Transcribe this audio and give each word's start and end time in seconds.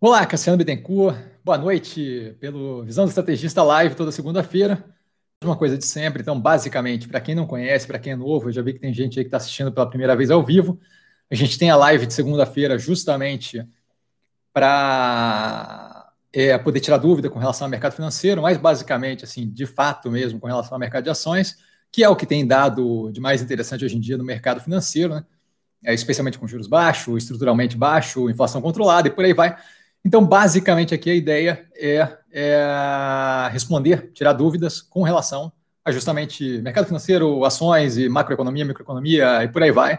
Olá, 0.00 0.24
Cassiano 0.24 0.56
Bittencourt. 0.56 1.18
Boa 1.44 1.58
noite 1.58 2.36
pelo 2.38 2.84
Visão 2.84 3.04
do 3.04 3.08
Estrategista 3.08 3.64
Live 3.64 3.96
toda 3.96 4.12
segunda-feira. 4.12 4.84
Uma 5.42 5.56
coisa 5.56 5.76
de 5.76 5.84
sempre, 5.84 6.22
então, 6.22 6.40
basicamente, 6.40 7.08
para 7.08 7.20
quem 7.20 7.34
não 7.34 7.48
conhece, 7.48 7.84
para 7.84 7.98
quem 7.98 8.12
é 8.12 8.16
novo, 8.16 8.48
eu 8.48 8.52
já 8.52 8.62
vi 8.62 8.74
que 8.74 8.78
tem 8.78 8.94
gente 8.94 9.18
aí 9.18 9.24
que 9.24 9.28
está 9.28 9.38
assistindo 9.38 9.72
pela 9.72 9.88
primeira 9.88 10.14
vez 10.14 10.30
ao 10.30 10.44
vivo. 10.44 10.78
A 11.28 11.34
gente 11.34 11.58
tem 11.58 11.68
a 11.68 11.74
live 11.76 12.06
de 12.06 12.14
segunda-feira 12.14 12.78
justamente 12.78 13.66
para 14.52 16.12
é, 16.32 16.56
poder 16.58 16.78
tirar 16.78 16.98
dúvida 16.98 17.28
com 17.28 17.40
relação 17.40 17.66
ao 17.66 17.70
mercado 17.70 17.94
financeiro, 17.94 18.40
mas 18.40 18.56
basicamente, 18.56 19.24
assim, 19.24 19.50
de 19.50 19.66
fato 19.66 20.12
mesmo, 20.12 20.38
com 20.38 20.46
relação 20.46 20.74
ao 20.74 20.78
mercado 20.78 21.04
de 21.04 21.10
ações, 21.10 21.56
que 21.90 22.04
é 22.04 22.08
o 22.08 22.14
que 22.14 22.26
tem 22.26 22.46
dado 22.46 23.10
de 23.10 23.20
mais 23.20 23.42
interessante 23.42 23.84
hoje 23.84 23.96
em 23.96 24.00
dia 24.00 24.16
no 24.16 24.24
mercado 24.24 24.60
financeiro, 24.60 25.16
né? 25.16 25.26
É, 25.84 25.94
especialmente 25.94 26.38
com 26.38 26.46
juros 26.46 26.66
baixos, 26.66 27.22
estruturalmente 27.22 27.76
baixo, 27.76 28.28
inflação 28.30 28.60
controlada 28.60 29.08
e 29.08 29.10
por 29.10 29.24
aí 29.24 29.32
vai. 29.32 29.56
Então, 30.04 30.24
basicamente, 30.24 30.94
aqui 30.94 31.10
a 31.10 31.14
ideia 31.14 31.66
é, 31.76 32.18
é, 32.32 33.48
responder, 33.50 34.10
tirar 34.12 34.32
dúvidas 34.32 34.80
com 34.80 35.02
relação 35.02 35.52
a 35.84 35.90
justamente 35.90 36.60
mercado 36.62 36.86
financeiro, 36.86 37.44
ações 37.44 37.96
e 37.96 38.08
macroeconomia, 38.08 38.64
microeconomia 38.64 39.44
e 39.44 39.48
por 39.48 39.62
aí 39.62 39.72
vai. 39.72 39.98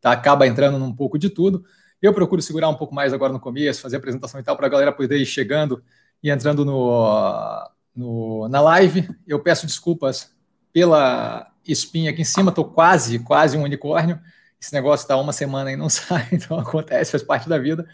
Tá? 0.00 0.12
Acaba 0.12 0.46
entrando 0.46 0.78
num 0.78 0.94
pouco 0.94 1.18
de 1.18 1.28
tudo. 1.28 1.64
Eu 2.00 2.12
procuro 2.12 2.42
segurar 2.42 2.68
um 2.68 2.74
pouco 2.74 2.94
mais 2.94 3.12
agora 3.12 3.32
no 3.32 3.40
começo, 3.40 3.80
fazer 3.80 3.96
a 3.96 3.98
apresentação 3.98 4.38
e 4.40 4.42
tal, 4.42 4.56
para 4.56 4.66
a 4.66 4.70
galera 4.70 4.92
poder 4.92 5.16
ir 5.16 5.26
chegando 5.26 5.82
e 6.22 6.30
entrando 6.30 6.64
no, 6.64 7.70
no, 7.94 8.48
na 8.48 8.60
live. 8.60 9.08
Eu 9.26 9.40
peço 9.40 9.66
desculpas 9.66 10.32
pela 10.72 11.50
espinha 11.66 12.10
aqui 12.10 12.22
em 12.22 12.24
cima, 12.24 12.50
estou 12.50 12.64
quase, 12.64 13.18
quase 13.20 13.56
um 13.56 13.62
unicórnio. 13.62 14.20
Esse 14.60 14.72
negócio 14.72 15.04
está 15.04 15.16
uma 15.16 15.32
semana 15.32 15.72
e 15.72 15.76
não 15.76 15.88
sai, 15.90 16.28
então 16.32 16.58
acontece, 16.58 17.12
faz 17.12 17.22
parte 17.22 17.48
da 17.48 17.58
vida. 17.58 17.86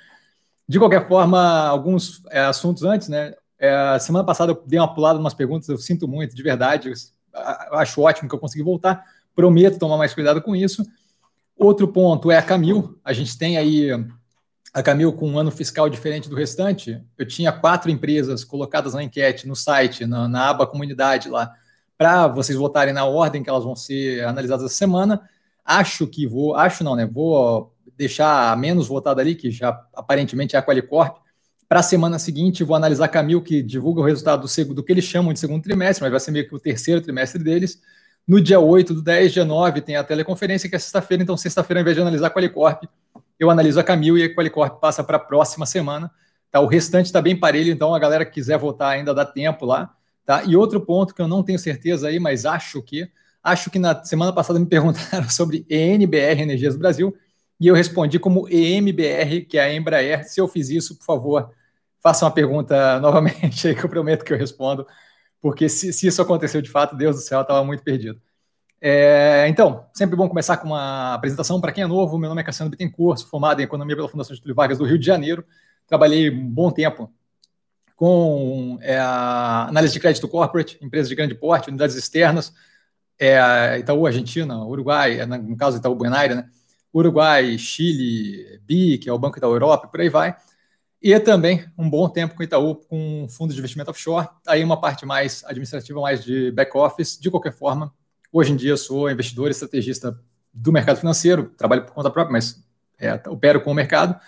De 0.70 0.78
qualquer 0.78 1.08
forma, 1.08 1.66
alguns 1.66 2.22
é, 2.30 2.42
assuntos 2.42 2.84
antes, 2.84 3.08
né? 3.08 3.34
É, 3.58 3.98
semana 3.98 4.24
passada 4.24 4.52
eu 4.52 4.62
dei 4.64 4.78
uma 4.78 4.94
pulada 4.94 5.18
em 5.18 5.20
umas 5.20 5.34
perguntas, 5.34 5.68
eu 5.68 5.76
sinto 5.76 6.06
muito, 6.06 6.32
de 6.32 6.42
verdade. 6.44 6.92
Eu 6.92 7.76
acho 7.76 8.00
ótimo 8.00 8.28
que 8.28 8.34
eu 8.36 8.38
consegui 8.38 8.62
voltar. 8.62 9.04
Prometo 9.34 9.80
tomar 9.80 9.96
mais 9.98 10.14
cuidado 10.14 10.40
com 10.40 10.54
isso. 10.54 10.86
Outro 11.56 11.88
ponto 11.88 12.30
é 12.30 12.38
a 12.38 12.42
Camil. 12.42 12.96
A 13.04 13.12
gente 13.12 13.36
tem 13.36 13.58
aí 13.58 13.90
a 14.72 14.80
Camil 14.80 15.12
com 15.12 15.30
um 15.30 15.40
ano 15.40 15.50
fiscal 15.50 15.90
diferente 15.90 16.28
do 16.28 16.36
restante. 16.36 17.04
Eu 17.18 17.26
tinha 17.26 17.50
quatro 17.50 17.90
empresas 17.90 18.44
colocadas 18.44 18.94
na 18.94 19.02
enquete, 19.02 19.48
no 19.48 19.56
site, 19.56 20.06
na, 20.06 20.28
na 20.28 20.50
aba 20.50 20.68
comunidade 20.68 21.28
lá, 21.28 21.52
para 21.98 22.28
vocês 22.28 22.56
votarem 22.56 22.94
na 22.94 23.04
ordem 23.04 23.42
que 23.42 23.50
elas 23.50 23.64
vão 23.64 23.74
ser 23.74 24.24
analisadas 24.24 24.66
essa 24.66 24.76
semana. 24.76 25.20
Acho 25.64 26.06
que 26.06 26.28
vou, 26.28 26.54
acho 26.54 26.84
não, 26.84 26.94
né? 26.94 27.06
Vou 27.06 27.74
deixar 27.96 28.56
menos 28.56 28.88
votado 28.88 29.20
ali, 29.20 29.34
que 29.34 29.50
já 29.50 29.68
aparentemente 29.94 30.56
é 30.56 30.58
a 30.58 30.62
Qualicorp. 30.62 31.18
Para 31.68 31.80
a 31.80 31.82
semana 31.84 32.18
seguinte, 32.18 32.64
vou 32.64 32.74
analisar 32.74 33.04
a 33.04 33.08
Camil, 33.08 33.40
que 33.40 33.62
divulga 33.62 34.00
o 34.00 34.04
resultado 34.04 34.46
do, 34.46 34.74
do 34.74 34.82
que 34.82 34.92
eles 34.92 35.04
chamam 35.04 35.32
de 35.32 35.38
segundo 35.38 35.62
trimestre, 35.62 36.02
mas 36.02 36.10
vai 36.10 36.20
ser 36.20 36.32
meio 36.32 36.48
que 36.48 36.54
o 36.54 36.58
terceiro 36.58 37.00
trimestre 37.00 37.42
deles. 37.42 37.80
No 38.26 38.40
dia 38.40 38.60
8 38.60 38.94
do 38.94 39.02
10, 39.02 39.32
dia 39.32 39.44
9, 39.44 39.80
tem 39.80 39.96
a 39.96 40.04
teleconferência, 40.04 40.68
que 40.68 40.76
é 40.76 40.78
sexta-feira. 40.78 41.22
Então, 41.22 41.36
sexta-feira, 41.36 41.80
ao 41.80 41.82
invés 41.82 41.96
de 41.96 42.02
analisar 42.02 42.26
a 42.26 42.30
Qualicorp, 42.30 42.84
eu 43.38 43.50
analiso 43.50 43.80
a 43.80 43.84
Camil 43.84 44.18
e 44.18 44.24
a 44.24 44.34
Qualicorp 44.34 44.80
passa 44.80 45.02
para 45.02 45.16
a 45.16 45.20
próxima 45.20 45.64
semana. 45.64 46.10
Tá? 46.50 46.60
O 46.60 46.66
restante 46.66 47.06
está 47.06 47.22
bem 47.22 47.36
parelho, 47.36 47.72
então 47.72 47.94
a 47.94 47.98
galera 47.98 48.24
que 48.24 48.32
quiser 48.32 48.58
votar 48.58 48.92
ainda 48.92 49.14
dá 49.14 49.24
tempo 49.24 49.64
lá. 49.64 49.94
Tá? 50.26 50.44
E 50.44 50.56
outro 50.56 50.80
ponto 50.80 51.14
que 51.14 51.22
eu 51.22 51.28
não 51.28 51.42
tenho 51.42 51.58
certeza 51.58 52.08
aí, 52.08 52.18
mas 52.18 52.44
acho 52.44 52.82
que. 52.82 53.08
Acho 53.42 53.70
que 53.70 53.78
na 53.78 54.04
semana 54.04 54.32
passada 54.34 54.58
me 54.58 54.66
perguntaram 54.68 55.30
sobre 55.30 55.64
ENBR 55.70 56.42
Energias 56.42 56.74
do 56.74 56.80
Brasil 56.80 57.16
e 57.60 57.66
eu 57.66 57.74
respondi 57.74 58.18
como 58.18 58.48
EMBR, 58.48 59.44
que 59.46 59.58
é 59.58 59.64
a 59.64 59.74
Embraer. 59.74 60.26
Se 60.26 60.40
eu 60.40 60.48
fiz 60.48 60.70
isso, 60.70 60.96
por 60.96 61.04
favor, 61.04 61.50
faça 62.02 62.24
uma 62.24 62.30
pergunta 62.30 62.98
novamente 63.00 63.68
aí 63.68 63.74
que 63.74 63.84
eu 63.84 63.88
prometo 63.88 64.24
que 64.24 64.32
eu 64.32 64.38
respondo, 64.38 64.86
porque 65.40 65.68
se, 65.68 65.92
se 65.92 66.06
isso 66.06 66.22
aconteceu 66.22 66.62
de 66.62 66.70
fato, 66.70 66.96
Deus 66.96 67.16
do 67.16 67.22
céu, 67.22 67.42
estava 67.42 67.62
muito 67.62 67.82
perdido. 67.82 68.20
É, 68.80 69.46
então, 69.48 69.84
sempre 69.92 70.16
bom 70.16 70.26
começar 70.26 70.56
com 70.56 70.68
uma 70.68 71.12
apresentação 71.12 71.60
para 71.60 71.70
quem 71.70 71.84
é 71.84 71.86
novo. 71.86 72.18
Meu 72.18 72.30
nome 72.30 72.40
é 72.40 72.44
Cassiano 72.44 72.70
Bittencourt, 72.70 73.20
sou 73.20 73.28
formado 73.28 73.60
em 73.60 73.64
Economia 73.64 73.94
pela 73.94 74.08
Fundação 74.08 74.34
Getúlio 74.34 74.54
Vargas 74.54 74.78
do 74.78 74.84
Rio 74.84 74.98
de 74.98 75.04
Janeiro. 75.04 75.44
Trabalhei 75.86 76.30
um 76.30 76.48
bom 76.48 76.70
tempo 76.70 77.12
com 77.94 78.78
é, 78.80 78.98
análise 78.98 79.92
de 79.92 80.00
crédito 80.00 80.26
corporate, 80.26 80.78
empresas 80.80 81.10
de 81.10 81.14
grande 81.14 81.34
porte, 81.34 81.68
unidades 81.68 81.94
externas, 81.94 82.54
é, 83.18 83.78
Itaú 83.78 84.06
Argentina, 84.06 84.64
Uruguai, 84.64 85.26
no 85.26 85.56
caso 85.58 85.76
Itaú 85.76 85.94
Buenaire, 85.94 86.34
né? 86.34 86.48
Uruguai, 86.92 87.56
Chile, 87.56 88.60
BI, 88.64 88.98
que 88.98 89.08
é 89.08 89.12
o 89.12 89.18
Banco 89.18 89.40
da 89.40 89.46
Europa, 89.46 89.88
por 89.88 90.00
aí 90.00 90.08
vai. 90.08 90.36
E 91.02 91.18
também 91.18 91.64
um 91.78 91.88
bom 91.88 92.08
tempo 92.08 92.34
com 92.34 92.40
o 92.40 92.44
Itaú, 92.44 92.74
com 92.74 93.26
fundos 93.28 93.54
de 93.54 93.60
investimento 93.60 93.90
offshore. 93.90 94.28
Aí 94.46 94.62
uma 94.62 94.78
parte 94.78 95.06
mais 95.06 95.42
administrativa, 95.44 96.00
mais 96.00 96.22
de 96.22 96.50
back-office. 96.50 97.18
De 97.18 97.30
qualquer 97.30 97.52
forma, 97.52 97.92
hoje 98.30 98.52
em 98.52 98.56
dia 98.56 98.76
sou 98.76 99.10
investidor 99.10 99.48
e 99.48 99.52
estrategista 99.52 100.20
do 100.52 100.72
mercado 100.72 100.98
financeiro, 100.98 101.50
trabalho 101.56 101.86
por 101.86 101.94
conta 101.94 102.10
própria, 102.10 102.32
mas 102.32 102.62
é, 102.98 103.14
opero 103.28 103.62
com 103.62 103.70
o 103.70 103.74
mercado. 103.74 104.20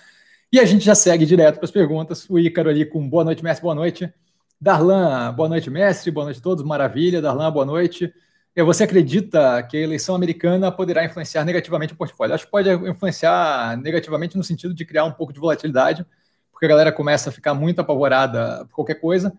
E 0.50 0.58
a 0.58 0.64
gente 0.64 0.84
já 0.84 0.94
segue 0.94 1.26
direto 1.26 1.56
para 1.56 1.64
as 1.64 1.70
perguntas. 1.70 2.28
O 2.28 2.38
Ícaro 2.38 2.70
ali 2.70 2.86
com 2.86 3.06
boa 3.06 3.24
noite, 3.24 3.42
mestre, 3.42 3.62
boa 3.62 3.74
noite. 3.74 4.12
Darlan, 4.60 5.32
boa 5.34 5.48
noite, 5.48 5.68
mestre, 5.68 6.10
boa 6.10 6.24
noite 6.24 6.38
a 6.38 6.42
todos, 6.42 6.64
maravilha. 6.64 7.20
Darlan, 7.20 7.50
boa 7.50 7.66
noite. 7.66 8.12
Você 8.54 8.84
acredita 8.84 9.62
que 9.62 9.78
a 9.78 9.80
eleição 9.80 10.14
americana 10.14 10.70
poderá 10.70 11.04
influenciar 11.04 11.42
negativamente 11.44 11.94
o 11.94 11.96
portfólio? 11.96 12.34
Acho 12.34 12.44
que 12.44 12.50
pode 12.50 12.70
influenciar 12.70 13.78
negativamente 13.78 14.36
no 14.36 14.44
sentido 14.44 14.74
de 14.74 14.84
criar 14.84 15.04
um 15.04 15.12
pouco 15.12 15.32
de 15.32 15.40
volatilidade, 15.40 16.04
porque 16.50 16.66
a 16.66 16.68
galera 16.68 16.92
começa 16.92 17.30
a 17.30 17.32
ficar 17.32 17.54
muito 17.54 17.80
apavorada 17.80 18.66
por 18.66 18.74
qualquer 18.74 18.96
coisa, 18.96 19.32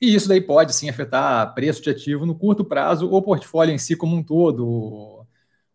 e 0.00 0.14
isso 0.14 0.28
daí 0.28 0.40
pode 0.40 0.74
sim 0.74 0.88
afetar 0.88 1.54
preço 1.54 1.82
de 1.82 1.90
ativo 1.90 2.26
no 2.26 2.34
curto 2.34 2.62
prazo, 2.62 3.10
ou 3.10 3.22
portfólio 3.22 3.74
em 3.74 3.78
si 3.78 3.96
como 3.96 4.14
um 4.14 4.22
todo. 4.22 5.26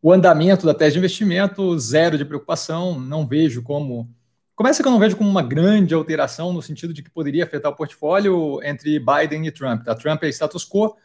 O 0.02 0.12
andamento 0.12 0.66
da 0.66 0.74
tese 0.74 0.94
de 0.94 1.00
investimento, 1.00 1.78
zero 1.80 2.18
de 2.18 2.26
preocupação, 2.26 3.00
não 3.00 3.26
vejo 3.26 3.64
como. 3.64 4.08
Começa 4.56 4.84
que 4.84 4.88
eu 4.88 4.92
não 4.92 5.00
vejo 5.00 5.18
como 5.18 5.30
uma 5.30 5.42
grande 5.42 5.96
alteração 5.96 6.54
no 6.54 6.62
sentido 6.62 6.94
de 6.94 7.02
que 7.02 7.10
poderia 7.10 7.44
afetar 7.44 7.72
o 7.72 7.76
portfólio 7.76 8.62
entre 8.64 9.00
Biden 9.00 9.48
e 9.48 9.52
Trump. 9.52 9.84
Tá? 9.84 9.96
Trump 9.96 10.22
é 10.24 10.30
status 10.30 10.64
quo, 10.64 10.96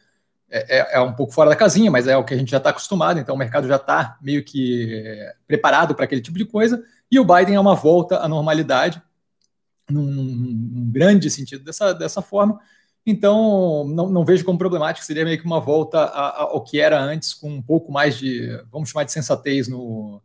é, 0.50 0.78
é, 0.78 0.96
é, 0.96 1.00
um 1.00 1.12
pouco 1.12 1.32
fora 1.32 1.50
da 1.50 1.56
casinha, 1.56 1.90
mas 1.90 2.06
é 2.06 2.16
o 2.16 2.24
que 2.24 2.32
a 2.32 2.36
gente 2.36 2.50
já 2.50 2.56
está 2.56 2.70
acostumado, 2.70 3.18
então 3.20 3.34
o 3.34 3.38
mercado 3.38 3.68
já 3.68 3.76
está 3.76 4.16
meio 4.20 4.42
que 4.42 5.14
preparado 5.46 5.94
para 5.94 6.04
aquele 6.04 6.22
tipo 6.22 6.38
de 6.38 6.44
coisa, 6.44 6.82
e 7.10 7.18
o 7.20 7.24
Biden 7.24 7.56
é 7.56 7.60
uma 7.60 7.74
volta 7.74 8.18
à 8.18 8.28
normalidade, 8.28 9.02
num, 9.90 10.04
num 10.04 10.90
grande 10.90 11.30
sentido 11.30 11.64
dessa, 11.64 11.92
dessa 11.92 12.22
forma, 12.22 12.58
então 13.04 13.86
não, 13.88 14.08
não, 14.08 14.24
vejo 14.24 14.44
como 14.44 14.58
problemático, 14.58 15.04
seria 15.04 15.24
meio 15.24 15.38
que 15.38 15.46
uma 15.46 15.60
volta 15.60 15.98
ao 16.04 16.62
que 16.62 16.80
era 16.80 17.00
antes, 17.00 17.34
com 17.34 17.50
um 17.50 17.62
pouco 17.62 17.92
mais 17.92 18.18
de, 18.18 18.48
vamos 18.70 18.90
chamar 18.90 19.04
de 19.04 19.12
sensatez 19.12 19.68
no, 19.68 20.22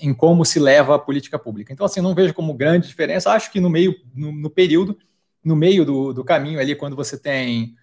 em 0.00 0.12
como 0.12 0.44
se 0.44 0.58
leva 0.58 0.94
a 0.94 0.98
política 0.98 1.38
pública. 1.38 1.72
Então, 1.72 1.84
assim, 1.86 2.00
não 2.00 2.14
vejo 2.14 2.34
como 2.34 2.54
grande 2.54 2.88
diferença, 2.88 3.32
acho 3.32 3.50
que 3.52 3.60
no 3.60 3.70
meio, 3.70 3.94
no, 4.14 4.32
no 4.32 4.50
período, 4.50 4.98
no 5.44 5.54
meio 5.54 5.84
do, 5.84 6.12
do 6.12 6.24
caminho 6.24 6.58
ali, 6.58 6.74
quando 6.74 6.96
você 6.96 7.18
tem 7.18 7.74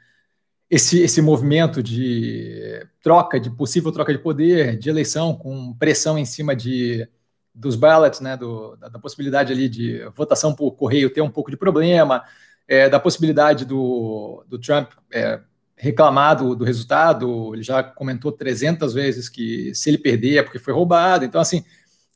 esse, 0.70 1.02
esse 1.02 1.22
movimento 1.22 1.82
de 1.82 2.86
troca, 3.02 3.40
de 3.40 3.50
possível 3.50 3.92
troca 3.92 4.12
de 4.12 4.20
poder, 4.20 4.78
de 4.78 4.90
eleição, 4.90 5.34
com 5.36 5.74
pressão 5.74 6.18
em 6.18 6.26
cima 6.26 6.56
de, 6.56 7.08
dos 7.54 7.76
ballots, 7.76 8.20
né, 8.20 8.36
do, 8.36 8.76
da, 8.76 8.90
da, 8.90 9.00
possibilidade 9.00 9.54
ali 9.54 9.70
de 9.70 10.04
votação 10.16 10.54
por 10.54 10.72
correio 10.74 11.10
ter 11.10 11.22
um 11.22 11.32
pouco 11.32 11.50
de 11.50 11.58
problema, 11.58 12.24
é, 12.68 12.90
da 12.90 13.00
possibilidade 13.00 13.64
do, 13.66 14.44
do 14.48 14.60
Trump 14.60 14.92
é, 15.12 15.40
reclamar 15.76 16.36
do, 16.36 16.56
do, 16.56 16.66
resultado, 16.66 17.54
ele 17.54 17.64
já 17.64 17.82
comentou 17.82 18.32
300 18.32 18.94
vezes 18.94 19.30
que 19.30 19.74
se 19.74 19.90
ele 19.90 19.98
perder 19.98 20.38
é 20.38 20.44
porque 20.44 20.60
foi 20.60 20.74
roubado, 20.74 21.24
então, 21.24 21.40
assim, 21.40 21.64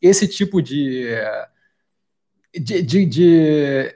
esse 0.02 0.28
tipo 0.28 0.62
de, 0.62 1.08
de, 2.54 2.82
de, 2.82 3.06
de 3.06 3.96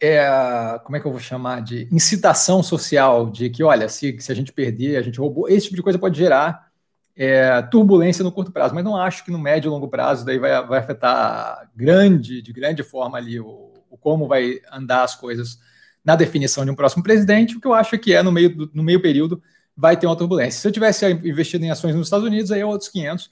é, 0.00 0.80
como 0.84 0.96
é 0.96 1.00
que 1.00 1.06
eu 1.06 1.10
vou 1.10 1.20
chamar, 1.20 1.62
de 1.62 1.88
incitação 1.90 2.62
social, 2.62 3.30
de 3.30 3.48
que, 3.50 3.62
olha, 3.62 3.88
se, 3.88 4.16
se 4.20 4.30
a 4.30 4.34
gente 4.34 4.52
perder, 4.52 4.96
a 4.96 5.02
gente 5.02 5.18
roubou, 5.18 5.48
esse 5.48 5.64
tipo 5.66 5.76
de 5.76 5.82
coisa 5.82 5.98
pode 5.98 6.18
gerar 6.18 6.68
é, 7.16 7.62
turbulência 7.62 8.24
no 8.24 8.32
curto 8.32 8.52
prazo, 8.52 8.74
mas 8.74 8.84
não 8.84 8.96
acho 8.96 9.24
que 9.24 9.30
no 9.30 9.38
médio 9.38 9.68
e 9.68 9.70
longo 9.70 9.88
prazo 9.88 10.24
daí 10.24 10.38
vai, 10.38 10.66
vai 10.66 10.80
afetar 10.80 11.70
grande, 11.74 12.42
de 12.42 12.52
grande 12.52 12.82
forma 12.82 13.18
ali 13.18 13.38
o, 13.38 13.72
o, 13.88 13.96
como 13.96 14.26
vai 14.26 14.60
andar 14.72 15.04
as 15.04 15.14
coisas 15.14 15.58
na 16.04 16.16
definição 16.16 16.64
de 16.64 16.70
um 16.70 16.74
próximo 16.74 17.02
presidente, 17.02 17.56
o 17.56 17.60
que 17.60 17.66
eu 17.66 17.72
acho 17.72 17.96
que 17.98 18.12
é 18.12 18.22
no 18.22 18.32
meio, 18.32 18.54
do, 18.54 18.70
no 18.74 18.82
meio 18.82 19.00
período 19.00 19.42
vai 19.76 19.96
ter 19.96 20.06
uma 20.06 20.16
turbulência. 20.16 20.60
Se 20.60 20.68
eu 20.68 20.72
tivesse 20.72 21.08
investido 21.10 21.64
em 21.64 21.70
ações 21.70 21.94
nos 21.94 22.06
Estados 22.06 22.26
Unidos, 22.26 22.52
aí 22.52 22.60
é 22.60 22.66
outros 22.66 22.90
500, 22.90 23.30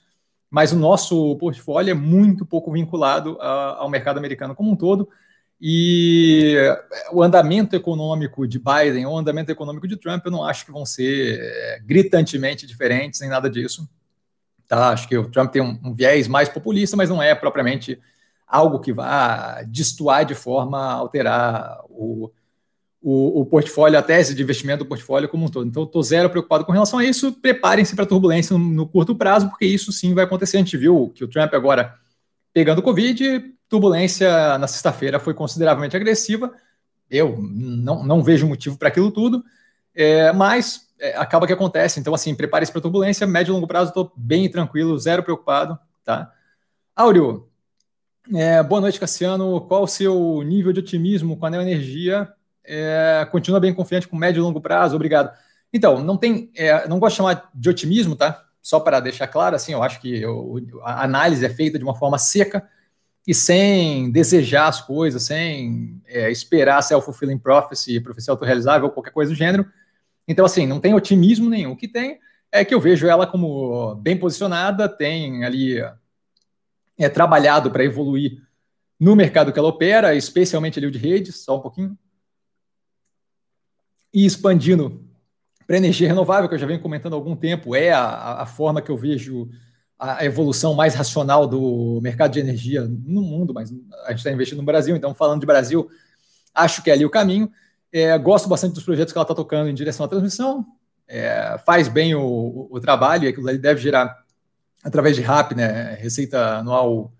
mas 0.49 0.71
o 0.71 0.77
nosso 0.77 1.35
portfólio 1.37 1.91
é 1.91 1.93
muito 1.93 2.45
pouco 2.45 2.71
vinculado 2.71 3.37
a, 3.39 3.77
ao 3.79 3.89
mercado 3.89 4.17
americano 4.17 4.55
como 4.55 4.71
um 4.71 4.75
todo, 4.75 5.09
e 5.61 6.57
o 7.11 7.23
andamento 7.23 7.75
econômico 7.75 8.47
de 8.47 8.59
Biden 8.59 9.05
ou 9.05 9.15
o 9.15 9.17
andamento 9.17 9.51
econômico 9.51 9.87
de 9.87 9.95
Trump, 9.95 10.25
eu 10.25 10.31
não 10.31 10.43
acho 10.43 10.65
que 10.65 10.71
vão 10.71 10.85
ser 10.85 11.39
é, 11.39 11.79
gritantemente 11.85 12.67
diferentes, 12.67 13.21
nem 13.21 13.29
nada 13.29 13.49
disso. 13.49 13.87
Tá? 14.67 14.89
Acho 14.89 15.07
que 15.07 15.17
o 15.17 15.29
Trump 15.29 15.51
tem 15.51 15.61
um, 15.61 15.79
um 15.83 15.93
viés 15.93 16.27
mais 16.27 16.49
populista, 16.49 16.97
mas 16.97 17.09
não 17.09 17.21
é 17.21 17.33
propriamente 17.33 17.99
algo 18.47 18.79
que 18.79 18.93
vá 18.93 19.63
destoar 19.63 20.25
de 20.25 20.35
forma 20.35 20.77
a 20.77 20.93
alterar 20.93 21.79
o, 21.89 22.29
o, 23.01 23.41
o, 23.41 23.45
portfólio, 23.45 23.97
a 23.97 24.01
tese 24.01 24.35
de 24.35 24.43
investimento 24.43 24.83
do 24.83 24.87
portfólio 24.87 25.27
como 25.27 25.45
um 25.45 25.49
todo. 25.49 25.67
Então, 25.67 25.83
estou 25.83 26.03
zero 26.03 26.29
preocupado 26.29 26.65
com 26.65 26.71
relação 26.71 26.99
a 26.99 27.05
isso. 27.05 27.33
Preparem-se 27.33 27.95
para 27.95 28.05
turbulência 28.05 28.57
no, 28.57 28.63
no, 28.63 28.87
curto 28.87 29.15
prazo, 29.15 29.49
porque 29.49 29.65
isso 29.65 29.91
sim 29.91 30.13
vai 30.13 30.23
acontecer. 30.23 30.57
A 30.57 30.59
gente 30.59 30.77
viu 30.77 31.11
que 31.15 31.23
o 31.23 31.27
Trump 31.27 31.53
agora 31.53 31.95
pegando 32.53 32.83
Covid, 32.83 33.53
turbulência 33.73 34.55
na 34.59 34.67
sexta-feira 34.67 35.19
foi 35.19 35.33
consideravelmente 35.33 35.97
agressiva. 35.97 36.53
Eu 37.09 37.39
não, 37.41 38.03
não 38.03 38.21
vejo 38.21 38.47
motivo 38.47 38.77
para 38.77 38.89
aquilo 38.89 39.09
tudo, 39.09 39.43
é, 39.95 40.31
mas 40.31 40.89
é, 40.99 41.17
acaba 41.17 41.47
que 41.47 41.53
acontece. 41.53 41.99
Então, 41.99 42.13
assim, 42.13 42.35
prepare-se 42.35 42.71
para 42.71 42.81
turbulência, 42.81 43.25
médio 43.25 43.51
e 43.51 43.53
longo 43.55 43.65
prazo, 43.65 43.89
estou 43.89 44.13
bem 44.15 44.47
tranquilo, 44.47 44.97
zero 44.99 45.23
preocupado, 45.23 45.79
tá? 46.03 46.31
Áureo, 46.95 47.49
é, 48.31 48.61
boa 48.61 48.79
noite, 48.79 48.99
Cassiano. 48.99 49.61
Qual 49.61 49.81
o 49.81 49.87
seu 49.87 50.43
nível 50.43 50.71
de 50.71 50.79
otimismo 50.79 51.35
com 51.35 51.47
a 51.47 51.49
Neoenergia? 51.49 52.31
É, 52.63 53.27
continua 53.31 53.59
bem 53.59 53.73
confiante 53.73 54.07
com 54.07 54.15
médio 54.15 54.39
e 54.39 54.43
longo 54.43 54.61
prazo? 54.61 54.95
Obrigado. 54.95 55.35
Então, 55.73 55.99
não 55.99 56.15
tem, 56.15 56.51
é, 56.55 56.87
não 56.87 56.99
gosto 56.99 57.13
de 57.13 57.17
chamar 57.17 57.49
de 57.55 57.69
otimismo, 57.71 58.15
tá? 58.15 58.45
Só 58.61 58.79
para 58.79 58.99
deixar 58.99 59.27
claro, 59.27 59.55
assim, 59.55 59.73
eu 59.73 59.81
acho 59.81 59.99
que 59.99 60.21
eu, 60.21 60.63
a 60.83 61.03
análise 61.03 61.43
é 61.43 61.49
feita 61.49 61.79
de 61.79 61.83
uma 61.83 61.95
forma 61.95 62.19
seca 62.19 62.69
e 63.25 63.33
sem 63.33 64.11
desejar 64.11 64.67
as 64.67 64.81
coisas, 64.81 65.23
sem 65.23 66.01
é, 66.05 66.29
esperar 66.29 66.81
self-fulfilling 66.81 67.37
prophecy, 67.37 67.99
profecia 68.01 68.31
autorrealizável 68.31 68.89
qualquer 68.89 69.11
coisa 69.11 69.31
do 69.31 69.37
gênero. 69.37 69.65
Então, 70.27 70.45
assim, 70.45 70.67
não 70.67 70.79
tem 70.79 70.93
otimismo 70.93 71.49
nenhum. 71.49 71.71
O 71.71 71.77
que 71.77 71.87
tem 71.87 72.19
é 72.51 72.65
que 72.65 72.73
eu 72.73 72.81
vejo 72.81 73.07
ela 73.07 73.25
como 73.25 73.95
bem 73.95 74.17
posicionada, 74.17 74.89
tem 74.89 75.43
ali 75.43 75.79
é, 76.97 77.09
trabalhado 77.09 77.71
para 77.71 77.83
evoluir 77.83 78.41
no 78.99 79.15
mercado 79.15 79.51
que 79.51 79.59
ela 79.59 79.69
opera, 79.69 80.15
especialmente 80.15 80.77
ali 80.77 80.87
o 80.87 80.91
de 80.91 80.99
redes, 80.99 81.43
só 81.43 81.57
um 81.57 81.61
pouquinho, 81.61 81.97
e 84.13 84.25
expandindo 84.25 85.03
para 85.65 85.77
energia 85.77 86.07
renovável, 86.07 86.47
que 86.47 86.55
eu 86.55 86.59
já 86.59 86.67
venho 86.67 86.81
comentando 86.81 87.13
há 87.13 87.15
algum 87.15 87.35
tempo, 87.35 87.73
é 87.75 87.91
a, 87.91 88.41
a 88.41 88.45
forma 88.45 88.81
que 88.81 88.91
eu 88.91 88.97
vejo 88.97 89.49
a 90.03 90.25
evolução 90.25 90.73
mais 90.73 90.93
racional 90.93 91.47
do 91.47 91.99
mercado 92.01 92.31
de 92.31 92.39
energia 92.39 92.81
no 92.81 93.21
mundo, 93.21 93.53
mas 93.53 93.71
a 94.05 94.09
gente 94.09 94.17
está 94.17 94.31
investindo 94.31 94.57
no 94.57 94.65
Brasil, 94.65 94.95
então 94.97 95.13
falando 95.13 95.39
de 95.39 95.45
Brasil, 95.45 95.89
acho 96.53 96.83
que 96.83 96.89
é 96.89 96.93
ali 96.93 97.05
o 97.05 97.09
caminho. 97.09 97.49
É, 97.91 98.17
gosto 98.17 98.49
bastante 98.49 98.73
dos 98.73 98.83
projetos 98.83 99.13
que 99.13 99.17
ela 99.17 99.23
está 99.23 99.33
tocando 99.33 99.69
em 99.69 99.73
direção 99.73 100.05
à 100.05 100.09
transmissão, 100.09 100.65
é, 101.07 101.57
faz 101.65 101.87
bem 101.87 102.13
o, 102.15 102.21
o, 102.21 102.67
o, 102.71 102.79
trabalho, 102.81 103.29
aquilo 103.29 103.47
ali 103.47 103.57
deve 103.57 103.79
gerar, 103.79 104.17
através 104.83 105.15
de 105.15 105.21
RAP, 105.21 105.53
né, 105.53 105.95
Receita 105.95 106.57
Anual 106.57 107.13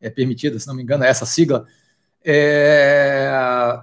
é, 0.00 0.08
Permitida, 0.08 0.58
se 0.58 0.66
não 0.66 0.74
me 0.74 0.82
engano, 0.82 1.04
é 1.04 1.08
essa 1.08 1.26
sigla, 1.26 1.66
é, 2.24 3.30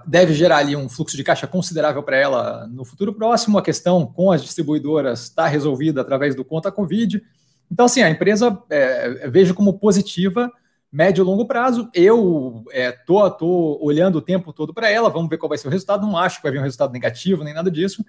deve 0.06 0.32
gerar 0.32 0.58
ali 0.58 0.74
um 0.74 0.88
fluxo 0.88 1.16
de 1.16 1.22
caixa 1.22 1.46
considerável 1.46 2.02
para 2.02 2.16
ela 2.16 2.66
no 2.66 2.84
futuro 2.84 3.12
próximo. 3.12 3.58
A 3.58 3.62
questão 3.62 4.06
com 4.06 4.30
as 4.30 4.42
distribuidoras 4.42 5.24
está 5.24 5.46
resolvida 5.46 6.00
através 6.00 6.34
do 6.34 6.44
conta 6.44 6.70
Covid. 6.70 7.22
Então, 7.70 7.86
assim, 7.86 8.02
a 8.02 8.10
empresa 8.10 8.62
é, 8.70 9.28
vejo 9.28 9.54
como 9.54 9.78
positiva, 9.78 10.50
médio 10.90 11.22
e 11.22 11.24
longo 11.24 11.46
prazo. 11.46 11.90
Eu 11.94 12.64
é, 12.70 12.92
tô, 12.92 13.30
tô 13.30 13.78
olhando 13.80 14.16
o 14.16 14.22
tempo 14.22 14.52
todo 14.52 14.72
para 14.72 14.90
ela, 14.90 15.10
vamos 15.10 15.28
ver 15.28 15.38
qual 15.38 15.48
vai 15.48 15.58
ser 15.58 15.68
o 15.68 15.70
resultado. 15.70 16.06
Não 16.06 16.16
acho 16.16 16.36
que 16.36 16.42
vai 16.42 16.52
vir 16.52 16.58
um 16.58 16.64
resultado 16.64 16.92
negativo 16.92 17.44
nem 17.44 17.54
nada 17.54 17.70
disso. 17.70 18.04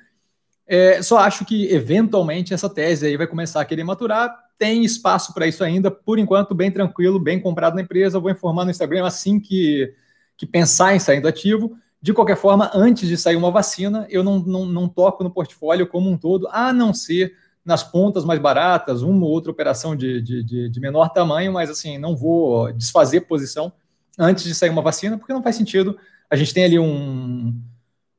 É, 0.66 1.02
só 1.02 1.18
acho 1.18 1.46
que 1.46 1.74
eventualmente 1.74 2.54
essa 2.54 2.70
tese 2.70 3.08
aí 3.08 3.18
vai 3.18 3.28
começar 3.28 3.60
a 3.62 3.66
querer 3.66 3.84
maturar. 3.84 4.34
Tem 4.58 4.84
espaço 4.84 5.34
para 5.34 5.48
isso 5.48 5.64
ainda, 5.64 5.90
por 5.90 6.20
enquanto, 6.20 6.54
bem 6.54 6.72
tranquilo, 6.72 7.20
bem 7.20 7.40
comprado 7.40 7.76
na 7.76 7.82
empresa. 7.82 8.20
Vou 8.20 8.30
informar 8.30 8.66
no 8.66 8.72
Instagram 8.72 9.06
assim 9.06 9.40
que 9.40 9.94
que 10.40 10.48
pensar 10.48 10.96
em 10.96 11.00
sair 11.00 11.20
do 11.20 11.28
ativo. 11.28 11.78
De 12.02 12.14
qualquer 12.14 12.38
forma, 12.38 12.72
antes 12.74 13.10
de 13.10 13.18
sair 13.18 13.36
uma 13.36 13.52
vacina, 13.52 14.08
eu 14.10 14.24
não, 14.24 14.40
não, 14.40 14.66
não 14.66 14.88
toco 14.88 15.22
no 15.22 15.30
portfólio 15.30 15.86
como 15.86 16.10
um 16.10 16.18
todo, 16.18 16.48
a 16.50 16.72
não 16.72 16.94
ser 16.94 17.36
nas 17.66 17.84
pontas 17.84 18.26
mais 18.26 18.40
baratas, 18.40 19.02
uma 19.02 19.26
ou 19.26 19.32
outra 19.32 19.52
operação 19.52 19.96
de, 19.96 20.22
de, 20.22 20.70
de, 20.70 20.80
menor 20.80 21.10
tamanho, 21.10 21.54
mas 21.54 21.70
assim, 21.70 21.98
não 21.98 22.16
vou 22.16 22.72
desfazer 22.74 23.22
posição 23.22 23.72
antes 24.18 24.44
de 24.44 24.56
sair 24.56 24.70
uma 24.70 24.82
vacina, 24.82 25.18
porque 25.18 25.34
não 25.34 25.44
faz 25.44 25.56
sentido. 25.56 25.98
A 26.30 26.36
gente 26.36 26.54
tem 26.54 26.66
ali 26.66 26.80
um, 26.80 27.62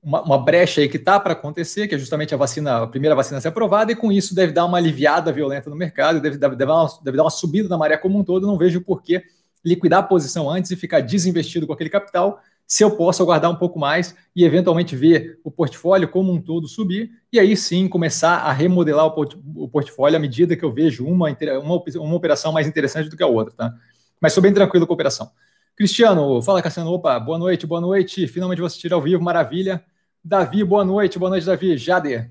uma, 0.03 0.23
uma, 0.23 0.39
brecha 0.39 0.81
aí 0.81 0.89
que 0.89 0.97
está 0.97 1.19
para 1.19 1.33
acontecer, 1.33 1.89
que 1.89 1.95
é 1.95 1.99
justamente 1.99 2.35
a 2.35 2.39
vacina, 2.39 2.83
a 2.83 2.87
primeira 2.87 3.15
vacina 3.15 3.41
ser 3.41 3.49
aprovada, 3.49 3.93
e 3.93 3.97
com 3.97 4.11
isso 4.11 4.35
deve 4.35 4.53
dar 4.53 4.65
uma 4.65 4.79
aliviada 4.79 5.33
violenta 5.33 5.69
no 5.69 5.77
mercado, 5.77 6.21
deve, 6.21 6.39
deve, 6.39 6.57
deve, 6.57 6.71
dar, 6.71 6.83
uma, 6.83 6.89
deve 7.03 7.17
dar 7.17 7.25
uma 7.25 7.31
subida 7.31 7.69
na 7.69 7.79
maré 7.79 7.97
como 7.97 8.19
um 8.19 8.25
todo. 8.25 8.47
Não 8.47 8.57
vejo 8.57 8.81
por 8.81 9.03
que 9.03 9.23
liquidar 9.65 10.01
a 10.01 10.03
posição 10.03 10.49
antes 10.49 10.71
e 10.71 10.77
ficar 10.77 11.01
desinvestido 11.01 11.67
com 11.67 11.73
aquele 11.73 11.91
capital, 11.91 12.41
se 12.70 12.84
eu 12.84 12.93
posso 12.93 13.26
guardar 13.26 13.50
um 13.50 13.56
pouco 13.56 13.81
mais 13.81 14.14
e 14.34 14.44
eventualmente 14.44 14.94
ver 14.94 15.40
o 15.43 15.50
portfólio 15.50 16.06
como 16.06 16.32
um 16.32 16.40
todo 16.40 16.69
subir, 16.69 17.11
e 17.32 17.40
aí 17.40 17.56
sim 17.56 17.88
começar 17.88 18.37
a 18.37 18.52
remodelar 18.52 19.06
o, 19.06 19.69
portfólio 19.69 20.17
à 20.17 20.20
medida 20.20 20.55
que 20.55 20.64
eu 20.64 20.72
vejo 20.72 21.05
uma, 21.05 21.28
uma, 21.61 21.82
uma 21.96 22.14
operação 22.14 22.52
mais 22.52 22.69
interessante 22.69 23.08
do 23.08 23.17
que 23.17 23.25
a 23.25 23.26
outra, 23.26 23.52
tá? 23.56 23.75
Mas 24.20 24.34
sou 24.34 24.40
bem 24.40 24.55
tranquilo 24.55 24.87
com 24.87 24.93
a 24.93 24.94
operação. 24.94 25.32
Cristiano, 25.75 26.40
fala 26.43 26.62
Cassiano, 26.62 26.93
opa, 26.93 27.19
boa 27.19 27.37
noite, 27.37 27.67
boa 27.67 27.81
noite, 27.81 28.28
finalmente 28.28 28.58
vou 28.58 28.69
assistir 28.69 28.93
ao 28.93 29.02
vivo, 29.02 29.20
maravilha. 29.20 29.84
Davi, 30.22 30.62
boa 30.62 30.84
noite, 30.84 31.19
boa 31.19 31.31
noite, 31.31 31.46
Davi. 31.46 31.76
Jader, 31.76 32.31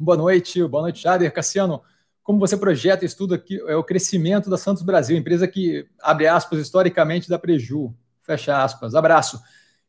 boa 0.00 0.16
noite, 0.16 0.66
boa 0.66 0.84
noite, 0.84 1.02
Jader. 1.02 1.30
Cassiano, 1.30 1.82
como 2.22 2.38
você 2.38 2.56
projeta 2.56 3.04
e 3.04 3.06
estuda 3.06 3.34
aqui 3.34 3.60
é 3.66 3.76
o 3.76 3.84
crescimento 3.84 4.48
da 4.48 4.56
Santos 4.56 4.82
Brasil, 4.82 5.14
empresa 5.14 5.46
que, 5.46 5.86
abre 6.00 6.26
aspas, 6.26 6.58
historicamente 6.58 7.28
da 7.28 7.38
Preju, 7.38 7.94
fecha 8.22 8.64
aspas, 8.64 8.94
abraço. 8.94 9.38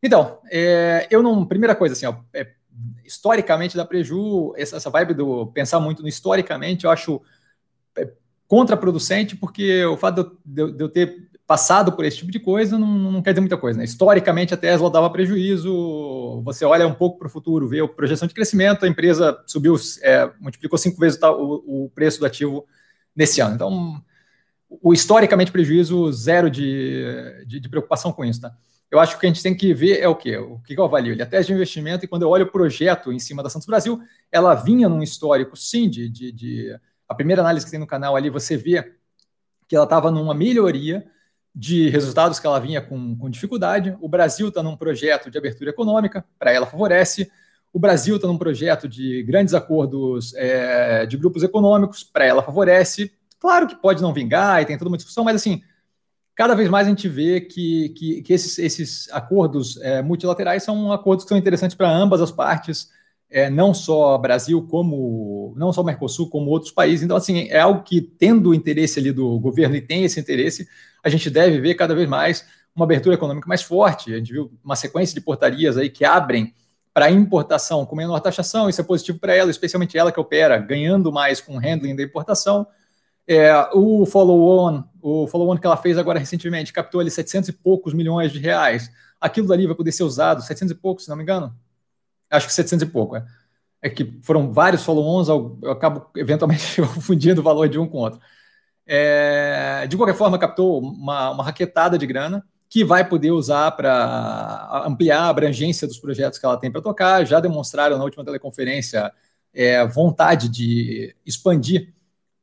Então, 0.02 0.40
é, 0.50 1.08
eu 1.10 1.22
não, 1.22 1.46
primeira 1.46 1.76
coisa 1.76 1.94
assim, 1.94 2.06
ó, 2.06 2.16
é, 2.34 2.48
historicamente 3.06 3.76
da 3.76 3.86
Preju, 3.86 4.54
essa, 4.56 4.78
essa, 4.78 4.90
vibe 4.90 5.14
do 5.14 5.48
pensar 5.48 5.80
muito 5.80 6.02
no 6.02 6.08
historicamente, 6.08 6.86
eu 6.86 6.92
acho 6.92 7.22
é, 7.98 8.10
contraproducente, 8.48 9.36
porque 9.36 9.84
o 9.86 9.98
fato 9.98 10.38
de 10.46 10.62
eu, 10.62 10.72
de 10.72 10.84
eu 10.84 10.90
ter 10.90 11.30
passado 11.50 11.94
por 11.94 12.06
esse 12.06 12.18
tipo 12.18 12.32
de 12.32 12.40
coisa 12.40 12.78
não, 12.78 12.88
não 12.88 13.22
quer 13.24 13.32
dizer 13.32 13.42
muita 13.42 13.58
coisa. 13.58 13.80
Né? 13.80 13.84
Historicamente, 13.84 14.54
a 14.54 14.58
Tesla 14.58 14.88
dava 14.88 15.10
prejuízo, 15.10 16.44
você 16.44 16.64
olha 16.64 16.88
um 16.88 16.94
pouco 16.94 17.18
para 17.18 17.26
o 17.26 17.32
futuro, 17.32 17.68
vê 17.68 17.80
a 17.80 17.88
projeção 17.88 18.28
de 18.28 18.36
crescimento, 18.36 18.86
a 18.86 18.88
empresa 18.88 19.36
subiu, 19.48 19.76
é, 20.04 20.30
multiplicou 20.40 20.78
cinco 20.78 21.00
vezes 21.00 21.20
o, 21.24 21.86
o, 21.86 21.90
preço 21.90 22.20
do 22.20 22.26
ativo 22.28 22.68
nesse 23.16 23.42
ano. 23.42 23.56
Então, 23.56 24.00
o 24.70 24.94
historicamente 24.94 25.52
prejuízo, 25.52 26.12
zero 26.12 26.52
de, 26.52 27.44
de, 27.48 27.60
de, 27.60 27.68
preocupação 27.68 28.14
com 28.14 28.24
isso. 28.24 28.42
Tá? 28.42 28.56
Eu 28.92 29.00
acho 29.00 29.20
que 29.20 29.26
a 29.26 29.30
gente 29.30 29.44
tem 29.44 29.56
que 29.56 29.74
ver 29.74 30.00
é 30.00 30.08
o 30.08 30.16
quê? 30.16 30.38
O 30.38 30.60
que 30.60 30.78
eu 30.78 30.84
avalio? 30.84 31.14
Ele 31.14 31.22
é 31.22 31.26
tese 31.26 31.48
de 31.48 31.54
investimento, 31.54 32.06
e 32.06 32.08
quando 32.08 32.24
eu 32.24 32.30
olho 32.30 32.46
o 32.46 32.52
projeto 32.52 33.12
em 33.12 33.20
cima 33.20 33.44
da 33.44 33.50
Santos 33.50 33.68
Brasil, 33.68 34.02
ela 34.32 34.56
vinha 34.56 34.90
num 34.90 35.04
histórico, 35.04 35.56
sim, 35.56 35.90
de, 35.90 36.10
de, 36.10 36.32
de 36.32 36.80
a 37.08 37.14
primeira 37.14 37.42
análise 37.42 37.66
que 37.66 37.72
tem 37.72 37.80
no 37.80 37.88
canal 37.88 38.16
ali, 38.16 38.30
você 38.30 38.58
vê 38.58 38.94
que 39.68 39.76
ela 39.76 39.86
estava 39.86 40.10
numa 40.10 40.34
melhoria, 40.34 41.06
de 41.54 41.90
resultados 41.90 42.40
que 42.40 42.48
ela 42.48 42.60
vinha 42.60 42.82
com, 42.82 43.18
com 43.18 43.30
dificuldade. 43.30 43.98
O 44.00 44.08
Brasil 44.08 44.50
está 44.50 44.62
num 44.62 44.78
projeto 44.78 45.30
de 45.30 45.38
abertura 45.38 45.70
econômica, 45.70 46.24
para 46.38 46.52
ela 46.52 46.66
favorece. 46.66 47.30
O 47.74 47.80
Brasil 47.80 48.16
está 48.16 48.28
num 48.28 48.38
projeto 48.38 48.88
de 48.88 49.24
grandes 49.24 49.54
acordos 49.54 50.34
é, 50.36 51.06
de 51.06 51.18
grupos 51.18 51.44
econômicos, 51.44 52.04
para 52.04 52.26
ela 52.26 52.42
favorece. 52.42 53.12
Claro 53.40 53.68
que 53.68 53.76
pode 53.76 54.02
não 54.02 54.14
vingar 54.14 54.62
e 54.62 54.66
tem 54.66 54.78
toda 54.78 54.90
uma 54.90 54.98
discussão, 54.98 55.24
mas 55.24 55.36
assim, 55.36 55.62
cada 56.40 56.56
vez 56.56 56.70
mais 56.70 56.88
a 56.88 56.90
gente 56.90 57.10
vê 57.10 57.42
que, 57.42 57.90
que, 57.90 58.22
que 58.22 58.32
esses, 58.32 58.58
esses 58.60 59.12
acordos 59.12 59.76
é, 59.82 60.02
multilaterais 60.02 60.64
são 60.64 60.90
acordos 60.90 61.26
que 61.26 61.30
são 61.30 61.38
interessantes 61.38 61.76
para 61.76 61.92
ambas 61.92 62.22
as 62.22 62.32
partes, 62.32 62.88
é, 63.30 63.50
não 63.50 63.74
só 63.74 64.18
Brasil, 64.18 64.66
como 64.66 65.54
não 65.58 65.74
só 65.74 65.84
Mercosul, 65.84 66.30
como 66.30 66.50
outros 66.50 66.72
países. 66.72 67.04
Então, 67.04 67.18
assim, 67.18 67.50
é 67.50 67.60
algo 67.60 67.84
que, 67.84 68.00
tendo 68.00 68.52
o 68.52 68.54
interesse 68.54 69.02
ali 69.02 69.12
do 69.12 69.38
governo 69.38 69.76
e 69.76 69.82
tem 69.82 70.06
esse 70.06 70.18
interesse, 70.18 70.66
a 71.04 71.10
gente 71.10 71.30
deve 71.30 71.60
ver 71.60 71.76
cada 71.76 71.94
vez 71.94 72.08
mais 72.08 72.46
uma 72.74 72.86
abertura 72.86 73.16
econômica 73.16 73.46
mais 73.46 73.62
forte. 73.62 74.14
A 74.14 74.18
gente 74.18 74.32
viu 74.32 74.50
uma 74.64 74.78
sequência 74.78 75.14
de 75.14 75.20
portarias 75.20 75.76
aí 75.76 75.90
que 75.90 76.06
abrem 76.06 76.54
para 76.94 77.12
importação 77.12 77.86
com 77.86 77.98
menor 77.98 78.22
taxação, 78.22 78.70
isso 78.70 78.80
é 78.80 78.84
positivo 78.86 79.20
para 79.20 79.36
ela, 79.36 79.52
especialmente 79.52 79.98
ela 79.98 80.10
que 80.10 80.20
opera, 80.22 80.58
ganhando 80.58 81.12
mais 81.12 81.42
com 81.42 81.58
o 81.58 81.60
handling 81.60 81.98
da 81.98 82.04
importação. 82.04 82.66
É, 83.28 83.54
o 83.74 84.06
follow-on, 84.06 84.86
o 85.02 85.28
follow-on 85.28 85.58
que 85.58 85.66
ela 85.66 85.78
fez 85.78 85.98
agora 85.98 86.20
recentemente, 86.20 86.74
captou 86.74 87.02
ali 87.02 87.12
700 87.12 87.50
e 87.50 87.54
poucos 87.54 87.94
milhões 87.94 88.32
de 88.32 88.40
reais. 88.40 88.92
Aquilo 89.20 89.48
dali 89.48 89.66
vai 89.66 89.76
poder 89.76 89.92
ser 89.92 90.04
usado, 90.04 90.42
700 90.42 90.72
e 90.72 90.76
poucos, 90.76 91.04
se 91.06 91.10
não 91.10 91.18
me 91.18 91.24
engano? 91.24 91.56
Acho 92.30 92.48
que 92.48 92.54
700 92.54 92.88
e 92.88 92.92
pouco, 92.92 93.16
é. 93.16 93.26
É 93.82 93.90
que 93.90 94.20
foram 94.24 94.52
vários 94.52 94.84
follow-ons, 94.84 95.30
eu 95.30 95.60
acabo 95.72 96.10
eventualmente 96.16 96.82
confundindo 96.82 97.42
o 97.42 97.44
valor 97.44 97.70
de 97.70 97.80
um 97.80 97.88
com 97.88 98.00
o 98.00 98.02
outro. 98.02 98.20
É, 98.86 99.86
de 99.88 99.96
qualquer 99.96 100.16
forma, 100.16 100.38
captou 100.40 100.80
uma, 100.80 101.32
uma 101.32 101.44
raquetada 101.44 101.98
de 101.98 102.08
grana 102.08 102.44
que 102.70 102.84
vai 102.84 103.08
poder 103.08 103.32
usar 103.32 103.72
para 103.72 104.84
ampliar 104.86 105.22
a 105.22 105.30
abrangência 105.30 105.88
dos 105.88 106.00
projetos 106.00 106.38
que 106.38 106.46
ela 106.46 106.58
tem 106.58 106.72
para 106.72 106.82
tocar. 106.82 107.26
Já 107.26 107.40
demonstraram 107.40 107.98
na 107.98 108.04
última 108.04 108.24
teleconferência 108.24 109.12
é, 109.54 109.86
vontade 109.88 110.48
de 110.50 111.16
expandir 111.26 111.94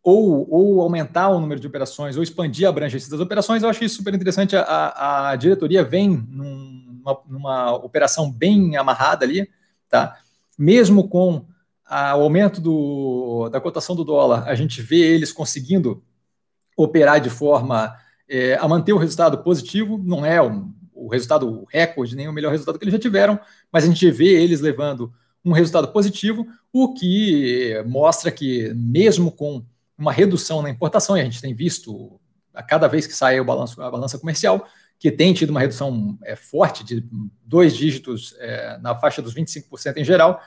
ou, 0.07 0.47
ou 0.49 0.81
aumentar 0.83 1.31
o 1.31 1.41
número 1.41 1.61
de 1.61 1.67
operações, 1.67 2.17
ou 2.17 2.23
expandir 2.23 2.65
a 2.65 2.71
abrangência 2.71 3.11
das 3.11 3.19
operações, 3.19 3.65
eu 3.65 3.69
acho 3.69 3.83
isso 3.83 3.97
super 3.97 4.15
interessante. 4.15 4.55
A, 4.55 5.31
a 5.31 5.35
diretoria 5.37 5.83
vem 5.83 6.25
numa, 6.31 7.19
numa 7.27 7.75
operação 7.75 8.31
bem 8.31 8.77
amarrada 8.77 9.25
ali, 9.25 9.51
tá? 9.89 10.17
Mesmo 10.57 11.09
com 11.09 11.45
o 11.91 12.23
aumento 12.23 12.61
do, 12.61 13.49
da 13.49 13.61
cotação 13.61 13.97
do 13.97 14.05
dólar, 14.05 14.45
a 14.47 14.55
gente 14.55 14.81
vê 14.81 15.13
eles 15.13 15.33
conseguindo 15.33 16.01
operar 16.77 17.21
de 17.21 17.29
forma 17.29 17.93
é, 18.29 18.55
a 18.55 18.69
manter 18.69 18.93
o 18.93 18.99
resultado 18.99 19.39
positivo, 19.39 19.99
não 19.99 20.25
é 20.25 20.41
um, 20.41 20.73
o 20.95 21.09
resultado 21.09 21.67
recorde, 21.69 22.15
nem 22.15 22.29
o 22.29 22.33
melhor 22.33 22.53
resultado 22.53 22.79
que 22.79 22.85
eles 22.85 22.95
já 22.95 23.01
tiveram, 23.01 23.41
mas 23.73 23.83
a 23.83 23.89
gente 23.89 24.09
vê 24.13 24.41
eles 24.41 24.61
levando 24.61 25.13
um 25.45 25.51
resultado 25.51 25.89
positivo, 25.89 26.47
o 26.73 26.95
que 26.95 27.83
mostra 27.89 28.31
que, 28.31 28.73
mesmo 28.73 29.33
com 29.33 29.65
uma 29.99 30.13
redução 30.13 30.63
na 30.63 30.71
importação, 30.71 31.17
e 31.17 31.21
a 31.21 31.25
gente 31.25 31.41
tem 31.41 31.55
visto 31.55 32.21
a 32.55 32.63
cada 32.63 32.89
vez 32.89 33.07
que 33.07 33.13
sai 33.13 33.39
o 33.41 33.45
balanço, 33.45 33.81
a 33.83 33.91
balança 33.91 34.19
comercial, 34.19 34.67
que 34.99 35.11
tem 35.11 35.35
tido 35.35 35.51
uma 35.51 35.61
redução 35.61 36.19
é, 36.25 36.35
forte 36.35 36.83
de 36.83 37.07
dois 37.45 37.77
dígitos 37.77 38.35
é, 38.39 38.79
na 38.79 38.95
faixa 38.95 39.21
dos 39.21 39.35
25% 39.35 39.99
em 39.99 40.05
geral 40.05 40.41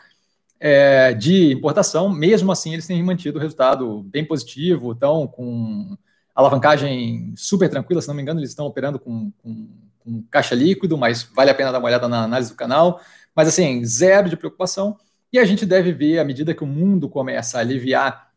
é, 0.60 1.14
de 1.14 1.54
importação, 1.54 2.10
mesmo 2.10 2.52
assim 2.52 2.74
eles 2.74 2.86
têm 2.86 3.02
mantido 3.02 3.38
o 3.38 3.42
resultado 3.42 4.04
bem 4.04 4.26
positivo, 4.26 4.92
estão 4.92 5.26
com 5.26 5.96
alavancagem 6.36 7.34
super 7.36 7.70
tranquila, 7.70 8.02
se 8.02 8.08
não 8.08 8.16
me 8.16 8.22
engano, 8.22 8.40
eles 8.40 8.50
estão 8.50 8.66
operando 8.66 9.00
com, 9.00 9.32
com, 9.42 9.70
com 10.00 10.24
caixa 10.30 10.56
líquido, 10.56 10.98
mas 10.98 11.24
vale 11.24 11.50
a 11.50 11.56
pena 11.56 11.72
dar 11.72 11.80
uma 11.80 11.88
olhada 11.88 12.08
na 12.08 12.24
análise 12.24 12.52
do 12.52 12.58
canal. 12.58 13.00
Mas 13.36 13.48
assim, 13.48 13.84
zero 13.86 14.30
de 14.30 14.36
preocupação. 14.36 14.98
E 15.32 15.40
a 15.40 15.46
gente 15.46 15.66
deve 15.66 15.92
ver, 15.92 16.20
à 16.20 16.26
medida 16.26 16.54
que 16.54 16.64
o 16.64 16.68
mundo 16.68 17.08
começa 17.08 17.58
a 17.58 17.62
aliviar 17.62 18.29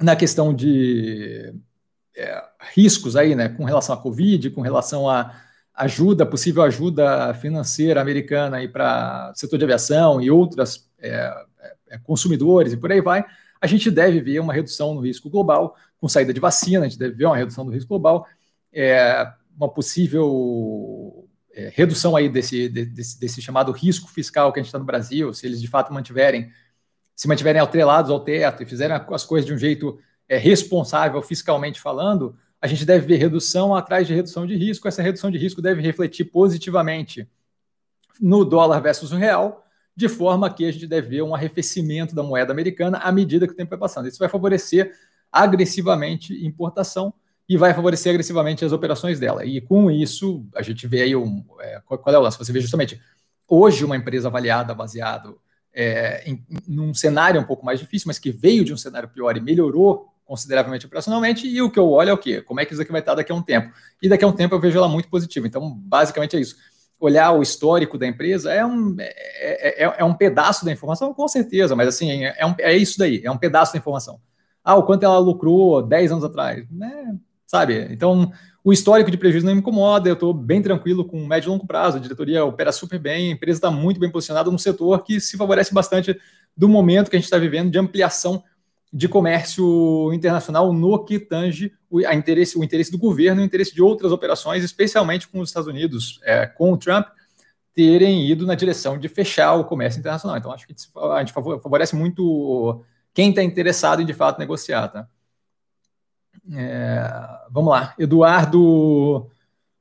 na 0.00 0.16
questão 0.16 0.52
de 0.52 1.54
é, 2.16 2.42
riscos 2.74 3.16
aí, 3.16 3.34
né, 3.34 3.48
com 3.48 3.64
relação 3.64 3.94
à 3.94 3.98
Covid, 3.98 4.50
com 4.50 4.60
relação 4.60 5.08
à 5.08 5.34
ajuda, 5.74 6.24
possível 6.24 6.62
ajuda 6.62 7.34
financeira 7.34 8.00
americana 8.00 8.58
aí 8.58 8.68
para 8.68 9.32
setor 9.34 9.58
de 9.58 9.64
aviação 9.64 10.20
e 10.20 10.30
outras 10.30 10.88
é, 10.98 11.34
é, 11.88 11.98
consumidores 11.98 12.72
e 12.72 12.76
por 12.76 12.92
aí 12.92 13.00
vai, 13.00 13.24
a 13.60 13.66
gente 13.66 13.90
deve 13.90 14.20
ver 14.20 14.40
uma 14.40 14.52
redução 14.52 14.94
no 14.94 15.00
risco 15.00 15.30
global, 15.30 15.76
com 15.98 16.08
saída 16.08 16.32
de 16.32 16.40
vacina, 16.40 16.84
a 16.84 16.88
gente 16.88 16.98
deve 16.98 17.14
ver 17.14 17.26
uma 17.26 17.36
redução 17.36 17.64
do 17.64 17.72
risco 17.72 17.88
global, 17.88 18.26
é, 18.72 19.26
uma 19.56 19.68
possível 19.68 21.28
é, 21.52 21.72
redução 21.74 22.14
aí 22.14 22.28
desse, 22.28 22.68
desse, 22.68 23.18
desse 23.18 23.40
chamado 23.40 23.72
risco 23.72 24.08
fiscal 24.08 24.52
que 24.52 24.60
a 24.60 24.62
gente 24.62 24.68
está 24.68 24.78
no 24.78 24.84
Brasil, 24.84 25.32
se 25.32 25.46
eles 25.46 25.60
de 25.60 25.68
fato 25.68 25.92
mantiverem 25.92 26.50
se 27.14 27.28
mantiverem 27.28 27.60
atrelados 27.60 28.10
ao 28.10 28.20
teto 28.20 28.62
e 28.62 28.66
fizerem 28.66 28.96
as 29.10 29.24
coisas 29.24 29.46
de 29.46 29.54
um 29.54 29.58
jeito 29.58 29.98
é, 30.28 30.36
responsável 30.36 31.20
fiscalmente 31.22 31.80
falando, 31.80 32.36
a 32.60 32.66
gente 32.66 32.84
deve 32.84 33.06
ver 33.06 33.16
redução 33.16 33.74
atrás 33.74 34.06
de 34.06 34.14
redução 34.14 34.46
de 34.46 34.56
risco. 34.56 34.88
Essa 34.88 35.02
redução 35.02 35.30
de 35.30 35.38
risco 35.38 35.60
deve 35.60 35.82
refletir 35.82 36.24
positivamente 36.24 37.28
no 38.20 38.44
dólar 38.44 38.80
versus 38.80 39.12
o 39.12 39.16
real, 39.16 39.64
de 39.94 40.08
forma 40.08 40.52
que 40.52 40.64
a 40.64 40.72
gente 40.72 40.86
deve 40.86 41.08
ver 41.08 41.22
um 41.22 41.34
arrefecimento 41.34 42.14
da 42.14 42.22
moeda 42.22 42.52
americana 42.52 42.98
à 42.98 43.12
medida 43.12 43.46
que 43.46 43.52
o 43.52 43.56
tempo 43.56 43.70
vai 43.70 43.78
passando. 43.78 44.08
Isso 44.08 44.18
vai 44.18 44.28
favorecer 44.28 44.92
agressivamente 45.30 46.44
importação 46.44 47.12
e 47.48 47.56
vai 47.56 47.74
favorecer 47.74 48.10
agressivamente 48.10 48.64
as 48.64 48.72
operações 48.72 49.20
dela. 49.20 49.44
E 49.44 49.60
com 49.60 49.90
isso, 49.90 50.46
a 50.54 50.62
gente 50.62 50.86
vê 50.86 51.02
aí 51.02 51.14
um. 51.14 51.44
É, 51.60 51.80
qual 51.84 52.14
é 52.14 52.18
o 52.18 52.22
lance? 52.22 52.38
Você 52.38 52.52
vê 52.52 52.60
justamente 52.60 53.00
hoje 53.48 53.84
uma 53.84 53.96
empresa 53.96 54.28
avaliada 54.28 54.74
baseado 54.74 55.38
é, 55.74 56.22
em, 56.24 56.44
em 56.68 56.80
um 56.80 56.94
cenário 56.94 57.40
um 57.40 57.44
pouco 57.44 57.64
mais 57.64 57.80
difícil, 57.80 58.06
mas 58.06 58.18
que 58.18 58.30
veio 58.30 58.64
de 58.64 58.72
um 58.72 58.76
cenário 58.76 59.08
pior 59.08 59.36
e 59.36 59.40
melhorou 59.40 60.08
consideravelmente 60.24 60.86
operacionalmente, 60.86 61.46
e 61.46 61.60
o 61.60 61.70
que 61.70 61.78
eu 61.78 61.90
olho 61.90 62.10
é 62.10 62.12
o 62.12 62.18
quê? 62.18 62.40
Como 62.40 62.58
é 62.58 62.64
que 62.64 62.72
isso 62.72 62.80
aqui 62.80 62.90
vai 62.90 63.00
estar 63.00 63.14
daqui 63.14 63.30
a 63.30 63.34
um 63.34 63.42
tempo? 63.42 63.74
E 64.00 64.08
daqui 64.08 64.24
a 64.24 64.28
um 64.28 64.32
tempo 64.32 64.54
eu 64.54 64.60
vejo 64.60 64.78
ela 64.78 64.88
muito 64.88 65.08
positiva. 65.08 65.46
Então, 65.46 65.70
basicamente 65.70 66.36
é 66.36 66.40
isso. 66.40 66.56
Olhar 66.98 67.32
o 67.32 67.42
histórico 67.42 67.98
da 67.98 68.06
empresa 68.06 68.52
é 68.52 68.64
um, 68.64 68.96
é, 68.98 69.84
é, 69.84 69.94
é 69.98 70.04
um 70.04 70.14
pedaço 70.14 70.64
da 70.64 70.72
informação, 70.72 71.12
com 71.12 71.28
certeza, 71.28 71.76
mas 71.76 71.88
assim, 71.88 72.24
é, 72.24 72.46
um, 72.46 72.54
é 72.58 72.74
isso 72.74 72.98
daí, 72.98 73.20
é 73.22 73.30
um 73.30 73.36
pedaço 73.36 73.74
da 73.74 73.78
informação. 73.78 74.18
Ah, 74.64 74.76
o 74.76 74.84
quanto 74.84 75.02
ela 75.02 75.18
lucrou 75.18 75.82
10 75.82 76.12
anos 76.12 76.24
atrás, 76.24 76.66
né? 76.70 77.14
Sabe? 77.46 77.86
Então, 77.90 78.32
o 78.64 78.72
histórico 78.72 79.10
de 79.10 79.18
prejuízo 79.18 79.44
não 79.44 79.52
me 79.52 79.60
incomoda, 79.60 80.08
eu 80.08 80.14
estou 80.14 80.32
bem 80.32 80.62
tranquilo 80.62 81.04
com 81.04 81.26
médio 81.26 81.48
e 81.48 81.50
longo 81.50 81.66
prazo, 81.66 81.98
a 81.98 82.00
diretoria 82.00 82.46
opera 82.46 82.72
super 82.72 82.98
bem, 82.98 83.28
a 83.28 83.32
empresa 83.32 83.58
está 83.58 83.70
muito 83.70 84.00
bem 84.00 84.10
posicionada 84.10 84.50
num 84.50 84.56
setor 84.56 85.04
que 85.04 85.20
se 85.20 85.36
favorece 85.36 85.74
bastante 85.74 86.18
do 86.56 86.66
momento 86.66 87.10
que 87.10 87.16
a 87.16 87.18
gente 87.18 87.26
está 87.26 87.36
vivendo 87.36 87.70
de 87.70 87.78
ampliação 87.78 88.42
de 88.90 89.06
comércio 89.06 90.10
internacional 90.14 90.72
no 90.72 91.04
que 91.04 91.18
tange 91.18 91.74
o, 91.90 92.00
interesse, 92.00 92.56
o 92.56 92.64
interesse 92.64 92.90
do 92.90 92.96
governo 92.96 93.42
e 93.42 93.44
o 93.44 93.46
interesse 93.46 93.74
de 93.74 93.82
outras 93.82 94.12
operações, 94.12 94.64
especialmente 94.64 95.28
com 95.28 95.40
os 95.40 95.50
Estados 95.50 95.68
Unidos, 95.68 96.18
é, 96.22 96.46
com 96.46 96.72
o 96.72 96.78
Trump, 96.78 97.06
terem 97.74 98.30
ido 98.30 98.46
na 98.46 98.54
direção 98.54 98.96
de 98.96 99.08
fechar 99.08 99.54
o 99.54 99.64
comércio 99.64 99.98
internacional. 99.98 100.38
Então, 100.38 100.52
acho 100.52 100.66
que 100.66 100.74
a 101.12 101.18
gente 101.18 101.32
favorece 101.32 101.94
muito 101.94 102.82
quem 103.12 103.30
está 103.30 103.42
interessado 103.42 104.00
em, 104.00 104.06
de 104.06 104.14
fato, 104.14 104.38
negociar. 104.38 104.88
Tá? 104.88 105.08
É, 106.52 107.08
vamos 107.50 107.70
lá, 107.70 107.94
Eduardo. 107.98 109.30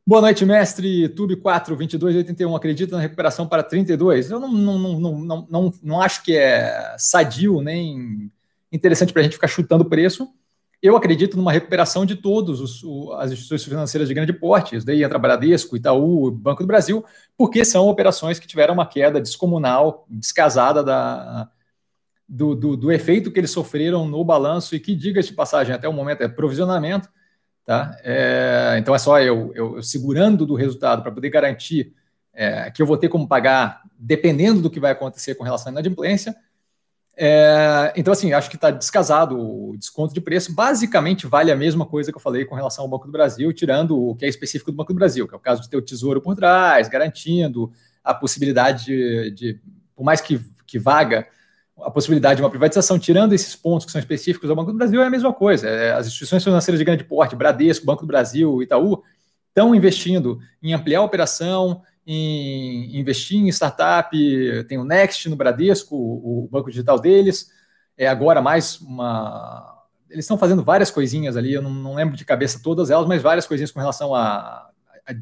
Boa 0.05 0.21
noite, 0.21 0.45
mestre. 0.45 1.09
Tube 1.09 1.35
4, 1.35 1.75
22, 1.75 2.15
81. 2.17 2.55
Acredita 2.55 2.95
na 2.95 3.01
recuperação 3.01 3.47
para 3.47 3.63
32? 3.63 4.31
Eu 4.31 4.39
não, 4.39 4.51
não, 4.51 4.79
não, 4.79 4.99
não, 4.99 5.47
não, 5.49 5.73
não 5.81 6.01
acho 6.01 6.23
que 6.23 6.35
é 6.35 6.95
sadio 6.97 7.61
nem 7.61 8.31
interessante 8.71 9.13
para 9.13 9.21
a 9.21 9.23
gente 9.23 9.33
ficar 9.33 9.47
chutando 9.47 9.85
preço. 9.85 10.27
Eu 10.81 10.97
acredito 10.97 11.37
numa 11.37 11.51
recuperação 11.51 12.05
de 12.05 12.17
todas 12.17 12.59
as 12.59 13.31
instituições 13.31 13.63
financeiras 13.63 14.09
de 14.09 14.13
grande 14.13 14.33
porte, 14.33 14.77
daí 14.83 15.01
entra 15.01 15.17
Bradesco, 15.17 15.77
Itaú, 15.77 16.29
Banco 16.29 16.61
do 16.61 16.67
Brasil, 16.67 17.05
porque 17.37 17.63
são 17.63 17.87
operações 17.87 18.37
que 18.37 18.45
tiveram 18.45 18.73
uma 18.73 18.85
queda 18.85 19.21
descomunal, 19.21 20.05
descasada 20.09 20.83
da, 20.83 21.49
do, 22.27 22.55
do, 22.55 22.77
do, 22.77 22.91
efeito 22.91 23.31
que 23.31 23.39
eles 23.39 23.51
sofreram 23.51 24.07
no 24.07 24.23
balanço 24.23 24.75
e 24.75 24.79
que, 24.79 24.95
diga-se 24.95 25.29
de 25.29 25.35
passagem, 25.35 25.75
até 25.75 25.87
o 25.87 25.93
momento 25.93 26.21
é 26.21 26.27
provisionamento, 26.27 27.09
tá? 27.65 27.95
É, 28.03 28.75
então 28.79 28.95
é 28.95 28.97
só 28.97 29.19
eu, 29.19 29.51
eu, 29.53 29.75
eu, 29.75 29.83
segurando 29.83 30.45
do 30.45 30.55
resultado 30.55 31.03
para 31.03 31.11
poder 31.11 31.29
garantir 31.29 31.93
é, 32.33 32.71
que 32.71 32.81
eu 32.81 32.85
vou 32.85 32.97
ter 32.97 33.09
como 33.09 33.27
pagar, 33.27 33.81
dependendo 33.97 34.61
do 34.61 34.69
que 34.69 34.79
vai 34.79 34.91
acontecer 34.91 35.35
com 35.35 35.43
relação 35.43 35.69
à 35.69 35.71
inadimplência. 35.71 36.35
É, 37.15 37.93
então, 37.95 38.11
assim, 38.11 38.33
acho 38.33 38.49
que 38.49 38.55
está 38.55 38.71
descasado 38.71 39.37
o 39.37 39.77
desconto 39.77 40.13
de 40.13 40.21
preço. 40.21 40.53
Basicamente, 40.53 41.27
vale 41.27 41.51
a 41.51 41.55
mesma 41.55 41.85
coisa 41.85 42.11
que 42.11 42.17
eu 42.17 42.21
falei 42.21 42.43
com 42.45 42.55
relação 42.55 42.83
ao 42.83 42.89
Banco 42.89 43.05
do 43.05 43.11
Brasil, 43.11 43.53
tirando 43.53 43.97
o 43.97 44.15
que 44.15 44.25
é 44.25 44.27
específico 44.27 44.71
do 44.71 44.77
Banco 44.77 44.93
do 44.93 44.95
Brasil, 44.97 45.27
que 45.27 45.33
é 45.33 45.37
o 45.37 45.41
caso 45.41 45.61
de 45.61 45.69
ter 45.69 45.77
o 45.77 45.81
tesouro 45.81 46.21
por 46.21 46.35
trás, 46.35 46.87
garantindo 46.87 47.71
a 48.03 48.13
possibilidade 48.13 48.85
de, 48.85 49.31
de 49.31 49.59
por 49.95 50.03
mais 50.03 50.19
que, 50.21 50.41
que 50.65 50.79
vaga, 50.79 51.27
a 51.81 51.89
possibilidade 51.89 52.37
de 52.37 52.43
uma 52.43 52.49
privatização, 52.49 52.99
tirando 52.99 53.33
esses 53.33 53.55
pontos 53.55 53.85
que 53.85 53.91
são 53.91 53.99
específicos 53.99 54.49
ao 54.49 54.55
Banco 54.55 54.71
do 54.71 54.77
Brasil, 54.77 55.01
é 55.01 55.05
a 55.05 55.09
mesma 55.09 55.33
coisa. 55.33 55.67
É, 55.67 55.93
as 55.93 56.07
instituições 56.07 56.43
financeiras 56.43 56.79
de 56.79 56.85
grande 56.85 57.03
porte, 57.03 57.35
Bradesco, 57.35 57.85
Banco 57.85 58.01
do 58.01 58.07
Brasil, 58.07 58.61
Itaú, 58.61 59.01
estão 59.49 59.73
investindo 59.73 60.39
em 60.61 60.73
ampliar 60.73 60.99
a 60.99 61.03
operação, 61.03 61.81
em 62.05 62.97
investir 62.99 63.39
em 63.39 63.47
startup, 63.49 64.15
tem 64.67 64.77
o 64.77 64.83
Next 64.83 65.29
no 65.29 65.35
Bradesco, 65.35 65.95
o 65.95 66.47
banco 66.51 66.69
digital 66.69 66.99
deles, 66.99 67.49
é 67.97 68.07
agora 68.07 68.41
mais 68.41 68.79
uma... 68.81 69.81
Eles 70.09 70.25
estão 70.25 70.37
fazendo 70.37 70.63
várias 70.63 70.91
coisinhas 70.91 71.35
ali, 71.35 71.53
eu 71.53 71.61
não, 71.61 71.95
lembro 71.95 72.15
de 72.15 72.25
cabeça 72.25 72.59
todas 72.61 72.91
elas, 72.91 73.07
mas 73.07 73.21
várias 73.21 73.47
coisinhas 73.47 73.71
com 73.71 73.79
relação 73.79 74.13
a, 74.13 74.69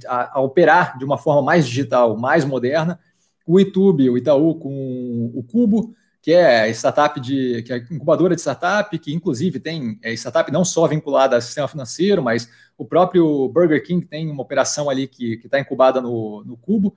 a, 0.08 0.38
a 0.38 0.42
operar 0.42 0.98
de 0.98 1.06
uma 1.06 1.18
forma 1.18 1.42
mais 1.42 1.66
digital, 1.66 2.18
mais 2.18 2.44
moderna. 2.44 3.00
O 3.46 3.58
YouTube, 3.58 4.10
o 4.10 4.18
Itaú 4.18 4.56
com 4.56 5.32
o 5.34 5.44
Cubo, 5.44 5.96
que 6.22 6.32
é 6.32 6.70
startup 6.70 7.20
de 7.20 7.64
que 7.64 7.74
é 7.74 7.78
incubadora 7.90 8.36
de 8.36 8.42
startup, 8.42 8.98
que 9.00 9.12
inclusive 9.14 9.60
tem 9.60 10.00
é, 10.04 10.14
startup 10.14 10.52
não 10.52 10.64
só 10.64 10.86
vinculada 10.88 11.36
ao 11.36 11.42
sistema 11.42 11.68
financeiro, 11.68 12.22
mas 12.22 12.48
o 12.78 12.86
próprio 12.86 13.50
Burger 13.50 13.84
King 13.84 14.06
tem 14.06 14.30
uma 14.30 14.44
operação 14.44 14.90
ali 14.90 15.08
que 15.08 15.42
está 15.44 15.60
incubada 15.60 16.00
no, 16.00 16.44
no 16.46 16.56
Cubo, 16.58 16.96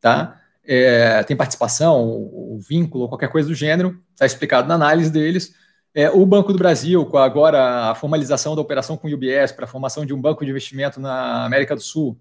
tá? 0.00 0.40
É, 0.62 1.22
tem 1.24 1.34
participação, 1.34 2.06
o, 2.06 2.58
vínculo, 2.60 3.08
qualquer 3.08 3.30
coisa 3.30 3.48
do 3.48 3.54
gênero, 3.54 3.98
está 4.12 4.26
explicado 4.26 4.68
na 4.68 4.74
análise 4.74 5.10
deles. 5.10 5.54
É, 5.94 6.10
o 6.10 6.26
Banco 6.26 6.52
do 6.52 6.58
Brasil, 6.58 7.06
com 7.06 7.16
agora 7.16 7.90
a 7.90 7.94
formalização 7.94 8.54
da 8.54 8.60
operação 8.60 8.94
com 8.94 9.08
o 9.08 9.14
UBS 9.14 9.52
para 9.52 9.64
a 9.64 9.68
formação 9.68 10.04
de 10.04 10.12
um 10.12 10.20
banco 10.20 10.44
de 10.44 10.50
investimento 10.50 11.00
na 11.00 11.46
América 11.46 11.74
do 11.74 11.80
Sul, 11.80 12.20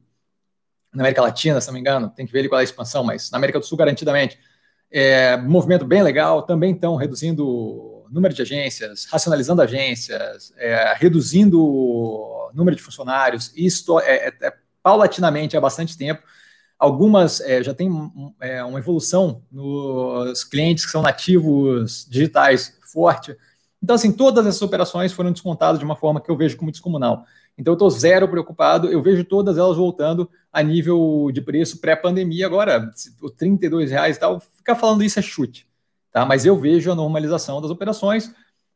na 0.93 1.03
América 1.03 1.21
Latina, 1.21 1.59
se 1.59 1.67
não 1.67 1.73
me 1.73 1.81
engano, 1.81 2.09
tem 2.09 2.25
que 2.25 2.31
ver 2.31 2.39
ele 2.39 2.49
qual 2.49 2.59
é 2.59 2.61
a 2.61 2.63
expansão, 2.63 3.03
mas 3.03 3.29
na 3.29 3.37
América 3.37 3.59
do 3.59 3.65
Sul, 3.65 3.77
garantidamente 3.77 4.39
é, 4.91 5.37
movimento 5.37 5.85
bem 5.85 6.01
legal, 6.01 6.43
também 6.43 6.73
estão 6.73 6.95
reduzindo 6.95 7.45
o 7.45 8.07
número 8.09 8.33
de 8.33 8.41
agências, 8.41 9.05
racionalizando 9.05 9.61
agências, 9.61 10.53
é, 10.57 10.93
reduzindo 10.97 11.61
o 11.61 12.49
número 12.53 12.75
de 12.75 12.81
funcionários, 12.81 13.51
isso 13.55 13.99
é, 13.99 14.27
é, 14.27 14.33
é 14.41 14.53
paulatinamente 14.81 15.57
há 15.57 15.61
bastante 15.61 15.97
tempo. 15.97 16.23
Algumas 16.79 17.41
é, 17.41 17.61
já 17.63 17.73
tem 17.73 17.89
é, 18.39 18.63
uma 18.63 18.79
evolução 18.79 19.41
nos 19.51 20.43
clientes 20.43 20.85
que 20.85 20.91
são 20.91 21.01
nativos 21.01 22.05
digitais 22.09 22.77
forte, 22.93 23.35
Então, 23.83 23.95
assim, 23.95 24.11
todas 24.11 24.45
essas 24.45 24.61
operações 24.61 25.11
foram 25.11 25.31
descontadas 25.31 25.77
de 25.77 25.85
uma 25.85 25.95
forma 25.95 26.21
que 26.21 26.31
eu 26.31 26.37
vejo 26.37 26.55
como 26.55 26.71
descomunal. 26.71 27.25
Então, 27.57 27.71
eu 27.71 27.75
estou 27.75 27.89
zero 27.89 28.27
preocupado, 28.27 28.87
eu 28.87 29.01
vejo 29.01 29.23
todas 29.23 29.57
elas 29.57 29.77
voltando 29.77 30.29
a 30.53 30.61
nível 30.61 31.29
de 31.33 31.41
preço 31.41 31.81
pré-pandemia. 31.81 32.45
Agora, 32.45 32.91
o 33.21 33.29
32 33.29 33.89
reais 33.89 34.15
e 34.15 34.19
tal, 34.19 34.39
ficar 34.39 34.75
falando 34.75 35.03
isso 35.03 35.17
é 35.17 35.21
chute, 35.21 35.67
tá? 36.11 36.25
Mas 36.25 36.45
eu 36.45 36.55
vejo 36.57 36.91
a 36.91 36.95
normalização 36.95 37.59
das 37.59 37.71
operações, 37.71 38.31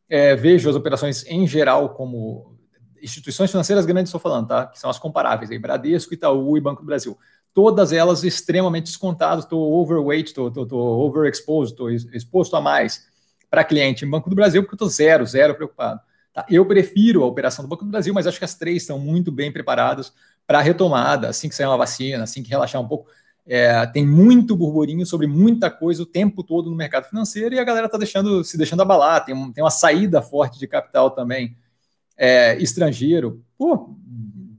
é, 0.10 0.36
vejo 0.36 0.70
as 0.70 0.76
operações 0.76 1.24
em 1.28 1.46
geral 1.46 1.90
como 1.90 2.58
instituições 3.02 3.52
financeiras 3.52 3.86
grandes, 3.86 4.10
estou 4.10 4.22
falando, 4.22 4.48
tá? 4.48 4.66
Que 4.66 4.80
são 4.80 4.90
as 4.90 5.00
comparáveis, 5.00 5.52
aí, 5.52 5.60
Bradesco, 5.60 6.14
Itaú 6.14 6.58
e 6.58 6.62
Banco 6.62 6.82
do 6.82 6.86
Brasil. 6.86 7.18
Todas 7.54 7.92
elas 7.92 8.24
extremamente 8.24 8.86
descontadas, 8.86 9.44
estou 9.44 9.74
overweight, 9.74 10.30
estou 10.30 10.52
overexposed, 11.06 11.74
estou 11.74 11.90
exposto 11.90 12.56
a 12.56 12.62
mais 12.62 13.06
para 13.50 13.64
cliente 13.64 14.06
em 14.06 14.10
Banco 14.10 14.30
do 14.30 14.36
Brasil, 14.36 14.64
porque 14.64 14.74
eu 14.74 14.78
estou 14.78 14.88
zero, 14.88 15.26
zero 15.26 15.54
preocupado. 15.54 16.00
Tá? 16.34 16.46
Eu 16.50 16.66
prefiro 16.66 17.24
a 17.24 17.26
operação 17.26 17.64
do 17.64 17.68
Banco 17.68 17.84
do 17.84 17.92
Brasil, 17.92 18.14
mas 18.14 18.26
acho 18.26 18.40
que 18.40 18.46
as 18.46 18.56
três 18.56 18.84
estão 18.84 18.98
muito 18.98 19.32
bem 19.32 19.52
preparadas 19.52 20.14
para 20.48 20.60
a 20.60 20.62
retomada, 20.62 21.30
assim 21.30 21.50
que 21.50 21.56
sair 21.56 21.68
uma 21.68 21.78
vacina, 21.78 22.24
assim 22.24 22.42
que 22.42 22.50
relaxar 22.50 22.82
um 22.82 22.88
pouco. 22.88 23.10
É, 23.46 23.86
tem 23.88 24.06
muito 24.06 24.56
burburinho 24.56 25.06
sobre 25.06 25.28
muita 25.28 25.70
coisa 25.70 26.04
o 26.04 26.06
tempo 26.06 26.44
todo 26.44 26.70
no 26.70 26.76
mercado 26.76 27.10
financeiro 27.10 27.56
e 27.56 27.60
a 27.60 27.64
galera 27.64 27.88
está 27.88 27.98
deixando, 27.98 28.44
se 28.44 28.58
deixando 28.58 28.82
abalar. 28.82 29.26
Tem, 29.26 29.36
um, 29.36 29.52
tem 29.52 29.64
uma 29.64 29.72
saída 29.72 30.22
forte 30.22 30.60
de 30.60 30.68
capital 30.68 31.12
também 31.12 31.58
é, 32.16 32.56
estrangeiro, 32.58 33.44
por 33.58 33.96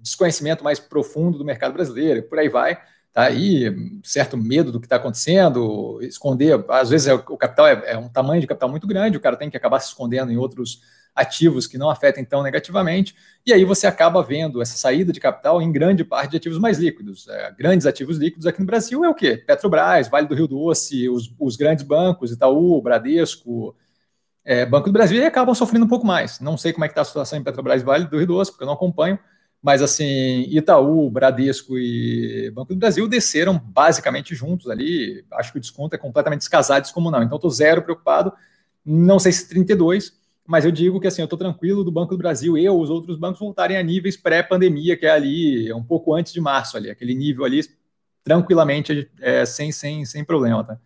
desconhecimento 0.03 0.65
mais 0.65 0.81
profundo 0.81 1.39
do 1.39 1.45
mercado 1.45 1.73
brasileiro, 1.73 2.25
por 2.25 2.39
aí 2.39 2.49
vai. 2.49 2.77
Tá 3.13 3.25
aí 3.25 4.01
certo 4.03 4.37
medo 4.37 4.73
do 4.73 4.81
que 4.81 4.87
está 4.87 4.97
acontecendo, 4.97 5.99
esconder. 6.03 6.65
Às 6.69 6.91
vezes 6.91 7.07
é, 7.07 7.15
o 7.15 7.37
capital 7.37 7.67
é, 7.67 7.93
é 7.93 7.99
um 7.99 8.09
tamanho 8.09 8.41
de 8.41 8.47
capital 8.47 8.69
muito 8.69 8.87
grande, 8.87 9.17
o 9.17 9.21
cara 9.21 9.37
tem 9.37 9.51
que 9.51 9.57
acabar 9.57 9.79
se 9.81 9.89
escondendo 9.89 10.33
em 10.33 10.37
outros 10.37 10.81
ativos 11.15 11.67
que 11.67 11.77
não 11.77 11.91
afetem 11.91 12.25
tão 12.25 12.43
negativamente, 12.43 13.15
e 13.45 13.53
aí 13.53 13.65
você 13.65 13.87
acaba 13.87 14.23
vendo 14.23 14.63
essa 14.63 14.77
saída 14.77 15.13
de 15.13 15.21
capital 15.21 15.61
em 15.61 15.71
grande 15.71 16.05
parte 16.05 16.31
de 16.31 16.37
ativos 16.39 16.59
mais 16.59 16.79
líquidos. 16.79 17.29
É, 17.29 17.53
grandes 17.53 17.87
ativos 17.87 18.17
líquidos 18.17 18.47
aqui 18.47 18.61
no 18.61 18.67
Brasil 18.67 19.05
é 19.05 19.09
o 19.09 19.15
quê? 19.15 19.37
Petrobras, 19.37 20.09
Vale 20.09 20.27
do 20.27 20.35
Rio 20.35 20.49
Doce, 20.49 21.09
os, 21.09 21.35
os 21.39 21.57
grandes 21.57 21.85
bancos, 21.85 22.33
Itaú, 22.33 22.81
Bradesco, 22.81 23.77
é, 24.45 24.65
Banco 24.65 24.87
do 24.87 24.93
Brasil, 24.93 25.19
e 25.19 25.25
acabam 25.25 25.55
sofrendo 25.55 25.85
um 25.85 25.89
pouco 25.89 26.07
mais. 26.07 26.41
Não 26.41 26.57
sei 26.57 26.73
como 26.73 26.85
é 26.85 26.89
que 26.89 26.93
está 26.93 27.03
a 27.03 27.05
situação 27.05 27.39
em 27.39 27.45
Petrobras 27.45 27.83
Vale 27.83 28.07
do 28.07 28.17
Rio 28.17 28.27
Doce, 28.27 28.51
porque 28.51 28.65
eu 28.65 28.67
não 28.67 28.75
acompanho, 28.75 29.19
mas 29.63 29.81
assim, 29.81 30.43
Itaú, 30.49 31.09
Bradesco 31.11 31.79
e 31.79 32.51
Banco 32.53 32.75
do 32.75 32.79
Brasil 32.79 33.07
desceram 33.07 33.59
basicamente 33.59 34.35
juntos 34.35 34.69
ali. 34.69 35.25
Acho 35.33 35.53
que 35.53 35.59
o 35.59 35.61
desconto 35.61 35.95
é 35.95 35.99
completamente 35.99 36.41
descasado, 36.41 36.83
descomunal. 36.83 37.23
Então, 37.23 37.37
estou 37.37 37.51
zero 37.51 37.83
preocupado. 37.83 38.33
Não 38.85 39.21
sei 39.21 39.31
se 39.31 39.49
32, 39.49 40.21
mas 40.47 40.65
eu 40.65 40.73
digo 40.73 41.01
que 41.01 41.07
assim, 41.07 41.23
eu 41.23 41.27
estou 41.27 41.39
tranquilo 41.39 41.85
do 41.85 41.93
Banco 41.93 42.15
do 42.15 42.19
Brasil 42.19 42.59
e 42.59 42.69
os 42.69 42.91
outros 42.91 43.17
bancos 43.17 43.41
voltarem 43.41 43.77
a 43.77 43.83
níveis 43.83 44.17
pré-pandemia, 44.17 44.97
que 44.97 45.07
é 45.07 45.11
ali 45.11 45.73
um 45.73 45.83
pouco 45.83 46.15
antes 46.15 46.33
de 46.33 46.41
março, 46.41 46.77
ali, 46.77 46.91
aquele 46.91 47.15
nível 47.15 47.45
ali, 47.45 47.61
tranquilamente, 48.25 49.11
é, 49.21 49.45
sem, 49.45 49.71
sem, 49.73 50.05
sem 50.05 50.25
problema. 50.25 50.65
Tá? 50.65 50.79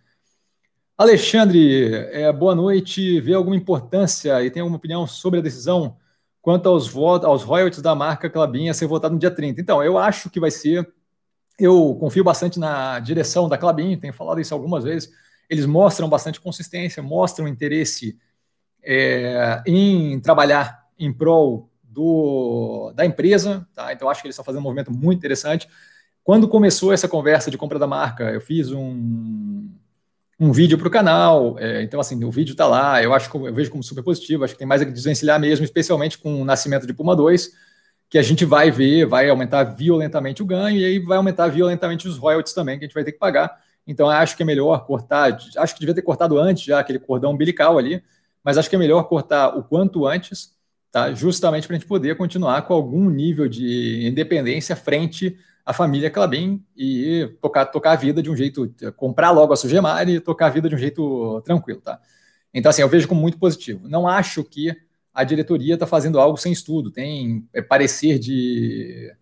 Alexandre, 0.98 1.94
é, 2.10 2.32
boa 2.32 2.54
noite. 2.54 3.20
Vê 3.20 3.34
alguma 3.34 3.56
importância 3.56 4.42
e 4.42 4.50
tem 4.50 4.62
alguma 4.62 4.78
opinião 4.78 5.06
sobre 5.06 5.40
a 5.40 5.42
decisão 5.42 5.96
quanto 6.40 6.68
aos, 6.68 6.88
votos, 6.88 7.28
aos 7.28 7.42
royalties 7.42 7.82
da 7.82 7.94
marca 7.94 8.30
Clabin 8.30 8.68
a 8.68 8.74
ser 8.74 8.86
votado 8.86 9.12
no 9.12 9.20
dia 9.20 9.30
30? 9.30 9.60
Então, 9.60 9.82
eu 9.82 9.98
acho 9.98 10.30
que 10.30 10.40
vai 10.40 10.50
ser. 10.50 10.90
Eu 11.58 11.96
confio 12.00 12.24
bastante 12.24 12.58
na 12.58 12.98
direção 12.98 13.48
da 13.48 13.58
Clabin, 13.58 13.98
tenho 13.98 14.12
falado 14.12 14.40
isso 14.40 14.54
algumas 14.54 14.84
vezes. 14.84 15.10
Eles 15.50 15.66
mostram 15.66 16.08
bastante 16.08 16.40
consistência, 16.40 17.02
mostram 17.02 17.46
interesse 17.48 18.18
é, 18.86 19.62
em 19.66 20.20
trabalhar 20.20 20.86
em 20.96 21.12
prol 21.12 21.68
do, 21.82 22.92
da 22.94 23.04
empresa, 23.04 23.66
tá? 23.74 23.92
Então 23.92 24.08
acho 24.08 24.22
que 24.22 24.28
eles 24.28 24.34
estão 24.34 24.44
fazendo 24.44 24.60
um 24.60 24.64
movimento 24.64 24.92
muito 24.92 25.18
interessante. 25.18 25.68
Quando 26.22 26.46
começou 26.46 26.92
essa 26.92 27.08
conversa 27.08 27.50
de 27.50 27.58
compra 27.58 27.78
da 27.78 27.86
marca, 27.86 28.24
eu 28.30 28.40
fiz 28.40 28.70
um, 28.70 29.68
um 30.38 30.52
vídeo 30.52 30.78
para 30.78 30.88
o 30.88 30.90
canal, 30.90 31.58
é, 31.58 31.82
então 31.82 31.98
assim, 31.98 32.22
o 32.22 32.30
vídeo 32.30 32.52
está 32.52 32.66
lá, 32.66 33.02
eu 33.02 33.12
acho 33.12 33.30
eu 33.46 33.54
vejo 33.54 33.70
como 33.70 33.82
super 33.82 34.04
positivo, 34.04 34.44
acho 34.44 34.52
que 34.52 34.58
tem 34.58 34.68
mais 34.68 34.82
a 34.82 34.84
desvencilhar 34.84 35.40
mesmo, 35.40 35.64
especialmente 35.64 36.18
com 36.18 36.40
o 36.40 36.44
nascimento 36.44 36.86
de 36.86 36.92
Puma 36.92 37.16
2, 37.16 37.50
que 38.08 38.18
a 38.18 38.22
gente 38.22 38.44
vai 38.44 38.70
ver, 38.70 39.06
vai 39.06 39.28
aumentar 39.28 39.64
violentamente 39.64 40.42
o 40.42 40.46
ganho 40.46 40.78
e 40.78 40.84
aí 40.84 40.98
vai 40.98 41.16
aumentar 41.16 41.48
violentamente 41.48 42.06
os 42.06 42.18
royalties 42.18 42.54
também 42.54 42.78
que 42.78 42.84
a 42.84 42.86
gente 42.88 42.94
vai 42.94 43.02
ter 43.04 43.12
que 43.12 43.18
pagar. 43.18 43.58
Então 43.86 44.08
acho 44.08 44.36
que 44.36 44.42
é 44.42 44.46
melhor 44.46 44.84
cortar, 44.84 45.36
acho 45.56 45.74
que 45.74 45.80
devia 45.80 45.94
ter 45.94 46.02
cortado 46.02 46.38
antes 46.38 46.64
já 46.64 46.78
aquele 46.78 46.98
cordão 46.98 47.32
umbilical 47.32 47.78
ali, 47.78 48.02
mas 48.46 48.56
acho 48.56 48.70
que 48.70 48.76
é 48.76 48.78
melhor 48.78 49.02
cortar 49.08 49.58
o 49.58 49.64
quanto 49.64 50.06
antes, 50.06 50.54
tá? 50.92 51.12
justamente 51.12 51.66
para 51.66 51.74
a 51.74 51.78
gente 51.80 51.88
poder 51.88 52.16
continuar 52.16 52.62
com 52.62 52.74
algum 52.74 53.10
nível 53.10 53.48
de 53.48 54.06
independência 54.06 54.76
frente 54.76 55.36
à 55.64 55.72
família 55.72 56.08
Clabin 56.08 56.64
e 56.76 57.28
tocar, 57.42 57.66
tocar 57.66 57.90
a 57.90 57.96
vida 57.96 58.22
de 58.22 58.30
um 58.30 58.36
jeito, 58.36 58.72
comprar 58.94 59.32
logo 59.32 59.52
a 59.52 59.56
Sugemar 59.56 60.08
e 60.08 60.20
tocar 60.20 60.46
a 60.46 60.50
vida 60.50 60.68
de 60.68 60.76
um 60.76 60.78
jeito 60.78 61.42
tranquilo. 61.44 61.80
Tá? 61.80 62.00
Então, 62.54 62.70
assim, 62.70 62.82
eu 62.82 62.88
vejo 62.88 63.08
como 63.08 63.20
muito 63.20 63.36
positivo. 63.36 63.88
Não 63.88 64.06
acho 64.06 64.44
que 64.44 64.72
a 65.12 65.24
diretoria 65.24 65.74
está 65.74 65.84
fazendo 65.84 66.20
algo 66.20 66.36
sem 66.36 66.52
estudo, 66.52 66.92
tem 66.92 67.48
é, 67.52 67.60
parecer 67.60 68.16
de 68.16 69.12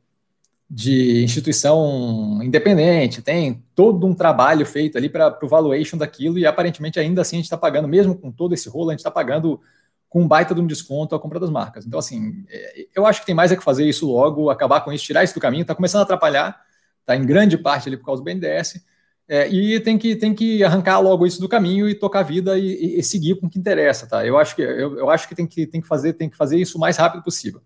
de 0.68 1.22
instituição 1.22 2.40
independente, 2.42 3.22
tem 3.22 3.62
todo 3.74 4.06
um 4.06 4.14
trabalho 4.14 4.64
feito 4.64 4.96
ali 4.96 5.08
para 5.08 5.38
o 5.42 5.48
valuation 5.48 5.96
daquilo 5.96 6.38
e 6.38 6.46
aparentemente 6.46 6.98
ainda 6.98 7.20
assim 7.20 7.36
a 7.36 7.38
gente 7.38 7.46
está 7.46 7.58
pagando, 7.58 7.86
mesmo 7.86 8.14
com 8.14 8.32
todo 8.32 8.54
esse 8.54 8.68
rolo, 8.68 8.90
a 8.90 8.92
gente 8.92 9.00
está 9.00 9.10
pagando 9.10 9.60
com 10.08 10.22
um 10.22 10.28
baita 10.28 10.54
de 10.54 10.60
um 10.60 10.66
desconto 10.66 11.14
a 11.14 11.20
compra 11.20 11.40
das 11.40 11.50
marcas. 11.50 11.84
Então, 11.84 11.98
assim, 11.98 12.44
é, 12.48 12.86
eu 12.94 13.04
acho 13.04 13.20
que 13.20 13.26
tem 13.26 13.34
mais 13.34 13.50
é 13.50 13.56
que 13.56 13.64
fazer 13.64 13.84
isso 13.84 14.06
logo, 14.06 14.48
acabar 14.48 14.80
com 14.80 14.92
isso, 14.92 15.04
tirar 15.04 15.24
isso 15.24 15.34
do 15.34 15.40
caminho, 15.40 15.62
está 15.62 15.74
começando 15.74 16.00
a 16.00 16.04
atrapalhar, 16.04 16.60
está 17.00 17.16
em 17.16 17.26
grande 17.26 17.58
parte 17.58 17.88
ali 17.88 17.96
por 17.96 18.06
causa 18.06 18.22
do 18.22 18.24
BNDES, 18.24 18.84
é, 19.26 19.48
e 19.48 19.80
tem 19.80 19.98
que, 19.98 20.14
tem 20.14 20.34
que 20.34 20.62
arrancar 20.62 21.00
logo 21.00 21.26
isso 21.26 21.40
do 21.40 21.48
caminho 21.48 21.88
e 21.88 21.94
tocar 21.94 22.20
a 22.20 22.22
vida 22.22 22.58
e, 22.58 22.66
e, 22.66 22.98
e 23.00 23.02
seguir 23.02 23.40
com 23.40 23.46
o 23.46 23.50
que 23.50 23.58
interessa, 23.58 24.06
tá? 24.06 24.24
Eu 24.24 24.38
acho 24.38 24.54
que, 24.54 24.62
eu, 24.62 24.98
eu 24.98 25.10
acho 25.10 25.28
que, 25.28 25.34
tem, 25.34 25.46
que 25.46 25.66
tem 25.66 25.80
que 25.80 25.88
fazer 25.88 26.12
tem 26.12 26.28
que 26.28 26.36
fazer 26.36 26.58
isso 26.58 26.76
o 26.76 26.80
mais 26.80 26.96
rápido 26.96 27.22
possível. 27.22 27.60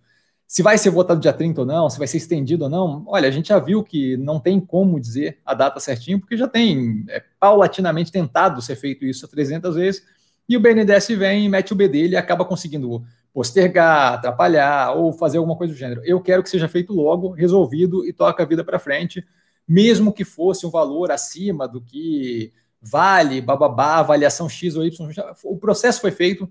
Se 0.51 0.63
vai 0.63 0.79
ser 0.79 0.89
votado 0.89 1.21
dia 1.21 1.33
30 1.33 1.61
ou 1.61 1.67
não, 1.67 1.91
se 1.91 1.99
vai 1.99 2.09
ser 2.09 2.17
estendido 2.17 2.65
ou 2.65 2.71
não, 2.71 3.05
olha, 3.07 3.29
a 3.29 3.31
gente 3.31 3.49
já 3.49 3.59
viu 3.59 3.85
que 3.85 4.17
não 4.17 4.41
tem 4.41 4.59
como 4.59 4.99
dizer 4.99 5.39
a 5.45 5.53
data 5.53 5.79
certinho, 5.79 6.19
porque 6.19 6.39
já 6.39 6.49
tem 6.49 7.05
é, 7.11 7.23
paulatinamente 7.39 8.11
tentado 8.11 8.63
ser 8.63 8.75
feito 8.75 9.05
isso 9.05 9.29
300 9.29 9.75
vezes, 9.77 10.03
e 10.49 10.57
o 10.57 10.61
BNDES 10.61 11.09
vem 11.09 11.45
e 11.45 11.49
mete 11.51 11.75
o 11.75 11.77
B 11.77 11.87
dele 11.87 12.15
e 12.15 12.17
acaba 12.17 12.47
conseguindo 12.47 13.05
postergar, 13.31 14.15
atrapalhar 14.15 14.93
ou 14.93 15.13
fazer 15.13 15.37
alguma 15.37 15.55
coisa 15.55 15.75
do 15.75 15.79
gênero. 15.79 16.01
Eu 16.03 16.19
quero 16.19 16.43
que 16.43 16.49
seja 16.49 16.67
feito 16.67 16.95
logo, 16.95 17.29
resolvido 17.29 18.07
e 18.07 18.13
toca 18.13 18.43
a 18.43 18.47
vida 18.47 18.65
para 18.65 18.79
frente, 18.79 19.23
mesmo 19.69 20.15
que 20.15 20.25
fosse 20.25 20.67
um 20.67 20.71
valor 20.71 21.11
acima 21.11 21.69
do 21.69 21.79
que 21.79 22.55
vale, 22.81 23.43
bababá, 23.43 23.97
avaliação 23.97 24.49
X 24.49 24.77
ou 24.77 24.85
Y. 24.87 25.11
O 25.45 25.59
processo 25.59 26.01
foi 26.01 26.11
feito, 26.11 26.51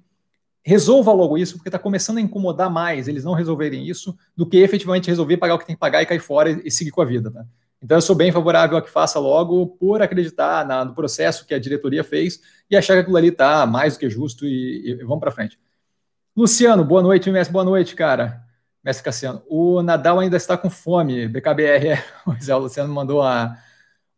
resolva 0.68 1.14
logo 1.14 1.38
isso, 1.38 1.56
porque 1.56 1.70
está 1.70 1.80
começando 1.80 2.18
a 2.18 2.22
incomodar 2.22 2.70
mais 2.70 3.08
eles 3.08 3.24
não 3.24 3.32
resolverem 3.32 3.88
isso 3.88 4.18
do 4.36 4.46
que 4.46 4.58
efetivamente 4.58 5.08
resolver 5.08 5.38
pagar 5.38 5.56
o 5.56 5.60
que 5.60 5.66
tem 5.66 5.78
que 5.78 5.80
pagar 5.80 6.02
e 6.02 6.06
cair 6.06 6.20
fora 6.20 6.50
e, 6.62 6.70
seguir 6.70 6.92
com 6.92 7.02
a 7.02 7.06
vida. 7.06 7.32
Tá? 7.32 7.46
Então, 7.82 7.96
eu 7.96 8.02
sou 8.02 8.14
bem 8.14 8.34
favorável 8.34 8.78
a 8.78 8.82
que 8.82 8.90
faça 8.90 9.18
logo 9.18 9.66
por 9.66 10.02
acreditar 10.02 10.66
na, 10.68 10.84
no 10.84 10.94
processo 10.94 11.46
que 11.46 11.54
a 11.54 11.60
diretoria 11.60 12.04
fez 12.04 12.42
e 12.70 12.76
achar 12.76 12.96
que 12.96 13.00
aquilo 13.00 13.16
ali 13.16 13.30
está 13.30 13.66
mais 13.66 13.94
do 13.94 14.00
que 14.00 14.10
justo 14.10 14.46
e, 14.46 14.92
e 14.92 14.96
vamos 15.06 15.22
para 15.22 15.32
frente. 15.32 15.58
Luciano, 16.36 16.84
boa 16.84 17.02
noite, 17.02 17.32
mestre, 17.32 17.54
boa 17.54 17.64
noite, 17.64 17.96
cara. 17.96 18.44
Mestre 18.84 19.06
Cassiano, 19.06 19.42
o 19.48 19.82
Nadal 19.82 20.20
ainda 20.20 20.36
está 20.36 20.58
com 20.58 20.70
fome, 20.70 21.30
BKBR, 21.30 21.88
é. 21.88 22.04
É, 22.50 22.56
o 22.56 22.60
Luciano 22.60 22.94
mandou 22.94 23.22
uma, 23.22 23.58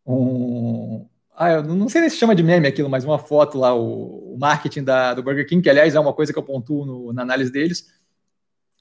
um, 0.04 1.08
ah, 1.40 1.52
eu 1.52 1.62
não 1.62 1.88
sei 1.88 2.02
nem 2.02 2.10
se 2.10 2.18
chama 2.18 2.34
de 2.34 2.42
meme 2.42 2.68
aquilo, 2.68 2.90
mas 2.90 3.02
uma 3.02 3.18
foto 3.18 3.56
lá, 3.56 3.74
o, 3.74 4.34
o 4.34 4.38
marketing 4.38 4.84
da, 4.84 5.14
do 5.14 5.22
Burger 5.22 5.46
King, 5.46 5.62
que 5.62 5.70
aliás 5.70 5.94
é 5.94 5.98
uma 5.98 6.12
coisa 6.12 6.34
que 6.34 6.38
eu 6.38 6.42
pontuo 6.42 6.84
no, 6.84 7.14
na 7.14 7.22
análise 7.22 7.50
deles, 7.50 7.86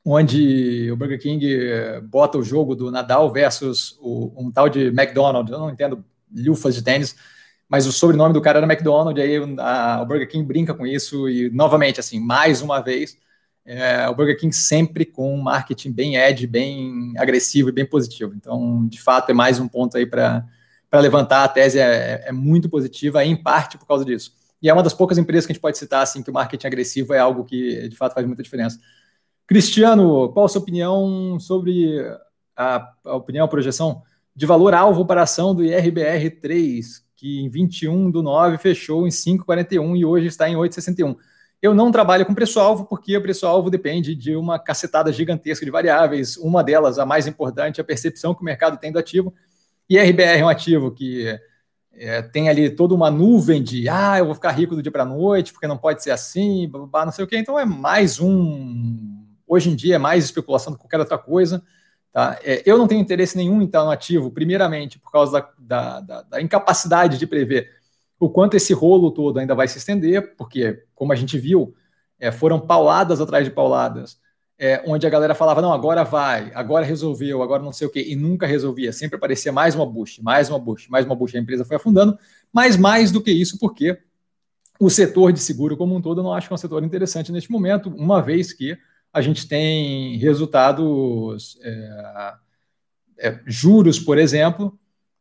onde 0.04 0.92
o 0.92 0.98
Burger 0.98 1.18
King 1.22 1.56
eh, 1.56 2.02
bota 2.02 2.38
o 2.38 2.44
jogo 2.44 2.76
do 2.76 2.92
Nadal 2.92 3.32
versus 3.32 3.98
o, 4.02 4.34
um 4.36 4.52
tal 4.52 4.68
de 4.68 4.88
McDonald's, 4.88 5.54
eu 5.54 5.58
não 5.58 5.70
entendo 5.70 6.04
lufas 6.36 6.76
de 6.76 6.84
tênis, 6.84 7.16
mas 7.70 7.88
o 7.88 7.94
sobrenome 7.94 8.34
do 8.34 8.42
cara 8.42 8.60
era 8.60 8.68
McDonald's, 8.68 9.24
aí 9.24 9.38
a, 9.58 10.02
o 10.02 10.06
Burger 10.06 10.28
King 10.28 10.46
brinca 10.46 10.74
com 10.74 10.86
isso, 10.86 11.30
e 11.30 11.50
novamente, 11.52 12.02
assim, 12.02 12.20
mais 12.20 12.62
uma 12.62 12.82
vez, 12.82 13.18
é, 13.66 14.10
o 14.10 14.16
Burger 14.16 14.38
King 14.38 14.54
sempre 14.54 15.06
com 15.06 15.34
um 15.34 15.42
marketing 15.42 15.94
bem 15.94 16.18
edge, 16.18 16.46
bem 16.46 17.14
agressivo 17.18 17.70
e 17.70 17.72
bem 17.72 17.86
positivo. 17.86 18.34
Então, 18.36 18.86
de 18.86 19.02
fato, 19.02 19.30
é 19.30 19.34
mais 19.34 19.62
um 19.62 19.68
ponto 19.68 19.96
aí 19.96 20.06
para 20.06 20.46
para 20.90 21.00
levantar 21.00 21.44
a 21.44 21.48
tese 21.48 21.80
é, 21.80 22.24
é, 22.26 22.32
muito 22.32 22.70
positiva, 22.70 23.24
em 23.24 23.36
parte 23.36 23.78
por 23.78 23.86
causa 23.86 24.04
disso. 24.04 24.34
E 24.62 24.70
é 24.70 24.74
uma 24.74 24.84
das 24.84 24.94
poucas 24.94 25.18
empresas 25.18 25.46
que 25.46 25.52
a 25.52 25.54
gente 25.54 25.62
pode 25.62 25.78
citar 25.78 26.02
assim 26.02 26.24
que 26.24 26.30
o 26.30 26.34
marketing 26.34 26.68
agressivo 26.68 27.14
é 27.14 27.20
algo 27.20 27.46
que 27.46 27.88
de 27.88 27.96
fato 27.96 28.14
faz 28.14 28.26
muita 28.26 28.44
diferença. 28.44 28.80
Cristiano, 29.48 30.30
qual 30.34 30.46
a 30.46 30.50
sua 30.50 30.62
opinião 30.62 31.40
sobre 31.40 32.00
a, 32.56 32.92
a 33.06 33.16
opinião, 33.16 33.46
a 33.46 33.50
projeção 33.50 34.02
de 34.36 34.46
valor 34.46 34.74
alvo 34.74 35.06
para 35.06 35.22
a 35.22 35.24
ação 35.24 35.56
do 35.56 35.64
IRBR3, 35.64 36.86
que 37.16 37.40
em 37.40 37.50
21 37.50 38.12
do 38.12 38.22
9 38.22 38.58
fechou 38.58 39.08
em 39.08 39.10
5,41 39.10 39.98
e 39.98 40.06
hoje 40.06 40.28
está 40.28 40.50
em 40.50 40.56
8,61? 40.56 41.16
Eu 41.62 41.76
não 41.76 41.92
trabalho 41.92 42.26
com 42.26 42.34
preço-alvo 42.34 42.86
porque 42.86 43.18
o 43.18 43.22
preço-alvo 43.22 43.70
depende 43.70 44.16
de 44.16 44.34
uma 44.36 44.58
cacetada 44.58 45.12
gigantesca 45.12 45.66
de 45.66 45.72
variáveis. 45.72 46.38
Uma 46.38 46.64
delas, 46.64 46.98
a 46.98 47.06
mais 47.06 47.28
importante, 47.28 47.80
é 47.80 47.82
a 47.82 47.86
percepção 47.86 48.34
que 48.34 48.42
o 48.42 48.46
mercado 48.46 48.78
tem 48.78 48.94
do 48.94 49.00
ativo. 49.00 49.34
E 49.90 49.98
RBR 49.98 50.40
é 50.40 50.46
um 50.46 50.50
ativo 50.50 50.92
que 50.92 51.40
é, 51.94 52.22
tem 52.22 52.48
ali 52.48 52.70
toda 52.70 52.94
uma 52.94 53.10
nuvem 53.10 53.62
de 53.62 53.90
ah, 53.90 54.18
eu 54.20 54.26
vou 54.26 54.36
ficar 54.36 54.52
rico 54.52 54.76
do 54.76 54.82
dia 54.82 54.92
para 54.92 55.04
a 55.04 55.06
noite, 55.06 55.52
porque 55.52 55.68
não 55.68 55.78
pode 55.78 56.04
ser 56.04 56.12
assim, 56.12 56.68
blá, 56.70 56.86
blá, 56.86 57.06
não 57.06 57.12
sei 57.12 57.26
o 57.26 57.28
quê. 57.28 57.38
Então 57.38 57.60
é 57.60 57.66
mais 57.66 58.20
um. 58.20 59.26
Hoje 59.48 59.70
em 59.70 59.76
dia 59.76 59.96
é 59.96 59.98
mais 59.98 60.24
especulação 60.24 60.72
do 60.72 60.78
que 60.78 60.84
qualquer 60.84 61.00
outra 61.00 61.18
coisa. 61.18 61.64
Tá? 62.12 62.40
É, 62.44 62.62
eu 62.66 62.78
não 62.78 62.88
tenho 62.88 63.02
interesse 63.02 63.36
nenhum 63.36 63.62
em 63.62 63.66
estar 63.66 63.84
no 63.84 63.92
ativo, 63.92 64.32
primeiramente, 64.32 65.00
por 65.00 65.12
causa 65.12 65.42
da, 65.58 66.00
da, 66.00 66.00
da, 66.00 66.22
da 66.24 66.42
incapacidade 66.42 67.18
de 67.18 67.28
prever 67.28 67.70
o 68.20 68.30
quanto 68.30 68.56
esse 68.56 68.74
rolo 68.74 69.12
todo 69.12 69.40
ainda 69.40 69.56
vai 69.56 69.68
se 69.68 69.78
estender, 69.78 70.36
porque, 70.36 70.84
como 70.94 71.14
a 71.14 71.16
gente 71.16 71.38
viu, 71.38 71.74
é, 72.20 72.32
foram 72.32 72.60
pauladas 72.60 73.22
atrás 73.22 73.46
de 73.46 73.52
pauladas, 73.52 74.20
é, 74.60 74.84
onde 74.86 75.08
a 75.08 75.10
galera 75.10 75.34
falava, 75.34 75.62
não, 75.62 75.72
agora 75.72 76.04
vai, 76.04 76.52
agora 76.54 76.86
resolveu, 76.86 77.42
agora 77.42 77.64
não 77.64 77.72
sei 77.72 77.88
o 77.88 77.90
quê, 77.90 78.06
e 78.06 78.16
nunca 78.16 78.46
resolvia, 78.46 78.92
sempre 78.92 79.16
aparecia 79.16 79.54
mais 79.54 79.74
uma 79.74 79.86
bush, 79.86 80.20
mais 80.20 80.50
uma 80.50 80.60
bush, 80.60 80.90
mais 80.90 81.06
uma 81.06 81.16
bush, 81.16 81.34
a 81.34 81.40
empresa 81.40 81.64
foi 81.64 81.78
afundando, 81.78 82.20
mas 82.52 82.76
mais 82.76 83.10
do 83.10 83.22
que 83.22 83.32
isso, 83.32 83.58
porque 83.58 83.98
o 84.78 84.90
setor 84.90 85.32
de 85.32 85.40
seguro 85.40 85.78
como 85.78 85.96
um 85.96 86.02
todo 86.02 86.20
eu 86.20 86.24
não 86.26 86.34
acho 86.34 86.48
que 86.48 86.54
é 86.54 86.56
um 86.56 86.58
setor 86.58 86.84
interessante 86.84 87.32
neste 87.32 87.50
momento, 87.50 87.90
uma 87.90 88.22
vez 88.22 88.52
que 88.52 88.78
a 89.14 89.22
gente 89.22 89.48
tem 89.48 90.18
resultados, 90.18 91.58
é, 91.64 92.34
é, 93.20 93.40
juros, 93.46 93.98
por 93.98 94.18
exemplo, 94.18 94.78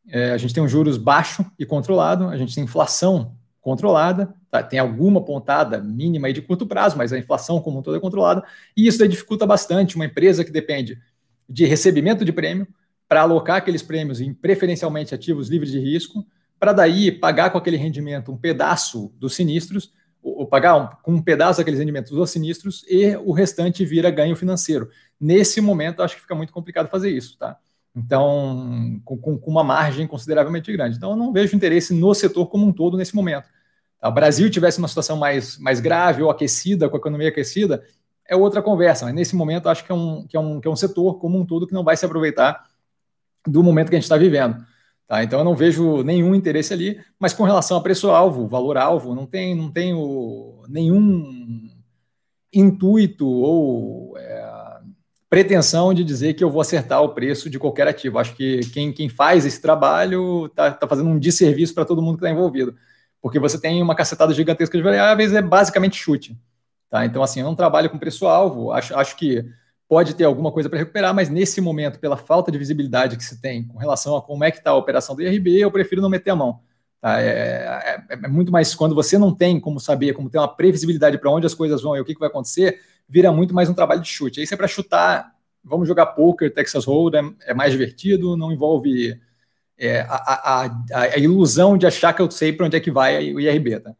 é, 0.09 0.33
a 0.33 0.37
gente 0.37 0.53
tem 0.53 0.62
um 0.62 0.68
juros 0.68 0.96
baixo 0.96 1.46
e 1.57 1.64
controlado, 1.64 2.29
a 2.29 2.37
gente 2.37 2.55
tem 2.55 2.64
inflação 2.64 3.38
controlada, 3.68 4.35
tá? 4.50 4.62
tem 4.62 4.78
alguma 4.78 5.22
pontada 5.22 5.78
mínima 5.78 6.33
de 6.33 6.40
curto 6.40 6.66
prazo, 6.66 6.96
mas 6.96 7.12
a 7.12 7.18
inflação 7.18 7.61
como 7.61 7.78
um 7.78 7.83
todo 7.83 7.96
é 7.96 8.00
controlada, 8.00 8.42
e 8.74 8.87
isso 8.87 9.07
dificulta 9.07 9.46
bastante 9.46 9.94
uma 9.94 10.07
empresa 10.07 10.42
que 10.42 10.50
depende 10.50 10.98
de 11.46 11.66
recebimento 11.66 12.24
de 12.24 12.33
prêmio 12.33 12.66
para 13.07 13.22
alocar 13.22 13.57
aqueles 13.57 13.83
prêmios 13.83 14.20
em 14.20 14.33
preferencialmente 14.33 15.14
ativos 15.14 15.48
livres 15.48 15.70
de 15.70 15.78
risco, 15.78 16.26
para 16.59 16.72
daí 16.72 17.12
pagar 17.12 17.50
com 17.50 17.59
aquele 17.59 17.76
rendimento 17.76 18.33
um 18.33 18.37
pedaço 18.37 19.12
dos 19.18 19.35
sinistros, 19.35 19.92
ou, 20.22 20.46
pagar 20.46 20.76
um, 20.76 20.88
com 21.02 21.12
um 21.12 21.22
pedaço 21.22 21.59
daqueles 21.59 21.78
rendimentos 21.78 22.11
dos 22.11 22.31
sinistros 22.31 22.85
e 22.88 23.16
o 23.16 23.33
restante 23.33 23.85
vira 23.85 24.11
ganho 24.11 24.35
financeiro. 24.35 24.88
Nesse 25.20 25.61
momento, 25.61 26.02
acho 26.02 26.16
que 26.16 26.22
fica 26.22 26.35
muito 26.35 26.52
complicado 26.52 26.88
fazer 26.88 27.11
isso, 27.11 27.37
tá? 27.38 27.57
Então, 27.94 29.00
com, 29.04 29.16
com, 29.16 29.50
uma 29.50 29.64
margem 29.64 30.07
consideravelmente 30.07 30.72
grande. 30.72 30.96
Então, 30.96 31.11
eu 31.11 31.16
não 31.16 31.33
vejo 31.33 31.57
interesse 31.57 31.94
no 31.94 32.14
setor 32.14 32.46
como 32.46 32.66
um 32.66 32.72
todo 32.72 32.96
nesse 32.96 33.14
momento. 33.14 33.48
O 34.02 34.11
Brasil 34.11 34.48
tivesse 34.50 34.78
uma 34.78 34.88
situação 34.88 35.16
mais, 35.16 35.58
mais 35.58 35.80
grave 35.80 36.22
ou 36.22 36.30
aquecida, 36.30 36.88
com 36.88 36.96
a 36.96 37.00
economia 37.00 37.28
aquecida, 37.28 37.82
é 38.26 38.37
outra 38.37 38.62
conversa. 38.62 39.06
Mas 39.06 39.14
nesse 39.14 39.34
momento, 39.34 39.68
acho 39.68 39.84
que 39.84 39.90
é, 39.90 39.94
um, 39.94 40.26
que, 40.26 40.37
é 40.37 40.40
um, 40.40 40.61
que 40.61 40.68
é 40.68 40.70
um 40.70 40.76
setor 40.76 41.18
como 41.18 41.38
um 41.38 41.44
todo 41.44 41.66
que 41.66 41.74
não 41.74 41.82
vai 41.82 41.96
se 41.96 42.04
aproveitar 42.04 42.64
do 43.46 43.62
momento 43.62 43.88
que 43.88 43.96
a 43.96 43.98
gente 43.98 44.04
está 44.04 44.16
vivendo. 44.16 44.64
Tá? 45.06 45.24
Então, 45.24 45.40
eu 45.40 45.44
não 45.44 45.56
vejo 45.56 46.02
nenhum 46.02 46.34
interesse 46.34 46.72
ali. 46.72 47.00
Mas 47.18 47.32
com 47.32 47.42
relação 47.44 47.76
a 47.76 47.80
preço-alvo, 47.80 48.46
valor-alvo, 48.46 49.14
não, 49.14 49.26
tem, 49.26 49.54
não 49.54 49.70
tenho 49.70 50.62
nenhum 50.68 51.70
intuito 52.52 53.26
ou. 53.26 54.16
É, 54.18 54.68
pretensão 55.30 55.92
de 55.92 56.02
dizer 56.02 56.34
que 56.34 56.42
eu 56.42 56.50
vou 56.50 56.61
acertar 56.61 57.02
o 57.02 57.11
preço 57.11 57.50
de 57.50 57.58
qualquer 57.58 57.87
ativo. 57.87 58.18
Acho 58.18 58.34
que 58.34 58.61
quem, 58.72 58.92
quem 58.92 59.08
faz 59.08 59.44
esse 59.44 59.61
trabalho 59.61 60.46
está 60.46 60.70
tá 60.70 60.88
fazendo 60.88 61.11
um 61.11 61.18
desserviço 61.18 61.74
para 61.74 61.84
todo 61.84 62.00
mundo 62.00 62.16
que 62.16 62.24
está 62.24 62.30
envolvido. 62.30 62.74
Porque 63.20 63.38
você 63.38 63.61
tem 63.61 63.83
uma 63.83 63.94
cacetada 63.94 64.33
gigantesca 64.33 64.76
de 64.76 64.83
variáveis, 64.83 65.33
é 65.33 65.42
basicamente 65.42 65.96
chute. 65.96 66.38
Tá? 66.90 67.04
Então, 67.04 67.22
assim, 67.22 67.40
eu 67.40 67.46
não 67.46 67.54
trabalho 67.54 67.90
com 67.90 67.98
preço-alvo, 67.98 68.72
acho, 68.72 68.96
acho 68.96 69.16
que 69.16 69.44
pode 69.88 70.14
ter 70.14 70.24
alguma 70.24 70.52
coisa 70.52 70.68
para 70.68 70.78
recuperar, 70.78 71.14
mas 71.14 71.28
nesse 71.28 71.61
momento, 71.61 71.98
pela 71.98 72.16
falta 72.16 72.52
de 72.52 72.59
visibilidade 72.59 73.16
que 73.16 73.24
se 73.24 73.40
tem 73.40 73.66
com 73.66 73.78
relação 73.78 74.16
a 74.16 74.22
como 74.22 74.44
é 74.44 74.50
que 74.50 74.59
está 74.59 74.70
a 74.70 74.76
operação 74.76 75.16
do 75.16 75.22
IRB, 75.22 75.59
eu 75.59 75.70
prefiro 75.70 76.02
não 76.02 76.11
meter 76.11 76.31
a 76.31 76.37
mão. 76.37 76.61
Tá? 77.00 77.20
É, 77.20 78.04
é, 78.09 78.14
é, 78.14 78.28
muito 78.28 78.52
mais 78.52 78.74
quando 78.74 78.94
você 78.94 79.16
não 79.16 79.35
tem 79.35 79.59
como 79.59 79.81
saber, 79.81 80.12
como 80.12 80.28
ter 80.28 80.38
uma 80.38 80.48
previsibilidade 80.48 81.16
para 81.16 81.31
onde 81.31 81.46
as 81.46 81.54
coisas 81.54 81.83
vão 81.83 81.96
e 81.96 82.00
o 82.00 82.04
que, 82.04 82.12
que 82.12 82.20
vai 82.20 82.28
acontecer, 82.28 82.81
vira 83.09 83.33
muito 83.33 83.54
mais 83.54 83.68
um 83.70 83.74
trabalho 83.74 84.02
de 84.02 84.09
chute. 84.09 84.40
Aí 84.40 84.46
se 84.46 84.52
é 84.52 84.57
para 84.57 84.68
chutar, 84.68 85.33
vamos 85.64 85.88
jogar 85.88 86.07
poker, 86.07 86.52
Texas 86.52 86.85
Hold'em, 86.85 87.35
é 87.46 87.54
mais 87.54 87.72
divertido, 87.72 88.37
não 88.37 88.52
envolve 88.52 89.18
é, 89.79 90.01
a, 90.01 90.64
a, 90.64 91.03
a, 91.03 91.19
ilusão 91.19 91.79
de 91.79 91.87
achar 91.87 92.12
que 92.12 92.21
eu 92.21 92.31
sei 92.31 92.53
para 92.53 92.67
onde 92.67 92.77
é 92.77 92.81
que 92.81 92.91
vai 92.91 93.33
o 93.33 93.41
IRB, 93.41 93.81
tá? 93.81 93.95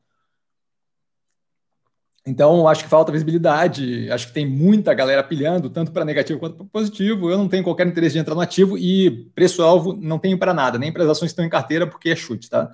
Então, 2.27 2.69
acho 2.69 2.85
que 2.85 2.91
falta 2.91 3.11
visibilidade, 3.11 4.11
acho 4.11 4.27
que 4.27 4.35
tem 4.35 4.45
muita 4.45 4.93
galera 4.93 5.23
pilhando, 5.25 5.71
tanto 5.71 5.91
para 5.93 6.05
negativo 6.05 6.39
quanto 6.39 6.57
para 6.57 6.67
positivo. 6.67 7.31
Eu 7.31 7.39
não 7.39 7.49
tenho 7.49 7.65
qualquer 7.65 7.87
interesse 7.87 8.15
de 8.15 8.19
entrar 8.19 8.35
no 8.35 8.43
ativo 8.43 8.77
e 8.77 9.31
preço-alvo 9.35 9.95
não 9.95 10.19
tenho 10.19 10.39
para 10.39 10.53
nada, 10.53 10.79
nem 10.79 10.93
para 10.93 11.05
as 11.05 11.09
ações 11.09 11.29
que 11.29 11.33
estão 11.33 11.45
em 11.45 11.49
carteira, 11.49 11.87
porque 11.87 12.11
é 12.11 12.17
chute, 12.17 12.51
tá? 12.51 12.71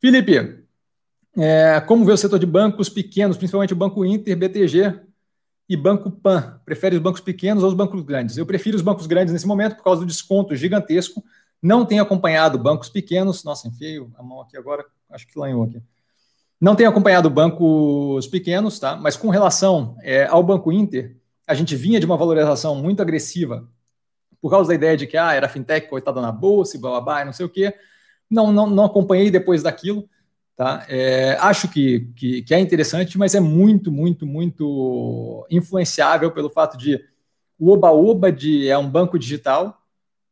Felipe, 0.00 0.64
é, 1.36 1.80
como 1.86 2.04
vê 2.04 2.12
o 2.12 2.16
setor 2.16 2.38
de 2.38 2.44
bancos 2.44 2.90
pequenos, 2.90 3.38
principalmente 3.38 3.72
o 3.72 3.76
Banco 3.76 4.04
Inter, 4.04 4.36
BTG, 4.36 5.00
e 5.68 5.76
Banco 5.76 6.10
Pan. 6.10 6.60
Prefere 6.64 6.96
os 6.96 7.02
bancos 7.02 7.20
pequenos 7.20 7.62
ou 7.62 7.68
os 7.70 7.74
bancos 7.74 8.02
grandes? 8.02 8.36
Eu 8.36 8.46
prefiro 8.46 8.76
os 8.76 8.82
bancos 8.82 9.06
grandes 9.06 9.32
nesse 9.32 9.46
momento 9.46 9.76
por 9.76 9.84
causa 9.84 10.02
do 10.02 10.06
desconto 10.06 10.54
gigantesco. 10.54 11.24
Não 11.64 11.86
tenho 11.86 12.02
acompanhado 12.02 12.58
bancos 12.58 12.90
pequenos. 12.90 13.42
Nossa, 13.42 13.66
enfiei 13.66 13.98
a 14.18 14.22
mão 14.22 14.42
aqui 14.42 14.54
agora, 14.54 14.84
acho 15.08 15.26
que 15.26 15.38
lanhou 15.38 15.64
aqui. 15.64 15.82
Não 16.60 16.76
tenho 16.76 16.90
acompanhado 16.90 17.30
bancos 17.30 18.26
pequenos, 18.26 18.78
tá? 18.78 18.96
Mas 18.96 19.16
com 19.16 19.30
relação 19.30 19.96
é, 20.02 20.26
ao 20.26 20.42
Banco 20.42 20.70
Inter, 20.70 21.16
a 21.46 21.54
gente 21.54 21.74
vinha 21.74 21.98
de 21.98 22.04
uma 22.04 22.18
valorização 22.18 22.74
muito 22.74 23.00
agressiva 23.00 23.66
por 24.42 24.50
causa 24.50 24.68
da 24.68 24.74
ideia 24.74 24.94
de 24.94 25.06
que 25.06 25.16
ah, 25.16 25.32
era 25.32 25.48
fintech 25.48 25.88
coitada 25.88 26.20
na 26.20 26.30
bolsa 26.30 26.76
e 26.76 26.80
blá 26.80 26.90
blá 26.90 27.00
blá, 27.00 27.24
não 27.24 27.32
sei 27.32 27.46
o 27.46 27.48
quê. 27.48 27.72
Não, 28.28 28.52
não, 28.52 28.68
não 28.68 28.84
acompanhei 28.84 29.30
depois 29.30 29.62
daquilo. 29.62 30.06
Tá? 30.54 30.84
É, 30.86 31.38
acho 31.40 31.66
que, 31.68 32.12
que, 32.14 32.42
que, 32.42 32.54
é 32.54 32.60
interessante, 32.60 33.16
mas 33.16 33.34
é 33.34 33.40
muito, 33.40 33.90
muito, 33.90 34.26
muito 34.26 35.46
influenciável 35.50 36.30
pelo 36.30 36.50
fato 36.50 36.76
de 36.76 37.02
o 37.58 37.70
oba-oba 37.72 38.30
de 38.30 38.68
é 38.68 38.76
um 38.76 38.88
banco 38.88 39.18
digital 39.18 39.82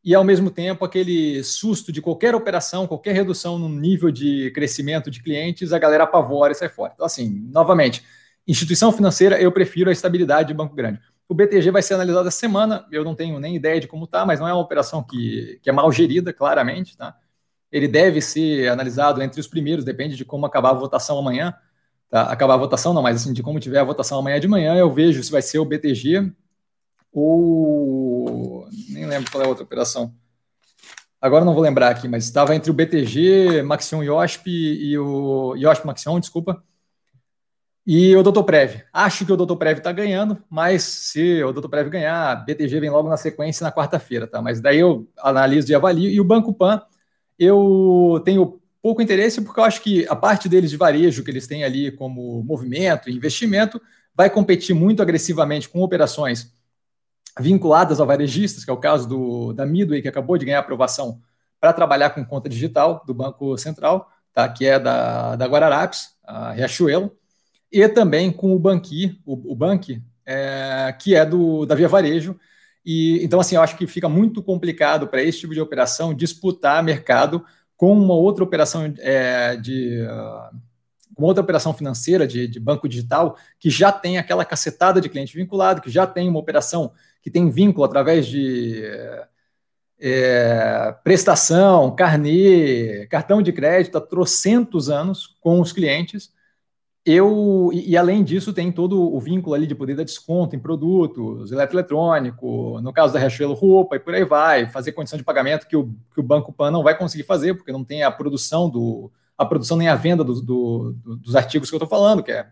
e, 0.05 0.15
ao 0.15 0.25
mesmo 0.25 0.51
tempo, 0.51 0.85
aquele 0.85 1.45
susto 1.45 1.93
de 1.93 2.03
qualquer 2.03 2.35
operação, 2.35 2.87
qualquer 2.87 3.15
redução 3.15 3.59
no 3.59 3.69
nível 3.69 4.11
de 4.11 4.51
crescimento 4.53 5.11
de 5.11 5.23
clientes, 5.23 5.73
a 5.73 5.79
galera 5.79 6.05
apavora 6.05 6.53
e 6.53 6.57
sai 6.57 6.69
fora. 6.69 6.93
Então, 6.95 7.07
assim, 7.07 7.49
novamente, 7.53 8.05
instituição 8.47 8.91
financeira, 8.91 9.41
eu 9.41 9.53
prefiro 9.53 9.91
a 9.91 9.93
estabilidade 9.93 10.49
de 10.49 10.55
banco 10.55 10.75
grande. 10.75 11.01
O 11.29 11.35
BTG 11.35 11.71
vai 11.71 11.83
ser 11.83 11.95
analisado 11.95 12.27
essa 12.27 12.39
semana, 12.39 12.85
eu 12.91 13.05
não 13.05 13.15
tenho 13.15 13.39
nem 13.39 13.55
ideia 13.55 13.81
de 13.81 13.87
como 13.87 14.05
está, 14.05 14.27
mas 14.27 14.41
não 14.41 14.49
é 14.49 14.53
uma 14.53 14.61
operação 14.61 15.03
que, 15.03 15.61
que 15.63 15.71
é 15.71 15.73
mal 15.73 15.91
gerida, 15.93 16.33
claramente, 16.33 16.97
tá? 16.97 17.17
ele 17.73 17.89
deve 17.89 18.21
ser 18.21 18.69
analisado 18.69 19.23
entre 19.23 19.41
os 19.41 19.47
primeiros, 19.47 19.85
depende 19.85 20.15
de 20.15 20.25
como 20.25 20.45
acabar 20.45 20.71
a 20.71 20.75
votação 20.75 21.19
amanhã. 21.19 21.55
Tá? 22.11 22.25
Acabar 22.25 22.55
a 22.55 22.59
votação, 22.59 22.93
não, 22.93 23.01
mas 23.01 23.23
assim, 23.23 23.33
de 23.33 23.43
como 23.43 23.59
tiver 23.59 23.79
a 23.79 23.85
votação 23.85 24.19
amanhã 24.19 24.39
de 24.39 24.47
manhã, 24.47 24.77
eu 24.77 24.93
vejo 24.93 25.23
se 25.23 25.33
vai 25.33 25.41
ser 25.41 25.59
o 25.59 25.65
BTG 25.65 26.31
ou. 27.13 28.67
Nem 28.89 29.07
lembro 29.07 29.31
qual 29.31 29.43
é 29.43 29.47
a 29.47 29.49
outra 29.49 29.65
operação. 29.65 30.15
Agora 31.21 31.45
não 31.45 31.55
vou 31.55 31.63
lembrar 31.63 31.91
aqui, 31.91 32.09
mas 32.09 32.25
estava 32.25 32.55
entre 32.55 32.71
o 32.71 32.75
BTG, 32.75 33.63
Maxion 33.63 34.03
Yosp 34.03 34.47
e 34.49 34.99
o. 34.99 35.55
Yosp 35.57 35.85
Maxion, 35.85 36.19
desculpa. 36.19 36.63
E 37.87 38.15
o 38.15 38.23
Doutor 38.23 38.45
Prev. 38.45 38.83
Acho 38.93 39.27
que 39.27 39.33
o 39.33 39.37
Doutor 39.37 39.57
Prev 39.57 39.79
está 39.79 39.91
ganhando, 39.91 40.39
mas 40.49 40.83
se 40.83 41.43
o 41.43 41.53
Doutor 41.53 41.69
Prev 41.69 41.89
ganhar, 41.89 42.45
BTG 42.45 42.81
vem 42.81 42.91
logo 42.91 43.09
na 43.09 43.17
sequência 43.17 43.65
na 43.65 43.73
quarta-feira, 43.73 44.27
tá? 44.27 44.41
Mas 44.41 44.61
daí 44.61 44.79
eu 44.79 45.09
analiso 45.19 45.71
e 45.71 45.75
avalio. 45.75 46.09
E 46.09 46.21
o 46.21 46.25
Banco 46.25 46.55
Pan 46.55 46.81
eu 47.39 48.23
tenho 48.25 48.61
pouco 48.81 49.03
interesse 49.03 49.41
porque 49.41 49.59
eu 49.59 49.65
acho 49.65 49.83
que 49.83 50.07
a 50.09 50.15
parte 50.15 50.49
deles 50.49 50.71
de 50.71 50.77
varejo 50.77 51.25
que 51.25 51.31
eles 51.31 51.47
têm 51.47 51.65
ali 51.65 51.91
como 51.91 52.43
movimento 52.45 53.09
e 53.09 53.15
investimento 53.15 53.81
vai 54.15 54.31
competir 54.31 54.75
muito 54.75 55.03
agressivamente 55.03 55.69
com 55.69 55.81
operações 55.83 56.53
vinculadas 57.39 58.01
a 58.01 58.05
varejistas, 58.05 58.65
que 58.65 58.71
é 58.71 58.75
o 58.75 58.79
caso 58.79 59.09
do, 59.09 59.53
da 59.53 59.65
Midway, 59.65 60.03
que 60.03 60.09
acabou 60.09 60.37
de 60.37 60.45
ganhar 60.45 60.59
aprovação 60.59 61.21
para 61.61 61.73
trabalhar 61.73 62.11
com 62.11 62.25
conta 62.25 62.49
digital 62.49 63.03
do 63.07 63.15
Banco 63.15 63.57
Central, 63.57 64.11
tá? 64.33 64.49
que 64.49 64.67
é 64.67 64.79
da, 64.79 65.37
da 65.37 65.47
Guararapes, 65.47 66.17
a 66.25 66.53
Riachuelo, 66.53 67.13
e 67.71 67.89
também 67.89 68.31
com 68.31 68.55
o 68.55 68.59
Banqui, 68.59 69.21
o, 69.25 69.53
o 69.53 69.57
Banqui, 69.57 70.03
é, 70.27 70.95
que 70.99 71.15
é 71.15 71.25
do, 71.25 71.65
da 71.65 71.75
Via 71.75 71.89
Varejo, 71.89 72.39
e 72.85 73.25
então, 73.25 73.41
assim, 73.41 73.55
eu 73.55 73.63
acho 73.63 73.77
que 73.77 73.87
fica 73.87 74.09
muito 74.09 74.43
complicado 74.43 75.07
para 75.07 75.23
esse 75.23 75.41
tipo 75.41 75.55
de 75.55 75.61
operação 75.61 76.13
disputar 76.13 76.83
mercado 76.83 77.45
com 77.77 77.93
uma 77.93 78.15
outra 78.15 78.43
operação 78.43 78.93
é, 78.99 79.57
de 79.57 80.03
uh, 80.03 80.57
uma 81.17 81.29
outra 81.29 81.43
operação 81.43 81.73
financeira 81.73 82.27
de, 82.27 82.49
de, 82.49 82.59
banco 82.59 82.89
digital 82.89 83.37
que 83.59 83.71
já 83.71 83.93
tem 83.93 84.19
aquela 84.19 84.45
cacetada 84.45 85.01
de 85.01 85.09
cliente 85.09 85.37
vinculado, 85.37 85.81
que 85.81 85.91
já 85.91 86.07
tem 86.07 86.29
uma 86.29 86.39
operação 86.39 86.93
que 87.23 87.31
tem 87.31 87.49
vínculo 87.49 87.85
através 87.85 88.27
de 88.27 88.83
é, 90.01 90.95
prestação, 91.05 91.95
carnê, 91.95 93.07
cartão 93.07 93.41
de 93.41 93.53
crédito 93.53 93.97
há 93.97 94.01
trocentos 94.01 94.91
anos 94.91 95.37
com 95.41 95.61
os 95.61 95.73
clientes. 95.73 96.33
Eu 97.05 97.71
e, 97.73 97.91
e, 97.91 97.97
além 97.97 98.23
disso 98.23 98.53
tem 98.53 98.71
todo 98.71 99.01
o 99.01 99.21
vínculo 99.21 99.55
ali 99.55 99.67
de 99.67 99.75
poder 99.75 99.95
dar 99.95 100.05
desconto 100.05 100.55
em 100.57 100.59
produtos, 100.59 101.51
eletroeletrônico, 101.53 102.81
no 102.81 102.93
caso 102.93 103.13
da 103.13 103.21
Riachuelo 103.21 103.55
roupa 103.55 103.97
e 103.97 104.01
por 104.01 104.15
aí 104.15 104.25
vai, 104.25 104.69
fazer 104.69 104.93
condição 104.93 105.17
de 105.17 105.25
pagamento 105.25 105.67
que 105.67 105.77
o, 105.77 105.87
que 106.13 106.21
o 106.21 106.23
Banco 106.23 106.53
Pan 106.53 106.71
não 106.71 106.83
vai 106.83 106.97
conseguir 106.97 107.25
fazer 107.25 107.55
porque 107.55 107.73
não 107.73 107.85
tem 107.85 108.03
a 108.03 108.11
produção 108.11 108.69
do 108.69 109.11
a 109.37 109.47
produção 109.47 109.77
nem 109.77 109.89
a 109.89 109.97
venda 109.97 110.23
do, 110.23 110.41
do, 110.41 110.93
do, 110.93 111.17
dos 111.17 111.35
artigos 111.35 111.69
que 111.69 111.75
eu 111.75 111.79
estou 111.79 111.89
falando, 111.89 112.23
que 112.23 112.31
é 112.31 112.47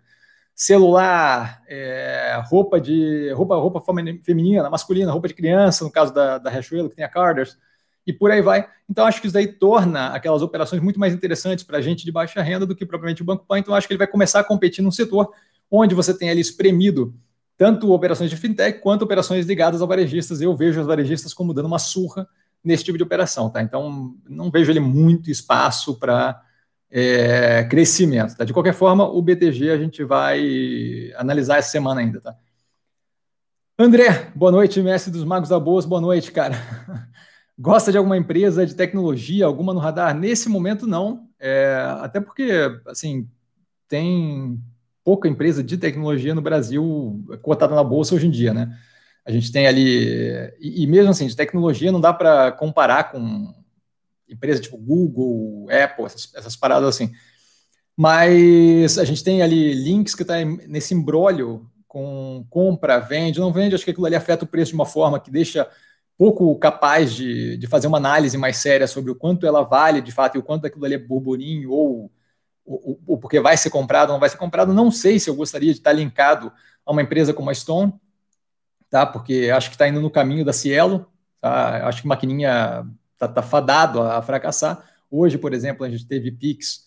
celular, 0.60 1.62
é, 1.66 2.38
roupa 2.44 2.78
de 2.78 3.32
roupa 3.32 3.56
roupa 3.56 3.82
feminina, 4.22 4.68
masculina, 4.68 5.10
roupa 5.10 5.26
de 5.26 5.32
criança, 5.32 5.82
no 5.82 5.90
caso 5.90 6.12
da, 6.12 6.36
da 6.36 6.50
Riachuelo 6.50 6.90
que 6.90 6.96
tem 6.96 7.04
a 7.04 7.08
Carders 7.08 7.56
e 8.06 8.12
por 8.12 8.30
aí 8.30 8.42
vai. 8.42 8.68
Então, 8.86 9.06
acho 9.06 9.22
que 9.22 9.26
isso 9.26 9.32
daí 9.32 9.46
torna 9.46 10.08
aquelas 10.08 10.42
operações 10.42 10.82
muito 10.82 11.00
mais 11.00 11.14
interessantes 11.14 11.64
para 11.64 11.78
a 11.78 11.80
gente 11.80 12.04
de 12.04 12.12
baixa 12.12 12.42
renda 12.42 12.66
do 12.66 12.76
que 12.76 12.84
propriamente 12.84 13.22
o 13.22 13.24
Banco 13.24 13.46
Pan. 13.46 13.58
Então, 13.58 13.74
acho 13.74 13.86
que 13.86 13.94
ele 13.94 13.98
vai 13.98 14.06
começar 14.06 14.40
a 14.40 14.44
competir 14.44 14.84
num 14.84 14.90
setor 14.90 15.32
onde 15.70 15.94
você 15.94 16.12
tem 16.12 16.28
ali 16.28 16.42
espremido 16.42 17.14
tanto 17.56 17.90
operações 17.90 18.28
de 18.28 18.36
fintech 18.36 18.80
quanto 18.80 19.00
operações 19.00 19.46
ligadas 19.46 19.80
a 19.80 19.86
varejistas. 19.86 20.42
Eu 20.42 20.54
vejo 20.54 20.78
os 20.78 20.86
varejistas 20.86 21.32
como 21.32 21.54
dando 21.54 21.66
uma 21.66 21.78
surra 21.78 22.28
nesse 22.62 22.84
tipo 22.84 22.98
de 22.98 23.04
operação, 23.04 23.48
tá? 23.48 23.62
Então, 23.62 24.14
não 24.28 24.50
vejo 24.50 24.70
ele 24.70 24.80
muito 24.80 25.30
espaço 25.30 25.98
para 25.98 26.38
é, 26.90 27.64
crescimento, 27.64 28.36
tá? 28.36 28.44
De 28.44 28.52
qualquer 28.52 28.74
forma, 28.74 29.08
o 29.08 29.22
BTG 29.22 29.70
a 29.70 29.78
gente 29.78 30.02
vai 30.02 31.12
analisar 31.16 31.58
essa 31.58 31.70
semana 31.70 32.00
ainda, 32.00 32.20
tá? 32.20 32.36
André, 33.78 34.30
boa 34.34 34.52
noite, 34.52 34.82
mestre 34.82 35.10
dos 35.10 35.24
Magos 35.24 35.48
da 35.48 35.58
Boas, 35.58 35.86
boa 35.86 36.00
noite, 36.00 36.32
cara. 36.32 36.54
Gosta 37.58 37.92
de 37.92 37.98
alguma 37.98 38.16
empresa 38.16 38.66
de 38.66 38.74
tecnologia, 38.74 39.46
alguma 39.46 39.72
no 39.72 39.80
radar? 39.80 40.14
Nesse 40.14 40.48
momento, 40.48 40.86
não. 40.86 41.28
É, 41.38 41.76
até 42.00 42.20
porque, 42.20 42.50
assim, 42.86 43.28
tem 43.88 44.60
pouca 45.04 45.28
empresa 45.28 45.62
de 45.62 45.78
tecnologia 45.78 46.34
no 46.34 46.42
Brasil 46.42 47.24
cotada 47.42 47.74
na 47.74 47.84
bolsa 47.84 48.14
hoje 48.14 48.26
em 48.26 48.30
dia, 48.30 48.52
né? 48.52 48.76
A 49.24 49.30
gente 49.30 49.52
tem 49.52 49.66
ali, 49.66 50.52
e, 50.60 50.82
e 50.82 50.86
mesmo 50.86 51.10
assim, 51.10 51.26
de 51.26 51.36
tecnologia 51.36 51.92
não 51.92 52.00
dá 52.00 52.12
para 52.12 52.52
comparar 52.52 53.12
com 53.12 53.54
empresa 54.30 54.60
tipo 54.60 54.76
Google, 54.76 55.66
Apple, 55.70 56.04
essas, 56.04 56.32
essas, 56.34 56.56
paradas 56.56 56.88
assim. 56.88 57.12
Mas 57.96 58.98
a 58.98 59.04
gente 59.04 59.22
tem 59.22 59.42
ali 59.42 59.74
links 59.74 60.14
que 60.14 60.22
está 60.22 60.44
nesse 60.44 60.94
embrólio 60.94 61.68
com 61.86 62.46
compra, 62.48 62.98
vende, 62.98 63.40
não 63.40 63.52
vende, 63.52 63.74
acho 63.74 63.84
que 63.84 63.90
aquilo 63.90 64.06
ali 64.06 64.14
afeta 64.14 64.44
o 64.44 64.48
preço 64.48 64.70
de 64.70 64.76
uma 64.76 64.86
forma 64.86 65.20
que 65.20 65.30
deixa 65.30 65.68
pouco 66.16 66.54
capaz 66.58 67.14
de, 67.14 67.56
de 67.56 67.66
fazer 67.66 67.86
uma 67.86 67.96
análise 67.96 68.36
mais 68.36 68.58
séria 68.58 68.86
sobre 68.86 69.10
o 69.10 69.14
quanto 69.14 69.46
ela 69.46 69.62
vale 69.62 70.02
de 70.02 70.12
fato 70.12 70.36
e 70.36 70.38
o 70.38 70.42
quanto 70.42 70.66
aquilo 70.66 70.84
ali 70.84 70.94
é 70.94 70.98
burburinho 70.98 71.70
ou, 71.70 72.12
ou, 72.64 73.00
ou 73.06 73.18
porque 73.18 73.40
vai 73.40 73.56
ser 73.56 73.70
comprado 73.70 74.10
ou 74.10 74.14
não 74.14 74.20
vai 74.20 74.28
ser 74.28 74.36
comprado. 74.36 74.72
Não 74.74 74.90
sei 74.90 75.18
se 75.18 75.30
eu 75.30 75.34
gostaria 75.34 75.72
de 75.72 75.78
estar 75.78 75.92
linkado 75.92 76.52
a 76.84 76.92
uma 76.92 77.02
empresa 77.02 77.32
como 77.32 77.48
a 77.48 77.54
Stone, 77.54 77.94
tá? 78.90 79.06
porque 79.06 79.50
acho 79.54 79.70
que 79.70 79.76
está 79.76 79.88
indo 79.88 80.00
no 80.00 80.10
caminho 80.10 80.44
da 80.44 80.52
Cielo. 80.52 81.06
Tá? 81.40 81.88
Acho 81.88 82.02
que 82.02 82.08
maquininha 82.08 82.84
está 83.20 83.28
tá 83.28 83.42
fadado 83.42 84.00
a, 84.00 84.16
a, 84.16 84.22
fracassar. 84.22 84.82
Hoje, 85.10 85.36
por 85.36 85.52
exemplo, 85.52 85.84
a 85.84 85.90
gente 85.90 86.06
teve 86.06 86.30
Pix, 86.30 86.86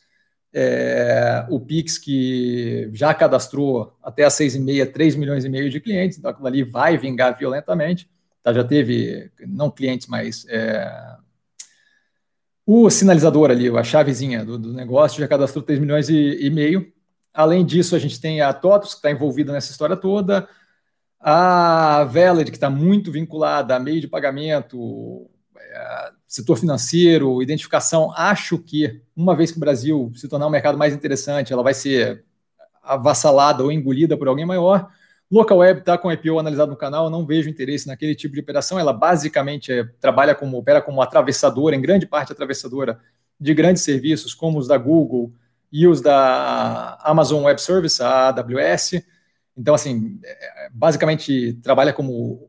é, 0.51 1.45
o 1.49 1.59
Pix 1.59 1.97
que 1.97 2.89
já 2.93 3.13
cadastrou 3.13 3.95
até 4.01 4.27
e 4.27 4.59
meia, 4.59 4.85
3 4.85 5.15
milhões 5.15 5.45
e 5.45 5.49
meio 5.49 5.69
de 5.69 5.79
clientes, 5.79 6.17
então 6.17 6.31
aquilo 6.31 6.47
ali 6.47 6.63
vai 6.63 6.97
vingar 6.97 7.37
violentamente. 7.37 8.09
Tá? 8.41 8.51
Já 8.51 8.63
teve, 8.63 9.31
não 9.47 9.69
clientes, 9.69 10.07
mas 10.07 10.45
é, 10.49 11.15
o 12.65 12.89
sinalizador 12.89 13.51
ali, 13.51 13.69
a 13.69 13.83
chavezinha 13.83 14.43
do, 14.43 14.57
do, 14.57 14.73
negócio, 14.73 15.19
já 15.19 15.27
cadastrou 15.27 15.63
3 15.63 15.79
milhões 15.79 16.09
e, 16.09 16.45
e 16.45 16.49
meio. 16.49 16.91
Além 17.33 17.65
disso, 17.65 17.95
a 17.95 17.99
gente 17.99 18.19
tem 18.19 18.41
a 18.41 18.53
TOTUS, 18.53 18.91
que 18.91 18.99
está 18.99 19.11
envolvida 19.11 19.51
nessa 19.51 19.71
história 19.71 19.97
toda, 19.97 20.47
a 21.19 22.03
Valid, 22.03 22.51
que 22.51 22.57
está 22.57 22.69
muito 22.69 23.11
vinculada 23.11 23.75
a 23.75 23.79
meio 23.79 24.01
de 24.01 24.07
pagamento, 24.07 25.29
setor 26.27 26.57
financeiro, 26.57 27.41
identificação. 27.41 28.11
Acho 28.15 28.57
que, 28.57 29.01
uma 29.15 29.35
vez 29.35 29.51
que 29.51 29.57
o 29.57 29.59
Brasil 29.59 30.11
se 30.15 30.27
tornar 30.27 30.47
um 30.47 30.51
mercado 30.51 30.77
mais 30.77 30.93
interessante, 30.93 31.53
ela 31.53 31.63
vai 31.63 31.73
ser 31.73 32.23
avassalada 32.81 33.63
ou 33.63 33.71
engolida 33.71 34.17
por 34.17 34.27
alguém 34.27 34.45
maior. 34.45 34.89
Local 35.31 35.57
Web 35.57 35.79
está 35.79 35.97
com 35.97 36.11
IPO 36.11 36.37
analisado 36.37 36.69
no 36.69 36.77
canal, 36.77 37.09
não 37.09 37.25
vejo 37.25 37.49
interesse 37.49 37.87
naquele 37.87 38.13
tipo 38.13 38.35
de 38.35 38.41
operação. 38.41 38.77
Ela 38.77 38.93
basicamente 38.93 39.71
é, 39.71 39.83
trabalha 39.99 40.35
como, 40.35 40.57
opera 40.57 40.81
como 40.81 41.01
atravessadora, 41.01 41.75
em 41.75 41.81
grande 41.81 42.05
parte 42.05 42.31
atravessadora 42.31 42.99
de 43.39 43.53
grandes 43.53 43.81
serviços, 43.81 44.33
como 44.33 44.59
os 44.59 44.67
da 44.67 44.77
Google 44.77 45.33
e 45.71 45.87
os 45.87 46.01
da 46.01 46.99
Amazon 47.01 47.45
Web 47.45 47.59
Service, 47.59 48.01
a 48.03 48.27
AWS. 48.27 49.03
Então, 49.57 49.73
assim, 49.73 50.19
é, 50.23 50.69
basicamente 50.71 51.53
trabalha 51.63 51.93
como 51.93 52.47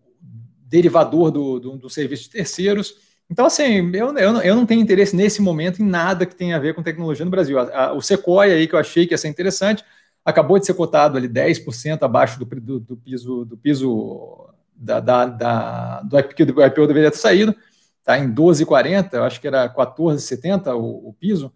derivador 0.66 1.30
do, 1.30 1.58
do, 1.58 1.78
do 1.78 1.88
serviço 1.88 2.24
de 2.24 2.30
terceiros. 2.30 2.96
Então, 3.30 3.46
assim, 3.46 3.90
eu, 3.94 4.16
eu, 4.16 4.37
eu, 4.42 4.54
não 4.54 4.66
tenho 4.66 4.80
interesse 4.80 5.16
nesse 5.16 5.40
momento 5.40 5.82
em 5.82 5.87
nada 5.87 6.26
que 6.26 6.37
tenha 6.37 6.56
a 6.56 6.58
ver 6.58 6.74
com 6.74 6.82
tecnologia 6.82 7.24
no 7.24 7.30
Brasil. 7.30 7.58
A, 7.58 7.87
a, 7.87 7.92
o 7.92 8.00
Sequoia 8.02 8.54
aí, 8.54 8.68
que 8.68 8.74
eu 8.74 8.78
achei 8.78 9.06
que 9.06 9.14
ia 9.14 9.18
ser 9.18 9.28
interessante, 9.28 9.84
acabou 10.24 10.58
de 10.58 10.66
ser 10.66 10.74
cotado 10.74 11.16
ali 11.16 11.28
10% 11.28 12.02
abaixo 12.02 12.38
do, 12.38 12.44
do, 12.44 12.80
do, 12.80 12.96
piso 12.96 13.44
do 13.44 13.56
piso 13.56 14.48
da, 14.74 15.00
da, 15.00 15.26
da, 15.26 16.02
do 16.02 16.18
IPO, 16.18 16.46
do 16.46 16.64
IPO 16.64 16.87
deveria 16.87 17.10
ter 17.10 17.18
saído, 17.18 17.54
tá 18.02 18.18
em 18.18 18.32
12,40, 18.32 19.14
eu 19.14 19.24
acho 19.24 19.40
que 19.40 19.46
era 19.46 19.68
14,70 19.68 20.74
o, 20.74 21.08
o 21.08 21.12
piso. 21.14 21.52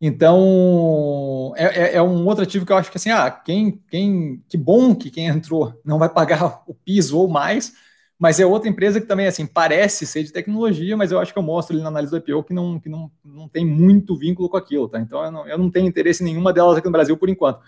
Então, 0.00 1.52
é, 1.56 1.64
é, 1.64 1.94
é, 1.96 2.02
um 2.02 2.24
outro 2.26 2.44
ativo 2.44 2.64
que 2.64 2.70
eu 2.70 2.76
acho 2.76 2.90
que 2.90 2.98
assim, 2.98 3.10
ah, 3.10 3.30
quem, 3.30 3.82
quem, 3.90 4.42
que 4.48 4.56
bom 4.56 4.94
que 4.94 5.10
quem 5.10 5.26
entrou 5.26 5.78
não 5.84 5.98
vai 5.98 6.08
pagar 6.08 6.62
o 6.68 6.74
piso 6.74 7.18
ou 7.18 7.28
mais, 7.28 7.72
mas 8.18 8.40
é 8.40 8.46
outra 8.46 8.68
empresa 8.68 9.00
que 9.00 9.06
também, 9.06 9.26
assim, 9.26 9.46
parece 9.46 10.04
ser 10.04 10.24
de 10.24 10.32
tecnologia, 10.32 10.96
mas 10.96 11.12
eu 11.12 11.20
acho 11.20 11.32
que 11.32 11.38
eu 11.38 11.42
mostro 11.42 11.74
ali 11.74 11.82
na 11.82 11.88
análise 11.88 12.10
do 12.10 12.16
IPO 12.16 12.42
que 12.42 12.52
não, 12.52 12.80
que 12.80 12.88
não, 12.88 13.10
não 13.24 13.48
tem 13.48 13.64
muito 13.64 14.16
vínculo 14.16 14.48
com 14.48 14.56
aquilo, 14.56 14.88
tá? 14.88 14.98
Então, 15.00 15.24
eu 15.24 15.30
não, 15.30 15.46
eu 15.46 15.56
não 15.56 15.70
tenho 15.70 15.86
interesse 15.86 16.22
em 16.22 16.26
nenhuma 16.26 16.52
delas 16.52 16.76
aqui 16.76 16.86
no 16.86 16.92
Brasil 16.92 17.16
por 17.16 17.28
enquanto. 17.28 17.60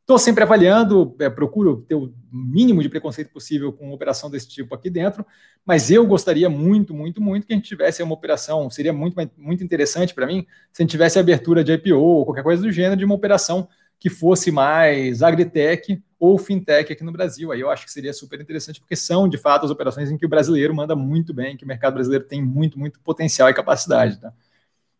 Estou 0.00 0.18
sempre 0.18 0.42
avaliando, 0.42 1.14
é, 1.20 1.30
procuro 1.30 1.82
ter 1.82 1.94
o 1.94 2.12
mínimo 2.32 2.82
de 2.82 2.88
preconceito 2.88 3.32
possível 3.32 3.72
com 3.72 3.92
operação 3.92 4.28
desse 4.28 4.48
tipo 4.48 4.74
aqui 4.74 4.90
dentro, 4.90 5.24
mas 5.64 5.92
eu 5.92 6.04
gostaria 6.04 6.50
muito, 6.50 6.92
muito, 6.92 7.22
muito 7.22 7.46
que 7.46 7.52
a 7.52 7.56
gente 7.56 7.68
tivesse 7.68 8.02
uma 8.02 8.14
operação, 8.14 8.68
seria 8.68 8.92
muito, 8.92 9.16
muito 9.38 9.62
interessante 9.62 10.12
para 10.12 10.26
mim 10.26 10.44
se 10.72 10.82
a 10.82 10.84
gente 10.84 10.90
tivesse 10.90 11.20
abertura 11.20 11.62
de 11.62 11.72
IPO 11.72 11.96
ou 11.96 12.24
qualquer 12.24 12.42
coisa 12.42 12.60
do 12.60 12.72
gênero 12.72 12.96
de 12.96 13.04
uma 13.04 13.14
operação 13.14 13.68
que 14.02 14.10
fosse 14.10 14.50
mais 14.50 15.22
agritech 15.22 16.02
ou 16.18 16.36
fintech 16.36 16.92
aqui 16.92 17.04
no 17.04 17.12
Brasil. 17.12 17.52
Aí 17.52 17.60
eu 17.60 17.70
acho 17.70 17.84
que 17.84 17.92
seria 17.92 18.12
super 18.12 18.40
interessante, 18.40 18.80
porque 18.80 18.96
são, 18.96 19.28
de 19.28 19.38
fato, 19.38 19.64
as 19.64 19.70
operações 19.70 20.10
em 20.10 20.18
que 20.18 20.26
o 20.26 20.28
brasileiro 20.28 20.74
manda 20.74 20.96
muito 20.96 21.32
bem, 21.32 21.56
que 21.56 21.64
o 21.64 21.68
mercado 21.68 21.94
brasileiro 21.94 22.24
tem 22.24 22.42
muito, 22.42 22.76
muito 22.80 22.98
potencial 22.98 23.48
e 23.48 23.54
capacidade. 23.54 24.20
Tá? 24.20 24.32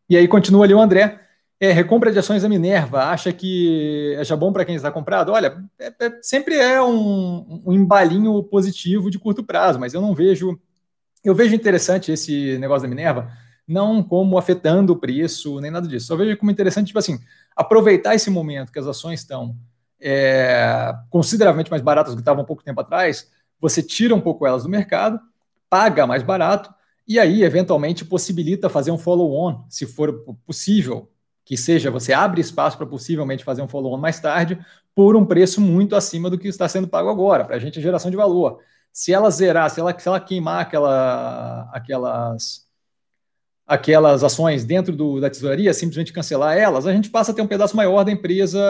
E 0.08 0.16
aí 0.16 0.28
continua 0.28 0.64
ali 0.64 0.72
o 0.72 0.80
André. 0.80 1.18
É, 1.58 1.72
recompra 1.72 2.12
de 2.12 2.18
ações 2.20 2.42
da 2.42 2.48
Minerva, 2.48 3.06
acha 3.06 3.32
que 3.32 4.14
é 4.16 4.24
já 4.24 4.36
bom 4.36 4.52
para 4.52 4.64
quem 4.64 4.76
está 4.76 4.90
comprado? 4.90 5.32
Olha, 5.32 5.64
é, 5.80 5.86
é, 5.98 6.18
sempre 6.22 6.56
é 6.56 6.80
um, 6.80 7.62
um 7.66 7.72
embalinho 7.72 8.40
positivo 8.44 9.10
de 9.10 9.18
curto 9.18 9.42
prazo, 9.42 9.80
mas 9.80 9.94
eu 9.94 10.00
não 10.00 10.14
vejo. 10.14 10.60
Eu 11.24 11.34
vejo 11.34 11.56
interessante 11.56 12.12
esse 12.12 12.56
negócio 12.58 12.82
da 12.82 12.88
Minerva, 12.88 13.32
não 13.66 14.02
como 14.02 14.38
afetando 14.38 14.92
o 14.92 14.96
preço, 14.96 15.60
nem 15.60 15.70
nada 15.70 15.86
disso. 15.88 16.06
Só 16.06 16.16
vejo 16.16 16.36
como 16.36 16.50
interessante, 16.50 16.88
tipo 16.88 16.98
assim, 16.98 17.18
aproveitar 17.56 18.14
esse 18.14 18.30
momento 18.30 18.72
que 18.72 18.78
as 18.78 18.86
ações 18.86 19.20
estão 19.20 19.56
é, 20.00 20.92
consideravelmente 21.10 21.70
mais 21.70 21.82
baratas 21.82 22.12
do 22.12 22.16
que 22.16 22.22
estavam 22.22 22.42
um 22.42 22.46
pouco 22.46 22.64
tempo 22.64 22.80
atrás, 22.80 23.30
você 23.60 23.82
tira 23.82 24.14
um 24.14 24.20
pouco 24.20 24.46
elas 24.46 24.64
do 24.64 24.68
mercado, 24.68 25.20
paga 25.70 26.06
mais 26.06 26.22
barato, 26.22 26.74
e 27.06 27.18
aí, 27.18 27.42
eventualmente, 27.42 28.04
possibilita 28.04 28.68
fazer 28.68 28.90
um 28.90 28.98
follow-on, 28.98 29.64
se 29.68 29.86
for 29.86 30.24
possível, 30.46 31.10
que 31.44 31.56
seja 31.56 31.90
você 31.90 32.12
abre 32.12 32.40
espaço 32.40 32.76
para 32.76 32.86
possivelmente 32.86 33.44
fazer 33.44 33.62
um 33.62 33.68
follow-on 33.68 33.96
mais 33.96 34.20
tarde 34.20 34.58
por 34.94 35.16
um 35.16 35.26
preço 35.26 35.60
muito 35.60 35.96
acima 35.96 36.30
do 36.30 36.38
que 36.38 36.48
está 36.48 36.68
sendo 36.68 36.88
pago 36.88 37.08
agora, 37.08 37.44
para 37.44 37.56
a 37.56 37.58
gente 37.58 37.78
é 37.78 37.82
geração 37.82 38.10
de 38.10 38.16
valor. 38.16 38.60
Se 38.92 39.12
ela 39.12 39.30
zerar, 39.30 39.70
se 39.70 39.80
ela, 39.80 39.98
se 39.98 40.06
ela 40.06 40.20
queimar 40.20 40.60
aquela, 40.60 41.68
aquelas, 41.72 42.66
aquelas 43.66 44.24
ações 44.24 44.64
dentro 44.64 44.94
do, 44.94 45.20
da 45.20 45.30
tesouraria, 45.30 45.72
simplesmente 45.72 46.12
cancelar 46.12 46.56
elas, 46.56 46.86
a 46.86 46.92
gente 46.92 47.10
passa 47.10 47.32
a 47.32 47.34
ter 47.34 47.42
um 47.42 47.46
pedaço 47.46 47.76
maior 47.76 48.04
da 48.04 48.12
empresa 48.12 48.60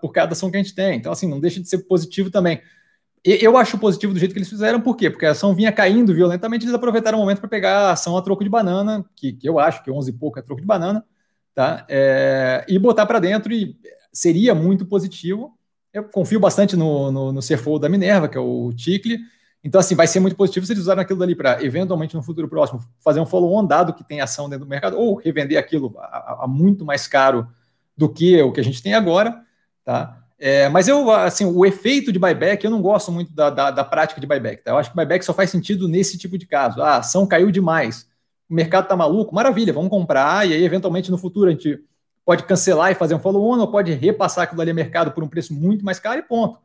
por 0.00 0.12
cada 0.12 0.32
ação 0.32 0.50
que 0.50 0.56
a 0.56 0.62
gente 0.62 0.74
tem. 0.74 0.96
Então, 0.96 1.12
assim, 1.12 1.28
não 1.28 1.40
deixa 1.40 1.60
de 1.60 1.68
ser 1.68 1.78
positivo 1.78 2.30
também. 2.30 2.60
Eu 3.24 3.56
acho 3.56 3.76
positivo 3.78 4.12
do 4.12 4.18
jeito 4.18 4.32
que 4.32 4.38
eles 4.38 4.48
fizeram, 4.48 4.80
por 4.80 4.96
quê? 4.96 5.10
Porque 5.10 5.26
a 5.26 5.32
ação 5.32 5.54
vinha 5.54 5.72
caindo 5.72 6.14
violentamente, 6.14 6.64
eles 6.64 6.74
aproveitaram 6.74 7.18
o 7.18 7.20
momento 7.20 7.40
para 7.40 7.48
pegar 7.48 7.88
a 7.88 7.92
ação 7.92 8.16
a 8.16 8.22
troco 8.22 8.44
de 8.44 8.48
banana, 8.48 9.04
que, 9.16 9.32
que 9.32 9.48
eu 9.48 9.58
acho 9.58 9.82
que 9.82 9.90
11 9.90 10.10
e 10.10 10.14
pouco 10.14 10.38
é 10.38 10.42
troco 10.42 10.60
de 10.60 10.66
banana, 10.66 11.04
tá? 11.54 11.84
É, 11.88 12.64
e 12.68 12.78
botar 12.78 13.04
para 13.06 13.18
dentro 13.18 13.52
e 13.52 13.76
seria 14.12 14.54
muito 14.54 14.86
positivo. 14.86 15.58
Eu 15.92 16.04
confio 16.04 16.38
bastante 16.38 16.76
no, 16.76 17.10
no, 17.10 17.32
no 17.32 17.40
CFO 17.40 17.78
da 17.78 17.88
Minerva, 17.88 18.28
que 18.28 18.38
é 18.38 18.40
o 18.40 18.72
Ticle. 18.72 19.18
Então, 19.62 19.80
assim, 19.80 19.94
vai 19.94 20.06
ser 20.06 20.20
muito 20.20 20.36
positivo 20.36 20.64
se 20.64 20.72
eles 20.72 20.82
usarem 20.82 21.02
aquilo 21.02 21.18
dali 21.18 21.34
para, 21.34 21.62
eventualmente, 21.64 22.14
no 22.14 22.22
futuro 22.22 22.48
próximo, 22.48 22.80
fazer 23.00 23.20
um 23.20 23.26
follow-on 23.26 23.66
dado 23.66 23.92
que 23.92 24.04
tem 24.04 24.20
ação 24.20 24.48
dentro 24.48 24.64
do 24.64 24.68
mercado, 24.68 24.96
ou 24.96 25.16
revender 25.16 25.58
aquilo 25.58 25.94
a, 25.98 26.44
a, 26.44 26.46
muito 26.46 26.84
mais 26.84 27.08
caro 27.08 27.48
do 27.96 28.08
que 28.08 28.40
o 28.40 28.52
que 28.52 28.60
a 28.60 28.64
gente 28.64 28.82
tem 28.82 28.94
agora, 28.94 29.42
tá? 29.84 30.16
É, 30.38 30.68
mas 30.68 30.86
eu, 30.86 31.10
assim, 31.10 31.44
o 31.44 31.66
efeito 31.66 32.12
de 32.12 32.18
buyback, 32.18 32.64
eu 32.64 32.70
não 32.70 32.80
gosto 32.80 33.10
muito 33.10 33.32
da, 33.32 33.50
da, 33.50 33.70
da 33.72 33.84
prática 33.84 34.20
de 34.20 34.26
buyback. 34.26 34.62
Tá? 34.62 34.70
Eu 34.70 34.78
acho 34.78 34.90
que 34.90 34.94
buyback 34.94 35.24
só 35.24 35.34
faz 35.34 35.50
sentido 35.50 35.88
nesse 35.88 36.16
tipo 36.16 36.38
de 36.38 36.46
caso. 36.46 36.80
Ah, 36.80 36.90
a 36.90 36.98
ação 36.98 37.26
caiu 37.26 37.50
demais, 37.50 38.06
o 38.48 38.54
mercado 38.54 38.84
está 38.84 38.96
maluco, 38.96 39.34
maravilha, 39.34 39.72
vamos 39.72 39.90
comprar, 39.90 40.46
e 40.46 40.54
aí, 40.54 40.64
eventualmente, 40.64 41.10
no 41.10 41.18
futuro, 41.18 41.48
a 41.48 41.52
gente 41.52 41.82
pode 42.24 42.44
cancelar 42.44 42.92
e 42.92 42.94
fazer 42.94 43.14
um 43.14 43.18
follow-on, 43.18 43.58
ou 43.58 43.70
pode 43.70 43.92
repassar 43.92 44.44
aquilo 44.44 44.60
ali 44.60 44.70
a 44.70 44.74
mercado 44.74 45.10
por 45.10 45.24
um 45.24 45.28
preço 45.28 45.52
muito 45.52 45.84
mais 45.84 45.98
caro 45.98 46.20
e 46.20 46.22
ponto. 46.22 46.60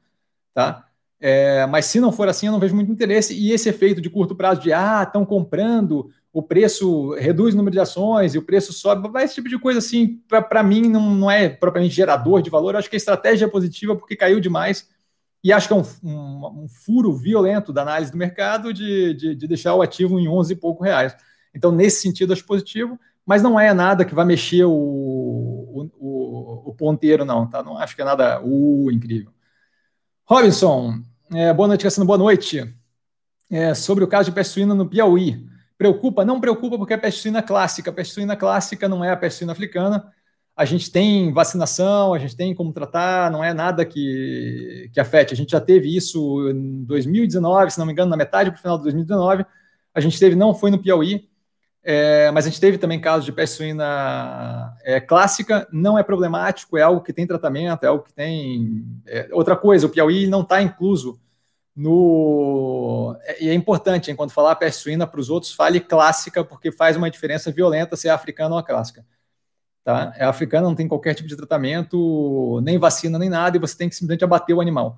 Tá? 0.54 0.86
É, 1.26 1.66
mas 1.68 1.86
se 1.86 2.02
não 2.02 2.12
for 2.12 2.28
assim, 2.28 2.48
eu 2.48 2.52
não 2.52 2.60
vejo 2.60 2.76
muito 2.76 2.92
interesse. 2.92 3.34
E 3.34 3.54
esse 3.54 3.70
efeito 3.70 4.02
de 4.02 4.10
curto 4.10 4.36
prazo 4.36 4.60
de 4.60 4.74
ah, 4.74 5.04
estão 5.08 5.26
comprando, 5.26 6.10
o 6.34 6.44
preço 6.44 7.14
reduz 7.14 7.54
o 7.54 7.58
número 7.58 7.72
de 7.72 7.80
ações 7.80 8.36
e 8.36 8.38
o 8.38 8.42
preço 8.42 8.74
sobe, 8.74 9.08
esse 9.22 9.36
tipo 9.36 9.48
de 9.48 9.58
coisa 9.58 9.80
assim, 9.80 10.22
para 10.28 10.62
mim 10.62 10.90
não, 10.90 11.16
não 11.16 11.32
é 11.32 11.48
propriamente 11.48 11.96
gerador 11.96 12.42
de 12.42 12.50
valor. 12.50 12.74
Eu 12.74 12.80
acho 12.80 12.90
que 12.90 12.98
a 12.98 12.98
estratégia 12.98 13.46
é 13.46 13.48
positiva 13.48 13.96
porque 13.96 14.18
caiu 14.18 14.42
demais. 14.42 14.90
E 15.42 15.54
acho 15.54 15.70
que 15.70 15.74
é 15.74 15.78
um, 15.78 15.84
um, 16.04 16.64
um 16.64 16.68
furo 16.68 17.14
violento 17.14 17.72
da 17.72 17.84
análise 17.84 18.12
do 18.12 18.18
mercado 18.18 18.74
de, 18.74 19.14
de, 19.14 19.34
de, 19.34 19.48
deixar 19.48 19.76
o 19.76 19.82
ativo 19.82 20.20
em 20.20 20.28
11 20.28 20.52
e 20.52 20.58
pouco 20.58 20.84
reais. 20.84 21.16
Então, 21.56 21.72
nesse 21.72 22.02
sentido, 22.02 22.34
acho 22.34 22.46
positivo, 22.46 23.00
mas 23.26 23.42
não 23.42 23.58
é 23.58 23.74
nada 23.74 24.04
que 24.04 24.16
vai 24.16 24.26
mexer 24.26 24.66
o, 24.66 24.74
o, 24.74 25.90
o, 26.00 26.70
o 26.70 26.76
ponteiro, 26.76 27.24
não. 27.24 27.48
Tá? 27.48 27.64
Não 27.64 27.78
acho 27.78 27.96
que 27.96 28.02
é 28.02 28.06
nada 28.06 28.42
uh, 28.44 28.92
incrível. 28.92 29.32
Robinson, 30.26 31.02
é, 31.36 31.54
boa 31.54 31.68
noite, 31.68 31.84
Cassino, 31.84 32.06
boa 32.06 32.18
noite. 32.18 32.74
É, 33.50 33.74
sobre 33.74 34.04
o 34.04 34.08
caso 34.08 34.30
de 34.30 34.36
peste 34.36 34.54
suína 34.54 34.76
no 34.76 34.88
Piauí. 34.88 35.46
Preocupa? 35.78 36.24
Não 36.24 36.40
preocupa, 36.40 36.78
porque 36.78 36.94
é 36.94 36.98
peste 36.98 37.22
suína 37.22 37.42
clássica. 37.42 37.90
A 37.90 37.94
peste 37.94 38.14
suína 38.14 38.36
clássica 38.36 38.88
não 38.88 39.04
é 39.04 39.12
a 39.12 39.18
peste 39.18 39.40
suína 39.40 39.54
africana. 39.54 40.12
A 40.56 40.66
gente 40.66 40.92
tem 40.92 41.34
vacinação, 41.34 42.14
a 42.14 42.20
gente 42.20 42.36
tem 42.36 42.54
como 42.54 42.72
tratar, 42.72 43.32
não 43.32 43.44
é 43.44 43.54
nada 43.54 43.84
que, 43.84 44.90
que 44.94 45.00
afete. 45.00 45.34
A 45.34 45.38
gente 45.38 45.52
já 45.52 45.60
teve 45.60 45.96
isso 45.96 46.50
em 46.50 46.84
2019, 46.84 47.72
se 47.72 47.80
não 47.80 47.86
me 47.88 47.92
engano, 47.92 48.12
na 48.12 48.18
metade 48.18 48.52
para 48.52 48.60
o 48.60 48.62
final 48.62 48.78
de 48.78 48.84
2019. 48.84 49.46
A 49.94 50.00
gente 50.00 50.20
teve, 50.20 50.36
não 50.36 50.54
foi 50.54 50.70
no 50.70 50.80
Piauí, 50.80 51.28
é, 51.84 52.32
mas 52.32 52.46
a 52.46 52.50
gente 52.50 52.62
teve 52.62 52.78
também 52.78 53.00
casos 53.00 53.26
de 53.26 53.32
peste 53.34 53.58
suína 53.58 54.74
é, 54.84 55.02
clássica, 55.02 55.68
não 55.72 56.00
é 56.00 56.04
problemático, 56.04 56.78
é 56.78 56.82
algo 56.82 57.02
que 57.02 57.12
tem 57.12 57.28
tratamento, 57.28 57.84
é 57.84 57.88
algo 57.88 58.04
que 58.04 58.14
tem. 58.14 58.86
É, 59.06 59.28
outra 59.34 59.56
coisa, 59.58 59.86
o 59.86 59.90
Piauí 59.90 60.26
não 60.26 60.42
está 60.42 60.62
incluso 60.62 61.20
no. 61.76 63.18
E 63.40 63.50
é 63.50 63.54
importante, 63.54 64.10
enquanto 64.10 64.32
falar 64.32 64.56
peste 64.56 64.82
suína 64.82 65.06
para 65.06 65.20
os 65.20 65.30
outros, 65.30 65.52
fale 65.52 65.82
clássica, 65.82 66.44
porque 66.44 66.72
faz 66.72 66.96
uma 66.96 67.12
diferença 67.12 67.52
violenta 67.52 67.98
se 67.98 68.08
é 68.08 68.12
africana 68.12 68.56
ou 68.56 68.60
a 68.60 68.64
clássica. 68.64 69.06
Tá? 69.84 70.14
É 70.16 70.24
africana, 70.24 70.68
não 70.68 70.76
tem 70.76 70.88
qualquer 70.88 71.14
tipo 71.14 71.28
de 71.28 71.36
tratamento, 71.36 72.62
nem 72.64 72.78
vacina, 72.78 73.20
nem 73.20 73.30
nada, 73.30 73.58
e 73.58 73.60
você 73.60 73.78
tem 73.78 73.90
que 73.90 73.96
simplesmente 73.96 74.24
abater 74.24 74.56
o 74.56 74.62
animal. 74.62 74.98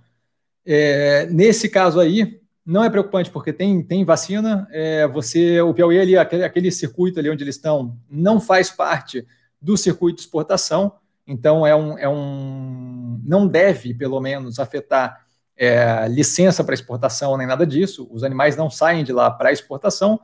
É, 0.63 1.26
nesse 1.32 1.67
caso 1.67 2.00
aí, 2.00 2.39
não 2.65 2.84
é 2.84 2.89
preocupante, 2.89 3.30
porque 3.30 3.54
tem, 3.54 3.84
tem 3.84 4.04
vacina. 4.04 4.67
É, 4.71 5.08
você, 5.08 5.62
o 5.62 5.73
Piauí 5.73 5.99
ali, 5.99 6.17
aquele, 6.17 6.43
aquele 6.43 6.71
circuito 6.71 7.19
ali 7.19 7.30
onde 7.30 7.43
eles 7.43 7.56
estão, 7.56 7.97
não 8.10 8.39
faz 8.39 8.71
parte 8.71 9.25
do 9.62 9.78
circuito 9.78 10.17
de 10.17 10.21
exportação, 10.23 10.93
então 11.28 11.65
é 11.65 11.75
um, 11.75 11.97
é 11.97 12.10
um 12.10 13.21
não 13.23 13.47
deve, 13.47 13.93
pelo 13.93 14.19
menos, 14.19 14.60
afetar 14.60 15.25
é, 15.58 16.08
licença 16.08 16.63
para 16.63 16.73
exportação 16.73 17.38
nem 17.38 17.47
nada 17.47 17.65
disso. 17.65 18.08
Os 18.12 18.23
animais 18.23 18.56
não 18.56 18.69
saem 18.69 19.04
de 19.04 19.13
lá 19.13 19.32
para 19.32 19.51
exportação. 19.51 20.19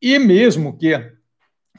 E 0.00 0.18
mesmo 0.18 0.76
que 0.76 1.12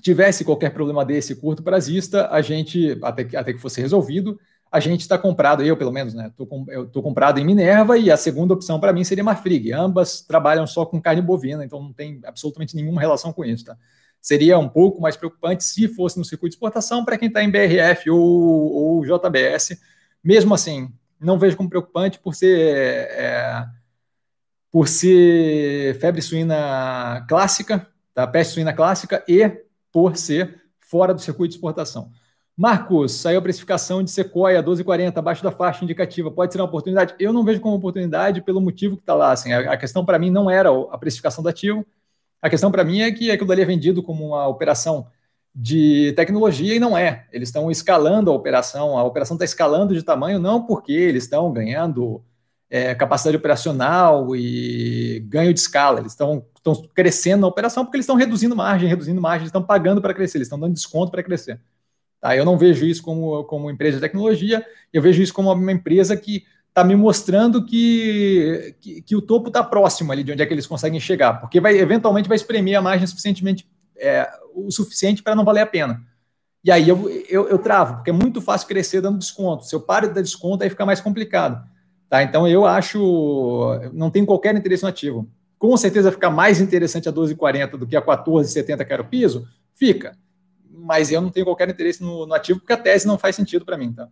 tivesse 0.02 0.44
qualquer 0.44 0.72
problema 0.72 1.06
desse 1.06 1.36
curto 1.36 1.62
prazista, 1.62 2.30
a 2.30 2.42
gente, 2.42 2.98
até 3.04 3.24
que, 3.24 3.38
até 3.38 3.54
que 3.54 3.60
fosse 3.60 3.82
resolvido, 3.82 4.40
a 4.72 4.80
gente 4.80 5.02
está 5.02 5.18
comprado, 5.18 5.62
eu 5.64 5.76
pelo 5.76 5.92
menos, 5.92 6.14
né? 6.14 6.32
Tô 6.38 6.48
com, 6.48 6.66
eu 6.70 6.86
estou 6.86 7.04
comprado 7.04 7.38
em 7.40 7.46
Minerva 7.46 7.98
e 7.98 8.10
a 8.10 8.16
segunda 8.16 8.54
opção 8.54 8.80
para 8.80 8.94
mim 8.94 9.04
seria 9.04 9.24
Marfrig. 9.24 9.74
Ambas 9.74 10.22
trabalham 10.22 10.66
só 10.66 10.86
com 10.86 11.02
carne 11.02 11.22
bovina, 11.22 11.66
então 11.66 11.82
não 11.82 11.92
tem 11.92 12.22
absolutamente 12.24 12.74
nenhuma 12.74 13.02
relação 13.02 13.34
com 13.34 13.44
isso, 13.44 13.66
tá? 13.66 13.78
Seria 14.22 14.58
um 14.58 14.70
pouco 14.70 15.02
mais 15.02 15.18
preocupante 15.18 15.64
se 15.66 15.90
fosse 15.90 16.18
no 16.18 16.24
circuito 16.24 16.52
de 16.52 16.56
exportação 16.56 17.04
para 17.04 17.18
quem 17.18 17.28
está 17.28 17.44
em 17.44 17.52
BRF 17.52 18.10
ou, 18.10 18.20
ou 18.20 19.04
JBS. 19.04 19.78
Mesmo 20.24 20.54
assim, 20.54 20.90
não 21.20 21.38
vejo 21.38 21.58
como 21.58 21.70
preocupante 21.70 22.18
por 22.20 22.34
ser 22.34 22.58
é, 22.58 23.66
por 24.72 24.88
ser 24.88 26.00
febre 26.00 26.22
suína 26.22 27.26
clássica, 27.28 27.86
tá? 28.14 28.26
peste 28.26 28.54
suína 28.54 28.72
clássica 28.72 29.22
e 29.28 29.50
por 29.92 30.16
ser 30.16 30.62
fora 30.80 31.14
do 31.14 31.20
circuito 31.20 31.50
de 31.52 31.58
exportação. 31.58 32.10
Marcos, 32.58 33.14
saiu 33.14 33.40
a 33.40 33.42
precificação 33.42 34.04
de 34.04 34.12
Sequoia 34.12 34.62
12,40, 34.62 35.18
abaixo 35.18 35.44
da 35.44 35.52
faixa 35.52 35.84
indicativa. 35.84 36.30
Pode 36.30 36.54
ser 36.54 36.60
uma 36.60 36.68
oportunidade? 36.68 37.16
Eu 37.20 37.34
não 37.34 37.44
vejo 37.44 37.60
como 37.60 37.76
oportunidade 37.76 38.42
pelo 38.42 38.62
motivo 38.62 38.96
que 38.96 39.04
está 39.04 39.16
lá. 39.16 39.32
Assim, 39.32 39.52
a, 39.52 39.74
a, 39.74 39.78
questão 39.78 40.06
para 40.06 40.20
mim 40.20 40.30
não 40.30 40.50
era 40.50 40.70
a 40.70 40.98
precificação 40.98 41.44
do 41.44 41.50
ativo. 41.50 41.86
A 42.42 42.50
questão 42.50 42.72
para 42.72 42.84
mim 42.84 43.02
é 43.02 43.12
que 43.12 43.32
aquilo 43.32 43.52
ali 43.52 43.62
é 43.62 43.66
vendido 43.66 44.04
como 44.04 44.28
uma 44.28 44.48
operação 44.48 45.08
de 45.54 46.14
tecnologia 46.16 46.76
e 46.76 46.80
não 46.80 46.98
é. 46.98 47.28
Eles 47.32 47.50
estão 47.50 47.70
escalando 47.72 48.32
a 48.32 48.34
operação, 48.34 48.98
a 48.98 49.04
operação 49.04 49.36
está 49.36 49.46
escalando 49.46 49.94
de 49.94 50.04
tamanho 50.04 50.40
não 50.40 50.66
porque 50.66 50.94
eles 50.94 51.24
estão 51.24 51.52
ganhando 51.52 52.24
é, 52.70 52.96
capacidade 52.96 53.36
operacional 53.36 54.36
e 54.36 55.20
ganho 55.28 55.54
de 55.54 55.60
escala, 55.60 56.00
eles 56.00 56.14
estão 56.14 56.46
crescendo 56.96 57.42
na 57.42 57.48
operação 57.48 57.84
porque 57.84 57.98
eles 57.98 58.06
estão 58.06 58.16
reduzindo 58.16 58.56
margem, 58.56 58.88
reduzindo 58.88 59.20
margem, 59.20 59.42
eles 59.42 59.50
estão 59.50 59.62
pagando 59.62 60.02
para 60.02 60.14
crescer, 60.14 60.38
eles 60.38 60.46
estão 60.46 60.60
dando 60.60 60.74
desconto 60.74 61.12
para 61.12 61.22
crescer. 61.22 61.60
Tá? 62.22 62.38
Eu 62.38 62.46
não 62.46 62.58
vejo 62.58 62.86
isso 62.86 63.02
como, 63.02 63.44
como 63.46 63.70
empresa 63.72 63.98
de 63.98 64.02
tecnologia, 64.02 64.64
eu 64.94 65.02
vejo 65.02 65.22
isso 65.22 65.34
como 65.34 65.52
uma 65.52 65.72
empresa 65.72 66.16
que 66.16 66.46
está 66.70 66.84
me 66.84 66.96
mostrando 66.96 67.66
que, 67.66 68.76
que, 68.80 69.02
que 69.02 69.16
o 69.16 69.22
topo 69.22 69.48
está 69.48 69.62
próximo 69.64 70.12
ali 70.12 70.24
de 70.24 70.32
onde 70.32 70.42
é 70.42 70.46
que 70.46 70.54
eles 70.54 70.68
conseguem 70.68 71.00
chegar, 71.00 71.34
porque 71.34 71.60
vai 71.60 71.78
eventualmente 71.78 72.30
vai 72.30 72.38
espremer 72.38 72.78
a 72.78 72.82
margem 72.82 73.06
suficientemente 73.06 73.68
é, 73.98 74.30
o 74.54 74.72
suficiente 74.72 75.22
para 75.22 75.36
não 75.36 75.44
valer 75.44 75.62
a 75.62 75.66
pena. 75.66 76.02
E 76.64 76.72
aí 76.72 76.88
eu, 76.88 77.10
eu, 77.28 77.50
eu, 77.50 77.58
travo, 77.58 77.96
porque 77.96 78.12
é 78.12 78.14
muito 78.14 78.40
fácil 78.40 78.68
crescer 78.68 79.02
dando 79.02 79.18
desconto. 79.18 79.66
Se 79.66 79.74
eu 79.74 79.82
paro 79.82 80.08
de 80.08 80.14
dar 80.14 80.22
desconto, 80.22 80.64
aí 80.64 80.70
fica 80.70 80.86
mais 80.86 81.02
complicado. 81.02 81.62
Tá? 82.08 82.22
Então 82.22 82.48
eu 82.48 82.66
acho, 82.66 83.80
não 83.94 84.12
tem 84.12 84.24
qualquer 84.26 84.56
interesse 84.56 84.84
no 84.84 84.90
ativo. 84.90 85.28
Com 85.58 85.76
certeza 85.76 86.12
fica 86.12 86.30
mais 86.30 86.62
interessante 86.62 87.10
a 87.10 87.14
12,40 87.14 87.72
do 87.72 87.88
que 87.88 87.96
a 87.96 88.02
14,70 88.02 88.86
que 88.86 88.94
era 88.94 89.02
o 89.02 89.06
piso? 89.06 89.48
Fica. 89.74 90.16
Mas 90.74 91.12
eu 91.12 91.22
não 91.22 91.30
tenho 91.30 91.46
qualquer 91.46 91.70
interesse 91.70 92.02
no, 92.02 92.26
no 92.26 92.34
ativo, 92.34 92.60
porque 92.60 92.74
a 92.74 92.78
tese 92.78 93.06
não 93.06 93.18
faz 93.18 93.36
sentido 93.36 93.66
para 93.66 93.78
mim. 93.78 93.92
Tá? 93.94 94.08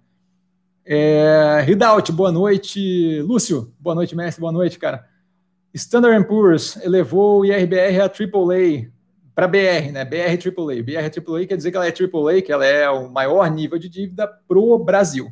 É, 0.86 1.66
boa 2.12 2.32
noite. 2.32 3.22
Lúcio, 3.22 3.74
boa 3.80 3.96
noite, 3.96 4.16
mestre, 4.16 4.42
boa 4.42 4.52
noite, 4.52 4.78
cara. 4.78 5.08
Standard 5.74 6.28
Poor's 6.28 6.78
elevou 6.78 7.42
o 7.42 7.46
IRBR 7.46 8.02
a 8.02 8.06
AAA 8.06 8.90
para 9.36 9.48
BR, 9.48 9.92
né? 9.94 10.04
BR 10.04 10.36
AAA. 10.36 10.84
BR 10.84 11.32
AAA 11.32 11.46
quer 11.46 11.56
dizer 11.56 11.72
que 11.72 11.78
ela 11.78 11.88
é 11.88 11.94
AAA, 11.94 12.42
que 12.42 12.52
ela 12.52 12.66
é 12.66 12.90
o 12.90 13.08
maior 13.08 13.50
nível 13.50 13.78
de 13.78 13.88
dívida 13.88 14.28
pro 14.48 14.78
Brasil. 14.80 15.32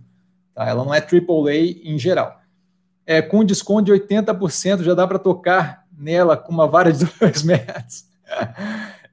Tá? 0.53 0.67
Ela 0.67 0.85
não 0.85 0.93
é 0.93 0.99
AAA 0.99 1.81
em 1.83 1.97
geral. 1.97 2.39
É, 3.05 3.21
com 3.21 3.43
desconto 3.43 3.85
de 3.85 3.91
80% 3.91 4.83
já 4.83 4.93
dá 4.93 5.07
para 5.07 5.19
tocar 5.19 5.85
nela 5.97 6.37
com 6.37 6.51
uma 6.51 6.67
vara 6.67 6.91
de 6.91 7.03
2 7.19 7.43
metros. 7.43 8.05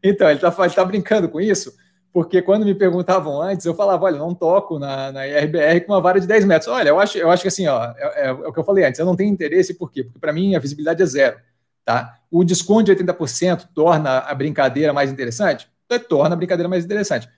então, 0.03 0.29
ele 0.29 0.37
está 0.37 0.51
tá 0.51 0.85
brincando 0.85 1.29
com 1.29 1.41
isso, 1.41 1.75
porque 2.15 2.41
quando 2.41 2.65
me 2.65 2.77
perguntavam 2.77 3.43
antes, 3.43 3.67
eu 3.67 3.75
falava, 3.75 4.05
olha, 4.05 4.17
não 4.17 4.33
toco 4.33 4.79
na, 4.79 5.11
na 5.11 5.27
IRBR 5.27 5.81
com 5.81 5.93
uma 5.93 6.01
vara 6.01 6.21
de 6.21 6.29
10 6.29 6.45
metros. 6.45 6.69
Olha, 6.69 6.91
eu 6.91 7.01
acho, 7.01 7.19
eu 7.19 7.29
acho 7.29 7.43
que 7.43 7.49
assim, 7.49 7.67
ó, 7.67 7.93
é, 7.99 8.27
é, 8.27 8.29
é 8.29 8.33
o 8.33 8.53
que 8.53 8.61
eu 8.61 8.63
falei 8.63 8.85
antes, 8.85 9.01
eu 9.01 9.05
não 9.05 9.17
tenho 9.17 9.33
interesse, 9.33 9.75
por 9.75 9.91
quê? 9.91 10.05
Porque 10.05 10.21
para 10.21 10.33
mim 10.33 10.55
a 10.55 10.61
visibilidade 10.61 11.03
é 11.03 11.07
zero. 11.07 11.37
Tá? 11.85 12.21
O 12.31 12.45
desconto 12.45 12.85
de 12.85 13.05
80% 13.05 13.71
torna 13.75 14.19
a 14.19 14.33
brincadeira 14.33 14.93
mais 14.93 15.11
interessante? 15.11 15.69
É, 15.91 15.99
torna 15.99 16.35
a 16.35 16.37
brincadeira 16.37 16.69
mais 16.69 16.85
interessante. 16.85 17.29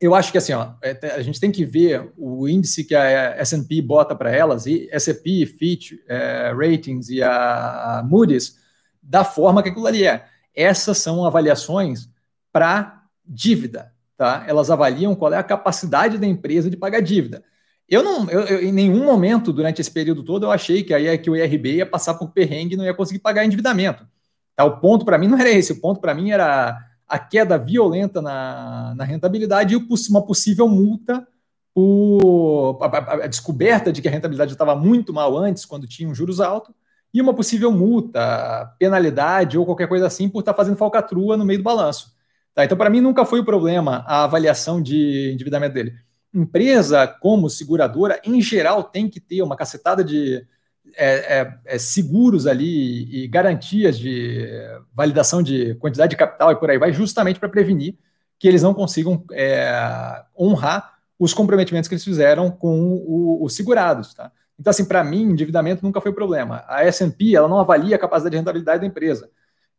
Eu 0.00 0.14
acho 0.14 0.30
que 0.30 0.38
assim, 0.38 0.52
ó, 0.52 0.74
é, 0.80 0.96
a 1.12 1.20
gente 1.20 1.40
tem 1.40 1.50
que 1.50 1.64
ver 1.64 2.12
o 2.16 2.48
índice 2.48 2.84
que 2.84 2.94
a 2.94 3.34
S&P 3.38 3.82
bota 3.82 4.14
para 4.14 4.30
elas, 4.30 4.66
e 4.66 4.88
S&P, 4.92 5.46
Fitch, 5.46 5.94
é, 6.06 6.52
Ratings 6.54 7.10
e 7.10 7.24
a 7.24 8.06
Moody's, 8.08 8.54
da 9.02 9.24
forma 9.24 9.64
que 9.64 9.68
aquilo 9.68 9.88
ali 9.88 10.06
é. 10.06 10.26
Essas 10.54 10.98
são 10.98 11.24
avaliações 11.24 12.08
para 12.52 12.99
dívida, 13.24 13.92
tá? 14.16 14.44
Elas 14.46 14.70
avaliam 14.70 15.14
qual 15.14 15.32
é 15.32 15.38
a 15.38 15.42
capacidade 15.42 16.18
da 16.18 16.26
empresa 16.26 16.70
de 16.70 16.76
pagar 16.76 17.00
dívida. 17.00 17.42
Eu 17.88 18.02
não, 18.02 18.30
eu, 18.30 18.40
eu, 18.42 18.62
em 18.62 18.72
nenhum 18.72 19.04
momento 19.04 19.52
durante 19.52 19.80
esse 19.80 19.90
período 19.90 20.22
todo 20.22 20.46
eu 20.46 20.50
achei 20.52 20.84
que 20.84 20.94
aí 20.94 21.08
é 21.08 21.18
que 21.18 21.28
o 21.28 21.36
IRB 21.36 21.76
ia 21.76 21.86
passar 21.86 22.14
por 22.14 22.30
perrengue 22.30 22.74
e 22.74 22.76
não 22.76 22.84
ia 22.84 22.94
conseguir 22.94 23.18
pagar 23.18 23.44
endividamento. 23.44 24.06
Tá, 24.54 24.64
o 24.64 24.78
ponto 24.78 25.04
para 25.04 25.18
mim 25.18 25.26
não 25.26 25.38
era 25.38 25.50
esse, 25.50 25.72
o 25.72 25.80
ponto 25.80 26.00
para 26.00 26.14
mim 26.14 26.30
era 26.30 26.78
a 27.08 27.18
queda 27.18 27.58
violenta 27.58 28.22
na, 28.22 28.94
na 28.96 29.04
rentabilidade 29.04 29.74
e 29.74 29.76
uma 30.08 30.24
possível 30.24 30.68
multa 30.68 31.26
por 31.74 32.78
a, 32.80 32.86
a, 32.86 33.14
a 33.24 33.26
descoberta 33.26 33.92
de 33.92 34.00
que 34.00 34.08
a 34.08 34.10
rentabilidade 34.10 34.52
estava 34.52 34.76
muito 34.76 35.12
mal 35.12 35.36
antes, 35.36 35.64
quando 35.64 35.88
tinham 35.88 36.14
juros 36.14 36.40
altos, 36.40 36.74
e 37.12 37.20
uma 37.20 37.34
possível 37.34 37.72
multa, 37.72 38.72
penalidade 38.78 39.58
ou 39.58 39.66
qualquer 39.66 39.88
coisa 39.88 40.06
assim 40.06 40.28
por 40.28 40.40
estar 40.40 40.52
tá 40.52 40.56
fazendo 40.56 40.76
falcatrua 40.76 41.36
no 41.36 41.44
meio 41.44 41.58
do 41.58 41.64
balanço. 41.64 42.14
Tá, 42.60 42.64
então, 42.66 42.76
para 42.76 42.90
mim, 42.90 43.00
nunca 43.00 43.24
foi 43.24 43.40
o 43.40 43.44
problema 43.44 44.04
a 44.06 44.24
avaliação 44.24 44.82
de 44.82 45.30
endividamento 45.32 45.72
dele. 45.72 45.94
empresa 46.32 47.06
como 47.06 47.48
seguradora, 47.48 48.20
em 48.22 48.40
geral, 48.42 48.84
tem 48.84 49.08
que 49.08 49.18
ter 49.18 49.40
uma 49.40 49.56
cacetada 49.56 50.04
de 50.04 50.46
é, 50.94 51.38
é, 51.38 51.54
é, 51.64 51.78
seguros 51.78 52.46
ali 52.46 53.24
e 53.24 53.26
garantias 53.28 53.98
de 53.98 54.46
validação 54.94 55.42
de 55.42 55.74
quantidade 55.76 56.10
de 56.10 56.16
capital 56.16 56.52
e 56.52 56.56
por 56.56 56.70
aí 56.70 56.78
vai, 56.78 56.92
justamente 56.92 57.40
para 57.40 57.48
prevenir 57.48 57.96
que 58.38 58.46
eles 58.46 58.62
não 58.62 58.74
consigam 58.74 59.24
é, 59.32 60.22
honrar 60.38 60.98
os 61.18 61.32
comprometimentos 61.32 61.88
que 61.88 61.94
eles 61.94 62.04
fizeram 62.04 62.50
com 62.50 63.38
os 63.42 63.54
segurados. 63.54 64.12
Tá? 64.12 64.30
Então, 64.58 64.70
assim, 64.70 64.84
para 64.84 65.02
mim, 65.02 65.22
endividamento 65.22 65.82
nunca 65.82 66.00
foi 66.00 66.12
problema. 66.12 66.62
A 66.68 66.84
S&P 66.84 67.34
ela 67.34 67.48
não 67.48 67.58
avalia 67.58 67.96
a 67.96 67.98
capacidade 67.98 68.32
de 68.32 68.36
rentabilidade 68.36 68.80
da 68.80 68.86
empresa 68.86 69.30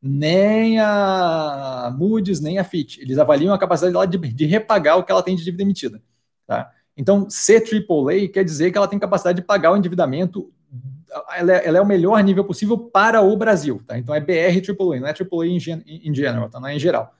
nem 0.01 0.79
a 0.79 1.93
Moody's, 1.95 2.39
nem 2.39 2.57
a 2.57 2.63
Fitch. 2.63 2.97
Eles 2.97 3.19
avaliam 3.19 3.53
a 3.53 3.59
capacidade 3.59 3.93
dela 3.93 4.07
de, 4.07 4.17
de 4.17 4.45
repagar 4.45 4.97
o 4.97 5.03
que 5.03 5.11
ela 5.11 5.21
tem 5.21 5.35
de 5.35 5.43
dívida 5.43 5.61
emitida. 5.61 6.01
Tá? 6.47 6.71
Então, 6.97 7.29
ser 7.29 7.63
AAA 7.63 8.27
quer 8.33 8.43
dizer 8.43 8.71
que 8.71 8.77
ela 8.77 8.87
tem 8.87 8.97
capacidade 8.97 9.39
de 9.39 9.45
pagar 9.45 9.71
o 9.71 9.77
endividamento, 9.77 10.51
ela 11.31 11.53
é, 11.53 11.67
ela 11.67 11.77
é 11.77 11.81
o 11.81 11.85
melhor 11.85 12.21
nível 12.23 12.43
possível 12.43 12.77
para 12.77 13.21
o 13.21 13.37
Brasil. 13.37 13.81
Tá? 13.85 13.97
Então, 13.97 14.15
é 14.15 14.19
BR 14.19 14.59
AAA, 14.67 14.99
não 14.99 15.07
é 15.07 15.13
AAA 15.13 15.47
em, 15.47 16.09
em 16.09 16.15
general, 16.15 16.49
tá? 16.49 16.59
não 16.59 16.67
é 16.67 16.75
em 16.75 16.79
geral. 16.79 17.13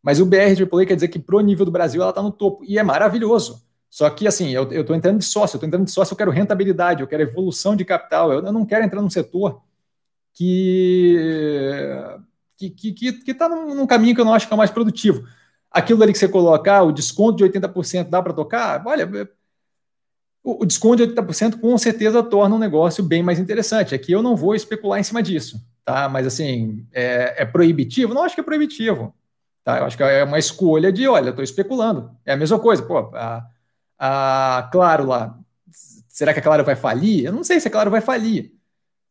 Mas 0.00 0.20
o 0.20 0.26
BR 0.26 0.54
AAA 0.58 0.86
quer 0.86 0.94
dizer 0.94 1.08
que 1.08 1.18
para 1.18 1.36
o 1.36 1.40
nível 1.40 1.64
do 1.64 1.72
Brasil 1.72 2.00
ela 2.00 2.10
está 2.10 2.22
no 2.22 2.30
topo, 2.30 2.64
e 2.64 2.78
é 2.78 2.82
maravilhoso. 2.82 3.64
Só 3.90 4.08
que, 4.08 4.26
assim, 4.26 4.50
eu 4.50 4.80
estou 4.80 4.96
entrando 4.96 5.18
de 5.18 5.24
sócio, 5.24 5.56
eu 5.56 5.58
estou 5.58 5.66
entrando 5.66 5.84
de 5.84 5.90
sócio, 5.90 6.14
eu 6.14 6.16
quero 6.16 6.30
rentabilidade, 6.30 7.02
eu 7.02 7.06
quero 7.06 7.22
evolução 7.22 7.76
de 7.76 7.84
capital, 7.84 8.32
eu, 8.32 8.44
eu 8.44 8.52
não 8.52 8.64
quero 8.64 8.84
entrar 8.84 9.02
num 9.02 9.10
setor 9.10 9.60
que 10.34 11.16
que 12.56 12.70
que, 12.70 12.92
que, 12.92 13.12
que 13.12 13.34
tá 13.34 13.48
num, 13.48 13.74
num, 13.74 13.86
caminho 13.86 14.14
que 14.14 14.20
eu 14.20 14.24
não 14.24 14.34
acho 14.34 14.46
que 14.46 14.52
é 14.52 14.56
o 14.56 14.58
mais 14.58 14.70
produtivo. 14.70 15.26
Aquilo 15.70 16.02
ali 16.02 16.12
que 16.12 16.18
você 16.18 16.28
colocar, 16.28 16.82
o 16.82 16.92
desconto 16.92 17.38
de 17.38 17.44
80% 17.44 18.08
dá 18.08 18.22
para 18.22 18.32
tocar? 18.32 18.82
Olha, 18.86 19.08
o, 20.42 20.62
o 20.62 20.66
desconto 20.66 21.06
de 21.06 21.14
80% 21.14 21.60
com 21.60 21.76
certeza 21.78 22.22
torna 22.22 22.56
um 22.56 22.58
negócio 22.58 23.02
bem 23.02 23.22
mais 23.22 23.38
interessante. 23.38 23.94
Aqui 23.94 24.12
eu 24.12 24.22
não 24.22 24.36
vou 24.36 24.54
especular 24.54 25.00
em 25.00 25.04
cima 25.04 25.22
disso, 25.22 25.60
tá? 25.84 26.08
Mas 26.08 26.26
assim, 26.26 26.86
é, 26.92 27.42
é 27.42 27.44
proibitivo? 27.44 28.14
Não 28.14 28.24
acho 28.24 28.34
que 28.34 28.40
é 28.40 28.44
proibitivo. 28.44 29.14
Tá? 29.64 29.78
Eu 29.78 29.84
acho 29.84 29.96
que 29.96 30.02
é 30.02 30.24
uma 30.24 30.38
escolha 30.38 30.92
de, 30.92 31.06
olha, 31.06 31.30
estou 31.30 31.44
especulando. 31.44 32.10
É 32.24 32.32
a 32.32 32.36
mesma 32.36 32.58
coisa, 32.58 32.82
pô, 32.82 32.98
a, 33.14 33.46
a 33.98 34.68
Claro 34.72 35.06
lá, 35.06 35.38
será 36.08 36.32
que 36.32 36.40
a 36.40 36.42
Claro 36.42 36.64
vai 36.64 36.74
falir? 36.74 37.24
Eu 37.24 37.32
não 37.32 37.44
sei 37.44 37.60
se 37.60 37.68
a 37.68 37.70
Claro 37.70 37.90
vai 37.90 38.00
falir. 38.00 38.52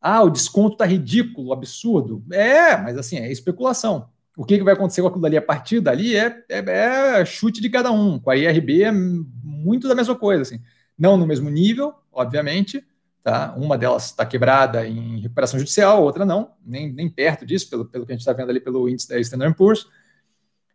Ah, 0.01 0.23
o 0.23 0.31
desconto 0.31 0.73
está 0.73 0.85
ridículo, 0.85 1.53
absurdo. 1.53 2.23
É, 2.31 2.75
mas 2.75 2.97
assim, 2.97 3.17
é 3.17 3.31
especulação. 3.31 4.09
O 4.35 4.43
que, 4.43 4.57
que 4.57 4.63
vai 4.63 4.73
acontecer 4.73 5.01
com 5.01 5.09
aquilo 5.09 5.25
ali 5.25 5.37
a 5.37 5.41
partir 5.41 5.79
dali 5.79 6.15
é, 6.15 6.43
é, 6.49 7.19
é, 7.19 7.25
chute 7.25 7.61
de 7.61 7.69
cada 7.69 7.91
um. 7.91 8.17
Com 8.17 8.31
a 8.31 8.35
IRB 8.35 8.83
é 8.83 8.91
muito 8.91 9.87
da 9.87 9.93
mesma 9.93 10.15
coisa. 10.15 10.41
Assim. 10.41 10.59
Não 10.97 11.15
no 11.15 11.27
mesmo 11.27 11.49
nível, 11.49 11.93
obviamente. 12.11 12.83
Tá? 13.23 13.53
Uma 13.55 13.77
delas 13.77 14.05
está 14.05 14.25
quebrada 14.25 14.87
em 14.87 15.19
recuperação 15.19 15.59
judicial, 15.59 15.97
a 15.97 15.99
outra 15.99 16.25
não, 16.25 16.53
nem, 16.65 16.91
nem 16.91 17.07
perto 17.07 17.45
disso, 17.45 17.69
pelo, 17.69 17.85
pelo 17.85 18.03
que 18.03 18.11
a 18.11 18.15
gente 18.15 18.21
está 18.21 18.33
vendo 18.33 18.49
ali 18.49 18.59
pelo 18.59 18.89
índice 18.89 19.07
da 19.07 19.19
Standard 19.19 19.55
Poor's. 19.55 19.85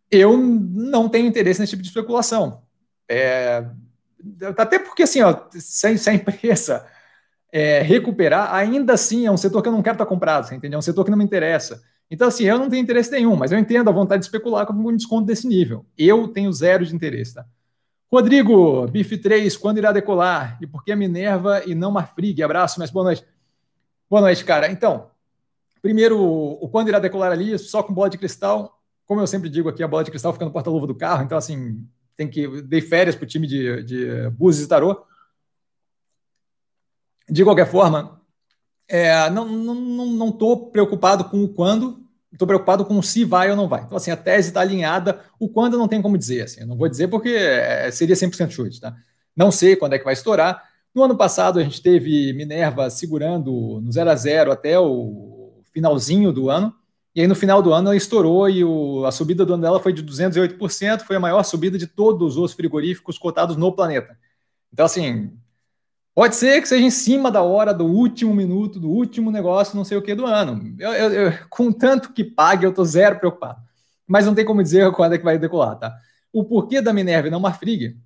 Eu 0.08 0.36
não 0.36 1.08
tenho 1.08 1.26
interesse 1.26 1.58
nesse 1.58 1.70
tipo 1.70 1.82
de 1.82 1.88
especulação. 1.88 2.62
É, 3.08 3.66
até 4.56 4.78
porque, 4.78 5.02
assim, 5.02 5.22
ó, 5.22 5.36
se, 5.50 5.98
se 5.98 6.10
a 6.10 6.14
empresa 6.14 6.86
é, 7.52 7.80
recuperar, 7.80 8.54
ainda 8.54 8.94
assim 8.94 9.26
é 9.26 9.30
um 9.30 9.36
setor 9.36 9.62
que 9.62 9.68
eu 9.68 9.72
não 9.72 9.82
quero 9.82 9.94
estar 9.94 10.06
comprado, 10.06 10.52
entendeu? 10.52 10.76
É 10.76 10.78
um 10.78 10.82
setor 10.82 11.04
que 11.04 11.10
não 11.10 11.18
me 11.18 11.24
interessa. 11.24 11.82
Então, 12.10 12.28
assim, 12.28 12.44
eu 12.44 12.58
não 12.58 12.68
tenho 12.68 12.82
interesse 12.82 13.10
nenhum, 13.10 13.34
mas 13.34 13.50
eu 13.50 13.58
entendo 13.58 13.88
a 13.88 13.92
vontade 13.92 14.20
de 14.20 14.26
especular 14.26 14.64
com 14.66 14.72
um 14.72 14.96
desconto 14.96 15.26
desse 15.26 15.46
nível. 15.46 15.84
Eu 15.98 16.28
tenho 16.28 16.52
zero 16.52 16.84
de 16.84 16.94
interesse, 16.94 17.34
tá? 17.34 17.44
Rodrigo, 18.10 18.86
BIF 18.86 19.18
3, 19.18 19.56
quando 19.56 19.78
irá 19.78 19.90
decolar? 19.90 20.56
E 20.60 20.66
por 20.66 20.84
que 20.84 20.92
a 20.92 20.96
Minerva 20.96 21.62
e 21.66 21.74
não 21.74 21.90
Marfrig? 21.90 22.40
Abraço, 22.42 22.78
mas 22.78 22.90
boa 22.90 23.04
noite. 23.04 23.24
Boa 24.08 24.22
noite, 24.22 24.44
cara. 24.44 24.70
Então, 24.70 25.10
primeiro, 25.82 26.22
o 26.22 26.68
quando 26.68 26.88
irá 26.88 27.00
decolar 27.00 27.32
ali, 27.32 27.58
só 27.58 27.82
com 27.82 27.92
bola 27.92 28.08
de 28.08 28.18
cristal. 28.18 28.80
Como 29.04 29.20
eu 29.20 29.26
sempre 29.26 29.48
digo 29.48 29.68
aqui, 29.68 29.82
a 29.82 29.88
bola 29.88 30.04
de 30.04 30.10
cristal 30.10 30.32
fica 30.32 30.44
no 30.44 30.52
porta-luva 30.52 30.86
do 30.86 30.94
carro, 30.94 31.24
então, 31.24 31.36
assim, 31.36 31.84
tem 32.16 32.28
que. 32.28 32.62
Dei 32.62 32.80
férias 32.80 33.16
para 33.16 33.24
o 33.24 33.28
time 33.28 33.46
de, 33.46 33.82
de 33.82 34.30
Búzios 34.30 34.66
e 34.66 34.68
Tarô 34.68 35.04
de 37.28 37.44
qualquer 37.44 37.66
forma, 37.66 38.20
é, 38.88 39.28
não 39.30 39.44
estou 39.44 39.74
não, 39.74 40.06
não, 40.06 40.70
preocupado 40.70 41.24
com 41.24 41.42
o 41.42 41.48
quando, 41.48 42.04
estou 42.32 42.46
preocupado 42.46 42.84
com 42.84 43.02
se 43.02 43.24
vai 43.24 43.50
ou 43.50 43.56
não 43.56 43.68
vai. 43.68 43.82
Então, 43.82 43.96
assim, 43.96 44.10
a 44.10 44.16
tese 44.16 44.48
está 44.48 44.60
alinhada, 44.60 45.20
o 45.38 45.48
quando 45.48 45.78
não 45.78 45.88
tem 45.88 46.00
como 46.00 46.18
dizer. 46.18 46.42
Assim, 46.42 46.60
eu 46.60 46.66
não 46.66 46.76
vou 46.76 46.88
dizer 46.88 47.08
porque 47.08 47.30
é, 47.30 47.90
seria 47.90 48.14
100% 48.14 48.50
chute. 48.50 48.80
Tá? 48.80 48.94
Não 49.34 49.50
sei 49.50 49.76
quando 49.76 49.94
é 49.94 49.98
que 49.98 50.04
vai 50.04 50.14
estourar. 50.14 50.62
No 50.94 51.02
ano 51.02 51.16
passado, 51.16 51.58
a 51.58 51.62
gente 51.62 51.82
teve 51.82 52.32
Minerva 52.32 52.88
segurando 52.88 53.80
no 53.82 53.92
0 53.92 54.10
a 54.10 54.16
0 54.16 54.52
até 54.52 54.78
o 54.78 55.62
finalzinho 55.72 56.32
do 56.32 56.48
ano. 56.48 56.74
E 57.14 57.20
aí, 57.20 57.26
no 57.26 57.34
final 57.34 57.62
do 57.62 57.72
ano, 57.72 57.88
ela 57.88 57.96
estourou 57.96 58.48
e 58.48 58.62
o, 58.62 59.04
a 59.06 59.12
subida 59.12 59.44
do 59.44 59.54
ano 59.54 59.62
dela 59.62 59.80
foi 59.80 59.92
de 59.92 60.02
208%, 60.02 61.00
foi 61.00 61.16
a 61.16 61.20
maior 61.20 61.42
subida 61.42 61.78
de 61.78 61.86
todos 61.86 62.36
os 62.36 62.52
frigoríficos 62.52 63.18
cotados 63.18 63.56
no 63.56 63.72
planeta. 63.72 64.18
Então, 64.72 64.84
assim, 64.84 65.32
Pode 66.16 66.34
ser 66.34 66.62
que 66.62 66.66
seja 66.66 66.82
em 66.82 66.90
cima 66.90 67.30
da 67.30 67.42
hora 67.42 67.74
do 67.74 67.84
último 67.84 68.32
minuto, 68.32 68.80
do 68.80 68.88
último 68.88 69.30
negócio, 69.30 69.76
não 69.76 69.84
sei 69.84 69.98
o 69.98 70.02
que 70.02 70.14
do 70.14 70.24
ano. 70.24 70.74
Eu, 70.78 70.92
eu, 70.94 71.12
eu, 71.12 71.32
com 71.50 71.70
tanto 71.70 72.14
que 72.14 72.24
pague, 72.24 72.64
eu 72.64 72.70
estou 72.70 72.86
zero 72.86 73.18
preocupado. 73.18 73.60
Mas 74.06 74.24
não 74.24 74.34
tem 74.34 74.42
como 74.42 74.62
dizer 74.62 74.90
quando 74.96 75.12
é 75.12 75.18
que 75.18 75.24
vai 75.24 75.38
decolar, 75.38 75.78
tá? 75.78 75.94
O 76.32 76.42
porquê 76.42 76.80
da 76.80 76.90
Minerva 76.90 77.28
e 77.28 77.30
não 77.30 77.38
Marfrig, 77.38 77.98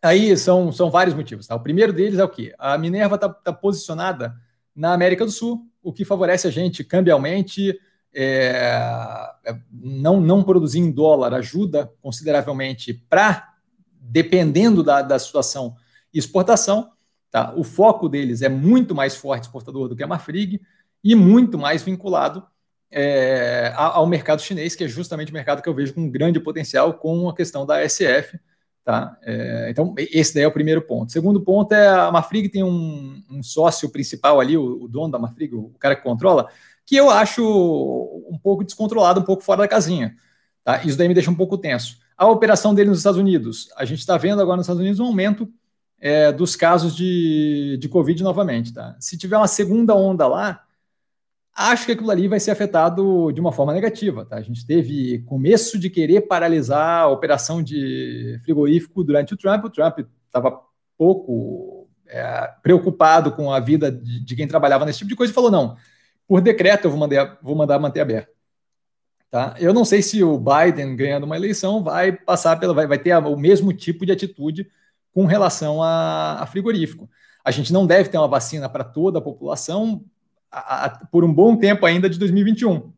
aí 0.00 0.36
são, 0.36 0.70
são 0.70 0.92
vários 0.92 1.12
motivos, 1.12 1.48
tá? 1.48 1.56
O 1.56 1.60
primeiro 1.60 1.92
deles 1.92 2.20
é 2.20 2.24
o 2.24 2.28
quê? 2.28 2.54
A 2.56 2.78
Minerva 2.78 3.16
está 3.16 3.28
tá 3.28 3.52
posicionada 3.52 4.32
na 4.72 4.92
América 4.92 5.24
do 5.24 5.32
Sul, 5.32 5.66
o 5.82 5.92
que 5.92 6.04
favorece 6.04 6.46
a 6.46 6.52
gente 6.52 6.84
cambialmente, 6.84 7.76
é, 8.14 9.34
é 9.44 9.58
não, 9.72 10.20
não 10.20 10.44
produzir 10.44 10.78
em 10.78 10.92
dólar 10.92 11.34
ajuda 11.34 11.92
consideravelmente 12.00 12.94
para, 12.94 13.54
dependendo 14.00 14.84
da, 14.84 15.02
da 15.02 15.18
situação, 15.18 15.74
exportação. 16.14 16.92
Tá? 17.30 17.54
O 17.56 17.62
foco 17.62 18.08
deles 18.08 18.42
é 18.42 18.48
muito 18.48 18.94
mais 18.94 19.14
forte 19.14 19.44
exportador 19.44 19.88
do 19.88 19.94
que 19.94 20.02
a 20.02 20.06
Marfrig 20.06 20.60
e 21.02 21.14
muito 21.14 21.58
mais 21.58 21.82
vinculado 21.82 22.44
é, 22.90 23.72
ao 23.76 24.06
mercado 24.06 24.42
chinês, 24.42 24.74
que 24.74 24.84
é 24.84 24.88
justamente 24.88 25.30
o 25.30 25.34
mercado 25.34 25.62
que 25.62 25.68
eu 25.68 25.74
vejo 25.74 25.94
com 25.94 26.10
grande 26.10 26.40
potencial 26.40 26.94
com 26.94 27.28
a 27.28 27.34
questão 27.34 27.64
da 27.64 27.88
SF. 27.88 28.38
Tá? 28.84 29.16
É, 29.22 29.68
então, 29.70 29.94
esse 29.96 30.34
daí 30.34 30.42
é 30.42 30.48
o 30.48 30.52
primeiro 30.52 30.82
ponto. 30.82 31.12
Segundo 31.12 31.40
ponto 31.40 31.72
é 31.72 31.88
a 31.88 32.10
Marfrig 32.10 32.48
tem 32.48 32.64
um, 32.64 33.22
um 33.30 33.42
sócio 33.42 33.88
principal 33.90 34.40
ali, 34.40 34.56
o, 34.56 34.82
o, 34.82 34.88
dono 34.88 35.12
da 35.12 35.18
Marfrig, 35.18 35.54
o 35.54 35.72
cara 35.78 35.94
que 35.94 36.02
controla, 36.02 36.48
que 36.84 36.96
eu 36.96 37.08
acho 37.10 37.44
um 38.28 38.38
pouco 38.38 38.64
descontrolado, 38.64 39.20
um 39.20 39.24
pouco 39.24 39.44
fora 39.44 39.62
da 39.62 39.68
casinha. 39.68 40.16
Tá? 40.64 40.82
Isso 40.84 40.98
daí 40.98 41.06
me 41.06 41.14
deixa 41.14 41.30
um 41.30 41.34
pouco 41.34 41.56
tenso. 41.56 41.98
A 42.16 42.26
operação 42.26 42.74
dele 42.74 42.90
nos 42.90 42.98
Estados 42.98 43.20
Unidos, 43.20 43.68
a 43.76 43.84
gente 43.84 44.00
está 44.00 44.16
vendo 44.18 44.42
agora 44.42 44.56
nos 44.56 44.64
Estados 44.64 44.80
Unidos 44.80 44.98
um 44.98 45.06
aumento 45.06 45.48
é, 46.00 46.32
dos 46.32 46.56
casos 46.56 46.96
de, 46.96 47.76
de 47.78 47.88
Covid 47.88 48.22
novamente. 48.22 48.72
Tá? 48.72 48.96
Se 48.98 49.18
tiver 49.18 49.36
uma 49.36 49.46
segunda 49.46 49.94
onda 49.94 50.26
lá, 50.26 50.64
acho 51.54 51.84
que 51.84 51.92
aquilo 51.92 52.10
ali 52.10 52.26
vai 52.26 52.40
ser 52.40 52.50
afetado 52.50 53.30
de 53.32 53.40
uma 53.40 53.52
forma 53.52 53.74
negativa. 53.74 54.24
Tá? 54.24 54.36
A 54.36 54.42
gente 54.42 54.66
teve 54.66 55.18
começo 55.20 55.78
de 55.78 55.90
querer 55.90 56.22
paralisar 56.22 57.02
a 57.02 57.08
operação 57.08 57.62
de 57.62 58.40
frigorífico 58.42 59.04
durante 59.04 59.34
o 59.34 59.36
Trump. 59.36 59.64
O 59.64 59.70
Trump 59.70 59.98
estava 60.26 60.60
pouco 60.96 61.88
é, 62.08 62.50
preocupado 62.62 63.32
com 63.32 63.52
a 63.52 63.60
vida 63.60 63.92
de, 63.92 64.24
de, 64.24 64.36
quem 64.36 64.48
trabalhava 64.48 64.84
nesse 64.86 64.98
tipo 64.98 65.10
de 65.10 65.16
coisa 65.16 65.32
e 65.32 65.34
falou: 65.34 65.50
não, 65.50 65.76
por 66.26 66.40
decreto 66.40 66.86
eu 66.86 66.90
vou 66.90 66.98
mandar, 66.98 67.38
vou 67.42 67.54
mandar 67.54 67.78
manter 67.78 68.00
aberto. 68.00 68.30
Tá? 69.30 69.54
Eu 69.60 69.72
não 69.72 69.84
sei 69.84 70.02
se 70.02 70.24
o 70.24 70.36
Biden 70.36 70.96
ganhando 70.96 71.22
uma 71.22 71.36
eleição 71.36 71.84
vai 71.84 72.10
passar 72.10 72.58
pela, 72.58 72.74
vai, 72.74 72.88
vai 72.88 72.98
ter 72.98 73.14
o 73.16 73.36
mesmo 73.36 73.72
tipo 73.72 74.04
de 74.04 74.10
atitude 74.10 74.68
com 75.12 75.26
relação 75.26 75.82
a, 75.82 76.42
a 76.42 76.46
frigorífico. 76.46 77.08
A 77.44 77.50
gente 77.50 77.72
não 77.72 77.86
deve 77.86 78.08
ter 78.08 78.18
uma 78.18 78.28
vacina 78.28 78.68
para 78.68 78.84
toda 78.84 79.18
a 79.18 79.22
população 79.22 80.04
a, 80.50 80.86
a, 80.86 80.90
por 81.06 81.24
um 81.24 81.32
bom 81.32 81.56
tempo 81.56 81.86
ainda 81.86 82.08
de 82.08 82.18
2021. 82.18 82.92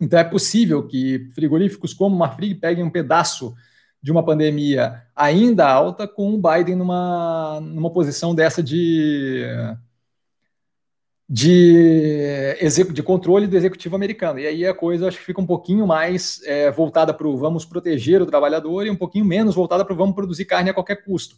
Então 0.00 0.18
é 0.18 0.24
possível 0.24 0.86
que 0.86 1.28
frigoríficos 1.34 1.94
como 1.94 2.16
Marfrig 2.16 2.56
peguem 2.56 2.84
um 2.84 2.90
pedaço 2.90 3.54
de 4.02 4.12
uma 4.12 4.24
pandemia 4.24 5.02
ainda 5.16 5.66
alta 5.66 6.06
com 6.06 6.34
o 6.34 6.40
Biden 6.40 6.76
numa, 6.76 7.58
numa 7.60 7.90
posição 7.90 8.34
dessa 8.34 8.62
de 8.62 9.44
de, 11.28 12.54
de 12.92 13.02
controle 13.02 13.46
do 13.46 13.56
executivo 13.56 13.96
americano. 13.96 14.38
E 14.38 14.46
aí 14.46 14.66
a 14.66 14.74
coisa 14.74 15.08
acho 15.08 15.18
que 15.18 15.24
fica 15.24 15.40
um 15.40 15.46
pouquinho 15.46 15.86
mais 15.86 16.40
é, 16.44 16.70
voltada 16.70 17.14
para 17.14 17.26
o 17.26 17.36
vamos 17.36 17.64
proteger 17.64 18.20
o 18.20 18.26
trabalhador 18.26 18.86
e 18.86 18.90
um 18.90 18.96
pouquinho 18.96 19.24
menos 19.24 19.54
voltada 19.54 19.84
para 19.84 19.94
o 19.94 19.96
vamos 19.96 20.14
produzir 20.14 20.44
carne 20.44 20.70
a 20.70 20.74
qualquer 20.74 21.04
custo. 21.04 21.36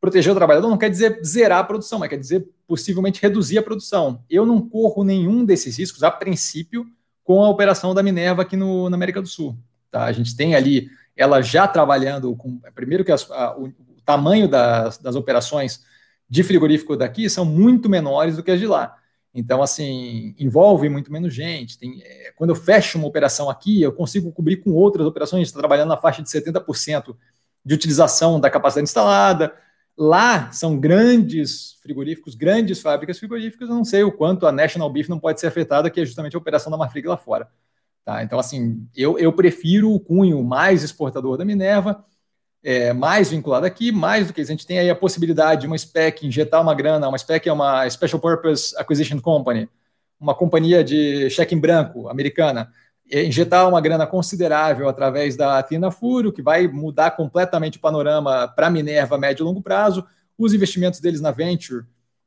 Proteger 0.00 0.32
o 0.32 0.36
trabalhador 0.36 0.68
não 0.68 0.78
quer 0.78 0.90
dizer 0.90 1.20
zerar 1.24 1.58
a 1.58 1.64
produção, 1.64 1.98
mas 1.98 2.10
quer 2.10 2.18
dizer 2.18 2.46
possivelmente 2.66 3.20
reduzir 3.20 3.58
a 3.58 3.62
produção. 3.62 4.22
Eu 4.28 4.46
não 4.46 4.60
corro 4.60 5.02
nenhum 5.02 5.44
desses 5.44 5.78
riscos, 5.78 6.02
a 6.02 6.10
princípio, 6.10 6.86
com 7.24 7.42
a 7.42 7.48
operação 7.48 7.94
da 7.94 8.02
Minerva 8.02 8.42
aqui 8.42 8.56
no, 8.56 8.88
na 8.90 8.96
América 8.96 9.20
do 9.20 9.28
Sul. 9.28 9.56
Tá? 9.90 10.04
A 10.04 10.12
gente 10.12 10.36
tem 10.36 10.54
ali 10.54 10.88
ela 11.16 11.40
já 11.40 11.66
trabalhando 11.66 12.34
com. 12.36 12.60
Primeiro 12.74 13.04
que 13.04 13.12
as, 13.12 13.30
a, 13.30 13.56
o 13.56 13.72
tamanho 14.04 14.46
das, 14.46 14.98
das 14.98 15.16
operações 15.16 15.82
de 16.28 16.42
frigorífico 16.42 16.96
daqui 16.96 17.28
são 17.30 17.44
muito 17.44 17.88
menores 17.88 18.36
do 18.36 18.42
que 18.42 18.50
as 18.50 18.60
de 18.60 18.66
lá. 18.66 18.96
Então, 19.34 19.60
assim, 19.60 20.34
envolve 20.38 20.88
muito 20.88 21.12
menos 21.12 21.34
gente. 21.34 21.76
Tem, 21.76 22.00
é, 22.02 22.32
quando 22.36 22.50
eu 22.50 22.56
fecho 22.56 22.96
uma 22.96 23.08
operação 23.08 23.50
aqui, 23.50 23.82
eu 23.82 23.92
consigo 23.92 24.30
cobrir 24.30 24.58
com 24.58 24.70
outras 24.70 25.04
operações. 25.06 25.48
Está 25.48 25.58
trabalhando 25.58 25.88
na 25.88 25.96
faixa 25.96 26.22
de 26.22 26.30
70% 26.30 27.16
de 27.64 27.74
utilização 27.74 28.38
da 28.38 28.48
capacidade 28.48 28.88
instalada. 28.88 29.52
Lá 29.96 30.52
são 30.52 30.78
grandes 30.78 31.78
frigoríficos, 31.82 32.34
grandes 32.36 32.80
fábricas 32.80 33.18
frigoríficas. 33.18 33.68
Eu 33.68 33.74
não 33.74 33.84
sei 33.84 34.04
o 34.04 34.12
quanto 34.12 34.46
a 34.46 34.52
National 34.52 34.90
Beef 34.90 35.08
não 35.08 35.18
pode 35.18 35.40
ser 35.40 35.48
afetada, 35.48 35.90
que 35.90 36.00
é 36.00 36.04
justamente 36.04 36.36
a 36.36 36.38
operação 36.38 36.70
da 36.70 36.78
Marfrig 36.78 37.08
lá 37.08 37.16
fora. 37.16 37.48
Tá? 38.04 38.22
Então, 38.22 38.38
assim, 38.38 38.86
eu, 38.94 39.18
eu 39.18 39.32
prefiro 39.32 39.90
o 39.92 39.98
cunho 39.98 40.44
mais 40.44 40.82
exportador 40.84 41.36
da 41.36 41.44
Minerva, 41.44 42.04
é, 42.64 42.94
mais 42.94 43.30
vinculado 43.30 43.66
aqui, 43.66 43.92
mais 43.92 44.26
do 44.26 44.32
que 44.32 44.40
isso. 44.40 44.50
A 44.50 44.54
gente 44.54 44.66
tem 44.66 44.78
aí 44.78 44.88
a 44.88 44.96
possibilidade 44.96 45.60
de 45.60 45.66
uma 45.66 45.76
SPEC 45.76 46.26
injetar 46.26 46.62
uma 46.62 46.74
grana, 46.74 47.06
uma 47.06 47.18
SPEC 47.18 47.48
é 47.48 47.52
uma 47.52 47.88
Special 47.90 48.18
Purpose 48.18 48.74
Acquisition 48.78 49.20
Company, 49.20 49.68
uma 50.18 50.34
companhia 50.34 50.82
de 50.82 51.28
cheque 51.28 51.54
em 51.54 51.60
branco 51.60 52.08
americana, 52.08 52.70
injetar 53.12 53.68
uma 53.68 53.82
grana 53.82 54.06
considerável 54.06 54.88
através 54.88 55.36
da 55.36 55.58
Athena 55.58 55.90
Furo, 55.90 56.32
que 56.32 56.40
vai 56.40 56.66
mudar 56.66 57.10
completamente 57.10 57.76
o 57.76 57.80
panorama 57.80 58.48
para 58.48 58.68
a 58.68 58.70
Minerva 58.70 59.18
médio 59.18 59.42
e 59.42 59.44
longo 59.44 59.60
prazo. 59.60 60.06
Os 60.38 60.54
investimentos 60.54 61.00
deles 61.00 61.20
na 61.20 61.30
Venture, 61.30 61.84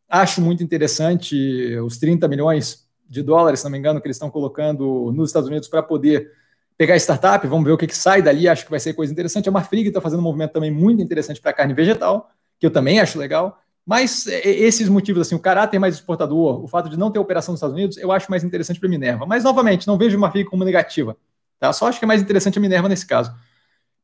acho 0.07 0.39
muito 0.39 0.63
interessante 0.63 1.75
os 1.79 1.97
30 1.97 2.27
milhões 2.27 2.87
de 3.09 3.23
dólares, 3.23 3.61
se 3.61 3.65
não 3.65 3.71
me 3.71 3.79
engano, 3.79 3.99
que 3.99 4.07
eles 4.07 4.17
estão 4.17 4.29
colocando 4.29 5.11
nos 5.15 5.29
Estados 5.29 5.49
Unidos 5.49 5.67
para 5.67 5.81
poder 5.81 6.31
pegar 6.77 6.95
startup, 6.97 7.45
vamos 7.47 7.65
ver 7.65 7.71
o 7.71 7.77
que, 7.77 7.87
que 7.87 7.95
sai 7.95 8.21
dali, 8.21 8.47
acho 8.47 8.63
que 8.63 8.71
vai 8.71 8.79
ser 8.79 8.93
coisa 8.93 9.11
interessante. 9.11 9.49
A 9.49 9.51
Marfrig 9.51 9.87
está 9.87 9.99
fazendo 9.99 10.19
um 10.19 10.23
movimento 10.23 10.51
também 10.51 10.69
muito 10.69 11.01
interessante 11.01 11.41
para 11.41 11.51
carne 11.51 11.73
vegetal, 11.73 12.29
que 12.59 12.65
eu 12.65 12.71
também 12.71 12.99
acho 12.99 13.17
legal. 13.17 13.59
Mas 13.85 14.27
é, 14.27 14.39
é, 14.39 14.49
esses 14.49 14.89
motivos, 14.89 15.21
assim, 15.21 15.33
o 15.33 15.39
caráter 15.39 15.79
mais 15.79 15.95
exportador, 15.95 16.63
o 16.63 16.67
fato 16.67 16.89
de 16.89 16.97
não 16.97 17.09
ter 17.09 17.19
operação 17.19 17.53
nos 17.53 17.59
Estados 17.59 17.75
Unidos, 17.75 17.97
eu 17.97 18.11
acho 18.11 18.29
mais 18.29 18.43
interessante 18.43 18.79
para 18.79 18.87
a 18.87 18.89
Minerva. 18.89 19.25
Mas, 19.25 19.43
novamente, 19.43 19.87
não 19.87 19.97
vejo 19.97 20.17
a 20.17 20.19
Marfrig 20.19 20.45
como 20.45 20.63
negativa. 20.63 21.17
Tá? 21.57 21.71
Só 21.73 21.87
acho 21.87 21.97
que 21.97 22.05
é 22.05 22.07
mais 22.07 22.21
interessante 22.21 22.59
a 22.59 22.61
Minerva 22.61 22.89
nesse 22.89 23.07
caso. 23.07 23.33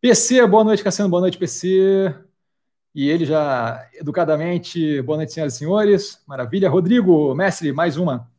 PC, 0.01 0.45
boa 0.47 0.63
noite, 0.63 0.83
Cassiano, 0.83 1.09
boa 1.09 1.21
noite, 1.21 1.37
PC. 1.37 2.15
E 2.95 3.09
ele 3.09 3.25
já, 3.25 3.87
educadamente, 3.93 5.01
boa 5.01 5.17
noite, 5.17 5.33
senhoras 5.33 5.55
e 5.55 5.57
senhores. 5.57 6.21
Maravilha. 6.25 6.69
Rodrigo, 6.69 7.35
mestre, 7.35 7.71
mais 7.73 7.97
uma. 7.97 8.29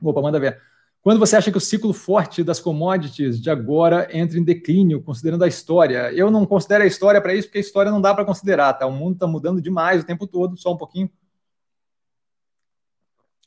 Opa, 0.00 0.22
manda 0.22 0.38
ver. 0.38 0.60
Quando 1.06 1.20
você 1.20 1.36
acha 1.36 1.52
que 1.52 1.56
o 1.56 1.60
ciclo 1.60 1.92
forte 1.92 2.42
das 2.42 2.58
commodities 2.58 3.40
de 3.40 3.48
agora 3.48 4.08
entra 4.10 4.40
em 4.40 4.42
declínio, 4.42 5.00
considerando 5.00 5.44
a 5.44 5.46
história? 5.46 6.12
Eu 6.12 6.32
não 6.32 6.44
considero 6.44 6.82
a 6.82 6.86
história 6.88 7.20
para 7.20 7.32
isso, 7.32 7.46
porque 7.46 7.58
a 7.58 7.60
história 7.60 7.92
não 7.92 8.00
dá 8.00 8.12
para 8.12 8.24
considerar, 8.24 8.72
tá? 8.72 8.88
O 8.88 8.90
mundo 8.90 9.12
está 9.12 9.24
mudando 9.24 9.62
demais 9.62 10.02
o 10.02 10.04
tempo 10.04 10.26
todo, 10.26 10.56
só 10.56 10.72
um 10.72 10.76
pouquinho. 10.76 11.08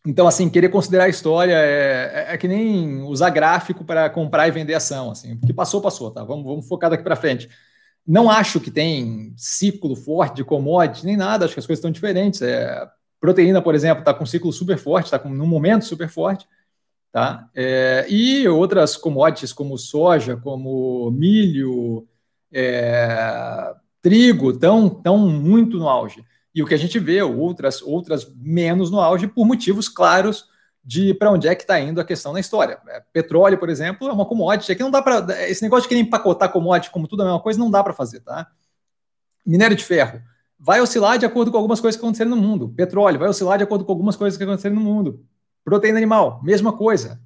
Então, 0.08 0.26
assim, 0.26 0.50
querer 0.50 0.70
considerar 0.70 1.04
a 1.04 1.10
história 1.10 1.52
é, 1.52 2.28
é, 2.30 2.34
é 2.34 2.38
que 2.38 2.48
nem 2.48 3.02
usar 3.02 3.30
gráfico 3.30 3.84
para 3.84 4.10
comprar 4.10 4.48
e 4.48 4.52
vender 4.52 4.76
ação, 4.76 5.12
assim. 5.12 5.34
O 5.34 5.46
que 5.46 5.52
passou, 5.52 5.82
passou, 5.82 6.12
tá? 6.12 6.24
Vamos, 6.24 6.46
vamos 6.46 6.66
focar 6.66 6.90
daqui 6.90 7.04
para 7.04 7.18
frente. 7.18 7.50
Não 8.08 8.32
acho 8.32 8.62
que 8.62 8.72
tem 8.72 9.34
ciclo 9.36 9.98
forte 9.98 10.38
de 10.38 10.46
commodities, 10.46 11.04
nem 11.04 11.18
nada, 11.18 11.44
acho 11.44 11.56
que 11.56 11.60
as 11.60 11.68
coisas 11.68 11.80
estão 11.80 11.92
diferentes. 11.92 12.42
É, 12.42 12.88
proteína, 13.20 13.62
por 13.62 13.76
exemplo, 13.76 14.00
está 14.00 14.14
com 14.14 14.24
um 14.24 14.28
ciclo 14.28 14.54
super 14.54 14.78
forte, 14.78 15.14
está 15.14 15.22
num 15.28 15.46
momento 15.46 15.84
super 15.84 16.08
forte 16.08 16.48
Tá? 17.12 17.50
É, 17.56 18.06
e 18.08 18.48
outras 18.48 18.96
commodities 18.96 19.52
como 19.52 19.78
soja, 19.78 20.38
como 20.38 21.10
milho, 21.12 22.08
é, 22.52 23.74
trigo, 24.02 24.52
estão 24.52 24.90
tão 24.90 25.18
muito 25.18 25.78
no 25.78 25.90
auge. 25.90 26.24
E 26.54 26.62
o 26.62 26.68
que 26.68 26.74
a 26.74 26.78
gente 26.78 27.00
vê, 27.00 27.22
outras, 27.22 27.82
outras 27.82 28.32
menos 28.36 28.92
no 28.92 29.00
auge, 29.00 29.28
por 29.28 29.46
motivos 29.46 29.90
claros 29.90 30.46
de 30.84 31.14
para 31.14 31.32
onde 31.32 31.48
é 31.48 31.56
que 31.56 31.64
está 31.64 31.80
indo 31.80 32.00
a 32.00 32.06
questão 32.06 32.34
na 32.34 32.40
história. 32.40 32.80
É, 32.88 33.04
petróleo, 33.12 33.58
por 33.58 33.70
exemplo, 33.70 34.08
é 34.08 34.12
uma 34.12 34.26
commodity. 34.26 34.72
Aqui 34.72 34.84
não 34.84 34.92
dá 34.92 35.02
para. 35.02 35.50
Esse 35.50 35.62
negócio 35.64 35.84
de 35.84 35.90
querer 35.90 36.02
empacotar 36.02 36.52
commodity 36.52 36.92
como 36.92 37.08
tudo 37.08 37.22
é 37.22 37.26
a 37.26 37.28
mesma 37.30 37.42
coisa, 37.42 37.60
não 37.60 37.72
dá 37.72 37.84
para 37.84 37.94
fazer, 37.94 38.22
tá? 38.22 38.48
Minério 39.46 39.76
de 39.76 39.84
ferro 39.84 40.22
vai 40.60 40.82
oscilar 40.82 41.18
de 41.18 41.26
acordo 41.26 41.52
com 41.52 41.58
algumas 41.58 41.80
coisas 41.80 41.98
que 41.98 42.06
aconteceram 42.06 42.32
no 42.32 42.38
mundo. 42.38 42.70
Petróleo 42.70 43.18
vai 43.18 43.30
oscilar 43.30 43.58
de 43.58 43.64
acordo 43.64 43.86
com 43.86 43.92
algumas 43.92 44.18
coisas 44.18 44.38
que 44.38 44.44
aconteceram 44.44 44.76
no 44.76 44.82
mundo. 44.82 45.26
Proteína 45.64 45.98
animal, 45.98 46.42
mesma 46.44 46.74
coisa. 46.76 47.20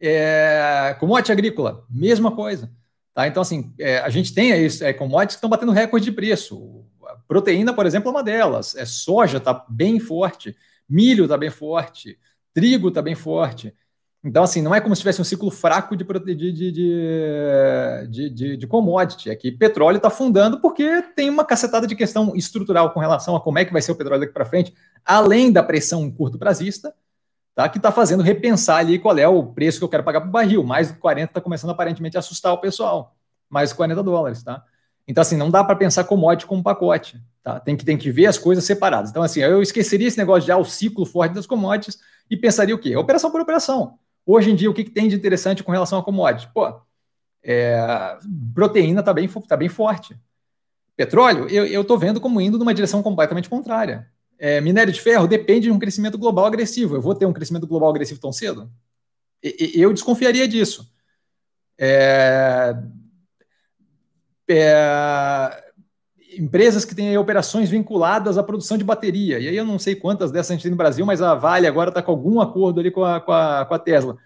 É, 0.00 0.96
commodity 0.98 1.32
agrícola, 1.32 1.84
mesma 1.90 2.34
coisa. 2.34 2.70
Tá? 3.14 3.26
Então, 3.26 3.42
assim, 3.42 3.72
é, 3.78 3.98
a 3.98 4.08
gente 4.08 4.32
tem 4.32 4.52
aí 4.52 4.68
é, 4.80 4.92
commodities 4.92 5.34
que 5.34 5.38
estão 5.38 5.50
batendo 5.50 5.72
recorde 5.72 6.06
de 6.06 6.12
preço. 6.12 6.84
A 7.06 7.16
proteína, 7.28 7.74
por 7.74 7.86
exemplo, 7.86 8.08
é 8.08 8.12
uma 8.12 8.22
delas. 8.22 8.74
É, 8.76 8.84
soja 8.84 9.38
está 9.38 9.64
bem 9.68 10.00
forte, 10.00 10.56
milho 10.88 11.24
está 11.24 11.36
bem 11.36 11.50
forte, 11.50 12.18
trigo 12.54 12.88
está 12.88 13.02
bem 13.02 13.14
forte. 13.14 13.74
Então, 14.22 14.42
assim, 14.42 14.60
não 14.60 14.74
é 14.74 14.80
como 14.80 14.94
se 14.94 15.00
tivesse 15.00 15.20
um 15.20 15.24
ciclo 15.24 15.50
fraco 15.50 15.96
de, 15.96 16.04
de, 16.04 16.44
de, 18.06 18.30
de, 18.30 18.56
de, 18.58 18.66
commodity. 18.66 19.30
É 19.30 19.36
que 19.36 19.50
petróleo 19.50 19.96
está 19.96 20.08
afundando 20.08 20.60
porque 20.60 21.02
tem 21.16 21.30
uma 21.30 21.44
cacetada 21.44 21.86
de 21.86 21.96
questão 21.96 22.36
estrutural 22.36 22.92
com 22.92 23.00
relação 23.00 23.34
a 23.34 23.40
como 23.40 23.58
é 23.58 23.64
que 23.64 23.72
vai 23.72 23.80
ser 23.80 23.92
o 23.92 23.96
petróleo 23.96 24.20
daqui 24.20 24.34
para 24.34 24.44
frente, 24.44 24.74
além 25.06 25.50
da 25.50 25.62
pressão 25.62 26.10
curto 26.10 26.38
prazista, 26.38 26.94
tá? 27.62 27.68
que 27.68 27.78
está 27.78 27.92
fazendo 27.92 28.22
repensar 28.22 28.78
ali 28.78 28.98
qual 28.98 29.16
é 29.18 29.28
o 29.28 29.44
preço 29.44 29.78
que 29.78 29.84
eu 29.84 29.88
quero 29.88 30.02
pagar 30.02 30.20
para 30.20 30.28
o 30.28 30.32
barril. 30.32 30.64
Mais 30.64 30.90
que 30.90 30.98
40 30.98 31.30
está 31.30 31.40
começando 31.40 31.70
aparentemente 31.70 32.16
a 32.16 32.20
assustar 32.20 32.52
o 32.52 32.58
pessoal. 32.58 33.14
Mais 33.48 33.70
de 33.70 33.74
40 33.74 34.02
dólares, 34.02 34.42
tá? 34.42 34.64
Então, 35.06 35.20
assim, 35.22 35.36
não 35.36 35.50
dá 35.50 35.62
para 35.62 35.76
pensar 35.76 36.04
commodity 36.04 36.46
como 36.46 36.62
pacote, 36.62 37.20
tá? 37.42 37.58
Tem 37.60 37.76
que, 37.76 37.84
tem 37.84 37.98
que 37.98 38.10
ver 38.10 38.26
as 38.26 38.38
coisas 38.38 38.64
separadas. 38.64 39.10
Então, 39.10 39.22
assim, 39.22 39.40
eu 39.40 39.60
esqueceria 39.60 40.06
esse 40.06 40.16
negócio 40.16 40.44
de 40.44 40.52
ah, 40.52 40.56
o 40.56 40.64
ciclo 40.64 41.04
forte 41.04 41.34
das 41.34 41.46
commodities 41.46 41.98
e 42.30 42.36
pensaria 42.36 42.74
o 42.74 42.78
quê? 42.78 42.96
Operação 42.96 43.30
por 43.30 43.40
operação. 43.40 43.98
Hoje 44.24 44.50
em 44.50 44.54
dia, 44.54 44.70
o 44.70 44.74
que, 44.74 44.84
que 44.84 44.90
tem 44.90 45.08
de 45.08 45.16
interessante 45.16 45.64
com 45.64 45.72
relação 45.72 45.98
a 45.98 46.02
commodity? 46.04 46.48
Pô, 46.54 46.80
é, 47.42 48.16
proteína 48.54 49.00
está 49.00 49.12
bem, 49.12 49.28
tá 49.28 49.56
bem 49.56 49.68
forte. 49.68 50.16
Petróleo, 50.96 51.48
eu 51.48 51.80
estou 51.80 51.98
vendo 51.98 52.20
como 52.20 52.40
indo 52.40 52.58
numa 52.58 52.74
direção 52.74 53.02
completamente 53.02 53.48
contrária 53.48 54.06
é, 54.40 54.58
minério 54.58 54.90
de 54.90 55.00
ferro 55.00 55.28
depende 55.28 55.66
de 55.66 55.70
um 55.70 55.78
crescimento 55.78 56.16
global 56.16 56.46
agressivo. 56.46 56.96
Eu 56.96 57.02
vou 57.02 57.14
ter 57.14 57.26
um 57.26 57.32
crescimento 57.32 57.66
global 57.66 57.90
agressivo 57.90 58.18
tão 58.18 58.32
cedo? 58.32 58.70
E, 59.42 59.72
eu 59.74 59.92
desconfiaria 59.92 60.48
disso. 60.48 60.90
É, 61.78 62.74
é, 64.48 65.64
empresas 66.38 66.86
que 66.86 66.94
têm 66.94 67.16
operações 67.18 67.68
vinculadas 67.68 68.38
à 68.38 68.42
produção 68.42 68.78
de 68.78 68.84
bateria. 68.84 69.38
E 69.38 69.46
aí 69.46 69.56
eu 69.56 69.64
não 69.64 69.78
sei 69.78 69.94
quantas 69.94 70.30
dessas 70.30 70.52
a 70.52 70.54
gente 70.54 70.62
tem 70.62 70.70
no 70.70 70.76
Brasil, 70.76 71.04
mas 71.04 71.20
a 71.20 71.34
Vale 71.34 71.66
agora 71.66 71.90
está 71.90 72.02
com 72.02 72.10
algum 72.10 72.40
acordo 72.40 72.80
ali 72.80 72.90
com 72.90 73.04
a, 73.04 73.20
com 73.20 73.32
a, 73.32 73.66
com 73.66 73.74
a 73.74 73.78
Tesla. 73.78 74.16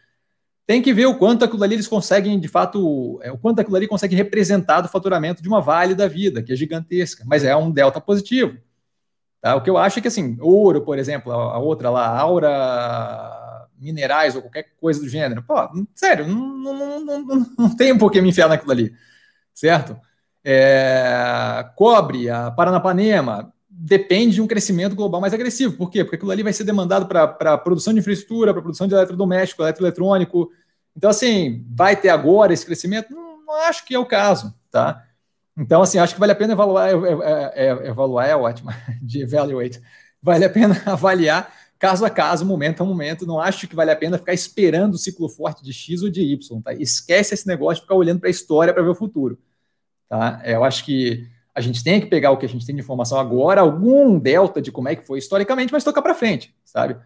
Tem 0.65 0.81
que 0.81 0.95
ver 0.95 1.07
o 1.07 1.19
quanto 1.19 1.45
aquilo 1.45 1.63
ali 1.65 1.75
eles 1.75 1.89
conseguem, 1.89 2.39
de 2.39 2.49
fato, 2.49 3.19
é, 3.21 3.33
o 3.33 3.37
quanto 3.37 3.59
aquilo 3.59 3.77
ali 3.77 3.89
consegue 3.89 4.15
representar 4.15 4.81
do 4.81 4.89
faturamento 4.89 5.43
de 5.43 5.49
uma 5.49 5.61
Vale 5.61 5.95
da 5.95 6.07
vida, 6.07 6.41
que 6.41 6.53
é 6.53 6.57
gigantesca, 6.57 7.25
mas 7.27 7.43
é 7.43 7.55
um 7.57 7.71
delta 7.71 8.01
positivo. 8.01 8.57
Tá? 9.45 9.55
O 9.57 9.61
que 9.61 9.69
eu 9.69 9.77
acho 9.77 9.99
é 9.99 10.03
que, 10.03 10.09
assim, 10.09 10.39
ouro, 10.41 10.81
por 10.81 10.99
exemplo, 10.99 11.31
a, 11.31 11.59
outra 11.59 11.91
lá, 11.91 12.09
aura 12.19 13.69
minerais 13.79 14.35
ou 14.35 14.41
qualquer 14.41 14.69
coisa 14.81 14.99
do 14.99 15.07
gênero, 15.07 15.43
pô, 15.43 15.55
sério, 15.95 16.27
não, 16.27 16.57
não, 16.59 17.01
não, 17.05 17.47
não 17.59 17.77
tem 17.77 17.97
por 17.99 18.11
que 18.11 18.23
me 18.23 18.31
enfiar 18.31 18.49
naquilo 18.49 18.73
ali, 18.73 18.95
certo? 19.53 19.99
É, 20.43 21.63
cobre, 21.77 22.31
a 22.31 22.51
Paranapanema, 22.53 23.53
depende 23.69 24.37
de 24.37 24.41
um 24.41 24.47
crescimento 24.47 24.97
global 24.97 25.21
mais 25.21 25.35
agressivo. 25.35 25.77
Por 25.77 25.91
quê? 25.91 26.03
Porque 26.03 26.17
aquilo 26.17 26.31
ali 26.31 26.43
vai 26.43 26.55
ser 26.55 26.65
demandado 26.65 27.07
para 27.07 27.59
produção 27.59 27.93
de 27.93 28.01
infraestrutura, 28.01 28.55
para 28.55 28.63
produção 28.63 28.89
de 28.89 28.95
eletrodoméstico, 28.95 29.63
eletroeletrônico. 29.63 30.51
Então, 30.97 31.11
assim, 31.11 31.67
vai 31.69 31.97
ter 31.97 32.09
agora 32.09 32.55
esse 32.55 32.65
crescimento? 32.65 33.15
Não, 33.15 33.45
não 33.45 33.55
acho 33.57 33.85
que 33.85 33.95
é 33.95 33.99
o 33.99 34.07
caso, 34.07 34.55
tá? 34.71 35.04
Então, 35.57 35.83
assim, 35.83 35.99
acho 35.99 36.15
que 36.15 36.21
vale 36.21 36.33
a 36.33 36.37
pena 36.37 36.53
evaluar, 36.53 36.89
é, 36.89 36.93
é, 36.93 37.67
é, 37.67 37.89
evaluar 37.89 38.29
é 38.29 38.35
ótimo, 38.35 38.71
de 39.01 39.23
evaluate, 39.23 39.81
vale 40.21 40.45
a 40.45 40.51
pena 40.51 40.81
avaliar 40.87 41.53
caso 41.79 42.05
a 42.05 42.11
caso, 42.11 42.47
momento 42.47 42.83
a 42.83 42.87
momento, 42.87 43.27
não 43.27 43.39
acho 43.39 43.69
que 43.69 43.77
vale 43.77 43.91
a 43.91 43.97
pena 43.97 44.17
ficar 44.17 44.33
esperando 44.33 44.95
o 44.95 44.99
ciclo 44.99 45.29
forte 45.29 45.63
de 45.63 45.73
X 45.73 46.03
ou 46.03 46.09
de 46.09 46.23
Y, 46.23 46.63
tá? 46.63 46.73
Esquece 46.73 47.35
esse 47.35 47.47
negócio 47.47 47.77
de 47.77 47.81
ficar 47.83 47.95
olhando 47.95 48.21
para 48.21 48.29
a 48.29 48.31
história 48.31 48.73
para 48.73 48.83
ver 48.83 48.89
o 48.89 48.95
futuro, 48.95 49.39
tá? 50.09 50.41
Eu 50.45 50.65
acho 50.65 50.85
que 50.85 51.29
a 51.55 51.61
gente 51.61 51.85
tem 51.85 52.01
que 52.01 52.07
pegar 52.07 52.31
o 52.31 52.37
que 52.37 52.47
a 52.47 52.49
gente 52.49 52.67
tem 52.67 52.75
de 52.75 52.81
informação 52.81 53.19
agora, 53.19 53.61
algum 53.61 54.19
delta 54.19 54.63
de 54.63 54.73
como 54.73 54.89
é 54.89 54.97
que 54.97 55.07
foi 55.07 55.19
historicamente, 55.19 55.73
mas 55.73 55.85
tocar 55.85 56.03
para 56.03 56.15
frente, 56.15 56.55
sabe? 56.65 56.97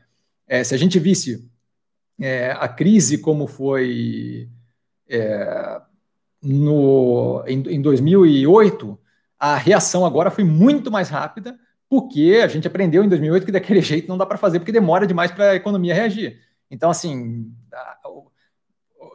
É, 0.47 0.65
se 0.65 0.75
a 0.75 0.79
gente 0.79 0.99
visse 0.99 1.47
é, 2.21 2.53
a 2.53 2.69
crise 2.69 3.19
como 3.19 3.47
foi 3.47 4.49
é, 5.09 5.81
no, 6.43 7.43
em, 7.47 7.61
em 7.75 7.83
2008, 7.83 8.99
a 9.39 9.57
reação 9.57 10.05
agora 10.05 10.31
foi 10.31 10.45
muito 10.45 10.91
mais 10.91 11.09
rápida, 11.09 11.59
porque 11.89 12.41
a 12.43 12.49
gente 12.49 12.67
aprendeu 12.67 13.05
em 13.05 13.09
2008 13.09 13.47
que 13.47 13.53
daquele 13.53 13.81
jeito 13.83 14.09
não 14.09 14.19
dá 14.19 14.27
para 14.27 14.39
fazer, 14.39 14.59
porque 14.59 14.73
demora 14.73 15.07
demais 15.07 15.31
para 15.31 15.51
a 15.51 15.55
economia 15.55 15.95
reagir. 15.95 16.41
Então, 16.71 16.91
assim, 16.91 17.51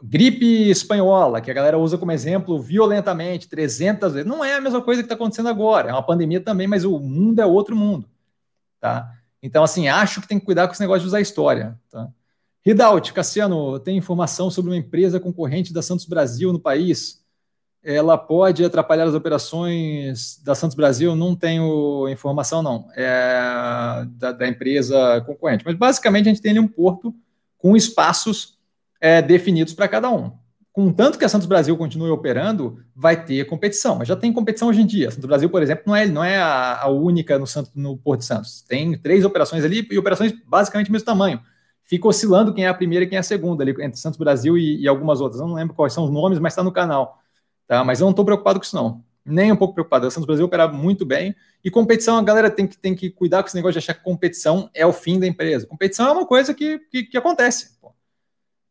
gripe 0.02 0.70
espanhola, 0.70 1.40
que 1.40 1.50
a 1.50 1.54
galera 1.54 1.78
usa 1.78 1.96
como 1.96 2.12
exemplo 2.12 2.60
violentamente, 2.60 3.48
300 3.48 4.12
vezes, 4.12 4.28
não 4.28 4.44
é 4.44 4.54
a 4.56 4.60
mesma 4.60 4.82
coisa 4.82 5.02
que 5.02 5.06
está 5.06 5.14
acontecendo 5.14 5.48
agora. 5.48 5.90
É 5.90 5.92
uma 5.92 6.02
pandemia 6.02 6.40
também, 6.40 6.66
mas 6.66 6.84
o 6.84 6.98
mundo 6.98 7.40
é 7.40 7.46
outro 7.46 7.74
mundo. 7.74 8.08
Tá? 8.80 9.10
Então, 9.42 9.64
assim, 9.64 9.88
acho 9.88 10.20
que 10.20 10.28
tem 10.28 10.38
que 10.38 10.44
cuidar 10.44 10.66
com 10.66 10.72
esse 10.72 10.80
negócio 10.80 11.02
de 11.02 11.06
usar 11.06 11.20
história. 11.20 11.78
Tá? 11.90 12.08
Ridaut, 12.66 13.12
Cassiano, 13.12 13.78
tem 13.78 13.98
informação 13.98 14.50
sobre 14.50 14.70
uma 14.70 14.76
empresa 14.76 15.20
concorrente 15.20 15.70
da 15.70 15.82
Santos 15.82 16.06
Brasil 16.06 16.50
no 16.50 16.58
país? 16.58 17.22
Ela 17.82 18.16
pode 18.16 18.64
atrapalhar 18.64 19.04
as 19.04 19.12
operações 19.12 20.40
da 20.42 20.54
Santos 20.54 20.74
Brasil? 20.74 21.14
Não 21.14 21.36
tenho 21.36 22.08
informação, 22.08 22.62
não, 22.62 22.88
é 22.96 24.06
da, 24.12 24.32
da 24.32 24.48
empresa 24.48 25.20
concorrente. 25.26 25.62
Mas, 25.66 25.76
basicamente, 25.76 26.26
a 26.26 26.32
gente 26.32 26.40
tem 26.40 26.52
ali 26.52 26.60
um 26.60 26.66
porto 26.66 27.14
com 27.58 27.76
espaços 27.76 28.56
é, 28.98 29.20
definidos 29.20 29.74
para 29.74 29.86
cada 29.86 30.10
um. 30.10 30.32
Contanto 30.72 31.18
que 31.18 31.24
a 31.26 31.28
Santos 31.28 31.46
Brasil 31.46 31.76
continue 31.76 32.08
operando, 32.08 32.82
vai 32.96 33.22
ter 33.26 33.44
competição. 33.44 33.96
Mas 33.96 34.08
já 34.08 34.16
tem 34.16 34.32
competição 34.32 34.68
hoje 34.68 34.80
em 34.80 34.86
dia. 34.86 35.08
A 35.08 35.10
Santos 35.10 35.26
Brasil, 35.26 35.50
por 35.50 35.62
exemplo, 35.62 35.84
não 35.86 35.94
é, 35.94 36.06
não 36.06 36.24
é 36.24 36.38
a, 36.38 36.80
a 36.80 36.88
única 36.88 37.38
no, 37.38 37.44
no 37.74 37.98
Porto 37.98 38.20
de 38.20 38.26
Santos. 38.26 38.62
Tem 38.62 38.96
três 38.96 39.22
operações 39.22 39.62
ali 39.64 39.86
e 39.90 39.98
operações 39.98 40.32
basicamente 40.48 40.86
do 40.86 40.92
mesmo 40.92 41.04
tamanho 41.04 41.38
fica 41.84 42.08
oscilando 42.08 42.52
quem 42.52 42.64
é 42.64 42.68
a 42.68 42.74
primeira 42.74 43.04
e 43.04 43.08
quem 43.08 43.16
é 43.16 43.20
a 43.20 43.22
segunda, 43.22 43.62
ali, 43.62 43.70
entre 43.82 43.98
Santos 43.98 44.18
Brasil 44.18 44.56
e, 44.56 44.80
e 44.80 44.88
algumas 44.88 45.20
outras. 45.20 45.40
Eu 45.40 45.46
não 45.46 45.54
lembro 45.54 45.74
quais 45.74 45.92
são 45.92 46.04
os 46.04 46.10
nomes, 46.10 46.38
mas 46.38 46.52
está 46.52 46.62
no 46.62 46.72
canal. 46.72 47.20
Tá? 47.66 47.84
Mas 47.84 48.00
eu 48.00 48.04
não 48.04 48.10
estou 48.10 48.24
preocupado 48.24 48.58
com 48.58 48.64
isso, 48.64 48.74
não. 48.74 49.04
Nem 49.24 49.52
um 49.52 49.56
pouco 49.56 49.74
preocupado. 49.74 50.06
A 50.06 50.10
Santos 50.10 50.26
Brasil 50.26 50.44
opera 50.44 50.68
muito 50.68 51.06
bem. 51.06 51.34
E 51.62 51.70
competição, 51.70 52.18
a 52.18 52.22
galera 52.22 52.50
tem 52.50 52.66
que, 52.66 52.76
tem 52.76 52.94
que 52.94 53.10
cuidar 53.10 53.42
com 53.42 53.46
esse 53.46 53.56
negócio 53.56 53.72
de 53.72 53.78
achar 53.78 53.94
que 53.94 54.04
competição 54.04 54.68
é 54.74 54.84
o 54.84 54.92
fim 54.92 55.18
da 55.18 55.26
empresa. 55.26 55.66
Competição 55.66 56.08
é 56.08 56.12
uma 56.12 56.26
coisa 56.26 56.52
que, 56.52 56.78
que, 56.90 57.04
que 57.04 57.16
acontece. 57.16 57.74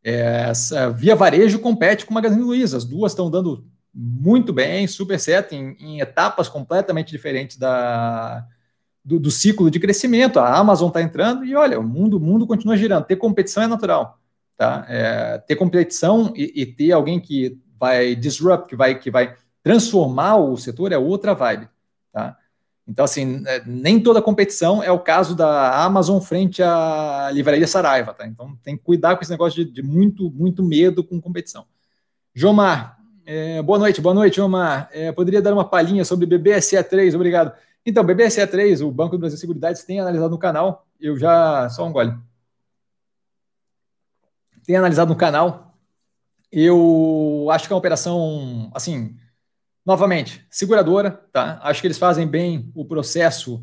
É, 0.02 0.52
via 0.94 1.16
Varejo 1.16 1.58
compete 1.58 2.04
com 2.04 2.14
Magazine 2.14 2.42
Luiza. 2.42 2.76
As 2.76 2.84
duas 2.84 3.12
estão 3.12 3.30
dando 3.30 3.66
muito 3.92 4.52
bem, 4.52 4.86
super 4.86 5.18
certo, 5.18 5.54
em, 5.54 5.76
em 5.78 6.00
etapas 6.00 6.48
completamente 6.48 7.10
diferentes 7.10 7.56
da, 7.56 8.46
do, 9.04 9.20
do, 9.20 9.30
ciclo 9.30 9.70
de 9.70 9.78
crescimento. 9.78 10.38
A 10.38 10.56
Amazon 10.56 10.88
está 10.88 11.02
entrando 11.02 11.44
e 11.44 11.54
olha, 11.54 11.78
o 11.78 11.82
mundo, 11.82 12.16
o 12.16 12.20
mundo 12.20 12.46
continua 12.46 12.76
girando. 12.76 13.04
Ter 13.04 13.16
competição 13.16 13.62
é 13.62 13.66
natural. 13.66 14.18
Tá? 14.56 14.86
É, 14.88 15.38
ter 15.38 15.56
competição 15.56 16.32
e, 16.34 16.62
e, 16.62 16.66
ter 16.66 16.92
alguém 16.92 17.20
que 17.20 17.58
vai 17.78 18.14
disrupt, 18.14 18.68
que 18.68 18.76
vai, 18.76 18.98
que 18.98 19.10
vai 19.10 19.34
transformar 19.62 20.36
o 20.36 20.56
setor 20.56 20.92
é 20.92 20.98
outra 20.98 21.34
vibe. 21.34 21.68
Tá? 22.12 22.36
Então, 22.86 23.04
assim, 23.04 23.42
é, 23.46 23.62
nem 23.66 23.98
toda 23.98 24.22
competição 24.22 24.82
é 24.82 24.92
o 24.92 24.98
caso 24.98 25.34
da 25.34 25.84
Amazon 25.84 26.20
frente 26.20 26.62
à 26.62 27.30
livraria 27.32 27.66
Saraiva. 27.66 28.14
Tá? 28.14 28.26
Então, 28.26 28.56
tem 28.62 28.76
que 28.76 28.84
cuidar 28.84 29.16
com 29.16 29.22
esse 29.22 29.30
negócio 29.30 29.64
de, 29.64 29.70
de 29.70 29.82
muito, 29.82 30.30
muito 30.30 30.62
medo 30.62 31.02
com 31.02 31.20
competição. 31.20 31.66
Jomar, 32.34 32.98
é, 33.26 33.62
boa 33.62 33.78
noite, 33.78 34.00
boa 34.00 34.14
noite, 34.14 34.36
Jomar. 34.36 34.88
É, 34.92 35.10
poderia 35.10 35.40
dar 35.40 35.54
uma 35.54 35.64
palhinha 35.64 36.04
sobre 36.04 36.26
BBSE3? 36.26 37.14
Obrigado. 37.14 37.52
Então, 37.86 38.04
BBSE3, 38.04 38.86
o 38.86 38.90
Banco 38.90 39.16
do 39.16 39.20
Brasil 39.20 39.38
Seguridades 39.38 39.84
tem 39.84 40.00
analisado 40.00 40.30
no 40.30 40.38
canal. 40.38 40.86
Eu 40.98 41.16
já. 41.18 41.68
Só 41.68 41.86
um 41.86 41.92
gole. 41.92 42.16
Tem 44.64 44.76
analisado 44.76 45.10
no 45.10 45.16
canal. 45.16 45.76
Eu 46.50 47.48
acho 47.50 47.66
que 47.66 47.72
é 47.72 47.74
uma 47.74 47.80
operação, 47.80 48.70
assim, 48.72 49.16
novamente, 49.84 50.46
seguradora, 50.48 51.10
tá? 51.32 51.58
Acho 51.62 51.80
que 51.80 51.86
eles 51.86 51.98
fazem 51.98 52.26
bem 52.26 52.70
o 52.74 52.84
processo 52.84 53.60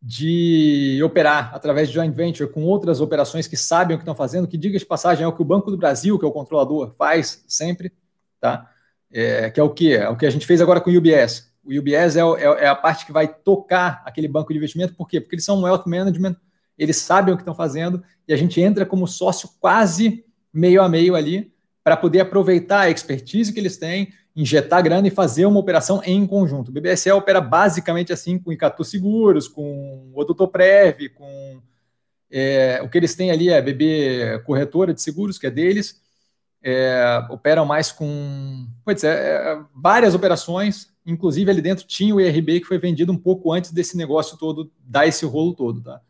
de 0.00 1.00
operar 1.02 1.52
através 1.54 1.88
de 1.88 1.94
joint 1.94 2.14
venture 2.14 2.48
com 2.52 2.62
outras 2.62 3.00
operações 3.00 3.48
que 3.48 3.56
sabem 3.56 3.96
o 3.96 3.98
que 3.98 4.02
estão 4.02 4.14
fazendo, 4.14 4.46
que 4.46 4.58
diga 4.58 4.78
de 4.78 4.86
passagem 4.86 5.24
é 5.24 5.26
o 5.26 5.32
que 5.32 5.42
o 5.42 5.44
Banco 5.44 5.70
do 5.70 5.76
Brasil, 5.76 6.18
que 6.18 6.24
é 6.24 6.28
o 6.28 6.32
controlador, 6.32 6.94
faz 6.96 7.42
sempre, 7.48 7.92
tá? 8.38 8.70
É, 9.10 9.50
que 9.50 9.58
é 9.58 9.62
o 9.62 9.70
que? 9.70 9.94
É 9.94 10.08
o 10.08 10.16
que 10.16 10.26
a 10.26 10.30
gente 10.30 10.46
fez 10.46 10.60
agora 10.60 10.80
com 10.80 10.90
o 10.90 10.96
UBS. 10.96 11.50
O 11.66 11.78
UBS 11.78 12.16
é, 12.16 12.20
é, 12.20 12.64
é, 12.64 12.66
a 12.68 12.74
parte 12.74 13.04
que 13.04 13.12
vai 13.12 13.26
tocar 13.26 14.02
aquele 14.04 14.28
banco 14.28 14.52
de 14.52 14.58
investimento, 14.58 14.94
por 14.94 15.08
quê? 15.08 15.20
Porque 15.20 15.34
eles 15.34 15.44
são 15.44 15.58
um 15.58 15.62
wealth 15.62 15.86
management, 15.86 16.36
eles 16.78 16.98
sabem 16.98 17.34
o 17.34 17.36
que 17.36 17.42
estão 17.42 17.54
fazendo 17.54 18.02
e 18.28 18.32
a 18.32 18.36
gente 18.36 18.60
entra 18.60 18.86
como 18.86 19.06
sócio 19.06 19.48
quase 19.60 20.24
meio 20.52 20.82
a 20.82 20.88
meio 20.88 21.14
ali 21.14 21.52
para 21.82 21.96
poder 21.96 22.20
aproveitar 22.20 22.80
a 22.80 22.90
expertise 22.90 23.52
que 23.52 23.60
eles 23.60 23.76
têm, 23.76 24.12
injetar 24.34 24.82
grana 24.82 25.08
e 25.08 25.10
fazer 25.10 25.46
uma 25.46 25.60
operação 25.60 26.02
em 26.04 26.26
conjunto. 26.26 26.68
O 26.68 26.72
BBSE 26.72 27.10
opera 27.10 27.40
basicamente 27.40 28.12
assim 28.12 28.38
com 28.38 28.52
Icatu 28.52 28.84
Seguros, 28.84 29.48
com 29.48 30.10
o 30.12 30.20
Odotoprev, 30.20 31.08
com 31.10 31.60
é, 32.30 32.80
o 32.82 32.88
que 32.88 32.98
eles 32.98 33.14
têm 33.14 33.30
ali 33.30 33.48
é 33.48 33.62
BB 33.62 34.42
Corretora 34.44 34.92
de 34.92 35.00
Seguros, 35.00 35.38
que 35.38 35.46
é 35.46 35.50
deles, 35.50 36.02
é, 36.62 37.24
operam 37.30 37.64
mais 37.64 37.92
com 37.92 38.66
pode 38.84 39.00
ser, 39.00 39.16
é, 39.16 39.60
várias 39.74 40.14
operações, 40.14 40.88
Inclusive, 41.06 41.48
ali 41.48 41.62
dentro 41.62 41.86
tinha 41.86 42.12
o 42.12 42.20
IRB 42.20 42.60
que 42.60 42.66
foi 42.66 42.78
vendido 42.78 43.12
um 43.12 43.16
pouco 43.16 43.52
antes 43.52 43.70
desse 43.70 43.96
negócio 43.96 44.36
todo, 44.36 44.70
dar 44.84 45.06
esse 45.06 45.24
rolo 45.24 45.54
todo, 45.54 45.80
tá? 45.80 46.00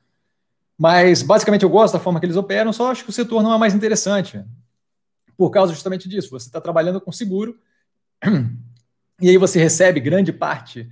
Mas, 0.78 1.22
basicamente, 1.22 1.62
eu 1.62 1.68
gosto 1.68 1.92
da 1.92 2.00
forma 2.00 2.18
que 2.18 2.24
eles 2.24 2.36
operam, 2.36 2.72
só 2.72 2.90
acho 2.90 3.04
que 3.04 3.10
o 3.10 3.12
setor 3.12 3.42
não 3.42 3.52
é 3.52 3.58
mais 3.58 3.74
interessante. 3.74 4.42
Por 5.36 5.50
causa 5.50 5.74
justamente 5.74 6.08
disso. 6.08 6.30
Você 6.30 6.48
está 6.48 6.60
trabalhando 6.60 7.00
com 7.00 7.12
seguro, 7.12 7.58
e 9.20 9.28
aí 9.28 9.36
você 9.36 9.58
recebe 9.58 10.00
grande 10.00 10.32
parte 10.32 10.88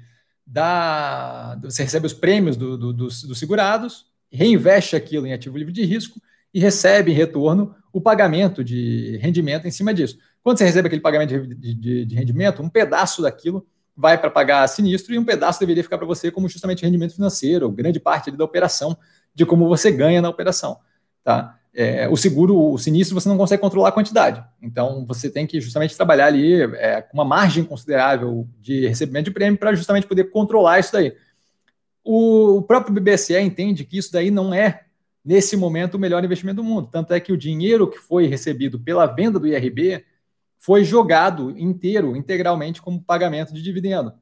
da. 0.46 1.58
Você 1.62 1.82
recebe 1.82 2.06
os 2.06 2.12
prêmios 2.12 2.56
do, 2.56 2.76
do, 2.76 2.92
dos, 2.92 3.22
dos 3.22 3.38
segurados, 3.38 4.06
reinveste 4.30 4.96
aquilo 4.96 5.26
em 5.26 5.32
ativo 5.32 5.56
livre 5.56 5.72
de 5.72 5.84
risco 5.84 6.20
e 6.52 6.60
recebe 6.60 7.10
em 7.10 7.14
retorno 7.14 7.74
o 7.90 8.00
pagamento 8.00 8.62
de 8.62 9.16
rendimento 9.16 9.66
em 9.66 9.70
cima 9.70 9.94
disso. 9.94 10.18
Quando 10.42 10.58
você 10.58 10.64
recebe 10.64 10.86
aquele 10.86 11.00
pagamento 11.00 11.46
de, 11.46 11.74
de, 11.74 12.04
de 12.04 12.14
rendimento, 12.14 12.62
um 12.62 12.68
pedaço 12.68 13.22
daquilo 13.22 13.66
vai 13.96 14.18
para 14.18 14.30
pagar 14.30 14.66
sinistro 14.68 15.14
e 15.14 15.18
um 15.18 15.24
pedaço 15.24 15.60
deveria 15.60 15.82
ficar 15.82 15.98
para 15.98 16.06
você 16.06 16.30
como 16.30 16.48
justamente 16.48 16.84
rendimento 16.84 17.14
financeiro, 17.14 17.70
grande 17.70 18.00
parte 18.00 18.30
da 18.30 18.44
operação, 18.44 18.96
de 19.34 19.46
como 19.46 19.68
você 19.68 19.90
ganha 19.90 20.20
na 20.20 20.28
operação. 20.28 20.78
Tá? 21.22 21.58
É, 21.72 22.08
o 22.08 22.16
seguro, 22.16 22.56
o 22.56 22.78
sinistro, 22.78 23.18
você 23.18 23.28
não 23.28 23.36
consegue 23.36 23.60
controlar 23.60 23.88
a 23.88 23.92
quantidade. 23.92 24.44
Então, 24.62 25.04
você 25.06 25.28
tem 25.28 25.46
que 25.46 25.60
justamente 25.60 25.96
trabalhar 25.96 26.26
ali 26.26 26.62
é, 26.62 27.02
com 27.02 27.16
uma 27.16 27.24
margem 27.24 27.64
considerável 27.64 28.48
de 28.60 28.86
recebimento 28.86 29.24
de 29.24 29.32
prêmio 29.32 29.58
para 29.58 29.74
justamente 29.74 30.06
poder 30.06 30.30
controlar 30.30 30.78
isso 30.78 30.92
daí. 30.92 31.14
O, 32.04 32.58
o 32.58 32.62
próprio 32.62 32.94
BBSE 32.94 33.36
entende 33.38 33.84
que 33.84 33.98
isso 33.98 34.12
daí 34.12 34.30
não 34.30 34.54
é, 34.54 34.84
nesse 35.24 35.56
momento, 35.56 35.94
o 35.94 35.98
melhor 35.98 36.22
investimento 36.22 36.62
do 36.62 36.64
mundo. 36.64 36.88
Tanto 36.92 37.12
é 37.12 37.18
que 37.18 37.32
o 37.32 37.36
dinheiro 37.36 37.90
que 37.90 37.98
foi 37.98 38.26
recebido 38.26 38.78
pela 38.78 39.06
venda 39.06 39.40
do 39.40 39.46
IRB 39.46 40.04
foi 40.64 40.82
jogado 40.82 41.50
inteiro, 41.58 42.16
integralmente, 42.16 42.80
como 42.80 43.02
pagamento 43.02 43.52
de 43.52 43.60
dividendo. 43.60 44.14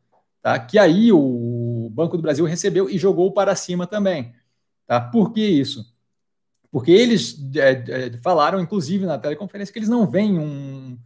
Tá? 0.43 0.59
Que 0.59 0.77
aí 0.77 1.13
o 1.13 1.89
Banco 1.93 2.17
do 2.17 2.23
Brasil 2.23 2.45
recebeu 2.45 2.91
e 2.91 2.99
jogou 2.99 3.33
para 3.33 3.55
cima 3.55 3.87
também. 3.87 4.35
Tá? 4.85 5.01
Por 5.01 5.33
que 5.33 5.41
isso? 5.41 5.95
Porque 6.69 6.91
eles 6.91 7.39
é, 7.55 7.71
é, 7.71 8.17
falaram, 8.17 8.61
inclusive, 8.61 9.07
na 9.07 9.19
teleconferência, 9.19 9.73
que 9.73 9.79
eles 9.79 9.89
não 9.89 10.05
veem 10.05 10.37
um, 10.37 10.99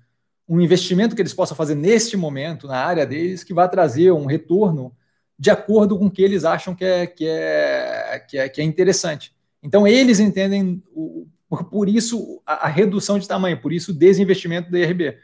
um 0.48 0.58
investimento 0.58 1.14
que 1.14 1.20
eles 1.20 1.34
possam 1.34 1.54
fazer 1.54 1.74
neste 1.74 2.16
momento, 2.16 2.66
na 2.66 2.78
área 2.78 3.04
deles, 3.04 3.44
que 3.44 3.52
vai 3.52 3.68
trazer 3.68 4.12
um 4.12 4.24
retorno 4.24 4.96
de 5.38 5.50
acordo 5.50 5.98
com 5.98 6.06
o 6.06 6.10
que 6.10 6.22
eles 6.22 6.46
acham 6.46 6.74
que 6.74 6.84
é, 6.84 7.06
que 7.06 7.28
é, 7.28 8.24
que 8.26 8.38
é, 8.38 8.48
que 8.48 8.60
é 8.62 8.64
interessante. 8.64 9.36
Então, 9.62 9.86
eles 9.86 10.18
entendem, 10.18 10.82
o, 10.94 11.28
por 11.70 11.88
isso, 11.88 12.42
a, 12.44 12.66
a, 12.66 12.68
redução 12.68 13.18
de 13.18 13.28
tamanho, 13.28 13.60
por 13.60 13.72
isso 13.72 13.92
o 13.92 13.94
desinvestimento 13.94 14.70
da 14.70 14.78
IRB 14.78 15.16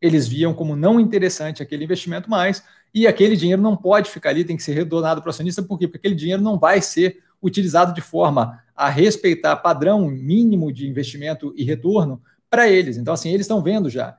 eles 0.00 0.26
viam 0.26 0.54
como 0.54 0.74
não 0.74 0.98
interessante 0.98 1.62
aquele 1.62 1.84
investimento 1.84 2.30
mais, 2.30 2.64
e 2.92 3.06
aquele 3.06 3.36
dinheiro 3.36 3.60
não 3.60 3.76
pode 3.76 4.10
ficar 4.10 4.30
ali, 4.30 4.44
tem 4.44 4.56
que 4.56 4.62
ser 4.62 4.72
retornado 4.72 5.20
para 5.20 5.28
o 5.28 5.30
acionista, 5.30 5.62
por 5.62 5.78
quê? 5.78 5.86
Porque 5.86 5.98
aquele 5.98 6.14
dinheiro 6.14 6.42
não 6.42 6.58
vai 6.58 6.80
ser 6.80 7.22
utilizado 7.42 7.92
de 7.94 8.00
forma 8.00 8.62
a 8.74 8.88
respeitar 8.88 9.56
padrão 9.56 10.08
mínimo 10.08 10.72
de 10.72 10.88
investimento 10.88 11.52
e 11.56 11.62
retorno 11.64 12.20
para 12.48 12.68
eles. 12.68 12.96
Então, 12.96 13.14
assim, 13.14 13.28
eles 13.28 13.44
estão 13.44 13.62
vendo 13.62 13.88
já 13.88 14.16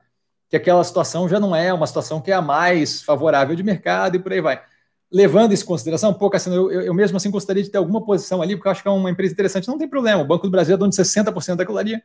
que 0.48 0.56
aquela 0.56 0.84
situação 0.84 1.28
já 1.28 1.40
não 1.40 1.56
é 1.56 1.72
uma 1.72 1.86
situação 1.86 2.20
que 2.20 2.30
é 2.30 2.34
a 2.34 2.42
mais 2.42 3.02
favorável 3.02 3.56
de 3.56 3.62
mercado 3.62 4.16
e 4.16 4.18
por 4.18 4.32
aí 4.32 4.40
vai. 4.40 4.62
Levando 5.12 5.52
isso 5.52 5.64
em 5.64 5.66
consideração, 5.66 6.14
pouco 6.14 6.36
assim, 6.36 6.54
eu, 6.54 6.70
eu, 6.70 6.94
mesmo 6.94 7.16
assim 7.16 7.30
gostaria 7.30 7.62
de 7.62 7.68
ter 7.68 7.78
alguma 7.78 8.02
posição 8.02 8.40
ali, 8.40 8.56
porque 8.56 8.66
eu 8.66 8.72
acho 8.72 8.82
que 8.82 8.88
é 8.88 8.90
uma 8.90 9.10
empresa 9.10 9.32
interessante. 9.32 9.68
Não 9.68 9.76
tem 9.76 9.88
problema, 9.88 10.22
o 10.22 10.26
Banco 10.26 10.46
do 10.46 10.50
Brasil 10.50 10.74
é 10.74 10.78
dono 10.78 10.90
de 10.90 10.96
60% 10.96 11.56
daquilo 11.56 11.78
ali 11.78 12.00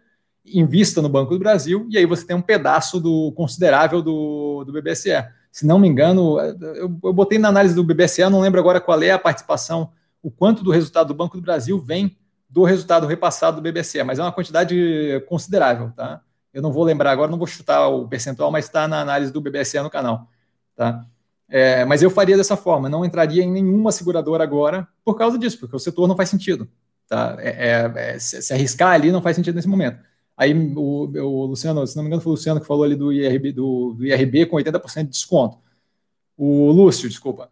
invista 0.54 1.02
no 1.02 1.10
Banco 1.10 1.34
do 1.34 1.40
Brasil 1.40 1.88
e 1.90 1.98
aí 1.98 2.06
você 2.06 2.26
tem 2.26 2.36
um 2.36 2.42
pedaço 2.42 3.00
do 3.00 3.32
considerável 3.34 4.02
do, 4.02 4.64
do 4.66 4.72
BBSE. 4.72 5.12
Se 5.52 5.66
não 5.66 5.80
me 5.80 5.88
engano, 5.88 6.40
eu, 6.40 7.00
eu 7.04 7.14
botei 7.14 7.38
na 7.38 7.50
análise 7.50 7.76
do 7.76 7.84
BBSE, 7.84 8.30
não 8.30 8.42
lembro 8.42 8.60
agora 8.60 8.80
qual 8.80 9.02
é 9.02 9.12
a 9.12 9.20
participação, 9.20 9.92
o 10.22 10.30
quanto 10.30 10.64
do 10.64 10.72
resultado 10.72 11.08
do 11.08 11.14
Banco 11.14 11.38
do 11.38 11.42
Brasil 11.42 11.80
vem 11.80 12.18
do 12.50 12.64
resultado 12.64 13.08
repassado 13.08 13.60
do 13.60 13.64
BBSE, 13.64 14.04
mas 14.04 14.20
é 14.20 14.22
uma 14.22 14.32
quantidade 14.32 15.24
considerável, 15.28 15.92
tá? 15.96 16.22
Eu 16.54 16.62
não 16.62 16.72
vou 16.72 16.84
lembrar 16.84 17.12
agora, 17.12 17.30
não 17.30 17.38
vou 17.38 17.48
chutar 17.48 17.88
o 17.88 18.08
percentual, 18.08 18.52
mas 18.52 18.66
está 18.66 18.88
na 18.88 19.02
análise 19.02 19.32
do 19.32 19.42
BBSE 19.42 19.80
no 19.82 19.90
canal, 19.90 20.28
tá? 20.76 21.06
É, 21.50 21.86
mas 21.86 22.04
eu 22.04 22.10
faria 22.10 22.36
dessa 22.36 22.58
forma, 22.58 22.90
não 22.90 23.06
entraria 23.06 23.44
em 23.44 23.52
nenhuma 23.52 23.92
seguradora 23.92 24.44
agora 24.44 24.88
por 25.04 25.16
causa 25.16 25.38
disso, 25.38 25.60
porque 25.60 25.76
o 25.76 25.80
setor 25.80 26.08
não 26.08 26.16
faz 26.16 26.30
sentido, 26.30 26.68
tá? 27.08 27.38
É, 27.40 27.70
é, 27.70 28.16
é 28.16 28.20
se, 28.20 28.54
arriscar 28.54 28.94
ali 28.94 29.12
não 29.12 29.22
faz 29.22 29.36
sentido 29.36 29.56
nesse 29.56 29.68
momento. 29.68 30.00
Aí 30.36 30.54
o, 30.54 31.08
o, 31.08 31.46
Luciano, 31.46 31.86
se 31.88 31.96
não 31.96 32.04
me 32.04 32.10
engano, 32.10 32.22
foi 32.22 32.32
o 32.32 32.36
Luciano 32.36 32.60
que 32.60 32.68
falou 32.68 32.84
ali 32.84 32.96
do 32.96 33.12
IRB, 33.12 33.54
do, 33.54 33.94
do 33.94 34.06
IRB 34.06 34.46
com 34.48 34.58
80% 34.58 35.04
de 35.06 35.10
desconto. 35.10 35.58
O 36.38 36.72
Lúcio, 36.72 37.10
desculpa. 37.10 37.50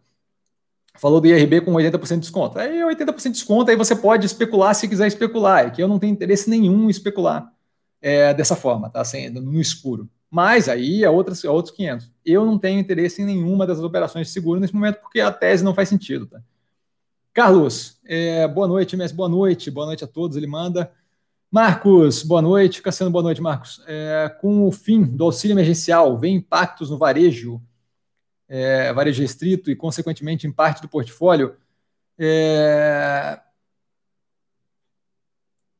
Falou 0.98 1.20
do 1.20 1.26
IRB 1.26 1.62
com 1.62 1.72
80% 1.72 2.14
de 2.14 2.20
desconto. 2.20 2.58
Aí 2.58 2.80
80% 2.80 3.22
de 3.24 3.30
desconto, 3.30 3.70
aí 3.70 3.76
você 3.76 3.96
pode 3.96 4.26
especular 4.26 4.74
se 4.74 4.88
quiser 4.88 5.06
especular. 5.06 5.66
É 5.66 5.70
que 5.70 5.82
eu 5.82 5.88
não 5.88 5.98
tenho 5.98 6.12
interesse 6.12 6.48
nenhum 6.48 6.86
em 6.86 6.90
especular 6.90 7.52
é, 8.00 8.32
dessa 8.34 8.54
forma, 8.56 8.88
tá? 8.90 9.00
Assim, 9.00 9.28
no 9.30 9.60
escuro. 9.60 10.08
Mas 10.36 10.68
aí 10.68 11.02
é, 11.02 11.08
outras, 11.08 11.42
é 11.42 11.48
outros 11.48 11.74
500. 11.74 12.12
Eu 12.22 12.44
não 12.44 12.58
tenho 12.58 12.78
interesse 12.78 13.22
em 13.22 13.24
nenhuma 13.24 13.66
dessas 13.66 13.82
operações 13.82 14.26
de 14.26 14.34
seguro 14.34 14.60
nesse 14.60 14.74
momento, 14.74 15.00
porque 15.00 15.18
a 15.18 15.32
tese 15.32 15.64
não 15.64 15.74
faz 15.74 15.88
sentido, 15.88 16.26
tá? 16.26 16.42
Carlos, 17.32 17.98
é, 18.04 18.46
boa 18.46 18.68
noite, 18.68 18.98
Messi, 18.98 19.14
boa 19.14 19.30
noite, 19.30 19.70
boa 19.70 19.86
noite 19.86 20.04
a 20.04 20.06
todos. 20.06 20.36
Ele 20.36 20.46
manda. 20.46 20.92
Marcos, 21.50 22.22
boa 22.22 22.42
noite. 22.42 22.82
Cassiano, 22.82 23.10
boa 23.10 23.22
noite, 23.22 23.40
Marcos. 23.40 23.82
É, 23.86 24.28
com 24.38 24.68
o 24.68 24.72
fim 24.72 25.04
do 25.04 25.24
auxílio 25.24 25.54
emergencial, 25.54 26.18
vem 26.18 26.36
impactos 26.36 26.90
no 26.90 26.98
varejo, 26.98 27.58
é, 28.46 28.92
varejo 28.92 29.22
restrito 29.22 29.70
e, 29.70 29.74
consequentemente, 29.74 30.46
em 30.46 30.52
parte 30.52 30.82
do 30.82 30.88
portfólio. 30.88 31.56
É... 32.18 33.40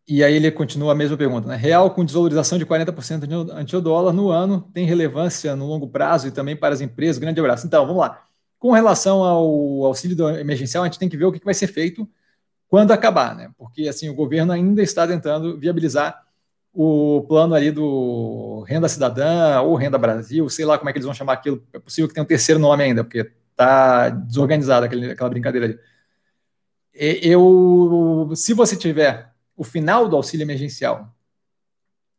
E 0.08 0.22
aí 0.22 0.34
ele 0.34 0.50
continua 0.52 0.92
a 0.92 0.94
mesma 0.94 1.16
pergunta. 1.16 1.48
Né? 1.48 1.56
Real 1.56 1.90
com 1.90 2.04
desvalorização 2.04 2.58
de 2.58 2.64
40% 2.64 3.50
ante 3.52 3.76
o 3.76 3.80
dólar 3.80 4.12
no 4.12 4.30
ano 4.30 4.60
tem 4.72 4.86
relevância 4.86 5.56
no 5.56 5.66
longo 5.66 5.88
prazo 5.88 6.28
e 6.28 6.30
também 6.30 6.54
para 6.54 6.74
as 6.74 6.80
empresas? 6.80 7.18
Grande 7.18 7.40
abraço. 7.40 7.66
Então, 7.66 7.84
vamos 7.84 8.00
lá. 8.00 8.22
Com 8.58 8.70
relação 8.70 9.22
ao 9.24 9.84
auxílio 9.84 10.28
emergencial, 10.38 10.84
a 10.84 10.86
gente 10.86 10.98
tem 10.98 11.08
que 11.08 11.16
ver 11.16 11.24
o 11.24 11.32
que 11.32 11.44
vai 11.44 11.54
ser 11.54 11.66
feito 11.66 12.08
quando 12.68 12.92
acabar, 12.92 13.34
né? 13.34 13.50
Porque 13.58 13.88
assim 13.88 14.08
o 14.08 14.14
governo 14.14 14.52
ainda 14.52 14.82
está 14.82 15.06
tentando 15.06 15.58
viabilizar 15.58 16.22
o 16.72 17.24
plano 17.26 17.54
ali 17.54 17.70
do 17.70 18.64
Renda 18.68 18.88
Cidadã 18.88 19.60
ou 19.62 19.74
Renda 19.76 19.98
Brasil, 19.98 20.48
sei 20.48 20.64
lá 20.64 20.76
como 20.76 20.90
é 20.90 20.92
que 20.92 20.98
eles 20.98 21.06
vão 21.06 21.14
chamar 21.14 21.32
aquilo. 21.34 21.62
É 21.72 21.78
possível 21.78 22.06
que 22.06 22.14
tenha 22.14 22.22
um 22.24 22.26
terceiro 22.26 22.60
nome 22.60 22.84
ainda, 22.84 23.02
porque 23.02 23.30
está 23.50 24.10
desorganizada 24.10 24.86
aquela 24.86 25.30
brincadeira 25.30 25.66
ali. 25.66 25.78
Eu, 26.92 28.30
se 28.34 28.52
você 28.54 28.76
tiver 28.76 29.32
o 29.56 29.64
final 29.64 30.08
do 30.08 30.16
auxílio 30.16 30.44
emergencial 30.44 31.14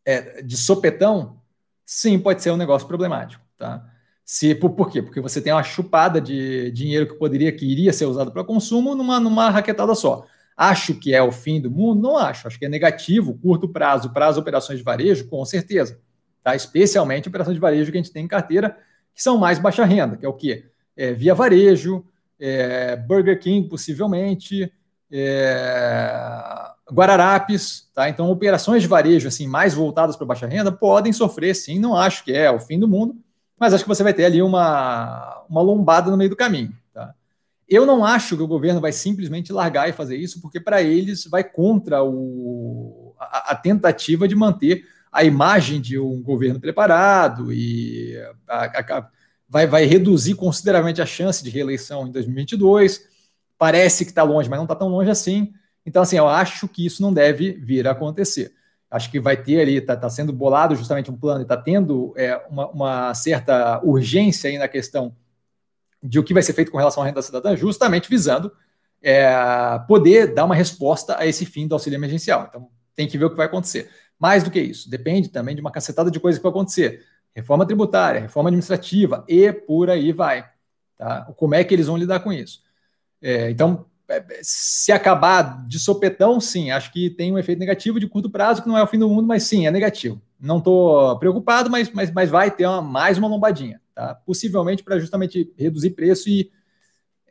é, 0.05 0.41
de 0.41 0.57
sopetão, 0.57 1.41
sim, 1.85 2.17
pode 2.17 2.41
ser 2.41 2.51
um 2.51 2.57
negócio 2.57 2.87
problemático, 2.87 3.43
tá? 3.57 3.85
Se, 4.23 4.53
por, 4.55 4.71
por 4.71 4.89
quê? 4.89 5.01
Porque 5.01 5.21
você 5.21 5.39
tem 5.39 5.53
uma 5.53 5.63
chupada 5.63 6.19
de 6.19 6.69
dinheiro 6.71 7.07
que 7.07 7.13
poderia, 7.13 7.51
que 7.51 7.65
iria 7.65 7.93
ser 7.93 8.05
usado 8.05 8.31
para 8.31 8.43
consumo 8.43 8.93
numa, 8.93 9.19
numa 9.21 9.49
raquetada 9.49 9.95
só. 9.95 10.25
Acho 10.55 10.95
que 10.95 11.13
é 11.13 11.21
o 11.21 11.31
fim 11.31 11.61
do 11.61 11.71
mundo? 11.71 12.01
Não 12.01 12.17
acho. 12.17 12.47
Acho 12.47 12.59
que 12.59 12.65
é 12.65 12.69
negativo, 12.69 13.37
curto 13.37 13.69
prazo, 13.69 14.11
para 14.11 14.27
as 14.27 14.37
operações 14.37 14.79
de 14.79 14.83
varejo, 14.83 15.29
com 15.29 15.45
certeza. 15.45 16.01
Tá? 16.43 16.55
Especialmente 16.55 17.29
operações 17.29 17.55
de 17.55 17.61
varejo 17.61 17.91
que 17.91 17.97
a 17.97 18.01
gente 18.01 18.11
tem 18.11 18.25
em 18.25 18.27
carteira, 18.27 18.77
que 19.13 19.21
são 19.23 19.37
mais 19.37 19.59
baixa 19.59 19.85
renda, 19.85 20.17
que 20.17 20.25
é 20.25 20.29
o 20.29 20.33
quê? 20.33 20.65
É, 20.95 21.13
via 21.13 21.33
varejo, 21.33 22.05
é, 22.39 22.95
Burger 22.95 23.39
King, 23.39 23.69
possivelmente, 23.69 24.71
é, 25.11 26.66
Guararapes, 26.91 27.89
tá? 27.93 28.09
Então, 28.09 28.29
operações 28.29 28.81
de 28.81 28.87
varejo 28.87 29.27
assim 29.27 29.47
mais 29.47 29.73
voltadas 29.73 30.15
para 30.15 30.25
baixa 30.25 30.47
renda 30.47 30.71
podem 30.71 31.11
sofrer, 31.11 31.55
sim. 31.55 31.79
Não 31.79 31.95
acho 31.95 32.23
que 32.23 32.31
é 32.31 32.49
o 32.49 32.59
fim 32.59 32.79
do 32.79 32.87
mundo, 32.87 33.15
mas 33.59 33.73
acho 33.73 33.83
que 33.83 33.89
você 33.89 34.03
vai 34.03 34.13
ter 34.13 34.25
ali 34.25 34.41
uma, 34.41 35.43
uma 35.49 35.61
lombada 35.61 36.09
no 36.09 36.17
meio 36.17 36.29
do 36.29 36.35
caminho. 36.35 36.73
Eu 37.67 37.85
não 37.85 38.05
acho 38.05 38.37
que 38.37 38.43
o 38.43 38.47
governo 38.47 38.79
vai 38.79 38.93
simplesmente 38.93 39.51
largar 39.51 39.89
e 39.89 39.93
fazer 39.93 40.15
isso, 40.15 40.41
porque 40.41 40.59
para 40.59 40.81
eles 40.81 41.25
vai 41.25 41.43
contra 41.43 42.01
o, 42.01 43.13
a, 43.19 43.51
a, 43.51 43.55
tentativa 43.55 44.25
de 44.25 44.35
manter 44.35 44.85
a 45.11 45.25
imagem 45.25 45.81
de 45.81 45.99
um 45.99 46.21
governo 46.23 46.61
preparado 46.61 47.51
e 47.51 48.15
a, 48.47 48.65
a, 48.65 49.09
vai, 49.49 49.67
vai 49.67 49.83
reduzir 49.83 50.35
consideravelmente 50.35 51.01
a 51.01 51.05
chance 51.05 51.43
de 51.43 51.49
reeleição 51.49 52.07
em 52.07 52.11
2022. 52.11 53.05
Parece 53.57 54.05
que 54.05 54.11
está 54.11 54.23
longe, 54.23 54.49
mas 54.49 54.57
não 54.57 54.63
está 54.65 54.75
tão 54.75 54.87
longe 54.87 55.09
assim. 55.09 55.53
Então, 55.87 56.01
assim, 56.01 56.17
eu 56.17 56.27
acho 56.27 56.67
que 56.67 56.85
isso 56.85 57.01
não 57.01 57.13
deve 57.13 57.53
vir 57.53 57.87
a 57.87 57.91
acontecer. 57.91 58.53
Acho 58.91 59.09
que 59.09 59.21
vai 59.21 59.37
ter 59.37 59.61
ali, 59.61 59.77
está 59.77 59.95
tá 59.95 60.09
sendo 60.09 60.33
bolado 60.33 60.75
justamente 60.75 61.09
um 61.09 61.15
plano 61.15 61.39
e 61.39 61.43
está 61.43 61.55
tendo 61.55 62.13
é, 62.17 62.35
uma, 62.49 62.67
uma 62.67 63.13
certa 63.13 63.79
urgência 63.81 64.49
aí 64.49 64.57
na 64.57 64.67
questão 64.67 65.15
de 66.03 66.19
o 66.19 66.23
que 66.25 66.33
vai 66.33 66.43
ser 66.43 66.51
feito 66.51 66.71
com 66.71 66.77
relação 66.77 67.01
à 67.01 67.05
renda 67.05 67.21
cidadã, 67.21 67.55
justamente 67.55 68.09
visando 68.09 68.51
é, 69.01 69.33
poder 69.87 70.33
dar 70.33 70.43
uma 70.43 70.53
resposta 70.53 71.17
a 71.17 71.25
esse 71.25 71.45
fim 71.45 71.65
do 71.65 71.75
auxílio 71.75 71.95
emergencial. 71.95 72.47
Então, 72.49 72.69
tem 72.93 73.07
que 73.07 73.17
ver 73.17 73.25
o 73.25 73.29
que 73.29 73.37
vai 73.37 73.45
acontecer. 73.45 73.89
Mais 74.19 74.43
do 74.43 74.51
que 74.51 74.59
isso, 74.59 74.89
depende 74.89 75.29
também 75.29 75.55
de 75.55 75.61
uma 75.61 75.71
cacetada 75.71 76.11
de 76.11 76.19
coisas 76.19 76.37
que 76.37 76.43
vai 76.43 76.49
acontecer. 76.49 77.01
Reforma 77.33 77.65
tributária, 77.65 78.19
reforma 78.19 78.49
administrativa 78.49 79.23
e 79.25 79.53
por 79.53 79.89
aí 79.89 80.11
vai. 80.11 80.49
Tá? 80.97 81.31
Como 81.37 81.55
é 81.55 81.63
que 81.63 81.73
eles 81.73 81.87
vão 81.87 81.95
lidar 81.95 82.19
com 82.19 82.33
isso? 82.33 82.61
É, 83.21 83.49
então, 83.49 83.85
se 84.41 84.91
acabar 84.91 85.65
de 85.67 85.79
sopetão, 85.79 86.39
sim, 86.39 86.71
acho 86.71 86.91
que 86.91 87.09
tem 87.09 87.31
um 87.31 87.37
efeito 87.37 87.59
negativo 87.59 87.99
de 87.99 88.07
curto 88.07 88.29
prazo, 88.29 88.61
que 88.61 88.67
não 88.67 88.77
é 88.77 88.83
o 88.83 88.87
fim 88.87 88.97
do 88.97 89.09
mundo, 89.09 89.27
mas 89.27 89.43
sim, 89.43 89.67
é 89.67 89.71
negativo. 89.71 90.21
Não 90.39 90.59
estou 90.59 91.17
preocupado, 91.19 91.69
mas, 91.69 91.89
mas, 91.91 92.11
mas 92.11 92.29
vai 92.29 92.51
ter 92.51 92.65
uma, 92.65 92.81
mais 92.81 93.17
uma 93.17 93.27
lombadinha 93.27 93.81
tá? 93.97 94.13
possivelmente 94.13 94.83
para 94.83 94.99
justamente 94.99 95.51
reduzir 95.57 95.89
preço 95.89 96.29
e 96.29 96.51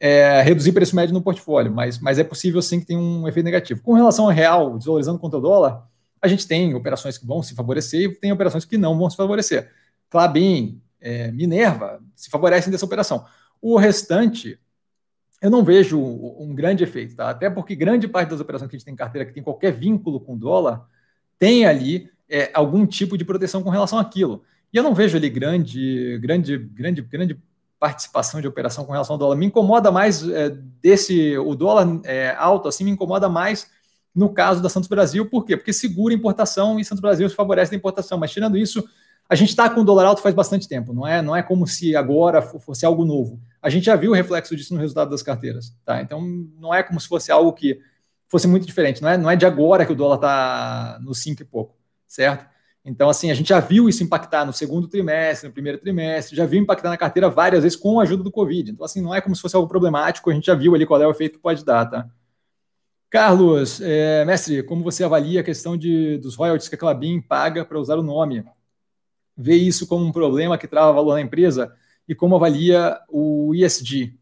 é, 0.01 0.43
reduzir 0.43 0.73
preço 0.73 0.97
médio 0.97 1.15
no 1.15 1.23
portfólio, 1.23 1.73
mas, 1.73 1.99
mas 2.01 2.19
é 2.19 2.25
possível 2.25 2.61
sim 2.61 2.81
que 2.81 2.87
tenha 2.87 2.99
um 2.99 3.27
efeito 3.29 3.47
negativo. 3.47 3.81
Com 3.83 3.95
relação 3.95 4.25
ao 4.25 4.33
real, 4.33 4.77
desvalorizando 4.77 5.19
contra 5.19 5.39
o 5.39 5.41
dólar, 5.43 5.89
a 6.21 6.27
gente 6.27 6.47
tem 6.47 6.75
operações 6.75 7.17
que 7.17 7.25
vão 7.25 7.41
se 7.41 7.55
favorecer 7.55 8.03
e 8.03 8.15
tem 8.15 8.33
operações 8.33 8.65
que 8.65 8.77
não 8.77 8.99
vão 8.99 9.09
se 9.09 9.17
favorecer. 9.17 9.71
Clabin, 10.11 10.83
é, 11.01 11.31
Minerva 11.31 12.01
se 12.17 12.29
favorecem 12.29 12.71
dessa 12.71 12.85
operação. 12.85 13.25
O 13.63 13.77
restante, 13.79 14.59
eu 15.43 15.51
não 15.51 15.63
vejo 15.63 15.99
um 15.99 16.55
grande 16.55 16.83
efeito, 16.83 17.15
tá? 17.15 17.29
até 17.29 17.51
porque 17.51 17.75
grande 17.75 18.09
parte 18.09 18.31
das 18.31 18.41
operações 18.41 18.71
que 18.71 18.77
a 18.77 18.79
gente 18.79 18.85
tem 18.87 18.95
em 18.95 18.97
carteira 18.97 19.27
que 19.27 19.35
tem 19.35 19.43
qualquer 19.43 19.73
vínculo 19.73 20.19
com 20.19 20.35
o 20.35 20.39
dólar 20.39 20.87
tem 21.39 21.67
ali 21.67 22.11
é, 22.29 22.51
algum 22.55 22.87
tipo 22.87 23.17
de 23.17 23.25
proteção 23.25 23.63
com 23.63 23.71
relação 23.71 23.99
àquilo. 23.99 24.43
E 24.73 24.77
eu 24.77 24.83
não 24.83 24.95
vejo 24.95 25.17
ali 25.17 25.29
grande, 25.29 26.19
grande, 26.19 26.59
grande, 26.59 27.03
grande 27.03 27.43
participação 27.79 28.41
de 28.41 28.49
operação 28.49 28.85
com 28.85 28.93
relação 28.93 29.15
ao 29.15 29.19
dólar. 29.19 29.37
Me 29.37 29.47
incomoda 29.47 29.91
mais 29.91 30.27
é, 30.29 30.51
desse, 30.81 31.37
o 31.39 31.55
dólar 31.55 32.01
é, 32.05 32.35
alto 32.39 32.69
assim, 32.69 32.85
me 32.85 32.91
incomoda 32.91 33.29
mais 33.29 33.71
no 34.15 34.31
caso 34.31 34.63
da 34.63 34.69
Santos 34.69 34.89
Brasil. 34.89 35.27
Por 35.27 35.45
quê? 35.45 35.57
Porque 35.57 35.73
segura 35.73 36.15
importação 36.15 36.81
e 36.81 36.85
Santos 36.85 37.03
Brasil 37.03 37.29
favorece 37.29 37.71
da 37.71 37.77
importação. 37.77 38.19
Mas 38.19 38.33
tirando 38.33 38.57
isso, 38.57 38.83
a 39.29 39.35
gente 39.35 39.51
está 39.51 39.69
com 39.69 39.81
o 39.81 39.85
dólar 39.85 40.07
alto 40.07 40.23
faz 40.23 40.35
bastante 40.35 40.69
tempo. 40.69 40.93
Não 40.93 41.07
é, 41.07 41.21
não 41.21 41.35
é 41.35 41.43
como 41.43 41.67
se 41.67 41.97
agora 41.97 42.41
fosse 42.41 42.87
algo 42.87 43.05
novo. 43.05 43.41
A 43.61 43.69
gente 43.69 43.87
já 43.87 43.97
viu 43.97 44.13
o 44.13 44.15
reflexo 44.15 44.55
disso 44.55 44.75
no 44.75 44.81
resultado 44.81 45.11
das 45.11 45.23
carteiras. 45.23 45.75
Tá? 45.85 46.01
Então, 46.01 46.21
não 46.59 46.73
é 46.73 46.83
como 46.83 47.01
se 47.01 47.09
fosse 47.09 47.33
algo 47.33 47.53
que 47.53 47.81
fosse 48.29 48.47
muito 48.47 48.67
diferente. 48.67 49.03
Não 49.03 49.09
é, 49.09 49.17
não 49.17 49.31
é 49.31 49.37
de 49.37 49.45
agora 49.45 49.85
que 49.85 49.93
o 49.93 49.97
dólar 49.97 50.17
está 50.17 50.99
no 51.03 51.15
5 51.15 51.43
e 51.43 51.45
pouco, 51.45 51.77
certo? 52.07 52.47
Então, 52.85 53.09
assim, 53.09 53.33
a 53.33 53.35
gente 53.35 53.49
já 53.49 53.59
viu 53.59 53.89
isso 53.89 54.05
impactar 54.05 54.45
no 54.45 54.53
segundo 54.53 54.87
trimestre, 54.87 55.49
no 55.49 55.53
primeiro 55.53 55.77
trimestre, 55.79 56.37
já 56.37 56.47
viu 56.47 56.63
impactar 56.63 56.89
na 56.89 56.97
carteira 56.97 57.29
várias 57.29 57.65
vezes 57.65 57.77
com 57.77 57.99
a 57.99 58.05
ajuda 58.05 58.23
do 58.23 58.31
Covid. 58.31 58.71
Então, 58.71 58.87
assim, 58.87 59.01
não 59.01 59.13
é 59.13 59.21
como 59.21 59.35
se 59.35 59.43
fosse 59.43 59.57
algo 59.57 59.69
problemático, 59.69 60.31
a 60.31 60.35
gente 60.35 60.47
já 60.47 60.55
viu 60.55 60.73
ali 60.73 60.87
qual 60.87 61.03
é 61.03 61.07
o 61.07 61.11
efeito 61.11 61.37
que 61.37 61.43
pode 61.43 61.65
dar, 61.65 61.85
tá? 61.87 62.09
Carlos, 63.11 63.81
é, 63.81 64.25
mestre, 64.25 64.63
como 64.63 64.85
você 64.85 65.03
avalia 65.03 65.41
a 65.41 65.45
questão 65.45 65.77
de, 65.77 66.19
dos 66.19 66.37
royalties 66.37 66.69
que 66.69 66.77
a 66.77 66.79
Clabin 66.79 67.21
paga 67.21 67.65
para 67.65 67.79
usar 67.79 67.99
o 67.99 68.03
nome? 68.03 68.45
Vê 69.37 69.55
isso 69.55 69.87
como 69.87 70.05
um 70.05 70.13
problema 70.13 70.57
que 70.57 70.67
trava 70.67 70.93
valor 70.93 71.15
na 71.15 71.21
empresa? 71.21 71.75
E 72.09 72.15
como 72.15 72.37
avalia 72.37 72.99
o 73.09 73.55
ISD? 73.55 74.15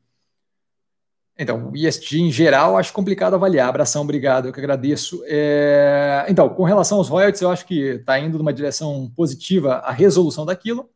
Então, 1.37 1.71
o 1.71 1.77
ISG 1.77 2.21
em 2.21 2.31
geral, 2.31 2.77
acho 2.77 2.93
complicado 2.93 3.35
avaliar. 3.35 3.69
Abração, 3.69 4.03
obrigado, 4.03 4.47
eu 4.47 4.53
que 4.53 4.61
agradeço. 4.61 5.23
É... 5.27 6.25
Então, 6.29 6.49
com 6.49 6.62
relação 6.62 6.99
aos 6.99 7.09
royalties, 7.09 7.43
eu 7.43 7.51
acho 7.51 7.67
que 7.67 7.97
está 7.97 8.19
indo 8.19 8.39
numa 8.39 8.53
direção 8.53 9.11
positiva 9.17 9.77
a 9.79 9.91
resolução 9.91 10.47
daquilo. 10.47 10.89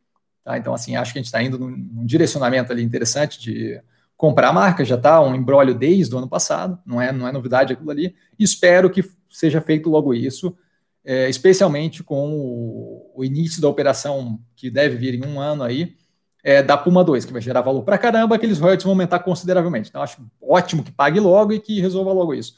Tá? 0.45 0.57
Então, 0.57 0.73
assim, 0.73 0.97
acho 0.97 1.13
que 1.13 1.19
a 1.19 1.21
gente 1.21 1.27
está 1.27 1.43
indo 1.43 1.59
num, 1.59 1.71
num, 1.71 2.07
direcionamento 2.07 2.73
ali 2.73 2.83
interessante 2.83 3.41
de 3.41 3.81
comprar 4.17 4.49
a 4.49 4.53
marca, 4.53 4.85
já 4.85 4.95
está 4.95 5.21
um 5.21 5.35
embrólio 5.35 5.75
desde 5.75 6.15
o 6.15 6.19
ano 6.19 6.29
passado, 6.29 6.79
não 6.87 7.01
é, 7.01 7.13
não 7.13 7.27
é 7.27 7.33
novidade 7.33 7.73
aquilo 7.73 7.91
ali. 7.91 8.15
Espero 8.39 8.91
que 8.91 9.05
seja 9.29 9.61
feito 9.61 9.91
logo 9.91 10.15
isso, 10.15 10.57
é, 11.05 11.29
especialmente 11.29 12.03
com 12.03 12.31
o, 12.33 13.13
o 13.15 13.25
início 13.25 13.61
da 13.61 13.69
operação 13.69 14.39
que 14.55 14.71
deve 14.71 14.97
vir 14.97 15.15
em 15.15 15.27
um 15.27 15.41
ano 15.41 15.63
aí 15.63 15.97
é, 16.43 16.63
da 16.63 16.77
Puma 16.77 17.05
2, 17.05 17.25
que 17.25 17.33
vai 17.33 17.43
gerar 17.43 17.61
valor 17.61 17.83
para 17.83 17.99
caramba, 17.99 18.37
aqueles 18.37 18.59
royalties 18.59 18.85
vão 18.85 18.93
aumentar 18.93 19.19
consideravelmente. 19.21 19.89
Então, 19.89 20.03
acho 20.03 20.25
ótimo 20.41 20.83
que 20.83 20.93
pague 20.93 21.21
logo 21.21 21.53
e 21.53 21.61
que 21.61 21.81
resolva 21.81 22.13
logo 22.13 22.35
isso. 22.35 22.55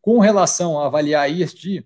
Com 0.00 0.18
relação 0.18 0.80
a 0.80 0.86
avaliar 0.86 1.30
ESG, 1.30 1.84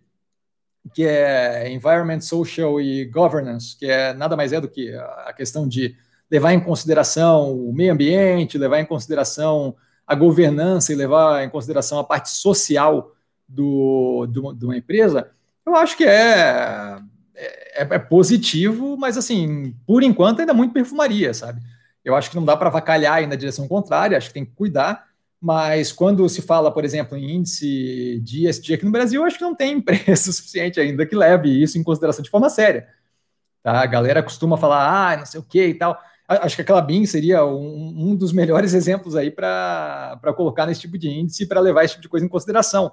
que 0.95 1.05
é 1.05 1.71
Environment, 1.71 2.21
Social 2.21 2.81
e 2.81 3.05
Governance, 3.05 3.77
que 3.77 3.87
é 3.87 4.13
nada 4.15 4.37
mais 4.37 4.53
é 4.53 4.61
do 4.61 4.69
que 4.69 4.95
a 4.95 5.33
questão 5.33 5.69
de 5.69 5.97
levar 6.31 6.53
em 6.53 6.61
consideração 6.61 7.53
o 7.53 7.73
meio 7.73 7.93
ambiente, 7.93 8.59
levar 8.59 8.81
em 8.81 8.87
consideração 8.87 9.75
a 10.07 10.15
governança 10.15 10.93
e 10.93 10.97
levar 10.97 11.45
em 11.45 11.51
consideração 11.51 11.99
a 11.99 12.05
parte 12.05 12.31
social 12.31 13.13
do, 13.47 14.27
do, 14.27 14.53
de 14.53 14.65
uma 14.65 14.77
empresa, 14.77 15.31
eu 15.69 15.77
acho 15.77 15.97
que 15.97 16.05
é 16.05 16.99
é, 17.79 17.83
é, 17.95 17.99
positivo, 17.99 18.97
mas 18.97 19.17
assim, 19.17 19.75
por 19.87 20.03
enquanto 20.03 20.41
ainda 20.41 20.53
é 20.53 20.55
muito 20.55 20.73
perfumaria, 20.73 21.33
sabe? 21.33 21.61
Eu 22.05 22.17
acho 22.17 22.31
que 22.31 22.37
não 22.37 22.45
dá 22.45 22.57
para 22.57 22.71
vacalhar 22.71 23.15
aí 23.15 23.27
na 23.27 23.37
direção 23.37 23.69
contrária, 23.69 24.19
acho 24.19 24.29
que 24.29 24.35
tem 24.35 24.45
que 24.45 24.53
cuidar, 24.53 25.07
mas 25.41 25.93
quando 25.93 26.29
se 26.29 26.43
fala, 26.43 26.73
por 26.73 26.85
exemplo, 26.85 27.17
em 27.17 27.37
índice 27.37 28.21
de 28.25 28.49
ESG 28.49 28.75
aqui 28.75 28.85
no 28.85 28.91
Brasil, 28.91 29.25
acho 29.25 29.39
que 29.39 29.45
não 29.45 29.55
tem 29.55 29.79
preço 29.81 30.33
suficiente 30.33 30.81
ainda 30.81 31.07
que 31.07 31.15
leve 31.15 31.49
isso 31.49 31.79
em 31.79 31.83
consideração 31.85 32.23
de 32.23 32.31
forma 32.31 32.51
séria. 32.51 32.89
Tá? 33.63 33.81
A 33.83 33.87
galera 33.87 34.23
costuma 34.23 34.57
falar, 34.57 35.13
ah, 35.13 35.17
não 35.17 35.27
sei 35.27 35.39
o 35.39 35.45
que 35.45 35.65
e 35.65 35.75
tal. 35.75 35.97
Acho 36.27 36.57
que 36.57 36.63
aquela 36.63 36.83
BIM 36.83 37.07
seria 37.07 37.45
um, 37.45 38.11
um 38.11 38.17
dos 38.17 38.33
melhores 38.33 38.75
exemplos 38.75 39.15
aí 39.15 39.31
para 39.31 40.19
colocar 40.37 40.67
nesse 40.67 40.81
tipo 40.81 40.99
de 40.99 41.09
índice 41.09 41.47
para 41.47 41.61
levar 41.61 41.85
esse 41.85 41.95
tipo 41.95 42.03
de 42.03 42.09
coisa 42.09 42.27
em 42.27 42.29
consideração. 42.29 42.93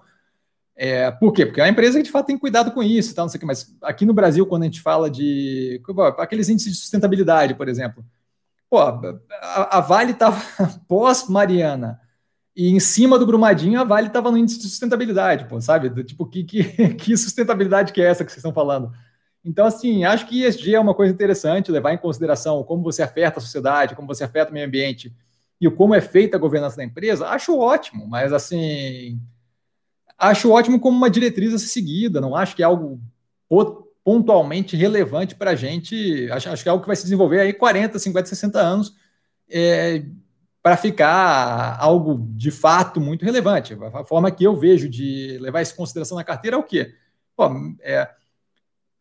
É, 0.77 1.09
por 1.09 1.31
quê? 1.31 1.45
Porque 1.45 1.61
é 1.61 1.63
uma 1.63 1.69
empresa 1.69 2.03
de 2.03 2.11
fato 2.11 2.27
tem 2.27 2.37
cuidado 2.37 2.71
com 2.71 2.83
isso, 2.83 3.15
tá? 3.15 3.21
não 3.21 3.29
sei 3.29 3.37
o 3.37 3.39
que, 3.39 3.45
mas 3.45 3.73
aqui 3.81 4.05
no 4.05 4.13
Brasil, 4.13 4.45
quando 4.45 4.63
a 4.63 4.65
gente 4.65 4.81
fala 4.81 5.09
de 5.09 5.81
aqueles 6.17 6.49
índices 6.49 6.73
de 6.73 6.79
sustentabilidade, 6.79 7.55
por 7.55 7.69
exemplo, 7.69 8.03
pô, 8.69 8.79
a, 8.79 9.77
a 9.77 9.79
Vale 9.79 10.11
estava 10.11 10.41
pós-Mariana 10.87 11.99
e 12.53 12.69
em 12.69 12.79
cima 12.79 13.17
do 13.17 13.25
Brumadinho 13.25 13.79
a 13.79 13.85
Vale 13.85 14.07
estava 14.07 14.29
no 14.29 14.37
índice 14.37 14.57
de 14.57 14.67
sustentabilidade, 14.67 15.45
pô, 15.45 15.61
sabe? 15.61 15.89
Do, 15.89 16.03
tipo, 16.03 16.25
que, 16.25 16.43
que, 16.43 16.63
que 16.95 17.17
sustentabilidade 17.17 17.93
que 17.93 18.01
é 18.01 18.05
essa 18.07 18.25
que 18.25 18.31
vocês 18.31 18.39
estão 18.39 18.53
falando? 18.53 18.91
Então, 19.45 19.65
assim, 19.65 20.03
acho 20.03 20.27
que 20.27 20.43
ESG 20.43 20.75
é 20.75 20.79
uma 20.79 20.95
coisa 20.95 21.13
interessante, 21.13 21.71
levar 21.71 21.93
em 21.93 21.97
consideração 21.97 22.63
como 22.63 22.83
você 22.83 23.03
afeta 23.03 23.39
a 23.39 23.41
sociedade, 23.41 23.95
como 23.95 24.07
você 24.07 24.23
afeta 24.23 24.49
o 24.49 24.53
meio 24.53 24.65
ambiente 24.65 25.15
e 25.61 25.69
como 25.69 25.93
é 25.93 26.01
feita 26.01 26.35
a 26.35 26.39
governança 26.39 26.77
da 26.77 26.83
empresa, 26.83 27.27
acho 27.27 27.57
ótimo, 27.57 28.07
mas 28.07 28.33
assim, 28.33 29.21
acho 30.17 30.51
ótimo 30.51 30.79
como 30.79 30.97
uma 30.97 31.09
diretriz 31.09 31.53
a 31.53 31.59
ser 31.59 31.67
seguida, 31.67 32.21
não 32.21 32.35
acho 32.35 32.55
que 32.55 32.63
é 32.63 32.65
algo 32.65 32.99
pontualmente 34.03 34.75
relevante 34.75 35.35
para 35.35 35.51
a 35.51 35.55
gente, 35.55 36.29
acho, 36.31 36.49
acho, 36.49 36.63
que 36.63 36.69
é 36.69 36.71
algo 36.71 36.81
que 36.81 36.87
vai 36.87 36.95
se 36.95 37.03
desenvolver 37.03 37.39
aí 37.39 37.53
40, 37.53 37.97
50, 37.97 38.29
60 38.29 38.59
anos 38.59 38.95
é, 39.49 40.03
para 40.61 40.77
ficar 40.77 41.77
algo 41.79 42.27
de 42.31 42.51
fato 42.51 43.01
muito 43.01 43.25
relevante. 43.25 43.77
A 43.93 44.03
forma 44.03 44.31
que 44.31 44.43
eu 44.43 44.55
vejo 44.55 44.89
de 44.89 45.37
levar 45.39 45.61
isso 45.61 45.73
em 45.73 45.77
consideração 45.77 46.17
na 46.17 46.23
carteira 46.23 46.55
é 46.55 46.59
o 46.59 46.63
quê? 46.63 46.93
Pô, 47.35 47.49
é, 47.81 48.09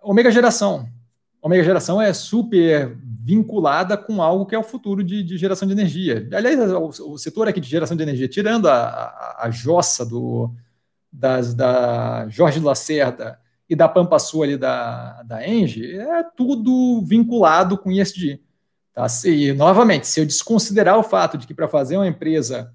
Omega 0.03 0.31
Geração. 0.31 0.89
Omega 1.41 1.63
Geração 1.63 2.01
é 2.01 2.13
super 2.13 2.97
vinculada 3.03 3.97
com 3.97 4.23
algo 4.23 4.47
que 4.47 4.55
é 4.55 4.59
o 4.59 4.63
futuro 4.63 5.05
de, 5.05 5.23
de 5.23 5.37
geração 5.37 5.67
de 5.67 5.73
energia. 5.73 6.29
Aliás, 6.33 6.59
o, 6.73 7.13
o, 7.13 7.19
setor 7.19 7.49
aqui 7.49 7.61
de 7.61 7.69
geração 7.69 7.97
de 7.97 8.03
energia, 8.03 8.29
tirando 8.29 8.69
a, 8.69 8.75
a, 8.75 9.47
a 9.47 9.51
jossa 9.51 10.05
do, 10.05 10.51
das, 11.15 11.55
da 11.55 12.27
Jorge 12.29 12.59
Lacerda 12.59 13.39
e 13.71 13.77
da 13.77 13.89
Pampa 13.89 14.19
Sul 14.19 14.43
ali 14.43 14.57
da, 14.57 15.23
da 15.23 15.47
Engie, 15.47 15.97
é 15.97 16.25
tudo 16.37 17.03
vinculado 17.07 17.79
com 17.79 17.91
ISD. 17.91 18.41
Tá? 18.93 19.07
E, 19.25 19.53
novamente, 19.53 20.09
se 20.09 20.21
eu 20.21 20.27
desconsiderar 20.27 20.99
o 20.99 21.05
fato 21.05 21.39
de 21.39 21.47
que 21.47 21.55
para 21.55 21.69
fazer 21.69 21.97
uma 21.97 22.07
empresa, 22.07 22.75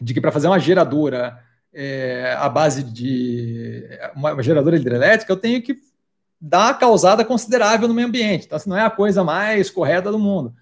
de 0.00 0.12
que 0.12 0.20
para 0.20 0.32
fazer 0.32 0.48
uma 0.48 0.58
geradora 0.58 1.38
é, 1.72 2.36
a 2.38 2.48
base 2.48 2.82
de 2.82 3.88
uma, 4.16 4.42
geradora 4.42 4.76
hidrelétrica, 4.76 5.32
eu 5.32 5.36
tenho 5.36 5.62
que 5.62 5.78
dá 6.40 6.66
uma 6.66 6.74
causada 6.74 7.24
considerável 7.24 7.86
no 7.86 7.94
meio 7.94 8.08
ambiente. 8.08 8.46
Então, 8.46 8.56
assim, 8.56 8.70
não 8.70 8.76
é 8.76 8.84
a 8.84 8.90
coisa 8.90 9.22
mais 9.22 9.70
correta 9.70 10.10
do 10.10 10.18
mundo. 10.18 10.52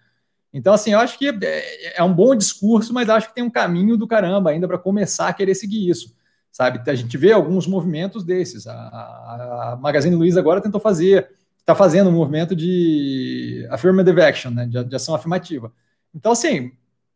Então, 0.53 0.75
assim, 0.75 0.93
eu 0.93 0.99
acho 0.99 1.19
que 1.19 1.29
é, 1.29 1.99
é 1.99 2.03
um 2.03 2.13
bom 2.13 2.35
discurso, 2.35 2.93
mas 2.93 3.09
acho 3.09 3.29
que 3.29 3.35
tem 3.35 3.45
um 3.45 3.51
caminho 3.51 3.97
do 3.97 4.07
caramba 4.07 4.51
ainda 4.51 4.69
para 4.69 4.79
começar 4.79 5.29
a 5.29 5.33
querer 5.33 5.55
seguir 5.55 5.89
isso. 5.89 6.18
Sabe? 6.59 6.91
A 6.91 6.95
gente 6.97 7.17
vê 7.17 7.31
alguns 7.31 7.69
movimentos 7.69 8.25
desses. 8.25 8.67
A, 8.67 8.73
a 8.73 9.79
Magazine 9.81 10.17
Luiza 10.17 10.41
agora 10.41 10.61
tentou 10.61 10.81
fazer, 10.81 11.31
está 11.61 11.73
fazendo 11.73 12.11
um 12.11 12.13
movimento 12.13 12.57
de 12.57 13.65
affirmative 13.71 14.21
action, 14.21 14.51
né? 14.51 14.67
de, 14.67 14.83
de 14.83 14.97
ação 14.97 15.15
afirmativa. 15.15 15.73
Então, 16.13 16.33
assim, 16.33 16.73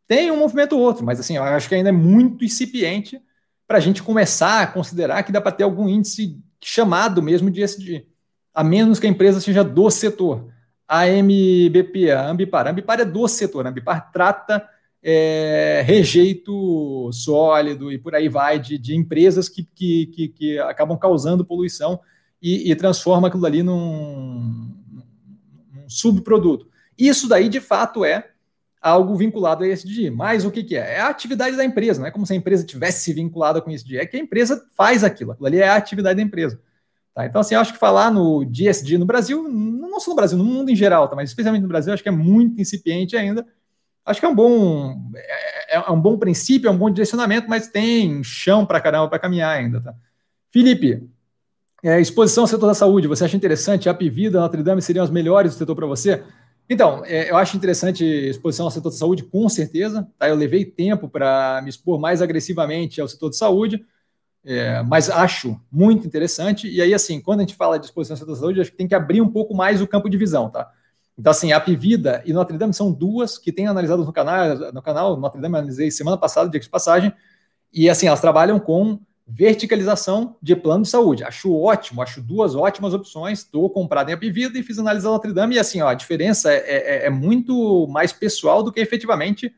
tem 0.07 0.31
um 0.31 0.39
movimento 0.39 0.77
ou 0.77 0.81
outro, 0.81 1.05
mas 1.05 1.19
assim, 1.19 1.39
eu 1.39 1.43
acho 1.43 1.69
que 1.69 1.75
ainda 1.75 1.89
é 1.89 1.93
muito 1.93 2.45
incipiente 2.45 3.21
para 3.67 3.79
a 3.79 3.81
gente 3.81 4.01
começar 4.01 4.63
a 4.63 4.67
considerar 4.69 5.25
que 5.25 5.33
dá 5.33 5.41
para 5.41 5.51
ter 5.51 5.65
algum 5.65 5.89
índice 5.89 6.41
chamado 6.61 7.21
mesmo 7.21 7.51
de 7.51 7.63
ESG 7.63 8.07
a 8.55 8.63
menos 8.63 9.01
que 9.01 9.09
a 9.09 9.11
empresa 9.11 9.41
seja 9.41 9.65
do 9.65 9.91
setor. 9.91 10.53
A 10.87 11.09
MBP, 11.09 12.13
a 12.13 12.29
Ambipar. 12.29 12.69
A 12.69 12.71
Ambipar 12.71 13.01
é 13.01 13.05
do 13.05 13.27
setor. 13.27 13.67
A 13.67 13.71
Ambipar 13.71 14.13
trata 14.13 14.69
é, 15.03 15.83
rejeito 15.85 17.11
sólido 17.13 17.91
e 17.91 17.99
por 17.99 18.15
aí 18.15 18.29
vai 18.29 18.59
de, 18.59 18.79
de 18.79 18.95
empresas 18.95 19.49
que, 19.49 19.65
que, 19.75 20.07
que, 20.07 20.29
que, 20.29 20.59
acabam 20.61 20.97
causando 20.97 21.45
poluição 21.45 22.01
e, 22.41 22.71
e 22.71 22.77
transforma 22.77 23.29
aquilo 23.29 23.45
ali 23.45 23.63
num, 23.63 24.71
num, 25.73 25.89
subproduto. 25.89 26.69
Isso 26.97 27.29
daí, 27.29 27.49
de 27.49 27.61
fato, 27.61 28.05
é 28.05 28.31
algo 28.81 29.17
vinculado 29.17 29.65
a 29.65 29.69
ESG. 29.69 30.11
Mas 30.11 30.45
o 30.45 30.51
que, 30.51 30.63
que 30.63 30.77
é? 30.77 30.95
É 30.95 31.01
a 31.01 31.09
atividade 31.09 31.57
da 31.57 31.65
empresa, 31.65 32.01
não 32.01 32.07
é 32.07 32.11
como 32.11 32.27
se 32.27 32.33
a 32.33 32.37
empresa 32.37 32.65
tivesse 32.65 33.13
vinculada 33.13 33.61
com 33.61 33.71
ESG, 33.71 33.99
é 33.99 34.07
que 34.07 34.17
a 34.17 34.21
empresa 34.21 34.65
faz 34.77 35.03
aquilo. 35.03 35.33
Aquilo 35.33 35.47
ali 35.47 35.59
é 35.59 35.69
a 35.69 35.77
atividade 35.77 36.17
da 36.17 36.23
empresa. 36.23 36.61
Tá? 37.13 37.27
Então, 37.27 37.41
assim, 37.41 37.55
acho 37.57 37.73
que 37.73 37.79
falar 37.79 38.11
no 38.11 38.45
DSD 38.45 38.99
no 38.99 39.05
Brasil, 39.05 39.49
não 39.49 39.99
só 40.01 40.11
no 40.11 40.17
Brasil, 40.17 40.39
no 40.39 40.45
mundo 40.45 40.71
em 40.71 40.77
geral, 40.77 41.09
tá? 41.09 41.17
mas 41.17 41.31
especialmente 41.31 41.63
no 41.63 41.69
Brasil, 41.69 41.93
acho 41.93 42.03
que 42.03 42.09
é 42.09 42.13
muito 42.13 42.61
incipiente 42.61 43.17
ainda. 43.17 43.47
Acho 44.05 44.21
que 44.21 44.27
é 44.27 44.29
um 44.29 44.35
bom, 44.35 45.11
é, 45.15 45.77
é 45.77 45.91
um 45.91 46.01
bom 46.01 46.19
princípio, 46.19 46.69
é 46.69 46.71
um 46.71 46.77
bom 46.77 46.91
direcionamento, 46.91 47.49
mas 47.49 47.69
tem 47.69 48.23
chão 48.25 48.67
para 48.67 48.81
caramba 48.81 49.09
para 49.09 49.19
caminhar 49.19 49.57
ainda. 49.57 49.81
Tá? 49.81 49.95
Felipe, 50.51 51.09
é, 51.83 52.01
exposição 52.01 52.45
ao 52.45 52.49
setor 52.49 52.67
da 52.67 52.75
saúde, 52.75 53.09
você 53.09 53.25
acha 53.25 53.37
interessante? 53.37 53.89
A 53.89 53.95
Pivida, 53.95 54.41
Notre 54.41 54.63
Dame 54.63 54.83
seriam 54.83 55.05
as 55.05 55.11
melhores 55.11 55.53
do 55.53 55.59
setor 55.59 55.75
para 55.75 55.87
você? 55.87 56.23
Então, 56.69 57.05
é, 57.05 57.31
eu 57.31 57.37
acho 57.37 57.57
interessante 57.57 58.05
exposição 58.05 58.67
ao 58.67 58.71
setor 58.71 58.91
da 58.91 58.97
saúde, 58.97 59.25
com 59.25 59.49
certeza. 59.49 60.09
Tá? 60.19 60.29
Eu 60.29 60.37
levei 60.37 60.65
tempo 60.65 61.09
para 61.09 61.61
me 61.63 61.69
expor 61.69 61.99
mais 61.99 62.23
agressivamente 62.23 63.01
ao 63.01 63.09
setor 63.09 63.31
de 63.31 63.37
saúde. 63.37 63.85
É, 64.45 64.83
mas 64.83 65.09
acho 65.09 65.61
muito 65.71 66.07
interessante. 66.07 66.69
E 66.69 66.81
aí, 66.81 66.93
assim, 66.93 67.21
quando 67.21 67.41
a 67.41 67.43
gente 67.43 67.55
fala 67.55 67.79
de 67.79 67.87
exposição 67.87 68.17
à 68.17 68.37
saúde, 68.37 68.61
acho 68.61 68.71
que 68.71 68.77
tem 68.77 68.89
que 68.89 68.95
abrir 68.95 69.21
um 69.21 69.29
pouco 69.29 69.55
mais 69.55 69.81
o 69.81 69.87
campo 69.87 70.09
de 70.09 70.17
visão, 70.17 70.51
tá? 70.51 70.71
Então, 71.19 71.31
assim, 71.31 71.53
a 71.53 71.61
Pivida 71.61 72.23
e 72.25 72.33
Notre 72.33 72.57
Dame 72.57 72.73
são 72.73 72.91
duas 72.91 73.39
que 73.39 73.53
têm 73.53 73.67
analisado 73.67 74.05
no 74.05 74.13
canal, 74.13 74.73
no 74.73 74.83
canal 74.83 75.17
Notre 75.17 75.41
Dame 75.41 75.57
analisei 75.57 75.91
semana 75.91 76.17
passada, 76.17 76.49
dia 76.49 76.61
de 76.61 76.69
passagem, 76.69 77.13
e 77.73 77.89
assim, 77.89 78.07
elas 78.07 78.21
trabalham 78.21 78.59
com 78.59 78.99
verticalização 79.27 80.37
de 80.43 80.55
plano 80.57 80.83
de 80.83 80.89
saúde. 80.89 81.25
Acho 81.25 81.55
ótimo, 81.55 82.03
acho 82.03 82.21
duas 82.21 82.55
ótimas 82.55 82.93
opções. 82.93 83.41
Estou 83.41 83.71
comprado 83.71 84.11
em 84.11 84.13
Apivida 84.13 84.59
e 84.59 84.63
fiz 84.63 84.79
análise 84.79 85.05
da 85.05 85.13
Notre 85.13 85.33
Dame, 85.33 85.55
e 85.55 85.59
assim, 85.59 85.81
ó, 85.81 85.89
a 85.89 85.95
diferença 85.95 86.53
é, 86.53 87.05
é, 87.05 87.07
é 87.07 87.11
muito 87.11 87.87
mais 87.89 88.13
pessoal 88.13 88.63
do 88.63 88.73
que 88.73 88.81
efetivamente 88.81 89.55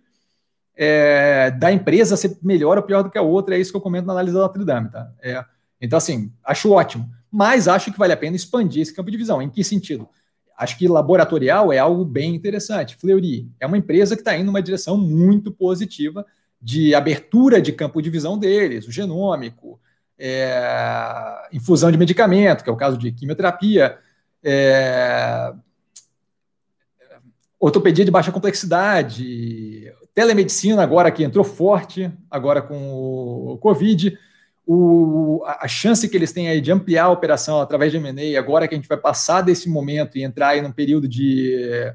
é, 0.77 1.51
da 1.53 1.73
empresa 1.73 2.17
ser 2.17 2.37
melhor 2.43 2.77
ou 2.77 2.83
pior 2.83 3.03
do 3.03 3.11
que 3.11 3.19
a 3.19 3.23
outra, 3.23 3.57
é 3.57 3.61
isso 3.61 3.71
que 3.71 3.77
eu 3.77 3.81
comento 3.81 4.07
na 4.07 4.13
análise 4.13 4.35
da 4.35 4.43
Notre 4.43 4.65
Dame, 4.65 4.91
tá? 4.91 5.11
É, 5.23 5.45
então, 5.81 5.97
assim, 5.97 6.33
acho 6.45 6.71
ótimo, 6.71 7.09
mas 7.31 7.69
acho 7.69 7.93
que 7.93 7.99
vale 7.99 8.13
a 8.13 8.17
pena 8.17 8.37
expandir 8.37 8.83
esse 8.83 8.95
campo 8.95 9.11
de 9.11 9.17
visão. 9.17 9.41
Em 9.41 9.51
que 9.51 9.63
sentido? 9.63 10.09
Acho 10.57 10.79
que 10.79 10.87
laboratorial 10.87 11.73
é 11.73 11.79
algo 11.79 12.05
bem 12.05 12.35
interessante. 12.35 12.97
Fleury 12.97 13.49
é 13.59 13.67
uma 13.67 13.79
empresa 13.79 14.15
que 14.15 14.23
está 14.23 14.37
indo 14.37 14.47
numa 14.47 14.63
direção 14.63 14.97
muito 14.97 15.51
positiva 15.51 16.25
de 16.61 16.95
abertura 16.95 17.61
de 17.61 17.73
campo 17.73 18.01
de 18.01 18.09
visão 18.09 18.39
deles, 18.39 18.87
o 18.87 18.93
genômico, 18.93 19.81
é, 20.19 21.49
infusão 21.53 21.91
de 21.91 21.99
medicamento, 21.99 22.63
que 22.63 22.71
é 22.71 22.73
o 22.73 22.77
caso 22.77 22.97
de 22.97 23.13
quimioterapia, 23.13 23.99
é, 24.43 25.53
ortopedia 27.59 28.05
de 28.05 28.11
baixa 28.11 28.33
complexidade, 28.33 29.93
Telemedicina, 30.15 30.81
agora 30.81 31.11
que 31.11 31.25
entrou 31.25 31.45
forte, 31.45 32.11
agora 32.31 32.63
com 32.63 33.53
o 33.53 33.59
Covid, 33.59 34.17
o, 34.67 35.43
a 35.45 35.69
chance 35.69 36.09
que 36.09 36.17
eles 36.17 36.33
têm 36.33 36.49
aí 36.49 36.61
de 36.61 36.73
ampliar 36.73 37.05
a 37.05 37.11
operação 37.11 37.61
através 37.61 37.93
de 37.93 37.99
M&A, 37.99 38.39
agora 38.39 38.67
que 38.67 38.75
a 38.75 38.79
gente 38.79 38.89
vai 38.89 38.97
passar 38.97 39.43
desse 39.43 39.69
momento 39.69 40.17
e 40.17 40.23
entrar 40.23 40.49
aí 40.49 40.63
num 40.63 40.73
período 40.73 41.07
de 41.07 41.93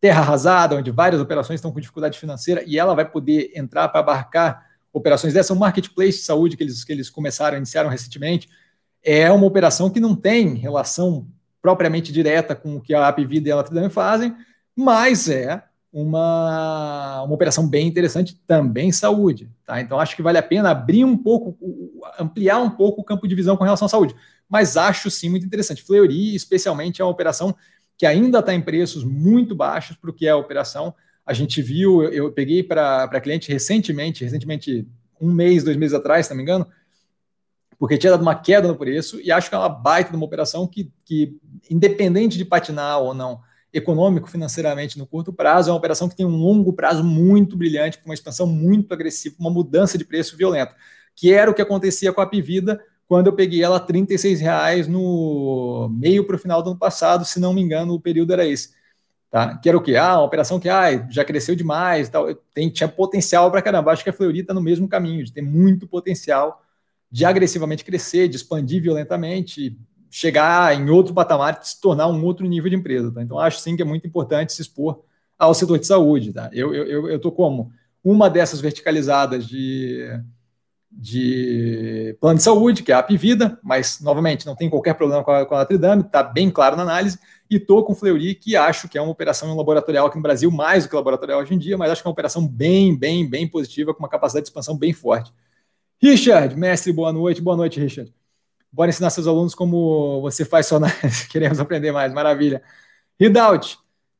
terra 0.00 0.20
arrasada, 0.20 0.76
onde 0.76 0.90
várias 0.90 1.20
operações 1.20 1.58
estão 1.58 1.72
com 1.72 1.80
dificuldade 1.80 2.18
financeira, 2.18 2.62
e 2.66 2.78
ela 2.78 2.94
vai 2.94 3.04
poder 3.04 3.50
entrar 3.54 3.88
para 3.88 4.00
abarcar 4.00 4.66
operações 4.92 5.34
dessa, 5.34 5.52
um 5.52 5.58
marketplace 5.58 6.18
de 6.18 6.24
saúde 6.24 6.56
que 6.56 6.62
eles, 6.62 6.84
que 6.84 6.92
eles 6.92 7.10
começaram, 7.10 7.56
iniciaram 7.56 7.90
recentemente, 7.90 8.48
é 9.02 9.30
uma 9.32 9.46
operação 9.46 9.90
que 9.90 9.98
não 9.98 10.14
tem 10.14 10.54
relação 10.54 11.26
propriamente 11.60 12.12
direta 12.12 12.54
com 12.54 12.76
o 12.76 12.80
que 12.80 12.94
a 12.94 13.08
Apvida 13.08 13.48
e 13.48 13.52
a 13.52 13.56
Notre 13.56 13.88
fazem, 13.88 14.36
mas 14.76 15.28
é 15.28 15.62
uma, 15.94 17.22
uma 17.22 17.34
operação 17.34 17.68
bem 17.68 17.86
interessante 17.86 18.36
também 18.48 18.90
saúde. 18.90 19.48
Tá? 19.64 19.80
Então, 19.80 20.00
acho 20.00 20.16
que 20.16 20.22
vale 20.22 20.36
a 20.36 20.42
pena 20.42 20.70
abrir 20.70 21.04
um 21.04 21.16
pouco, 21.16 21.56
ampliar 22.18 22.58
um 22.58 22.68
pouco 22.68 23.00
o 23.00 23.04
campo 23.04 23.28
de 23.28 23.34
visão 23.36 23.56
com 23.56 23.62
relação 23.62 23.86
à 23.86 23.88
saúde. 23.88 24.12
Mas 24.48 24.76
acho 24.76 25.08
sim 25.08 25.28
muito 25.28 25.46
interessante. 25.46 25.84
Fleury, 25.84 26.34
especialmente, 26.34 27.00
é 27.00 27.04
uma 27.04 27.12
operação 27.12 27.54
que 27.96 28.04
ainda 28.04 28.40
está 28.40 28.52
em 28.52 28.60
preços 28.60 29.04
muito 29.04 29.54
baixos 29.54 29.96
para 29.96 30.10
o 30.10 30.12
que 30.12 30.26
é 30.26 30.30
a 30.30 30.36
operação. 30.36 30.92
A 31.24 31.32
gente 31.32 31.62
viu, 31.62 32.02
eu 32.02 32.32
peguei 32.32 32.64
para 32.64 33.20
cliente 33.20 33.52
recentemente, 33.52 34.24
recentemente, 34.24 34.88
um 35.20 35.30
mês, 35.30 35.62
dois 35.62 35.76
meses 35.76 35.94
atrás, 35.94 36.26
se 36.26 36.32
não 36.32 36.36
me 36.36 36.42
engano, 36.42 36.66
porque 37.78 37.96
tinha 37.96 38.10
dado 38.10 38.22
uma 38.22 38.34
queda 38.34 38.66
no 38.66 38.74
preço 38.74 39.20
e 39.20 39.30
acho 39.30 39.48
que 39.48 39.54
é 39.54 39.58
uma 39.58 39.68
baita 39.68 40.10
de 40.10 40.16
uma 40.16 40.26
operação 40.26 40.66
que, 40.66 40.90
que 41.04 41.38
independente 41.70 42.36
de 42.36 42.44
patinar 42.44 42.98
ou 42.98 43.14
não 43.14 43.40
econômico, 43.74 44.30
financeiramente 44.30 44.96
no 44.96 45.06
curto 45.06 45.32
prazo, 45.32 45.68
é 45.68 45.72
uma 45.72 45.78
operação 45.78 46.08
que 46.08 46.16
tem 46.16 46.24
um 46.24 46.36
longo 46.36 46.72
prazo 46.72 47.02
muito 47.02 47.56
brilhante, 47.56 47.98
com 47.98 48.06
uma 48.06 48.14
expansão 48.14 48.46
muito 48.46 48.94
agressiva, 48.94 49.34
uma 49.38 49.50
mudança 49.50 49.98
de 49.98 50.04
preço 50.04 50.36
violenta, 50.36 50.74
que 51.14 51.32
era 51.32 51.50
o 51.50 51.54
que 51.54 51.60
acontecia 51.60 52.12
com 52.12 52.20
a 52.20 52.26
Pivida 52.26 52.80
quando 53.06 53.26
eu 53.26 53.34
peguei 53.34 53.62
ela 53.62 53.76
a 53.76 53.80
36 53.80 54.40
reais 54.40 54.88
no 54.88 55.90
meio 55.92 56.26
para 56.26 56.36
o 56.36 56.38
final 56.38 56.62
do 56.62 56.70
ano 56.70 56.78
passado, 56.78 57.24
se 57.24 57.38
não 57.38 57.52
me 57.52 57.60
engano, 57.60 57.94
o 57.94 58.00
período 58.00 58.32
era 58.32 58.46
esse. 58.46 58.70
Tá? 59.30 59.58
Que 59.58 59.68
era 59.68 59.76
o 59.76 59.82
quê? 59.82 59.96
Ah, 59.96 60.18
uma 60.18 60.24
operação 60.24 60.60
que 60.60 60.68
ah, 60.68 61.08
já 61.10 61.24
cresceu 61.24 61.56
demais, 61.56 62.08
tal. 62.08 62.32
Tem, 62.54 62.70
tinha 62.70 62.88
potencial 62.88 63.50
para 63.50 63.60
caramba. 63.60 63.90
Acho 63.90 64.04
que 64.04 64.10
a 64.10 64.12
Fleury 64.12 64.40
está 64.40 64.54
no 64.54 64.60
mesmo 64.60 64.88
caminho, 64.88 65.24
de 65.24 65.32
ter 65.32 65.42
muito 65.42 65.88
potencial 65.88 66.62
de 67.10 67.24
agressivamente 67.24 67.84
crescer, 67.84 68.28
de 68.28 68.36
expandir 68.36 68.80
violentamente, 68.80 69.76
chegar 70.14 70.80
em 70.80 70.88
outro 70.90 71.12
patamar, 71.12 71.58
se 71.60 71.80
tornar 71.80 72.06
um 72.06 72.24
outro 72.24 72.46
nível 72.46 72.70
de 72.70 72.76
empresa. 72.76 73.10
Tá? 73.10 73.20
Então, 73.20 73.36
acho 73.36 73.58
sim 73.58 73.74
que 73.74 73.82
é 73.82 73.84
muito 73.84 74.06
importante 74.06 74.52
se 74.52 74.62
expor 74.62 75.02
ao 75.36 75.52
setor 75.52 75.76
de 75.76 75.88
saúde. 75.88 76.32
Tá? 76.32 76.48
Eu 76.52 76.72
estou 76.72 76.86
eu, 76.86 77.10
eu, 77.10 77.32
como 77.32 77.72
uma 78.02 78.30
dessas 78.30 78.60
verticalizadas 78.60 79.44
de, 79.44 80.08
de 80.88 82.16
plano 82.20 82.36
de 82.36 82.44
saúde, 82.44 82.84
que 82.84 82.92
é 82.92 82.94
a 82.94 83.00
Apivida, 83.00 83.58
mas, 83.60 83.98
novamente, 84.00 84.46
não 84.46 84.54
tem 84.54 84.70
qualquer 84.70 84.94
problema 84.94 85.24
com 85.24 85.32
a, 85.32 85.44
com 85.44 85.56
a 85.56 85.64
Tridame, 85.64 86.02
está 86.02 86.22
bem 86.22 86.48
claro 86.48 86.76
na 86.76 86.84
análise, 86.84 87.18
e 87.50 87.56
estou 87.56 87.84
com 87.84 87.92
o 87.92 87.96
Fleury, 87.96 88.36
que 88.36 88.54
acho 88.54 88.88
que 88.88 88.96
é 88.96 89.02
uma 89.02 89.10
operação 89.10 89.56
laboratorial 89.56 90.06
aqui 90.06 90.16
no 90.16 90.22
Brasil, 90.22 90.48
mais 90.48 90.84
do 90.84 90.90
que 90.90 90.94
laboratorial 90.94 91.40
hoje 91.40 91.54
em 91.54 91.58
dia, 91.58 91.76
mas 91.76 91.90
acho 91.90 92.02
que 92.02 92.06
é 92.06 92.08
uma 92.08 92.12
operação 92.12 92.46
bem, 92.46 92.96
bem, 92.96 93.28
bem 93.28 93.48
positiva, 93.48 93.92
com 93.92 93.98
uma 93.98 94.08
capacidade 94.08 94.44
de 94.44 94.50
expansão 94.50 94.78
bem 94.78 94.92
forte. 94.92 95.32
Richard, 96.00 96.54
mestre, 96.54 96.92
boa 96.92 97.12
noite. 97.12 97.42
Boa 97.42 97.56
noite, 97.56 97.80
Richard. 97.80 98.14
Bora 98.74 98.90
ensinar 98.90 99.10
seus 99.10 99.28
alunos 99.28 99.54
como 99.54 100.20
você 100.20 100.44
faz 100.44 100.70
análise. 100.72 101.28
Queremos 101.30 101.60
aprender 101.60 101.92
mais, 101.92 102.12
maravilha. 102.12 102.60
Ridout, 103.20 103.78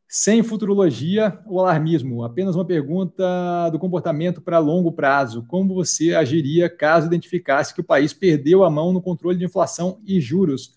sem 0.09 0.44
futurologia 0.44 1.40
ou 1.44 1.59
alarmismo, 1.59 2.22
apenas 2.22 2.55
uma 2.55 2.64
pergunta 2.64 3.68
do 3.70 3.80
comportamento 3.80 4.40
para 4.40 4.61
longo 4.61 4.92
prazo. 4.92 5.44
Como 5.48 5.74
você 5.74 6.14
agiria 6.14 6.70
caso 6.70 7.09
identificasse 7.09 7.74
que 7.74 7.80
o 7.80 7.84
país 7.84 8.12
perdeu 8.12 8.62
a 8.62 8.70
mão 8.70 8.92
no 8.92 9.02
controle 9.02 9.36
de 9.36 9.44
inflação 9.44 10.00
e 10.07 10.20
juros? 10.20 10.76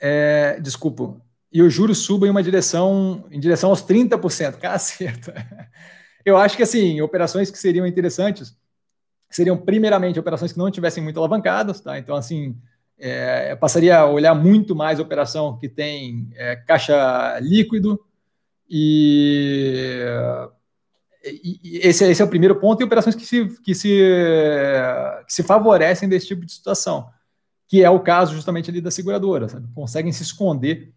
É, 0.00 0.58
desculpa, 0.60 1.22
e 1.52 1.62
os 1.62 1.72
juros 1.72 1.98
subam 1.98 2.26
em 2.26 2.32
uma 2.32 2.42
direção, 2.42 3.26
em 3.30 3.38
direção 3.38 3.70
aos 3.70 3.80
30%. 3.80 4.58
Caceta. 4.58 5.46
Eu 6.24 6.36
acho 6.36 6.56
que 6.56 6.64
assim, 6.64 7.00
operações 7.00 7.48
que 7.48 7.58
seriam 7.58 7.86
interessantes 7.86 8.58
seriam 9.30 9.56
primeiramente 9.56 10.18
operações 10.18 10.52
que 10.52 10.58
não 10.58 10.70
tivessem 10.70 11.02
muito 11.02 11.18
alavancadas, 11.18 11.80
tá? 11.80 11.98
Então, 11.98 12.16
assim, 12.16 12.56
é, 12.98 13.54
passaria 13.56 13.98
a 13.98 14.06
olhar 14.06 14.34
muito 14.34 14.74
mais 14.76 14.98
a 14.98 15.02
operação 15.02 15.56
que 15.56 15.68
tem 15.68 16.28
é, 16.34 16.56
caixa 16.56 17.38
líquido 17.40 17.98
e, 18.68 20.04
e, 21.24 21.78
esse, 21.82 22.04
esse, 22.04 22.22
é 22.22 22.24
o 22.24 22.28
primeiro 22.28 22.60
ponto, 22.60 22.80
e 22.80 22.84
operações 22.84 23.14
que 23.14 23.24
se, 23.24 23.48
que, 23.62 23.74
se, 23.74 23.88
que 25.26 25.32
se 25.32 25.42
favorecem 25.42 26.08
desse 26.08 26.26
tipo 26.26 26.44
de 26.44 26.52
situação, 26.52 27.08
que 27.66 27.82
é 27.82 27.90
o 27.90 28.00
caso 28.00 28.34
justamente 28.34 28.70
ali 28.70 28.80
da 28.80 28.90
seguradora, 28.90 29.48
sabe? 29.48 29.68
Conseguem 29.74 30.12
se 30.12 30.22
esconder 30.22 30.92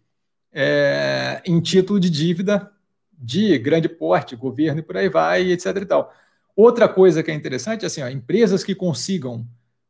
é, 0.52 1.42
em 1.44 1.60
título 1.60 1.98
de 1.98 2.10
dívida 2.10 2.70
de 3.12 3.58
grande 3.58 3.88
porte, 3.88 4.36
governo 4.36 4.80
e 4.80 4.82
por 4.82 4.96
aí 4.96 5.08
vai, 5.08 5.50
etc 5.50 5.76
e 5.76 5.86
tal. 5.86 6.12
Outra 6.56 6.88
coisa 6.88 7.22
que 7.22 7.30
é 7.30 7.34
interessante, 7.34 7.84
assim, 7.84 8.02
ó, 8.02 8.08
empresas 8.08 8.62
que 8.62 8.74
consigam 8.74 9.46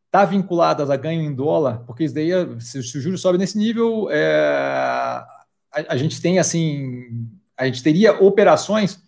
estar 0.06 0.20
tá 0.20 0.24
vinculadas 0.24 0.90
a 0.90 0.96
ganho 0.96 1.22
em 1.22 1.34
dólar, 1.34 1.84
porque 1.86 2.04
isso 2.04 2.14
daí, 2.14 2.30
se, 2.60 2.82
se 2.82 2.98
o 2.98 3.00
juros 3.00 3.20
sobe 3.20 3.36
nesse 3.36 3.58
nível, 3.58 4.08
é, 4.10 4.24
a, 5.70 5.84
a, 5.90 5.96
gente 5.96 6.20
tem 6.22 6.38
assim, 6.38 7.28
a 7.56 7.66
gente 7.66 7.82
teria 7.82 8.14
operações, 8.22 9.02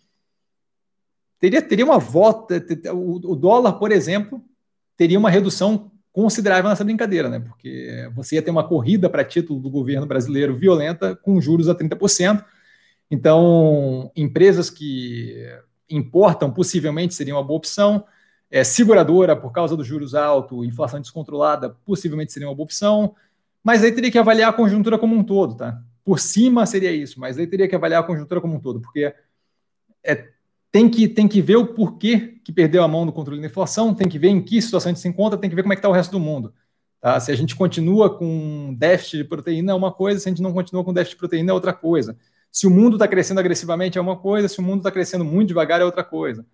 teria, 1.39 1.63
teria 1.63 1.85
uma 1.85 1.99
volta, 1.99 2.63
o, 2.93 3.33
o 3.33 3.37
dólar, 3.37 3.75
por 3.75 3.93
exemplo, 3.93 4.45
teria 4.97 5.19
uma 5.19 5.31
redução 5.31 5.91
considerável 6.13 6.71
nessa 6.71 6.83
brincadeira, 6.83 7.29
né? 7.29 7.41
Porque 7.41 8.11
você 8.15 8.37
ia 8.37 8.43
ter 8.43 8.51
uma 8.51 8.67
corrida 8.67 9.09
para 9.09 9.23
título 9.23 9.61
do 9.61 9.71
governo 9.71 10.07
brasileiro 10.07 10.57
violenta 10.57 11.15
com 11.15 11.41
juros 11.41 11.69
a 11.69 11.75
30%. 11.75 12.43
Então, 13.11 14.11
empresas 14.17 14.71
que 14.71 15.47
importam, 15.91 16.51
possivelmente 16.51 17.15
seria 17.15 17.35
uma 17.35 17.43
boa 17.43 17.59
opção. 17.59 18.05
É, 18.51 18.63
seguradora, 18.63 19.35
por 19.35 19.53
causa 19.53 19.77
dos 19.77 19.87
juros 19.87 20.15
altos, 20.15 20.67
inflação 20.67 21.01
descontrolada, 21.01 21.71
possivelmente 21.85 22.33
seria 22.33 22.49
uma 22.49 22.55
boa 22.55 22.65
opção. 22.65 23.15
Mas 23.63 23.83
aí 23.83 23.93
teria 23.93 24.11
que 24.11 24.19
avaliar 24.19 24.51
a 24.51 24.53
conjuntura 24.53 24.99
como 24.99 25.17
um 25.17 25.25
todo, 25.25 25.57
tá? 25.57 25.83
Por 26.05 26.21
cima 26.21 26.65
seria 26.67 26.93
isso, 26.93 27.19
mas 27.19 27.37
aí 27.37 27.47
teria 27.49 27.67
que 27.67 27.75
avaliar 27.75 28.01
a 28.01 28.07
conjuntura 28.07 28.41
como 28.41 28.55
um 28.55 28.61
todo, 28.61 28.81
porque 28.81 29.13
é, 30.05 30.29
tem, 30.71 30.89
que, 30.89 31.09
tem 31.09 31.27
que 31.27 31.43
ver 31.43 31.57
o 31.57 31.67
porquê 31.67 32.39
que 32.45 32.53
perdeu 32.53 32.85
a 32.85 32.89
mão 32.89 33.05
no 33.05 33.13
controle 33.13 33.41
da 33.41 33.49
inflação, 33.49 33.93
tem 33.93 34.09
que 34.09 34.19
ver 34.19 34.29
em 34.29 34.41
que 34.41 34.63
situação 34.63 34.91
a 34.91 34.93
gente 34.93 35.03
se 35.03 35.09
encontra, 35.09 35.37
tem 35.37 35.51
que 35.51 35.57
ver 35.57 35.63
como 35.63 35.73
é 35.73 35.77
que 35.77 35.81
está 35.81 35.89
o 35.89 35.93
resto 35.93 36.13
do 36.13 36.21
mundo. 36.21 36.55
Tá? 37.01 37.19
Se 37.19 37.33
a 37.33 37.35
gente 37.35 37.57
continua 37.57 38.17
com 38.17 38.73
déficit 38.79 39.19
de 39.19 39.25
proteína 39.25 39.73
é 39.73 39.75
uma 39.75 39.91
coisa, 39.93 40.21
se 40.21 40.29
a 40.29 40.31
gente 40.31 40.43
não 40.43 40.53
continua 40.53 40.85
com 40.85 40.93
déficit 40.93 41.17
de 41.17 41.19
proteína 41.19 41.51
é 41.51 41.55
outra 41.55 41.73
coisa. 41.73 42.17
Se 42.51 42.67
o 42.67 42.71
mundo 42.71 42.97
está 42.97 43.07
crescendo 43.07 43.41
agressivamente 43.41 43.99
é 43.99 44.01
uma 44.01 44.17
coisa, 44.17 44.49
se 44.49 44.59
o 44.59 44.63
mundo 44.63 44.79
está 44.79 44.91
crescendo 44.91 45.25
muito 45.25 45.49
devagar 45.49 45.81
é 45.81 45.85
outra 45.85 46.03
coisa. 46.03 46.45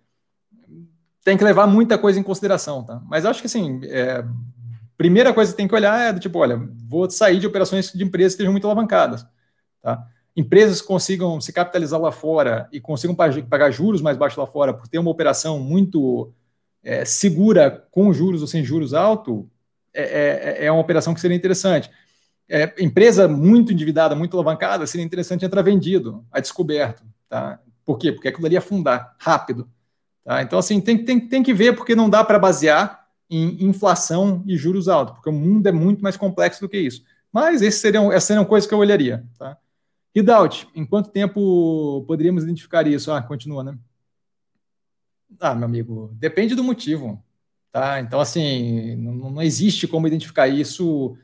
Tem 1.23 1.37
que 1.37 1.43
levar 1.43 1.65
muita 1.67 1.97
coisa 1.97 2.19
em 2.19 2.23
consideração, 2.23 2.83
tá? 2.83 3.01
Mas 3.05 3.25
acho 3.25 3.39
que 3.39 3.47
assim, 3.47 3.79
é, 3.85 4.23
primeira 4.97 5.33
coisa 5.33 5.51
que 5.51 5.57
tem 5.57 5.67
que 5.67 5.75
olhar 5.75 6.09
é 6.09 6.13
do 6.13 6.19
tipo, 6.19 6.37
olha, 6.39 6.59
vou 6.87 7.09
sair 7.09 7.39
de 7.39 7.47
operações 7.47 7.91
de 7.91 8.03
empresas 8.03 8.33
que 8.33 8.35
estejam 8.35 8.51
muito 8.51 8.67
alavancadas, 8.67 9.25
tá? 9.81 10.05
Empresas 10.35 10.81
que 10.81 10.87
consigam 10.87 11.39
se 11.39 11.53
capitalizar 11.53 11.99
lá 11.99 12.11
fora 12.11 12.67
e 12.71 12.81
consigam 12.81 13.15
pagar 13.15 13.71
juros 13.71 14.01
mais 14.01 14.17
baixos 14.17 14.37
lá 14.37 14.47
fora 14.47 14.73
por 14.73 14.87
ter 14.87 14.97
uma 14.97 15.11
operação 15.11 15.59
muito 15.59 16.33
é, 16.83 17.05
segura 17.05 17.87
com 17.91 18.11
juros 18.11 18.41
ou 18.41 18.47
sem 18.47 18.63
juros 18.63 18.93
alto, 18.93 19.49
é, 19.93 20.57
é, 20.61 20.65
é 20.65 20.71
uma 20.71 20.81
operação 20.81 21.13
que 21.13 21.21
seria 21.21 21.37
interessante 21.37 21.89
é, 22.49 22.73
empresa 22.79 23.27
muito 23.27 23.71
endividada, 23.71 24.15
muito 24.15 24.35
alavancada, 24.35 24.85
seria 24.85 25.05
interessante 25.05 25.45
entrar 25.45 25.61
vendido, 25.61 26.25
a 26.31 26.39
descoberto. 26.39 27.03
Tá? 27.29 27.59
Por 27.85 27.97
quê? 27.97 28.11
Porque 28.11 28.27
aquilo 28.27 28.45
ali 28.45 28.55
ia 28.55 28.59
afundar 28.59 29.15
rápido. 29.17 29.69
Tá? 30.23 30.41
Então, 30.41 30.59
assim, 30.59 30.79
tem, 30.79 31.03
tem, 31.03 31.19
tem 31.19 31.43
que 31.43 31.53
ver, 31.53 31.75
porque 31.75 31.95
não 31.95 32.09
dá 32.09 32.23
para 32.23 32.39
basear 32.39 33.07
em 33.29 33.65
inflação 33.65 34.43
e 34.45 34.55
juros 34.55 34.87
altos, 34.87 35.15
porque 35.15 35.29
o 35.29 35.33
mundo 35.33 35.67
é 35.67 35.71
muito 35.71 36.03
mais 36.03 36.15
complexo 36.15 36.61
do 36.61 36.69
que 36.69 36.77
isso. 36.77 37.03
Mas 37.31 37.61
esses 37.61 37.81
seriam, 37.81 38.11
essas 38.11 38.25
seriam 38.25 38.45
coisas 38.45 38.67
que 38.67 38.73
eu 38.73 38.79
olharia. 38.79 39.25
Tá? 39.39 39.57
Ridaut, 40.15 40.67
em 40.75 40.85
quanto 40.85 41.09
tempo 41.09 42.03
poderíamos 42.07 42.43
identificar 42.43 42.85
isso? 42.85 43.11
Ah, 43.11 43.21
continua, 43.21 43.63
né? 43.63 43.77
Ah, 45.39 45.55
meu 45.55 45.65
amigo, 45.65 46.11
depende 46.13 46.53
do 46.53 46.63
motivo. 46.63 47.23
Tá? 47.71 47.99
Então, 47.99 48.19
assim, 48.19 48.95
não, 48.97 49.31
não 49.31 49.41
existe 49.41 49.87
como 49.87 50.07
identificar 50.07 50.47
isso 50.47 51.17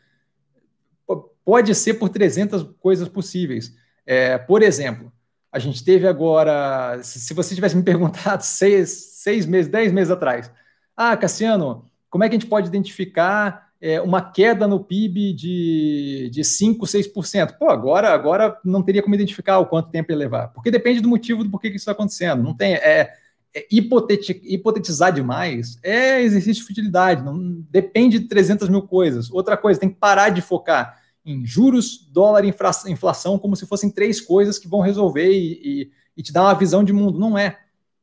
pode 1.43 1.73
ser 1.75 1.95
por 1.95 2.09
300 2.09 2.63
coisas 2.79 3.07
possíveis. 3.07 3.73
É, 4.05 4.37
por 4.37 4.61
exemplo, 4.61 5.11
a 5.51 5.59
gente 5.59 5.83
teve 5.83 6.07
agora, 6.07 6.99
se 7.01 7.33
você 7.33 7.55
tivesse 7.55 7.75
me 7.75 7.83
perguntado 7.83 8.43
seis, 8.43 8.89
seis 9.15 9.45
meses, 9.45 9.71
dez 9.71 9.91
meses 9.91 10.11
atrás, 10.11 10.51
ah, 10.95 11.15
Cassiano, 11.15 11.85
como 12.09 12.23
é 12.23 12.29
que 12.29 12.35
a 12.35 12.39
gente 12.39 12.49
pode 12.49 12.67
identificar 12.67 13.69
é, 13.81 14.01
uma 14.01 14.21
queda 14.21 14.67
no 14.67 14.83
PIB 14.83 15.33
de, 15.33 16.29
de 16.31 16.43
5, 16.43 16.85
6%? 16.85 17.57
Pô, 17.57 17.69
agora, 17.69 18.09
agora 18.09 18.57
não 18.65 18.83
teria 18.83 19.01
como 19.01 19.15
identificar 19.15 19.59
o 19.59 19.65
quanto 19.65 19.91
tempo 19.91 20.11
ia 20.11 20.17
levar, 20.17 20.49
porque 20.49 20.69
depende 20.69 21.01
do 21.01 21.07
motivo 21.07 21.43
do 21.43 21.49
porquê 21.49 21.69
que 21.69 21.77
isso 21.77 21.83
está 21.83 21.93
acontecendo. 21.93 22.43
Não 22.43 22.53
tem. 22.53 22.73
É, 22.73 23.13
é 23.55 23.65
hipotetizar 23.71 25.11
demais 25.11 25.79
é 25.81 26.21
exercício 26.21 26.61
de 26.61 26.67
futilidade, 26.67 27.23
não 27.23 27.65
depende 27.71 28.19
de 28.19 28.27
300 28.27 28.69
mil 28.69 28.83
coisas. 28.83 29.31
Outra 29.31 29.57
coisa, 29.57 29.79
tem 29.79 29.89
que 29.89 29.95
parar 29.95 30.29
de 30.29 30.41
focar 30.41 30.99
em 31.26 31.45
juros, 31.45 32.07
dólar 32.11 32.45
e 32.45 32.53
inflação 32.88 33.38
como 33.38 33.55
se 33.55 33.65
fossem 33.65 33.89
três 33.89 34.22
coisas 34.22 34.57
que 34.57 34.67
vão 34.67 34.80
resolver 34.80 35.32
e, 35.32 35.61
e, 35.63 35.91
e, 36.17 36.24
te 36.24 36.32
dar 36.32 36.43
uma 36.43 36.53
visão 36.53 36.84
de 36.84 36.93
mundo. 36.93 37.20
Não 37.20 37.38
é. 37.38 37.59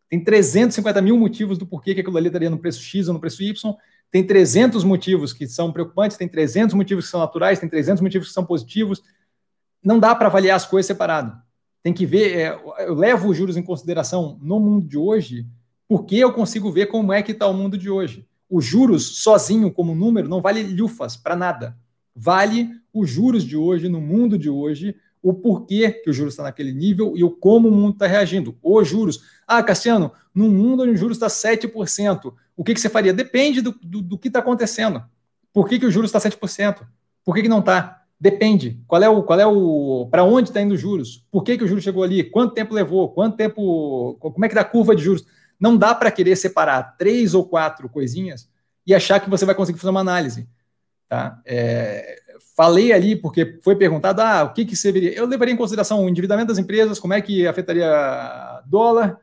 Tem 0.08 0.22
350 0.22 1.02
mil 1.02 1.18
motivos 1.18 1.58
do 1.58 1.66
porquê 1.66 1.94
que 1.94 2.00
aquilo 2.00 2.16
ali 2.16 2.28
estaria 2.28 2.50
no 2.50 2.58
preço 2.58 2.80
X 2.80 3.08
ou 3.08 3.14
no 3.14 3.20
preço 3.20 3.42
Y. 3.42 3.74
Tem 4.10 4.24
300 4.24 4.84
motivos 4.84 5.32
que 5.32 5.46
são 5.48 5.72
preocupantes, 5.72 6.16
tem 6.16 6.28
300 6.28 6.74
motivos 6.74 7.06
que 7.06 7.10
são 7.10 7.20
naturais, 7.20 7.58
tem 7.58 7.68
300 7.68 8.00
motivos 8.00 8.28
que 8.28 8.34
são 8.34 8.44
positivos. 8.44 9.02
Não 9.82 9.98
dá 9.98 10.14
para 10.14 10.28
avaliar 10.28 10.56
as 10.56 10.66
coisas 10.66 10.86
separado. 10.86 11.36
Tem 11.82 11.92
que 11.92 12.06
ver, 12.06 12.36
é, 12.36 12.60
eu 12.86 12.94
levo 12.94 13.28
os 13.28 13.36
juros 13.36 13.56
em 13.56 13.62
consideração 13.62 14.38
no 14.40 14.60
mundo 14.60 14.86
de 14.86 14.98
hoje, 14.98 15.46
porque 15.88 16.16
eu 16.16 16.32
consigo 16.32 16.70
ver 16.70 16.86
como 16.86 17.12
é 17.12 17.22
que 17.22 17.32
está 17.32 17.46
o 17.46 17.54
mundo 17.54 17.76
de 17.78 17.90
hoje. 17.90 18.26
Os 18.48 18.64
juros 18.64 19.18
sozinho 19.22 19.72
como 19.72 19.94
número 19.94 20.28
não 20.28 20.40
vale 20.40 20.62
lufas 20.62 21.16
para 21.16 21.34
nada 21.34 21.76
vale 22.16 22.70
os 23.00 23.10
juros 23.10 23.44
de 23.44 23.56
hoje, 23.56 23.88
no 23.88 24.00
mundo 24.00 24.38
de 24.38 24.48
hoje, 24.48 24.96
o 25.22 25.34
porquê 25.34 25.90
que 25.90 26.10
o 26.10 26.12
juros 26.12 26.34
está 26.34 26.44
naquele 26.44 26.72
nível 26.72 27.14
e 27.16 27.24
o 27.24 27.30
como 27.30 27.68
o 27.68 27.72
mundo 27.72 27.94
está 27.94 28.06
reagindo. 28.06 28.56
Os 28.62 28.86
juros. 28.86 29.22
Ah, 29.46 29.62
Cassiano, 29.62 30.12
num 30.34 30.50
mundo 30.50 30.82
onde 30.82 30.92
o 30.92 30.96
juros 30.96 31.16
está 31.16 31.26
7%, 31.26 32.32
o 32.56 32.64
que, 32.64 32.74
que 32.74 32.80
você 32.80 32.88
faria? 32.88 33.12
Depende 33.12 33.60
do, 33.60 33.72
do, 33.82 34.02
do 34.02 34.18
que 34.18 34.28
está 34.28 34.38
acontecendo. 34.38 35.02
Por 35.52 35.68
que, 35.68 35.78
que 35.78 35.86
o 35.86 35.90
juros 35.90 36.14
está 36.14 36.20
7%? 36.20 36.86
Por 37.24 37.34
que, 37.34 37.42
que 37.42 37.48
não 37.48 37.58
está? 37.58 38.04
Depende. 38.18 38.80
Qual 38.86 39.02
é 39.02 39.08
o. 39.08 39.22
Qual 39.22 39.38
é 39.38 39.46
o. 39.46 40.08
Para 40.10 40.24
onde 40.24 40.48
está 40.50 40.60
indo 40.62 40.74
os 40.74 40.80
juros? 40.80 41.26
Por 41.30 41.42
que, 41.42 41.58
que 41.58 41.64
o 41.64 41.68
juros 41.68 41.84
chegou 41.84 42.02
ali? 42.02 42.24
Quanto 42.24 42.54
tempo 42.54 42.74
levou? 42.74 43.10
Quanto 43.10 43.36
tempo. 43.36 44.16
Como 44.20 44.44
é 44.44 44.48
que 44.48 44.54
dá 44.54 44.62
a 44.62 44.64
curva 44.64 44.94
de 44.96 45.02
juros? 45.02 45.24
Não 45.58 45.76
dá 45.76 45.94
para 45.94 46.10
querer 46.10 46.36
separar 46.36 46.96
três 46.96 47.34
ou 47.34 47.46
quatro 47.46 47.88
coisinhas 47.88 48.48
e 48.86 48.94
achar 48.94 49.20
que 49.20 49.28
você 49.28 49.44
vai 49.44 49.54
conseguir 49.54 49.78
fazer 49.78 49.90
uma 49.90 50.00
análise. 50.00 50.48
Tá? 51.08 51.40
É, 51.44 52.22
falei 52.56 52.92
ali 52.92 53.16
porque 53.16 53.58
foi 53.62 53.76
perguntado, 53.76 54.20
ah, 54.20 54.44
o 54.44 54.52
que, 54.52 54.64
que 54.64 54.74
veria? 54.90 55.12
Eu 55.12 55.26
levaria 55.26 55.54
em 55.54 55.56
consideração 55.56 56.04
o 56.04 56.08
endividamento 56.08 56.48
das 56.48 56.58
empresas, 56.58 56.98
como 56.98 57.14
é 57.14 57.20
que 57.20 57.46
afetaria 57.46 57.86
dólar 58.66 59.20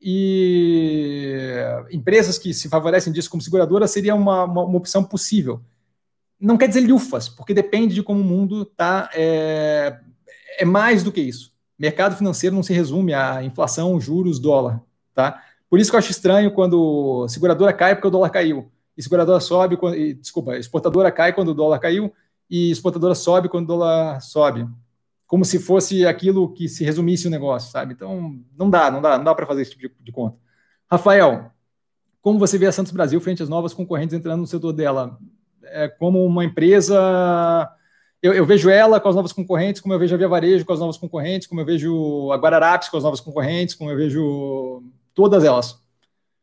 e 0.00 1.54
empresas 1.90 2.38
que 2.38 2.54
se 2.54 2.68
favorecem 2.68 3.12
disso 3.12 3.30
como 3.30 3.42
seguradora 3.42 3.86
seria 3.86 4.14
uma, 4.14 4.44
uma, 4.44 4.64
uma 4.64 4.78
opção 4.78 5.04
possível. 5.04 5.60
Não 6.40 6.56
quer 6.56 6.68
dizer 6.68 6.80
lufas, 6.80 7.28
porque 7.28 7.52
depende 7.52 7.94
de 7.94 8.02
como 8.02 8.20
o 8.20 8.24
mundo 8.24 8.62
está. 8.62 9.10
É, 9.14 10.00
é 10.58 10.64
mais 10.64 11.02
do 11.02 11.12
que 11.12 11.20
isso. 11.20 11.52
Mercado 11.78 12.16
financeiro 12.16 12.56
não 12.56 12.62
se 12.62 12.72
resume 12.72 13.12
a 13.12 13.42
inflação, 13.42 14.00
juros, 14.00 14.38
dólar. 14.38 14.80
Tá? 15.14 15.42
Por 15.68 15.78
isso 15.78 15.90
que 15.90 15.96
eu 15.96 15.98
acho 15.98 16.10
estranho 16.10 16.50
quando 16.50 17.28
seguradora 17.28 17.72
cai 17.72 17.94
porque 17.94 18.08
o 18.08 18.10
dólar 18.10 18.30
caiu. 18.30 18.70
E 18.96 19.02
seguradora 19.02 19.40
sobe, 19.40 19.76
quando, 19.76 19.96
e, 19.96 20.14
desculpa, 20.14 20.56
exportadora 20.56 21.12
cai 21.12 21.32
quando 21.32 21.48
o 21.48 21.54
dólar 21.54 21.78
caiu 21.78 22.12
e 22.50 22.70
exportadora 22.70 23.14
sobe 23.14 23.48
quando 23.48 23.64
o 23.64 23.68
dólar 23.68 24.20
sobe. 24.20 24.68
Como 25.26 25.44
se 25.44 25.60
fosse 25.60 26.04
aquilo 26.04 26.52
que 26.52 26.68
se 26.68 26.82
resumisse 26.82 27.28
o 27.28 27.30
negócio, 27.30 27.70
sabe? 27.70 27.94
Então, 27.94 28.36
não 28.58 28.68
dá, 28.68 28.90
não 28.90 29.00
dá, 29.00 29.16
não 29.16 29.24
dá 29.24 29.34
para 29.34 29.46
fazer 29.46 29.62
esse 29.62 29.70
tipo 29.70 29.82
de, 29.86 30.04
de, 30.04 30.10
conta. 30.10 30.36
Rafael, 30.90 31.52
como 32.20 32.38
você 32.38 32.58
vê 32.58 32.66
a 32.66 32.72
Santos 32.72 32.90
Brasil 32.90 33.20
frente 33.20 33.42
às 33.42 33.48
novas 33.48 33.72
concorrentes 33.72 34.12
entrando 34.12 34.40
no 34.40 34.46
setor 34.46 34.72
dela? 34.72 35.16
É 35.62 35.86
como 35.86 36.24
uma 36.26 36.44
empresa. 36.44 37.70
Eu, 38.20 38.34
eu, 38.34 38.44
vejo 38.44 38.68
ela 38.68 38.98
com 38.98 39.08
as 39.08 39.14
novas 39.14 39.32
concorrentes, 39.32 39.80
como 39.80 39.94
eu 39.94 39.98
vejo 39.98 40.14
a 40.14 40.18
Via 40.18 40.28
Varejo 40.28 40.66
com 40.66 40.72
as 40.72 40.80
novas 40.80 40.98
concorrentes, 40.98 41.46
como 41.46 41.60
eu 41.60 41.64
vejo 41.64 42.32
a 42.32 42.36
Guararapes 42.36 42.88
com 42.88 42.96
as 42.96 43.04
novas 43.04 43.20
concorrentes, 43.20 43.76
como 43.76 43.90
eu 43.90 43.96
vejo 43.96 44.82
todas 45.14 45.44
elas. 45.44 45.80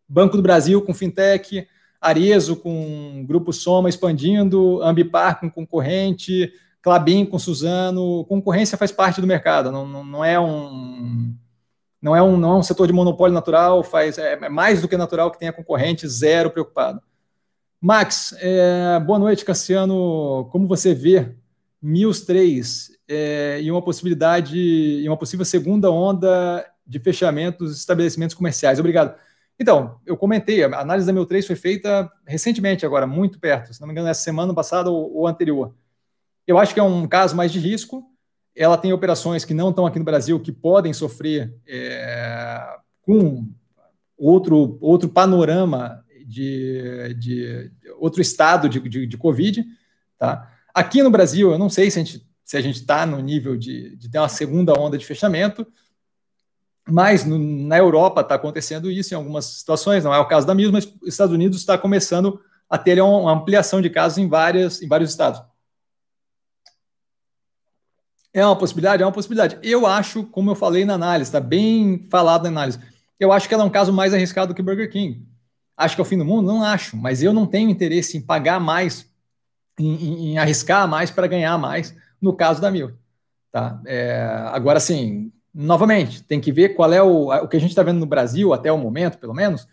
Banco 0.08 0.38
do 0.38 0.42
Brasil 0.42 0.82
com 0.82 0.94
fintech, 0.94 1.68
Arezo 2.00 2.56
com 2.56 3.26
Grupo 3.28 3.52
Soma 3.52 3.90
expandindo, 3.90 4.82
Ambipar 4.82 5.40
com 5.40 5.50
concorrente, 5.50 6.52
Clabin 6.82 7.26
com 7.26 7.40
Suzano. 7.40 8.26
Concorrência 8.26 8.78
faz 8.78 8.92
parte 8.92 9.20
do 9.20 9.28
mercado, 9.28 9.72
não, 9.72 9.86
não, 9.86 10.04
não, 10.04 10.26
é 10.26 10.40
um. 10.40 11.36
Não 12.02 12.16
é, 12.16 12.22
um, 12.22 12.38
não 12.38 12.54
é 12.54 12.58
um 12.58 12.64
setor 12.64 12.88
de 12.88 12.94
monopólio 12.94 13.34
natural, 13.34 13.84
faz, 13.84 14.18
é, 14.18 14.34
é 14.34 14.50
mais 14.50 14.82
do 14.82 14.88
que 14.88 14.96
natural 14.96 15.32
que 15.32 15.40
tenha 15.40 15.52
concorrente, 15.52 16.08
zero 16.08 16.52
preocupado. 16.52 17.02
Max, 17.82 18.36
é, 18.40 19.00
boa 19.00 19.20
noite, 19.20 19.44
Cassiano. 19.44 20.48
Como 20.52 20.68
você 20.68 20.94
vê 20.94 21.36
MILS 21.82 22.22
3 22.22 22.92
é, 23.08 23.60
e 23.62 23.72
uma 23.72 23.82
possibilidade, 23.82 24.58
e 24.58 25.08
uma 25.08 25.18
possível 25.18 25.46
segunda 25.46 25.92
onda 25.92 26.66
de 26.86 27.00
fechamento 27.00 27.66
dos 27.66 27.78
estabelecimentos 27.78 28.36
comerciais? 28.36 28.80
Obrigado. 28.80 29.16
Então, 29.60 30.00
eu 30.06 30.16
comentei, 30.16 30.64
a 30.64 30.80
análise 30.80 31.08
da 31.08 31.14
meu 31.14 31.26
3 31.26 31.46
foi 31.46 31.56
feita 31.56 32.12
recentemente, 32.26 32.86
agora, 32.86 33.08
muito 33.08 33.40
perto, 33.40 33.74
se 33.74 33.82
não 33.82 33.88
me 33.88 33.94
engano, 33.94 34.08
essa 34.08 34.22
semana 34.22 34.54
passada 34.54 34.90
ou, 34.92 35.16
ou 35.16 35.28
anterior. 35.28 35.74
Eu 36.46 36.58
acho 36.58 36.74
que 36.74 36.80
é 36.80 36.84
um 36.84 37.08
caso 37.08 37.36
mais 37.36 37.52
de 37.52 37.60
risco. 37.60 38.04
Ela 38.56 38.78
tem 38.78 38.94
operações 38.94 39.44
que 39.44 39.54
não 39.54 39.70
estão 39.70 39.86
aqui 39.86 40.00
no 40.00 40.06
Brasil, 40.06 40.40
que 40.40 40.52
podem 40.52 40.94
sofrer 40.94 41.54
é, 41.68 42.78
com 43.02 43.50
outro, 44.18 44.78
outro 44.80 45.10
panorama 45.10 46.04
de, 46.26 47.14
de, 47.16 47.72
outro 47.98 48.22
estado 48.22 48.70
de, 48.70 48.80
de, 48.80 49.08
de, 49.08 49.18
Covid. 49.18 49.66
Tá? 50.18 50.52
Aqui 50.74 51.02
no 51.02 51.10
Brasil, 51.10 51.52
eu 51.52 51.58
não 51.58 51.70
sei 51.70 51.90
se 51.90 52.00
a 52.00 52.62
gente 52.62 52.78
está 52.78 53.06
no 53.06 53.20
nível 53.20 53.58
de, 53.58 53.96
de 53.96 54.10
ter 54.10 54.20
uma 54.20 54.30
segunda 54.30 54.80
onda 54.80 54.98
de 54.98 55.06
fechamento, 55.06 55.66
mas 56.88 57.26
no, 57.26 57.38
na 57.38 57.78
Europa 57.78 58.22
está 58.22 58.36
acontecendo 58.36 58.90
isso 58.90 59.14
em 59.14 59.18
algumas 59.18 59.46
situações, 59.46 60.04
não 60.04 60.14
é 60.14 60.20
o 60.20 60.28
caso 60.28 60.48
da 60.48 60.56
MIS, 60.56 60.72
mas 60.72 60.86
os 60.86 61.10
Estados 61.10 61.34
Unidos 61.34 61.60
está 61.60 61.78
começando 61.78 62.40
a 62.70 62.78
ter 62.78 63.02
uma 63.02 63.32
ampliação 63.32 63.82
de 63.82 63.90
casos 63.90 64.18
em, 64.18 64.28
várias, 64.28 64.82
em 64.82 64.88
vários 64.88 65.10
estados. 65.10 65.42
É 68.34 68.46
uma 68.46 68.56
possibilidade? 68.56 69.02
É 69.02 69.06
uma 69.06 69.12
possibilidade. 69.12 69.58
Eu 69.64 69.88
acho, 69.88 70.24
como 70.26 70.52
eu 70.52 70.56
falei 70.56 70.86
na 70.86 70.94
análise, 70.94 71.30
está 71.30 71.40
bem 71.40 72.06
falado 72.10 72.44
na 72.44 72.50
análise, 72.50 72.80
eu 73.20 73.32
acho 73.32 73.48
que 73.48 73.54
ela 73.54 73.64
é 73.64 73.66
um 73.66 73.72
caso 73.72 73.92
mais 73.92 74.14
arriscado 74.14 74.54
que 74.54 74.62
Burger 74.62 74.92
King. 74.92 75.26
Acho 75.76 75.96
que 75.96 76.02
é 76.02 76.04
o 76.04 76.06
fim 76.06 76.18
do 76.18 76.26
mundo? 76.26 76.46
Não 76.46 76.64
acho, 76.64 76.96
mas 76.96 77.24
eu 77.24 77.34
não 77.34 77.46
tenho 77.46 77.70
interesse 77.70 78.18
em 78.18 78.22
pagar 78.22 78.60
mais, 78.60 79.10
em, 79.80 79.94
em, 79.96 80.32
em 80.32 80.38
arriscar 80.38 80.88
mais 80.88 81.10
para 81.10 81.28
ganhar 81.28 81.58
mais, 81.58 81.96
no 82.22 82.34
caso 82.34 82.62
da 82.62 82.70
Mil. 82.70 82.98
Tá? 83.52 83.82
É, 83.86 84.22
agora, 84.52 84.80
sim, 84.80 85.32
novamente, 85.60 86.24
tem 86.24 86.40
que 86.40 86.52
ver 86.52 86.70
qual 86.70 86.94
é 86.94 87.02
o, 87.02 87.32
o 87.32 87.48
que 87.48 87.58
a 87.58 87.60
gente 87.60 87.72
está 87.72 87.82
vendo 87.82 88.00
no 88.00 88.06
Brasil, 88.06 88.54
até 88.54 88.72
o 88.72 88.78
momento, 88.78 89.18
pelo 89.18 89.34
menos, 89.34 89.68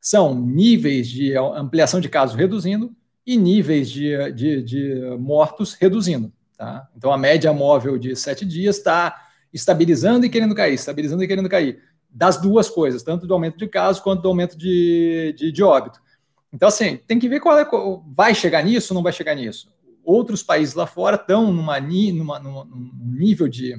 são 0.00 0.34
níveis 0.34 1.06
de 1.06 1.36
ampliação 1.36 2.00
de 2.00 2.08
casos 2.08 2.34
reduzindo 2.34 2.96
e 3.26 3.36
níveis 3.36 3.90
de, 3.90 4.32
de, 4.32 4.62
de 4.62 5.16
mortos 5.18 5.74
reduzindo. 5.74 6.32
Tá? 6.56 6.88
Então, 6.96 7.12
a 7.12 7.18
média 7.18 7.52
móvel 7.52 7.98
de 7.98 8.16
sete 8.16 8.46
dias 8.46 8.78
está 8.78 9.28
estabilizando 9.52 10.24
e 10.24 10.30
querendo 10.30 10.54
cair, 10.54 10.74
estabilizando 10.74 11.22
e 11.22 11.28
querendo 11.28 11.48
cair. 11.48 11.78
Das 12.08 12.40
duas 12.40 12.70
coisas, 12.70 13.02
tanto 13.02 13.26
do 13.26 13.34
aumento 13.34 13.58
de 13.58 13.68
casos 13.68 14.00
quanto 14.00 14.22
do 14.22 14.28
aumento 14.28 14.56
de, 14.56 15.34
de, 15.36 15.52
de 15.52 15.62
óbito. 15.62 16.00
Então, 16.50 16.68
assim, 16.68 16.96
tem 17.06 17.18
que 17.18 17.28
ver 17.28 17.40
qual 17.40 17.58
é. 17.58 17.68
Vai 18.14 18.34
chegar 18.34 18.64
nisso 18.64 18.94
ou 18.94 18.94
não 18.94 19.02
vai 19.02 19.12
chegar 19.12 19.34
nisso? 19.34 19.70
Outros 20.02 20.42
países 20.42 20.74
lá 20.74 20.86
fora 20.86 21.16
estão 21.16 21.52
numa, 21.52 21.78
numa, 21.78 22.38
num 22.40 22.90
nível 22.98 23.46
de 23.46 23.76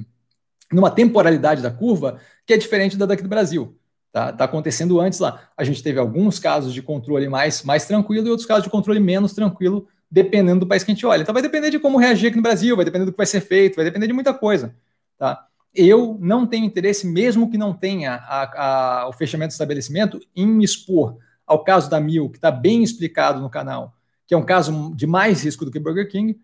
numa 0.72 0.90
temporalidade 0.90 1.62
da 1.62 1.70
curva 1.70 2.18
que 2.46 2.52
é 2.52 2.56
diferente 2.56 2.96
da 2.96 3.06
daqui 3.06 3.22
do 3.22 3.28
Brasil. 3.28 3.76
Tá, 4.12 4.32
tá 4.32 4.44
acontecendo 4.44 5.00
antes 5.00 5.20
lá. 5.20 5.48
A 5.56 5.62
gente 5.62 5.82
teve 5.82 5.98
alguns 5.98 6.38
casos 6.38 6.74
de 6.74 6.82
controle 6.82 7.28
mais, 7.28 7.62
mais 7.62 7.86
tranquilo 7.86 8.26
e 8.26 8.30
outros 8.30 8.46
casos 8.46 8.64
de 8.64 8.70
controle 8.70 8.98
menos 8.98 9.32
tranquilo, 9.32 9.86
dependendo 10.10 10.60
do 10.60 10.66
país 10.66 10.82
que 10.82 10.90
a 10.90 10.94
gente 10.94 11.06
olha. 11.06 11.22
Então 11.22 11.32
vai 11.32 11.42
depender 11.42 11.70
de 11.70 11.78
como 11.78 11.96
reagir 11.96 12.28
aqui 12.28 12.36
no 12.36 12.42
Brasil, 12.42 12.74
vai 12.74 12.84
depender 12.84 13.04
do 13.04 13.12
que 13.12 13.16
vai 13.16 13.26
ser 13.26 13.40
feito, 13.40 13.76
vai 13.76 13.84
depender 13.84 14.08
de 14.08 14.12
muita 14.12 14.34
coisa. 14.34 14.74
Tá? 15.16 15.46
Eu 15.72 16.18
não 16.20 16.44
tenho 16.44 16.64
interesse, 16.64 17.06
mesmo 17.06 17.48
que 17.48 17.56
não 17.56 17.72
tenha 17.72 18.14
a, 18.14 19.02
a, 19.02 19.08
o 19.08 19.12
fechamento 19.12 19.50
do 19.50 19.52
estabelecimento, 19.52 20.20
em 20.34 20.46
me 20.46 20.64
expor 20.64 21.16
ao 21.46 21.62
caso 21.62 21.88
da 21.88 22.00
Mil, 22.00 22.28
que 22.28 22.38
está 22.38 22.50
bem 22.50 22.82
explicado 22.82 23.40
no 23.40 23.48
canal, 23.48 23.94
que 24.26 24.34
é 24.34 24.36
um 24.36 24.44
caso 24.44 24.92
de 24.94 25.06
mais 25.06 25.44
risco 25.44 25.64
do 25.64 25.70
que 25.70 25.78
Burger 25.78 26.08
King, 26.08 26.38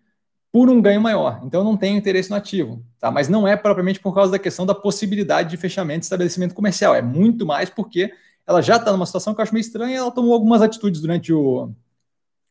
por 0.57 0.71
um 0.71 0.81
ganho 0.81 0.99
maior. 0.99 1.39
Então, 1.43 1.63
não 1.63 1.77
tenho 1.77 1.95
interesse 1.95 2.31
no 2.31 2.35
ativo. 2.35 2.83
Tá? 2.99 3.11
Mas 3.11 3.29
não 3.29 3.47
é 3.47 3.55
propriamente 3.55 3.99
por 3.99 4.11
causa 4.11 4.31
da 4.31 4.39
questão 4.39 4.65
da 4.65 4.73
possibilidade 4.73 5.51
de 5.51 5.55
fechamento 5.55 5.99
de 5.99 6.05
estabelecimento 6.05 6.55
comercial. 6.55 6.95
É 6.95 7.01
muito 7.01 7.45
mais 7.45 7.69
porque 7.69 8.11
ela 8.43 8.59
já 8.59 8.77
está 8.77 8.91
numa 8.91 9.05
situação 9.05 9.35
que 9.35 9.39
eu 9.39 9.43
acho 9.43 9.53
meio 9.53 9.61
estranha 9.61 9.93
e 9.93 9.97
ela 9.97 10.09
tomou 10.09 10.33
algumas 10.33 10.63
atitudes 10.63 10.99
durante 10.99 11.31
o, 11.31 11.71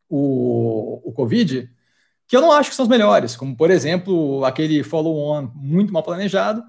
o, 0.09 1.01
o 1.03 1.13
Covid 1.13 1.69
que 2.29 2.37
eu 2.37 2.41
não 2.41 2.53
acho 2.53 2.71
que 2.71 2.77
são 2.77 2.85
as 2.85 2.89
melhores, 2.89 3.35
como, 3.35 3.57
por 3.57 3.73
exemplo, 3.73 4.45
aquele 4.45 4.85
follow-on 4.85 5.51
muito 5.57 5.93
mal 5.93 6.05
planejado 6.05 6.63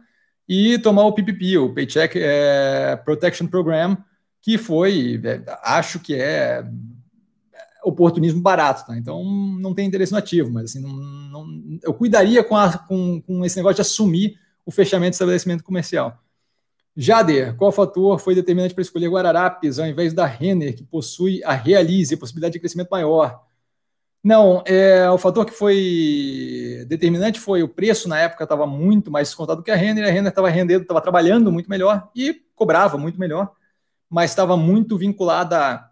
e 0.49 0.80
tomar 0.80 1.03
o 1.03 1.14
PPP, 1.14 1.60
o 1.60 1.72
Paycheck 1.72 2.18
é, 2.20 2.95
Protection 3.06 3.45
Program, 3.45 3.95
que 4.41 4.57
foi, 4.57 5.22
é, 5.24 5.41
acho 5.62 5.99
que 5.99 6.16
é 6.16 6.64
oportunismo 7.88 8.42
barato, 8.42 8.86
tá? 8.86 8.98
Então 8.98 9.24
não 9.24 9.74
tem 9.74 9.88
interesse 9.88 10.12
no 10.12 10.18
ativo, 10.18 10.52
mas 10.52 10.66
assim, 10.66 10.82
não, 10.82 10.94
não, 10.94 11.80
eu 11.82 11.94
cuidaria 11.94 12.44
com, 12.44 12.56
a, 12.56 12.78
com, 12.78 13.22
com, 13.22 13.46
esse 13.46 13.56
negócio 13.56 13.76
de 13.76 13.82
assumir 13.82 14.38
o 14.66 14.72
fechamento 14.72 15.12
do 15.12 15.14
estabelecimento 15.14 15.64
comercial. 15.64 16.22
Jader, 16.96 17.56
qual 17.56 17.72
fator 17.72 18.20
foi 18.20 18.36
determinante 18.36 18.74
para 18.74 18.82
escolher 18.82 19.08
Guararapes 19.08 19.80
ao 19.80 19.88
invés 19.88 20.14
da 20.14 20.26
Renner, 20.26 20.76
que 20.76 20.84
possui 20.84 21.44
a 21.44 21.54
Realize, 21.54 22.14
a 22.14 22.18
possibilidade 22.18 22.54
de 22.54 22.60
crescimento 22.60 22.90
maior? 22.90 23.44
Não, 24.24 24.62
é, 24.66 25.10
o 25.10 25.18
fator 25.18 25.46
que 25.46 25.54
foi 25.54 26.84
determinante 26.90 27.40
foi 27.40 27.64
o 27.64 27.70
preço 27.70 28.10
na 28.10 28.20
época 28.20 28.44
estava 28.44 28.68
muito 28.68 29.10
mais 29.10 29.30
descontado 29.30 29.64
que 29.64 29.72
a 29.72 29.76
Renner, 29.76 30.04
a 30.06 30.12
Renner 30.12 30.30
estava 30.30 30.50
rendendo, 30.50 30.82
estava 30.82 31.00
trabalhando 31.00 31.52
muito 31.52 31.70
melhor 31.70 32.10
e 32.14 32.34
cobrava 32.56 32.98
muito 32.98 33.20
melhor, 33.20 33.54
mas 34.10 34.32
estava 34.32 34.58
muito 34.58 34.98
vinculada 34.98 35.58
a 35.58 35.87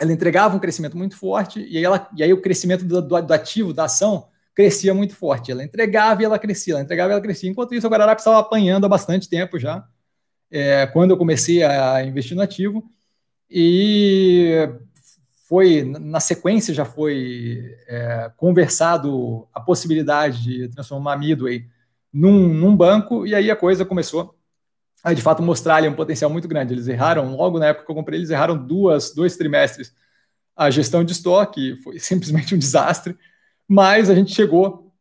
ela 0.00 0.12
entregava 0.12 0.56
um 0.56 0.58
crescimento 0.58 0.96
muito 0.96 1.16
forte, 1.16 1.60
e 1.60 1.78
aí, 1.78 1.84
ela, 1.84 2.08
e 2.16 2.22
aí 2.22 2.32
o 2.32 2.40
crescimento 2.40 2.84
do, 2.84 3.00
do, 3.00 3.22
do, 3.22 3.34
ativo, 3.34 3.72
da 3.72 3.84
ação, 3.84 4.28
crescia 4.54 4.94
muito 4.94 5.14
forte. 5.14 5.50
Ela 5.50 5.64
entregava 5.64 6.22
e 6.22 6.24
ela 6.24 6.38
crescia, 6.38 6.74
ela 6.74 6.82
entregava 6.82 7.10
e 7.10 7.12
ela 7.12 7.20
crescia. 7.20 7.50
Enquanto 7.50 7.74
isso, 7.74 7.86
a 7.86 7.90
Guararapes 7.90 8.22
estava 8.22 8.38
apanhando 8.38 8.84
há 8.84 8.88
bastante 8.88 9.28
tempo 9.28 9.58
já, 9.58 9.86
é, 10.50 10.86
quando 10.86 11.10
eu 11.10 11.16
comecei 11.16 11.62
a 11.62 12.04
investir 12.04 12.36
no 12.36 12.42
ativo, 12.42 12.84
e 13.50 14.68
foi, 15.48 15.84
na 15.84 16.20
sequência, 16.20 16.74
já 16.74 16.84
foi 16.84 17.76
é, 17.86 18.30
conversado 18.36 19.46
a 19.54 19.60
possibilidade 19.60 20.42
de 20.42 20.68
transformar 20.68 21.14
a 21.14 21.18
Midway 21.18 21.66
num, 22.12 22.48
num 22.48 22.76
banco, 22.76 23.26
e 23.26 23.34
aí 23.34 23.50
a 23.50 23.56
coisa 23.56 23.84
começou 23.84 24.35
de 25.14 25.22
fato 25.22 25.42
mostrar 25.42 25.76
ali 25.76 25.88
um 25.88 25.94
potencial 25.94 26.30
muito 26.30 26.48
grande. 26.48 26.74
Eles 26.74 26.88
erraram, 26.88 27.36
logo 27.36 27.58
na 27.58 27.66
época 27.66 27.86
que 27.86 27.90
eu 27.90 27.96
comprei, 27.96 28.18
eles 28.18 28.30
erraram 28.30 28.56
duas, 28.56 29.14
dois 29.14 29.36
trimestres 29.36 29.92
a 30.56 30.70
gestão 30.70 31.04
de 31.04 31.12
estoque 31.12 31.76
foi 31.84 31.98
simplesmente 32.00 32.54
um 32.54 32.58
desastre, 32.58 33.16
mas 33.68 34.08
a 34.08 34.14
gente 34.14 34.34
chegou 34.34 34.92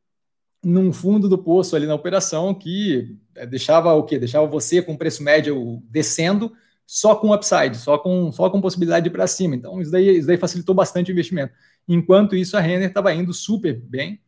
num 0.61 0.91
fundo 0.91 1.30
do 1.30 1.38
poço 1.38 1.76
ali 1.76 1.88
na 1.88 1.95
operação 1.95 2.53
que 2.53 3.18
é, 3.36 3.45
deixava 3.45 3.94
o 3.94 4.03
quê? 4.03 4.19
Deixava 4.19 4.45
você 4.45 4.82
com 4.82 4.98
preço 4.98 5.23
médio 5.23 5.82
descendo, 5.90 6.52
só 6.86 7.15
com 7.15 7.34
upside, 7.34 7.77
só 7.77 7.98
com, 7.98 8.32
só 8.32 8.49
com 8.49 8.61
possibilidade 8.61 9.10
para 9.10 9.27
cima. 9.27 9.56
Então, 9.56 9.82
isso 9.82 9.91
daí, 9.91 10.18
isso 10.18 10.27
daí 10.27 10.38
facilitou 10.38 10.76
bastante 10.76 11.11
o 11.11 11.14
investimento. 11.14 11.53
Enquanto 11.88 12.36
isso, 12.36 12.57
a 12.57 12.60
Renner 12.60 12.90
estava 12.90 13.14
indo 13.14 13.34
super 13.34 13.80
bem, 13.80 14.19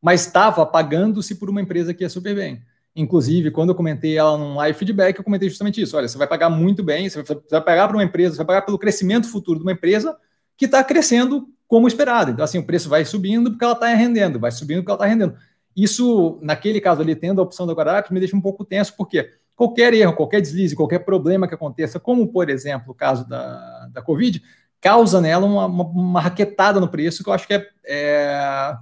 mas 0.00 0.26
estava 0.26 0.66
pagando-se 0.66 1.36
por 1.36 1.48
uma 1.48 1.62
empresa 1.62 1.94
que 1.94 2.02
ia 2.02 2.08
super 2.08 2.34
bem. 2.34 2.62
Inclusive, 2.94 3.50
quando 3.50 3.70
eu 3.70 3.74
comentei 3.74 4.18
ela 4.18 4.36
num 4.36 4.54
live 4.56 4.78
feedback, 4.78 5.16
eu 5.16 5.24
comentei 5.24 5.48
justamente 5.48 5.80
isso. 5.80 5.96
Olha, 5.96 6.06
você 6.06 6.18
vai 6.18 6.26
pagar 6.26 6.50
muito 6.50 6.82
bem, 6.82 7.08
você 7.08 7.22
vai 7.22 7.60
pagar 7.62 7.88
para 7.88 7.96
uma 7.96 8.04
empresa, 8.04 8.34
você 8.34 8.38
vai 8.38 8.46
pagar 8.46 8.62
pelo 8.62 8.78
crescimento 8.78 9.30
futuro 9.30 9.58
de 9.58 9.64
uma 9.64 9.72
empresa 9.72 10.16
que 10.56 10.66
está 10.66 10.84
crescendo 10.84 11.48
como 11.66 11.88
esperado. 11.88 12.30
Então, 12.30 12.44
assim, 12.44 12.58
o 12.58 12.66
preço 12.66 12.90
vai 12.90 13.04
subindo 13.04 13.50
porque 13.50 13.64
ela 13.64 13.72
está 13.72 13.86
rendendo, 13.94 14.38
vai 14.38 14.50
subindo 14.50 14.78
porque 14.78 14.90
ela 14.90 14.98
está 14.98 15.06
rendendo. 15.06 15.34
Isso, 15.74 16.38
naquele 16.42 16.82
caso 16.82 17.00
ali, 17.00 17.16
tendo 17.16 17.40
a 17.40 17.44
opção 17.44 17.66
da 17.66 17.72
Guararapes, 17.72 18.10
me 18.10 18.20
deixa 18.20 18.36
um 18.36 18.42
pouco 18.42 18.62
tenso, 18.62 18.94
porque 18.94 19.30
qualquer 19.56 19.94
erro, 19.94 20.12
qualquer 20.12 20.42
deslize, 20.42 20.76
qualquer 20.76 20.98
problema 20.98 21.48
que 21.48 21.54
aconteça, 21.54 21.98
como, 21.98 22.28
por 22.28 22.50
exemplo, 22.50 22.92
o 22.92 22.94
caso 22.94 23.26
da, 23.26 23.88
da 23.90 24.02
Covid, 24.02 24.42
causa 24.82 25.18
nela 25.18 25.46
uma, 25.46 25.64
uma, 25.64 25.84
uma 25.84 26.20
raquetada 26.20 26.78
no 26.78 26.88
preço, 26.88 27.22
que 27.22 27.30
eu 27.30 27.32
acho 27.32 27.46
que 27.46 27.54
é, 27.54 27.66
é 27.86 28.76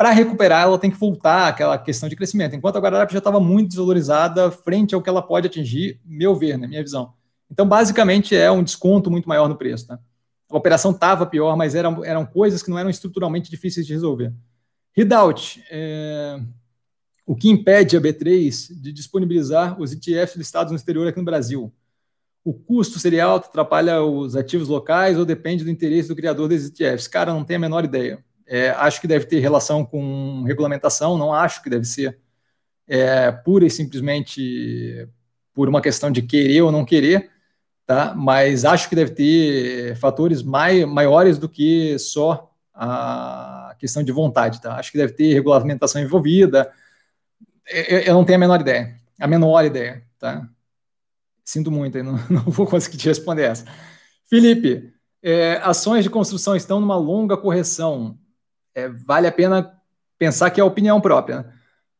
para 0.00 0.12
recuperar, 0.12 0.62
ela 0.62 0.78
tem 0.78 0.90
que 0.90 0.96
voltar 0.96 1.48
àquela 1.48 1.76
questão 1.76 2.08
de 2.08 2.16
crescimento. 2.16 2.56
Enquanto 2.56 2.76
a 2.76 2.80
Guararapes 2.80 3.12
já 3.12 3.18
estava 3.18 3.38
muito 3.38 3.68
desvalorizada 3.68 4.50
frente 4.50 4.94
ao 4.94 5.02
que 5.02 5.10
ela 5.10 5.20
pode 5.20 5.46
atingir, 5.46 6.00
meu 6.06 6.34
ver, 6.34 6.56
né, 6.56 6.66
minha 6.66 6.82
visão. 6.82 7.12
Então, 7.50 7.68
basicamente, 7.68 8.34
é 8.34 8.50
um 8.50 8.62
desconto 8.62 9.10
muito 9.10 9.28
maior 9.28 9.46
no 9.46 9.56
preço. 9.56 9.88
Tá? 9.88 9.98
A 10.50 10.56
operação 10.56 10.92
estava 10.92 11.26
pior, 11.26 11.54
mas 11.54 11.74
eram, 11.74 12.02
eram 12.02 12.24
coisas 12.24 12.62
que 12.62 12.70
não 12.70 12.78
eram 12.78 12.88
estruturalmente 12.88 13.50
difíceis 13.50 13.86
de 13.86 13.92
resolver. 13.92 14.32
Readout, 14.96 15.62
é, 15.70 16.40
o 17.26 17.36
que 17.36 17.50
impede 17.50 17.94
a 17.94 18.00
B3 18.00 18.80
de 18.80 18.94
disponibilizar 18.94 19.78
os 19.78 19.92
ETFs 19.92 20.34
listados 20.34 20.70
no 20.70 20.78
exterior 20.78 21.06
aqui 21.08 21.18
no 21.18 21.26
Brasil? 21.26 21.70
O 22.42 22.54
custo 22.54 22.98
seria 22.98 23.26
alto, 23.26 23.48
atrapalha 23.48 24.02
os 24.02 24.34
ativos 24.34 24.66
locais 24.66 25.18
ou 25.18 25.26
depende 25.26 25.62
do 25.62 25.70
interesse 25.70 26.08
do 26.08 26.16
criador 26.16 26.48
desses 26.48 26.70
ETFs? 26.70 27.06
Cara, 27.06 27.34
não 27.34 27.44
tenho 27.44 27.58
a 27.58 27.60
menor 27.60 27.84
ideia. 27.84 28.24
É, 28.52 28.70
acho 28.70 29.00
que 29.00 29.06
deve 29.06 29.26
ter 29.26 29.38
relação 29.38 29.86
com 29.86 30.42
regulamentação, 30.42 31.16
não 31.16 31.32
acho 31.32 31.62
que 31.62 31.70
deve 31.70 31.84
ser 31.84 32.18
é, 32.88 33.30
pura 33.30 33.64
e 33.64 33.70
simplesmente 33.70 35.08
por 35.54 35.68
uma 35.68 35.80
questão 35.80 36.10
de 36.10 36.20
querer 36.20 36.62
ou 36.62 36.72
não 36.72 36.84
querer, 36.84 37.30
tá? 37.86 38.12
mas 38.12 38.64
acho 38.64 38.88
que 38.88 38.96
deve 38.96 39.12
ter 39.12 39.94
fatores 39.98 40.42
mai, 40.42 40.84
maiores 40.84 41.38
do 41.38 41.48
que 41.48 41.96
só 42.00 42.52
a 42.74 43.76
questão 43.78 44.02
de 44.02 44.10
vontade. 44.10 44.60
Tá? 44.60 44.74
Acho 44.74 44.90
que 44.90 44.98
deve 44.98 45.12
ter 45.12 45.32
regulamentação 45.32 46.02
envolvida, 46.02 46.72
eu, 47.68 48.00
eu 48.00 48.14
não 48.14 48.24
tenho 48.24 48.36
a 48.36 48.40
menor 48.40 48.60
ideia, 48.60 48.96
a 49.20 49.28
menor 49.28 49.64
ideia. 49.64 50.02
Tá? 50.18 50.48
Sinto 51.44 51.70
muito, 51.70 51.96
não, 52.02 52.18
não 52.28 52.42
vou 52.42 52.66
conseguir 52.66 52.96
te 52.96 53.06
responder 53.06 53.44
essa. 53.44 53.64
Felipe, 54.24 54.92
é, 55.22 55.60
ações 55.62 56.02
de 56.02 56.10
construção 56.10 56.56
estão 56.56 56.80
numa 56.80 56.96
longa 56.96 57.36
correção 57.36 58.18
é, 58.74 58.88
vale 58.88 59.26
a 59.26 59.32
pena 59.32 59.74
pensar 60.18 60.50
que 60.50 60.60
é 60.60 60.62
a 60.62 60.66
opinião 60.66 61.00
própria. 61.00 61.38
Né? 61.38 61.52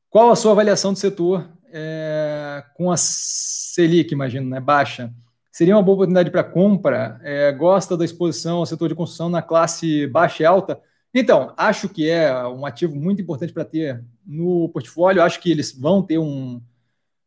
Qual 0.08 0.30
a 0.30 0.36
sua 0.36 0.52
avaliação 0.52 0.92
do 0.92 0.98
setor 0.98 1.48
é, 1.72 2.64
com 2.74 2.90
a 2.90 2.96
Selic, 2.96 4.12
imagino, 4.12 4.48
né, 4.48 4.60
baixa? 4.60 5.12
Seria 5.52 5.76
uma 5.76 5.82
boa 5.82 5.94
oportunidade 5.94 6.30
para 6.30 6.44
compra? 6.44 7.20
É, 7.22 7.52
gosta 7.52 7.96
da 7.96 8.04
exposição 8.04 8.58
ao 8.58 8.66
setor 8.66 8.88
de 8.88 8.94
construção 8.94 9.28
na 9.28 9.42
classe 9.42 10.06
baixa 10.06 10.42
e 10.42 10.46
alta? 10.46 10.80
Então, 11.12 11.52
acho 11.56 11.88
que 11.88 12.08
é 12.08 12.32
um 12.46 12.64
ativo 12.64 12.94
muito 12.94 13.20
importante 13.20 13.52
para 13.52 13.64
ter 13.64 14.02
no 14.24 14.68
portfólio. 14.68 15.22
Acho 15.22 15.40
que 15.40 15.50
eles 15.50 15.72
vão 15.72 16.02
ter 16.02 16.18
um, 16.18 16.62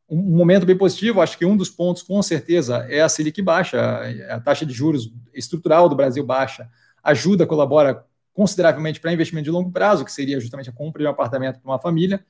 um 0.09 0.21
momento 0.37 0.65
bem 0.65 0.77
positivo. 0.77 1.21
Acho 1.21 1.37
que 1.37 1.45
um 1.45 1.57
dos 1.57 1.69
pontos, 1.69 2.01
com 2.01 2.21
certeza, 2.21 2.85
é 2.89 3.01
a 3.01 3.09
Selic 3.09 3.41
baixa, 3.41 4.01
a 4.29 4.39
taxa 4.39 4.65
de 4.65 4.73
juros 4.73 5.11
estrutural 5.33 5.89
do 5.89 5.95
Brasil 5.95 6.25
baixa, 6.25 6.69
ajuda, 7.03 7.45
colabora 7.45 8.05
consideravelmente 8.33 8.99
para 8.99 9.13
investimento 9.13 9.45
de 9.45 9.51
longo 9.51 9.71
prazo, 9.71 10.03
que 10.03 10.11
seria 10.11 10.39
justamente 10.39 10.69
a 10.69 10.73
compra 10.73 11.01
de 11.01 11.07
um 11.07 11.11
apartamento 11.11 11.59
para 11.59 11.71
uma 11.71 11.79
família. 11.79 12.25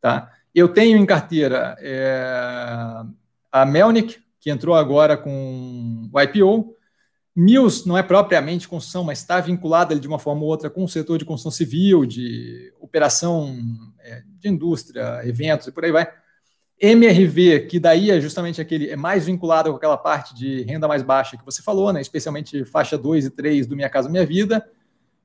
Tá? 0.00 0.30
Eu 0.54 0.68
tenho 0.68 0.98
em 0.98 1.06
carteira 1.06 1.76
é, 1.80 3.02
a 3.50 3.64
Melnick, 3.64 4.18
que 4.40 4.50
entrou 4.50 4.74
agora 4.74 5.16
com 5.16 6.10
o 6.12 6.20
IPO. 6.20 6.76
Mills 7.34 7.88
não 7.88 7.96
é 7.96 8.02
propriamente 8.02 8.68
construção, 8.68 9.02
mas 9.02 9.18
está 9.18 9.40
vinculada 9.40 9.98
de 9.98 10.06
uma 10.06 10.18
forma 10.18 10.42
ou 10.42 10.48
outra 10.48 10.68
com 10.68 10.84
o 10.84 10.88
setor 10.88 11.18
de 11.18 11.24
construção 11.24 11.50
civil, 11.50 12.04
de 12.04 12.72
operação 12.78 13.56
é, 14.00 14.22
de 14.38 14.48
indústria, 14.48 15.20
eventos 15.24 15.66
e 15.66 15.72
por 15.72 15.84
aí 15.84 15.90
vai. 15.90 16.06
MRV, 16.80 17.66
que 17.66 17.80
daí 17.80 18.10
é 18.10 18.20
justamente 18.20 18.60
aquele, 18.60 18.90
é 18.90 18.96
mais 18.96 19.26
vinculado 19.26 19.70
com 19.70 19.76
aquela 19.76 19.96
parte 19.96 20.34
de 20.34 20.62
renda 20.62 20.86
mais 20.86 21.02
baixa 21.02 21.36
que 21.36 21.44
você 21.44 21.62
falou, 21.62 21.92
né? 21.92 22.00
especialmente 22.00 22.64
faixa 22.64 22.98
2 22.98 23.26
e 23.26 23.30
3 23.30 23.66
do 23.66 23.76
Minha 23.76 23.88
Casa 23.88 24.08
Minha 24.08 24.26
Vida. 24.26 24.64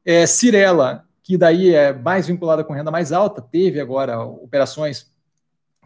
É, 0.10 0.26
Cirela, 0.26 1.06
que 1.22 1.38
daí 1.38 1.76
é 1.76 1.94
mais 1.94 2.26
vinculada 2.26 2.64
com 2.64 2.74
renda 2.74 2.90
mais 2.90 3.12
alta, 3.12 3.44
teve 3.44 3.80
agora 3.80 4.20
operações 4.20 5.06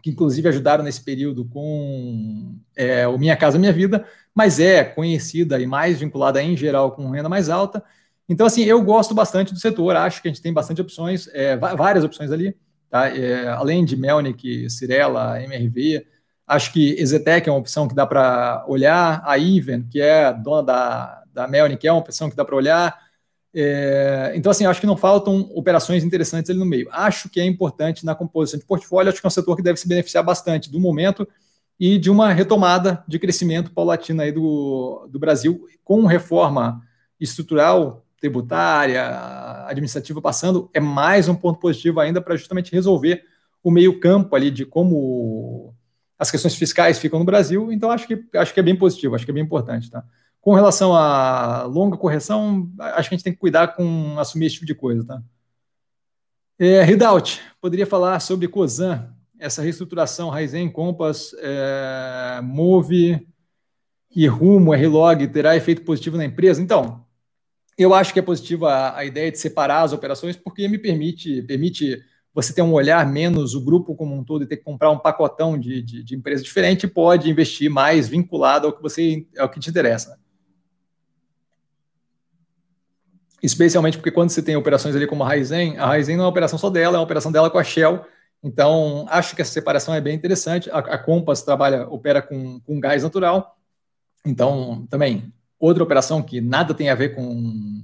que 0.02 0.08
inclusive 0.08 0.48
ajudaram 0.48 0.82
nesse 0.82 1.04
período 1.04 1.44
com 1.44 2.56
é, 2.74 3.06
o 3.06 3.18
Minha 3.18 3.36
Casa 3.36 3.58
Minha 3.58 3.70
Vida, 3.70 4.06
mas 4.34 4.58
é 4.58 4.82
conhecida 4.82 5.60
e 5.60 5.66
mais 5.66 5.98
vinculada 6.00 6.42
em 6.42 6.56
geral 6.56 6.92
com 6.92 7.10
renda 7.10 7.28
mais 7.28 7.50
alta. 7.50 7.84
Então, 8.26 8.46
assim, 8.46 8.62
eu 8.62 8.82
gosto 8.82 9.14
bastante 9.14 9.52
do 9.52 9.60
setor, 9.60 9.94
acho 9.94 10.22
que 10.22 10.28
a 10.28 10.30
gente 10.30 10.40
tem 10.40 10.54
bastante 10.54 10.80
opções, 10.80 11.28
é, 11.34 11.54
várias 11.58 12.02
opções 12.02 12.32
ali, 12.32 12.56
tá? 12.88 13.14
É, 13.14 13.48
além 13.48 13.84
de 13.84 13.94
Melnick, 13.94 14.70
Cirela, 14.70 15.38
MRV, 15.42 16.06
acho 16.46 16.72
que 16.72 16.98
Exetec 16.98 17.46
é 17.46 17.52
uma 17.52 17.58
opção 17.58 17.86
que 17.86 17.94
dá 17.94 18.06
para 18.06 18.64
olhar, 18.66 19.22
a 19.22 19.38
Even, 19.38 19.82
que 19.82 20.00
é 20.00 20.32
dona 20.32 20.62
da, 20.62 21.22
da 21.30 21.46
Melnick, 21.46 21.86
é 21.86 21.92
uma 21.92 22.00
opção 22.00 22.30
que 22.30 22.36
dá 22.36 22.42
para 22.42 22.56
olhar, 22.56 23.03
é, 23.54 24.32
então, 24.34 24.50
assim, 24.50 24.66
acho 24.66 24.80
que 24.80 24.86
não 24.86 24.96
faltam 24.96 25.48
operações 25.54 26.02
interessantes 26.02 26.50
ali 26.50 26.58
no 26.58 26.66
meio. 26.66 26.88
Acho 26.90 27.28
que 27.28 27.40
é 27.40 27.44
importante 27.44 28.04
na 28.04 28.14
composição 28.14 28.58
de 28.58 28.66
portfólio, 28.66 29.10
acho 29.10 29.20
que 29.20 29.26
é 29.26 29.28
um 29.28 29.30
setor 29.30 29.54
que 29.54 29.62
deve 29.62 29.78
se 29.78 29.86
beneficiar 29.86 30.24
bastante 30.24 30.70
do 30.70 30.80
momento 30.80 31.26
e 31.78 31.96
de 31.98 32.10
uma 32.10 32.32
retomada 32.32 33.04
de 33.06 33.18
crescimento 33.18 33.70
paulatino 33.70 34.22
aí 34.22 34.32
do, 34.32 35.06
do 35.10 35.18
Brasil, 35.18 35.66
com 35.84 36.04
reforma 36.04 36.82
estrutural, 37.20 38.04
tributária, 38.18 39.04
administrativa 39.66 40.20
passando, 40.20 40.68
é 40.74 40.80
mais 40.80 41.28
um 41.28 41.34
ponto 41.34 41.60
positivo 41.60 42.00
ainda 42.00 42.20
para 42.20 42.36
justamente 42.36 42.72
resolver 42.72 43.22
o 43.62 43.70
meio-campo 43.70 44.34
ali 44.34 44.50
de 44.50 44.64
como 44.64 45.74
as 46.18 46.30
questões 46.30 46.54
fiscais 46.54 46.98
ficam 46.98 47.18
no 47.18 47.24
Brasil. 47.24 47.70
Então, 47.72 47.90
acho 47.90 48.06
que, 48.06 48.24
acho 48.34 48.52
que 48.52 48.60
é 48.60 48.62
bem 48.62 48.76
positivo, 48.76 49.14
acho 49.14 49.24
que 49.24 49.30
é 49.30 49.34
bem 49.34 49.42
importante. 49.42 49.90
Tá? 49.90 50.04
Com 50.44 50.52
relação 50.52 50.94
à 50.94 51.62
longa 51.62 51.96
correção, 51.96 52.70
acho 52.78 53.08
que 53.08 53.14
a 53.14 53.16
gente 53.16 53.24
tem 53.24 53.32
que 53.32 53.38
cuidar 53.38 53.68
com 53.68 54.18
assumir 54.18 54.44
esse 54.44 54.56
tipo 54.56 54.66
de 54.66 54.74
coisa, 54.74 55.02
tá? 55.02 55.22
É, 56.58 56.82
Redout, 56.82 57.40
poderia 57.62 57.86
falar 57.86 58.20
sobre 58.20 58.46
COSAN, 58.46 59.10
essa 59.38 59.62
reestruturação 59.62 60.28
Raizen, 60.28 60.70
Compass, 60.70 61.34
é, 61.38 62.42
Move 62.42 63.26
e 64.14 64.26
Rumo, 64.26 64.74
R-Log, 64.74 65.26
terá 65.28 65.56
efeito 65.56 65.80
positivo 65.80 66.18
na 66.18 66.26
empresa? 66.26 66.60
Então, 66.60 67.06
eu 67.78 67.94
acho 67.94 68.12
que 68.12 68.18
é 68.18 68.22
positiva 68.22 68.94
a, 68.94 69.02
ideia 69.02 69.32
de 69.32 69.38
separar 69.38 69.80
as 69.80 69.94
operações, 69.94 70.36
porque 70.36 70.68
me 70.68 70.76
permite, 70.76 71.40
permite 71.40 72.04
você 72.34 72.52
ter 72.52 72.60
um 72.60 72.74
olhar 72.74 73.10
menos 73.10 73.54
o 73.54 73.64
grupo 73.64 73.94
como 73.94 74.14
um 74.14 74.22
todo 74.22 74.44
e 74.44 74.46
ter 74.46 74.58
que 74.58 74.64
comprar 74.64 74.90
um 74.90 74.98
pacotão 74.98 75.58
de, 75.58 75.80
de, 75.80 76.04
de 76.04 76.14
empresa 76.14 76.44
diferente, 76.44 76.86
pode 76.86 77.30
investir 77.30 77.70
mais 77.70 78.06
vinculado 78.06 78.66
ao 78.66 78.74
que 78.74 78.82
você 78.82 79.26
ao 79.38 79.48
que 79.48 79.58
te 79.58 79.70
interessa. 79.70 80.22
Especialmente 83.44 83.98
porque 83.98 84.10
quando 84.10 84.30
você 84.30 84.42
tem 84.42 84.56
operações 84.56 84.96
ali 84.96 85.06
como 85.06 85.22
a 85.22 85.28
Raizen, 85.28 85.76
a 85.78 85.86
Raizen 85.86 86.16
não 86.16 86.24
é 86.24 86.26
uma 86.26 86.30
operação 86.30 86.58
só 86.58 86.70
dela, 86.70 86.96
é 86.96 86.98
uma 86.98 87.04
operação 87.04 87.30
dela 87.30 87.50
com 87.50 87.58
a 87.58 87.64
Shell. 87.64 88.04
Então, 88.42 89.06
acho 89.08 89.36
que 89.36 89.42
essa 89.42 89.52
separação 89.52 89.94
é 89.94 90.00
bem 90.00 90.14
interessante. 90.14 90.70
A, 90.70 90.78
a 90.78 90.98
Compass 90.98 91.42
trabalha, 91.42 91.88
opera 91.88 92.22
com, 92.22 92.60
com 92.60 92.80
gás 92.80 93.02
natural. 93.02 93.58
Então, 94.24 94.86
também, 94.88 95.32
outra 95.58 95.82
operação 95.82 96.22
que 96.22 96.40
nada 96.40 96.74
tem 96.74 96.88
a 96.88 96.94
ver 96.94 97.14
com, 97.14 97.82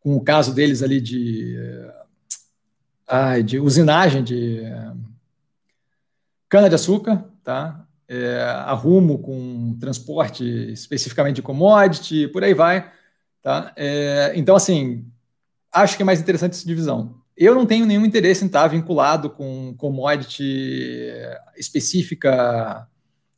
com 0.00 0.16
o 0.16 0.20
caso 0.20 0.54
deles 0.54 0.82
ali 0.82 1.00
de, 1.00 1.56
de 3.44 3.58
usinagem 3.58 4.22
de 4.22 4.62
cana-de-açúcar, 6.48 7.24
tá? 7.42 7.84
É, 8.06 8.42
a 8.42 8.72
Rumo 8.72 9.18
com 9.18 9.76
transporte 9.80 10.44
especificamente 10.72 11.36
de 11.36 11.42
commodity, 11.42 12.28
por 12.28 12.44
aí 12.44 12.54
vai. 12.54 12.92
Tá? 13.44 13.74
É, 13.76 14.32
então, 14.36 14.56
assim, 14.56 15.04
acho 15.70 15.98
que 15.98 16.02
é 16.02 16.06
mais 16.06 16.18
interessante 16.18 16.52
essa 16.52 16.66
divisão. 16.66 17.16
Eu 17.36 17.54
não 17.54 17.66
tenho 17.66 17.84
nenhum 17.84 18.06
interesse 18.06 18.42
em 18.42 18.46
estar 18.46 18.66
vinculado 18.68 19.28
com 19.28 19.74
commodity 19.76 21.12
específica 21.54 22.88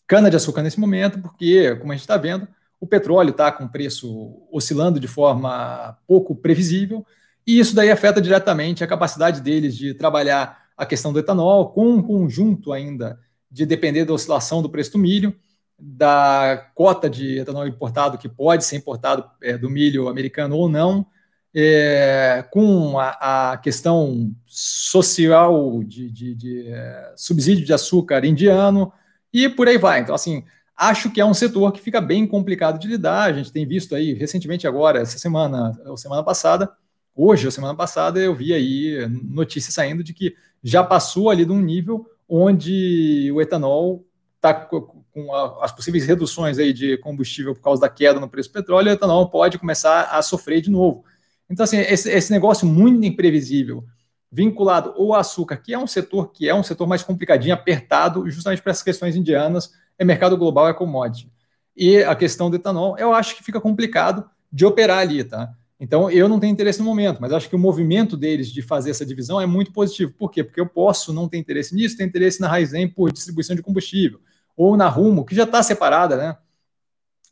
cana-de-açúcar 0.06 0.62
nesse 0.62 0.78
momento, 0.78 1.20
porque, 1.20 1.74
como 1.74 1.90
a 1.90 1.96
gente 1.96 2.04
está 2.04 2.16
vendo, 2.16 2.46
o 2.80 2.86
petróleo 2.86 3.30
está 3.30 3.50
com 3.50 3.66
preço 3.66 4.46
oscilando 4.52 5.00
de 5.00 5.08
forma 5.08 5.98
pouco 6.06 6.36
previsível, 6.36 7.04
e 7.44 7.58
isso 7.58 7.74
daí 7.74 7.90
afeta 7.90 8.20
diretamente 8.20 8.84
a 8.84 8.86
capacidade 8.86 9.40
deles 9.40 9.76
de 9.76 9.92
trabalhar 9.92 10.66
a 10.76 10.86
questão 10.86 11.12
do 11.12 11.18
etanol, 11.18 11.70
com 11.70 11.94
um 11.94 12.02
conjunto 12.02 12.72
ainda 12.72 13.18
de 13.50 13.66
depender 13.66 14.04
da 14.04 14.12
oscilação 14.12 14.62
do 14.62 14.70
preço 14.70 14.92
do 14.92 14.98
milho, 14.98 15.34
da 15.78 16.70
cota 16.74 17.08
de 17.08 17.38
etanol 17.38 17.66
importado 17.66 18.18
que 18.18 18.28
pode 18.28 18.64
ser 18.64 18.76
importado 18.76 19.28
é, 19.42 19.58
do 19.58 19.68
milho 19.68 20.08
americano 20.08 20.56
ou 20.56 20.68
não, 20.68 21.06
é, 21.54 22.44
com 22.50 22.98
a, 22.98 23.52
a, 23.52 23.56
questão 23.58 24.34
social 24.46 25.82
de, 25.84 26.10
de, 26.10 26.34
de 26.34 26.68
é, 26.68 27.12
subsídio 27.16 27.64
de 27.64 27.72
açúcar 27.72 28.24
indiano 28.24 28.92
e 29.32 29.48
por 29.48 29.68
aí 29.68 29.78
vai. 29.78 30.00
Então, 30.00 30.14
assim, 30.14 30.44
acho 30.76 31.10
que 31.10 31.20
é 31.20 31.24
um 31.24 31.34
setor 31.34 31.72
que 31.72 31.80
fica 31.80 32.00
bem 32.00 32.26
complicado 32.26 32.78
de 32.78 32.88
lidar. 32.88 33.30
A 33.30 33.32
gente 33.32 33.52
tem 33.52 33.66
visto 33.66 33.94
aí 33.94 34.12
recentemente 34.12 34.66
agora, 34.66 35.00
essa 35.00 35.18
semana 35.18 35.72
ou 35.86 35.96
semana 35.96 36.22
passada, 36.22 36.70
hoje 37.14 37.46
ou 37.46 37.52
semana 37.52 37.74
passada, 37.74 38.20
eu 38.20 38.34
vi 38.34 38.52
aí 38.52 39.08
notícias 39.24 39.74
saindo 39.74 40.04
de 40.04 40.12
que 40.12 40.34
já 40.62 40.84
passou 40.84 41.30
ali 41.30 41.44
de 41.44 41.52
um 41.52 41.60
nível 41.60 42.06
onde 42.28 43.30
o 43.32 43.40
etanol 43.40 44.04
está 44.36 44.68
com 45.16 45.34
as 45.62 45.72
possíveis 45.72 46.04
reduções 46.04 46.58
aí 46.58 46.74
de 46.74 46.98
combustível 46.98 47.54
por 47.54 47.62
causa 47.62 47.80
da 47.80 47.88
queda 47.88 48.20
no 48.20 48.28
preço 48.28 48.50
do 48.50 48.52
petróleo, 48.52 48.90
o 48.90 48.92
etanol 48.92 49.30
pode 49.30 49.58
começar 49.58 50.10
a 50.10 50.20
sofrer 50.20 50.60
de 50.60 50.70
novo. 50.70 51.04
Então, 51.48 51.64
assim, 51.64 51.78
esse, 51.78 52.10
esse 52.10 52.30
negócio 52.30 52.66
muito 52.66 53.02
imprevisível, 53.06 53.82
vinculado 54.30 54.90
ao 54.90 55.14
açúcar, 55.14 55.56
que 55.56 55.72
é 55.72 55.78
um 55.78 55.86
setor 55.86 56.30
que 56.32 56.46
é 56.46 56.54
um 56.54 56.62
setor 56.62 56.86
mais 56.86 57.02
complicadinho, 57.02 57.54
apertado, 57.54 58.28
justamente 58.28 58.60
para 58.60 58.72
essas 58.72 58.82
questões 58.82 59.16
indianas, 59.16 59.72
é 59.98 60.04
mercado 60.04 60.36
global, 60.36 60.68
é 60.68 60.74
commodity. 60.74 61.32
E 61.74 62.02
a 62.02 62.14
questão 62.14 62.50
do 62.50 62.56
etanol, 62.56 62.98
eu 62.98 63.14
acho 63.14 63.36
que 63.36 63.42
fica 63.42 63.58
complicado 63.58 64.28
de 64.52 64.66
operar 64.66 64.98
ali, 64.98 65.24
tá? 65.24 65.50
Então, 65.80 66.10
eu 66.10 66.28
não 66.28 66.38
tenho 66.38 66.52
interesse 66.52 66.78
no 66.78 66.84
momento, 66.84 67.20
mas 67.20 67.32
acho 67.32 67.48
que 67.48 67.56
o 67.56 67.58
movimento 67.58 68.18
deles 68.18 68.52
de 68.52 68.60
fazer 68.60 68.90
essa 68.90 69.04
divisão 69.04 69.40
é 69.40 69.46
muito 69.46 69.72
positivo. 69.72 70.12
Por 70.12 70.30
quê? 70.30 70.44
Porque 70.44 70.60
eu 70.60 70.66
posso 70.66 71.12
não 71.12 71.26
ter 71.26 71.38
interesse 71.38 71.74
nisso, 71.74 71.96
ter 71.96 72.04
interesse 72.04 72.38
na 72.38 72.48
Raizen 72.48 72.88
por 72.88 73.10
distribuição 73.10 73.56
de 73.56 73.62
combustível, 73.62 74.20
ou 74.56 74.76
na 74.76 74.88
Rumo, 74.88 75.24
que 75.24 75.34
já 75.34 75.44
está 75.44 75.62
separada, 75.62 76.16
né? 76.16 76.36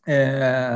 É, 0.07 0.71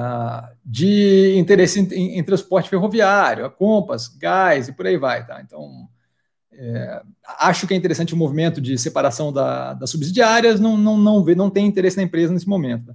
de 0.64 1.36
interesse 1.36 1.80
em, 1.80 2.18
em, 2.18 2.24
transporte 2.24 2.70
ferroviário, 2.70 3.44
a 3.44 3.50
Compass, 3.50 4.08
gás 4.08 4.68
e 4.68 4.72
por 4.72 4.86
aí 4.86 4.96
vai, 4.96 5.26
tá? 5.26 5.42
Então, 5.42 5.86
é, 6.50 7.02
acho 7.38 7.66
que 7.66 7.74
é 7.74 7.76
interessante 7.76 8.14
o 8.14 8.16
movimento 8.16 8.58
de 8.60 8.78
separação 8.78 9.30
da, 9.30 9.74
das 9.74 9.90
subsidiárias, 9.90 10.58
não, 10.58 10.78
não, 10.78 10.96
não, 10.96 11.22
vê, 11.22 11.34
não 11.34 11.50
tem 11.50 11.66
interesse 11.66 11.98
na 11.98 12.02
empresa 12.02 12.32
nesse 12.32 12.48
momento. 12.48 12.86
Tá? 12.86 12.94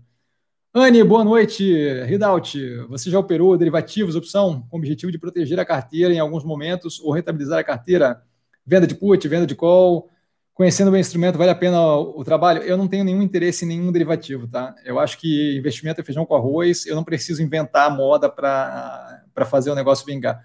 Anne, 0.76 1.04
boa 1.04 1.24
noite. 1.24 1.64
Ridaut, 2.06 2.60
você 2.90 3.12
já 3.12 3.20
operou 3.20 3.56
derivativos, 3.56 4.16
opção, 4.16 4.66
com 4.72 4.76
o 4.76 4.80
objetivo 4.80 5.12
de 5.12 5.20
proteger 5.20 5.60
a 5.60 5.66
carteira 5.66 6.12
em 6.12 6.20
alguns 6.20 6.44
momentos 6.44 7.00
ou 7.00 7.12
rentabilizar 7.12 7.60
a 7.60 7.64
carteira? 7.64 8.24
Venda 8.66 8.88
de 8.88 8.96
put, 8.96 9.28
venda 9.28 9.46
de 9.46 9.54
call. 9.54 10.10
Conhecendo 10.54 10.92
o 10.92 10.98
instrumento, 10.98 11.38
vale 11.38 11.50
a 11.50 11.56
pena 11.56 11.98
o 11.98 12.24
trabalho? 12.24 12.62
Eu 12.62 12.78
não 12.78 12.88
tenho 12.88 13.04
nenhum 13.04 13.24
interesse 13.24 13.66
em 13.66 13.68
nenhum 13.70 13.92
derivativo, 13.92 14.48
tá? 14.48 14.76
Eu 14.86 15.00
acho 15.00 15.18
que 15.18 15.58
investimento 15.58 16.00
é 16.00 16.04
feijão 16.04 16.28
com 16.28 16.36
arroz, 16.36 16.86
eu 16.86 16.96
não 16.96 17.04
preciso 17.04 17.42
inventar 17.42 17.96
moda 17.96 18.30
para 18.30 19.46
fazer 19.48 19.72
o 19.72 19.76
negócio 19.76 20.06
vingar. 20.06 20.44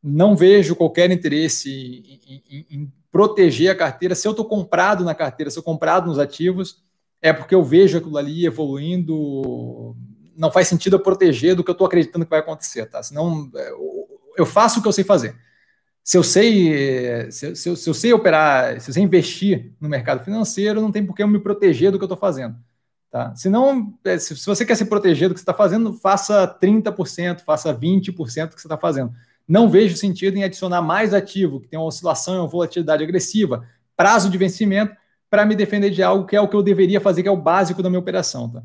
Não 0.00 0.36
vejo 0.36 0.76
qualquer 0.76 1.10
interesse 1.10 1.70
em, 1.70 2.42
em, 2.48 2.66
em 2.70 2.92
proteger 3.10 3.70
a 3.70 3.74
carteira. 3.74 4.14
Se 4.14 4.26
eu 4.28 4.30
estou 4.30 4.46
comprado 4.46 5.04
na 5.04 5.14
carteira, 5.14 5.50
se 5.50 5.58
eu 5.58 5.62
comprado 5.62 6.06
nos 6.06 6.20
ativos, 6.20 6.82
é 7.20 7.32
porque 7.32 7.54
eu 7.54 7.62
vejo 7.62 7.98
aquilo 7.98 8.16
ali 8.16 8.46
evoluindo. 8.46 9.96
Não 10.36 10.50
faz 10.50 10.66
sentido 10.68 10.96
eu 10.96 11.00
proteger 11.00 11.54
do 11.54 11.62
que 11.62 11.70
eu 11.70 11.74
estou 11.74 11.86
acreditando 11.86 12.24
que 12.24 12.30
vai 12.30 12.40
acontecer, 12.40 12.86
tá? 12.86 13.02
Senão 13.02 13.50
é, 13.54 13.72
eu 14.36 14.46
faço 14.46 14.78
o 14.78 14.82
que 14.82 14.88
eu 14.88 14.92
sei 14.92 15.04
fazer. 15.04 15.36
Se 16.04 16.18
eu 16.18 16.22
sei, 16.22 17.30
se, 17.30 17.54
se, 17.54 17.76
se 17.76 17.90
eu 17.90 17.94
sei 17.94 18.12
operar, 18.12 18.80
se 18.80 18.90
eu 18.90 18.94
sei 18.94 19.02
investir 19.02 19.72
no 19.80 19.88
mercado 19.88 20.24
financeiro, 20.24 20.80
não 20.80 20.90
tem 20.90 21.04
por 21.06 21.14
que 21.14 21.22
eu 21.22 21.28
me 21.28 21.38
proteger 21.38 21.92
do 21.92 21.98
que 21.98 22.02
eu 22.02 22.06
estou 22.06 22.18
fazendo. 22.18 22.56
Tá? 23.12 23.34
Se 23.36 23.50
não, 23.50 23.92
é, 24.04 24.18
se, 24.18 24.34
você 24.46 24.64
quer 24.64 24.74
se 24.74 24.86
proteger 24.86 25.28
do 25.28 25.34
que 25.34 25.40
você 25.40 25.42
está 25.42 25.52
fazendo, 25.52 25.92
faça 25.92 26.48
30%, 26.60 27.40
faça 27.42 27.72
20% 27.72 28.10
do 28.48 28.54
que 28.54 28.60
você 28.60 28.66
está 28.66 28.78
fazendo. 28.78 29.12
Não 29.46 29.68
vejo 29.68 29.96
sentido 29.96 30.38
em 30.38 30.44
adicionar 30.44 30.80
mais 30.80 31.12
ativo, 31.12 31.60
que 31.60 31.68
tem 31.68 31.78
uma 31.78 31.86
oscilação 31.86 32.34
e 32.34 32.38
uma 32.38 32.48
volatilidade 32.48 33.04
agressiva, 33.04 33.68
prazo 33.94 34.30
de 34.30 34.38
vencimento, 34.38 34.96
para 35.28 35.44
me 35.44 35.54
defender 35.54 35.90
de 35.90 36.02
algo 36.02 36.26
que 36.26 36.34
é 36.34 36.40
o 36.40 36.48
que 36.48 36.56
eu 36.56 36.62
deveria 36.62 37.00
fazer, 37.00 37.22
que 37.22 37.28
é 37.28 37.32
o 37.32 37.36
básico 37.36 37.82
da 37.82 37.90
minha 37.90 38.00
operação. 38.00 38.48
Tá? 38.48 38.62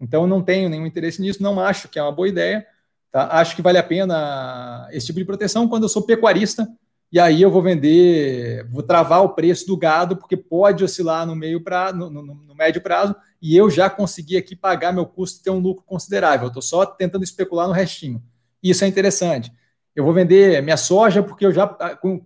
Então, 0.00 0.22
eu 0.22 0.26
não 0.26 0.42
tenho 0.42 0.70
nenhum 0.70 0.86
interesse 0.86 1.20
nisso, 1.20 1.42
não 1.42 1.60
acho 1.60 1.86
que 1.86 1.98
é 1.98 2.02
uma 2.02 2.12
boa 2.12 2.28
ideia. 2.28 2.66
Tá? 3.12 3.28
Acho 3.32 3.54
que 3.54 3.60
vale 3.60 3.76
a 3.76 3.82
pena 3.82 4.88
esse 4.92 5.06
tipo 5.06 5.18
de 5.18 5.24
proteção 5.26 5.68
quando 5.68 5.82
eu 5.82 5.88
sou 5.90 6.02
pecuarista, 6.02 6.66
e 7.12 7.18
aí 7.18 7.42
eu 7.42 7.50
vou 7.50 7.60
vender, 7.60 8.64
vou 8.70 8.82
travar 8.82 9.22
o 9.24 9.30
preço 9.30 9.66
do 9.66 9.76
gado, 9.76 10.16
porque 10.16 10.36
pode 10.36 10.84
oscilar 10.84 11.26
no 11.26 11.34
meio 11.34 11.60
pra, 11.60 11.92
no, 11.92 12.08
no, 12.08 12.22
no 12.22 12.54
médio 12.54 12.80
prazo, 12.80 13.16
e 13.42 13.56
eu 13.56 13.68
já 13.68 13.90
consegui 13.90 14.36
aqui 14.36 14.54
pagar 14.54 14.92
meu 14.92 15.04
custo 15.04 15.40
e 15.40 15.42
ter 15.42 15.50
um 15.50 15.58
lucro 15.58 15.84
considerável. 15.84 16.48
Estou 16.48 16.62
só 16.62 16.86
tentando 16.86 17.24
especular 17.24 17.66
no 17.66 17.72
restinho. 17.72 18.22
Isso 18.62 18.84
é 18.84 18.86
interessante. 18.86 19.50
Eu 19.94 20.04
vou 20.04 20.12
vender 20.12 20.62
minha 20.62 20.76
soja, 20.76 21.22
porque 21.22 21.44
eu 21.44 21.52
já, 21.52 21.66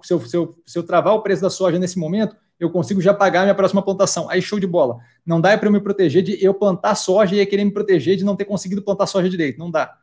se 0.02 0.12
eu, 0.12 0.20
se 0.20 0.36
eu, 0.36 0.55
se 0.66 0.78
eu 0.78 0.82
travar 0.82 1.15
o 1.15 1.23
preço 1.23 1.40
da 1.40 1.48
soja 1.48 1.78
nesse 1.78 1.98
momento, 1.98 2.36
eu 2.61 2.70
consigo 2.70 3.01
já 3.01 3.15
pagar 3.15 3.43
minha 3.43 3.55
próxima 3.55 3.82
plantação. 3.82 4.28
Aí 4.28 4.43
show 4.43 4.61
de 4.61 4.66
bola. 4.66 4.98
Não 5.24 5.40
dá 5.40 5.56
para 5.56 5.69
eu 5.69 5.73
me 5.73 5.81
proteger 5.81 6.23
de 6.23 6.44
eu 6.44 6.52
plantar 6.52 6.94
soja 6.94 7.35
e 7.35 7.47
querer 7.47 7.65
me 7.65 7.73
proteger 7.73 8.16
de 8.16 8.24
não 8.24 8.36
ter 8.36 8.44
conseguido 8.44 8.82
plantar 8.82 9.06
soja 9.06 9.28
direito. 9.28 9.59
Não 9.59 9.70
dá. 9.70 9.98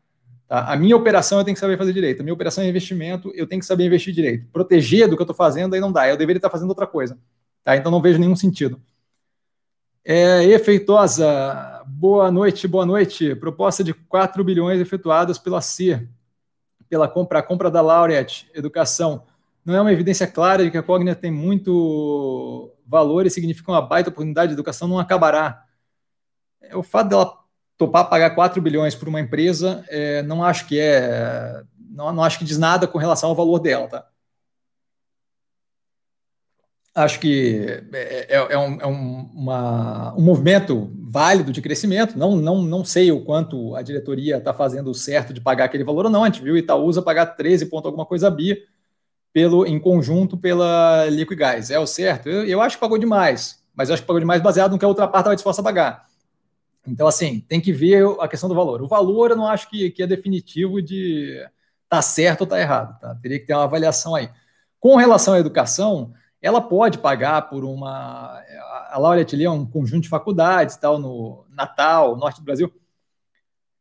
Tá? 0.51 0.69
A 0.69 0.75
minha 0.75 0.97
operação 0.97 1.37
eu 1.37 1.45
tenho 1.45 1.55
que 1.55 1.61
saber 1.61 1.77
fazer 1.77 1.93
direito. 1.93 2.19
A 2.19 2.23
minha 2.23 2.33
operação 2.33 2.61
é 2.61 2.67
investimento, 2.67 3.31
eu 3.33 3.47
tenho 3.47 3.61
que 3.61 3.65
saber 3.65 3.85
investir 3.85 4.13
direito. 4.13 4.45
Proteger 4.51 5.07
do 5.07 5.15
que 5.15 5.21
eu 5.21 5.23
estou 5.23 5.33
fazendo, 5.33 5.73
aí 5.73 5.79
não 5.79 5.93
dá. 5.93 6.09
Eu 6.09 6.17
deveria 6.17 6.39
estar 6.39 6.49
fazendo 6.49 6.67
outra 6.67 6.85
coisa. 6.85 7.17
Tá? 7.63 7.77
Então 7.77 7.89
não 7.89 8.01
vejo 8.01 8.19
nenhum 8.19 8.35
sentido. 8.35 8.77
É, 10.03 10.43
efeitosa, 10.43 11.81
boa 11.87 12.29
noite, 12.29 12.67
boa 12.67 12.85
noite. 12.85 13.33
Proposta 13.35 13.81
de 13.81 13.93
4 13.93 14.43
bilhões 14.43 14.81
efetuadas 14.81 15.39
pela 15.39 15.61
C, 15.61 16.05
pela 16.89 17.07
compra, 17.07 17.41
compra 17.41 17.71
da 17.71 17.79
Laureate 17.79 18.51
Educação 18.53 19.23
não 19.63 19.75
é 19.75 19.81
uma 19.81 19.93
evidência 19.93 20.25
clara 20.25 20.63
de 20.63 20.71
que 20.71 20.77
a 20.77 20.83
Cognia 20.83 21.15
tem 21.15 21.31
muito 21.31 22.73
valor 22.85 23.25
e 23.25 23.29
significa 23.29 23.71
uma 23.71 23.81
baita 23.81 24.09
oportunidade 24.09 24.49
de 24.49 24.53
educação, 24.53 24.87
não 24.87 24.97
acabará. 24.97 25.65
É, 26.59 26.75
o 26.75 26.81
fato 26.81 27.09
dela 27.09 27.40
topar 27.81 28.07
pagar 28.07 28.35
4 28.35 28.61
bilhões 28.61 28.93
por 28.93 29.09
uma 29.09 29.19
empresa, 29.19 29.83
é, 29.89 30.21
não 30.21 30.43
acho 30.43 30.67
que 30.67 30.79
é. 30.79 31.63
Não, 31.89 32.13
não 32.13 32.23
acho 32.23 32.37
que 32.37 32.45
diz 32.45 32.59
nada 32.59 32.87
com 32.87 32.99
relação 32.99 33.29
ao 33.29 33.35
valor 33.35 33.57
dela, 33.57 33.87
tá? 33.87 34.05
Acho 36.93 37.19
que 37.19 37.65
é, 37.93 38.27
é, 38.29 38.53
é, 38.53 38.57
um, 38.57 38.81
é 38.81 38.85
um, 38.85 39.29
uma, 39.33 40.13
um 40.13 40.21
movimento 40.21 40.91
válido 41.01 41.51
de 41.51 41.61
crescimento. 41.61 42.19
Não, 42.19 42.35
não, 42.35 42.61
não 42.61 42.85
sei 42.85 43.11
o 43.11 43.23
quanto 43.23 43.75
a 43.75 43.81
diretoria 43.81 44.37
está 44.37 44.53
fazendo 44.53 44.93
certo 44.93 45.33
de 45.33 45.41
pagar 45.41 45.65
aquele 45.65 45.83
valor 45.83 46.05
ou 46.05 46.11
não. 46.11 46.23
A 46.23 46.27
gente 46.27 46.43
viu 46.43 46.55
Itaúsa 46.55 47.01
pagar 47.01 47.25
13 47.27 47.65
ponto 47.67 47.87
alguma 47.87 48.05
coisa 48.05 48.27
a 48.27 48.31
BIA 48.31 48.57
pelo, 49.33 49.65
em 49.65 49.79
conjunto 49.79 50.37
pela 50.37 51.07
Liquigás. 51.09 51.71
É 51.71 51.79
o 51.79 51.87
certo? 51.87 52.29
Eu, 52.29 52.45
eu 52.45 52.61
acho 52.61 52.75
que 52.75 52.81
pagou 52.81 52.97
demais, 52.97 53.63
mas 53.73 53.89
eu 53.89 53.93
acho 53.93 54.03
que 54.03 54.07
pagou 54.07 54.19
demais 54.19 54.41
baseado 54.41 54.71
no 54.71 54.77
que 54.77 54.85
a 54.85 54.87
outra 54.87 55.07
parte 55.07 55.21
estava 55.21 55.35
disposta 55.35 55.61
a 55.61 55.65
pagar. 55.65 56.10
Então, 56.87 57.07
assim, 57.07 57.39
tem 57.41 57.61
que 57.61 57.71
ver 57.71 58.03
a 58.19 58.27
questão 58.27 58.49
do 58.49 58.55
valor. 58.55 58.81
O 58.81 58.87
valor 58.87 59.31
eu 59.31 59.35
não 59.37 59.47
acho 59.47 59.69
que, 59.69 59.91
que 59.91 60.01
é 60.01 60.07
definitivo 60.07 60.81
de 60.81 61.45
tá 61.87 62.01
certo 62.01 62.41
ou 62.41 62.47
tá 62.47 62.59
errado. 62.59 62.99
Tá? 62.99 63.15
Teria 63.15 63.39
que 63.39 63.45
ter 63.45 63.53
uma 63.53 63.63
avaliação 63.63 64.15
aí. 64.15 64.29
Com 64.79 64.95
relação 64.95 65.33
à 65.33 65.39
educação, 65.39 66.13
ela 66.41 66.61
pode 66.61 66.97
pagar 66.97 67.43
por 67.49 67.63
uma. 67.63 68.41
A 68.89 68.97
Laura 68.97 69.21
Atelier 69.21 69.47
é 69.47 69.51
um 69.51 69.65
conjunto 69.65 70.03
de 70.03 70.09
faculdades, 70.09 70.75
tal, 70.77 70.97
no 70.97 71.45
Natal, 71.49 72.17
norte 72.17 72.39
do 72.39 72.45
Brasil, 72.45 72.73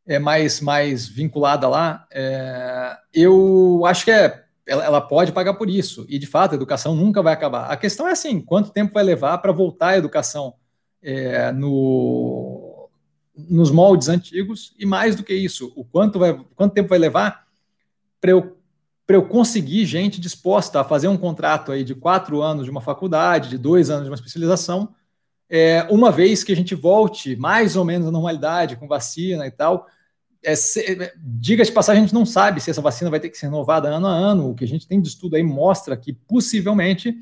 é 0.07 0.19
mais, 0.19 0.61
mais 0.61 1.09
vinculada 1.09 1.69
lá. 1.69 2.07
É, 2.13 2.97
eu 3.15 3.83
acho 3.87 4.05
que 4.05 4.11
é 4.11 4.45
ela, 4.67 4.85
ela, 4.85 5.01
pode 5.01 5.33
pagar 5.33 5.55
por 5.55 5.69
isso. 5.69 6.07
E, 6.09 6.19
de 6.19 6.27
fato, 6.27 6.53
a 6.53 6.55
educação 6.55 6.95
nunca 6.95 7.23
vai 7.23 7.33
acabar. 7.33 7.71
A 7.71 7.77
questão 7.77 8.07
é 8.07 8.13
assim: 8.13 8.41
quanto 8.41 8.71
tempo 8.71 8.93
vai 8.95 9.03
levar 9.03 9.39
para 9.39 9.53
voltar 9.53 9.89
a 9.89 9.99
educação 9.99 10.55
é, 11.03 11.51
no, 11.53 12.70
nos 13.49 13.71
moldes 13.71 14.09
antigos? 14.09 14.75
E 14.79 14.85
mais 14.85 15.17
do 15.17 15.23
que 15.23 15.35
isso, 15.35 15.73
o 15.77 15.85
quanto, 15.85 16.19
vai, 16.19 16.39
quanto 16.55 16.75
tempo 16.75 16.89
vai 16.89 16.99
levar 16.99 17.47
para 18.21 18.31
eu, 18.31 18.57
eu 19.09 19.27
conseguir 19.27 19.87
gente 19.87 20.21
disposta 20.21 20.81
a 20.81 20.85
fazer 20.85 21.09
um 21.09 21.17
contrato 21.17 21.73
aí 21.73 21.83
de 21.83 21.95
quatro 21.95 22.43
anos 22.43 22.65
de 22.65 22.71
uma 22.71 22.81
faculdade, 22.81 23.49
de 23.51 23.59
dois 23.59 23.91
anos 23.91 24.05
de 24.05 24.11
uma 24.11 24.17
especialização, 24.17 24.95
é, 25.49 25.87
uma 25.91 26.13
vez 26.13 26.45
que 26.45 26.53
a 26.53 26.57
gente 26.57 26.75
volte 26.75 27.35
mais 27.37 27.75
ou 27.77 27.85
menos 27.85 28.07
à 28.07 28.11
normalidade, 28.11 28.77
com 28.77 28.87
vacina 28.87 29.47
e 29.47 29.51
tal 29.51 29.87
é, 30.43 30.53
é, 30.53 31.13
diga 31.17 31.65
de 31.65 31.73
passagem, 31.73 32.03
a 32.03 32.07
gente 32.07 32.15
não 32.15 32.25
sabe 32.25 32.61
se 32.61 32.71
essa 32.71 32.81
vacina 32.81 33.11
vai 33.11 33.21
ter 33.21 33.29
que 33.29 33.37
ser 33.37 33.47
renovada 33.47 33.89
ano 33.89 34.07
a 34.07 34.11
ano. 34.11 34.51
O 34.51 34.55
que 34.55 34.65
a 34.65 34.69
gente 34.69 34.87
tem 34.87 35.01
de 35.01 35.09
estudo 35.09 35.37
aí 35.37 35.43
mostra 35.43 35.97
que 35.97 36.13
possivelmente 36.13 37.15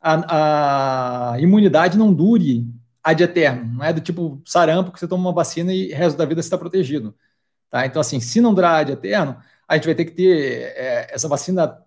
a, 0.00 1.32
a 1.34 1.40
imunidade 1.40 1.98
não 1.98 2.12
dure 2.12 2.66
ad 3.02 3.22
eterno. 3.22 3.64
Não 3.74 3.84
é 3.84 3.92
do 3.92 4.00
tipo 4.00 4.40
sarampo 4.44 4.92
que 4.92 5.00
você 5.00 5.08
toma 5.08 5.28
uma 5.28 5.34
vacina 5.34 5.72
e 5.72 5.92
o 5.92 5.96
resto 5.96 6.16
da 6.16 6.24
vida 6.24 6.42
você 6.42 6.46
está 6.46 6.58
protegido. 6.58 7.14
Tá? 7.70 7.86
Então, 7.86 8.00
assim, 8.00 8.20
se 8.20 8.40
não 8.40 8.52
durar 8.52 8.84
de 8.84 8.92
eterno, 8.92 9.36
a 9.66 9.76
gente 9.76 9.86
vai 9.86 9.94
ter 9.94 10.04
que 10.04 10.12
ter 10.12 10.72
é, 10.76 11.08
essa 11.10 11.28
vacina 11.28 11.78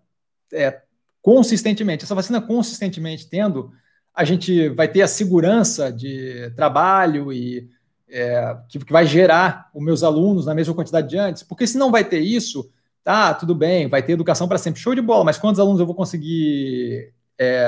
é, 0.51 0.81
consistentemente. 1.21 2.03
Essa 2.03 2.15
vacina 2.15 2.41
consistentemente 2.41 3.27
tendo, 3.27 3.71
a 4.13 4.23
gente 4.23 4.69
vai 4.69 4.87
ter 4.87 5.01
a 5.01 5.07
segurança 5.07 5.91
de 5.91 6.51
trabalho 6.55 7.31
e 7.31 7.69
é, 8.09 8.57
que, 8.69 8.79
que, 8.79 8.91
vai 8.91 9.05
gerar 9.07 9.69
os 9.73 9.83
meus 9.83 10.03
alunos 10.03 10.45
na 10.45 10.53
mesma 10.53 10.73
quantidade 10.73 11.09
de 11.09 11.17
antes, 11.17 11.41
porque 11.41 11.65
se 11.65 11.79
não 11.79 11.89
vai 11.91 12.03
ter 12.03 12.19
isso, 12.19 12.69
tá, 13.03 13.33
tudo 13.33 13.55
bem, 13.55 13.87
vai 13.87 14.03
ter 14.03 14.13
educação 14.13 14.47
para 14.47 14.59
sempre, 14.59 14.79
show 14.79 14.93
de 14.93 15.01
bola, 15.01 15.23
mas 15.23 15.39
quantos 15.39 15.59
alunos 15.59 15.79
eu 15.79 15.85
vou 15.85 15.95
conseguir 15.95 17.11
é, 17.39 17.67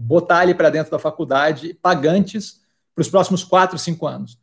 botar 0.00 0.40
ali 0.40 0.54
para 0.54 0.70
dentro 0.70 0.90
da 0.90 0.98
faculdade 0.98 1.74
pagantes 1.74 2.60
para 2.94 3.02
os 3.02 3.08
próximos 3.08 3.44
quatro, 3.44 3.78
cinco 3.78 4.06
anos? 4.06 4.38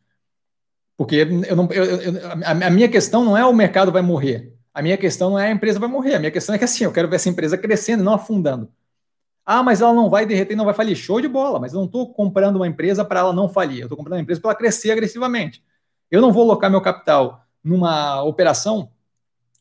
Porque 0.96 1.16
eu 1.16 1.56
não, 1.56 1.68
eu, 1.70 1.84
eu, 1.84 2.12
a 2.44 2.70
minha 2.70 2.88
questão 2.88 3.24
não 3.24 3.36
é 3.36 3.44
o 3.44 3.52
mercado 3.52 3.92
vai 3.92 4.02
morrer, 4.02 4.52
a 4.72 4.82
minha 4.82 4.96
questão 4.96 5.30
não 5.30 5.38
é 5.38 5.48
a 5.48 5.52
empresa 5.52 5.78
vai 5.78 5.88
morrer, 5.88 6.14
a 6.14 6.18
minha 6.18 6.30
questão 6.30 6.54
é 6.54 6.58
que 6.58 6.64
assim, 6.64 6.84
eu 6.84 6.92
quero 6.92 7.08
ver 7.08 7.16
essa 7.16 7.28
empresa 7.28 7.56
crescendo 7.56 8.02
e 8.02 8.04
não 8.04 8.14
afundando. 8.14 8.70
Ah, 9.44 9.62
mas 9.62 9.80
ela 9.80 9.94
não 9.94 10.10
vai 10.10 10.26
derreter, 10.26 10.54
não 10.54 10.66
vai 10.66 10.74
falir. 10.74 10.94
Show 10.94 11.22
de 11.22 11.28
bola, 11.28 11.58
mas 11.58 11.72
eu 11.72 11.78
não 11.78 11.86
estou 11.86 12.12
comprando 12.12 12.56
uma 12.56 12.68
empresa 12.68 13.02
para 13.02 13.20
ela 13.20 13.32
não 13.32 13.48
falir. 13.48 13.78
Eu 13.78 13.86
estou 13.86 13.96
comprando 13.96 14.18
uma 14.18 14.22
empresa 14.22 14.40
para 14.42 14.50
ela 14.50 14.58
crescer 14.58 14.90
agressivamente. 14.90 15.64
Eu 16.10 16.20
não 16.20 16.30
vou 16.30 16.42
alocar 16.42 16.70
meu 16.70 16.82
capital 16.82 17.46
numa 17.64 18.22
operação 18.22 18.90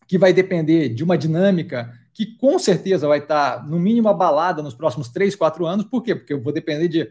que 0.06 0.18
vai 0.18 0.34
depender 0.34 0.90
de 0.90 1.06
uma 1.06 1.18
dinâmica 1.18 1.97
que 2.18 2.26
com 2.26 2.58
certeza 2.58 3.08
vai 3.08 3.20
estar, 3.20 3.64
no 3.68 3.80
mínimo, 3.80 4.10
abalada 4.10 4.64
nos 4.64 4.74
próximos 4.74 5.08
3, 5.10 5.36
4 5.36 5.68
anos. 5.68 5.86
Por 5.86 6.02
quê? 6.02 6.16
Porque 6.16 6.34
eu 6.34 6.42
vou 6.42 6.52
depender 6.52 6.88
de 6.88 7.08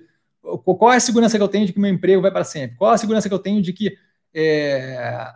qual 0.64 0.92
é 0.92 0.96
a 0.96 1.00
segurança 1.00 1.38
que 1.38 1.42
eu 1.42 1.46
tenho 1.46 1.64
de 1.64 1.72
que 1.72 1.78
meu 1.78 1.88
emprego 1.88 2.20
vai 2.20 2.32
para 2.32 2.42
sempre? 2.42 2.76
Qual 2.76 2.90
é 2.90 2.96
a 2.96 2.98
segurança 2.98 3.28
que 3.28 3.34
eu 3.34 3.38
tenho 3.38 3.62
de 3.62 3.72
que 3.72 3.96
é, 4.34 5.30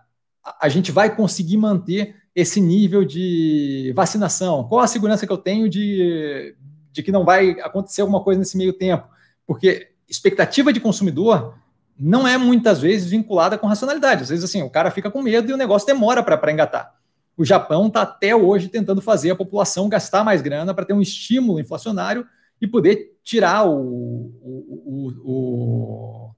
a 0.60 0.68
gente 0.68 0.90
vai 0.90 1.14
conseguir 1.14 1.56
manter 1.56 2.16
esse 2.34 2.60
nível 2.60 3.04
de 3.04 3.92
vacinação? 3.94 4.64
Qual 4.64 4.80
a 4.80 4.88
segurança 4.88 5.24
que 5.24 5.32
eu 5.32 5.38
tenho 5.38 5.68
de, 5.68 6.56
de 6.90 7.00
que 7.00 7.12
não 7.12 7.24
vai 7.24 7.52
acontecer 7.60 8.00
alguma 8.00 8.24
coisa 8.24 8.40
nesse 8.40 8.56
meio 8.56 8.72
tempo. 8.72 9.06
Porque 9.46 9.92
expectativa 10.08 10.72
de 10.72 10.80
consumidor 10.80 11.54
não 11.96 12.26
é 12.26 12.36
muitas 12.36 12.80
vezes 12.80 13.08
vinculada 13.08 13.56
com 13.56 13.68
racionalidade. 13.68 14.22
Às 14.22 14.30
vezes, 14.30 14.44
assim, 14.44 14.62
o 14.62 14.70
cara 14.70 14.90
fica 14.90 15.12
com 15.12 15.22
medo 15.22 15.48
e 15.48 15.54
o 15.54 15.56
negócio 15.56 15.86
demora 15.86 16.24
para 16.24 16.50
engatar. 16.50 16.99
O 17.40 17.44
Japão 17.44 17.86
está 17.86 18.02
até 18.02 18.36
hoje 18.36 18.68
tentando 18.68 19.00
fazer 19.00 19.30
a 19.30 19.36
população 19.36 19.88
gastar 19.88 20.22
mais 20.22 20.42
grana 20.42 20.74
para 20.74 20.84
ter 20.84 20.92
um 20.92 21.00
estímulo 21.00 21.58
inflacionário 21.58 22.26
e 22.60 22.66
poder 22.66 23.18
tirar 23.24 23.66
o, 23.66 24.34
o, 24.42 25.12
o, 25.24 26.34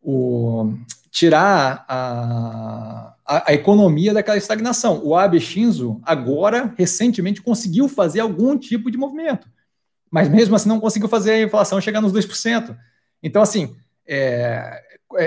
o 0.00 0.74
tirar 1.10 1.84
a, 1.86 3.14
a, 3.26 3.50
a, 3.50 3.52
economia 3.52 4.14
daquela 4.14 4.38
estagnação. 4.38 5.04
O 5.04 5.14
Abe 5.14 5.38
Shinzo 5.38 6.00
agora 6.02 6.72
recentemente 6.78 7.42
conseguiu 7.42 7.86
fazer 7.86 8.20
algum 8.20 8.56
tipo 8.56 8.90
de 8.90 8.96
movimento 8.96 9.46
mas 10.10 10.30
mesmo 10.30 10.56
assim 10.56 10.68
não 10.68 10.80
conseguiu 10.80 11.10
fazer 11.10 11.32
a 11.32 11.42
inflação 11.42 11.78
chegar 11.78 12.00
nos 12.00 12.10
2%. 12.10 12.74
Então, 13.22 13.42
assim, 13.42 13.76
é, 14.06 14.82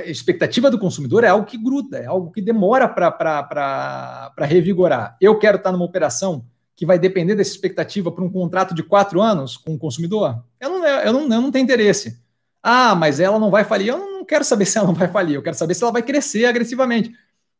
expectativa 0.05 0.69
do 0.69 0.79
consumidor 0.79 1.23
é 1.23 1.29
algo 1.29 1.45
que 1.45 1.57
gruda, 1.57 1.99
é 1.99 2.05
algo 2.05 2.31
que 2.31 2.41
demora 2.41 2.87
para 2.87 4.33
revigorar. 4.41 5.17
Eu 5.21 5.37
quero 5.39 5.57
estar 5.57 5.71
numa 5.71 5.85
operação 5.85 6.45
que 6.79 6.85
vai 6.85 6.97
depender 6.97 7.35
dessa 7.35 7.51
expectativa 7.51 8.09
para 8.09 8.23
um 8.23 8.31
contrato 8.31 8.73
de 8.73 8.81
quatro 8.81 9.21
anos 9.21 9.57
com 9.57 9.73
o 9.73 9.77
consumidor? 9.77 10.41
Eu 10.61 10.69
não, 10.69 10.87
eu, 10.87 11.11
não, 11.11 11.21
eu 11.23 11.41
não 11.41 11.51
tenho 11.51 11.63
interesse. 11.63 12.21
Ah, 12.63 12.95
mas 12.95 13.19
ela 13.19 13.37
não 13.37 13.51
vai 13.51 13.65
falir. 13.65 13.89
Eu 13.89 13.97
não 13.97 14.23
quero 14.23 14.45
saber 14.45 14.63
se 14.65 14.77
ela 14.77 14.87
não 14.87 14.93
vai 14.93 15.09
falir, 15.09 15.35
eu 15.35 15.41
quero 15.41 15.57
saber 15.57 15.73
se 15.73 15.83
ela 15.83 15.91
vai 15.91 16.01
crescer 16.01 16.45
agressivamente. 16.45 17.11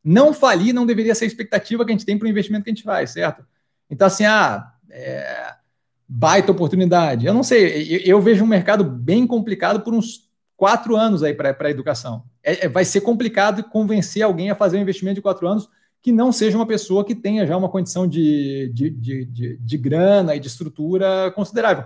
Não 0.02 0.32
falir 0.32 0.72
não 0.72 0.86
deveria 0.86 1.14
ser 1.14 1.24
a 1.24 1.28
expectativa 1.28 1.84
que 1.84 1.90
a 1.90 1.94
gente 1.94 2.06
tem 2.06 2.16
para 2.18 2.24
o 2.24 2.30
investimento 2.30 2.64
que 2.64 2.70
a 2.70 2.74
gente 2.74 2.82
faz, 2.82 3.10
certo? 3.10 3.44
Então, 3.90 4.06
assim, 4.06 4.24
ah, 4.24 4.72
é, 4.88 5.54
baita 6.08 6.52
oportunidade. 6.52 7.26
Eu 7.26 7.34
não 7.34 7.42
sei, 7.42 7.92
eu, 7.92 8.16
eu 8.16 8.22
vejo 8.22 8.42
um 8.42 8.48
mercado 8.48 8.82
bem 8.82 9.26
complicado 9.26 9.82
por 9.82 9.92
uns 9.92 10.29
quatro 10.60 10.94
anos 10.94 11.22
aí 11.22 11.32
para 11.32 11.56
a 11.58 11.70
educação. 11.70 12.22
É, 12.42 12.66
é, 12.66 12.68
vai 12.68 12.84
ser 12.84 13.00
complicado 13.00 13.64
convencer 13.64 14.22
alguém 14.22 14.50
a 14.50 14.54
fazer 14.54 14.76
um 14.76 14.82
investimento 14.82 15.14
de 15.14 15.22
quatro 15.22 15.48
anos 15.48 15.70
que 16.02 16.12
não 16.12 16.30
seja 16.30 16.58
uma 16.58 16.66
pessoa 16.66 17.02
que 17.02 17.14
tenha 17.14 17.46
já 17.46 17.56
uma 17.56 17.70
condição 17.70 18.06
de, 18.06 18.70
de, 18.74 18.90
de, 18.90 19.24
de, 19.24 19.56
de 19.56 19.78
grana 19.78 20.36
e 20.36 20.38
de 20.38 20.48
estrutura 20.48 21.32
considerável. 21.34 21.84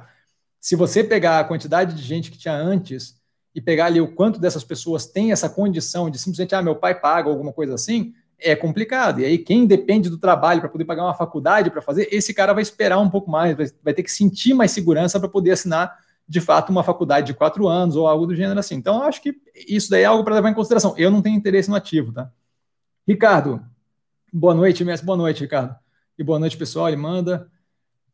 Se 0.61 0.75
você 0.75 1.05
pegar 1.05 1.39
a 1.39 1.45
quantidade 1.45 1.95
de 1.95 2.03
gente 2.03 2.33
que 2.33 2.39
tinha 2.39 2.57
antes 2.57 3.15
e 3.55 3.61
pegar 3.61 3.87
ali 3.87 4.01
o 4.01 4.13
quanto 4.13 4.41
dessas 4.41 4.65
pessoas 4.65 5.07
tem 5.07 5.31
essa 5.31 5.49
condição 5.49 6.11
de 6.11 6.19
simplesmente, 6.19 6.57
ah, 6.57 6.63
meu 6.63 6.75
pai 6.75 6.99
paga 6.99 7.31
alguma 7.31 7.53
coisa 7.53 7.75
assim, 7.75 8.13
é 8.41 8.57
complicado. 8.57 9.21
E 9.21 9.25
aí, 9.25 9.39
quem 9.39 9.67
depende 9.67 10.11
do 10.11 10.19
trabalho 10.19 10.61
para 10.61 10.69
poder 10.69 10.85
pagar 10.85 11.05
uma 11.05 11.15
faculdade 11.15 11.71
para 11.71 11.81
fazer, 11.81 12.09
esse 12.11 12.35
cara 12.35 12.53
vai 12.53 12.63
esperar 12.63 12.99
um 12.99 13.09
pouco 13.09 13.31
mais, 13.31 13.57
vai, 13.57 13.67
vai 13.85 13.95
ter 13.95 14.03
que 14.03 14.11
sentir 14.11 14.53
mais 14.53 14.73
segurança 14.73 15.21
para 15.21 15.29
poder 15.29 15.53
assinar 15.53 15.97
de 16.27 16.41
fato 16.41 16.71
uma 16.71 16.83
faculdade 16.83 17.27
de 17.27 17.35
quatro 17.35 17.69
anos 17.69 17.97
ou 17.97 18.07
algo 18.07 18.27
do 18.27 18.35
gênero 18.35 18.59
assim. 18.59 18.75
Então, 18.75 19.03
acho 19.03 19.21
que 19.21 19.37
isso 19.69 19.91
daí 19.91 20.03
é 20.03 20.07
algo 20.07 20.25
para 20.25 20.35
levar 20.35 20.51
em 20.51 20.55
consideração. 20.55 20.95
Eu 20.97 21.11
não 21.11 21.21
tenho 21.21 21.37
interesse 21.37 21.69
no 21.69 21.77
ativo, 21.77 22.13
tá? 22.13 22.31
Ricardo, 23.07 23.63
boa 24.33 24.55
noite, 24.55 24.85
mestre. 24.85 25.07
Boa 25.07 25.19
noite, 25.19 25.43
Ricardo. 25.43 25.77
E 26.19 26.25
boa 26.25 26.39
noite, 26.39 26.57
pessoal. 26.57 26.89
Ele 26.89 26.97
manda. 26.97 27.49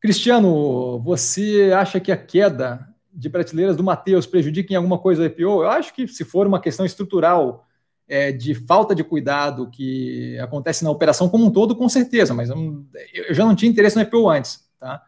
Cristiano, 0.01 0.99
você 1.01 1.73
acha 1.77 2.01
que 2.01 2.11
a 2.11 2.17
queda 2.17 2.89
de 3.13 3.29
prateleiras 3.29 3.77
do 3.77 3.85
Matheus 3.85 4.27
prejudica 4.27 4.73
em 4.73 4.77
alguma 4.77 4.99
coisa 4.99 5.23
o 5.23 5.27
IPO? 5.27 5.63
Eu 5.63 5.71
acho 5.71 5.95
que 5.95 6.09
se 6.09 6.25
for 6.25 6.47
uma 6.47 6.61
questão 6.61 6.85
estrutural 6.85 7.67
é, 8.09 8.33
de 8.33 8.55
falta 8.55 8.95
de 8.95 9.05
cuidado 9.05 9.71
que 9.71 10.37
acontece 10.41 10.83
na 10.83 10.91
operação 10.91 11.29
como 11.29 11.45
um 11.45 11.51
todo, 11.51 11.77
com 11.77 11.89
certeza, 11.89 12.35
mas 12.35 12.51
eu, 12.51 12.85
eu 13.29 13.35
já 13.35 13.45
não 13.45 13.55
tinha 13.55 13.71
interesse 13.71 13.95
no 13.95 14.03
IPO 14.03 14.29
antes, 14.29 14.69
tá? 14.79 15.03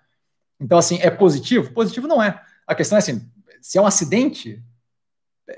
Então, 0.61 0.79
assim, 0.79 0.99
é 1.01 1.11
positivo? 1.11 1.73
Positivo 1.73 2.07
não 2.07 2.23
é. 2.23 2.41
A 2.67 2.75
questão 2.75 2.97
é 2.97 3.01
assim, 3.01 3.29
se 3.61 3.79
é 3.79 3.81
um 3.81 3.87
acidente, 3.87 4.63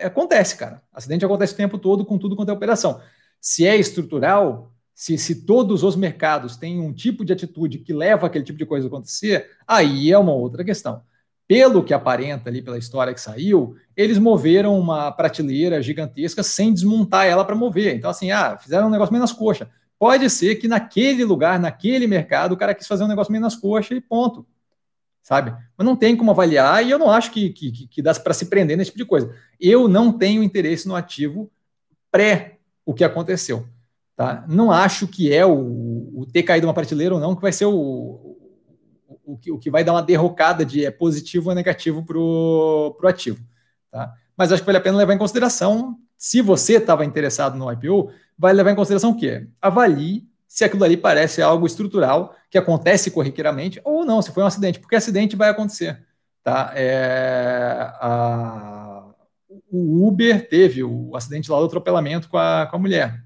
acontece, 0.00 0.56
cara. 0.56 0.82
Acidente 0.92 1.24
acontece 1.24 1.54
o 1.54 1.56
tempo 1.56 1.78
todo 1.78 2.04
com 2.04 2.18
tudo 2.18 2.36
quanto 2.36 2.50
é 2.50 2.52
operação. 2.52 3.00
Se 3.40 3.66
é 3.66 3.76
estrutural, 3.76 4.72
se, 4.94 5.18
se 5.18 5.44
todos 5.44 5.82
os 5.82 5.96
mercados 5.96 6.56
têm 6.56 6.80
um 6.80 6.92
tipo 6.92 7.24
de 7.24 7.32
atitude 7.32 7.78
que 7.78 7.92
leva 7.92 8.26
aquele 8.26 8.44
tipo 8.44 8.58
de 8.58 8.66
coisa 8.66 8.86
a 8.86 8.88
acontecer, 8.88 9.50
aí 9.66 10.10
é 10.10 10.18
uma 10.18 10.32
outra 10.32 10.64
questão 10.64 11.02
pelo 11.46 11.82
que 11.82 11.92
aparenta 11.92 12.48
ali 12.48 12.62
pela 12.62 12.78
história 12.78 13.12
que 13.12 13.20
saiu, 13.20 13.76
eles 13.96 14.18
moveram 14.18 14.78
uma 14.78 15.12
prateleira 15.12 15.82
gigantesca 15.82 16.42
sem 16.42 16.72
desmontar 16.72 17.26
ela 17.26 17.44
para 17.44 17.54
mover. 17.54 17.94
Então, 17.94 18.10
assim, 18.10 18.30
ah, 18.30 18.56
fizeram 18.56 18.86
um 18.88 18.90
negócio 18.90 19.12
menos 19.12 19.32
coxa. 19.32 19.68
Pode 19.98 20.28
ser 20.30 20.56
que 20.56 20.66
naquele 20.66 21.24
lugar, 21.24 21.58
naquele 21.60 22.06
mercado, 22.06 22.52
o 22.52 22.56
cara 22.56 22.74
quis 22.74 22.86
fazer 22.86 23.04
um 23.04 23.08
negócio 23.08 23.32
menos 23.32 23.54
coxa 23.54 23.94
e 23.94 24.00
ponto. 24.00 24.46
Sabe? 25.24 25.56
Mas 25.74 25.86
não 25.86 25.96
tem 25.96 26.14
como 26.14 26.30
avaliar 26.30 26.84
e 26.84 26.90
eu 26.90 26.98
não 26.98 27.10
acho 27.10 27.30
que, 27.30 27.48
que, 27.48 27.88
que 27.88 28.02
dá 28.02 28.12
para 28.12 28.34
se 28.34 28.44
prender 28.44 28.76
nesse 28.76 28.90
tipo 28.90 29.02
de 29.02 29.06
coisa. 29.06 29.34
Eu 29.58 29.88
não 29.88 30.12
tenho 30.12 30.42
interesse 30.42 30.86
no 30.86 30.94
ativo 30.94 31.50
pré 32.12 32.58
o 32.84 32.92
que 32.92 33.02
aconteceu. 33.02 33.66
Tá? 34.14 34.44
Não 34.46 34.70
acho 34.70 35.08
que 35.08 35.32
é 35.32 35.44
o, 35.46 36.10
o 36.14 36.26
ter 36.30 36.42
caído 36.42 36.66
uma 36.66 36.74
prateleira 36.74 37.14
ou 37.14 37.20
não 37.20 37.34
que 37.34 37.40
vai 37.40 37.52
ser 37.52 37.64
o, 37.64 38.36
o, 39.24 39.38
que, 39.38 39.50
o 39.50 39.58
que 39.58 39.70
vai 39.70 39.82
dar 39.82 39.94
uma 39.94 40.02
derrocada 40.02 40.62
de 40.62 40.84
é 40.84 40.90
positivo 40.90 41.48
ou 41.48 41.54
negativo 41.56 42.04
para 42.04 42.18
o 42.18 43.08
ativo. 43.08 43.42
Tá? 43.90 44.12
Mas 44.36 44.52
acho 44.52 44.60
que 44.60 44.66
vale 44.66 44.76
a 44.76 44.82
pena 44.82 44.98
levar 44.98 45.14
em 45.14 45.18
consideração, 45.18 45.96
se 46.18 46.42
você 46.42 46.74
estava 46.74 47.02
interessado 47.02 47.56
no 47.56 47.72
IPO, 47.72 48.10
vai 48.38 48.52
levar 48.52 48.72
em 48.72 48.76
consideração 48.76 49.12
o 49.12 49.16
quê? 49.16 49.48
Avalie 49.58 50.28
se 50.54 50.62
aquilo 50.62 50.84
ali 50.84 50.96
parece 50.96 51.42
algo 51.42 51.66
estrutural 51.66 52.32
que 52.48 52.56
acontece 52.56 53.10
corriqueiramente 53.10 53.80
ou 53.82 54.04
não, 54.04 54.22
se 54.22 54.30
foi 54.30 54.44
um 54.44 54.46
acidente, 54.46 54.78
porque 54.78 54.94
acidente 54.94 55.34
vai 55.34 55.48
acontecer. 55.48 56.06
Tá? 56.44 56.70
É, 56.76 57.90
a, 58.00 59.04
o 59.68 60.06
Uber 60.06 60.48
teve 60.48 60.84
o 60.84 61.16
acidente 61.16 61.50
lá 61.50 61.58
do 61.58 61.64
atropelamento 61.64 62.28
com 62.28 62.38
a, 62.38 62.68
com 62.70 62.76
a 62.76 62.78
mulher 62.78 63.20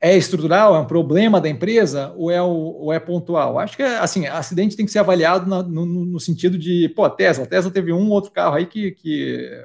é 0.00 0.16
estrutural, 0.16 0.74
é 0.74 0.78
um 0.78 0.86
problema 0.86 1.38
da 1.38 1.50
empresa 1.50 2.14
ou 2.16 2.30
é, 2.30 2.40
o, 2.40 2.48
ou 2.48 2.90
é 2.90 2.98
pontual? 2.98 3.58
Acho 3.58 3.76
que 3.76 3.82
assim, 3.82 4.26
acidente 4.26 4.74
tem 4.74 4.86
que 4.86 4.92
ser 4.92 4.98
avaliado 5.00 5.46
na, 5.46 5.62
no, 5.62 5.84
no, 5.84 6.18
sentido 6.18 6.56
de, 6.56 6.88
pô, 6.88 7.08
Tesla, 7.10 7.46
Tesla 7.46 7.70
teve 7.70 7.92
um 7.92 8.08
outro 8.08 8.32
carro 8.32 8.56
aí 8.56 8.64
que, 8.64 8.92
que 8.92 9.64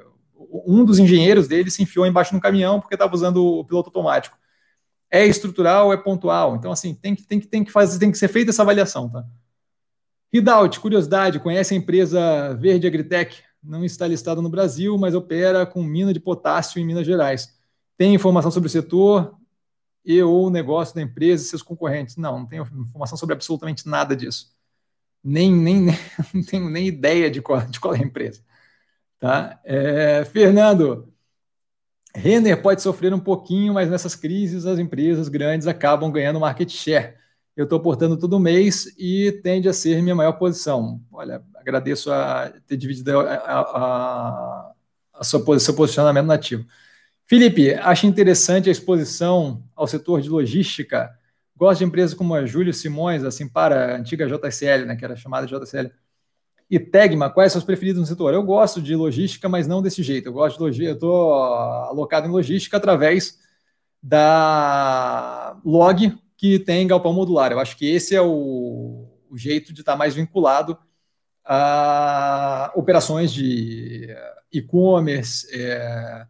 um 0.66 0.84
dos 0.84 0.98
engenheiros 0.98 1.48
dele 1.48 1.70
se 1.70 1.82
enfiou 1.82 2.06
embaixo 2.06 2.32
de 2.32 2.36
um 2.36 2.40
caminhão 2.40 2.80
porque 2.80 2.94
estava 2.94 3.14
usando 3.14 3.42
o 3.42 3.64
piloto 3.64 3.88
automático. 3.88 4.36
É 5.10 5.26
estrutural 5.26 5.92
é 5.92 5.96
pontual? 5.96 6.56
Então, 6.56 6.70
assim, 6.70 6.94
tem 6.94 7.14
que, 7.14 7.22
tem 7.22 7.40
que, 7.40 7.46
tem 7.46 7.64
que 7.64 7.72
fazer, 7.72 7.98
tem 7.98 8.10
que 8.10 8.18
ser 8.18 8.28
feita 8.28 8.50
essa 8.50 8.62
avaliação, 8.62 9.08
tá? 9.08 9.24
Ridaut, 10.32 10.78
curiosidade, 10.80 11.40
conhece 11.40 11.72
a 11.72 11.76
empresa 11.76 12.54
Verde 12.54 12.86
Agritech? 12.86 13.42
Não 13.62 13.84
está 13.84 14.06
listada 14.06 14.42
no 14.42 14.50
Brasil, 14.50 14.96
mas 14.98 15.14
opera 15.14 15.64
com 15.64 15.82
mina 15.82 16.12
de 16.12 16.20
potássio 16.20 16.78
em 16.78 16.84
Minas 16.84 17.06
Gerais. 17.06 17.58
Tem 17.96 18.14
informação 18.14 18.50
sobre 18.50 18.66
o 18.66 18.70
setor? 18.70 19.38
e 20.08 20.22
ou 20.22 20.46
o 20.46 20.50
negócio 20.50 20.94
da 20.94 21.02
empresa 21.02 21.44
e 21.44 21.46
seus 21.46 21.62
concorrentes. 21.62 22.16
Não, 22.16 22.38
não 22.38 22.46
tenho 22.46 22.66
informação 22.80 23.18
sobre 23.18 23.34
absolutamente 23.34 23.86
nada 23.86 24.16
disso. 24.16 24.50
Nem, 25.22 25.52
nem, 25.52 25.82
nem 25.82 25.96
não 26.32 26.42
tenho 26.42 26.70
nem 26.70 26.86
ideia 26.86 27.30
de 27.30 27.42
qual, 27.42 27.60
de 27.66 27.78
qual 27.78 27.94
é 27.94 27.98
a 27.98 28.02
empresa. 28.02 28.42
Tá? 29.18 29.60
É, 29.64 30.24
Fernando, 30.24 31.12
Renner 32.18 32.60
pode 32.60 32.82
sofrer 32.82 33.14
um 33.14 33.20
pouquinho, 33.20 33.74
mas 33.74 33.88
nessas 33.88 34.16
crises 34.16 34.66
as 34.66 34.78
empresas 34.78 35.28
grandes 35.28 35.68
acabam 35.68 36.10
ganhando 36.10 36.40
market 36.40 36.68
share. 36.68 37.14
Eu 37.56 37.64
estou 37.64 37.80
portando 37.80 38.16
todo 38.16 38.38
mês 38.40 38.92
e 38.98 39.32
tende 39.42 39.68
a 39.68 39.72
ser 39.72 40.02
minha 40.02 40.14
maior 40.14 40.32
posição. 40.32 41.00
Olha, 41.12 41.42
agradeço 41.54 42.10
a 42.12 42.52
ter 42.66 42.76
dividido 42.76 43.20
a, 43.20 43.34
a, 43.34 44.72
a, 45.14 45.24
sua, 45.24 45.58
seu 45.60 45.74
posicionamento 45.74 46.26
nativo. 46.26 46.66
Felipe, 47.24 47.74
acho 47.74 48.06
interessante 48.06 48.68
a 48.68 48.72
exposição 48.72 49.62
ao 49.76 49.86
setor 49.86 50.20
de 50.20 50.28
logística. 50.28 51.10
Gosto 51.56 51.78
de 51.78 51.84
empresas 51.84 52.14
como 52.14 52.34
a 52.34 52.44
Júlio 52.46 52.74
Simões, 52.74 53.22
assim, 53.22 53.48
para 53.48 53.94
a 53.94 53.96
antiga 53.98 54.26
JSL, 54.26 54.86
né, 54.86 54.96
que 54.96 55.04
era 55.04 55.14
chamada 55.14 55.46
JSL 55.46 55.90
e 56.70 56.78
Tegma, 56.78 57.30
quais 57.30 57.52
são 57.52 57.58
os 57.58 57.64
preferidos 57.64 58.00
no 58.00 58.06
setor? 58.06 58.34
Eu 58.34 58.42
gosto 58.42 58.82
de 58.82 58.94
logística, 58.94 59.48
mas 59.48 59.66
não 59.66 59.80
desse 59.80 60.02
jeito. 60.02 60.28
Eu 60.28 60.32
gosto 60.34 60.56
de 60.56 60.62
logística, 60.62 60.90
eu 60.90 60.94
estou 60.94 61.32
alocado 61.34 62.26
em 62.26 62.30
logística 62.30 62.76
através 62.76 63.38
da 64.02 65.58
log 65.64 66.16
que 66.36 66.58
tem 66.58 66.86
galpão 66.86 67.12
modular. 67.12 67.52
Eu 67.52 67.58
acho 67.58 67.76
que 67.76 67.86
esse 67.86 68.14
é 68.14 68.20
o, 68.20 69.08
o 69.30 69.36
jeito 69.36 69.72
de 69.72 69.80
estar 69.80 69.96
mais 69.96 70.14
vinculado 70.14 70.78
a 71.44 72.70
operações 72.74 73.32
de 73.32 74.14
e-commerce. 74.52 75.48
É, 75.50 76.26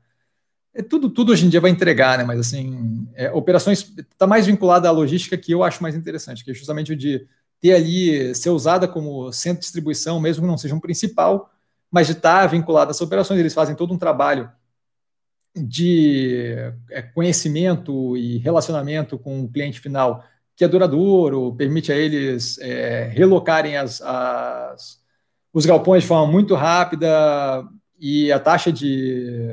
é, 0.74 0.82
tudo, 0.82 1.10
tudo 1.10 1.32
hoje 1.32 1.44
em 1.44 1.48
dia 1.48 1.60
vai 1.60 1.72
entregar, 1.72 2.16
né? 2.16 2.22
Mas 2.22 2.38
assim, 2.38 3.08
é, 3.14 3.30
operações 3.32 3.92
está 3.98 4.28
mais 4.28 4.46
vinculada 4.46 4.88
à 4.88 4.92
logística 4.92 5.36
que 5.36 5.50
eu 5.50 5.64
acho 5.64 5.82
mais 5.82 5.96
interessante, 5.96 6.44
que 6.44 6.52
é 6.52 6.54
justamente 6.54 6.92
o 6.92 6.96
de 6.96 7.26
ter 7.60 7.74
ali, 7.74 8.34
ser 8.34 8.50
usada 8.50 8.86
como 8.86 9.32
centro 9.32 9.60
de 9.60 9.64
distribuição, 9.64 10.20
mesmo 10.20 10.42
que 10.42 10.48
não 10.48 10.58
seja 10.58 10.74
um 10.74 10.80
principal, 10.80 11.50
mas 11.90 12.06
de 12.06 12.12
estar 12.12 12.46
vinculada 12.46 12.90
às 12.90 13.00
operações, 13.00 13.40
eles 13.40 13.54
fazem 13.54 13.74
todo 13.74 13.92
um 13.92 13.98
trabalho 13.98 14.50
de 15.56 16.54
é, 16.90 17.02
conhecimento 17.02 18.16
e 18.16 18.38
relacionamento 18.38 19.18
com 19.18 19.42
o 19.42 19.48
cliente 19.48 19.80
final 19.80 20.24
que 20.54 20.64
é 20.64 20.68
duradouro, 20.68 21.54
permite 21.54 21.92
a 21.92 21.96
eles 21.96 22.58
é, 22.58 23.04
relocarem 23.14 23.76
as, 23.76 24.02
as, 24.02 25.00
os 25.52 25.64
galpões 25.64 26.02
de 26.02 26.08
forma 26.08 26.30
muito 26.30 26.56
rápida 26.56 27.64
e 27.98 28.32
a 28.32 28.40
taxa 28.40 28.72
de 28.72 29.50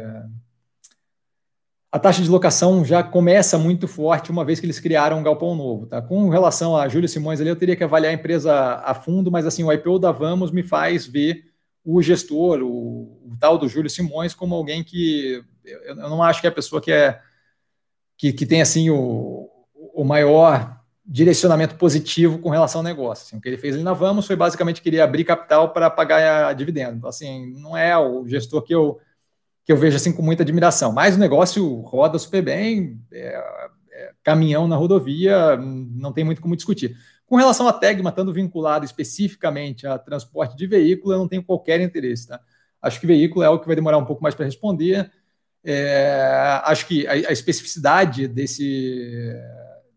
a 1.96 2.00
taxa 2.00 2.22
de 2.22 2.30
locação 2.30 2.84
já 2.84 3.02
começa 3.02 3.58
muito 3.58 3.88
forte 3.88 4.30
uma 4.30 4.44
vez 4.44 4.60
que 4.60 4.66
eles 4.66 4.82
criaram 4.82 5.18
um 5.18 5.24
galpão 5.24 5.56
novo. 5.56 5.86
Tá? 5.86 6.02
Com 6.02 6.28
relação 6.28 6.76
a 6.76 6.90
Júlio 6.90 7.08
Simões 7.08 7.40
ali, 7.40 7.50
eu 7.50 7.56
teria 7.56 7.74
que 7.74 7.86
avaliar 7.86 8.12
a 8.12 8.14
empresa 8.14 8.54
a 8.84 8.94
fundo, 8.94 9.32
mas 9.32 9.46
assim, 9.46 9.64
o 9.64 9.72
IPO 9.72 9.98
da 9.98 10.12
Vamos 10.12 10.52
me 10.52 10.62
faz 10.62 11.08
ver 11.08 11.46
o 11.86 12.02
gestor, 12.02 12.62
o, 12.62 13.32
o 13.32 13.38
tal 13.40 13.58
do 13.58 13.70
Júlio 13.70 13.90
Simões, 13.90 14.34
como 14.34 14.54
alguém 14.54 14.84
que 14.84 15.42
eu, 15.64 15.80
eu, 15.80 15.96
não 15.96 16.22
acho 16.22 16.42
que 16.42 16.48
é 16.48 16.50
a 16.50 16.54
pessoa 16.54 16.82
que 16.82 16.92
é 16.92 17.18
que, 18.18 18.34
que 18.34 18.46
tem 18.46 18.62
assim 18.62 18.90
o, 18.90 19.50
o 19.74 20.04
maior 20.04 20.78
direcionamento 21.06 21.76
positivo 21.76 22.40
com 22.40 22.50
relação 22.50 22.80
ao 22.80 22.84
negócio. 22.84 23.24
Assim, 23.26 23.38
o 23.38 23.42
que 23.42 23.48
ele 23.48 23.58
fez 23.58 23.74
ali 23.74 23.84
na 23.86 23.94
Vamos 23.94 24.28
foi 24.28 24.36
basicamente 24.36 24.82
querer 24.82 25.00
abrir 25.00 25.24
capital 25.24 25.70
para 25.70 25.90
pagar 25.90 26.48
a 26.48 26.52
dividendo. 26.52 26.98
Então, 26.98 27.10
assim, 27.10 27.54
não 27.54 27.78
é 27.78 27.98
o 27.98 28.28
gestor 28.28 28.64
que 28.64 28.76
eu 28.76 29.00
que 29.66 29.72
eu 29.72 29.78
vejo 29.78 29.98
assim 29.98 30.14
com 30.14 30.22
muita 30.22 30.44
admiração. 30.44 30.92
Mas 30.92 31.16
o 31.16 31.20
negócio 31.20 31.82
roda 31.82 32.20
super 32.20 32.44
bem, 32.44 33.02
é, 33.12 33.44
é, 33.92 34.12
caminhão 34.24 34.68
na 34.68 34.76
rodovia, 34.76 35.58
não 35.58 36.14
tem 36.14 36.24
muito 36.24 36.42
como 36.42 36.56
discutir. 36.56 36.96
Com 37.26 37.36
relação 37.36 37.68
à 37.68 37.74
Tegma, 37.74 38.12
estando 38.12 38.32
vinculado 38.32 38.86
especificamente 38.86 39.88
a 39.88 39.98
transporte 39.98 40.56
de 40.56 40.68
veículo, 40.68 41.14
eu 41.14 41.18
não 41.18 41.28
tenho 41.28 41.44
qualquer 41.44 41.82
interesse. 41.82 42.28
Tá? 42.28 42.40
Acho 42.80 43.00
que 43.00 43.08
veículo 43.08 43.44
é 43.44 43.48
algo 43.48 43.60
que 43.60 43.66
vai 43.66 43.76
demorar 43.76 43.98
um 43.98 44.06
pouco 44.06 44.22
mais 44.22 44.36
para 44.36 44.46
responder. 44.46 45.12
É, 45.64 46.62
acho 46.66 46.86
que 46.88 47.08
a, 47.08 47.14
a 47.14 47.32
especificidade 47.32 48.28
desse 48.28 49.34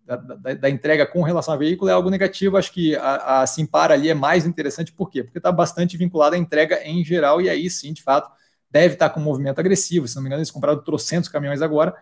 da, 0.07 0.17
da, 0.17 0.55
da, 0.55 0.71
entrega 0.71 1.05
com 1.05 1.21
relação 1.21 1.53
a 1.53 1.59
veículo 1.59 1.91
é 1.91 1.93
algo 1.93 2.09
negativo. 2.09 2.57
Acho 2.57 2.73
que 2.73 2.97
a, 2.97 3.43
a 3.43 3.47
Simpar 3.47 3.93
ali 3.93 4.09
é 4.09 4.15
mais 4.15 4.47
interessante, 4.47 4.91
por 4.91 5.11
quê? 5.11 5.23
Porque 5.23 5.37
está 5.39 5.53
bastante 5.53 5.99
vinculada 5.99 6.35
à 6.35 6.39
entrega 6.39 6.83
em 6.83 7.05
geral, 7.05 7.43
e 7.43 7.51
aí 7.51 7.69
sim, 7.69 7.93
de 7.93 8.03
fato, 8.03 8.33
deve 8.71 8.95
estar 8.95 9.11
com 9.11 9.21
um 9.21 9.25
movimento 9.25 9.59
agressivo. 9.59 10.07
Se 10.07 10.17
não 10.17 10.23
me 10.23 10.29
engano, 10.29 10.41
eles 10.41 10.51
compraram 10.51 10.83
trocentos 10.83 11.29
caminhões 11.29 11.63
agora, 11.63 11.95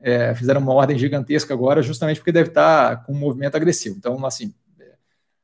é, 0.00 0.34
fizeram 0.34 0.60
uma 0.60 0.72
ordem 0.72 0.98
gigantesca 0.98 1.54
agora, 1.54 1.82
justamente 1.82 2.18
porque 2.18 2.32
deve 2.32 2.50
estar 2.50 3.04
com 3.04 3.12
um 3.12 3.18
movimento 3.18 3.56
agressivo. 3.56 3.96
Então, 3.96 4.24
assim, 4.26 4.52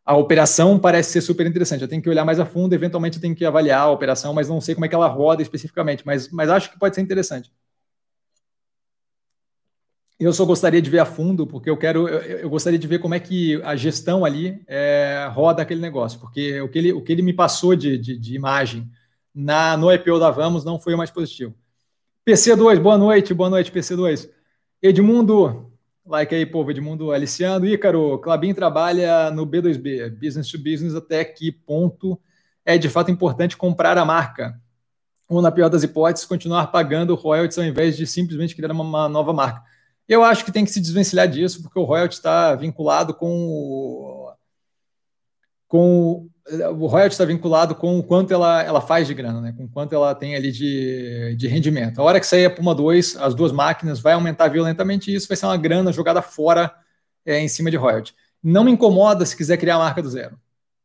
a 0.04 0.16
operação 0.16 0.78
parece 0.78 1.12
ser 1.12 1.20
super 1.20 1.46
interessante. 1.46 1.82
Eu 1.82 1.88
tenho 1.88 2.02
que 2.02 2.08
olhar 2.08 2.24
mais 2.24 2.40
a 2.40 2.46
fundo, 2.46 2.74
eventualmente 2.74 3.16
eu 3.16 3.22
tenho 3.22 3.34
que 3.34 3.44
avaliar 3.44 3.82
a 3.82 3.90
operação, 3.90 4.34
mas 4.34 4.48
não 4.48 4.60
sei 4.60 4.74
como 4.74 4.84
é 4.84 4.88
que 4.88 4.94
ela 4.94 5.06
roda 5.06 5.40
especificamente, 5.40 6.04
mas, 6.04 6.28
mas 6.30 6.50
acho 6.50 6.70
que 6.70 6.78
pode 6.78 6.94
ser 6.94 7.00
interessante. 7.00 7.50
Eu 10.18 10.34
só 10.34 10.44
gostaria 10.44 10.82
de 10.82 10.90
ver 10.90 10.98
a 10.98 11.06
fundo, 11.06 11.46
porque 11.46 11.70
eu 11.70 11.76
quero, 11.78 12.06
eu, 12.06 12.40
eu 12.40 12.50
gostaria 12.50 12.78
de 12.78 12.86
ver 12.86 12.98
como 12.98 13.14
é 13.14 13.20
que 13.20 13.62
a 13.62 13.74
gestão 13.74 14.22
ali 14.22 14.62
é, 14.66 15.26
roda 15.32 15.62
aquele 15.62 15.80
negócio, 15.80 16.20
porque 16.20 16.60
o 16.60 16.68
que 16.68 16.78
ele, 16.78 16.92
o 16.92 17.00
que 17.02 17.12
ele 17.12 17.22
me 17.22 17.32
passou 17.32 17.74
de, 17.74 17.96
de, 17.96 18.18
de 18.18 18.34
imagem 18.34 18.90
na, 19.34 19.76
no 19.76 19.92
IPO 19.92 20.18
da 20.18 20.30
Vamos 20.30 20.64
não 20.64 20.78
foi 20.78 20.94
o 20.94 20.98
mais 20.98 21.10
positivo. 21.10 21.54
PC2, 22.26 22.80
boa 22.80 22.98
noite, 22.98 23.32
boa 23.32 23.50
noite, 23.50 23.72
PC2. 23.72 24.28
Edmundo, 24.82 25.72
like 26.06 26.34
aí, 26.34 26.44
povo, 26.44 26.70
Edmundo 26.70 27.12
Aliciano. 27.12 27.66
Ícaro, 27.66 28.18
Clabin 28.18 28.54
trabalha 28.54 29.30
no 29.30 29.46
B2B, 29.46 30.10
business 30.10 30.50
to 30.50 30.58
business, 30.58 30.94
até 30.94 31.24
que 31.24 31.50
ponto 31.50 32.20
é 32.64 32.76
de 32.76 32.88
fato 32.88 33.10
importante 33.10 33.56
comprar 33.56 33.96
a 33.96 34.04
marca? 34.04 34.60
Ou, 35.28 35.40
na 35.40 35.52
pior 35.52 35.68
das 35.68 35.82
hipóteses, 35.82 36.26
continuar 36.26 36.68
pagando 36.68 37.14
royalties 37.14 37.58
ao 37.58 37.64
invés 37.64 37.96
de 37.96 38.06
simplesmente 38.06 38.54
criar 38.54 38.72
uma, 38.72 38.84
uma 38.84 39.08
nova 39.08 39.32
marca? 39.32 39.62
Eu 40.08 40.24
acho 40.24 40.44
que 40.44 40.50
tem 40.50 40.64
que 40.64 40.72
se 40.72 40.80
desvencilhar 40.80 41.28
disso, 41.28 41.62
porque 41.62 41.78
o 41.78 41.84
royalty 41.84 42.16
está 42.16 42.54
vinculado 42.56 43.14
com 43.14 43.28
o, 43.28 44.32
com 45.68 46.28
o 46.50 46.86
royalty 46.86 47.12
está 47.12 47.24
vinculado 47.24 47.74
com 47.74 47.98
o 47.98 48.02
quanto 48.02 48.32
ela, 48.32 48.62
ela 48.62 48.80
faz 48.80 49.06
de 49.06 49.14
grana, 49.14 49.40
né? 49.40 49.54
com 49.56 49.68
quanto 49.68 49.94
ela 49.94 50.14
tem 50.14 50.34
ali 50.34 50.50
de, 50.50 51.34
de 51.36 51.46
rendimento. 51.46 52.00
A 52.00 52.04
hora 52.04 52.18
que 52.18 52.26
sair 52.26 52.46
a 52.46 52.50
Puma 52.50 52.74
2, 52.74 53.16
as 53.16 53.34
duas 53.34 53.52
máquinas 53.52 54.00
vai 54.00 54.14
aumentar 54.14 54.48
violentamente 54.48 55.10
e 55.10 55.14
isso 55.14 55.28
vai 55.28 55.36
ser 55.36 55.46
uma 55.46 55.56
grana 55.56 55.92
jogada 55.92 56.20
fora 56.20 56.72
é, 57.24 57.38
em 57.38 57.48
cima 57.48 57.70
de 57.70 57.76
royalty. 57.76 58.14
Não 58.42 58.64
me 58.64 58.70
incomoda 58.70 59.24
se 59.24 59.36
quiser 59.36 59.56
criar 59.58 59.76
a 59.76 59.78
marca 59.78 60.02
do 60.02 60.10
zero, 60.10 60.38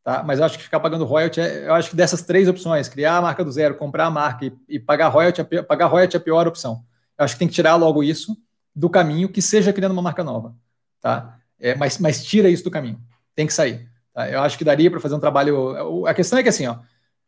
tá? 0.04 0.24
mas 0.24 0.40
eu 0.40 0.46
acho 0.46 0.58
que 0.58 0.64
ficar 0.64 0.80
pagando 0.80 1.06
royalty, 1.06 1.40
é, 1.40 1.68
eu 1.68 1.74
acho 1.74 1.90
que 1.90 1.96
dessas 1.96 2.22
três 2.22 2.48
opções, 2.48 2.88
criar 2.88 3.18
a 3.18 3.22
marca 3.22 3.44
do 3.44 3.52
zero, 3.52 3.76
comprar 3.76 4.06
a 4.06 4.12
marca 4.12 4.46
e, 4.46 4.54
e 4.70 4.80
pagar, 4.80 5.08
royalty, 5.08 5.44
pagar 5.68 5.88
royalty 5.88 6.16
é 6.16 6.20
a 6.20 6.24
pior 6.24 6.48
opção. 6.48 6.84
Eu 7.18 7.26
acho 7.26 7.36
que 7.36 7.40
tem 7.40 7.48
que 7.48 7.54
tirar 7.54 7.76
logo 7.76 8.04
isso 8.04 8.38
do 8.76 8.90
caminho, 8.90 9.30
que 9.30 9.42
seja 9.42 9.72
criando 9.74 9.94
uma 9.94 10.02
marca 10.02 10.24
nova. 10.24 10.54
Tá? 11.02 11.38
É, 11.60 11.76
mas, 11.76 11.98
mas 11.98 12.24
tira 12.24 12.50
isso 12.50 12.64
do 12.64 12.72
caminho, 12.72 13.00
tem 13.34 13.48
que 13.48 13.54
sair. 13.54 13.90
Tá? 14.16 14.30
Eu 14.30 14.40
acho 14.42 14.58
que 14.58 14.64
daria 14.64 14.90
para 14.90 15.02
fazer 15.02 15.14
um 15.14 15.20
trabalho. 15.20 16.08
A 16.08 16.14
questão 16.14 16.40
é 16.40 16.44
que 16.44 16.50
assim, 16.50 16.66
ó, 16.66 16.78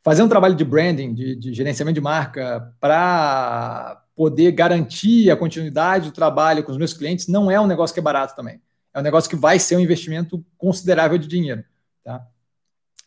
fazer 0.01 0.23
um 0.23 0.30
trabalho 0.30 0.55
de 0.55 0.64
branding, 0.64 1.14
de, 1.14 1.35
de 1.35 1.53
gerenciamento 1.53 1.95
de 1.95 2.01
marca, 2.01 2.73
para 2.80 4.01
poder 4.15 4.51
garantir 4.53 5.30
a 5.30 5.35
continuidade 5.35 6.09
do 6.09 6.14
trabalho 6.14 6.64
com 6.64 6.72
os 6.72 6.77
meus 6.77 6.93
clientes, 6.93 7.27
não 7.27 7.51
é 7.51 7.59
um 7.59 7.68
negócio 7.68 7.93
que 7.93 7.99
é 7.99 8.03
barato 8.03 8.35
também. 8.35 8.61
É 8.93 8.99
um 8.99 9.03
negócio 9.03 9.30
que 9.30 9.35
vai 9.35 9.59
ser 9.59 9.76
um 9.76 9.81
investimento 9.81 10.43
considerável 10.57 11.18
de 11.18 11.27
dinheiro. 11.27 11.64
Tá? 12.03 12.26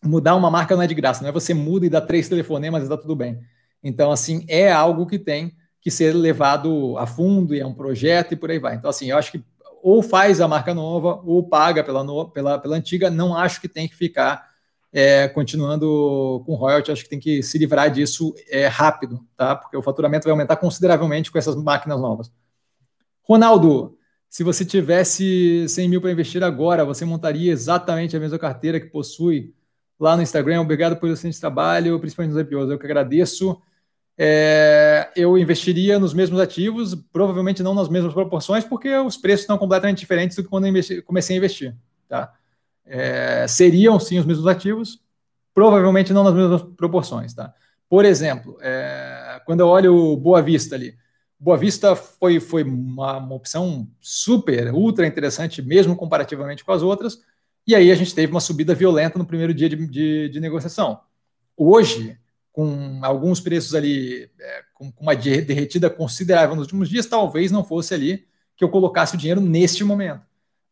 Mudar 0.05 0.37
uma 0.37 0.51
marca 0.51 0.77
não 0.77 0.83
é 0.83 0.87
de 0.87 0.95
graça, 0.95 1.23
não 1.23 1.31
é 1.31 1.33
você 1.33 1.53
muda 1.53 1.87
e 1.87 1.91
dá 1.91 2.01
três 2.01 2.29
telefonemas 2.29 2.85
e 2.85 2.89
dá 2.89 2.97
tudo 2.97 3.17
bem. 3.17 3.41
Então, 3.83 4.13
assim, 4.13 4.45
é 4.47 4.71
algo 4.71 5.07
que 5.07 5.19
tem 5.19 5.57
que 5.81 5.91
ser 5.91 6.15
levado 6.15 6.97
a 6.99 7.07
fundo 7.07 7.55
e 7.55 7.61
é 7.61 7.67
um 7.67 7.75
projeto 7.75 8.33
e 8.33 8.37
por 8.37 8.51
aí 8.51 8.59
vai. 8.59 8.77
Então, 8.77 8.91
assim, 8.91 9.11
eu 9.11 9.17
acho 9.17 9.33
que 9.33 9.43
ou 9.83 10.03
faz 10.03 10.41
a 10.41 10.49
marca 10.49 10.75
nova 10.75 11.21
ou 11.25 11.43
paga 11.49 11.83
pela, 11.83 12.31
pela, 12.31 12.59
pela 12.59 12.77
antiga. 12.77 13.11
Não 13.11 13.37
acho 13.37 13.61
que 13.61 13.69
tem 13.69 13.89
que 13.89 13.97
ficar 13.97 14.49
é, 14.93 15.29
continuando 15.29 16.43
com 16.45 16.55
royalty, 16.55 16.91
acho 16.91 17.05
que 17.05 17.11
tem 17.11 17.21
que 17.21 17.43
se 17.43 17.59
livrar 17.59 17.91
disso 17.91 18.35
é, 18.49 18.67
rápido, 18.67 19.25
tá? 19.37 19.55
Porque 19.55 19.77
o 19.77 19.83
faturamento 19.83 20.25
vai 20.25 20.33
aumentar 20.33 20.57
consideravelmente 20.57 21.31
com 21.31 21.39
essas 21.39 21.55
máquinas 21.57 22.01
novas. 22.01 22.33
Ronaldo, 23.23 23.97
se 24.29 24.43
você 24.43 24.65
tivesse 24.65 25.67
100 25.69 25.89
mil 25.89 26.01
para 26.01 26.11
investir 26.11 26.43
agora, 26.43 26.85
você 26.85 27.05
montaria 27.05 27.53
exatamente 27.53 28.17
a 28.17 28.21
mesma 28.21 28.39
carteira 28.39 28.81
que 28.81 28.87
possui 28.87 29.55
lá 29.99 30.17
no 30.17 30.23
Instagram. 30.23 30.61
Obrigado 30.61 30.97
pelo 30.97 31.13
excelente 31.13 31.41
trabalho, 31.41 31.99
principalmente 32.01 32.33
nos 32.33 32.43
IPOs. 32.43 32.71
Eu 32.71 32.79
que 32.79 32.87
agradeço 32.87 33.61
é, 34.23 35.11
eu 35.17 35.39
investiria 35.39 35.99
nos 35.99 36.13
mesmos 36.13 36.39
ativos, 36.39 36.95
provavelmente 37.11 37.63
não 37.63 37.73
nas 37.73 37.89
mesmas 37.89 38.13
proporções, 38.13 38.63
porque 38.63 38.95
os 38.99 39.17
preços 39.17 39.45
estão 39.45 39.57
completamente 39.57 40.01
diferentes 40.01 40.37
do 40.37 40.43
que 40.43 40.49
quando 40.51 40.65
eu 40.65 40.69
investi, 40.69 41.01
comecei 41.01 41.37
a 41.37 41.39
investir. 41.39 41.75
Tá? 42.07 42.31
É, 42.85 43.47
seriam 43.49 43.99
sim 43.99 44.19
os 44.19 44.27
mesmos 44.27 44.47
ativos, 44.47 45.01
provavelmente 45.55 46.13
não 46.13 46.23
nas 46.23 46.35
mesmas 46.35 46.63
proporções. 46.77 47.33
Tá? 47.33 47.55
Por 47.89 48.05
exemplo, 48.05 48.59
é, 48.61 49.41
quando 49.47 49.61
eu 49.61 49.69
olho 49.69 49.97
o 49.97 50.19
Boa 50.19 50.43
Vista 50.43 50.75
ali, 50.75 50.95
Boa 51.39 51.57
Vista 51.57 51.97
foi, 51.97 52.39
foi 52.41 52.63
uma, 52.63 53.17
uma, 53.17 53.35
opção 53.35 53.89
super, 54.03 54.71
ultra 54.75 55.07
interessante, 55.07 55.63
mesmo 55.63 55.97
comparativamente 55.97 56.63
com 56.63 56.73
as 56.73 56.83
outras, 56.83 57.23
e 57.67 57.75
aí 57.75 57.91
a 57.91 57.95
gente 57.95 58.15
teve 58.15 58.31
uma 58.31 58.41
subida 58.41 58.75
violenta 58.75 59.19
no 59.19 59.25
primeiro 59.25 59.55
dia 59.55 59.71
de, 59.71 59.77
de, 59.87 60.29
de 60.29 60.41
negociação. 60.41 61.01
Hoje, 61.57 62.19
com 62.53 63.01
alguns 63.03 63.41
preços 63.41 63.75
ali 63.75 64.31
é, 64.39 64.63
com, 64.75 64.93
uma 64.99 65.15
derretida 65.15 65.89
considerável 65.89 66.57
nos 66.57 66.65
últimos 66.65 66.89
dias, 66.89 67.07
talvez 67.07 67.51
não 67.51 67.65
fosse 67.65 67.95
ali 67.95 68.27
que 68.57 68.65
eu 68.65 68.69
colocasse 68.69 69.15
o 69.15 69.19
dinheiro 69.19 69.41
neste 69.41 69.85
momento. 69.85 70.23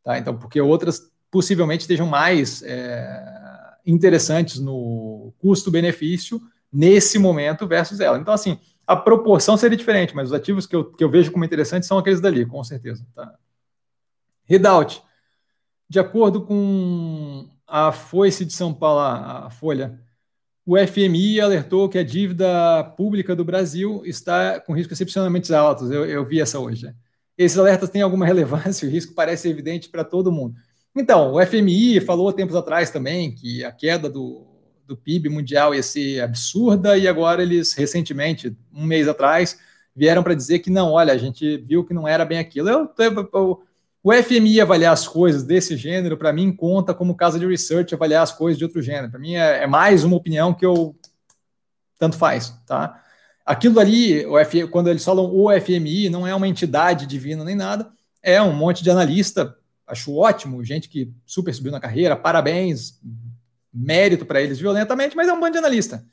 Tá? 0.03 0.19
Então, 0.19 0.37
porque 0.37 0.61
outras 0.61 1.11
possivelmente 1.31 1.83
estejam 1.83 2.07
mais 2.07 2.63
é, 2.63 3.75
interessantes 3.87 4.59
no 4.59 5.33
custo-benefício 5.39 6.41
nesse 6.73 7.19
momento 7.19 7.67
versus 7.67 8.01
ela. 8.01 8.19
Então, 8.19 8.35
assim, 8.35 8.59
a 8.87 8.97
proporção 8.97 9.57
seria 9.57 9.77
diferente, 9.77 10.15
mas 10.15 10.29
os 10.29 10.35
ativos 10.35 10.67
que 10.67 10.75
eu, 10.75 10.85
que 10.85 11.03
eu 11.03 11.11
vejo 11.11 11.31
como 11.31 11.45
interessantes 11.45 11.89
são 11.89 11.99
aqueles 11.99 12.21
dali, 12.21 12.45
com 12.45 12.63
certeza. 12.65 13.07
Tá? 13.15 13.35
Redout, 14.45 15.03
de 15.89 15.99
acordo 15.99 16.43
com 16.43 17.49
a 17.67 17.93
Foice 17.93 18.45
de 18.45 18.53
São 18.53 18.73
Paulo, 18.73 19.01
a 19.01 19.51
Folha, 19.51 20.01
o 20.69 20.77
FMI 20.77 21.40
alertou 21.40 21.89
que 21.89 21.97
a 21.97 22.05
dívida 22.05 22.85
pública 22.95 23.35
do 23.35 23.43
Brasil 23.43 24.03
está 24.05 24.61
com 24.61 24.74
riscos 24.74 24.93
excepcionalmente 24.93 25.55
altos. 25.55 25.90
Eu, 25.90 26.05
eu 26.05 26.27
vi 26.27 26.43
essa 26.43 26.59
hoje. 26.59 26.95
Esses 27.39 27.57
alertas 27.57 27.89
têm 27.89 28.03
alguma 28.03 28.27
relevância, 28.28 28.86
o 28.86 28.90
risco 28.90 29.15
parece 29.15 29.49
evidente 29.49 29.89
para 29.89 30.05
todo 30.05 30.31
mundo. 30.31 30.57
Então, 30.95 31.32
o 31.32 31.47
FMI 31.47 32.01
falou 32.03 32.31
tempos 32.35 32.55
atrás 32.55 32.90
também 32.90 33.35
que 33.35 33.65
a 33.65 33.73
queda 33.73 34.11
do, 34.11 34.47
do 34.86 34.95
PIB 34.95 35.31
mundial 35.31 35.74
ia 35.74 35.82
ser 35.82 36.20
absurda, 36.20 36.99
e 36.99 37.09
agora 37.09 37.43
eles, 37.43 37.73
recentemente, 37.73 38.55
um 38.70 38.85
mês 38.85 39.09
atrás, 39.09 39.59
vieram 39.97 40.23
para 40.23 40.35
dizer 40.35 40.59
que 40.59 40.69
não, 40.69 40.93
olha, 40.93 41.15
a 41.15 41.19
gente 41.19 41.57
viu 41.57 41.82
que 41.82 41.95
não 41.95 42.07
era 42.07 42.27
bem 42.27 42.39
aquilo. 42.39 42.69
Eu, 42.69 42.90
eu, 42.99 43.31
eu 43.32 43.62
o 44.03 44.12
FMI 44.12 44.61
avaliar 44.61 44.93
as 44.93 45.09
coisas 45.09 45.43
desse 45.43 45.77
gênero, 45.77 46.16
para 46.16 46.33
mim, 46.33 46.53
conta 46.53 46.95
como 46.95 47.16
casa 47.16 47.39
de 47.39 47.47
research 47.47 47.95
avaliar 47.95 48.23
as 48.23 48.33
coisas 48.33 48.57
de 48.57 48.65
outro 48.65 48.81
gênero. 48.81 49.11
Para 49.11 49.19
mim, 49.19 49.35
é, 49.35 49.65
é, 49.65 49.66
mais 49.66 50.05
uma 50.05 50.16
opinião 50.16 50.55
que 50.55 50.65
eu 50.65 50.97
tanto 51.99 52.16
faz, 52.16 52.55
tá? 52.66 53.03
Aquilo 53.45 53.81
ali, 53.81 54.25
F, 54.41 54.69
quando 54.69 54.89
eles 54.89 55.05
falam 55.05 55.25
o 55.35 55.51
FMI, 55.61 56.09
não 56.11 56.27
é 56.27 56.35
uma 56.35 56.47
entidade 56.47 57.07
divina 57.07 57.43
nem 57.43 57.57
nada, 57.57 57.91
é 58.23 58.41
um 58.41 58.53
monte 58.53 58.85
de 58.85 58.91
analista, 58.91 59.57
acho 59.87 60.15
ótimo, 60.15 60.62
gente 60.62 60.89
que 60.89 61.12
super 61.27 61.53
subiu 61.55 61.73
na 61.73 61.81
carreira, 61.81 62.15
parabéns, 62.15 63.01
mérito 63.73 64.27
para 64.27 64.41
eles 64.41 64.59
violentamente, 64.59 65.16
mas 65.16 65.29
é 65.29 65.33
um 65.33 65.41
bando 65.41 65.53
de 65.53 65.59
analista. 65.59 66.05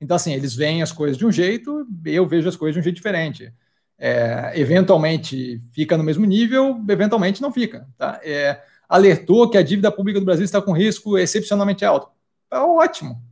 Então, 0.00 0.14
assim, 0.14 0.34
eles 0.34 0.54
veem 0.54 0.82
as 0.82 0.92
coisas 0.92 1.16
de 1.16 1.26
um 1.26 1.32
jeito, 1.32 1.86
eu 2.04 2.26
vejo 2.26 2.48
as 2.48 2.56
coisas 2.56 2.74
de 2.74 2.80
um 2.80 2.82
jeito 2.82 2.96
diferente 2.96 3.52
é, 3.98 4.52
eventualmente 4.54 5.60
fica 5.72 5.96
no 5.96 6.04
mesmo 6.04 6.24
nível, 6.24 6.82
eventualmente 6.88 7.40
não 7.40 7.52
fica. 7.52 7.86
Tá? 7.96 8.20
É, 8.22 8.60
alertou 8.88 9.48
que 9.48 9.58
a 9.58 9.62
dívida 9.62 9.90
pública 9.90 10.20
do 10.20 10.26
Brasil 10.26 10.44
está 10.44 10.60
com 10.60 10.72
risco 10.72 11.18
excepcionalmente 11.18 11.84
alto. 11.84 12.08
É 12.50 12.58
ótimo. 12.58 13.22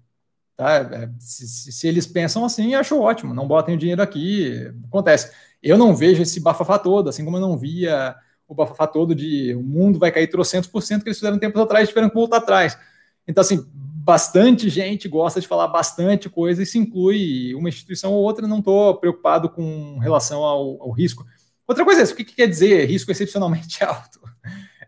Tá? 0.56 0.76
É, 0.76 1.10
se, 1.18 1.72
se, 1.72 1.88
eles 1.88 2.06
pensam 2.06 2.44
assim, 2.44 2.74
acho 2.74 3.00
ótimo. 3.00 3.34
Não 3.34 3.46
botem 3.46 3.74
o 3.74 3.78
dinheiro 3.78 4.02
aqui. 4.02 4.70
Acontece. 4.86 5.32
Eu 5.62 5.76
não 5.78 5.94
vejo 5.94 6.22
esse 6.22 6.40
bafafá 6.40 6.78
todo, 6.78 7.08
assim 7.08 7.24
como 7.24 7.36
eu 7.36 7.40
não 7.40 7.56
via 7.56 8.14
o 8.52 8.54
bafafá 8.54 8.86
todo 8.86 9.14
de 9.14 9.54
o 9.54 9.62
mundo 9.62 9.98
vai 9.98 10.12
cair 10.12 10.26
trocentos 10.26 10.68
por 10.68 10.82
cento 10.82 11.02
que 11.02 11.08
eles 11.08 11.18
fizeram 11.18 11.38
tempos 11.38 11.60
atrás, 11.60 11.88
tiveram 11.88 12.08
que 12.08 12.14
voltar 12.14 12.36
atrás. 12.36 12.78
Então, 13.26 13.40
assim, 13.40 13.66
bastante 14.04 14.68
gente 14.68 15.08
gosta 15.08 15.40
de 15.40 15.46
falar 15.46 15.68
bastante 15.68 16.28
coisa 16.28 16.62
e 16.62 16.66
se 16.66 16.76
inclui 16.76 17.54
uma 17.54 17.68
instituição 17.68 18.12
ou 18.12 18.22
outra, 18.22 18.48
não 18.48 18.58
estou 18.58 18.96
preocupado 18.96 19.48
com 19.48 19.98
relação 19.98 20.42
ao, 20.42 20.82
ao, 20.82 20.90
risco. 20.90 21.24
Outra 21.66 21.84
coisa 21.84 22.00
é 22.00 22.04
isso, 22.04 22.12
o 22.12 22.16
que, 22.16 22.24
que 22.24 22.34
quer 22.34 22.48
dizer 22.48 22.84
risco 22.86 23.12
excepcionalmente 23.12 23.82
alto? 23.84 24.20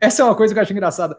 Essa 0.01 0.23
é 0.23 0.25
uma 0.25 0.35
coisa 0.35 0.53
que 0.53 0.59
eu 0.59 0.63
acho 0.63 0.73
engraçada. 0.73 1.17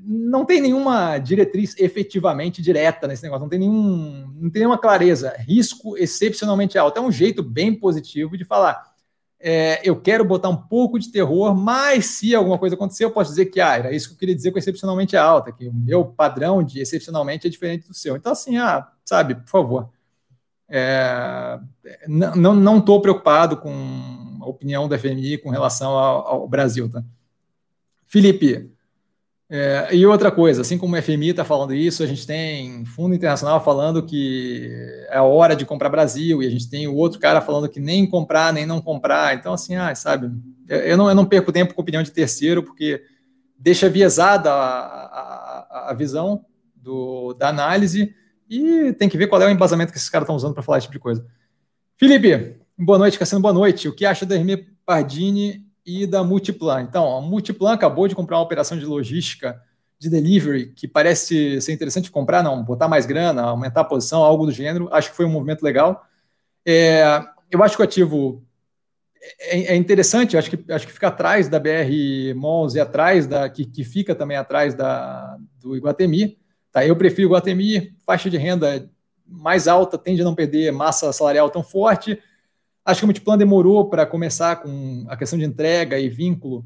Não 0.00 0.44
tem 0.44 0.60
nenhuma 0.60 1.18
diretriz 1.18 1.76
efetivamente 1.78 2.60
direta 2.60 3.06
nesse 3.06 3.22
negócio, 3.22 3.42
não 3.42 3.48
tem, 3.48 3.60
nenhum, 3.60 4.32
não 4.34 4.50
tem 4.50 4.60
nenhuma 4.60 4.78
clareza. 4.78 5.36
Risco 5.38 5.96
excepcionalmente 5.96 6.76
alto 6.76 6.98
é 6.98 7.00
um 7.00 7.12
jeito 7.12 7.44
bem 7.44 7.72
positivo 7.72 8.36
de 8.36 8.44
falar 8.44 8.87
é, 9.40 9.80
eu 9.88 10.00
quero 10.00 10.24
botar 10.24 10.48
um 10.48 10.56
pouco 10.56 10.98
de 10.98 11.12
terror, 11.12 11.54
mas 11.54 12.06
se 12.06 12.34
alguma 12.34 12.58
coisa 12.58 12.74
acontecer, 12.74 13.04
eu 13.04 13.10
posso 13.10 13.30
dizer 13.30 13.46
que 13.46 13.60
ah, 13.60 13.76
era 13.76 13.92
isso 13.92 14.08
que 14.08 14.14
eu 14.14 14.18
queria 14.18 14.34
dizer 14.34 14.50
com 14.50 14.58
excepcionalmente 14.58 15.16
alta, 15.16 15.52
que 15.52 15.68
o 15.68 15.72
meu 15.72 16.04
padrão 16.04 16.62
de 16.62 16.80
excepcionalmente 16.80 17.46
é 17.46 17.50
diferente 17.50 17.86
do 17.86 17.94
seu. 17.94 18.16
Então, 18.16 18.32
assim, 18.32 18.56
ah, 18.56 18.88
sabe, 19.04 19.36
por 19.36 19.48
favor. 19.48 19.90
É, 20.70 21.58
não 22.06 22.78
estou 22.78 23.00
preocupado 23.00 23.56
com 23.56 24.38
a 24.42 24.46
opinião 24.46 24.86
da 24.86 24.98
FMI 24.98 25.38
com 25.38 25.50
relação 25.50 25.92
ao, 25.92 26.26
ao 26.26 26.48
Brasil. 26.48 26.90
Tá? 26.90 27.02
Felipe, 28.06 28.70
é, 29.50 29.94
e 29.94 30.04
outra 30.04 30.30
coisa, 30.30 30.60
assim 30.60 30.76
como 30.76 30.94
o 30.94 31.02
FMI 31.02 31.30
está 31.30 31.42
falando 31.42 31.72
isso, 31.72 32.02
a 32.02 32.06
gente 32.06 32.26
tem 32.26 32.84
fundo 32.84 33.14
internacional 33.14 33.64
falando 33.64 34.04
que 34.04 34.70
é 35.08 35.20
hora 35.20 35.56
de 35.56 35.64
comprar 35.64 35.88
Brasil, 35.88 36.42
e 36.42 36.46
a 36.46 36.50
gente 36.50 36.68
tem 36.68 36.86
o 36.86 36.94
outro 36.94 37.18
cara 37.18 37.40
falando 37.40 37.68
que 37.68 37.80
nem 37.80 38.06
comprar, 38.06 38.52
nem 38.52 38.66
não 38.66 38.80
comprar. 38.80 39.34
Então, 39.34 39.54
assim, 39.54 39.74
ah, 39.74 39.94
sabe, 39.94 40.30
eu 40.68 40.96
não, 40.98 41.08
eu 41.08 41.14
não 41.14 41.24
perco 41.24 41.50
tempo 41.50 41.72
com 41.72 41.80
opinião 41.80 42.02
de 42.02 42.10
terceiro, 42.10 42.62
porque 42.62 43.02
deixa 43.58 43.88
viesada 43.88 44.52
a, 44.52 44.84
a, 44.84 45.90
a 45.90 45.94
visão 45.94 46.44
do, 46.76 47.32
da 47.32 47.48
análise 47.48 48.14
e 48.48 48.92
tem 48.94 49.08
que 49.08 49.16
ver 49.16 49.28
qual 49.28 49.40
é 49.40 49.46
o 49.46 49.50
embasamento 49.50 49.92
que 49.92 49.98
esses 49.98 50.10
caras 50.10 50.24
estão 50.24 50.36
usando 50.36 50.54
para 50.54 50.62
falar 50.62 50.78
esse 50.78 50.86
tipo 50.86 50.94
de 50.94 51.00
coisa. 51.00 51.26
Felipe, 51.96 52.56
boa 52.78 52.98
noite, 52.98 53.18
Cassiano, 53.18 53.42
boa 53.42 53.54
noite. 53.54 53.88
O 53.88 53.94
que 53.94 54.04
acha 54.04 54.26
da 54.26 54.36
Hermê 54.36 54.66
Pardini 54.84 55.67
e 55.88 56.06
da 56.06 56.22
Multiplan. 56.22 56.82
Então, 56.82 57.16
a 57.16 57.20
Multiplan 57.22 57.72
acabou 57.72 58.06
de 58.06 58.14
comprar 58.14 58.36
uma 58.36 58.42
operação 58.42 58.78
de 58.78 58.84
logística 58.84 59.58
de 59.98 60.10
delivery 60.10 60.66
que 60.74 60.86
parece 60.86 61.58
ser 61.62 61.72
interessante 61.72 62.10
comprar, 62.10 62.42
não, 62.42 62.62
botar 62.62 62.88
mais 62.88 63.06
grana, 63.06 63.40
aumentar 63.42 63.80
a 63.80 63.84
posição, 63.84 64.22
algo 64.22 64.44
do 64.44 64.52
gênero. 64.52 64.90
Acho 64.92 65.10
que 65.10 65.16
foi 65.16 65.24
um 65.24 65.30
movimento 65.30 65.62
legal. 65.62 66.04
É, 66.66 67.22
eu 67.50 67.62
acho 67.62 67.74
que 67.74 67.82
o 67.82 67.84
ativo 67.84 68.44
é, 69.40 69.72
é, 69.72 69.76
interessante, 69.76 70.36
acho 70.36 70.50
que, 70.50 70.72
acho 70.72 70.86
que 70.86 70.92
fica 70.92 71.08
atrás 71.08 71.48
da 71.48 71.58
BR 71.58 72.34
Malls 72.36 72.76
e 72.76 72.80
atrás 72.80 73.26
da 73.26 73.48
que, 73.48 73.64
que 73.64 73.82
fica 73.82 74.14
também 74.14 74.36
atrás 74.36 74.74
da, 74.74 75.38
do 75.58 75.74
Iguatemi. 75.74 76.38
Tá? 76.70 76.84
Eu 76.84 76.96
prefiro 76.96 77.28
Iguatemi, 77.28 77.96
faixa 78.04 78.28
de 78.28 78.36
renda 78.36 78.90
mais 79.26 79.66
alta, 79.66 79.96
tende 79.96 80.20
a 80.20 80.24
não 80.24 80.34
perder 80.34 80.70
massa 80.70 81.10
salarial 81.14 81.48
tão 81.48 81.62
forte 81.62 82.22
Acho 82.88 83.00
que 83.00 83.04
o 83.04 83.08
Multiplan 83.08 83.36
demorou 83.36 83.90
para 83.90 84.06
começar 84.06 84.56
com 84.62 85.04
a 85.10 85.14
questão 85.14 85.38
de 85.38 85.44
entrega 85.44 85.98
e 85.98 86.08
vínculo 86.08 86.64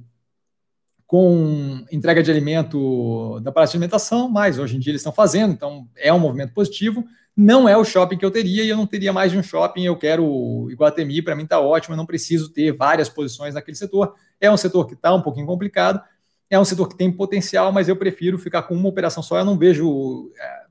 com 1.05 1.85
entrega 1.91 2.23
de 2.23 2.31
alimento 2.31 3.41
da 3.41 3.51
praça 3.51 3.73
de 3.73 3.79
alimentação, 3.79 4.29
mas 4.29 4.57
hoje 4.57 4.77
em 4.77 4.79
dia 4.79 4.93
eles 4.93 5.01
estão 5.01 5.13
fazendo, 5.13 5.53
então 5.53 5.89
é 5.97 6.13
um 6.13 6.21
movimento 6.21 6.55
positivo. 6.55 7.05
Não 7.37 7.69
é 7.69 7.77
o 7.77 7.85
shopping 7.85 8.17
que 8.17 8.25
eu 8.25 8.31
teria 8.31 8.63
e 8.63 8.69
eu 8.69 8.77
não 8.77 8.87
teria 8.87 9.13
mais 9.13 9.33
de 9.33 9.37
um 9.37 9.43
shopping. 9.43 9.83
Eu 9.83 9.97
quero 9.97 10.69
Iguatemi, 10.71 11.21
para 11.23 11.35
mim 11.35 11.43
está 11.43 11.59
ótimo, 11.59 11.95
eu 11.95 11.97
não 11.97 12.07
preciso 12.07 12.53
ter 12.53 12.71
várias 12.71 13.09
posições 13.09 13.55
naquele 13.55 13.77
setor. 13.77 14.15
É 14.41 14.49
um 14.49 14.57
setor 14.57 14.87
que 14.87 14.95
está 14.95 15.13
um 15.13 15.23
pouquinho 15.23 15.47
complicado, 15.47 16.01
é 16.49 16.57
um 16.57 16.65
setor 16.65 16.89
que 16.89 16.97
tem 16.97 17.11
potencial, 17.11 17.73
mas 17.73 17.89
eu 17.89 17.97
prefiro 17.97 18.39
ficar 18.39 18.63
com 18.63 18.77
uma 18.77 18.89
operação 18.89 19.25
só. 19.25 19.39
Eu 19.39 19.45
não 19.45 19.59
vejo 19.59 20.31
é, 20.39 20.63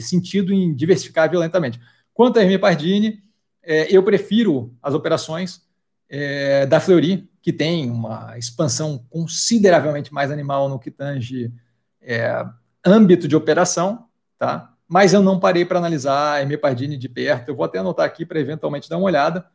sentido 0.00 0.54
em 0.54 0.72
diversificar 0.72 1.28
violentamente. 1.28 1.80
Quanto 2.14 2.38
a 2.38 2.42
Hermia 2.42 2.60
Pardini, 2.60 3.24
eu 3.66 4.02
prefiro 4.02 4.74
as 4.82 4.94
operações 4.94 5.62
é, 6.08 6.66
da 6.66 6.80
Fleury, 6.80 7.28
que 7.42 7.52
tem 7.52 7.90
uma 7.90 8.38
expansão 8.38 9.04
consideravelmente 9.10 10.12
mais 10.12 10.30
animal 10.30 10.68
no 10.68 10.78
que 10.78 10.90
tange 10.90 11.52
é, 12.00 12.44
âmbito 12.84 13.26
de 13.26 13.36
operação, 13.36 14.06
tá? 14.38 14.72
Mas 14.86 15.12
eu 15.12 15.22
não 15.22 15.40
parei 15.40 15.64
para 15.64 15.78
analisar 15.78 16.42
a. 16.42 16.58
Pardini 16.58 16.96
de 16.96 17.08
perto. 17.08 17.48
Eu 17.48 17.56
vou 17.56 17.64
até 17.64 17.78
anotar 17.78 18.06
aqui 18.06 18.24
para 18.24 18.38
eventualmente 18.38 18.88
dar 18.88 18.98
uma 18.98 19.06
olhada, 19.06 19.46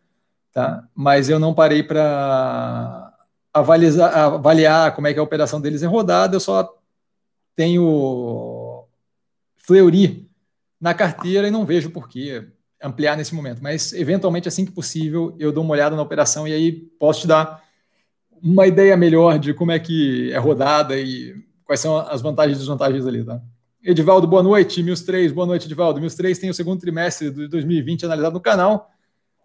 tá? 0.51 0.87
Mas 0.93 1.29
eu 1.29 1.39
não 1.39 1.53
parei 1.53 1.83
para 1.83 3.13
avaliar, 3.53 4.15
avaliar 4.15 4.95
como 4.95 5.07
é 5.07 5.13
que 5.13 5.19
é 5.19 5.21
a 5.21 5.23
operação 5.23 5.61
deles 5.61 5.83
em 5.83 5.87
rodada. 5.87 6.35
Eu 6.35 6.39
só 6.39 6.77
tenho 7.55 8.85
Fleury 9.57 10.29
na 10.81 10.93
carteira 10.93 11.47
e 11.47 11.51
não 11.51 11.65
vejo 11.65 11.91
por 11.91 12.09
quê 12.09 12.47
ampliar 12.81 13.17
nesse 13.17 13.35
momento, 13.35 13.61
mas 13.61 13.93
eventualmente, 13.93 14.47
assim 14.47 14.65
que 14.65 14.71
possível, 14.71 15.35
eu 15.37 15.51
dou 15.51 15.63
uma 15.63 15.73
olhada 15.73 15.95
na 15.95 16.01
operação 16.01 16.47
e 16.47 16.53
aí 16.53 16.71
posso 16.71 17.21
te 17.21 17.27
dar 17.27 17.61
uma 18.41 18.65
ideia 18.65 18.95
melhor 18.95 19.37
de 19.37 19.53
como 19.53 19.71
é 19.71 19.79
que 19.79 20.31
é 20.31 20.37
rodada 20.37 20.97
e 20.97 21.35
quais 21.65 21.79
são 21.81 21.97
as 21.97 22.21
vantagens 22.21 22.57
e 22.57 22.59
desvantagens 22.59 23.05
ali, 23.05 23.23
tá? 23.23 23.41
Edivaldo, 23.83 24.27
boa 24.27 24.43
noite. 24.43 24.83
Mills 24.83 25.05
3, 25.05 25.31
boa 25.31 25.47
noite, 25.47 25.65
Edivaldo. 25.65 25.99
Mills 25.99 26.17
3 26.17 26.37
tem 26.37 26.49
o 26.49 26.53
segundo 26.53 26.79
trimestre 26.79 27.31
de 27.31 27.47
2020 27.47 28.05
analisado 28.05 28.33
no 28.33 28.41
canal. 28.41 28.89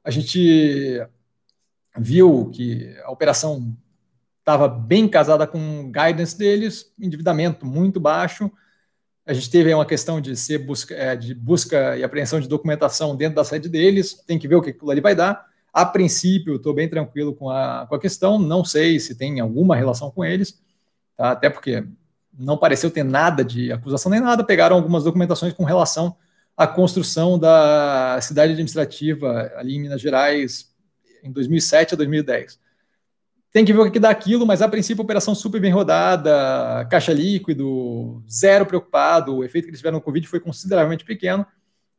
A 0.03 0.11
gente 0.11 1.01
viu 1.97 2.51
que 2.53 2.97
a 3.05 3.11
operação 3.11 3.77
estava 4.41 4.69
bem 4.69 5.09
casada 5.09 5.47
com 5.47 5.81
o 5.81 5.93
guidance 5.93 6.37
deles, 6.37 6.93
endividamento 6.99 7.65
muito 7.65 8.01
baixo, 8.01 8.51
a 9.27 9.33
gente 9.33 9.51
teve 9.51 9.73
uma 9.73 9.87
questão 9.87 10.21
de 10.21 10.37
ser 10.37 10.59
busca, 10.59 10.95
é, 10.95 11.17
de 11.17 11.35
busca 11.35 11.97
e 11.97 12.05
apreensão 12.05 12.41
de 12.41 12.49
documentação 12.49 13.17
dentro 13.17 13.37
da 13.37 13.45
sede 13.45 13.69
deles, 13.69 14.15
tem 14.27 14.39
que 14.39 14.47
ver 14.47 14.57
o 14.57 14.63
que 14.63 14.71
aquilo 14.71 14.91
ali 14.91 15.01
vai 15.01 15.15
dar. 15.15 15.47
A 15.73 15.85
princípio, 15.85 16.57
estou 16.57 16.75
bem 16.75 16.89
tranquilo 16.89 17.35
com 17.35 17.51
a, 17.51 17.87
com 17.89 17.95
a 17.95 18.01
questão, 18.01 18.39
não 18.39 18.65
sei 18.65 19.01
se 19.01 19.15
tem 19.15 19.41
alguma 19.41 19.75
relação 19.75 20.11
com 20.11 20.25
eles, 20.25 20.61
tá? 21.17 21.31
até 21.33 21.49
porque 21.49 21.85
não 22.39 22.57
pareceu 22.57 22.91
ter 22.91 23.03
nada 23.03 23.45
de 23.45 23.73
acusação 23.73 24.11
nem 24.11 24.21
nada, 24.21 24.45
pegaram 24.45 24.77
algumas 24.77 25.05
documentações 25.05 25.53
com 25.53 25.65
relação 25.65 26.17
a 26.57 26.67
construção 26.67 27.39
da 27.39 28.19
cidade 28.21 28.53
administrativa 28.53 29.53
ali 29.57 29.75
em 29.75 29.81
Minas 29.81 30.01
Gerais 30.01 30.73
em 31.23 31.33
2007 31.33 31.95
a 31.95 31.97
2010. 31.97 32.61
Tem 33.55 33.65
que 33.65 33.73
ver 33.73 33.79
o 33.79 33.89
que 33.89 34.01
dá 34.01 34.11
aquilo, 34.11 34.45
mas 34.45 34.61
a 34.61 34.69
princípio 34.69 35.05
operação 35.05 35.33
super 35.33 35.61
bem 35.61 35.71
rodada, 35.71 36.85
caixa 36.91 37.13
líquido, 37.13 38.21
zero 38.29 38.67
preocupado, 38.67 39.37
o 39.37 39.45
efeito 39.45 39.67
que 39.67 39.71
eles 39.71 39.79
tiveram 39.79 39.99
no 39.99 40.03
Covid 40.03 40.27
foi 40.27 40.41
consideravelmente 40.41 41.05
pequeno. 41.05 41.47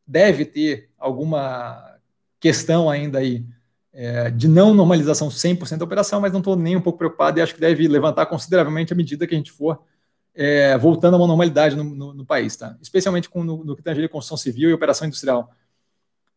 Deve 0.06 0.44
ter 0.44 0.90
alguma 1.00 1.98
questão 2.42 2.90
ainda 2.90 3.20
aí 3.20 3.46
é, 3.94 4.30
de 4.32 4.50
não 4.50 4.74
normalização 4.74 5.30
100% 5.30 5.78
da 5.78 5.86
operação, 5.86 6.20
mas 6.20 6.34
não 6.34 6.40
estou 6.40 6.58
nem 6.58 6.76
um 6.76 6.82
pouco 6.82 6.98
preocupado 6.98 7.40
e 7.40 7.42
acho 7.42 7.56
que 7.56 7.62
deve 7.62 7.88
levantar 7.88 8.26
consideravelmente 8.26 8.92
à 8.92 8.96
medida 8.98 9.26
que 9.26 9.34
a 9.34 9.38
gente 9.38 9.54
for 9.54 9.82
é, 10.36 10.78
voltando 10.78 11.14
a 11.14 11.18
uma 11.18 11.28
normalidade 11.28 11.78
no, 11.78 11.86
no, 11.86 12.14
no, 12.14 12.26
país, 12.26 12.58
tá? 12.58 12.78
especialmente 12.82 13.30
com, 13.30 13.46
no, 13.46 13.64
no 13.64 13.78
que 13.78 13.82
tange 13.82 14.04
a 14.04 14.10
construção 14.10 14.36
civil 14.36 14.70
e 14.70 14.74
operação 14.74 15.08
industrial. 15.08 15.50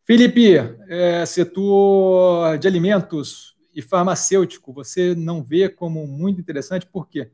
Felipe, 0.05 0.55
é, 0.87 1.25
setor 1.25 2.57
de 2.57 2.69
alimentos 2.69 3.58
e 3.73 3.81
farmacêutico, 3.81 4.73
você 4.73 5.15
não 5.15 5.43
vê 5.43 5.69
como 5.69 6.05
muito 6.07 6.39
interessante, 6.39 6.85
por 6.85 7.07
quê? 7.07 7.31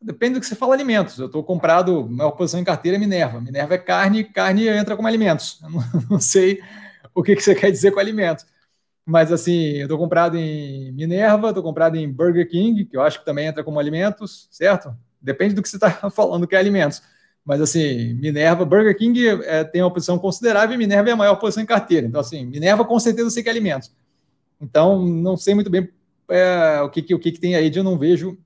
Depende 0.00 0.34
do 0.34 0.40
que 0.40 0.46
você 0.46 0.54
fala 0.54 0.74
alimentos. 0.74 1.18
Eu 1.18 1.26
estou 1.26 1.42
comprado, 1.42 2.08
maior 2.08 2.32
posição 2.32 2.60
em 2.60 2.64
carteira 2.64 2.96
é 2.96 3.00
Minerva. 3.00 3.40
Minerva 3.40 3.74
é 3.74 3.78
carne, 3.78 4.24
carne 4.24 4.68
entra 4.68 4.94
como 4.94 5.08
alimentos. 5.08 5.60
Eu 5.62 5.70
não, 5.70 5.80
não 6.10 6.20
sei 6.20 6.60
o 7.14 7.22
que, 7.22 7.34
que 7.34 7.42
você 7.42 7.54
quer 7.54 7.70
dizer 7.70 7.92
com 7.92 8.00
alimentos. 8.00 8.46
Mas 9.04 9.32
assim, 9.32 9.76
eu 9.76 9.84
estou 9.84 9.98
comprado 9.98 10.36
em 10.36 10.92
Minerva, 10.92 11.48
estou 11.48 11.62
comprado 11.62 11.96
em 11.96 12.10
Burger 12.10 12.48
King, 12.48 12.84
que 12.84 12.96
eu 12.96 13.02
acho 13.02 13.20
que 13.20 13.24
também 13.24 13.46
entra 13.46 13.62
como 13.64 13.78
alimentos, 13.78 14.48
certo? 14.50 14.94
Depende 15.20 15.54
do 15.54 15.62
que 15.62 15.68
você 15.68 15.76
está 15.76 15.90
falando 16.10 16.46
que 16.46 16.56
é 16.56 16.58
alimentos. 16.58 17.02
Mas 17.44 17.60
assim, 17.60 18.14
Minerva, 18.14 18.64
Burger 18.64 18.96
King 18.98 19.28
é, 19.44 19.62
tem 19.62 19.80
uma 19.80 19.92
posição 19.92 20.18
considerável 20.18 20.74
e 20.74 20.78
Minerva 20.78 21.08
é 21.08 21.12
a 21.12 21.16
maior 21.16 21.36
posição 21.36 21.62
em 21.62 21.66
carteira. 21.66 22.04
Então, 22.04 22.20
assim, 22.20 22.44
Minerva 22.44 22.84
com 22.84 22.98
certeza 22.98 23.28
eu 23.28 23.30
sei 23.30 23.42
que 23.44 23.48
é 23.48 23.52
alimentos. 23.52 23.94
Então, 24.60 25.04
não 25.04 25.36
sei 25.36 25.54
muito 25.54 25.70
bem 25.70 25.88
é, 26.28 26.80
o, 26.82 26.90
que, 26.90 27.14
o 27.14 27.18
que, 27.18 27.32
tem 27.32 27.54
aí 27.54 27.70
de 27.70 27.78
eu 27.78 27.84
não 27.84 27.98
vejo 27.98 28.38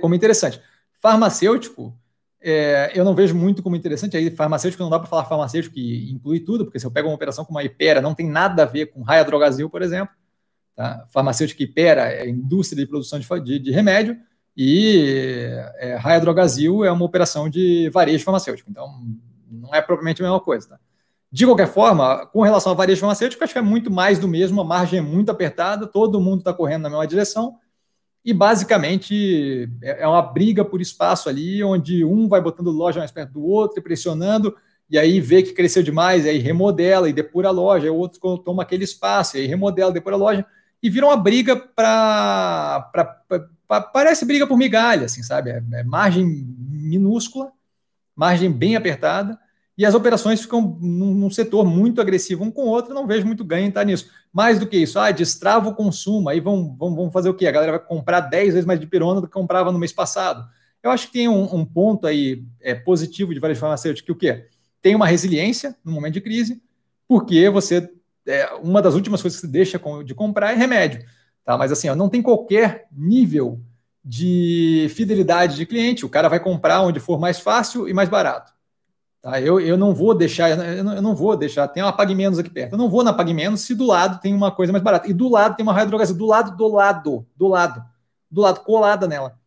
como 0.00 0.14
interessante. 0.14 0.60
Farmacêutico, 1.00 1.96
é, 2.40 2.92
eu 2.94 3.04
não 3.04 3.14
vejo 3.14 3.34
muito 3.34 3.62
como 3.62 3.76
interessante. 3.76 4.16
Aí, 4.16 4.30
farmacêutico 4.30 4.82
não 4.82 4.90
dá 4.90 4.98
para 4.98 5.08
falar 5.08 5.24
farmacêutico 5.24 5.74
que 5.74 6.10
inclui 6.10 6.40
tudo, 6.40 6.64
porque 6.64 6.78
se 6.78 6.86
eu 6.86 6.90
pego 6.90 7.08
uma 7.08 7.14
operação 7.14 7.44
como 7.44 7.58
a 7.58 7.64
Ipera, 7.64 8.00
não 8.00 8.14
tem 8.14 8.28
nada 8.28 8.62
a 8.62 8.66
ver 8.66 8.86
com 8.86 9.02
Raia 9.02 9.24
Drogazil, 9.24 9.70
por 9.70 9.82
exemplo. 9.82 10.14
Tá? 10.74 11.06
Farmacêutico 11.10 11.62
Ipera 11.62 12.12
é 12.12 12.28
indústria 12.28 12.84
de 12.84 12.88
produção 12.88 13.18
de, 13.18 13.40
de, 13.40 13.58
de 13.58 13.70
remédio 13.70 14.18
e 14.56 15.50
é, 15.78 15.96
Raia 15.96 16.20
Drogazil 16.20 16.84
é 16.84 16.90
uma 16.90 17.04
operação 17.04 17.48
de 17.48 17.88
varejo 17.90 18.24
farmacêutico. 18.24 18.70
Então, 18.70 18.92
não 19.50 19.74
é 19.74 19.80
propriamente 19.80 20.20
a 20.20 20.24
mesma 20.24 20.40
coisa. 20.40 20.68
Tá? 20.70 20.80
De 21.34 21.44
qualquer 21.44 21.66
forma, 21.66 22.24
com 22.26 22.42
relação 22.42 22.70
a 22.70 22.76
varejo 22.76 23.00
farmacêutico, 23.00 23.42
acho 23.42 23.52
que 23.52 23.58
é 23.58 23.60
muito 23.62 23.90
mais 23.90 24.20
do 24.20 24.28
mesmo, 24.28 24.60
a 24.60 24.64
margem 24.64 25.00
é 25.00 25.02
muito 25.02 25.32
apertada, 25.32 25.84
todo 25.84 26.20
mundo 26.20 26.38
está 26.38 26.54
correndo 26.54 26.82
na 26.82 26.90
mesma 26.90 27.08
direção, 27.08 27.56
e 28.24 28.32
basicamente 28.32 29.68
é, 29.82 30.02
é 30.02 30.06
uma 30.06 30.22
briga 30.22 30.64
por 30.64 30.80
espaço 30.80 31.28
ali, 31.28 31.60
onde 31.64 32.04
um 32.04 32.28
vai 32.28 32.40
botando 32.40 32.70
loja 32.70 33.00
mais 33.00 33.10
perto 33.10 33.32
do 33.32 33.44
outro 33.44 33.80
e 33.80 33.82
pressionando, 33.82 34.56
e 34.88 34.96
aí 34.96 35.18
vê 35.18 35.42
que 35.42 35.52
cresceu 35.52 35.82
demais, 35.82 36.24
aí 36.24 36.38
remodela 36.38 37.08
e 37.08 37.12
depura 37.12 37.48
a 37.48 37.50
loja, 37.50 37.90
o 37.90 37.96
outro 37.96 38.38
toma 38.38 38.62
aquele 38.62 38.84
espaço, 38.84 39.36
aí 39.36 39.44
remodela, 39.44 39.90
depura 39.90 40.14
a 40.14 40.18
loja, 40.18 40.46
e 40.80 40.88
vira 40.88 41.06
uma 41.06 41.16
briga 41.16 41.56
para 41.56 42.92
parece 43.92 44.24
briga 44.24 44.46
por 44.46 44.56
migalha, 44.56 45.06
assim, 45.06 45.24
sabe? 45.24 45.50
É, 45.50 45.60
é, 45.72 45.82
margem 45.82 46.24
minúscula, 46.70 47.50
margem 48.14 48.52
bem 48.52 48.76
apertada, 48.76 49.36
e 49.76 49.84
as 49.84 49.94
operações 49.94 50.40
ficam 50.40 50.78
num, 50.80 51.28
setor 51.30 51.64
muito 51.64 52.00
agressivo 52.00 52.44
um 52.44 52.50
com 52.50 52.62
o 52.62 52.68
outro, 52.68 52.94
não 52.94 53.06
vejo 53.06 53.26
muito 53.26 53.44
ganho 53.44 53.66
em 53.66 53.68
estar 53.68 53.84
nisso. 53.84 54.08
Mais 54.32 54.58
do 54.58 54.66
que 54.66 54.76
isso, 54.76 54.98
ah, 54.98 55.10
destrava 55.10 55.68
o 55.68 55.74
consumo, 55.74 56.28
aí 56.28 56.38
vão, 56.38 56.76
vão, 56.76 56.94
vão 56.94 57.10
fazer 57.10 57.28
o 57.28 57.34
quê? 57.34 57.46
A 57.46 57.52
galera 57.52 57.72
vai 57.72 57.80
comprar 57.80 58.20
10 58.20 58.54
vezes 58.54 58.66
mais 58.66 58.78
de 58.78 58.86
pirona 58.86 59.20
do 59.20 59.26
que 59.26 59.32
comprava 59.32 59.72
no 59.72 59.78
mês 59.78 59.92
passado. 59.92 60.48
Eu 60.80 60.90
acho 60.90 61.08
que 61.08 61.14
tem 61.14 61.28
um, 61.28 61.54
um 61.54 61.64
ponto 61.64 62.06
aí 62.06 62.44
é, 62.60 62.74
positivo 62.74 63.34
de 63.34 63.40
varejo 63.40 63.58
farmacêutico, 63.58 64.06
que 64.06 64.12
o 64.12 64.16
quê? 64.16 64.46
Tem 64.80 64.94
uma 64.94 65.06
resiliência 65.06 65.74
no 65.84 65.90
momento 65.90 66.14
de 66.14 66.20
crise, 66.20 66.62
porque 67.08 67.48
você, 67.48 67.90
é, 68.26 68.54
uma 68.62 68.80
das 68.80 68.94
últimas 68.94 69.20
coisas 69.22 69.40
que 69.40 69.46
você 69.46 69.52
deixa 69.52 69.80
de 70.04 70.14
comprar 70.14 70.52
é 70.52 70.54
remédio. 70.54 71.04
Tá? 71.44 71.58
Mas 71.58 71.72
assim, 71.72 71.88
ó, 71.88 71.96
não 71.96 72.08
tem 72.08 72.22
qualquer 72.22 72.86
nível 72.92 73.60
de 74.04 74.86
fidelidade 74.94 75.56
de 75.56 75.66
cliente. 75.66 76.04
O 76.04 76.08
cara 76.08 76.28
vai 76.28 76.38
comprar 76.38 76.82
onde 76.82 77.00
for 77.00 77.18
mais 77.18 77.40
fácil 77.40 77.88
e 77.88 77.92
mais 77.92 78.08
barato. 78.08 78.53
Tá? 79.24 79.40
Eu, 79.40 79.58
eu 79.58 79.78
não 79.78 79.94
vou 79.94 80.14
deixar, 80.14 80.50
eu 80.50 80.84
não, 80.84 80.92
eu 80.92 81.00
não 81.00 81.16
vou 81.16 81.34
deixar, 81.34 81.66
tem 81.66 81.82
uma 81.82 81.94
Pague 81.94 82.14
Menos 82.14 82.38
aqui 82.38 82.50
perto. 82.50 82.72
Eu 82.72 82.78
não 82.78 82.90
vou 82.90 83.02
na 83.02 83.10
Pague 83.10 83.32
Menos 83.32 83.62
se 83.62 83.74
do 83.74 83.86
lado 83.86 84.20
tem 84.20 84.34
uma 84.34 84.50
coisa 84.50 84.70
mais 84.70 84.84
barata. 84.84 85.08
E 85.08 85.14
do 85.14 85.30
lado 85.30 85.56
tem 85.56 85.62
uma 85.62 85.72
raio 85.72 85.88
drogazil, 85.88 86.14
do 86.14 86.26
lado, 86.26 86.54
do 86.54 86.68
lado, 86.68 87.26
do 87.34 87.48
lado, 87.48 87.82
do 88.30 88.42
lado, 88.42 88.60
colada 88.60 89.08
nela. 89.08 89.38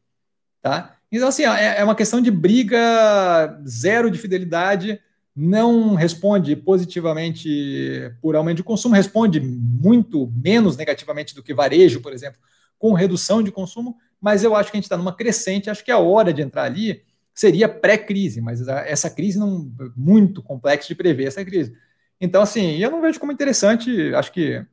Tá? 0.63 0.95
Então, 1.11 1.27
assim, 1.27 1.43
é, 1.43 1.77
é 1.77 1.83
uma 1.83 1.93
questão 1.93 2.19
de 2.19 2.31
briga 2.31 3.61
zero 3.67 4.09
de 4.09 4.17
fidelidade 4.17 4.99
não 5.35 5.93
responde 5.93 6.55
positivamente 6.55 8.11
por 8.19 8.35
aumento 8.35 8.57
de 8.57 8.63
consumo, 8.63 8.95
responde 8.95 9.39
muito 9.39 10.33
menos 10.35 10.75
negativamente 10.75 11.35
do 11.35 11.43
que 11.43 11.53
varejo, 11.53 12.01
por 12.01 12.11
exemplo, 12.11 12.39
com 12.79 12.93
redução 12.93 13.43
de 13.43 13.51
consumo, 13.51 13.95
mas 14.19 14.43
eu 14.43 14.55
acho 14.55 14.71
que 14.71 14.77
a 14.77 14.79
gente 14.79 14.85
está 14.85 14.97
numa 14.97 15.15
crescente, 15.15 15.69
acho 15.69 15.85
que 15.85 15.91
a 15.91 15.99
hora 15.99 16.33
de 16.33 16.41
entrar 16.41 16.63
ali 16.63 17.03
seria 17.37 17.69
pré-crise, 17.69 18.41
mas 18.41 18.67
essa 18.67 19.11
crise 19.11 19.37
não 19.37 19.71
muito 19.95 20.41
complexa 20.41 20.87
de 20.87 20.95
prever 20.95 21.27
essa 21.27 21.45
crise. 21.45 21.71
Então, 22.19 22.41
assim, 22.41 22.77
eu 22.77 22.89
não 22.89 22.99
vejo 22.99 23.19
como 23.19 23.31
interessante, 23.31 24.11
acho 24.15 24.31
que 24.31 24.65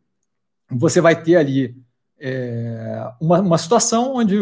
você 0.70 0.98
vai 0.98 1.22
ter 1.22 1.36
ali 1.36 1.76
é, 2.18 3.06
uma, 3.20 3.40
uma 3.40 3.58
situação 3.58 4.14
onde 4.14 4.36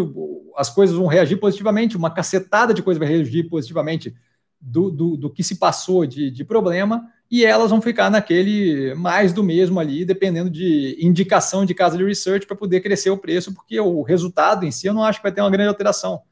as 0.57 0.71
coisas 0.71 0.95
vão 0.95 1.09
reagir 1.09 1.37
positivamente, 1.37 1.97
uma 1.97 2.15
cacetada 2.15 2.73
de 2.73 2.81
coisas 2.81 3.01
vai 3.01 3.09
reagir 3.09 3.49
positivamente 3.49 4.15
do, 4.61 4.89
do, 4.89 5.17
do 5.17 5.29
que 5.29 5.43
se 5.43 5.57
passou 5.57 6.07
de, 6.07 6.31
de 6.31 6.45
problema 6.45 7.11
e 7.29 7.45
elas 7.45 7.71
vão 7.71 7.83
ficar 7.83 8.09
naquele 8.09 8.95
mais 8.95 9.33
do 9.33 9.43
mesmo 9.43 9.81
ali, 9.81 10.05
dependendo 10.05 10.49
de 10.49 10.97
indicação 11.01 11.67
de 11.67 11.75
casa 11.75 11.99
de 11.99 12.05
research 12.05 12.47
para 12.47 12.55
poder 12.55 12.83
crescer 12.83 13.11
o 13.11 13.19
preço, 13.19 13.53
porque 13.53 13.81
o 13.81 14.03
resultado 14.03 14.65
em 14.65 14.71
si 14.71 14.87
eu 14.87 14.95
não 14.95 15.03
acho 15.03 15.19
que 15.19 15.25
vai 15.25 15.33
ter 15.33 15.41
uma 15.41 15.51
grande 15.51 15.71
alteração. 15.71 16.23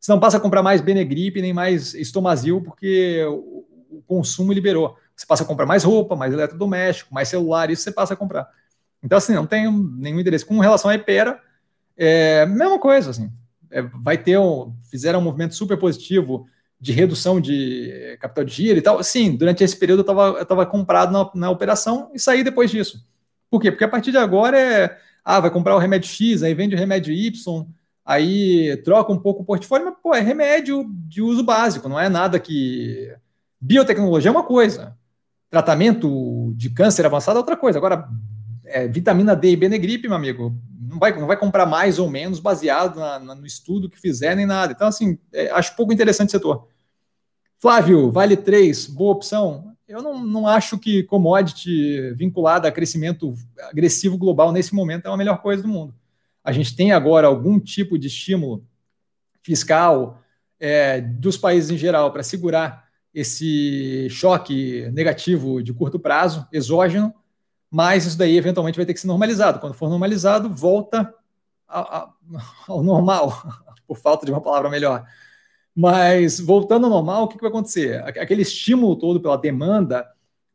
Você 0.00 0.12
não 0.12 0.20
passa 0.20 0.36
a 0.36 0.40
comprar 0.40 0.62
mais 0.62 0.80
Benegripe 0.80 1.40
nem 1.42 1.52
mais 1.52 1.94
Estomazil, 1.94 2.62
porque 2.62 3.24
o, 3.24 3.66
consumo 4.06 4.52
liberou. 4.52 4.96
Você 5.14 5.26
passa 5.26 5.42
a 5.42 5.46
comprar 5.46 5.66
mais 5.66 5.84
roupa, 5.84 6.14
mais 6.14 6.32
eletrodoméstico, 6.32 7.12
mais 7.12 7.28
celular, 7.28 7.70
isso 7.70 7.82
você 7.82 7.92
passa 7.92 8.14
a 8.14 8.16
comprar. 8.16 8.48
Então, 9.02 9.18
assim, 9.18 9.34
não 9.34 9.46
tem 9.46 9.70
nenhum 9.98 10.20
interesse. 10.20 10.44
Com 10.44 10.58
relação 10.58 10.90
à 10.90 10.94
Ipera, 10.94 11.40
é 11.96 12.46
mesma 12.46 12.78
coisa, 12.78 13.10
assim. 13.10 13.32
É, 13.70 13.82
vai 13.82 14.18
ter 14.18 14.38
um, 14.38 14.74
fizeram 14.90 15.18
um 15.18 15.22
movimento 15.22 15.54
super 15.54 15.78
positivo 15.78 16.46
de 16.78 16.92
redução 16.92 17.40
de 17.40 18.16
capital 18.20 18.44
de 18.44 18.52
giro 18.52 18.78
e 18.78 18.82
tal. 18.82 19.02
Sim, 19.02 19.36
durante 19.36 19.64
esse 19.64 19.76
período 19.76 20.04
eu 20.06 20.42
estava 20.42 20.66
comprado 20.66 21.12
na, 21.12 21.30
na, 21.34 21.50
operação 21.50 22.10
e 22.14 22.18
saí 22.18 22.44
depois 22.44 22.70
disso. 22.70 23.04
Por 23.50 23.60
quê? 23.60 23.70
Porque 23.70 23.84
a 23.84 23.88
partir 23.88 24.10
de 24.10 24.18
agora 24.18 24.58
é. 24.58 24.98
Ah, 25.24 25.40
vai 25.40 25.50
comprar 25.50 25.74
o 25.74 25.78
remédio 25.78 26.08
X, 26.08 26.44
aí 26.44 26.54
vende 26.54 26.76
o 26.76 26.78
remédio 26.78 27.12
Y, 27.12 27.66
aí 28.06 28.80
troca 28.84 29.12
um 29.12 29.18
pouco 29.18 29.42
o 29.42 29.44
portfólio, 29.44 29.86
mas, 29.86 29.96
pô, 30.00 30.14
é 30.14 30.20
remédio 30.20 30.86
de 31.08 31.20
uso 31.20 31.42
básico, 31.42 31.88
não 31.88 31.98
é 31.98 32.08
nada 32.08 32.38
que. 32.38 33.12
Biotecnologia 33.60 34.28
é 34.28 34.32
uma 34.32 34.44
coisa, 34.44 34.96
tratamento 35.50 36.54
de 36.56 36.70
câncer 36.70 37.04
avançado 37.04 37.38
é 37.38 37.40
outra 37.40 37.56
coisa. 37.56 37.78
Agora, 37.78 38.08
é, 38.64 38.86
vitamina 38.86 39.34
D 39.34 39.50
e 39.50 39.56
Benegripe, 39.56 40.06
meu 40.06 40.16
amigo, 40.16 40.54
não 40.78 40.98
vai, 40.98 41.18
não 41.18 41.26
vai 41.26 41.36
comprar 41.36 41.66
mais 41.66 41.98
ou 41.98 42.08
menos 42.08 42.38
baseado 42.38 42.96
na, 42.96 43.18
na, 43.18 43.34
no 43.34 43.46
estudo 43.46 43.88
que 43.88 44.00
fizer 44.00 44.36
nem 44.36 44.46
nada. 44.46 44.72
Então, 44.72 44.86
assim, 44.86 45.18
é, 45.32 45.50
acho 45.50 45.74
pouco 45.74 45.92
interessante 45.92 46.28
o 46.28 46.32
setor. 46.32 46.68
Flávio, 47.58 48.10
Vale 48.12 48.36
3, 48.36 48.86
boa 48.86 49.12
opção. 49.12 49.72
Eu 49.88 50.02
não, 50.02 50.24
não 50.24 50.46
acho 50.46 50.78
que 50.78 51.02
commodity 51.04 52.12
vinculada 52.14 52.68
a 52.68 52.72
crescimento 52.72 53.34
agressivo 53.70 54.18
global 54.18 54.52
nesse 54.52 54.74
momento 54.74 55.06
é 55.06 55.10
a 55.10 55.16
melhor 55.16 55.40
coisa 55.40 55.62
do 55.62 55.68
mundo. 55.68 55.94
A 56.46 56.52
gente 56.52 56.76
tem 56.76 56.92
agora 56.92 57.26
algum 57.26 57.58
tipo 57.58 57.98
de 57.98 58.06
estímulo 58.06 58.64
fiscal 59.42 60.22
é, 60.60 61.00
dos 61.00 61.36
países 61.36 61.70
em 61.70 61.76
geral 61.76 62.12
para 62.12 62.22
segurar 62.22 62.84
esse 63.12 64.08
choque 64.10 64.88
negativo 64.92 65.60
de 65.60 65.74
curto 65.74 65.98
prazo, 65.98 66.46
exógeno, 66.52 67.12
mas 67.68 68.06
isso 68.06 68.16
daí 68.16 68.36
eventualmente 68.36 68.76
vai 68.76 68.86
ter 68.86 68.94
que 68.94 69.00
ser 69.00 69.08
normalizado. 69.08 69.58
Quando 69.58 69.74
for 69.74 69.90
normalizado, 69.90 70.48
volta 70.48 71.12
ao 71.66 72.80
normal, 72.80 73.42
por 73.84 73.96
falta 73.96 74.24
de 74.24 74.30
uma 74.30 74.40
palavra 74.40 74.70
melhor. 74.70 75.04
Mas 75.74 76.38
voltando 76.38 76.84
ao 76.84 76.90
normal, 76.90 77.24
o 77.24 77.28
que, 77.28 77.34
que 77.34 77.42
vai 77.42 77.50
acontecer? 77.50 78.04
Aquele 78.04 78.42
estímulo 78.42 78.94
todo 78.94 79.20
pela 79.20 79.36
demanda 79.36 80.06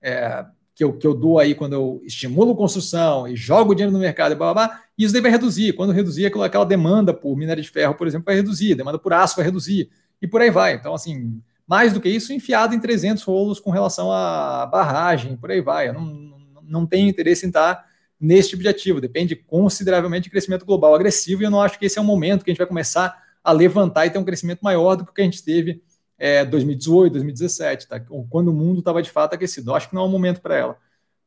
é, 0.01 0.45
que, 0.81 0.83
eu, 0.83 0.93
que 0.93 1.05
eu 1.05 1.13
dou 1.13 1.37
aí 1.37 1.53
quando 1.53 1.73
eu 1.73 2.01
estimulo 2.03 2.55
construção 2.55 3.27
e 3.27 3.35
jogo 3.35 3.75
dinheiro 3.75 3.93
no 3.93 3.99
mercado 3.99 4.31
e 4.31 4.35
blá, 4.35 4.51
blá, 4.51 4.67
blá 4.67 4.81
isso 4.97 5.13
daí 5.13 5.21
vai 5.21 5.29
reduzir. 5.29 5.73
Quando 5.73 5.93
reduzir 5.93 6.25
aquela, 6.25 6.47
aquela 6.47 6.65
demanda 6.65 7.13
por 7.13 7.37
minério 7.37 7.61
de 7.61 7.69
ferro, 7.69 7.93
por 7.93 8.07
exemplo, 8.07 8.25
vai 8.25 8.33
reduzir, 8.33 8.73
demanda 8.73 8.97
por 8.97 9.13
aço 9.13 9.35
vai 9.35 9.45
reduzir, 9.45 9.91
e 10.19 10.27
por 10.27 10.41
aí 10.41 10.49
vai. 10.49 10.73
Então, 10.73 10.93
assim, 10.95 11.39
Mais 11.67 11.93
do 11.93 12.01
que 12.01 12.09
isso, 12.09 12.33
enfiado 12.33 12.73
em 12.73 12.79
300 12.79 13.21
rolos 13.23 13.59
com 13.59 13.69
relação 13.69 14.11
à 14.11 14.65
barragem, 14.65 15.37
por 15.37 15.51
aí 15.51 15.61
vai. 15.61 15.89
Eu 15.89 15.93
não, 15.93 16.35
não 16.63 16.85
tenho 16.87 17.07
interesse 17.07 17.45
em 17.45 17.49
estar 17.49 17.85
nesse 18.19 18.49
tipo 18.49 18.63
de 18.63 18.67
ativo. 18.67 18.99
Depende 18.99 19.35
consideravelmente 19.35 20.23
de 20.23 20.29
crescimento 20.31 20.65
global 20.65 20.95
agressivo 20.95 21.43
e 21.43 21.45
eu 21.45 21.51
não 21.51 21.61
acho 21.61 21.77
que 21.77 21.85
esse 21.85 21.99
é 21.99 22.01
o 22.01 22.05
momento 22.05 22.43
que 22.43 22.49
a 22.49 22.53
gente 22.53 22.57
vai 22.57 22.67
começar 22.67 23.15
a 23.43 23.51
levantar 23.51 24.07
e 24.07 24.09
ter 24.09 24.17
um 24.17 24.25
crescimento 24.25 24.61
maior 24.61 24.95
do 24.95 25.05
que 25.05 25.11
o 25.11 25.13
que 25.13 25.21
a 25.21 25.25
gente 25.25 25.43
teve 25.43 25.81
é, 26.21 26.45
2018, 26.45 27.13
2017, 27.13 27.87
tá? 27.87 27.99
quando 28.29 28.49
o 28.49 28.53
mundo 28.53 28.77
estava 28.77 29.01
de 29.01 29.09
fato 29.09 29.33
aquecido. 29.33 29.71
Eu 29.71 29.75
acho 29.75 29.89
que 29.89 29.95
não 29.95 30.03
é 30.03 30.05
o 30.05 30.07
momento 30.07 30.39
para 30.39 30.55
ela. 30.55 30.77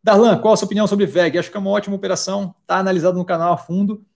Darlan, 0.01 0.39
qual 0.39 0.55
a 0.55 0.57
sua 0.57 0.67
opinião 0.67 0.87
sobre 0.87 1.05
VEG? 1.05 1.37
Acho 1.37 1.51
que 1.51 1.57
é 1.57 1.61
uma 1.61 1.71
ótima 1.71 1.97
operação, 1.97 2.55
está 2.63 2.79
analisado 2.79 3.19
no 3.19 3.25
canal 3.25 3.53
a 3.53 3.57
fundo. 3.57 4.07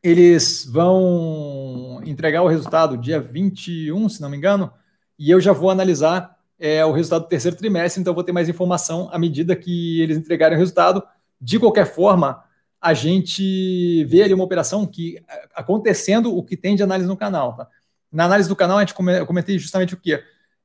Eles 0.00 0.64
vão 0.64 2.00
entregar 2.06 2.44
o 2.44 2.46
resultado 2.46 2.96
dia 2.96 3.18
21, 3.20 4.08
se 4.08 4.22
não 4.22 4.30
me 4.30 4.36
engano, 4.36 4.72
e 5.18 5.28
eu 5.28 5.40
já 5.40 5.52
vou 5.52 5.70
analisar 5.70 6.36
é, 6.56 6.84
o 6.84 6.92
resultado 6.92 7.22
do 7.22 7.28
terceiro 7.28 7.56
trimestre, 7.56 8.00
então 8.00 8.14
vou 8.14 8.22
ter 8.22 8.30
mais 8.30 8.48
informação 8.48 9.08
à 9.10 9.18
medida 9.18 9.56
que 9.56 10.00
eles 10.00 10.16
entregarem 10.16 10.56
o 10.56 10.60
resultado. 10.60 11.02
De 11.40 11.58
qualquer 11.58 11.86
forma, 11.86 12.44
a 12.80 12.94
gente 12.94 14.04
vê 14.04 14.22
ali 14.22 14.34
uma 14.34 14.44
operação 14.44 14.86
que 14.86 15.20
acontecendo 15.52 16.32
o 16.32 16.44
que 16.44 16.56
tem 16.56 16.76
de 16.76 16.84
análise 16.84 17.08
no 17.08 17.16
canal. 17.16 17.56
Tá? 17.56 17.68
Na 18.16 18.24
análise 18.24 18.48
do 18.48 18.56
canal, 18.56 18.78
a 18.78 18.80
gente 18.80 18.94
eu 18.98 19.26
comentei 19.26 19.58
justamente 19.58 19.92
o 19.92 19.96
que? 19.98 20.18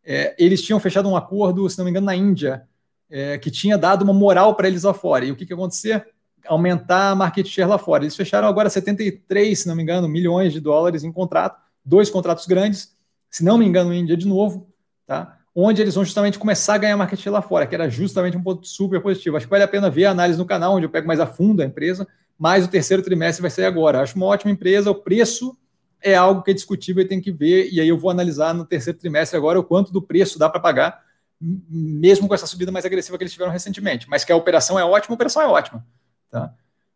É, 0.05 0.33
eles 0.39 0.61
tinham 0.61 0.79
fechado 0.79 1.09
um 1.09 1.17
acordo, 1.17 1.69
se 1.69 1.77
não 1.77 1.83
me 1.83 1.91
engano, 1.91 2.05
na 2.05 2.15
Índia, 2.15 2.65
é, 3.09 3.37
que 3.37 3.51
tinha 3.51 3.77
dado 3.77 4.03
uma 4.03 4.13
moral 4.13 4.55
para 4.55 4.69
eles 4.69 4.83
lá 4.83 4.93
fora. 4.93 5.25
E 5.25 5.33
o 5.33 5.35
que, 5.35 5.45
que 5.45 5.51
acontecer? 5.51 6.07
Aumentar 6.47 7.09
a 7.09 7.15
market 7.15 7.45
share 7.45 7.67
lá 7.67 7.77
fora. 7.77 8.05
Eles 8.05 8.15
fecharam 8.15 8.47
agora 8.47 8.69
73, 8.69 9.59
se 9.59 9.67
não 9.67 9.75
me 9.75 9.83
engano, 9.83 10.07
milhões 10.07 10.53
de 10.53 10.61
dólares 10.61 11.03
em 11.03 11.11
contrato, 11.11 11.59
dois 11.83 12.09
contratos 12.09 12.47
grandes, 12.47 12.95
se 13.29 13.43
não 13.43 13.57
me 13.57 13.65
engano, 13.65 13.93
Índia 13.93 14.15
de 14.15 14.25
novo, 14.25 14.69
tá? 15.05 15.37
onde 15.53 15.81
eles 15.81 15.95
vão 15.95 16.05
justamente 16.05 16.39
começar 16.39 16.75
a 16.75 16.77
ganhar 16.77 16.95
market 16.95 17.19
share 17.19 17.33
lá 17.33 17.41
fora, 17.41 17.67
que 17.67 17.75
era 17.75 17.89
justamente 17.89 18.37
um 18.37 18.41
ponto 18.41 18.65
super 18.65 19.01
positivo. 19.01 19.35
Acho 19.35 19.45
que 19.45 19.51
vale 19.51 19.65
a 19.65 19.67
pena 19.67 19.89
ver 19.89 20.05
a 20.05 20.11
análise 20.11 20.39
no 20.39 20.45
canal, 20.45 20.75
onde 20.75 20.85
eu 20.85 20.89
pego 20.89 21.05
mais 21.05 21.19
a 21.19 21.27
fundo 21.27 21.61
a 21.61 21.65
empresa, 21.65 22.07
mas 22.39 22.63
o 22.63 22.69
terceiro 22.69 23.03
trimestre 23.03 23.41
vai 23.41 23.51
ser 23.51 23.65
agora. 23.65 23.99
Acho 23.99 24.15
uma 24.15 24.27
ótima 24.27 24.51
empresa, 24.51 24.89
o 24.89 24.95
preço 24.95 25.57
é 26.01 26.15
algo 26.15 26.41
que 26.41 26.51
é 26.51 26.53
discutível 26.53 27.03
e 27.03 27.07
tem 27.07 27.21
que 27.21 27.31
ver, 27.31 27.69
e 27.71 27.79
aí 27.79 27.87
eu 27.87 27.97
vou 27.97 28.09
analisar 28.09 28.53
no 28.53 28.65
terceiro 28.65 28.97
trimestre 28.97 29.37
agora 29.37 29.59
o 29.59 29.63
quanto 29.63 29.91
do 29.91 30.01
preço 30.01 30.39
dá 30.39 30.49
para 30.49 30.59
pagar, 30.59 31.03
mesmo 31.39 32.27
com 32.27 32.35
essa 32.35 32.45
subida 32.45 32.71
mais 32.71 32.85
agressiva 32.85 33.17
que 33.17 33.23
eles 33.23 33.33
tiveram 33.33 33.51
recentemente. 33.51 34.07
Mas 34.09 34.23
que 34.23 34.31
a 34.31 34.35
operação 34.35 34.77
é 34.77 34.85
ótima, 34.85 35.13
a 35.13 35.15
operação 35.15 35.41
é 35.41 35.47
ótima. 35.47 35.85
Tá? 36.29 36.53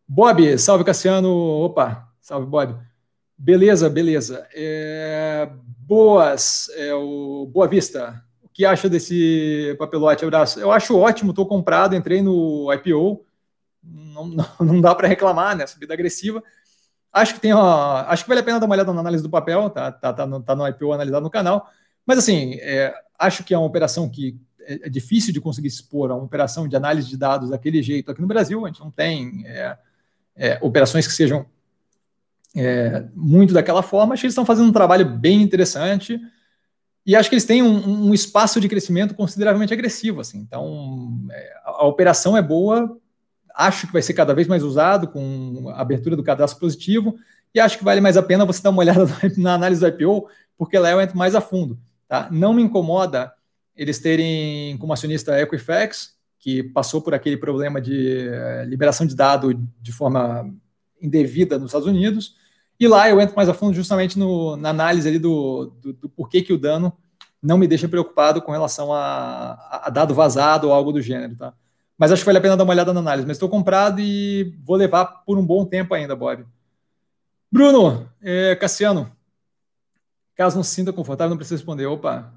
Bob, 0.08 0.58
salve 0.60 0.84
Cassiano. 0.84 1.30
Opa, 1.30 2.08
salve 2.22 2.48
Bob. 2.48 2.78
Beleza, 3.38 3.90
beleza. 3.90 4.48
É, 4.54 5.50
boas, 5.80 6.70
é, 6.76 6.94
o 6.94 7.50
Boa 7.52 7.68
Vista. 7.68 8.24
O 8.44 8.48
que 8.48 8.66
acha 8.66 8.88
desse 8.88 9.76
papelote? 9.80 10.24
Abraço. 10.24 10.60
Eu 10.60 10.72
acho 10.72 10.98
ótimo, 10.98 11.32
estou 11.32 11.46
comprado, 11.46 11.96
entrei 11.96 12.22
no 12.22 12.72
IPO. 12.72 13.26
Não, 13.84 14.28
não, 14.30 14.46
não 14.60 14.82
dá 14.82 14.94
para 14.94 15.08
reclamar, 15.08 15.56
né? 15.58 15.66
Subida 15.66 15.94
agressiva. 15.94 16.42
Acho 17.16 17.34
que 17.34 17.40
tem 17.40 17.54
ó, 17.54 18.04
acho 18.10 18.24
que 18.24 18.28
vale 18.28 18.42
a 18.42 18.44
pena 18.44 18.60
dar 18.60 18.66
uma 18.66 18.76
olhada 18.76 18.92
na 18.92 19.00
análise 19.00 19.24
do 19.24 19.30
papel, 19.30 19.70
tá, 19.70 19.90
tá, 19.90 20.12
tá, 20.12 20.26
no, 20.26 20.42
tá 20.42 20.54
no 20.54 20.68
IPO 20.68 20.92
analisado 20.92 21.24
no 21.24 21.30
canal. 21.30 21.70
Mas 22.06 22.18
assim, 22.18 22.56
é, 22.56 22.94
acho 23.18 23.42
que 23.42 23.54
é 23.54 23.58
uma 23.58 23.66
operação 23.66 24.10
que 24.10 24.38
é, 24.60 24.88
é, 24.88 24.90
difícil 24.90 25.32
de 25.32 25.40
conseguir 25.40 25.70
expor 25.70 26.12
a 26.12 26.16
uma 26.16 26.26
operação 26.26 26.68
de 26.68 26.76
análise 26.76 27.08
de 27.08 27.16
dados 27.16 27.52
daquele 27.52 27.82
jeito 27.82 28.12
aqui 28.12 28.20
no 28.20 28.28
Brasil. 28.28 28.66
A 28.66 28.68
gente 28.68 28.82
não 28.82 28.92
tem 28.92 29.46
é, 29.46 29.78
é, 30.36 30.60
operações 30.62 31.08
que 31.08 31.14
sejam 31.14 31.46
é, 32.54 33.06
muito 33.16 33.54
daquela 33.54 33.82
forma. 33.82 34.14
Acho 34.14 34.22
que 34.22 34.26
eles 34.26 34.34
estão 34.34 34.46
fazendo 34.46 34.68
um 34.68 34.74
trabalho 34.74 35.06
bem 35.06 35.42
interessante 35.42 36.20
e 37.06 37.16
acho 37.16 37.30
que 37.30 37.36
eles 37.36 37.46
têm 37.46 37.64
um, 37.64 38.08
um 38.08 38.14
espaço 38.14 38.60
de 38.60 38.68
crescimento 38.68 39.16
consideravelmente 39.16 39.74
agressivo. 39.74 40.20
Assim. 40.20 40.40
Então, 40.40 41.18
é, 41.32 41.54
a 41.64 41.86
operação 41.86 42.36
é 42.36 42.42
boa, 42.42 42.98
acho 43.56 43.88
que 43.88 43.94
vai 43.94 44.02
ser 44.02 44.14
cada 44.14 44.34
vez 44.34 44.48
mais 44.48 44.64
usado 44.64 45.08
com 45.08 45.70
a 45.70 45.82
abertura 45.82 46.16
do 46.16 46.24
cadastro 46.24 46.60
positivo 46.60 47.16
e 47.54 47.60
acho 47.60 47.78
que 47.78 47.84
vale 47.84 48.02
mais 48.02 48.18
a 48.18 48.24
pena 48.24 48.46
você 48.46 48.62
dar 48.62 48.70
uma 48.70 48.82
olhada 48.82 49.08
na 49.38 49.54
análise 49.54 49.80
do 49.80 49.88
IPO, 49.88 50.28
porque 50.58 50.78
lá 50.78 50.92
eu 50.92 51.00
entro 51.00 51.18
mais 51.18 51.36
a 51.36 51.42
fundo. 51.42 51.80
Tá? 52.08 52.28
Não 52.32 52.54
me 52.54 52.62
incomoda 52.62 53.34
eles 53.76 54.00
terem 54.00 54.78
como 54.78 54.94
acionista 54.94 55.40
Equifax, 55.40 56.16
que 56.40 56.64
passou 56.64 57.02
por 57.02 57.14
aquele 57.14 57.38
problema 57.38 57.82
de 57.82 58.28
eh, 58.28 58.66
liberação 58.68 59.06
de 59.06 59.16
dado 59.16 59.54
de 59.82 59.92
forma 59.92 60.54
indevida 61.02 61.58
nos 61.58 61.70
Estados 61.70 61.88
Unidos. 61.88 62.36
E 62.80 62.88
lá 62.88 63.10
eu 63.10 63.20
entro 63.20 63.36
mais 63.36 63.50
a 63.50 63.54
fundo 63.54 63.74
justamente 63.74 64.20
no, 64.20 64.56
na 64.56 64.70
análise 64.70 65.08
ali 65.08 65.18
do, 65.18 65.74
do, 65.82 65.94
do, 65.94 66.10
porquê 66.10 66.42
que 66.42 66.54
o 66.54 66.58
dano 66.58 66.94
não 67.42 67.58
me 67.58 67.68
deixa 67.68 67.88
preocupado 67.88 68.42
com 68.42 68.52
relação 68.52 68.94
a, 68.94 69.82
a, 69.86 69.90
dado 69.90 70.14
vazado 70.14 70.68
ou 70.68 70.74
algo 70.74 70.92
do 70.92 71.02
gênero, 71.02 71.36
tá? 71.36 71.54
Mas 71.98 72.12
acho 72.12 72.22
que 72.22 72.26
vale 72.26 72.38
a 72.38 72.42
pena 72.42 72.58
dar 72.58 72.64
uma 72.64 72.74
olhada 72.74 72.94
na 72.94 73.00
análise. 73.00 73.28
Mas 73.28 73.38
estou 73.38 73.50
comprado 73.50 74.00
e 74.02 74.56
vou 74.64 74.76
levar 74.76 75.06
por 75.26 75.38
um 75.38 75.46
bom 75.46 75.66
tempo 75.66 75.94
ainda, 75.94 76.16
Bob. 76.16 76.46
Bruno, 77.52 78.10
é, 78.22 78.56
Cassiano, 78.56 79.16
caso 80.36 80.58
não 80.58 80.64
se 80.64 80.76
sinta 80.76 80.92
confortável, 80.92 81.30
não 81.30 81.38
precisa 81.38 81.56
responder. 81.56 81.86
Opa, 81.86 82.34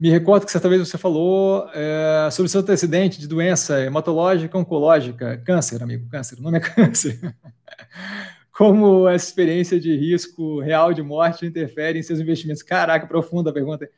me 0.00 0.10
recordo 0.10 0.44
que 0.44 0.50
certa 0.50 0.68
vez 0.68 0.80
você 0.80 0.98
falou 0.98 1.68
é, 1.72 2.28
sobre 2.32 2.50
seu 2.50 2.60
antecedente 2.60 3.20
de 3.20 3.28
doença 3.28 3.80
hematológica, 3.80 4.58
oncológica, 4.58 5.38
câncer, 5.44 5.82
amigo, 5.82 6.08
câncer, 6.08 6.38
o 6.38 6.42
nome 6.42 6.58
é 6.58 6.60
câncer. 6.60 7.20
Como 8.50 9.08
essa 9.08 9.26
experiência 9.26 9.78
de 9.78 9.96
risco 9.96 10.60
real 10.60 10.92
de 10.92 11.02
morte 11.02 11.46
interfere 11.46 11.98
em 11.98 12.02
seus 12.02 12.18
investimentos? 12.18 12.62
Caraca, 12.62 13.06
profunda 13.06 13.50
a 13.50 13.52
pergunta. 13.52 13.88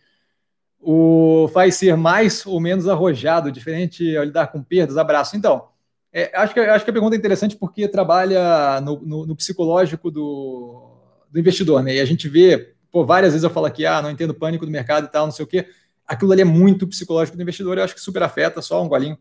O 0.86 1.48
faz 1.52 1.76
ser 1.76 1.96
mais 1.96 2.44
ou 2.44 2.60
menos 2.60 2.88
arrojado, 2.88 3.50
diferente 3.50 4.16
ao 4.16 4.24
lidar 4.24 4.48
com 4.48 4.62
perdas? 4.62 4.98
Abraço. 4.98 5.36
Então, 5.36 5.68
é, 6.12 6.30
acho, 6.36 6.52
que, 6.52 6.60
acho 6.60 6.84
que 6.84 6.90
a 6.90 6.94
pergunta 6.94 7.16
é 7.16 7.18
interessante 7.18 7.56
porque 7.56 7.88
trabalha 7.88 8.80
no, 8.80 9.00
no, 9.00 9.26
no 9.26 9.36
psicológico 9.36 10.10
do, 10.10 11.00
do 11.30 11.38
investidor, 11.38 11.82
né? 11.82 11.96
E 11.96 12.00
a 12.00 12.04
gente 12.04 12.28
vê, 12.28 12.74
pô, 12.90 13.04
várias 13.04 13.32
vezes 13.32 13.44
eu 13.44 13.50
falo 13.50 13.66
aqui, 13.66 13.86
ah, 13.86 14.02
não 14.02 14.10
entendo 14.10 14.34
pânico 14.34 14.66
do 14.66 14.72
mercado 14.72 15.06
e 15.06 15.10
tal, 15.10 15.26
não 15.26 15.32
sei 15.32 15.44
o 15.44 15.48
quê 15.48 15.66
aquilo 16.06 16.32
ali 16.32 16.42
é 16.42 16.44
muito 16.44 16.86
psicológico 16.86 17.36
do 17.36 17.42
investidor, 17.42 17.78
eu 17.78 17.84
acho 17.84 17.94
que 17.94 18.00
super 18.00 18.22
afeta, 18.22 18.62
só 18.62 18.82
um 18.82 18.88
golinho. 18.88 19.18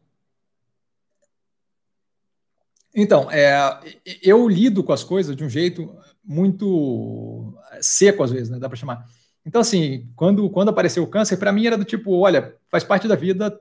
Então, 2.96 3.32
é, 3.32 3.80
eu 4.22 4.48
lido 4.48 4.84
com 4.84 4.94
as 4.94 5.04
coisas 5.04 5.36
de 5.36 5.44
um 5.44 5.50
jeito 5.50 5.96
muito 6.24 7.58
seco, 7.82 8.24
às 8.24 8.32
vezes, 8.32 8.50
né? 8.50 8.60
Dá 8.60 8.70
para 8.70 8.78
chamar. 8.78 9.06
Então, 9.46 9.62
assim, 9.62 10.10
quando, 10.16 10.50
quando 10.50 10.70
apareceu 10.70 11.04
o 11.04 11.08
câncer, 11.08 11.38
para 11.38 11.52
mim 11.52 11.66
era 11.66 11.78
do 11.78 11.86
tipo: 11.86 12.12
olha, 12.20 12.56
faz 12.68 12.84
parte 12.84 13.08
da 13.08 13.16
vida, 13.16 13.60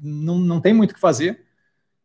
não, 0.00 0.38
não 0.38 0.60
tem 0.60 0.72
muito 0.72 0.92
o 0.92 0.94
que 0.94 1.00
fazer. 1.00 1.44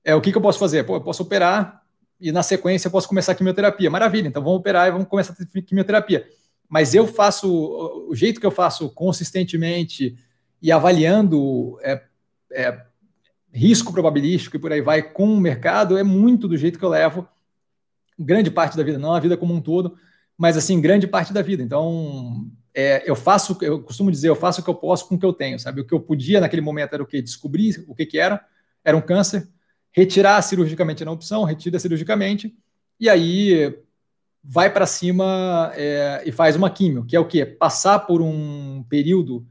É, 0.03 0.13
o 0.13 0.21
que, 0.21 0.31
que 0.31 0.37
eu 0.37 0.41
posso 0.41 0.59
fazer? 0.59 0.83
Pô, 0.83 0.95
eu 0.95 1.01
posso 1.01 1.23
operar 1.23 1.83
e, 2.19 2.31
na 2.31 2.43
sequência, 2.43 2.87
eu 2.87 2.91
posso 2.91 3.07
começar 3.07 3.31
a 3.31 3.35
quimioterapia. 3.35 3.89
Maravilha, 3.89 4.27
então 4.27 4.43
vamos 4.43 4.59
operar 4.59 4.87
e 4.87 4.91
vamos 4.91 5.07
começar 5.07 5.33
a 5.33 5.61
quimioterapia. 5.61 6.27
Mas 6.67 6.93
eu 6.93 7.07
faço, 7.07 8.07
o 8.09 8.15
jeito 8.15 8.39
que 8.39 8.45
eu 8.45 8.51
faço 8.51 8.89
consistentemente, 8.89 10.17
e 10.63 10.71
avaliando 10.71 11.77
é, 11.81 12.01
é, 12.53 12.85
risco 13.51 13.91
probabilístico 13.91 14.55
e 14.55 14.59
por 14.59 14.71
aí 14.71 14.81
vai 14.81 15.01
com 15.01 15.25
o 15.25 15.39
mercado 15.39 15.97
é 15.97 16.03
muito 16.03 16.47
do 16.47 16.55
jeito 16.55 16.79
que 16.79 16.85
eu 16.85 16.89
levo 16.89 17.27
grande 18.17 18.49
parte 18.49 18.77
da 18.77 18.83
vida, 18.83 18.97
não 18.97 19.13
a 19.13 19.19
vida 19.19 19.35
como 19.35 19.53
um 19.53 19.59
todo, 19.59 19.97
mas 20.37 20.55
assim, 20.55 20.79
grande 20.79 21.05
parte 21.05 21.33
da 21.33 21.41
vida. 21.41 21.61
Então, 21.61 22.49
é, 22.75 23.03
eu 23.05 23.15
faço, 23.15 23.57
eu 23.61 23.81
costumo 23.81 24.11
dizer, 24.11 24.29
eu 24.29 24.35
faço 24.35 24.61
o 24.61 24.63
que 24.63 24.69
eu 24.69 24.75
posso 24.75 25.07
com 25.07 25.15
o 25.15 25.19
que 25.19 25.25
eu 25.25 25.33
tenho, 25.33 25.59
sabe? 25.59 25.81
O 25.81 25.85
que 25.85 25.93
eu 25.93 25.99
podia 25.99 26.41
naquele 26.41 26.61
momento 26.61 26.93
era 26.93 27.03
o 27.03 27.05
que? 27.05 27.21
Descobrir 27.21 27.83
o 27.87 27.93
que, 27.93 28.05
que 28.05 28.17
era, 28.17 28.43
era 28.83 28.97
um 28.97 29.01
câncer, 29.01 29.47
retirar 29.91 30.41
cirurgicamente 30.41 31.05
na 31.05 31.11
opção, 31.11 31.43
retira 31.43 31.77
cirurgicamente, 31.77 32.55
e 32.99 33.09
aí 33.09 33.77
vai 34.43 34.69
para 34.71 34.85
cima 34.85 35.71
é, 35.75 36.23
e 36.25 36.31
faz 36.31 36.55
uma 36.55 36.69
químio, 36.69 37.05
que 37.05 37.15
é 37.15 37.19
o 37.19 37.27
que? 37.27 37.45
Passar 37.45 37.99
por 37.99 38.21
um 38.21 38.83
período 38.89 39.45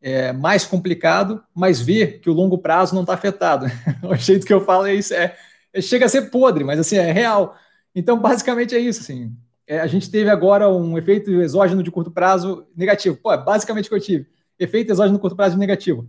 é, 0.00 0.32
mais 0.32 0.66
complicado, 0.66 1.42
mas 1.54 1.80
ver 1.80 2.20
que 2.20 2.28
o 2.28 2.32
longo 2.32 2.58
prazo 2.58 2.94
não 2.94 3.02
está 3.02 3.14
afetado. 3.14 3.66
o 4.02 4.14
jeito 4.16 4.44
que 4.44 4.52
eu 4.52 4.64
falo 4.64 4.86
é 4.86 4.94
isso, 4.94 5.14
é, 5.14 5.36
é, 5.72 5.80
chega 5.80 6.06
a 6.06 6.08
ser 6.08 6.30
podre, 6.30 6.64
mas 6.64 6.80
assim, 6.80 6.96
é 6.96 7.12
real. 7.12 7.56
Então, 7.94 8.18
basicamente 8.18 8.74
é 8.74 8.78
isso, 8.78 9.00
assim. 9.00 9.36
É, 9.72 9.80
a 9.80 9.86
gente 9.86 10.10
teve 10.10 10.28
agora 10.28 10.68
um 10.68 10.98
efeito 10.98 11.30
exógeno 11.40 11.82
de 11.82 11.90
curto 11.90 12.10
prazo 12.10 12.66
negativo. 12.76 13.16
Pô, 13.16 13.32
é 13.32 13.38
basicamente 13.38 13.86
o 13.86 13.88
que 13.88 13.94
eu 13.94 14.00
tive. 14.00 14.26
Efeito 14.58 14.92
exógeno 14.92 15.16
de 15.16 15.20
curto 15.22 15.34
prazo 15.34 15.56
negativo. 15.56 16.06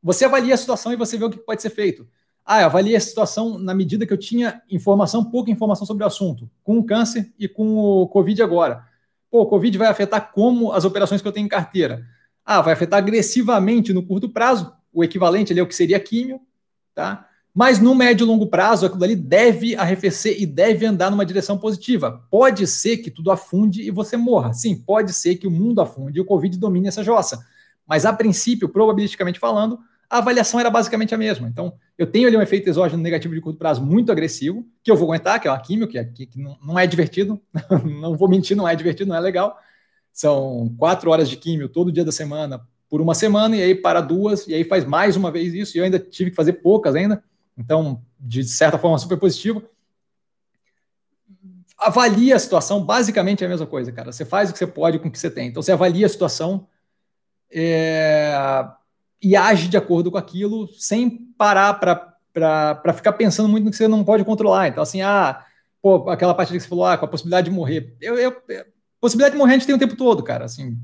Você 0.00 0.24
avalia 0.24 0.54
a 0.54 0.56
situação 0.56 0.92
e 0.92 0.96
você 0.96 1.18
vê 1.18 1.24
o 1.24 1.30
que 1.30 1.38
pode 1.38 1.60
ser 1.60 1.70
feito. 1.70 2.06
Ah, 2.46 2.60
eu 2.60 2.66
avaliei 2.66 2.94
a 2.94 3.00
situação 3.00 3.58
na 3.58 3.74
medida 3.74 4.06
que 4.06 4.12
eu 4.12 4.16
tinha 4.16 4.62
informação, 4.70 5.24
pouca 5.24 5.50
informação 5.50 5.84
sobre 5.84 6.04
o 6.04 6.06
assunto, 6.06 6.48
com 6.62 6.78
o 6.78 6.84
câncer 6.84 7.32
e 7.36 7.48
com 7.48 7.76
o 7.76 8.06
Covid 8.06 8.40
agora. 8.44 8.84
Pô, 9.28 9.40
o 9.40 9.46
Covid 9.46 9.76
vai 9.76 9.88
afetar 9.88 10.30
como 10.30 10.70
as 10.70 10.84
operações 10.84 11.20
que 11.20 11.26
eu 11.26 11.32
tenho 11.32 11.46
em 11.46 11.48
carteira 11.48 12.06
ah, 12.44 12.60
vai 12.60 12.74
afetar 12.74 12.98
agressivamente 12.98 13.92
no 13.92 14.04
curto 14.04 14.28
prazo, 14.28 14.72
o 14.92 15.02
equivalente 15.02 15.52
ali 15.52 15.60
ao 15.60 15.66
que 15.66 15.74
seria 15.74 15.98
químio, 15.98 16.40
tá? 16.94 17.28
Mas 17.54 17.78
no 17.78 17.94
médio 17.94 18.24
e 18.24 18.26
longo 18.26 18.48
prazo, 18.48 18.84
aquilo 18.84 19.04
ali 19.04 19.14
deve 19.14 19.76
arrefecer 19.76 20.42
e 20.42 20.44
deve 20.44 20.84
andar 20.84 21.08
numa 21.08 21.24
direção 21.24 21.56
positiva. 21.56 22.26
Pode 22.28 22.66
ser 22.66 22.96
que 22.96 23.12
tudo 23.12 23.30
afunde 23.30 23.82
e 23.82 23.92
você 23.92 24.16
morra. 24.16 24.52
Sim, 24.52 24.74
pode 24.74 25.12
ser 25.12 25.36
que 25.36 25.46
o 25.46 25.50
mundo 25.50 25.80
afunde 25.80 26.18
e 26.18 26.20
o 26.20 26.24
Covid 26.24 26.58
domine 26.58 26.88
essa 26.88 27.04
jossa. 27.04 27.46
Mas, 27.86 28.04
a 28.04 28.12
princípio, 28.12 28.68
probabilisticamente 28.68 29.38
falando, 29.38 29.78
a 30.10 30.18
avaliação 30.18 30.58
era 30.58 30.68
basicamente 30.68 31.14
a 31.14 31.18
mesma. 31.18 31.46
Então, 31.46 31.74
eu 31.96 32.06
tenho 32.06 32.26
ali 32.26 32.36
um 32.36 32.42
efeito 32.42 32.68
exógeno 32.68 33.00
negativo 33.00 33.34
de 33.34 33.40
curto 33.40 33.58
prazo 33.58 33.84
muito 33.84 34.10
agressivo, 34.10 34.66
que 34.82 34.90
eu 34.90 34.96
vou 34.96 35.06
aguentar, 35.06 35.40
que 35.40 35.46
é 35.46 35.50
uma 35.50 35.60
química, 35.60 35.92
que, 35.92 35.98
é, 35.98 36.04
que, 36.04 36.26
que 36.26 36.38
não 36.40 36.76
é 36.76 36.86
divertido, 36.88 37.40
não 38.00 38.16
vou 38.16 38.28
mentir, 38.28 38.56
não 38.56 38.66
é 38.66 38.74
divertido, 38.74 39.10
não 39.10 39.16
é 39.16 39.20
legal. 39.20 39.56
São 40.12 40.74
quatro 40.76 41.10
horas 41.10 41.28
de 41.28 41.36
químio 41.36 41.68
todo 41.68 41.92
dia 41.92 42.04
da 42.04 42.12
semana 42.12 42.60
por 42.88 43.00
uma 43.00 43.14
semana, 43.14 43.56
e 43.56 43.62
aí 43.62 43.74
para 43.74 44.00
duas, 44.00 44.46
e 44.46 44.54
aí 44.54 44.64
faz 44.64 44.84
mais 44.84 45.16
uma 45.16 45.30
vez 45.30 45.54
isso, 45.54 45.76
e 45.76 45.78
eu 45.78 45.84
ainda 45.84 45.98
tive 45.98 46.30
que 46.30 46.36
fazer 46.36 46.54
poucas 46.54 46.94
ainda, 46.94 47.22
então, 47.56 48.02
de 48.18 48.44
certa 48.44 48.78
forma, 48.78 48.98
super 48.98 49.18
positivo. 49.18 49.62
Avalia 51.78 52.36
a 52.36 52.38
situação, 52.38 52.84
basicamente 52.84 53.42
é 53.42 53.46
a 53.46 53.50
mesma 53.50 53.66
coisa, 53.66 53.92
cara. 53.92 54.12
Você 54.12 54.24
faz 54.24 54.50
o 54.50 54.52
que 54.52 54.58
você 54.58 54.66
pode 54.66 54.98
com 54.98 55.08
o 55.08 55.10
que 55.10 55.18
você 55.18 55.30
tem. 55.30 55.48
Então, 55.48 55.62
você 55.62 55.72
avalia 55.72 56.06
a 56.06 56.08
situação, 56.08 56.66
é, 57.52 58.34
e 59.22 59.36
age 59.36 59.68
de 59.68 59.76
acordo 59.76 60.10
com 60.10 60.18
aquilo, 60.18 60.68
sem 60.72 61.10
parar 61.38 61.74
para 61.74 62.92
ficar 62.92 63.12
pensando 63.14 63.48
muito 63.48 63.64
no 63.64 63.70
que 63.70 63.76
você 63.76 63.88
não 63.88 64.04
pode 64.04 64.24
controlar. 64.24 64.68
Então, 64.68 64.82
assim, 64.82 65.00
ah, 65.00 65.44
pô, 65.80 66.10
aquela 66.10 66.34
parte 66.34 66.52
que 66.52 66.60
você 66.60 66.68
falou, 66.68 66.84
ah, 66.84 66.98
com 66.98 67.04
a 67.04 67.08
possibilidade 67.08 67.48
de 67.48 67.54
morrer. 67.54 67.96
Eu, 68.00 68.16
eu, 68.16 68.36
possibilidade 69.00 69.34
de 69.34 69.38
morrer 69.38 69.52
a 69.52 69.58
gente 69.58 69.66
tem 69.66 69.74
o 69.74 69.78
tempo 69.78 69.96
todo, 69.96 70.22
cara. 70.22 70.44
Assim, 70.44 70.76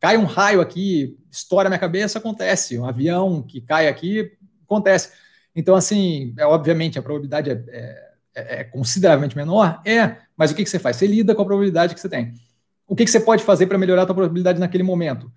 cai 0.00 0.16
um 0.16 0.24
raio 0.24 0.60
aqui, 0.60 1.18
estoura 1.30 1.68
minha 1.68 1.78
cabeça, 1.78 2.18
acontece. 2.18 2.78
Um 2.78 2.86
avião 2.86 3.42
que 3.42 3.60
cai 3.60 3.88
aqui, 3.88 4.32
acontece. 4.64 5.12
Então, 5.54 5.74
assim, 5.74 6.34
é, 6.38 6.46
obviamente 6.46 6.98
a 6.98 7.02
probabilidade 7.02 7.50
é, 7.50 7.64
é, 7.68 8.12
é, 8.34 8.60
é 8.60 8.64
consideravelmente 8.64 9.36
menor, 9.36 9.80
é, 9.84 10.16
mas 10.36 10.50
o 10.50 10.54
que, 10.54 10.64
que 10.64 10.70
você 10.70 10.78
faz? 10.78 10.96
Você 10.96 11.06
lida 11.06 11.34
com 11.34 11.42
a 11.42 11.46
probabilidade 11.46 11.94
que 11.94 12.00
você 12.00 12.08
tem. 12.08 12.34
O 12.86 12.94
que, 12.94 13.04
que 13.04 13.10
você 13.10 13.20
pode 13.20 13.42
fazer 13.42 13.66
para 13.66 13.78
melhorar 13.78 14.02
a 14.02 14.06
sua 14.06 14.14
probabilidade 14.14 14.58
naquele 14.58 14.82
momento? 14.82 15.30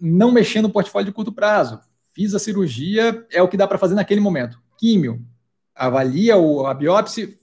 não 0.00 0.30
mexer 0.30 0.60
no 0.60 0.70
portfólio 0.70 1.06
de 1.06 1.12
curto 1.12 1.32
prazo. 1.32 1.80
Fiz 2.14 2.34
a 2.34 2.38
cirurgia, 2.38 3.26
é 3.30 3.42
o 3.42 3.48
que 3.48 3.56
dá 3.56 3.66
para 3.66 3.78
fazer 3.78 3.94
naquele 3.94 4.20
momento. 4.20 4.60
Químio, 4.78 5.22
avalia 5.74 6.36
o, 6.36 6.66
a 6.66 6.74
biópsia, 6.74 7.34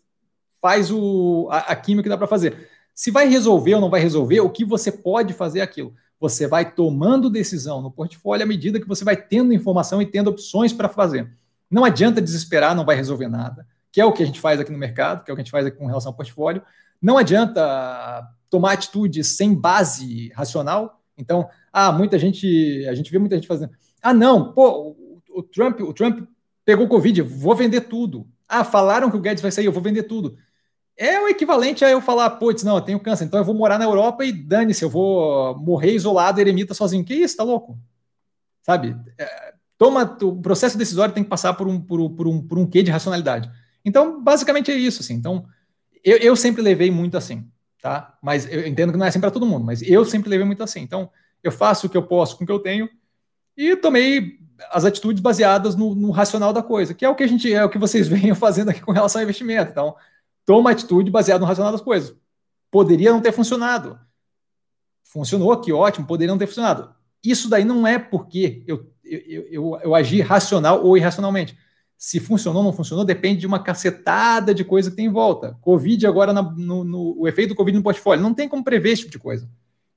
faz 0.62 0.92
o, 0.92 1.48
a, 1.52 1.58
a 1.60 1.76
químio 1.76 2.04
que 2.04 2.10
dá 2.10 2.18
para 2.18 2.28
fazer. 2.28 2.70
Se 2.94 3.12
vai 3.12 3.28
resolver 3.28 3.76
ou 3.76 3.82
não 3.82 3.90
vai 3.90 4.02
resolver, 4.02 4.40
o 4.40 4.50
que 4.50 4.64
você 4.64 4.92
pode 4.92 5.34
fazer 5.34 5.60
é 5.60 5.64
aquilo. 5.64 5.94
Você 6.20 6.48
vai 6.48 6.72
tomando 6.74 7.30
decisão 7.30 7.82
no 7.82 7.92
portfólio 7.92 8.44
à 8.44 8.48
medida 8.48 8.80
que 8.80 8.88
você 8.88 9.04
vai 9.04 9.18
tendo 9.18 9.54
informação 9.54 10.02
e 10.02 10.06
tendo 10.06 10.30
opções 10.30 10.72
para 10.72 10.88
fazer. 10.88 11.30
Não 11.74 11.84
adianta 11.84 12.22
desesperar, 12.22 12.76
não 12.76 12.86
vai 12.86 12.96
resolver 12.96 13.28
nada, 13.28 13.66
que 13.92 14.00
é 14.00 14.06
o 14.06 14.14
que 14.14 14.22
a 14.22 14.26
gente 14.28 14.40
faz 14.40 14.60
aqui 14.60 14.72
no 14.72 14.78
mercado, 14.78 15.24
que 15.24 15.32
é 15.32 15.34
o 15.34 15.36
que 15.36 15.42
a 15.42 15.44
gente 15.44 15.52
faz 15.52 15.66
aqui 15.66 15.76
com 15.76 15.88
relação 15.88 16.12
ao 16.12 16.16
portfólio. 16.16 16.62
Não 17.02 17.18
adianta 17.18 18.30
tomar 18.48 18.74
atitude 18.74 19.24
sem 19.24 19.56
base 19.56 20.30
racional. 20.36 21.02
Então, 21.18 21.50
ah, 21.72 21.92
muita 21.92 22.20
gente, 22.20 22.86
a 22.88 22.94
gente 22.94 23.12
vê 23.12 23.18
muita 23.18 23.34
gente 23.34 23.48
fazendo. 23.48 23.72
Ah, 24.04 24.14
não, 24.14 24.54
pô, 24.54 24.96
o, 25.32 25.42
Trump, 25.42 25.82
o 25.82 25.92
Trump 25.96 26.28
pegou 26.64 26.88
Covid, 26.88 27.24
vou 27.24 27.56
vender 27.56 27.82
tudo. 27.82 28.28
Ah, 28.48 28.64
falaram 28.64 29.10
que 29.10 29.18
o 29.18 29.20
Guedes 29.20 29.42
vai 29.42 29.52
sair, 29.52 29.66
eu 29.66 29.72
vou 29.72 29.82
vender 29.82 30.04
tudo. 30.04 30.38
É 30.96 31.20
o 31.20 31.28
equivalente 31.28 31.84
a 31.84 31.90
eu 31.90 32.02
falar, 32.02 32.30
putz, 32.30 32.64
não, 32.64 32.76
eu 32.76 32.82
tenho 32.82 33.00
câncer, 33.00 33.26
então 33.26 33.40
eu 33.40 33.46
vou 33.46 33.56
morar 33.56 33.80
na 33.80 33.86
Europa 33.86 34.24
e 34.24 34.32
dane-se, 34.32 34.86
eu 34.86 34.92
vou 34.92 35.58
morrer 35.58 35.94
isolado, 35.94 36.40
eremita 36.40 36.76
sozinho. 36.76 37.04
Que 37.04 37.16
isso, 37.16 37.36
tá 37.36 37.44
louco? 37.44 37.80
Sabe? 38.62 38.96
É, 39.18 39.53
toma, 39.78 40.18
o 40.22 40.42
processo 40.42 40.78
decisório 40.78 41.14
tem 41.14 41.24
que 41.24 41.30
passar 41.30 41.54
por 41.54 41.68
um, 41.68 41.80
por, 41.80 42.10
por, 42.12 42.28
um, 42.28 42.42
por 42.42 42.58
um 42.58 42.66
quê 42.66 42.84
de 42.84 42.92
racionalidade. 42.92 43.50
Então, 43.84 44.24
basicamente 44.24 44.72
é 44.72 44.76
isso, 44.76 45.02
assim. 45.02 45.14
Então, 45.14 45.46
eu, 46.04 46.18
eu 46.18 46.36
sempre 46.36 46.62
levei 46.62 46.92
muito 46.92 47.18
assim, 47.18 47.48
tá? 47.82 48.18
Mas 48.22 48.52
eu 48.52 48.66
entendo 48.68 48.92
que 48.92 48.98
não 48.98 49.06
é 49.06 49.10
assim 49.10 49.20
para 49.20 49.32
todo 49.32 49.46
mundo, 49.46 49.66
mas 49.66 49.82
eu 49.82 50.06
sempre 50.06 50.30
levei 50.30 50.46
muito 50.46 50.64
assim. 50.64 50.82
Então, 50.82 51.10
eu 51.44 51.52
faço 51.52 51.88
o 51.88 51.90
que 51.90 51.98
eu 51.98 52.04
posso 52.04 52.38
com 52.38 52.44
o 52.44 52.48
que 52.48 52.54
eu 52.54 52.60
tenho 52.60 52.90
e 53.56 53.76
tomei 53.76 54.40
as 54.72 54.86
atitudes 54.86 55.22
baseadas 55.22 55.76
no, 55.76 55.94
no, 55.94 56.12
racional 56.12 56.54
da 56.54 56.64
coisa, 56.64 56.94
que 56.94 57.04
é 57.04 57.10
o 57.10 57.16
que 57.16 57.24
a 57.24 57.28
gente 57.28 57.52
é 57.54 57.64
o 57.64 57.70
que 57.70 57.78
vocês 57.78 58.08
vêm 58.10 58.34
fazendo 58.34 58.70
aqui 58.70 58.82
com 58.82 58.92
relação 58.92 59.20
ao 59.20 59.24
investimento. 59.24 59.72
Então, 59.72 59.96
toma 60.46 60.72
atitude 60.72 61.12
baseada 61.12 61.40
no 61.40 61.46
racional 61.46 61.72
das 61.72 61.82
coisas. 61.82 62.16
Poderia 62.72 63.12
não 63.12 63.22
ter 63.22 63.32
funcionado. 63.32 64.00
Funcionou, 65.04 65.60
que 65.60 65.72
ótimo, 65.72 66.08
poderia 66.08 66.32
não 66.32 66.40
ter 66.40 66.48
funcionado. 66.48 66.94
Isso 67.24 67.50
daí 67.50 67.64
não 67.64 67.86
é 67.86 68.00
porque 68.00 68.64
eu, 68.68 68.93
eu, 69.14 69.48
eu, 69.50 69.80
eu 69.84 69.96
agi 69.96 70.22
racional 70.22 70.84
ou 70.84 70.98
irracionalmente. 70.98 71.58
Se 71.98 72.20
funcionou 72.20 72.62
ou 72.62 72.66
não 72.66 72.74
funcionou, 72.74 73.06
depende 73.06 73.42
de 73.42 73.48
uma 73.48 73.64
cacetada 73.64 74.54
de 74.54 74.64
coisa 74.64 74.90
que 74.90 74.96
tem 74.96 75.06
em 75.06 75.12
volta. 75.12 75.58
Covid 75.62 76.06
agora, 76.06 76.34
na, 76.34 76.42
no, 76.42 76.84
no, 76.84 77.16
o 77.18 77.28
efeito 77.28 77.50
do 77.50 77.56
Covid 77.56 77.78
no 77.78 77.84
portfólio, 77.84 78.24
não 78.24 78.34
tem 78.34 78.50
como 78.50 78.64
prever 78.64 78.92
esse 78.92 79.02
tipo 79.04 79.12
de 79.12 79.20
coisa. 79.20 79.50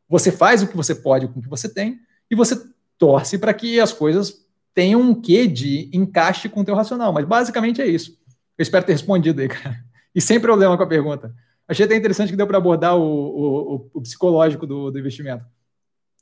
Você 0.08 0.30
faz 0.30 0.62
o 0.62 0.68
que 0.68 0.76
você 0.76 0.94
pode 0.94 1.26
com 1.26 1.40
o 1.40 1.42
que 1.42 1.48
você 1.48 1.68
tem 1.68 1.98
e 2.30 2.34
você 2.36 2.56
torce 2.98 3.38
para 3.38 3.52
que 3.52 3.80
as 3.80 3.92
coisas 3.92 4.46
tenham 4.72 5.00
um 5.00 5.14
quê 5.20 5.46
de 5.46 5.90
encaixe 5.92 6.48
com 6.48 6.60
o 6.60 6.64
teu 6.64 6.74
racional. 6.74 7.12
Mas 7.12 7.24
basicamente 7.24 7.80
é 7.80 7.86
isso. 7.86 8.16
Eu 8.56 8.62
espero 8.62 8.84
ter 8.84 8.92
respondido 8.92 9.40
aí, 9.40 9.48
cara. 9.48 9.84
E 10.14 10.20
sem 10.20 10.38
problema 10.38 10.76
com 10.76 10.82
a 10.82 10.86
pergunta. 10.86 11.34
Achei 11.68 11.84
até 11.84 11.96
interessante 11.96 12.30
que 12.30 12.36
deu 12.36 12.46
para 12.46 12.58
abordar 12.58 12.96
o, 12.96 13.02
o, 13.02 13.90
o, 13.94 14.00
psicológico 14.00 14.66
do, 14.66 14.90
do, 14.90 14.98
investimento. 14.98 15.44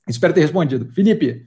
Espero 0.08 0.32
ter 0.32 0.40
respondido. 0.40 0.90
Felipe, 0.92 1.46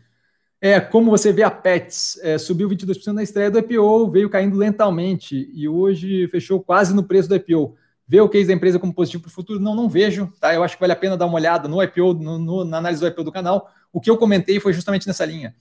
é, 0.59 0.79
como 0.79 1.11
você 1.11 1.31
vê 1.31 1.43
a 1.43 1.51
Pets? 1.51 2.19
É, 2.23 2.37
subiu 2.37 2.67
22% 2.67 3.13
na 3.13 3.23
estreia 3.23 3.51
do 3.51 3.59
IPO, 3.59 4.09
veio 4.09 4.29
caindo 4.29 4.57
lentamente 4.57 5.49
e 5.53 5.67
hoje 5.67 6.27
fechou 6.29 6.61
quase 6.61 6.95
no 6.95 7.03
preço 7.03 7.29
do 7.29 7.35
IPO. 7.35 7.75
Ver 8.07 8.21
o 8.21 8.29
case 8.29 8.47
da 8.47 8.53
empresa 8.53 8.79
como 8.79 8.93
positivo 8.93 9.23
para 9.23 9.29
o 9.29 9.33
futuro? 9.33 9.59
Não, 9.59 9.75
não 9.75 9.87
vejo. 9.87 10.31
Tá? 10.39 10.53
Eu 10.55 10.63
acho 10.63 10.75
que 10.75 10.79
vale 10.79 10.93
a 10.93 10.95
pena 10.95 11.17
dar 11.17 11.25
uma 11.25 11.35
olhada 11.35 11.67
no 11.67 11.81
IPO, 11.83 12.13
no, 12.15 12.39
no, 12.39 12.63
na 12.63 12.77
análise 12.77 13.01
do 13.01 13.07
IPO 13.07 13.23
do 13.23 13.31
canal. 13.31 13.69
O 13.91 14.01
que 14.01 14.09
eu 14.09 14.17
comentei 14.17 14.59
foi 14.59 14.73
justamente 14.73 15.05
nessa 15.05 15.25
linha. 15.25 15.53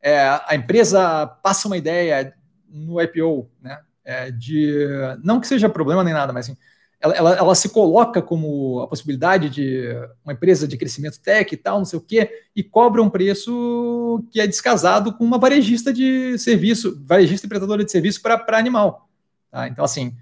É, 0.00 0.18
a 0.46 0.54
empresa 0.54 1.26
passa 1.26 1.66
uma 1.66 1.76
ideia 1.76 2.34
no 2.68 3.00
IPO, 3.00 3.50
né? 3.60 3.80
É, 4.04 4.30
de 4.30 4.86
não 5.22 5.40
que 5.40 5.48
seja 5.48 5.66
problema 5.66 6.04
nem 6.04 6.12
nada, 6.12 6.30
mas 6.30 6.44
assim, 6.44 6.58
ela, 7.04 7.14
ela, 7.14 7.36
ela, 7.36 7.54
se 7.54 7.68
coloca 7.68 8.22
como 8.22 8.80
a 8.80 8.88
possibilidade 8.88 9.50
de 9.50 9.94
uma 10.24 10.32
empresa 10.32 10.66
de 10.66 10.78
crescimento 10.78 11.20
tech 11.20 11.54
e 11.54 11.56
tal, 11.56 11.76
não 11.76 11.84
sei 11.84 11.98
o 11.98 12.02
quê, 12.02 12.30
e 12.56 12.62
cobra 12.62 13.02
um 13.02 13.10
preço 13.10 14.24
que 14.30 14.40
é 14.40 14.46
descasado 14.46 15.12
com 15.12 15.22
uma 15.22 15.38
varejista 15.38 15.92
de 15.92 16.38
serviço, 16.38 16.98
varejista 17.04 17.46
e 17.46 17.48
prestadora 17.48 17.84
de 17.84 17.92
serviço 17.92 18.22
para 18.22 18.56
animal. 18.56 19.06
Tá? 19.50 19.68
Então, 19.68 19.84
assim, 19.84 20.16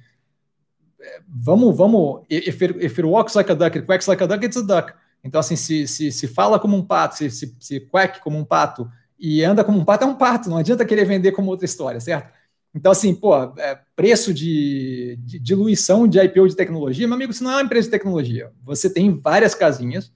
vamos, 1.29 1.77
vamos, 1.77 2.23
if 2.29 2.61
it, 2.61 2.85
if 2.85 2.99
it 2.99 3.03
walks 3.03 3.37
like 3.37 3.53
a 3.53 3.55
duck, 3.55 3.79
it 3.79 3.87
quacks 3.87 4.09
like 4.09 4.21
a 4.21 4.27
duck, 4.27 4.45
it's 4.45 4.57
a 4.57 4.63
duck. 4.63 4.93
Então, 5.23 5.39
assim, 5.39 5.55
se, 5.55 5.87
se, 5.87 6.11
se 6.11 6.27
fala 6.27 6.59
como 6.59 6.77
um 6.77 6.85
pato, 6.85 7.15
se, 7.15 7.31
se, 7.31 7.57
se 7.61 7.79
quack 7.79 8.21
como 8.21 8.37
um 8.37 8.45
pato 8.45 8.91
e 9.17 9.45
anda 9.45 9.63
como 9.63 9.79
um 9.79 9.85
pato, 9.85 10.03
é 10.03 10.07
um 10.09 10.17
pato, 10.17 10.51
não 10.51 10.57
adianta 10.57 10.85
querer 10.85 11.05
vender 11.05 11.31
como 11.31 11.49
outra 11.49 11.65
história, 11.65 12.01
certo? 12.01 12.33
Então, 12.75 12.91
assim, 12.91 13.15
pô, 13.15 13.35
é, 13.59 13.79
preço 13.95 14.33
de, 14.33 15.19
de 15.21 15.39
diluição 15.39 16.09
de 16.09 16.19
IPO 16.19 16.49
de 16.49 16.57
tecnologia, 16.57 17.07
meu 17.07 17.15
amigo, 17.15 17.33
isso 17.33 17.45
não 17.45 17.51
é 17.51 17.57
uma 17.57 17.63
empresa 17.63 17.87
de 17.87 17.91
tecnologia. 17.91 18.51
Você 18.65 18.89
tem 18.89 19.21
várias 19.21 19.55
casinhas 19.55 20.11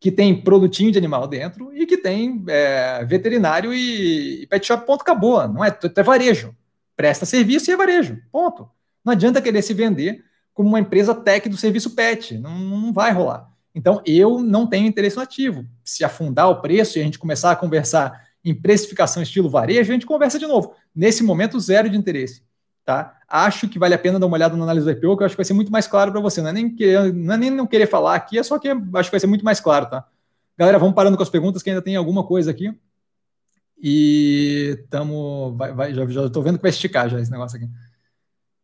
que 0.00 0.10
tem 0.10 0.40
produtinho 0.42 0.90
de 0.90 0.98
animal 0.98 1.26
dentro 1.26 1.72
e 1.74 1.86
que 1.86 1.96
tem 1.96 2.44
é, 2.48 3.04
veterinário 3.04 3.72
e, 3.72 4.42
e, 4.42 4.46
pet 4.46 4.66
shop, 4.66 4.84
ponto, 4.84 5.02
acabou. 5.02 5.46
Não 5.48 5.64
é, 5.64 5.76
é 5.96 6.02
varejo. 6.02 6.54
Presta 6.96 7.24
serviço 7.24 7.70
e 7.70 7.74
é 7.74 7.76
varejo, 7.76 8.20
ponto. 8.32 8.68
Não 9.04 9.12
adianta 9.12 9.40
querer 9.40 9.62
se 9.62 9.72
vender 9.72 10.24
como 10.52 10.68
uma 10.68 10.80
empresa 10.80 11.14
tech 11.14 11.48
do 11.48 11.56
serviço 11.56 11.94
pet. 11.94 12.36
Não, 12.38 12.58
não 12.58 12.92
vai 12.92 13.12
rolar. 13.12 13.48
Então, 13.74 14.02
eu 14.06 14.40
não 14.40 14.66
tenho 14.66 14.86
interesse 14.86 15.16
no 15.16 15.22
ativo. 15.22 15.64
Se 15.84 16.02
afundar 16.02 16.48
o 16.48 16.60
preço 16.60 16.98
e 16.98 17.00
a 17.00 17.04
gente 17.04 17.18
começar 17.18 17.52
a 17.52 17.56
conversar 17.56 18.25
em 18.46 18.54
precificação 18.54 19.20
estilo 19.22 19.50
varejo, 19.50 19.90
a 19.90 19.94
gente 19.94 20.06
conversa 20.06 20.38
de 20.38 20.46
novo. 20.46 20.72
Nesse 20.94 21.24
momento, 21.24 21.58
zero 21.58 21.90
de 21.90 21.96
interesse. 21.96 22.42
Tá? 22.84 23.18
Acho 23.28 23.68
que 23.68 23.76
vale 23.76 23.92
a 23.92 23.98
pena 23.98 24.20
dar 24.20 24.26
uma 24.26 24.36
olhada 24.36 24.56
na 24.56 24.62
análise 24.62 24.86
do 24.86 24.92
IPO, 24.92 25.16
que 25.16 25.22
eu 25.24 25.26
acho 25.26 25.34
que 25.34 25.38
vai 25.38 25.44
ser 25.44 25.52
muito 25.52 25.72
mais 25.72 25.88
claro 25.88 26.12
para 26.12 26.20
você. 26.20 26.40
Não 26.40 26.50
é, 26.50 26.52
nem 26.52 26.72
querer, 26.72 27.12
não 27.12 27.34
é 27.34 27.36
nem 27.36 27.50
não 27.50 27.66
querer 27.66 27.88
falar 27.88 28.14
aqui, 28.14 28.38
é 28.38 28.44
só 28.44 28.56
que 28.56 28.68
acho 28.68 29.08
que 29.08 29.10
vai 29.10 29.18
ser 29.18 29.26
muito 29.26 29.44
mais 29.44 29.58
claro. 29.58 29.86
Tá? 29.86 30.06
Galera, 30.56 30.78
vamos 30.78 30.94
parando 30.94 31.16
com 31.16 31.22
as 31.24 31.28
perguntas, 31.28 31.60
que 31.60 31.70
ainda 31.70 31.82
tem 31.82 31.96
alguma 31.96 32.24
coisa 32.24 32.52
aqui. 32.52 32.72
E 33.82 34.78
estamos. 34.80 35.56
Já 36.12 36.26
estou 36.26 36.42
vendo 36.42 36.56
que 36.56 36.62
vai 36.62 36.70
esticar 36.70 37.08
já 37.08 37.20
esse 37.20 37.30
negócio 37.30 37.56
aqui. 37.56 37.68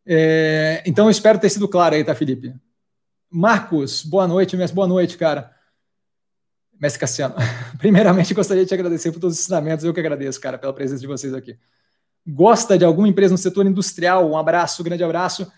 É, 0.05 0.81
então, 0.85 1.09
espero 1.09 1.37
ter 1.37 1.49
sido 1.49 1.67
claro 1.67 1.95
aí, 1.95 2.03
tá, 2.03 2.15
Felipe? 2.15 2.55
Marcos, 3.29 4.03
boa 4.03 4.25
noite, 4.25 4.55
mestre. 4.55 4.75
Boa 4.75 4.87
noite, 4.87 5.17
cara. 5.17 5.52
Mestre 6.83 6.99
Cassiano. 6.99 7.35
Primeiramente, 7.79 8.33
gostaria 8.33 8.63
de 8.63 8.67
te 8.67 8.73
agradecer 8.73 9.09
por 9.13 9.21
todos 9.21 9.37
os 9.37 9.43
ensinamentos. 9.43 9.85
Eu 9.85 9.93
que 9.93 10.01
agradeço, 10.01 10.41
cara, 10.41 10.57
pela 10.57 10.73
presença 10.73 10.99
de 10.99 11.07
vocês 11.07 11.33
aqui. 11.33 11.57
Gosta 12.27 12.77
de 12.77 12.83
alguma 12.83 13.07
empresa 13.07 13.31
no 13.31 13.37
setor 13.37 13.65
industrial? 13.65 14.29
Um 14.29 14.37
abraço, 14.37 14.81
um 14.81 14.85
grande 14.85 15.01
abraço. 15.01 15.49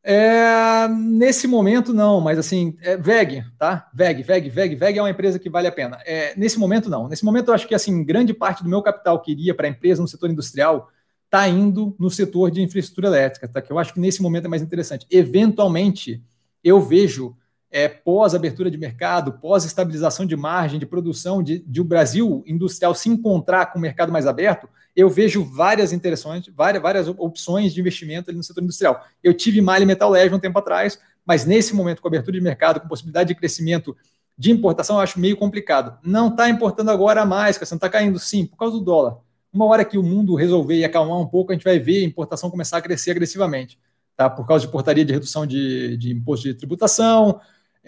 É, 0.00 0.86
nesse 0.88 1.48
momento, 1.48 1.92
não, 1.92 2.20
mas 2.20 2.38
assim, 2.38 2.76
é 2.82 2.96
VEG, 2.96 3.44
tá? 3.58 3.90
VEG, 3.92 4.22
VEG, 4.22 4.48
VEG, 4.48 4.76
VEG 4.76 4.98
é 5.00 5.02
uma 5.02 5.10
empresa 5.10 5.40
que 5.40 5.50
vale 5.50 5.66
a 5.66 5.72
pena. 5.72 5.98
É, 6.06 6.34
nesse 6.36 6.56
momento, 6.56 6.88
não. 6.88 7.08
Nesse 7.08 7.24
momento, 7.24 7.48
eu 7.48 7.54
acho 7.54 7.66
que 7.66 7.74
assim, 7.74 8.04
grande 8.04 8.32
parte 8.32 8.62
do 8.62 8.70
meu 8.70 8.80
capital 8.80 9.20
que 9.20 9.32
iria 9.32 9.56
para 9.56 9.66
a 9.66 9.70
empresa 9.70 10.00
no 10.00 10.06
setor 10.06 10.30
industrial 10.30 10.88
está 11.24 11.48
indo 11.48 11.96
no 11.98 12.08
setor 12.10 12.52
de 12.52 12.62
infraestrutura 12.62 13.08
elétrica, 13.08 13.48
tá? 13.48 13.60
que 13.60 13.72
eu 13.72 13.78
acho 13.78 13.92
que 13.92 14.00
nesse 14.00 14.22
momento 14.22 14.44
é 14.44 14.48
mais 14.48 14.62
interessante. 14.62 15.04
Eventualmente, 15.10 16.22
eu 16.62 16.80
vejo 16.80 17.36
é, 17.70 17.88
pós-abertura 17.88 18.70
de 18.70 18.78
mercado, 18.78 19.32
pós-estabilização 19.32 20.24
de 20.24 20.36
margem, 20.36 20.78
de 20.78 20.86
produção, 20.86 21.42
de, 21.42 21.58
de 21.60 21.80
o 21.80 21.84
Brasil 21.84 22.42
industrial 22.46 22.94
se 22.94 23.08
encontrar 23.08 23.66
com 23.66 23.78
o 23.78 23.82
mercado 23.82 24.10
mais 24.10 24.26
aberto, 24.26 24.68
eu 24.96 25.08
vejo 25.08 25.44
várias 25.44 25.92
interessantes, 25.92 26.52
várias, 26.52 26.82
várias 26.82 27.08
opções 27.08 27.72
de 27.72 27.80
investimento 27.80 28.32
no 28.32 28.42
setor 28.42 28.64
industrial. 28.64 29.04
Eu 29.22 29.32
tive 29.32 29.60
Mali 29.60 29.86
Metal 29.86 30.10
Leve 30.10 30.34
um 30.34 30.40
tempo 30.40 30.58
atrás, 30.58 30.98
mas 31.24 31.44
nesse 31.44 31.74
momento, 31.74 32.00
com 32.00 32.08
abertura 32.08 32.36
de 32.36 32.42
mercado, 32.42 32.80
com 32.80 32.88
possibilidade 32.88 33.28
de 33.28 33.34
crescimento 33.34 33.96
de 34.36 34.50
importação, 34.50 34.96
eu 34.96 35.02
acho 35.02 35.20
meio 35.20 35.36
complicado. 35.36 35.98
Não 36.02 36.28
está 36.28 36.48
importando 36.48 36.90
agora 36.90 37.26
mais, 37.26 37.58
não 37.60 37.76
está 37.76 37.88
caindo, 37.88 38.18
sim, 38.18 38.46
por 38.46 38.56
causa 38.56 38.78
do 38.78 38.84
dólar. 38.84 39.18
Uma 39.52 39.66
hora 39.66 39.84
que 39.84 39.98
o 39.98 40.02
mundo 40.02 40.34
resolver 40.34 40.76
e 40.76 40.84
acalmar 40.84 41.18
um 41.18 41.26
pouco, 41.26 41.52
a 41.52 41.54
gente 41.54 41.64
vai 41.64 41.78
ver 41.78 42.02
a 42.02 42.06
importação 42.06 42.50
começar 42.50 42.78
a 42.78 42.82
crescer 42.82 43.10
agressivamente, 43.10 43.78
tá? 44.16 44.30
Por 44.30 44.46
causa 44.46 44.64
de 44.64 44.72
portaria 44.72 45.04
de 45.04 45.12
redução 45.12 45.46
de, 45.46 45.96
de 45.96 46.12
imposto 46.12 46.46
de 46.46 46.54
tributação, 46.54 47.40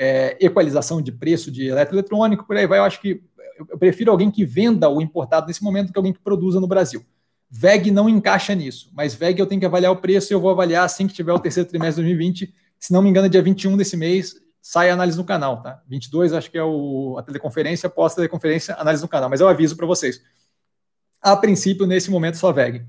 é, 0.02 0.34
equalização 0.40 1.02
de 1.02 1.12
preço 1.12 1.50
de 1.50 1.66
eletroeletrônico, 1.66 2.46
por 2.46 2.56
aí 2.56 2.66
vai. 2.66 2.78
Eu 2.78 2.84
acho 2.84 2.98
que 3.02 3.22
eu 3.68 3.76
prefiro 3.76 4.10
alguém 4.10 4.30
que 4.30 4.46
venda 4.46 4.88
o 4.88 5.02
importado 5.02 5.46
nesse 5.46 5.62
momento 5.62 5.88
do 5.88 5.92
que 5.92 5.98
alguém 5.98 6.14
que 6.14 6.18
produza 6.18 6.58
no 6.58 6.66
Brasil. 6.66 7.04
VEG 7.50 7.90
não 7.90 8.08
encaixa 8.08 8.54
nisso, 8.54 8.90
mas 8.94 9.14
VEG 9.14 9.38
eu 9.38 9.46
tenho 9.46 9.60
que 9.60 9.66
avaliar 9.66 9.92
o 9.92 9.96
preço 9.96 10.32
e 10.32 10.34
eu 10.34 10.40
vou 10.40 10.50
avaliar 10.50 10.86
assim 10.86 11.06
que 11.06 11.12
tiver 11.12 11.34
o 11.34 11.38
terceiro 11.38 11.68
trimestre 11.68 12.02
de 12.02 12.08
2020. 12.08 12.54
Se 12.78 12.92
não 12.94 13.02
me 13.02 13.10
engano, 13.10 13.26
é 13.26 13.28
dia 13.28 13.42
21 13.42 13.76
desse 13.76 13.94
mês, 13.94 14.36
sai 14.62 14.88
a 14.88 14.94
análise 14.94 15.18
no 15.18 15.24
canal, 15.24 15.60
tá? 15.60 15.82
22 15.86 16.32
acho 16.32 16.50
que 16.50 16.56
é 16.56 16.64
o, 16.64 17.16
a 17.18 17.22
teleconferência, 17.22 17.90
pós-teleconferência, 17.90 18.74
análise 18.76 19.02
no 19.02 19.08
canal, 19.08 19.28
mas 19.28 19.42
eu 19.42 19.48
aviso 19.48 19.76
para 19.76 19.84
vocês. 19.84 20.22
A 21.20 21.36
princípio, 21.36 21.86
nesse 21.86 22.10
momento, 22.10 22.38
só 22.38 22.50
VEG, 22.50 22.86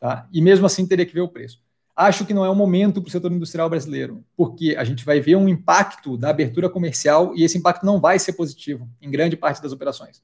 tá? 0.00 0.26
E 0.32 0.42
mesmo 0.42 0.66
assim 0.66 0.84
teria 0.84 1.06
que 1.06 1.14
ver 1.14 1.20
o 1.20 1.28
preço. 1.28 1.62
Acho 2.00 2.24
que 2.24 2.32
não 2.32 2.44
é 2.44 2.48
o 2.48 2.54
momento 2.54 3.02
para 3.02 3.08
o 3.08 3.10
setor 3.10 3.32
industrial 3.32 3.68
brasileiro, 3.68 4.24
porque 4.36 4.76
a 4.78 4.84
gente 4.84 5.04
vai 5.04 5.18
ver 5.18 5.34
um 5.34 5.48
impacto 5.48 6.16
da 6.16 6.30
abertura 6.30 6.70
comercial 6.70 7.32
e 7.34 7.42
esse 7.42 7.58
impacto 7.58 7.84
não 7.84 8.00
vai 8.00 8.20
ser 8.20 8.34
positivo 8.34 8.88
em 9.02 9.10
grande 9.10 9.36
parte 9.36 9.60
das 9.60 9.72
operações. 9.72 10.22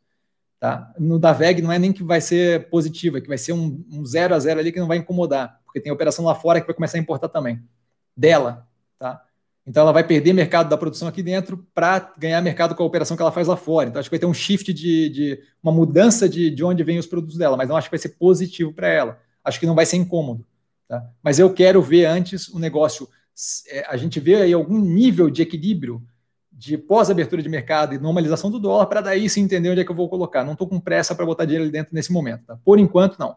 Tá? 0.60 0.94
No 0.96 1.18
da 1.18 1.32
VEG 1.32 1.60
não 1.60 1.72
é 1.72 1.78
nem 1.80 1.92
que 1.92 2.05
vai 2.05 2.20
ser 2.20 2.70
positiva, 2.70 3.18
é 3.18 3.20
que 3.20 3.26
vai 3.26 3.36
ser 3.36 3.55
um, 3.55 3.84
um 3.90 4.06
zero 4.06 4.36
a 4.36 4.38
zero 4.38 4.60
ali 4.60 4.70
que 4.70 4.78
não 4.78 4.86
vai 4.86 4.98
incomodar, 4.98 5.60
porque 5.64 5.80
tem 5.80 5.90
operação 5.90 6.24
lá 6.24 6.36
fora 6.36 6.60
que 6.60 6.66
vai 6.68 6.76
começar 6.76 6.96
a 6.96 7.01
importar 7.01 7.28
também. 7.28 7.60
Dela. 8.16 8.68
Tá? 8.96 9.20
Então 9.66 9.82
ela 9.82 9.90
vai 9.90 10.05
perder 10.05 10.32
mercado 10.32 10.68
da 10.68 10.78
produção 10.78 11.09
aqui 11.09 11.24
dentro 11.24 11.66
para 11.74 12.14
ganhar 12.16 12.40
mercado 12.40 12.76
com 12.76 12.84
a 12.84 12.86
operação 12.86 13.16
que 13.16 13.22
ela 13.22 13.32
faz 13.32 13.48
lá 13.48 13.56
fora. 13.56 13.88
Então 13.88 13.98
acho 13.98 14.09
que 14.09 14.14
vai 14.14 14.20
ter 14.20 14.26
um 14.26 14.32
shift 14.32 14.72
de, 14.72 15.09
de 15.09 15.42
uma 15.60 15.72
mudança 15.72 16.28
de, 16.28 16.51
de 16.51 16.62
onde 16.62 16.84
vêm 16.84 17.01
os 17.01 17.06
produtos 17.09 17.36
dela, 17.36 17.56
mas 17.56 17.68
não 17.68 17.76
acho 17.76 17.88
que 17.88 17.96
vai 17.96 17.98
ser 17.98 18.10
positivo 18.10 18.72
para 18.72 18.86
ela. 18.86 19.18
Acho 19.42 19.59
que 19.59 19.66
não 19.66 19.74
vai 19.74 19.86
ser 19.86 19.96
incômodo. 19.96 20.46
Tá? 20.94 21.10
Mas 21.22 21.38
eu 21.38 21.52
quero 21.52 21.82
ver 21.82 22.04
antes 22.04 22.48
o 22.48 22.58
negócio, 22.58 23.08
é, 23.68 23.84
a 23.88 23.96
gente 23.96 24.20
vê 24.20 24.36
aí 24.36 24.52
algum 24.52 24.78
nível 24.78 25.28
de 25.28 25.42
equilíbrio 25.42 26.00
de 26.52 26.78
pós-abertura 26.78 27.42
de 27.42 27.48
mercado 27.48 27.94
e 27.94 27.98
normalização 27.98 28.48
do 28.48 28.60
dólar, 28.60 28.86
para 28.86 29.00
daí 29.00 29.28
se 29.28 29.40
entender 29.40 29.70
onde 29.70 29.80
é 29.80 29.84
que 29.84 29.90
eu 29.90 29.96
vou 29.96 30.08
colocar. 30.08 30.44
Não 30.44 30.52
estou 30.52 30.68
com 30.68 30.78
pressa 30.78 31.14
para 31.14 31.26
botar 31.26 31.44
dinheiro 31.44 31.64
ali 31.64 31.72
dentro 31.72 31.92
nesse 31.92 32.12
momento. 32.12 32.44
Tá? 32.44 32.56
Por 32.64 32.78
enquanto, 32.78 33.18
não. 33.18 33.36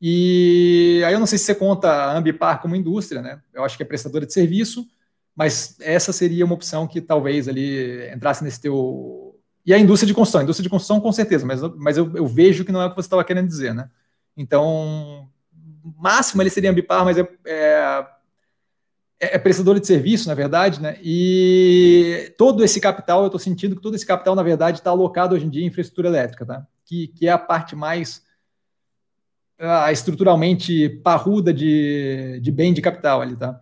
E 0.00 1.02
aí 1.06 1.12
eu 1.12 1.18
não 1.18 1.26
sei 1.26 1.38
se 1.38 1.44
você 1.46 1.54
conta 1.54 1.90
a 1.90 2.16
Ambipar 2.16 2.60
como 2.60 2.76
indústria, 2.76 3.22
né? 3.22 3.40
Eu 3.52 3.64
acho 3.64 3.76
que 3.76 3.82
é 3.82 3.86
prestadora 3.86 4.26
de 4.26 4.32
serviço, 4.32 4.86
mas 5.34 5.76
essa 5.80 6.12
seria 6.12 6.44
uma 6.44 6.54
opção 6.54 6.86
que 6.86 7.00
talvez 7.00 7.48
ali 7.48 8.08
entrasse 8.12 8.44
nesse 8.44 8.60
teu. 8.60 9.34
E 9.64 9.72
a 9.72 9.78
indústria 9.78 10.06
de 10.06 10.14
construção, 10.14 10.42
indústria 10.42 10.62
de 10.62 10.70
construção 10.70 11.00
com 11.00 11.10
certeza, 11.10 11.46
mas, 11.46 11.60
mas 11.76 11.96
eu, 11.96 12.14
eu 12.14 12.26
vejo 12.26 12.64
que 12.64 12.70
não 12.70 12.82
é 12.82 12.86
o 12.86 12.90
que 12.90 12.96
você 12.96 13.06
estava 13.06 13.24
querendo 13.24 13.48
dizer, 13.48 13.74
né? 13.74 13.90
Então, 14.36 15.28
máximo 15.96 16.42
ele 16.42 16.50
seria 16.50 16.70
Ambipar, 16.70 17.04
mas 17.04 17.16
é, 17.18 17.28
é, 17.46 18.04
é, 19.20 19.38
prestador 19.38 19.78
de 19.80 19.86
serviço, 19.86 20.28
na 20.28 20.34
verdade, 20.34 20.80
né? 20.80 20.98
E 21.02 22.32
todo 22.36 22.64
esse 22.64 22.80
capital, 22.80 23.20
eu 23.22 23.26
estou 23.26 23.40
sentindo 23.40 23.76
que 23.76 23.82
todo 23.82 23.94
esse 23.94 24.06
capital, 24.06 24.34
na 24.34 24.42
verdade, 24.42 24.78
está 24.78 24.90
alocado 24.90 25.34
hoje 25.34 25.46
em 25.46 25.50
dia 25.50 25.62
em 25.62 25.66
infraestrutura 25.66 26.08
elétrica, 26.08 26.46
tá? 26.46 26.66
Que, 26.84 27.08
que 27.08 27.26
é 27.26 27.30
a 27.30 27.38
parte 27.38 27.74
mais 27.74 28.22
uh, 29.60 29.90
estruturalmente 29.90 30.88
parruda 31.02 31.52
de, 31.52 32.40
de 32.40 32.50
bem 32.50 32.72
de 32.72 32.80
capital 32.80 33.20
ali, 33.20 33.36
tá? 33.36 33.60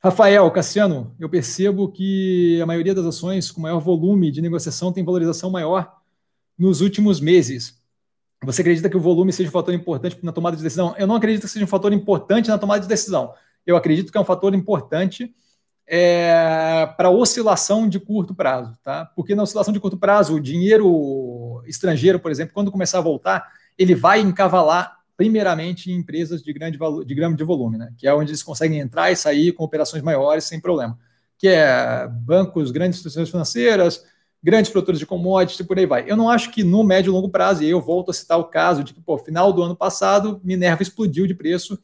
Rafael, 0.00 0.48
Cassiano, 0.50 1.14
eu 1.18 1.28
percebo 1.28 1.90
que 1.90 2.60
a 2.62 2.66
maioria 2.66 2.94
das 2.94 3.04
ações 3.04 3.50
com 3.50 3.60
maior 3.60 3.80
volume 3.80 4.30
de 4.30 4.40
negociação 4.40 4.92
tem 4.92 5.04
valorização 5.04 5.50
maior 5.50 5.92
nos 6.56 6.80
últimos 6.80 7.20
meses. 7.20 7.77
Você 8.44 8.62
acredita 8.62 8.88
que 8.88 8.96
o 8.96 9.00
volume 9.00 9.32
seja 9.32 9.48
um 9.48 9.52
fator 9.52 9.74
importante 9.74 10.18
na 10.22 10.32
tomada 10.32 10.56
de 10.56 10.62
decisão? 10.62 10.94
Eu 10.96 11.06
não 11.06 11.16
acredito 11.16 11.42
que 11.42 11.48
seja 11.48 11.64
um 11.64 11.68
fator 11.68 11.92
importante 11.92 12.48
na 12.48 12.58
tomada 12.58 12.80
de 12.80 12.88
decisão. 12.88 13.34
Eu 13.66 13.76
acredito 13.76 14.12
que 14.12 14.18
é 14.18 14.20
um 14.20 14.24
fator 14.24 14.54
importante 14.54 15.34
é, 15.86 16.86
para 16.96 17.10
oscilação 17.10 17.88
de 17.88 17.98
curto 17.98 18.34
prazo, 18.34 18.78
tá? 18.82 19.06
Porque 19.16 19.34
na 19.34 19.42
oscilação 19.42 19.72
de 19.72 19.80
curto 19.80 19.96
prazo, 19.96 20.34
o 20.34 20.40
dinheiro 20.40 21.62
estrangeiro, 21.66 22.20
por 22.20 22.30
exemplo, 22.30 22.54
quando 22.54 22.70
começar 22.70 22.98
a 22.98 23.02
voltar, 23.02 23.50
ele 23.76 23.94
vai 23.94 24.20
encavalar 24.20 24.98
primeiramente 25.16 25.90
em 25.90 25.96
empresas 25.96 26.42
de 26.42 26.52
grande 26.52 26.78
valor, 26.78 27.04
de 27.04 27.14
grande 27.14 27.42
volume, 27.42 27.76
né? 27.76 27.92
Que 27.98 28.06
é 28.06 28.14
onde 28.14 28.30
eles 28.30 28.42
conseguem 28.42 28.78
entrar 28.78 29.10
e 29.10 29.16
sair 29.16 29.52
com 29.52 29.64
operações 29.64 30.02
maiores 30.02 30.44
sem 30.44 30.60
problema. 30.60 30.96
Que 31.36 31.48
é 31.48 32.06
bancos, 32.06 32.70
grandes 32.70 32.98
instituições 32.98 33.28
financeiras, 33.28 34.04
grandes 34.42 34.70
produtores 34.70 34.98
de 34.98 35.06
commodities 35.06 35.60
e 35.60 35.64
por 35.64 35.78
aí 35.78 35.86
vai. 35.86 36.04
Eu 36.08 36.16
não 36.16 36.28
acho 36.28 36.50
que 36.50 36.62
no 36.62 36.84
médio 36.84 37.10
e 37.10 37.12
longo 37.12 37.28
prazo, 37.28 37.62
e 37.62 37.68
eu 37.68 37.80
volto 37.80 38.10
a 38.10 38.14
citar 38.14 38.38
o 38.38 38.44
caso 38.44 38.84
de 38.84 38.94
que, 38.94 39.00
pô, 39.00 39.18
final 39.18 39.52
do 39.52 39.62
ano 39.62 39.76
passado, 39.76 40.40
Minerva 40.44 40.82
explodiu 40.82 41.26
de 41.26 41.34
preço 41.34 41.78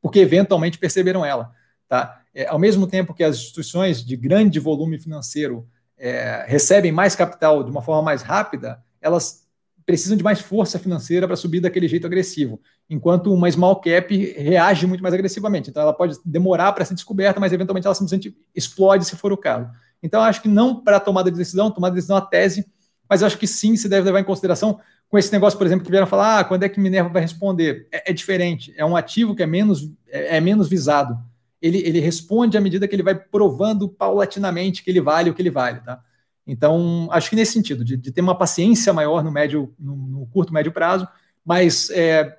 porque 0.00 0.18
eventualmente 0.18 0.78
perceberam 0.78 1.24
ela. 1.24 1.52
Tá? 1.88 2.20
É, 2.34 2.46
ao 2.48 2.58
mesmo 2.58 2.86
tempo 2.86 3.14
que 3.14 3.22
as 3.22 3.36
instituições 3.36 4.04
de 4.04 4.16
grande 4.16 4.58
volume 4.58 4.98
financeiro 4.98 5.68
é, 5.96 6.44
recebem 6.48 6.90
mais 6.90 7.14
capital 7.14 7.62
de 7.62 7.70
uma 7.70 7.82
forma 7.82 8.02
mais 8.02 8.22
rápida, 8.22 8.82
elas 9.00 9.42
precisam 9.86 10.16
de 10.16 10.24
mais 10.24 10.40
força 10.40 10.78
financeira 10.78 11.26
para 11.26 11.36
subir 11.36 11.60
daquele 11.60 11.86
jeito 11.86 12.06
agressivo, 12.06 12.60
enquanto 12.88 13.32
uma 13.32 13.50
small 13.50 13.80
cap 13.80 14.16
reage 14.34 14.86
muito 14.86 15.02
mais 15.02 15.14
agressivamente. 15.14 15.70
Então, 15.70 15.82
ela 15.82 15.92
pode 15.92 16.16
demorar 16.24 16.72
para 16.72 16.84
ser 16.84 16.94
descoberta, 16.94 17.38
mas 17.38 17.52
eventualmente 17.52 17.86
ela 17.86 17.94
simplesmente 17.94 18.36
explode 18.54 19.04
se 19.04 19.16
for 19.16 19.32
o 19.32 19.36
caso. 19.36 19.68
Então, 20.02 20.22
acho 20.22 20.42
que 20.42 20.48
não 20.48 20.82
para 20.82 20.98
tomada 20.98 21.30
de 21.30 21.36
decisão, 21.36 21.70
tomada 21.70 21.92
de 21.92 21.96
decisão 21.96 22.16
é 22.16 22.20
a 22.20 22.24
tese, 22.24 22.66
mas 23.08 23.22
acho 23.22 23.38
que 23.38 23.46
sim 23.46 23.76
se 23.76 23.88
deve 23.88 24.06
levar 24.06 24.20
em 24.20 24.24
consideração 24.24 24.80
com 25.08 25.18
esse 25.18 25.30
negócio, 25.30 25.58
por 25.58 25.66
exemplo, 25.66 25.84
que 25.84 25.90
vieram 25.90 26.06
falar, 26.06 26.38
ah, 26.38 26.44
quando 26.44 26.62
é 26.62 26.68
que 26.70 26.80
Minerva 26.80 27.10
vai 27.10 27.20
responder? 27.20 27.86
É, 27.92 28.10
é 28.10 28.12
diferente, 28.14 28.72
é 28.78 28.84
um 28.84 28.96
ativo 28.96 29.36
que 29.36 29.42
é 29.42 29.46
menos, 29.46 29.92
é, 30.08 30.38
é, 30.38 30.40
menos 30.40 30.68
visado. 30.68 31.18
Ele, 31.60 31.78
ele 31.78 32.00
responde 32.00 32.56
à 32.56 32.60
medida 32.60 32.88
que 32.88 32.94
ele 32.94 33.02
vai 33.02 33.14
provando 33.14 33.88
paulatinamente 33.88 34.82
que 34.82 34.90
ele 34.90 35.02
vale 35.02 35.28
o 35.28 35.34
que 35.34 35.42
ele 35.42 35.50
vale, 35.50 35.80
tá? 35.80 36.02
Então, 36.46 37.08
acho 37.12 37.28
que 37.28 37.36
nesse 37.36 37.52
sentido, 37.52 37.84
de, 37.84 37.96
de 37.96 38.10
ter 38.10 38.22
uma 38.22 38.36
paciência 38.36 38.92
maior 38.92 39.22
no 39.22 39.30
médio, 39.30 39.74
no, 39.78 39.94
no 39.94 40.26
curto, 40.28 40.52
médio 40.52 40.72
prazo, 40.72 41.06
mas 41.44 41.90
é, 41.90 42.38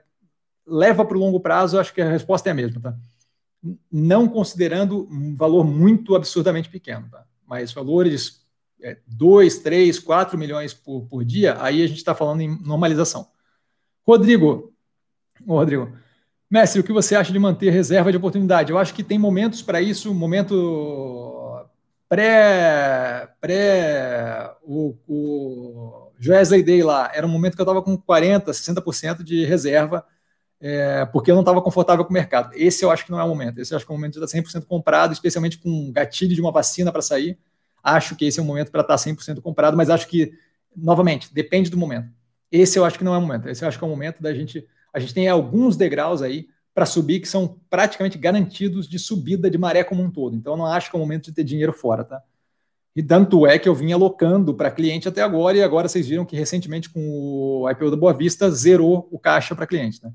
leva 0.65 1.05
para 1.05 1.15
o 1.15 1.19
longo 1.19 1.39
prazo, 1.39 1.79
acho 1.79 1.93
que 1.93 2.01
a 2.01 2.09
resposta 2.09 2.49
é 2.49 2.51
a 2.51 2.55
mesma, 2.55 2.81
tá? 2.81 2.97
Não 3.91 4.27
considerando 4.27 5.07
um 5.09 5.35
valor 5.35 5.63
muito 5.63 6.15
absurdamente 6.15 6.69
pequeno, 6.69 7.07
tá? 7.09 7.23
Mas 7.53 7.71
valores 7.71 8.41
é, 8.81 8.97
2, 9.05 9.59
3, 9.59 9.99
4 9.99 10.37
milhões 10.39 10.73
por, 10.73 11.05
por 11.05 11.23
dia, 11.23 11.55
aí 11.61 11.83
a 11.83 11.87
gente 11.87 11.97
está 11.97 12.15
falando 12.15 12.41
em 12.41 12.59
normalização. 12.65 13.27
Rodrigo, 14.05 14.73
ô 15.45 15.53
Rodrigo, 15.53 15.95
mestre, 16.49 16.81
o 16.81 16.83
que 16.83 16.91
você 16.91 17.15
acha 17.15 17.31
de 17.31 17.37
manter 17.37 17.69
reserva 17.69 18.09
de 18.09 18.17
oportunidade? 18.17 18.71
Eu 18.71 18.79
acho 18.79 18.91
que 18.91 19.03
tem 19.03 19.19
momentos 19.19 19.61
para 19.61 19.79
isso, 19.79 20.11
momento 20.15 21.63
pré, 22.09 23.29
pré 23.39 24.51
o, 24.63 24.95
o 25.07 26.11
Joesley 26.17 26.63
Day 26.63 26.81
lá, 26.81 27.11
era 27.13 27.27
um 27.27 27.29
momento 27.29 27.53
que 27.53 27.61
eu 27.61 27.65
estava 27.65 27.83
com 27.83 27.95
40%, 27.95 28.45
60% 28.45 29.23
de 29.23 29.45
reserva, 29.45 30.03
é, 30.65 31.05
porque 31.07 31.29
eu 31.29 31.35
não 31.35 31.41
estava 31.41 31.61
confortável 31.61 32.05
com 32.05 32.09
o 32.09 32.13
mercado. 32.13 32.51
Esse 32.53 32.85
eu 32.85 32.89
acho 32.89 33.03
que 33.03 33.11
não 33.11 33.19
é 33.19 33.23
o 33.25 33.27
momento. 33.27 33.59
Esse 33.59 33.73
eu 33.73 33.75
acho 33.75 33.85
que 33.85 33.91
é 33.91 33.93
o 33.93 33.97
momento 33.97 34.17
de 34.17 34.23
estar 34.23 34.41
100% 34.41 34.65
comprado, 34.65 35.11
especialmente 35.11 35.57
com 35.57 35.69
um 35.69 35.91
gatilho 35.91 36.33
de 36.33 36.39
uma 36.39 36.53
vacina 36.53 36.89
para 36.89 37.01
sair. 37.01 37.37
Acho 37.83 38.15
que 38.15 38.23
esse 38.23 38.39
é 38.39 38.41
o 38.41 38.45
momento 38.45 38.71
para 38.71 38.79
estar 38.79 38.95
100% 38.95 39.41
comprado, 39.41 39.75
mas 39.75 39.89
acho 39.89 40.07
que, 40.07 40.31
novamente, 40.73 41.33
depende 41.33 41.69
do 41.69 41.75
momento. 41.75 42.07
Esse 42.49 42.79
eu 42.79 42.85
acho 42.85 42.97
que 42.97 43.03
não 43.03 43.13
é 43.13 43.17
o 43.17 43.21
momento. 43.21 43.49
Esse 43.49 43.65
eu 43.65 43.67
acho 43.67 43.77
que 43.77 43.83
é 43.83 43.87
o 43.87 43.89
momento 43.89 44.23
da 44.23 44.33
gente. 44.33 44.65
A 44.93 45.01
gente 45.01 45.13
tem 45.13 45.27
alguns 45.27 45.75
degraus 45.75 46.21
aí 46.21 46.47
para 46.73 46.85
subir 46.85 47.19
que 47.19 47.27
são 47.27 47.59
praticamente 47.69 48.17
garantidos 48.17 48.87
de 48.87 48.97
subida 48.97 49.49
de 49.49 49.57
maré 49.57 49.83
como 49.83 50.01
um 50.01 50.09
todo. 50.09 50.33
Então, 50.33 50.53
eu 50.53 50.57
não 50.57 50.65
acho 50.65 50.89
que 50.89 50.95
é 50.95 50.97
o 50.97 51.01
momento 51.01 51.25
de 51.25 51.33
ter 51.33 51.43
dinheiro 51.43 51.73
fora, 51.73 52.05
tá? 52.05 52.21
E 52.95 53.03
tanto 53.03 53.45
é 53.45 53.59
que 53.59 53.67
eu 53.67 53.75
vim 53.75 53.91
alocando 53.91 54.53
para 54.53 54.71
cliente 54.71 55.09
até 55.09 55.21
agora, 55.21 55.57
e 55.57 55.61
agora 55.61 55.89
vocês 55.89 56.07
viram 56.07 56.23
que 56.23 56.37
recentemente 56.37 56.89
com 56.89 57.01
o 57.01 57.69
IPO 57.69 57.91
da 57.91 57.97
Boa 57.97 58.13
Vista 58.13 58.49
zerou 58.49 59.09
o 59.11 59.19
caixa 59.19 59.53
para 59.53 59.67
cliente, 59.67 60.01
né? 60.01 60.13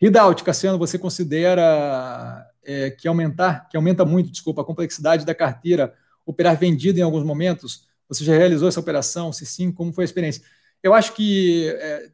Ridaut, 0.00 0.44
Cassiano, 0.44 0.78
você 0.78 0.98
considera 0.98 2.46
é, 2.62 2.90
que 2.90 3.08
aumentar, 3.08 3.68
que 3.68 3.76
aumenta 3.76 4.04
muito, 4.04 4.30
desculpa, 4.30 4.62
a 4.62 4.64
complexidade 4.64 5.24
da 5.26 5.34
carteira, 5.34 5.92
operar 6.24 6.56
vendido 6.56 6.98
em 6.98 7.02
alguns 7.02 7.24
momentos? 7.24 7.86
Você 8.08 8.24
já 8.24 8.36
realizou 8.36 8.68
essa 8.68 8.80
operação? 8.80 9.32
Se 9.32 9.44
sim, 9.44 9.72
como 9.72 9.92
foi 9.92 10.04
a 10.04 10.06
experiência? 10.06 10.42
Eu 10.82 10.94
acho 10.94 11.14
que 11.14 11.68
é, 11.68 12.10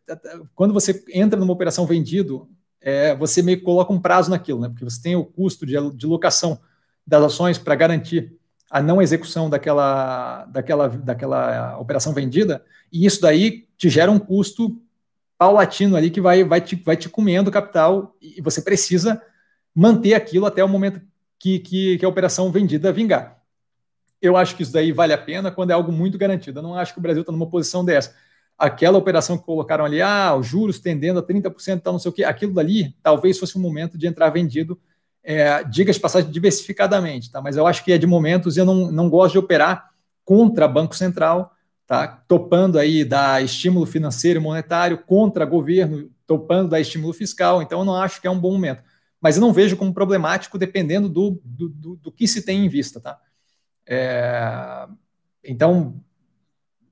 quando 0.55 0.73
você 0.73 1.05
entra 1.13 1.39
numa 1.39 1.53
operação 1.53 1.87
vendido, 1.87 2.49
é, 2.81 3.15
você 3.15 3.43
meio 3.43 3.59
que 3.59 3.65
coloca 3.65 3.93
um 3.93 4.01
prazo 4.01 4.31
naquilo, 4.31 4.61
né? 4.61 4.69
Porque 4.69 4.85
você 4.85 5.01
tem 5.03 5.17
o 5.17 5.25
custo 5.25 5.67
de, 5.67 5.75
de 5.95 6.07
locação 6.07 6.59
das 7.07 7.23
ações 7.23 7.59
para 7.59 7.75
garantir 7.75 8.35
a 8.71 8.83
não 8.83 9.01
execução 9.01 9.49
daquela, 9.49 10.47
daquela, 10.47 10.89
daquela 10.89 11.79
operação 11.79 12.13
vendida, 12.13 12.65
e 12.93 13.07
isso 13.07 13.21
daí 13.21 13.69
te 13.77 13.89
gera 13.89 14.11
um 14.11 14.19
custo 14.19 14.81
paulatino 15.45 15.95
ali 15.95 16.11
que 16.11 16.23
vai, 16.23 16.43
vai, 16.43 16.59
te, 16.59 16.75
vai 16.75 16.97
te 16.97 17.07
comendo 17.07 17.51
capital 17.51 18.17
e 18.21 18.41
você 18.41 18.63
precisa 18.63 19.21
manter 19.75 20.15
aquilo 20.15 20.47
até 20.47 20.65
o 20.65 20.69
momento 20.69 21.03
que, 21.39 21.59
que, 21.59 21.99
que 21.99 22.05
a 22.05 22.09
operação 22.09 22.51
vendida 22.51 22.91
vingar. 22.91 23.39
Eu 24.23 24.39
acho 24.39 24.57
que 24.57 24.63
isso 24.63 24.73
daí 24.73 24.91
vale 24.91 25.13
a 25.13 25.19
pena 25.19 25.51
quando 25.51 25.71
é 25.71 25.75
algo 25.75 25.93
muito 25.93 26.17
garantido. 26.17 26.61
Eu 26.61 26.63
não 26.63 26.79
acho 26.79 26.95
que 26.95 26.99
o 26.99 27.03
Brasil 27.03 27.21
está 27.21 27.31
numa 27.31 27.47
posição 27.47 27.85
dessa. 27.85 28.15
Aquela 28.57 28.97
operação 28.97 29.37
que 29.37 29.45
colocaram 29.45 29.85
ali, 29.85 30.01
ah, 30.01 30.35
os 30.35 30.47
juros 30.47 30.79
tendendo 30.79 31.19
a 31.19 31.23
30%, 31.23 31.83
tal, 31.83 31.93
não 31.93 32.01
sei 32.01 32.11
o 32.11 32.15
quê, 32.15 32.25
aquilo 32.25 32.55
dali 32.55 32.97
talvez 33.03 33.39
fosse 33.39 33.59
um 33.59 33.61
momento 33.61 33.99
de 33.99 34.07
entrar 34.07 34.31
vendido, 34.31 34.81
é, 35.23 35.63
diga-se 35.65 36.01
passagem, 36.01 36.31
diversificadamente, 36.31 37.31
tá? 37.31 37.43
Mas 37.43 37.59
eu 37.59 37.67
acho 37.67 37.85
que 37.85 37.93
é 37.93 37.99
de 37.99 38.07
momentos 38.07 38.57
e 38.57 38.61
eu 38.61 38.65
não, 38.65 38.91
não 38.91 39.11
gosto 39.11 39.33
de 39.33 39.39
operar 39.39 39.91
contra 40.25 40.67
Banco 40.67 40.97
Central, 40.97 41.53
tá? 41.87 42.07
Topando 42.09 42.79
aí 42.79 43.05
da 43.05 43.41
estímulo 43.41 43.87
financeiro 43.87 44.41
e 44.41 44.43
monetário 44.43 44.99
contra 44.99 45.45
governo, 45.45 46.11
topando 46.27 46.71
da 46.71 46.81
estímulo 46.81 47.13
fiscal, 47.13 47.63
então 47.63 47.81
eu 47.81 47.85
não 47.85 47.95
acho 47.95 48.21
que 48.21 48.27
é 48.27 48.31
um 48.31 48.39
bom 48.39 48.53
momento. 48.53 48.83
Mas 49.21 49.37
eu 49.37 49.41
não 49.41 49.53
vejo 49.53 49.77
como 49.77 49.95
problemático 49.95 50.59
dependendo 50.59 51.09
do, 51.09 51.41
do, 51.45 51.69
do, 51.69 51.97
do 51.97 52.13
que 52.13 52.27
se 52.29 52.43
tem 52.43 52.65
em 52.65 52.69
vista, 52.69 53.01
tá? 53.01 53.19
É, 53.87 54.87
então, 55.43 56.01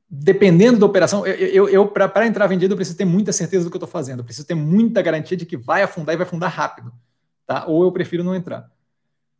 dependendo 0.08 0.78
da 0.78 0.86
operação, 0.86 1.26
eu, 1.26 1.34
eu, 1.34 1.68
eu 1.68 1.88
para 1.88 2.26
entrar 2.26 2.46
vendido, 2.46 2.72
eu 2.72 2.76
preciso 2.76 2.98
ter 2.98 3.04
muita 3.04 3.32
certeza 3.32 3.64
do 3.64 3.70
que 3.70 3.76
eu 3.76 3.78
estou 3.78 3.88
fazendo, 3.88 4.20
eu 4.20 4.24
preciso 4.24 4.46
ter 4.46 4.54
muita 4.54 5.00
garantia 5.00 5.36
de 5.36 5.46
que 5.46 5.56
vai 5.56 5.82
afundar 5.82 6.14
e 6.14 6.18
vai 6.18 6.26
afundar 6.26 6.50
rápido, 6.50 6.92
tá? 7.46 7.66
Ou 7.66 7.82
eu 7.82 7.92
prefiro 7.92 8.22
não 8.22 8.34
entrar. 8.34 8.70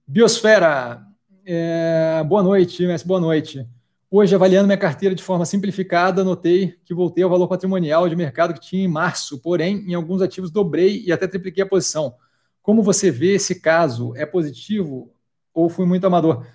Biosfera, 0.07 1.03
é, 1.45 2.23
boa 2.27 2.43
noite, 2.43 2.87
Messi, 2.87 3.07
boa 3.07 3.20
noite. 3.20 3.66
Hoje, 4.15 4.35
avaliando 4.35 4.67
minha 4.67 4.77
carteira 4.77 5.15
de 5.15 5.23
forma 5.23 5.47
simplificada, 5.47 6.23
notei 6.23 6.79
que 6.85 6.93
voltei 6.93 7.25
ao 7.25 7.31
valor 7.31 7.49
patrimonial 7.49 8.07
de 8.11 8.15
mercado 8.15 8.53
que 8.53 8.61
tinha 8.61 8.85
em 8.85 8.87
março, 8.87 9.39
porém, 9.39 9.79
em 9.89 9.95
alguns 9.95 10.21
ativos 10.21 10.51
dobrei 10.51 11.03
e 11.07 11.11
até 11.11 11.27
tripliquei 11.27 11.65
a 11.65 11.67
posição. 11.67 12.15
Como 12.61 12.83
você 12.83 13.11
vê 13.11 13.37
esse 13.37 13.59
caso? 13.59 14.15
É 14.15 14.27
positivo 14.27 15.11
ou 15.55 15.71
fui 15.71 15.87
muito 15.87 16.07
amador? 16.07 16.47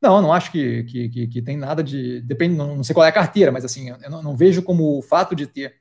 Não, 0.00 0.22
não 0.22 0.32
acho 0.32 0.50
que, 0.50 0.84
que, 0.84 1.08
que, 1.10 1.26
que, 1.26 1.42
tem 1.42 1.54
nada 1.54 1.84
de. 1.84 2.22
Depende, 2.22 2.56
não, 2.56 2.76
não 2.76 2.82
sei 2.82 2.94
qual 2.94 3.04
é 3.04 3.10
a 3.10 3.12
carteira, 3.12 3.52
mas 3.52 3.62
assim, 3.62 3.90
eu 3.90 4.10
não, 4.10 4.22
não, 4.22 4.34
vejo 4.34 4.62
como 4.62 4.96
o 4.96 5.02
fato 5.02 5.36
de 5.36 5.46
ter 5.46 5.74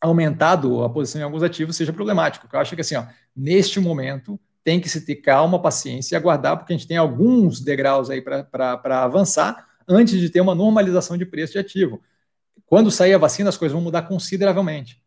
aumentado 0.00 0.84
a 0.84 0.88
posição 0.88 1.20
em 1.20 1.24
alguns 1.24 1.42
ativos 1.42 1.74
seja 1.74 1.92
problemático. 1.92 2.46
Eu 2.52 2.60
acho 2.60 2.76
que 2.76 2.80
assim, 2.80 2.94
ó, 2.94 3.04
neste 3.34 3.80
momento 3.80 4.38
tem 4.62 4.80
que 4.80 4.88
se 4.88 5.04
ter 5.04 5.16
calma, 5.16 5.60
paciência 5.60 6.14
e 6.14 6.16
aguardar, 6.16 6.56
porque 6.56 6.72
a 6.72 6.76
gente 6.76 6.86
tem 6.86 6.96
alguns 6.96 7.60
degraus 7.60 8.08
aí 8.08 8.22
para 8.22 9.02
avançar 9.02 9.73
antes 9.88 10.18
de 10.20 10.28
ter 10.28 10.40
uma 10.40 10.54
normalização 10.54 11.16
de 11.16 11.26
preço 11.26 11.52
de 11.54 11.58
ativo. 11.58 12.00
Quando 12.66 12.90
sair 12.90 13.14
a 13.14 13.18
vacina, 13.18 13.48
as 13.48 13.56
coisas 13.56 13.72
vão 13.72 13.82
mudar 13.82 14.02
consideravelmente. 14.02 15.02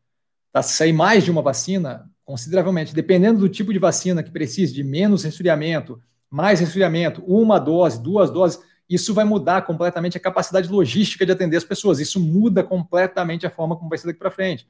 Tá? 0.51 0.61
Se 0.61 0.73
sair 0.73 0.93
mais 0.93 1.23
de 1.23 1.31
uma 1.31 1.41
vacina, 1.41 2.09
consideravelmente, 2.23 2.93
dependendo 2.93 3.39
do 3.39 3.49
tipo 3.49 3.73
de 3.73 3.79
vacina 3.79 4.23
que 4.23 4.31
precise 4.31 4.73
de 4.73 4.83
menos 4.83 5.23
resfriamento, 5.23 6.01
mais 6.29 6.59
resfriamento, 6.59 7.23
uma 7.25 7.59
dose, 7.59 8.01
duas 8.01 8.29
doses, 8.29 8.59
isso 8.89 9.13
vai 9.13 9.25
mudar 9.25 9.63
completamente 9.63 10.17
a 10.17 10.19
capacidade 10.19 10.69
logística 10.69 11.25
de 11.25 11.31
atender 11.31 11.57
as 11.57 11.63
pessoas. 11.63 11.99
Isso 11.99 12.19
muda 12.19 12.63
completamente 12.63 13.45
a 13.45 13.49
forma 13.49 13.75
como 13.75 13.89
vai 13.89 13.97
ser 13.97 14.07
daqui 14.07 14.19
para 14.19 14.31
frente. 14.31 14.67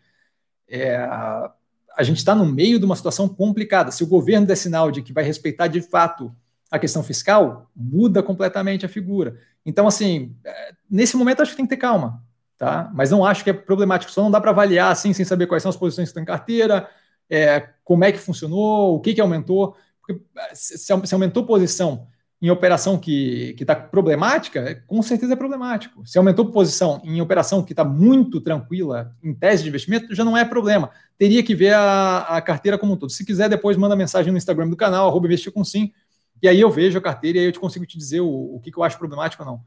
É, 0.67 0.97
a 1.97 2.03
gente 2.03 2.17
está 2.17 2.35
no 2.35 2.45
meio 2.45 2.79
de 2.79 2.85
uma 2.85 2.95
situação 2.95 3.27
complicada. 3.27 3.91
Se 3.91 4.03
o 4.03 4.07
governo 4.07 4.45
der 4.45 4.55
sinal 4.55 4.91
de 4.91 5.01
que 5.01 5.13
vai 5.13 5.23
respeitar 5.23 5.67
de 5.67 5.81
fato 5.81 6.34
a 6.69 6.77
questão 6.77 7.01
fiscal, 7.01 7.71
muda 7.75 8.21
completamente 8.21 8.85
a 8.85 8.89
figura. 8.89 9.39
Então, 9.68 9.85
assim, 9.85 10.34
é, 10.45 10.72
nesse 10.89 11.18
momento 11.18 11.41
acho 11.41 11.52
que 11.52 11.57
tem 11.57 11.65
que 11.65 11.76
ter 11.76 11.81
calma, 11.81 12.23
tá? 12.57 12.89
Mas 12.94 13.11
não 13.11 13.26
acho 13.26 13.44
que 13.44 13.49
é 13.49 13.53
problemático. 13.53 14.10
Só 14.10 14.23
não 14.23 14.31
dá 14.31 14.39
para 14.39 14.52
avaliar 14.52 14.89
assim 14.89 15.11
sem 15.11 15.26
saber 15.26 15.45
quais 15.45 15.61
são 15.61 15.69
as 15.69 15.76
posições 15.76 16.07
que 16.07 16.11
estão 16.11 16.23
em 16.23 16.26
carteira, 16.26 16.89
é, 17.30 17.68
como 17.84 18.06
é 18.06 18.11
que 18.14 18.18
funcionou, 18.18 18.95
o 18.95 19.02
que, 19.02 19.14
que 19.14 19.19
aumentou. 19.19 19.76
Porque 20.02 20.22
se, 20.53 20.94
aumentou 21.14 21.45
posição 21.45 22.07
em 22.41 22.49
operação 22.49 22.98
que 22.98 23.57
está 23.60 23.76
problemática, 23.76 24.81
com 24.88 25.02
certeza 25.02 25.34
é 25.34 25.35
problemático. 25.35 26.07
Se 26.07 26.18
aumentou 26.18 26.49
posição 26.49 27.02
em 27.03 27.19
operação 27.19 27.61
que 27.61 27.73
está 27.73 27.84
muito 27.84 28.39
tranquila, 28.39 29.14
em 29.22 29.34
tese 29.34 29.64
de 29.64 29.69
investimento, 29.69 30.15
já 30.15 30.23
não 30.23 30.38
é 30.38 30.45
problema. 30.45 30.91
Teria 31.18 31.44
que 31.44 31.53
ver 31.53 31.73
a, 31.73 32.19
a, 32.19 32.41
carteira 32.41 32.77
como 32.77 32.94
um 32.94 32.95
todo. 32.95 33.10
Se 33.10 33.26
quiser, 33.26 33.49
depois 33.49 33.76
manda 33.76 33.98
mensagem 33.98 34.31
no 34.31 34.38
Instagram 34.38 34.69
do 34.69 34.77
canal, 34.77 35.10
arroba 35.10 35.26
investir 35.26 35.52
com 35.52 35.61
sim, 35.65 35.91
e 36.41 36.47
aí 36.47 36.59
eu 36.59 36.69
vejo 36.69 36.97
a 36.97 37.01
carteira 37.01 37.38
e 37.38 37.41
aí 37.41 37.47
eu 37.47 37.51
te 37.51 37.59
consigo 37.59 37.85
te 37.85 37.97
dizer 37.97 38.22
o, 38.22 38.55
o 38.55 38.59
que, 38.59 38.72
que 38.72 38.77
eu 38.77 38.84
acho 38.84 38.97
problemático 38.97 39.43
ou 39.43 39.49
não. 39.49 39.61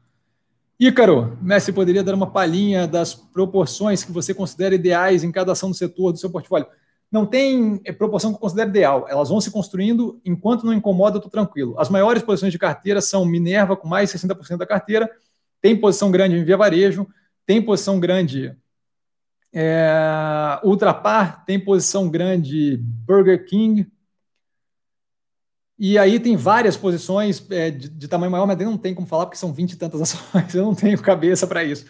Ícaro, 0.79 1.37
Messi 1.41 1.71
poderia 1.71 2.03
dar 2.03 2.15
uma 2.15 2.31
palhinha 2.31 2.87
das 2.87 3.13
proporções 3.13 4.03
que 4.03 4.11
você 4.11 4.33
considera 4.33 4.73
ideais 4.73 5.23
em 5.23 5.31
cada 5.31 5.51
ação 5.51 5.69
do 5.69 5.75
setor 5.75 6.11
do 6.11 6.17
seu 6.17 6.29
portfólio 6.29 6.67
não 7.11 7.25
tem 7.25 7.81
é, 7.83 7.91
proporção 7.91 8.31
que 8.31 8.37
eu 8.37 8.39
considero 8.39 8.69
ideal. 8.69 9.05
Elas 9.09 9.27
vão 9.27 9.41
se 9.41 9.51
construindo 9.51 10.21
enquanto 10.23 10.65
não 10.65 10.73
incomoda, 10.73 11.17
eu 11.17 11.19
estou 11.19 11.29
tranquilo. 11.29 11.75
As 11.77 11.89
maiores 11.89 12.23
posições 12.23 12.53
de 12.53 12.57
carteira 12.57 13.01
são 13.01 13.25
Minerva, 13.25 13.75
com 13.75 13.87
mais 13.87 14.09
de 14.09 14.17
60% 14.17 14.57
da 14.57 14.65
carteira, 14.65 15.11
tem 15.61 15.75
posição 15.75 16.09
grande 16.09 16.37
em 16.37 16.43
Via 16.43 16.55
Varejo, 16.55 17.05
tem 17.45 17.61
posição 17.61 17.99
grande 17.99 18.55
é, 19.53 20.59
Ultrapar, 20.63 21.43
tem 21.45 21.59
posição 21.59 22.09
grande 22.09 22.77
Burger 22.77 23.45
King. 23.45 23.91
E 25.83 25.97
aí 25.97 26.19
tem 26.19 26.35
várias 26.35 26.77
posições 26.77 27.43
é, 27.49 27.71
de, 27.71 27.89
de, 27.89 28.07
tamanho 28.07 28.31
maior, 28.31 28.45
mas 28.45 28.55
não 28.59 28.77
tem 28.77 28.93
como 28.93 29.07
falar 29.07 29.25
porque 29.25 29.39
são 29.39 29.51
20 29.51 29.71
e 29.71 29.75
tantas 29.77 29.99
ações, 30.13 30.53
eu 30.53 30.63
não 30.63 30.75
tenho 30.75 31.01
cabeça 31.01 31.47
para 31.47 31.63
isso. 31.63 31.87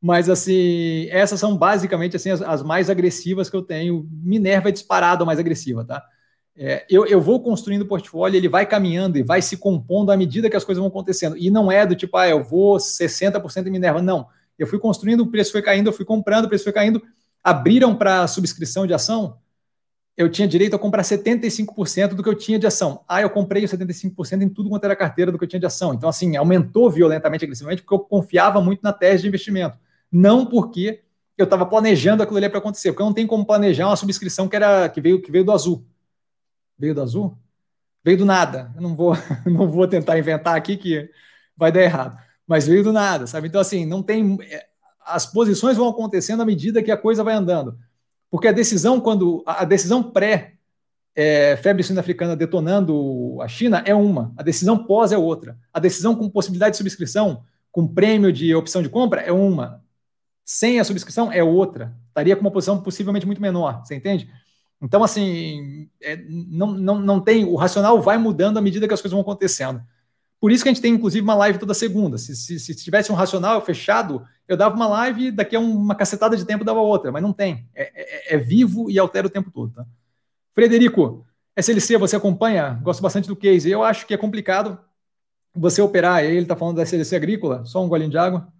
Mas, 0.00 0.30
assim, 0.30 1.08
essas 1.10 1.40
são 1.40 1.56
basicamente 1.56 2.14
assim, 2.14 2.30
as, 2.30 2.40
as 2.40 2.62
mais 2.62 2.88
agressivas 2.88 3.50
que 3.50 3.56
eu 3.56 3.62
tenho. 3.62 4.08
Minerva 4.12 4.68
é 4.68 4.72
disparado 4.72 5.24
a 5.24 5.26
mais 5.26 5.40
agressiva, 5.40 5.84
tá? 5.84 6.04
É, 6.56 6.86
eu, 6.88 7.04
eu 7.04 7.20
vou 7.20 7.42
construindo 7.42 7.82
o 7.82 7.88
portfólio, 7.88 8.36
ele 8.36 8.48
vai 8.48 8.64
caminhando 8.64 9.18
e 9.18 9.24
vai 9.24 9.42
se 9.42 9.56
compondo 9.56 10.12
à 10.12 10.16
medida 10.16 10.48
que 10.48 10.56
as 10.56 10.62
coisas 10.62 10.78
vão 10.78 10.88
acontecendo. 10.88 11.36
E 11.36 11.50
não 11.50 11.70
é 11.70 11.84
do 11.84 11.96
tipo, 11.96 12.16
ah, 12.16 12.28
eu 12.28 12.44
vou 12.44 12.76
60% 12.76 13.66
em 13.66 13.70
Minerva. 13.70 14.00
Não. 14.00 14.28
Eu 14.56 14.68
fui 14.68 14.78
construindo, 14.78 15.22
o 15.22 15.30
preço 15.32 15.50
foi 15.50 15.62
caindo, 15.62 15.88
eu 15.88 15.92
fui 15.92 16.04
comprando, 16.04 16.44
o 16.44 16.48
preço 16.48 16.62
foi 16.62 16.72
caindo. 16.72 17.02
Abriram 17.42 17.92
para 17.92 18.24
subscrição 18.28 18.86
de 18.86 18.94
ação, 18.94 19.38
eu 20.16 20.30
tinha 20.30 20.46
direito 20.46 20.76
a 20.76 20.78
comprar 20.78 21.02
75% 21.02 22.14
do 22.14 22.22
que 22.22 22.28
eu 22.28 22.34
tinha 22.34 22.58
de 22.58 22.66
ação. 22.66 23.02
Ah, 23.08 23.22
eu 23.22 23.30
comprei 23.30 23.64
os 23.64 23.70
75% 23.70 24.42
em 24.42 24.48
tudo 24.48 24.68
quanto 24.68 24.84
era 24.84 24.94
carteira 24.94 25.32
do 25.32 25.38
que 25.38 25.44
eu 25.44 25.48
tinha 25.48 25.60
de 25.60 25.66
ação. 25.66 25.94
Então, 25.94 26.08
assim, 26.08 26.36
aumentou 26.36 26.90
violentamente, 26.90 27.44
agressivamente, 27.44 27.82
porque 27.82 27.94
eu 27.94 28.00
confiava 28.00 28.60
muito 28.60 28.82
na 28.82 28.92
tese 28.92 29.22
de 29.22 29.28
investimento 29.28 29.78
não 30.12 30.44
porque 30.44 31.02
eu 31.38 31.44
estava 31.44 31.64
planejando 31.64 32.22
aquilo 32.22 32.36
ali 32.36 32.48
para 32.50 32.58
acontecer, 32.58 32.92
porque 32.92 33.02
eu 33.02 33.06
não 33.06 33.14
tenho 33.14 33.26
como 33.26 33.46
planejar 33.46 33.86
uma 33.86 33.96
subscrição 33.96 34.46
que 34.46 34.54
era 34.54 34.88
que 34.90 35.00
veio 35.00 35.22
que 35.22 35.32
veio 35.32 35.44
do 35.44 35.52
azul. 35.52 35.86
Veio 36.78 36.94
do 36.94 37.00
azul? 37.00 37.38
Veio 38.04 38.18
do 38.18 38.26
nada. 38.26 38.70
Eu 38.76 38.82
não 38.82 38.94
vou 38.94 39.14
não 39.46 39.68
vou 39.68 39.88
tentar 39.88 40.18
inventar 40.18 40.54
aqui 40.54 40.76
que 40.76 41.10
vai 41.56 41.72
dar 41.72 41.82
errado, 41.82 42.18
mas 42.46 42.66
veio 42.66 42.84
do 42.84 42.92
nada, 42.92 43.26
sabe? 43.26 43.48
Então 43.48 43.60
assim, 43.60 43.86
não 43.86 44.02
tem 44.02 44.36
é, 44.42 44.66
as 45.06 45.24
posições 45.24 45.76
vão 45.76 45.88
acontecendo 45.88 46.42
à 46.42 46.46
medida 46.46 46.82
que 46.82 46.90
a 46.90 46.96
coisa 46.96 47.24
vai 47.24 47.34
andando. 47.34 47.78
Porque 48.32 48.48
a 48.48 48.52
decisão 48.52 48.98
quando 48.98 49.42
a 49.46 49.62
decisão 49.66 50.02
pré 50.02 50.54
é, 51.14 51.54
febre 51.58 51.82
suína 51.82 52.00
africana 52.00 52.34
detonando 52.34 53.36
a 53.42 53.46
China 53.46 53.82
é 53.84 53.94
uma, 53.94 54.32
a 54.38 54.42
decisão 54.42 54.86
pós 54.86 55.12
é 55.12 55.18
outra. 55.18 55.58
A 55.70 55.78
decisão 55.78 56.16
com 56.16 56.30
possibilidade 56.30 56.72
de 56.72 56.78
subscrição, 56.78 57.44
com 57.70 57.86
prêmio 57.86 58.32
de 58.32 58.54
opção 58.54 58.82
de 58.82 58.88
compra 58.88 59.20
é 59.20 59.30
uma 59.30 59.82
sem 60.44 60.80
a 60.80 60.84
subscrição 60.84 61.30
é 61.30 61.44
outra. 61.44 61.94
Estaria 62.08 62.34
com 62.34 62.40
uma 62.40 62.50
posição 62.50 62.82
possivelmente 62.82 63.26
muito 63.26 63.42
menor, 63.42 63.84
você 63.84 63.94
entende? 63.94 64.30
Então, 64.80 65.04
assim, 65.04 65.90
é, 66.02 66.16
não, 66.26 66.72
não, 66.72 66.98
não 66.98 67.20
tem. 67.20 67.44
O 67.44 67.54
racional 67.54 68.00
vai 68.00 68.16
mudando 68.16 68.56
à 68.56 68.62
medida 68.62 68.88
que 68.88 68.94
as 68.94 69.00
coisas 69.00 69.12
vão 69.12 69.20
acontecendo. 69.20 69.82
Por 70.42 70.50
isso 70.50 70.64
que 70.64 70.68
a 70.68 70.72
gente 70.72 70.82
tem, 70.82 70.94
inclusive, 70.94 71.22
uma 71.22 71.36
live 71.36 71.56
toda 71.56 71.72
segunda. 71.72 72.18
Se, 72.18 72.34
se, 72.34 72.58
se 72.58 72.74
tivesse 72.74 73.12
um 73.12 73.14
racional 73.14 73.64
fechado, 73.64 74.26
eu 74.48 74.56
dava 74.56 74.74
uma 74.74 74.88
live 74.88 75.26
e 75.26 75.30
daqui 75.30 75.54
a 75.54 75.60
uma 75.60 75.94
cacetada 75.94 76.36
de 76.36 76.44
tempo 76.44 76.64
dava 76.64 76.80
outra, 76.80 77.12
mas 77.12 77.22
não 77.22 77.32
tem. 77.32 77.64
É, 77.72 78.32
é, 78.32 78.34
é 78.34 78.38
vivo 78.38 78.90
e 78.90 78.98
altera 78.98 79.28
o 79.28 79.30
tempo 79.30 79.52
todo. 79.52 79.72
Tá? 79.72 79.86
Frederico, 80.52 81.24
SLC, 81.54 81.96
você 81.96 82.16
acompanha? 82.16 82.80
Gosto 82.82 83.00
bastante 83.00 83.28
do 83.28 83.36
case. 83.36 83.70
Eu 83.70 83.84
acho 83.84 84.04
que 84.04 84.14
é 84.14 84.16
complicado 84.16 84.80
você 85.54 85.80
operar. 85.80 86.24
Ele 86.24 86.40
está 86.40 86.56
falando 86.56 86.74
da 86.74 86.82
SLC 86.82 87.14
agrícola, 87.14 87.64
só 87.64 87.80
um 87.80 87.88
golinho 87.88 88.10
de 88.10 88.18
água. 88.18 88.52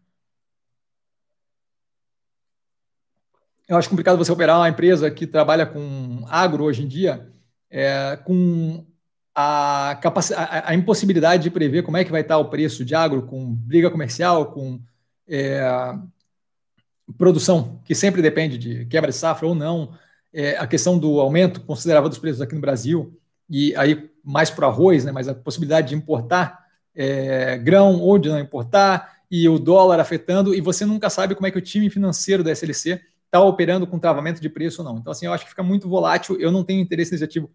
eu 3.68 3.76
acho 3.76 3.88
complicado 3.88 4.18
você 4.18 4.30
operar 4.30 4.58
uma 4.58 4.68
empresa 4.68 5.10
que 5.10 5.26
trabalha 5.26 5.64
com 5.64 6.24
agro 6.28 6.62
hoje 6.64 6.82
em 6.82 6.86
dia, 6.86 7.26
é, 7.70 8.18
com 8.22 8.84
a, 9.34 9.92
a, 9.92 10.70
a, 10.70 10.74
impossibilidade 10.74 11.44
de 11.44 11.50
prever 11.50 11.82
como 11.82 11.96
é 11.96 12.04
que 12.04 12.10
vai 12.10 12.20
estar 12.20 12.38
o 12.38 12.50
preço 12.50 12.84
de 12.84 12.94
agro, 12.94 13.22
com 13.22 13.54
briga 13.54 13.90
comercial, 13.90 14.52
com 14.52 14.80
é, 15.28 15.62
produção, 17.16 17.80
que 17.84 17.94
sempre 17.94 18.20
depende 18.20 18.58
de 18.58 18.84
quebra 18.86 19.10
de 19.10 19.16
safra 19.16 19.46
ou 19.46 19.54
não, 19.54 19.96
é, 20.32 20.56
a 20.56 20.66
questão 20.66 20.98
do 20.98 21.20
aumento 21.20 21.60
considerável 21.62 22.08
dos 22.08 22.18
preços 22.18 22.40
aqui 22.40 22.54
no 22.54 22.60
Brasil, 22.60 23.18
e 23.48 23.74
aí 23.76 24.10
mais 24.24 24.50
para 24.50 24.66
o 24.66 24.70
arroz, 24.70 25.04
né, 25.04 25.12
mas 25.12 25.28
a 25.28 25.34
possibilidade 25.34 25.88
de 25.88 25.94
importar 25.94 26.66
é, 26.94 27.58
grão 27.58 28.00
ou 28.00 28.18
de 28.18 28.28
não 28.28 28.38
importar, 28.38 29.22
e 29.30 29.48
o 29.48 29.58
dólar 29.58 29.98
afetando, 29.98 30.54
e 30.54 30.60
você 30.60 30.84
nunca 30.84 31.08
sabe 31.08 31.34
como 31.34 31.46
é 31.46 31.50
que 31.50 31.56
o 31.56 31.62
time 31.62 31.88
financeiro 31.88 32.44
da 32.44 32.52
SLC 32.52 33.00
está 33.24 33.40
operando 33.40 33.86
com 33.86 33.98
travamento 33.98 34.42
de 34.42 34.48
preço 34.50 34.82
ou 34.82 34.88
não. 34.88 34.98
Então, 34.98 35.10
assim, 35.10 35.24
eu 35.24 35.32
acho 35.32 35.44
que 35.44 35.50
fica 35.50 35.62
muito 35.62 35.88
volátil. 35.88 36.38
Eu 36.38 36.52
não 36.52 36.62
tenho 36.62 36.82
interesse 36.82 37.12
nesse 37.12 37.24
ativo 37.24 37.50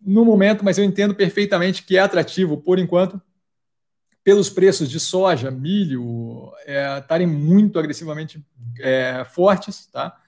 no 0.00 0.24
momento, 0.24 0.64
mas 0.64 0.78
eu 0.78 0.84
entendo 0.84 1.14
perfeitamente 1.14 1.82
que 1.82 1.96
é 1.96 2.00
atrativo 2.00 2.56
por 2.56 2.78
enquanto, 2.78 3.20
pelos 4.22 4.48
preços 4.48 4.90
de 4.90 4.98
soja, 4.98 5.50
milho 5.50 6.50
é, 6.64 6.98
estarem 6.98 7.26
muito 7.26 7.78
agressivamente 7.78 8.44
é, 8.80 9.24
fortes, 9.30 9.86
tá? 9.86 10.18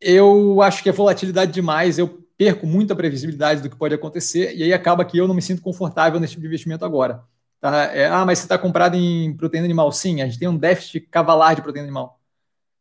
Eu 0.00 0.60
acho 0.62 0.82
que 0.82 0.88
é 0.88 0.92
volatilidade 0.92 1.52
demais, 1.52 1.98
eu 1.98 2.26
perco 2.36 2.66
muita 2.66 2.96
previsibilidade 2.96 3.60
do 3.60 3.70
que 3.70 3.76
pode 3.76 3.94
acontecer, 3.94 4.56
e 4.56 4.62
aí 4.62 4.72
acaba 4.72 5.04
que 5.04 5.16
eu 5.16 5.28
não 5.28 5.34
me 5.34 5.42
sinto 5.42 5.62
confortável 5.62 6.18
nesse 6.18 6.32
tipo 6.32 6.42
de 6.42 6.48
investimento 6.48 6.84
agora. 6.84 7.22
Tá? 7.60 7.84
É, 7.94 8.08
ah, 8.08 8.26
mas 8.26 8.40
você 8.40 8.46
está 8.46 8.58
comprado 8.58 8.96
em 8.96 9.36
proteína 9.36 9.64
animal? 9.64 9.92
Sim, 9.92 10.20
a 10.20 10.24
gente 10.24 10.40
tem 10.40 10.48
um 10.48 10.56
déficit 10.56 11.00
cavalar 11.02 11.54
de 11.54 11.62
proteína 11.62 11.86
animal. 11.86 12.18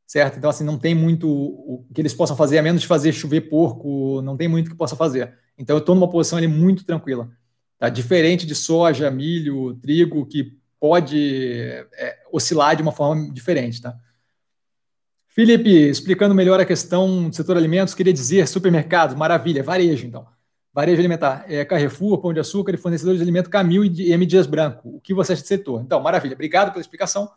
Certo? 0.07 0.37
Então, 0.37 0.49
assim, 0.49 0.63
não 0.63 0.77
tem 0.77 0.95
muito 0.95 1.29
o 1.29 1.85
que 1.93 2.01
eles 2.01 2.13
possam 2.13 2.35
fazer, 2.35 2.57
a 2.57 2.63
menos 2.63 2.81
de 2.81 2.87
fazer 2.87 3.13
chover 3.13 3.41
porco, 3.41 4.21
não 4.23 4.35
tem 4.35 4.47
muito 4.47 4.71
que 4.71 4.75
possa 4.75 4.95
fazer. 4.95 5.37
Então, 5.61 5.75
eu 5.75 5.79
estou 5.79 5.93
numa 5.93 6.09
posição 6.09 6.39
ali 6.39 6.47
muito 6.47 6.83
tranquila. 6.83 7.29
Tá? 7.77 7.87
Diferente 7.87 8.47
de 8.47 8.55
soja, 8.55 9.11
milho, 9.11 9.75
trigo, 9.75 10.25
que 10.25 10.57
pode 10.79 11.53
é, 11.93 12.17
oscilar 12.31 12.75
de 12.75 12.81
uma 12.81 12.91
forma 12.91 13.31
diferente. 13.31 13.79
Tá? 13.79 13.95
Felipe, 15.27 15.69
explicando 15.69 16.33
melhor 16.33 16.59
a 16.59 16.65
questão 16.65 17.29
do 17.29 17.35
setor 17.35 17.57
alimentos, 17.57 17.93
queria 17.93 18.11
dizer 18.11 18.47
supermercados, 18.47 19.15
maravilha, 19.15 19.61
varejo, 19.61 20.07
então. 20.07 20.25
Varejo 20.73 20.99
alimentar, 20.99 21.45
é, 21.47 21.63
Carrefour, 21.63 22.17
Pão 22.19 22.33
de 22.33 22.39
Açúcar 22.39 22.73
e 22.73 22.77
fornecedores 22.77 23.19
de 23.19 23.23
alimento 23.23 23.49
Camil 23.49 23.85
e 23.85 24.11
M. 24.11 24.25
Dias 24.25 24.47
Branco. 24.47 24.89
O 24.89 24.99
que 24.99 25.13
você 25.13 25.33
acha 25.33 25.41
de 25.43 25.47
setor? 25.47 25.81
Então, 25.81 26.01
maravilha, 26.01 26.33
obrigado 26.33 26.71
pela 26.71 26.81
explicação. 26.81 27.29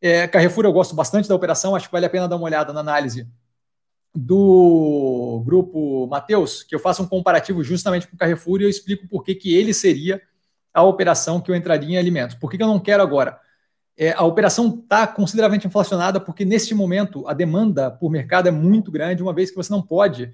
É, 0.00 0.28
Carrefour, 0.28 0.64
eu 0.64 0.72
gosto 0.72 0.94
bastante 0.94 1.28
da 1.28 1.34
operação, 1.34 1.74
acho 1.74 1.86
que 1.86 1.92
vale 1.92 2.06
a 2.06 2.10
pena 2.10 2.28
dar 2.28 2.36
uma 2.36 2.44
olhada 2.44 2.72
na 2.72 2.80
análise 2.80 3.26
do 4.14 5.42
grupo 5.44 6.06
Mateus, 6.06 6.62
que 6.62 6.74
eu 6.74 6.78
faço 6.78 7.02
um 7.02 7.06
comparativo 7.06 7.64
justamente 7.64 8.06
com 8.06 8.14
o 8.14 8.18
Carrefour 8.18 8.60
e 8.60 8.64
eu 8.64 8.70
explico 8.70 9.08
por 9.08 9.24
que, 9.24 9.34
que 9.34 9.54
ele 9.54 9.74
seria 9.74 10.22
a 10.72 10.82
operação 10.82 11.40
que 11.40 11.50
eu 11.50 11.54
entraria 11.54 11.96
em 11.96 11.98
alimentos. 11.98 12.36
Por 12.36 12.50
que, 12.50 12.56
que 12.56 12.62
eu 12.62 12.68
não 12.68 12.78
quero 12.78 13.02
agora? 13.02 13.38
É, 13.96 14.12
a 14.12 14.24
operação 14.24 14.80
está 14.82 15.06
consideravelmente 15.06 15.66
inflacionada 15.66 16.20
porque, 16.20 16.44
neste 16.44 16.74
momento, 16.74 17.26
a 17.28 17.32
demanda 17.32 17.90
por 17.90 18.10
mercado 18.10 18.48
é 18.48 18.50
muito 18.50 18.90
grande, 18.90 19.22
uma 19.22 19.32
vez 19.32 19.50
que 19.50 19.56
você 19.56 19.72
não 19.72 19.82
pode 19.82 20.32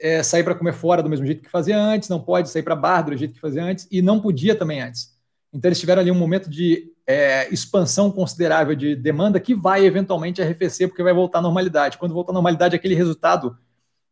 é, 0.00 0.22
sair 0.22 0.44
para 0.44 0.54
comer 0.54 0.72
fora 0.72 1.02
do 1.02 1.08
mesmo 1.08 1.26
jeito 1.26 1.42
que 1.42 1.50
fazia 1.50 1.78
antes, 1.78 2.08
não 2.08 2.20
pode 2.20 2.48
sair 2.48 2.62
para 2.62 2.76
bar 2.76 3.02
do 3.02 3.16
jeito 3.16 3.34
que 3.34 3.40
fazia 3.40 3.62
antes 3.62 3.88
e 3.90 4.00
não 4.00 4.20
podia 4.20 4.54
também 4.54 4.80
antes. 4.80 5.11
Então 5.52 5.68
eles 5.68 5.78
tiveram 5.80 6.00
ali 6.00 6.10
um 6.10 6.18
momento 6.18 6.48
de 6.48 6.92
é, 7.06 7.52
expansão 7.52 8.10
considerável 8.10 8.74
de 8.74 8.96
demanda 8.96 9.38
que 9.38 9.54
vai 9.54 9.84
eventualmente 9.84 10.40
arrefecer 10.40 10.88
porque 10.88 11.02
vai 11.02 11.12
voltar 11.12 11.38
à 11.38 11.42
normalidade. 11.42 11.98
Quando 11.98 12.14
voltar 12.14 12.32
à 12.32 12.34
normalidade, 12.34 12.74
aquele 12.74 12.94
resultado 12.94 13.56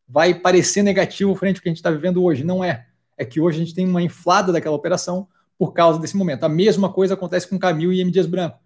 vai 0.06 0.34
parecer 0.34 0.82
negativo 0.82 1.34
frente 1.34 1.56
ao 1.56 1.62
que 1.62 1.68
a 1.68 1.70
gente 1.70 1.78
está 1.78 1.90
vivendo 1.90 2.22
hoje. 2.22 2.44
Não 2.44 2.62
é. 2.62 2.86
É 3.16 3.24
que 3.24 3.40
hoje 3.40 3.56
a 3.56 3.64
gente 3.64 3.74
tem 3.74 3.86
uma 3.86 4.02
inflada 4.02 4.52
daquela 4.52 4.74
operação 4.74 5.28
por 5.58 5.72
causa 5.72 5.98
desse 5.98 6.16
momento. 6.16 6.44
A 6.44 6.48
mesma 6.48 6.92
coisa 6.92 7.14
acontece 7.14 7.48
com 7.48 7.58
Camil 7.58 7.92
e 7.92 8.00
M. 8.00 8.10
Dias 8.10 8.26
Branco 8.26 8.58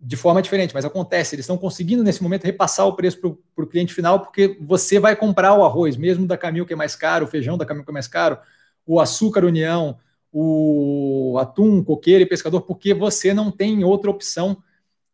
de 0.00 0.16
forma 0.16 0.40
diferente, 0.40 0.72
mas 0.72 0.84
acontece. 0.84 1.34
Eles 1.34 1.44
estão 1.44 1.58
conseguindo, 1.58 2.02
nesse 2.02 2.22
momento, 2.22 2.44
repassar 2.44 2.86
o 2.86 2.94
preço 2.94 3.18
para 3.20 3.64
o 3.64 3.66
cliente 3.66 3.92
final, 3.92 4.20
porque 4.20 4.56
você 4.60 4.98
vai 4.98 5.14
comprar 5.14 5.52
o 5.54 5.64
arroz, 5.64 5.96
mesmo 5.96 6.26
da 6.26 6.38
Camil, 6.38 6.64
que 6.64 6.72
é 6.72 6.76
mais 6.76 6.96
caro, 6.96 7.26
o 7.26 7.28
feijão 7.28 7.58
da 7.58 7.66
Camil, 7.66 7.84
que 7.84 7.90
é 7.90 7.92
mais 7.92 8.08
caro, 8.08 8.38
o 8.86 8.98
açúcar 8.98 9.44
União, 9.44 9.98
o 10.32 11.36
atum, 11.38 11.82
coqueiro 11.82 12.22
e 12.22 12.26
pescador, 12.26 12.62
porque 12.62 12.94
você 12.94 13.34
não 13.34 13.50
tem 13.50 13.82
outra 13.84 14.10
opção 14.10 14.62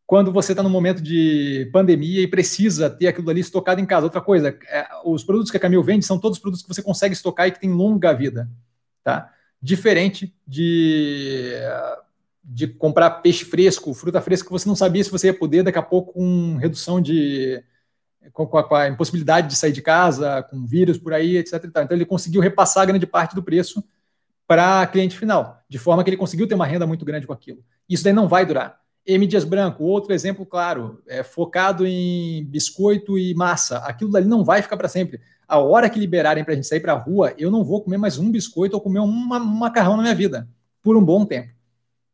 quando 0.07 0.31
você 0.31 0.53
está 0.53 0.63
no 0.63 0.71
momento 0.71 1.03
de 1.03 1.69
pandemia 1.73 2.23
e 2.23 2.29
precisa 2.29 2.89
ter 2.89 3.09
aquilo 3.09 3.29
ali 3.29 3.41
estocado 3.41 3.81
em 3.81 3.87
casa. 3.87 4.07
Outra 4.07 4.21
coisa, 4.21 4.57
é, 4.69 4.87
os 5.05 5.25
produtos 5.25 5.51
que 5.51 5.57
a 5.57 5.61
Camil 5.61 5.83
vende 5.83 6.07
são 6.07 6.19
todos 6.19 6.39
produtos 6.39 6.63
que 6.63 6.73
você 6.73 6.83
consegue 6.83 7.15
estocar 7.15 7.49
e 7.49 7.51
que 7.51 7.61
têm 7.61 7.71
longa 7.71 8.13
vida, 8.13 8.49
tá? 9.03 9.33
Diferente 9.61 10.35
de 10.47 11.55
de 12.49 12.69
comprar 12.69 13.11
peixe 13.11 13.45
fresco, 13.45 13.93
fruta 13.93 14.21
fresca, 14.21 14.47
que 14.47 14.53
você 14.53 14.69
não 14.69 14.77
sabia 14.77 15.03
se 15.03 15.11
você 15.11 15.27
ia 15.27 15.35
poder, 15.35 15.65
daqui 15.65 15.79
a 15.79 15.83
pouco, 15.83 16.13
com 16.13 16.57
redução 16.57 17.01
de. 17.01 17.63
Com 18.33 18.59
a, 18.59 18.65
com 18.65 18.75
a 18.75 18.89
impossibilidade 18.89 19.49
de 19.49 19.57
sair 19.57 19.73
de 19.73 19.83
casa, 19.83 20.43
com 20.45 20.65
vírus 20.65 20.99
por 20.99 21.13
aí, 21.13 21.37
etc. 21.37 21.65
Então, 21.65 21.87
ele 21.91 22.05
conseguiu 22.05 22.41
repassar 22.41 22.87
grande 22.87 23.07
parte 23.07 23.35
do 23.35 23.43
preço 23.43 23.85
para 24.47 24.87
cliente 24.87 25.19
final, 25.19 25.63
de 25.69 25.79
forma 25.79 26.05
que 26.05 26.11
ele 26.11 26.17
conseguiu 26.17 26.47
ter 26.47 26.55
uma 26.55 26.67
renda 26.67 26.87
muito 26.87 27.05
grande 27.05 27.27
com 27.27 27.33
aquilo. 27.33 27.65
Isso 27.89 28.05
daí 28.05 28.13
não 28.13 28.29
vai 28.29 28.47
durar. 28.47 28.81
M. 29.07 29.27
Dias 29.27 29.45
Branco, 29.45 29.85
outro 29.85 30.13
exemplo 30.13 30.45
claro, 30.45 31.01
é 31.07 31.23
focado 31.23 31.87
em 31.87 32.45
biscoito 32.45 33.17
e 33.19 33.35
massa. 33.35 33.79
Aquilo 33.79 34.11
dali 34.11 34.27
não 34.27 34.45
vai 34.45 34.63
ficar 34.63 34.77
para 34.77 34.89
sempre. 34.89 35.21
A 35.47 35.59
hora 35.59 35.89
que 35.89 35.99
liberarem 35.99 36.43
para 36.43 36.53
a 36.53 36.57
gente 36.57 36.67
sair 36.67 36.81
para 36.81 36.93
a 36.93 36.99
rua, 36.99 37.33
eu 37.39 37.51
não 37.51 37.63
vou 37.63 37.83
comer 37.83 37.99
mais 37.99 38.19
um 38.19 38.31
biscoito 38.31 38.75
ou 38.75 38.81
comer 38.81 38.99
um 38.99 39.07
macarrão 39.07 39.97
na 39.97 40.03
minha 40.03 40.15
vida, 40.15 40.49
por 40.83 40.97
um 40.97 41.05
bom 41.05 41.25
tempo. 41.25 41.51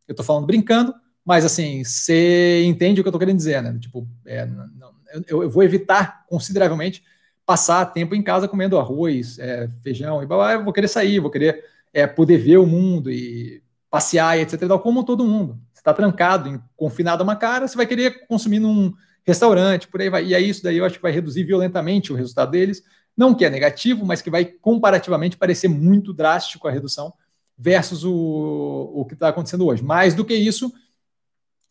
Eu 0.07 0.13
estou 0.13 0.25
falando 0.25 0.47
brincando, 0.47 0.95
mas 1.25 1.45
assim, 1.45 1.83
você 1.83 2.63
entende 2.65 3.01
o 3.01 3.05
que 3.05 3.09
eu 3.09 3.11
estou 3.11 3.19
querendo 3.19 3.39
dizer, 3.39 3.63
né? 3.63 3.77
Tipo, 3.79 4.07
é, 4.27 4.45
não, 4.45 4.93
eu, 5.27 5.43
eu, 5.45 5.51
vou 5.51 5.63
evitar 5.63 6.27
consideravelmente 6.27 7.03
passar 7.47 7.87
tempo 7.87 8.15
em 8.15 8.23
casa 8.23 8.47
comendo 8.47 8.79
arroz, 8.79 9.39
é, 9.39 9.67
feijão 9.83 10.23
e 10.23 10.27
blá, 10.27 10.53
eu 10.53 10.65
vou 10.65 10.73
querer 10.73 10.89
sair, 10.89 11.21
vou 11.21 11.31
querer 11.31 11.65
é, 11.93 12.07
poder 12.07 12.39
ver 12.39 12.59
o 12.59 12.67
mundo 12.67 13.11
e 13.11 13.63
passear 13.91 14.39
etc. 14.39 14.61
Como 14.83 15.05
todo 15.05 15.27
mundo. 15.27 15.59
Você 15.73 15.81
está 15.81 15.93
trancado, 15.93 16.63
confinado 16.77 17.23
a 17.23 17.25
uma 17.25 17.37
cara, 17.37 17.69
você 17.69 17.77
vai 17.77 17.87
querer 17.87 18.27
consumir 18.27 18.59
num 18.59 18.93
restaurante, 19.25 19.89
por 19.89 20.01
aí 20.01 20.09
vai. 20.09 20.27
E 20.27 20.35
aí 20.35 20.49
isso 20.49 20.63
daí 20.63 20.79
eu 20.79 20.85
acho 20.85 20.97
que 20.97 21.03
vai 21.03 21.13
reduzir 21.13 21.45
violentamente 21.45 22.13
o 22.13 22.17
resultado 22.17 22.51
deles. 22.51 22.83
Não 23.17 23.35
que 23.35 23.45
é 23.45 23.51
negativo, 23.51 24.07
mas 24.07 24.23
que 24.23 24.31
vai 24.31 24.45
comparativamente 24.45 25.37
parecer 25.37 25.69
muito 25.69 26.13
drástico 26.13 26.67
a 26.67 26.71
redução 26.71 27.13
versus 27.57 28.05
o, 28.05 28.93
o 28.95 29.05
que 29.05 29.15
está 29.15 29.29
acontecendo 29.29 29.67
hoje. 29.67 29.83
Mais 29.83 30.15
do 30.15 30.25
que 30.25 30.35
isso, 30.35 30.73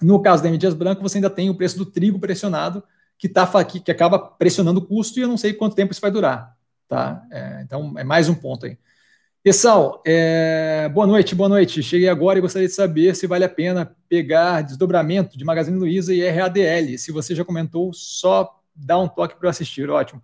no 0.02 0.22
caso 0.22 0.44
da. 0.44 0.50
Dias 0.56 0.74
Branco, 0.74 1.02
você 1.02 1.18
ainda 1.18 1.30
tem 1.30 1.50
o 1.50 1.56
preço 1.56 1.78
do 1.78 1.86
trigo 1.86 2.20
pressionado, 2.20 2.84
que, 3.18 3.28
tá, 3.28 3.66
que, 3.66 3.80
que 3.80 3.92
acaba 3.92 4.20
pressionando 4.20 4.80
o 4.80 4.86
custo, 4.86 5.20
e 5.20 5.24
eu 5.24 5.28
não 5.28 5.38
sei 5.38 5.54
quanto 5.54 5.76
tempo 5.76 5.92
isso 5.92 6.02
vai 6.02 6.12
durar. 6.12 6.56
Tá? 6.88 7.24
É, 7.32 7.62
então, 7.64 7.98
é 7.98 8.04
mais 8.04 8.30
um 8.30 8.36
ponto 8.36 8.66
aí. 8.66 8.78
Pessoal, 9.44 10.04
é, 10.06 10.88
boa 10.90 11.08
noite, 11.08 11.34
boa 11.34 11.50
noite. 11.50 11.82
Cheguei 11.82 12.08
agora 12.08 12.38
e 12.38 12.42
gostaria 12.42 12.68
de 12.68 12.76
saber 12.76 13.16
se 13.16 13.26
vale 13.26 13.44
a 13.44 13.50
pena 13.50 13.96
pegar 14.08 14.62
desdobramento 14.62 15.36
de 15.36 15.44
Magazine 15.44 15.80
Luiza 15.80 16.14
e 16.14 16.30
RADL. 16.30 16.96
Se 17.00 17.12
você 17.12 17.34
já 17.34 17.44
comentou, 17.44 17.92
só 17.92 18.62
dá 18.76 19.00
um 19.00 19.08
toque 19.08 19.40
para 19.40 19.50
assistir. 19.50 19.90
Ótimo. 19.90 20.22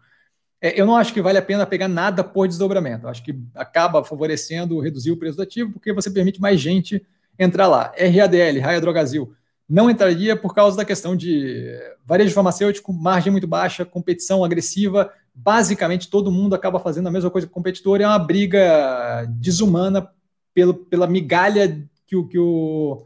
É, 0.61 0.79
eu 0.79 0.85
não 0.85 0.95
acho 0.95 1.11
que 1.11 1.21
vale 1.21 1.39
a 1.39 1.41
pena 1.41 1.65
pegar 1.65 1.87
nada 1.87 2.23
por 2.23 2.47
desdobramento. 2.47 3.07
Eu 3.07 3.09
acho 3.09 3.23
que 3.23 3.35
acaba 3.55 4.03
favorecendo 4.03 4.79
reduzir 4.79 5.09
o 5.09 5.17
preço 5.17 5.37
do 5.37 5.41
ativo, 5.41 5.73
porque 5.73 5.91
você 5.91 6.11
permite 6.11 6.39
mais 6.39 6.61
gente 6.61 7.03
entrar 7.39 7.65
lá. 7.65 7.91
RADL, 7.97 8.61
Raia 8.61 8.79
Drogazil, 8.79 9.33
não 9.67 9.89
entraria 9.89 10.35
por 10.35 10.53
causa 10.53 10.77
da 10.77 10.85
questão 10.85 11.15
de 11.15 11.75
varejo 12.05 12.35
farmacêutico, 12.35 12.93
margem 12.93 13.31
muito 13.31 13.47
baixa, 13.47 13.83
competição 13.83 14.43
agressiva. 14.43 15.11
Basicamente, 15.39 16.09
todo 16.09 16.31
mundo 16.31 16.55
acaba 16.55 16.79
fazendo 16.79 17.07
a 17.07 17.11
mesma 17.11 17.29
coisa 17.29 17.45
que 17.45 17.51
o 17.51 17.53
competidor. 17.53 18.01
É 18.01 18.07
uma 18.07 18.17
briga 18.17 19.25
desumana 19.29 20.09
pelo, 20.53 20.73
pela 20.73 21.05
migalha 21.05 21.87
que 22.07 22.15
o, 22.15 22.27
que 22.27 22.39
o, 22.39 23.05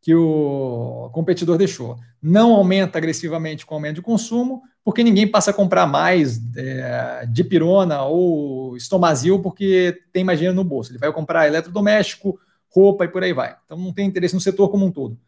que 0.00 0.14
o 0.14 1.10
competidor 1.12 1.58
deixou. 1.58 1.98
Não 2.22 2.54
aumenta 2.54 2.96
agressivamente 2.96 3.66
com 3.66 3.74
o 3.74 3.76
aumento 3.76 3.96
de 3.96 4.02
consumo, 4.02 4.62
porque 4.82 5.04
ninguém 5.04 5.28
passa 5.28 5.50
a 5.50 5.54
comprar 5.54 5.86
mais 5.86 6.40
é, 6.56 7.26
dipirona 7.30 8.02
ou 8.04 8.74
estomazil 8.74 9.40
porque 9.42 10.00
tem 10.10 10.24
mais 10.24 10.38
dinheiro 10.38 10.56
no 10.56 10.64
bolso. 10.64 10.90
Ele 10.90 10.98
vai 10.98 11.12
comprar 11.12 11.46
eletrodoméstico, 11.46 12.40
roupa 12.70 13.04
e 13.04 13.08
por 13.08 13.22
aí 13.22 13.34
vai. 13.34 13.54
Então 13.66 13.76
não 13.76 13.92
tem 13.92 14.06
interesse 14.06 14.34
no 14.34 14.40
setor 14.40 14.70
como 14.70 14.86
um 14.86 14.90
todo. 14.90 15.18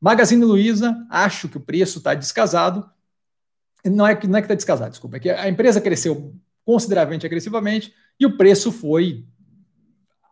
Magazine 0.00 0.44
Luiza, 0.44 0.96
acho 1.10 1.48
que 1.48 1.56
o 1.56 1.60
preço 1.60 1.98
está 1.98 2.14
descasado. 2.14 2.88
Não 3.84 4.06
é 4.06 4.14
que 4.14 4.26
não 4.26 4.38
é 4.38 4.40
que 4.40 4.46
está 4.46 4.54
descasado, 4.54 4.90
desculpa, 4.90 5.16
é 5.16 5.20
que 5.20 5.30
a 5.30 5.48
empresa 5.48 5.80
cresceu 5.80 6.34
consideravelmente 6.64 7.26
agressivamente 7.26 7.92
e 8.18 8.24
o 8.24 8.36
preço 8.36 8.72
foi 8.72 9.24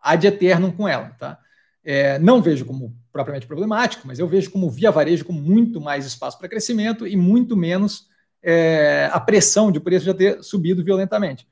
ad 0.03 0.27
eternum 0.27 0.71
com 0.71 0.89
ela, 0.89 1.11
tá? 1.19 1.39
É, 1.85 2.19
não 2.19 2.41
vejo 2.41 2.65
como 2.65 2.97
propriamente 3.13 3.47
problemático, 3.47 4.07
mas 4.07 4.19
eu 4.19 4.27
vejo 4.27 4.51
como 4.51 4.71
via 4.71 4.91
varejo 4.91 5.25
com 5.25 5.33
muito 5.33 5.81
mais 5.81 6.07
espaço 6.07 6.39
para 6.39 6.49
crescimento 6.49 7.07
e 7.07 7.17
muito 7.17 7.57
menos 7.57 8.07
é, 8.43 9.11
a 9.13 9.21
pressão 9.21 9.71
de 9.71 9.79
preço 9.79 10.07
já 10.07 10.15
ter 10.15 10.43
subido 10.43 10.83
violentamente. 10.83 11.47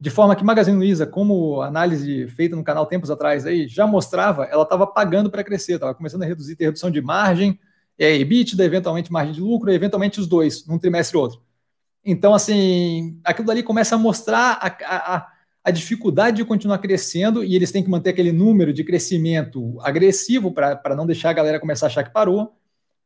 De 0.00 0.08
forma 0.08 0.34
que 0.34 0.44
Magazine 0.44 0.78
Luiza, 0.78 1.06
como 1.06 1.60
análise 1.60 2.26
feita 2.28 2.56
no 2.56 2.64
canal 2.64 2.86
tempos 2.86 3.10
atrás 3.10 3.44
aí, 3.44 3.68
já 3.68 3.86
mostrava, 3.86 4.44
ela 4.44 4.62
estava 4.62 4.86
pagando 4.86 5.30
para 5.30 5.44
crescer, 5.44 5.74
estava 5.74 5.94
começando 5.94 6.22
a 6.22 6.26
reduzir, 6.26 6.56
ter 6.56 6.64
redução 6.64 6.90
de 6.90 7.02
margem, 7.02 7.58
é, 8.00 8.16
EBITDA, 8.16 8.64
eventualmente 8.64 9.12
margem 9.12 9.34
de 9.34 9.42
lucro, 9.42 9.70
eventualmente 9.70 10.18
os 10.18 10.26
dois, 10.26 10.66
num 10.66 10.78
trimestre 10.78 11.18
ou 11.18 11.24
outro. 11.24 11.42
Então, 12.02 12.32
assim, 12.32 13.20
aquilo 13.22 13.46
dali 13.46 13.62
começa 13.62 13.94
a 13.94 13.98
mostrar 13.98 14.58
a, 14.58 15.16
a, 15.16 15.32
a 15.62 15.70
dificuldade 15.70 16.38
de 16.38 16.44
continuar 16.46 16.78
crescendo 16.78 17.44
e 17.44 17.54
eles 17.54 17.70
têm 17.70 17.84
que 17.84 17.90
manter 17.90 18.10
aquele 18.10 18.32
número 18.32 18.72
de 18.72 18.82
crescimento 18.84 19.78
agressivo 19.82 20.50
para 20.50 20.96
não 20.96 21.06
deixar 21.06 21.28
a 21.28 21.34
galera 21.34 21.60
começar 21.60 21.86
a 21.86 21.88
achar 21.88 22.02
que 22.02 22.10
parou. 22.10 22.56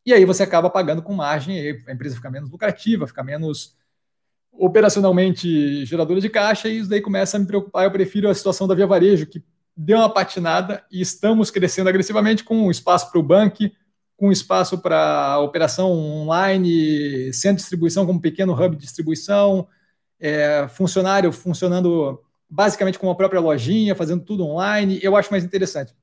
E 0.07 0.13
aí 0.13 0.25
você 0.25 0.45
acaba 0.45 0.71
pagando 0.71 1.03
com 1.03 1.13
margem, 1.13 1.59
a 1.89 1.93
empresa 1.93 2.15
fica 2.15 2.31
menos 2.31 2.49
lucrativa, 2.49 3.05
fica 3.09 3.25
menos 3.25 3.77
operacionalmente 4.53 5.85
geradora 5.85 6.21
de 6.21 6.29
caixa, 6.29 6.69
e 6.69 6.79
isso 6.79 6.89
daí 6.89 7.01
começa 7.01 7.37
a 7.37 7.41
me 7.41 7.47
preocupar. 7.47 7.85
Eu 7.85 7.91
prefiro 7.91 8.29
a 8.29 8.35
situação 8.35 8.69
da 8.69 8.77
Via 8.77 8.87
Varejo, 8.87 9.27
que 9.27 9.43
deu 9.77 9.99
uma 9.99 10.09
patinada 10.09 10.85
e 10.89 11.01
estamos 11.01 11.51
crescendo 11.51 11.89
agressivamente 11.89 12.45
com 12.45 12.71
espaço 12.71 13.11
para 13.11 13.19
o 13.19 13.25
banco, 13.25 13.65
com 14.17 14.31
espaço 14.31 14.79
para 14.79 15.39
operação 15.41 15.91
online, 15.91 17.33
centro 17.33 17.57
de 17.57 17.63
distribuição 17.63 18.07
como 18.07 18.21
pequeno 18.21 18.53
hub 18.53 18.77
de 18.77 18.83
distribuição, 18.83 19.67
é, 20.21 20.69
funcionário 20.69 21.33
funcionando 21.33 22.21
basicamente 22.49 22.99
com 22.99 23.11
a 23.11 23.15
própria 23.15 23.41
lojinha, 23.41 23.95
fazendo 23.95 24.25
tudo 24.25 24.47
online. 24.47 24.99
Eu 25.03 25.17
acho 25.17 25.31
mais 25.31 25.45
interessante. 25.45 25.95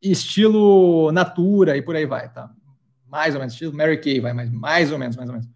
Estilo 0.00 1.12
Natura 1.12 1.76
e 1.76 1.82
por 1.82 1.94
aí 1.94 2.06
vai, 2.06 2.32
tá? 2.32 2.50
Mais 3.06 3.34
ou 3.34 3.40
menos, 3.40 3.52
estilo 3.52 3.74
Mary 3.74 4.00
Kay, 4.00 4.20
vai, 4.20 4.32
mais, 4.32 4.50
mais 4.50 4.90
ou 4.90 4.98
menos, 4.98 5.16
mais 5.16 5.28
ou 5.28 5.34
menos. 5.34 5.48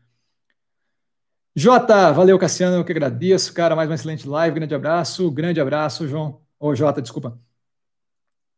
Jota, 1.59 2.13
valeu, 2.13 2.39
Cassiano, 2.39 2.77
eu 2.77 2.85
que 2.85 2.93
agradeço, 2.93 3.53
cara, 3.55 3.75
mais 3.75 3.89
uma 3.89 3.95
excelente 3.95 4.29
live, 4.29 4.57
grande 4.57 4.75
abraço, 4.75 5.31
grande 5.31 5.59
abraço, 5.59 6.07
João, 6.07 6.43
ou 6.59 6.77
Jota, 6.77 7.01
desculpa. 7.01 7.41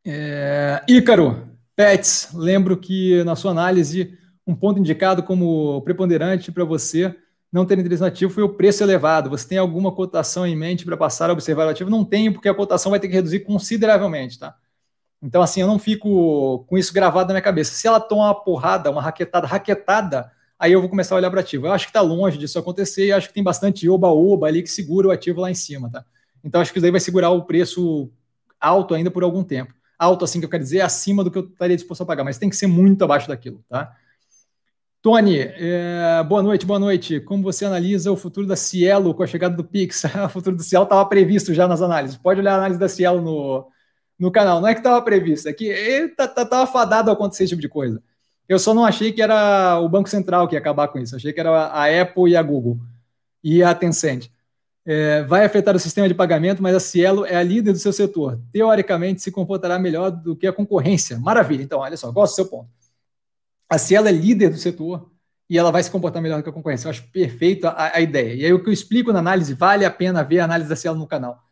É, 0.04 0.82
Ícaro, 0.88 1.48
Pets, 1.78 2.30
lembro 2.34 2.76
que 2.76 3.22
na 3.22 3.36
sua 3.36 3.52
análise, 3.52 4.18
um 4.44 4.52
ponto 4.52 4.80
indicado 4.80 5.22
como 5.22 5.80
preponderante 5.82 6.50
para 6.50 6.64
você 6.64 7.14
não 7.52 7.64
ter 7.64 7.78
interesse 7.78 8.00
no 8.00 8.08
ativo 8.08 8.32
foi 8.32 8.42
o 8.42 8.48
preço 8.48 8.82
elevado. 8.82 9.30
Você 9.30 9.46
tem 9.46 9.58
alguma 9.58 9.92
cotação 9.92 10.44
em 10.44 10.56
mente 10.56 10.84
para 10.84 10.96
passar 10.96 11.30
a 11.30 11.32
observar 11.32 11.68
o 11.68 11.70
ativo? 11.70 11.88
Não 11.88 12.04
tenho, 12.04 12.32
porque 12.32 12.48
a 12.48 12.54
cotação 12.54 12.90
vai 12.90 12.98
ter 12.98 13.06
que 13.06 13.14
reduzir 13.14 13.44
consideravelmente, 13.44 14.40
tá? 14.40 14.56
Então, 15.22 15.40
assim, 15.40 15.60
eu 15.60 15.68
não 15.68 15.78
fico 15.78 16.64
com 16.66 16.76
isso 16.76 16.92
gravado 16.92 17.28
na 17.28 17.34
minha 17.34 17.42
cabeça. 17.42 17.72
Se 17.72 17.86
ela 17.86 18.00
toma 18.00 18.24
uma 18.24 18.34
porrada, 18.34 18.90
uma 18.90 19.00
raquetada, 19.00 19.46
raquetada, 19.46 20.32
aí 20.58 20.72
eu 20.72 20.80
vou 20.80 20.90
começar 20.90 21.14
a 21.14 21.18
olhar 21.18 21.30
para 21.30 21.36
o 21.36 21.40
ativo. 21.40 21.68
Eu 21.68 21.72
acho 21.72 21.86
que 21.86 21.90
está 21.90 22.00
longe 22.00 22.36
disso 22.36 22.58
acontecer 22.58 23.06
e 23.06 23.12
acho 23.12 23.28
que 23.28 23.34
tem 23.34 23.44
bastante 23.44 23.88
oba-oba 23.88 24.48
ali 24.48 24.64
que 24.64 24.68
segura 24.68 25.06
o 25.06 25.10
ativo 25.12 25.40
lá 25.42 25.48
em 25.48 25.54
cima, 25.54 25.88
tá? 25.88 26.04
Então, 26.42 26.60
acho 26.60 26.72
que 26.72 26.80
isso 26.80 26.86
aí 26.86 26.90
vai 26.90 26.98
segurar 26.98 27.30
o 27.30 27.44
preço 27.44 28.10
alto 28.60 28.94
ainda 28.94 29.12
por 29.12 29.22
algum 29.22 29.44
tempo. 29.44 29.77
Alto, 29.98 30.24
assim, 30.24 30.38
que 30.38 30.46
eu 30.46 30.50
quero 30.50 30.62
dizer, 30.62 30.80
acima 30.80 31.24
do 31.24 31.30
que 31.30 31.38
eu 31.38 31.44
estaria 31.44 31.76
disposto 31.76 32.02
a 32.02 32.06
pagar, 32.06 32.24
mas 32.24 32.38
tem 32.38 32.48
que 32.48 32.56
ser 32.56 32.66
muito 32.66 33.02
abaixo 33.02 33.26
daquilo, 33.26 33.64
tá? 33.68 33.92
Tony, 35.00 35.38
é, 35.38 36.24
boa 36.24 36.42
noite, 36.42 36.66
boa 36.66 36.78
noite. 36.78 37.20
Como 37.20 37.42
você 37.42 37.64
analisa 37.64 38.10
o 38.10 38.16
futuro 38.16 38.46
da 38.46 38.56
Cielo 38.56 39.14
com 39.14 39.22
a 39.22 39.26
chegada 39.26 39.56
do 39.56 39.62
Pix? 39.62 40.04
o 40.26 40.28
futuro 40.28 40.56
do 40.56 40.62
Cielo 40.62 40.84
estava 40.84 41.06
previsto 41.06 41.54
já 41.54 41.68
nas 41.68 41.80
análises. 41.80 42.16
Pode 42.16 42.40
olhar 42.40 42.54
a 42.54 42.56
análise 42.56 42.80
da 42.80 42.88
Cielo 42.88 43.22
no, 43.22 43.68
no 44.18 44.30
canal. 44.32 44.60
Não 44.60 44.68
é 44.68 44.74
que 44.74 44.80
estava 44.80 45.00
previsto, 45.00 45.48
é 45.48 45.52
que 45.52 45.66
estava 45.66 46.46
tá, 46.46 46.66
fadado 46.66 47.10
a 47.10 47.12
acontecer 47.12 47.44
esse 47.44 47.50
tipo 47.50 47.62
de 47.62 47.68
coisa. 47.68 48.02
Eu 48.48 48.58
só 48.58 48.74
não 48.74 48.84
achei 48.84 49.12
que 49.12 49.22
era 49.22 49.78
o 49.78 49.88
Banco 49.88 50.08
Central 50.08 50.48
que 50.48 50.56
ia 50.56 50.58
acabar 50.58 50.88
com 50.88 50.98
isso. 50.98 51.14
Achei 51.14 51.32
que 51.32 51.40
era 51.40 51.50
a 51.50 52.02
Apple 52.02 52.32
e 52.32 52.36
a 52.36 52.42
Google 52.42 52.78
e 53.42 53.62
a 53.62 53.74
Tencent. 53.74 54.28
É, 54.90 55.22
vai 55.24 55.44
afetar 55.44 55.76
o 55.76 55.78
sistema 55.78 56.08
de 56.08 56.14
pagamento, 56.14 56.62
mas 56.62 56.74
a 56.74 56.80
Cielo 56.80 57.26
é 57.26 57.36
a 57.36 57.42
líder 57.42 57.72
do 57.72 57.78
seu 57.78 57.92
setor. 57.92 58.40
Teoricamente, 58.52 59.20
se 59.20 59.30
comportará 59.30 59.78
melhor 59.78 60.10
do 60.10 60.34
que 60.34 60.46
a 60.46 60.52
concorrência. 60.52 61.18
Maravilha. 61.18 61.62
Então, 61.62 61.80
olha 61.80 61.96
só, 61.96 62.10
gosto 62.10 62.32
do 62.32 62.36
seu 62.36 62.46
ponto. 62.46 62.70
A 63.68 63.76
Cielo 63.76 64.08
é 64.08 64.12
líder 64.12 64.50
do 64.50 64.56
setor 64.56 65.10
e 65.50 65.58
ela 65.58 65.70
vai 65.70 65.82
se 65.82 65.90
comportar 65.90 66.22
melhor 66.22 66.38
do 66.38 66.42
que 66.42 66.48
a 66.48 66.52
concorrência. 66.52 66.86
Eu 66.86 66.90
acho 66.90 67.10
perfeito 67.12 67.66
a, 67.66 67.96
a 67.96 68.00
ideia. 68.00 68.34
E 68.34 68.44
aí, 68.46 68.52
o 68.52 68.62
que 68.62 68.70
eu 68.70 68.72
explico 68.72 69.12
na 69.12 69.18
análise, 69.18 69.52
vale 69.52 69.84
a 69.84 69.90
pena 69.90 70.22
ver 70.24 70.40
a 70.40 70.44
análise 70.44 70.70
da 70.70 70.76
Cielo 70.76 70.98
no 70.98 71.06
canal 71.06 71.44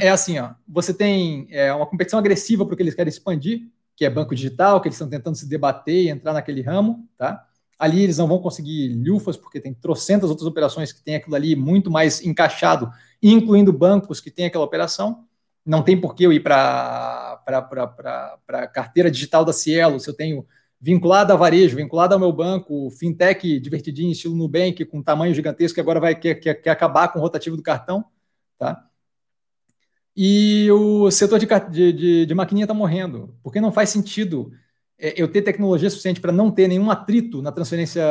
é 0.00 0.08
assim, 0.08 0.38
ó, 0.38 0.50
você 0.66 0.92
tem 0.92 1.46
é, 1.50 1.72
uma 1.72 1.86
competição 1.86 2.18
agressiva 2.18 2.66
porque 2.66 2.82
eles 2.82 2.94
querem 2.94 3.10
expandir, 3.10 3.68
que 3.96 4.04
é 4.04 4.10
banco 4.10 4.34
digital, 4.34 4.80
que 4.80 4.88
eles 4.88 4.96
estão 4.96 5.08
tentando 5.08 5.36
se 5.36 5.48
debater 5.48 6.04
e 6.04 6.08
entrar 6.08 6.32
naquele 6.32 6.62
ramo, 6.62 7.08
tá? 7.16 7.46
Ali 7.82 8.04
eles 8.04 8.16
não 8.16 8.28
vão 8.28 8.38
conseguir 8.38 8.94
lufas, 8.94 9.36
porque 9.36 9.58
tem 9.58 9.74
trocentas 9.74 10.30
outras 10.30 10.46
operações 10.46 10.92
que 10.92 11.02
tem 11.02 11.16
aquilo 11.16 11.34
ali 11.34 11.56
muito 11.56 11.90
mais 11.90 12.24
encaixado, 12.24 12.88
incluindo 13.20 13.72
bancos 13.72 14.20
que 14.20 14.30
tem 14.30 14.46
aquela 14.46 14.62
operação. 14.62 15.24
Não 15.66 15.82
tem 15.82 16.00
por 16.00 16.14
que 16.14 16.22
eu 16.22 16.32
ir 16.32 16.38
para 16.44 17.42
a 17.44 18.66
carteira 18.68 19.10
digital 19.10 19.44
da 19.44 19.52
Cielo, 19.52 19.98
se 19.98 20.08
eu 20.08 20.14
tenho 20.14 20.46
vinculado 20.80 21.32
a 21.32 21.36
varejo, 21.36 21.76
vinculado 21.76 22.14
ao 22.14 22.20
meu 22.20 22.32
banco, 22.32 22.88
fintech 22.92 23.58
divertidinho, 23.58 24.12
estilo 24.12 24.36
Nubank, 24.36 24.84
com 24.84 25.02
tamanho 25.02 25.34
gigantesco, 25.34 25.74
que 25.74 25.80
agora 25.80 25.98
vai 25.98 26.14
quer, 26.14 26.36
quer, 26.36 26.54
quer 26.54 26.70
acabar 26.70 27.08
com 27.08 27.18
o 27.18 27.22
rotativo 27.22 27.56
do 27.56 27.64
cartão, 27.64 28.04
tá? 28.56 28.88
E 30.16 30.70
o 30.70 31.10
setor 31.10 31.40
de, 31.40 31.92
de, 31.92 32.26
de 32.26 32.34
maquininha 32.34 32.64
está 32.64 32.74
morrendo, 32.74 33.34
porque 33.42 33.60
não 33.60 33.72
faz 33.72 33.88
sentido 33.88 34.52
é, 35.02 35.20
eu 35.20 35.26
ter 35.26 35.42
tecnologia 35.42 35.90
suficiente 35.90 36.20
para 36.20 36.30
não 36.30 36.48
ter 36.48 36.68
nenhum 36.68 36.88
atrito 36.88 37.42
na 37.42 37.50
transferência 37.50 38.04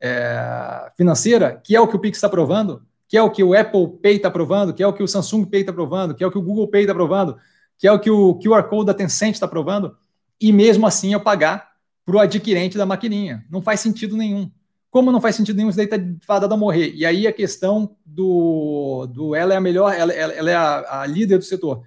é, 0.00 0.92
financeira, 0.96 1.60
que 1.64 1.74
é 1.74 1.80
o 1.80 1.88
que 1.88 1.96
o 1.96 1.98
Pix 1.98 2.16
está 2.16 2.28
provando, 2.28 2.80
que 3.08 3.16
é 3.16 3.22
o 3.22 3.28
que 3.28 3.42
o 3.42 3.58
Apple 3.58 3.98
Pay 4.00 4.16
está 4.16 4.30
provando, 4.30 4.72
que 4.72 4.84
é 4.84 4.86
o 4.86 4.92
que 4.92 5.02
o 5.02 5.08
Samsung 5.08 5.44
Pay 5.44 5.62
está 5.62 5.72
provando, 5.72 6.14
que 6.14 6.22
é 6.22 6.26
o 6.26 6.30
que 6.30 6.38
o 6.38 6.42
Google 6.42 6.68
Pay 6.68 6.82
está 6.82 6.94
provando, 6.94 7.36
que 7.76 7.88
é 7.88 7.92
o 7.92 7.98
que 7.98 8.08
o 8.08 8.38
QR 8.38 8.62
Code 8.68 8.86
da 8.86 8.94
Tencent 8.94 9.34
está 9.34 9.48
provando, 9.48 9.96
e 10.40 10.52
mesmo 10.52 10.86
assim 10.86 11.12
eu 11.12 11.20
pagar 11.20 11.72
para 12.06 12.16
o 12.16 12.20
adquirente 12.20 12.78
da 12.78 12.86
maquininha. 12.86 13.44
Não 13.50 13.60
faz 13.60 13.80
sentido 13.80 14.16
nenhum. 14.16 14.48
Como 14.90 15.10
não 15.10 15.20
faz 15.20 15.34
sentido 15.34 15.56
nenhum, 15.56 15.70
isso 15.70 15.76
daí 15.76 15.86
está 15.86 15.98
fadado 16.24 16.54
a 16.54 16.56
morrer. 16.56 16.92
E 16.94 17.04
aí 17.04 17.26
a 17.26 17.32
questão 17.32 17.96
do, 18.06 19.08
do 19.12 19.34
ela 19.34 19.54
é 19.54 19.56
a 19.56 19.60
melhor, 19.60 19.92
ela, 19.92 20.12
ela 20.12 20.50
é 20.50 20.54
a, 20.54 21.00
a, 21.00 21.06
líder 21.06 21.38
do 21.38 21.44
setor. 21.44 21.82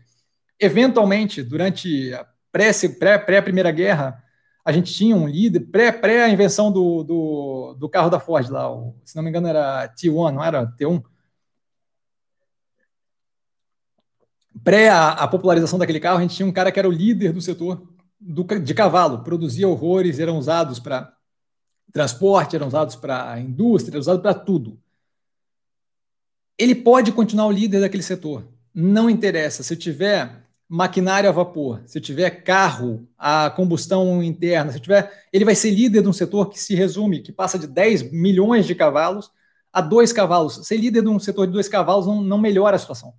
Eventualmente, 0.59 1.41
durante 1.41 2.11
pré, 2.57 3.17
pré, 3.17 3.41
pré 3.41 3.71
Guerra, 3.71 4.23
a 4.63 4.71
gente 4.71 4.93
tinha 4.93 5.15
um 5.15 5.27
líder, 5.27 5.61
pré, 5.71 5.91
pré 5.91 6.29
invenção 6.29 6.71
do, 6.71 7.03
do, 7.03 7.75
do 7.79 7.89
carro 7.89 8.09
da 8.09 8.19
Ford 8.19 8.49
lá, 8.49 8.71
o, 8.71 8.95
se 9.05 9.15
não 9.15 9.23
me 9.23 9.29
engano 9.29 9.47
era 9.47 9.87
T1, 9.89 10.33
não 10.33 10.43
era 10.43 10.65
T1? 10.65 11.03
Pré 14.63 14.89
a, 14.89 15.09
a 15.09 15.27
popularização 15.27 15.79
daquele 15.79 15.99
carro, 15.99 16.17
a 16.17 16.21
gente 16.21 16.35
tinha 16.35 16.47
um 16.47 16.51
cara 16.51 16.71
que 16.71 16.79
era 16.79 16.89
o 16.89 16.91
líder 16.91 17.31
do 17.31 17.41
setor 17.41 17.87
do, 18.19 18.43
de 18.43 18.73
cavalo, 18.73 19.23
produzia 19.23 19.67
horrores, 19.67 20.19
eram 20.19 20.37
usados 20.37 20.79
para 20.79 21.13
transporte, 21.91 22.55
eram 22.55 22.67
usados 22.67 22.95
para 22.95 23.39
indústria, 23.39 23.93
eram 23.93 24.01
usados 24.01 24.21
para 24.21 24.33
tudo. 24.33 24.79
Ele 26.57 26.75
pode 26.75 27.11
continuar 27.11 27.45
o 27.45 27.51
líder 27.51 27.81
daquele 27.81 28.03
setor. 28.03 28.47
Não 28.73 29.09
interessa. 29.09 29.61
Se 29.61 29.75
tiver 29.75 30.46
maquinário 30.69 31.29
a 31.29 31.31
vapor, 31.31 31.81
se 31.85 32.01
tiver 32.01 32.29
carro 32.29 33.07
a 33.17 33.49
combustão 33.49 34.21
interna, 34.21 34.71
se 34.71 34.79
tiver, 34.79 35.25
ele 35.31 35.45
vai 35.45 35.55
ser 35.55 35.71
líder 35.71 36.01
de 36.01 36.07
um 36.07 36.13
setor 36.13 36.49
que 36.49 36.59
se 36.59 36.75
resume, 36.75 37.21
que 37.21 37.31
passa 37.31 37.57
de 37.57 37.67
10 37.67 38.11
milhões 38.11 38.65
de 38.65 38.75
cavalos 38.75 39.31
a 39.71 39.81
dois 39.81 40.11
cavalos. 40.11 40.65
Ser 40.67 40.77
líder 40.77 41.01
de 41.01 41.07
um 41.07 41.19
setor 41.19 41.47
de 41.47 41.53
dois 41.53 41.69
cavalos 41.69 42.05
não, 42.05 42.21
não 42.21 42.37
melhora 42.37 42.75
a 42.75 42.79
situação. 42.79 43.13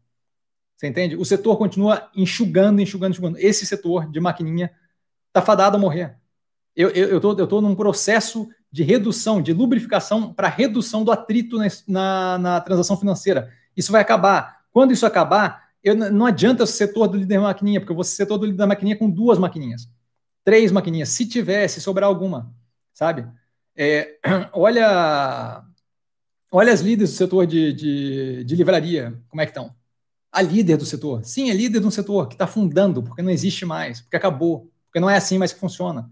Você 0.76 0.86
entende? 0.86 1.16
O 1.16 1.24
setor 1.24 1.56
continua 1.56 2.10
enxugando, 2.14 2.80
enxugando, 2.80 3.12
enxugando. 3.12 3.38
Esse 3.38 3.66
setor 3.66 4.10
de 4.10 4.20
maquininha 4.20 4.70
está 5.28 5.42
fadado 5.42 5.76
a 5.76 5.80
morrer. 5.80 6.16
Eu 6.76 6.88
estou 6.90 7.02
eu, 7.02 7.20
tô, 7.20 7.38
eu 7.38 7.46
tô 7.46 7.60
num 7.60 7.74
processo 7.74 8.48
de 8.70 8.82
redução, 8.82 9.40
de 9.42 9.52
lubrificação 9.52 10.32
para 10.32 10.48
redução 10.48 11.02
do 11.02 11.10
atrito 11.10 11.58
na, 11.86 12.38
na, 12.38 12.60
transação 12.60 12.96
financeira. 12.96 13.50
Isso 13.76 13.90
vai 13.90 14.00
acabar. 14.00 14.60
Quando 14.70 14.92
isso 14.92 15.06
acabar, 15.06 15.67
eu, 15.82 15.94
não 15.94 16.26
adianta 16.26 16.64
o 16.64 16.66
setor 16.66 17.08
do 17.08 17.16
líder 17.16 17.38
maquininha, 17.38 17.80
porque 17.80 17.92
eu 17.92 17.96
vou 17.96 18.04
ser 18.04 18.16
setor 18.16 18.38
do 18.38 18.46
líder 18.46 18.66
maquininha 18.66 18.96
com 18.96 19.08
duas 19.08 19.38
maquininhas, 19.38 19.88
três 20.44 20.72
maquininhas, 20.72 21.10
se 21.10 21.26
tiver, 21.26 21.68
se 21.68 21.80
sobrar 21.80 22.08
alguma, 22.08 22.52
sabe? 22.92 23.26
É, 23.76 24.18
olha, 24.52 25.62
olha 26.50 26.72
as 26.72 26.80
líderes 26.80 27.10
do 27.10 27.16
setor 27.16 27.46
de, 27.46 27.72
de, 27.72 28.44
de 28.44 28.56
livraria, 28.56 29.20
como 29.28 29.40
é 29.40 29.46
que 29.46 29.50
estão? 29.50 29.74
A 30.32 30.42
líder 30.42 30.76
do 30.76 30.84
setor. 30.84 31.24
Sim, 31.24 31.50
é 31.50 31.54
líder 31.54 31.80
de 31.80 31.86
um 31.86 31.90
setor 31.90 32.28
que 32.28 32.34
está 32.34 32.46
fundando, 32.46 33.02
porque 33.02 33.22
não 33.22 33.30
existe 33.30 33.64
mais, 33.64 34.00
porque 34.00 34.16
acabou, 34.16 34.70
porque 34.86 35.00
não 35.00 35.08
é 35.08 35.16
assim 35.16 35.38
mais 35.38 35.52
que 35.52 35.60
funciona. 35.60 36.10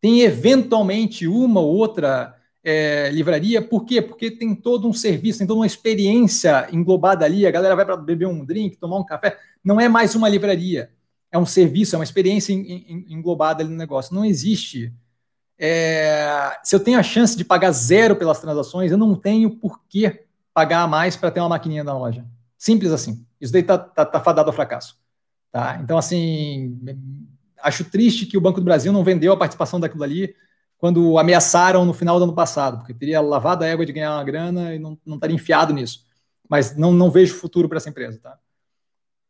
Tem 0.00 0.20
eventualmente 0.20 1.26
uma 1.26 1.60
ou 1.60 1.74
outra 1.74 2.34
é, 2.64 3.10
livraria, 3.10 3.60
por 3.60 3.84
quê? 3.84 4.00
Porque 4.00 4.30
tem 4.30 4.54
todo 4.54 4.88
um 4.88 4.92
serviço, 4.92 5.38
tem 5.38 5.46
toda 5.46 5.60
uma 5.60 5.66
experiência 5.66 6.66
englobada 6.72 7.24
ali, 7.24 7.46
a 7.46 7.50
galera 7.50 7.76
vai 7.76 7.84
para 7.84 7.96
beber 7.96 8.26
um 8.26 8.44
drink, 8.44 8.76
tomar 8.78 8.98
um 8.98 9.04
café, 9.04 9.36
não 9.62 9.80
é 9.80 9.88
mais 9.88 10.14
uma 10.14 10.28
livraria, 10.28 10.90
é 11.30 11.38
um 11.38 11.44
serviço, 11.44 11.94
é 11.94 11.98
uma 11.98 12.04
experiência 12.04 12.52
englobada 12.52 13.62
ali 13.62 13.70
no 13.70 13.76
negócio. 13.76 14.14
Não 14.14 14.24
existe. 14.24 14.92
É, 15.58 16.56
se 16.62 16.74
eu 16.74 16.80
tenho 16.80 16.98
a 16.98 17.02
chance 17.02 17.36
de 17.36 17.44
pagar 17.44 17.70
zero 17.72 18.16
pelas 18.16 18.40
transações, 18.40 18.92
eu 18.92 18.98
não 18.98 19.14
tenho 19.14 19.50
por 19.50 19.80
que 19.88 20.24
pagar 20.52 20.86
mais 20.88 21.16
para 21.16 21.30
ter 21.30 21.40
uma 21.40 21.48
maquininha 21.48 21.82
na 21.82 21.96
loja. 21.96 22.24
Simples 22.56 22.92
assim. 22.92 23.26
Isso 23.40 23.52
daí 23.52 23.62
tá, 23.62 23.76
tá, 23.76 24.06
tá 24.06 24.20
fadado 24.20 24.48
ao 24.48 24.54
fracasso. 24.54 24.96
Tá? 25.50 25.78
Então, 25.82 25.98
assim, 25.98 26.78
Acho 27.64 27.82
triste 27.82 28.26
que 28.26 28.36
o 28.36 28.40
Banco 28.42 28.60
do 28.60 28.64
Brasil 28.64 28.92
não 28.92 29.02
vendeu 29.02 29.32
a 29.32 29.36
participação 29.38 29.80
daquilo 29.80 30.04
ali 30.04 30.34
quando 30.84 31.18
ameaçaram 31.18 31.82
no 31.86 31.94
final 31.94 32.18
do 32.18 32.24
ano 32.24 32.34
passado, 32.34 32.76
porque 32.76 32.92
teria 32.92 33.18
lavado 33.18 33.64
a 33.64 33.66
égua 33.66 33.86
de 33.86 33.92
ganhar 33.94 34.16
uma 34.16 34.22
grana 34.22 34.74
e 34.74 34.78
não, 34.78 34.98
não 35.06 35.14
estaria 35.14 35.34
enfiado 35.34 35.72
nisso. 35.72 36.04
mas 36.46 36.76
não, 36.76 36.92
não 36.92 37.10
vejo 37.10 37.36
futuro 37.36 37.70
para 37.70 37.78
essa 37.78 37.88
empresa, 37.88 38.20
tá? 38.22 38.38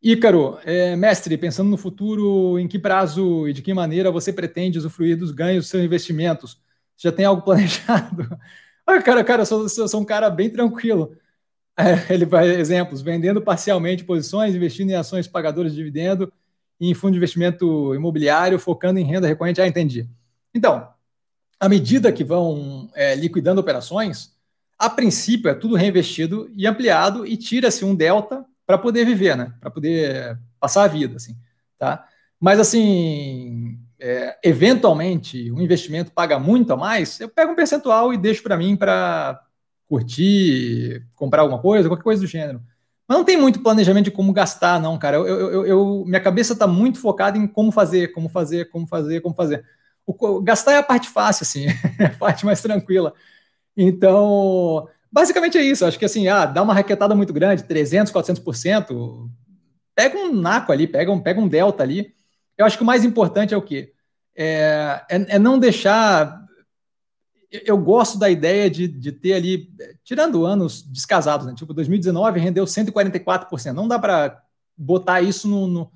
Ícaro, 0.02 0.58
é, 0.64 0.96
mestre, 0.96 1.38
pensando 1.38 1.70
no 1.70 1.76
futuro, 1.76 2.58
em 2.58 2.66
que 2.66 2.76
prazo 2.76 3.46
e 3.46 3.52
de 3.52 3.62
que 3.62 3.72
maneira 3.72 4.10
você 4.10 4.32
pretende 4.32 4.78
usufruir 4.80 5.16
dos 5.16 5.30
ganhos 5.30 5.62
dos 5.62 5.68
seus 5.70 5.84
investimentos? 5.84 6.60
Já 6.96 7.12
tem 7.12 7.24
algo 7.24 7.42
planejado? 7.42 8.36
ah, 8.84 9.00
cara, 9.00 9.22
cara, 9.22 9.42
eu 9.42 9.46
sou, 9.46 9.68
sou, 9.68 10.00
um 10.00 10.04
cara 10.04 10.28
bem 10.30 10.50
tranquilo. 10.50 11.16
É, 11.76 12.14
ele 12.14 12.24
vai, 12.24 12.48
exemplos, 12.48 13.02
vendendo 13.02 13.42
parcialmente 13.42 14.04
posições, 14.04 14.54
investindo 14.54 14.90
em 14.90 14.94
ações 14.94 15.26
pagadoras 15.26 15.72
de 15.72 15.78
dividendo 15.78 16.32
e 16.80 16.88
em 16.88 16.94
fundo 16.94 17.12
de 17.12 17.18
investimento 17.18 17.92
imobiliário, 17.94 18.60
focando 18.60 19.00
em 19.00 19.04
renda 19.04 19.26
recorrente. 19.26 19.60
Ah, 19.60 19.66
entendi. 19.66 20.08
Então, 20.54 20.93
à 21.64 21.68
medida 21.68 22.12
que 22.12 22.22
vão 22.22 22.90
é, 22.94 23.14
liquidando 23.14 23.58
operações, 23.58 24.34
a 24.78 24.90
princípio 24.90 25.48
é 25.48 25.54
tudo 25.54 25.76
reinvestido 25.76 26.46
e 26.54 26.66
ampliado 26.66 27.26
e 27.26 27.38
tira-se 27.38 27.86
um 27.86 27.94
delta 27.94 28.44
para 28.66 28.76
poder 28.76 29.06
viver, 29.06 29.34
né? 29.34 29.54
Para 29.62 29.70
poder 29.70 30.38
passar 30.60 30.84
a 30.84 30.88
vida, 30.88 31.16
assim, 31.16 31.34
tá? 31.78 32.06
Mas 32.38 32.60
assim, 32.60 33.78
é, 33.98 34.36
eventualmente 34.44 35.50
o 35.52 35.58
investimento 35.58 36.12
paga 36.12 36.38
muito 36.38 36.70
a 36.70 36.76
mais, 36.76 37.18
eu 37.18 37.30
pego 37.30 37.52
um 37.52 37.56
percentual 37.56 38.12
e 38.12 38.18
deixo 38.18 38.42
para 38.42 38.58
mim 38.58 38.76
para 38.76 39.40
curtir, 39.88 41.02
comprar 41.14 41.40
alguma 41.40 41.62
coisa, 41.62 41.88
qualquer 41.88 42.04
coisa 42.04 42.20
do 42.20 42.28
gênero. 42.28 42.60
Mas 43.08 43.16
não 43.16 43.24
tem 43.24 43.38
muito 43.38 43.62
planejamento 43.62 44.04
de 44.04 44.10
como 44.10 44.34
gastar, 44.34 44.78
não, 44.78 44.98
cara. 44.98 45.16
Eu, 45.16 45.26
eu, 45.26 45.66
eu 45.66 46.04
minha 46.06 46.20
cabeça 46.20 46.52
está 46.52 46.66
muito 46.66 47.00
focada 47.00 47.38
em 47.38 47.46
como 47.46 47.72
fazer, 47.72 48.12
como 48.12 48.28
fazer, 48.28 48.66
como 48.66 48.86
fazer, 48.86 49.22
como 49.22 49.34
fazer. 49.34 49.64
O, 50.06 50.40
gastar 50.40 50.72
é 50.72 50.78
a 50.78 50.82
parte 50.82 51.08
fácil, 51.08 51.44
assim, 51.44 51.66
é 51.98 52.06
a 52.06 52.16
parte 52.16 52.44
mais 52.44 52.60
tranquila. 52.60 53.14
Então, 53.76 54.88
Basicamente 55.14 55.56
é 55.56 55.62
isso. 55.62 55.84
Acho 55.84 55.96
que 55.96 56.04
assim, 56.04 56.26
ah, 56.26 56.44
dá 56.44 56.60
uma 56.60 56.74
raquetada 56.74 57.14
muito 57.14 57.32
grande, 57.32 57.62
300, 57.62 58.12
400%. 58.12 59.30
Pega 59.94 60.18
um 60.18 60.32
naco 60.34 60.72
ali, 60.72 60.88
pega 60.88 61.12
um, 61.12 61.20
pega 61.20 61.40
um 61.40 61.46
delta 61.46 61.84
ali. 61.84 62.12
Eu 62.58 62.66
acho 62.66 62.76
que 62.76 62.82
o 62.82 62.86
mais 62.86 63.04
importante 63.04 63.54
é 63.54 63.56
o 63.56 63.62
quê? 63.62 63.92
É, 64.34 65.04
é, 65.08 65.36
é 65.36 65.38
não 65.38 65.56
deixar. 65.56 66.44
Eu 67.48 67.78
gosto 67.78 68.18
da 68.18 68.28
ideia 68.28 68.68
de, 68.68 68.88
de 68.88 69.12
ter 69.12 69.34
ali, 69.34 69.70
tirando 70.02 70.44
anos 70.44 70.82
descasados, 70.82 71.46
né? 71.46 71.54
Tipo, 71.54 71.72
2019 71.72 72.40
rendeu 72.40 72.64
144%. 72.64 73.72
Não 73.72 73.86
dá 73.86 74.00
para 74.00 74.42
botar 74.76 75.22
isso 75.22 75.46
no, 75.46 75.68
no, 75.68 75.92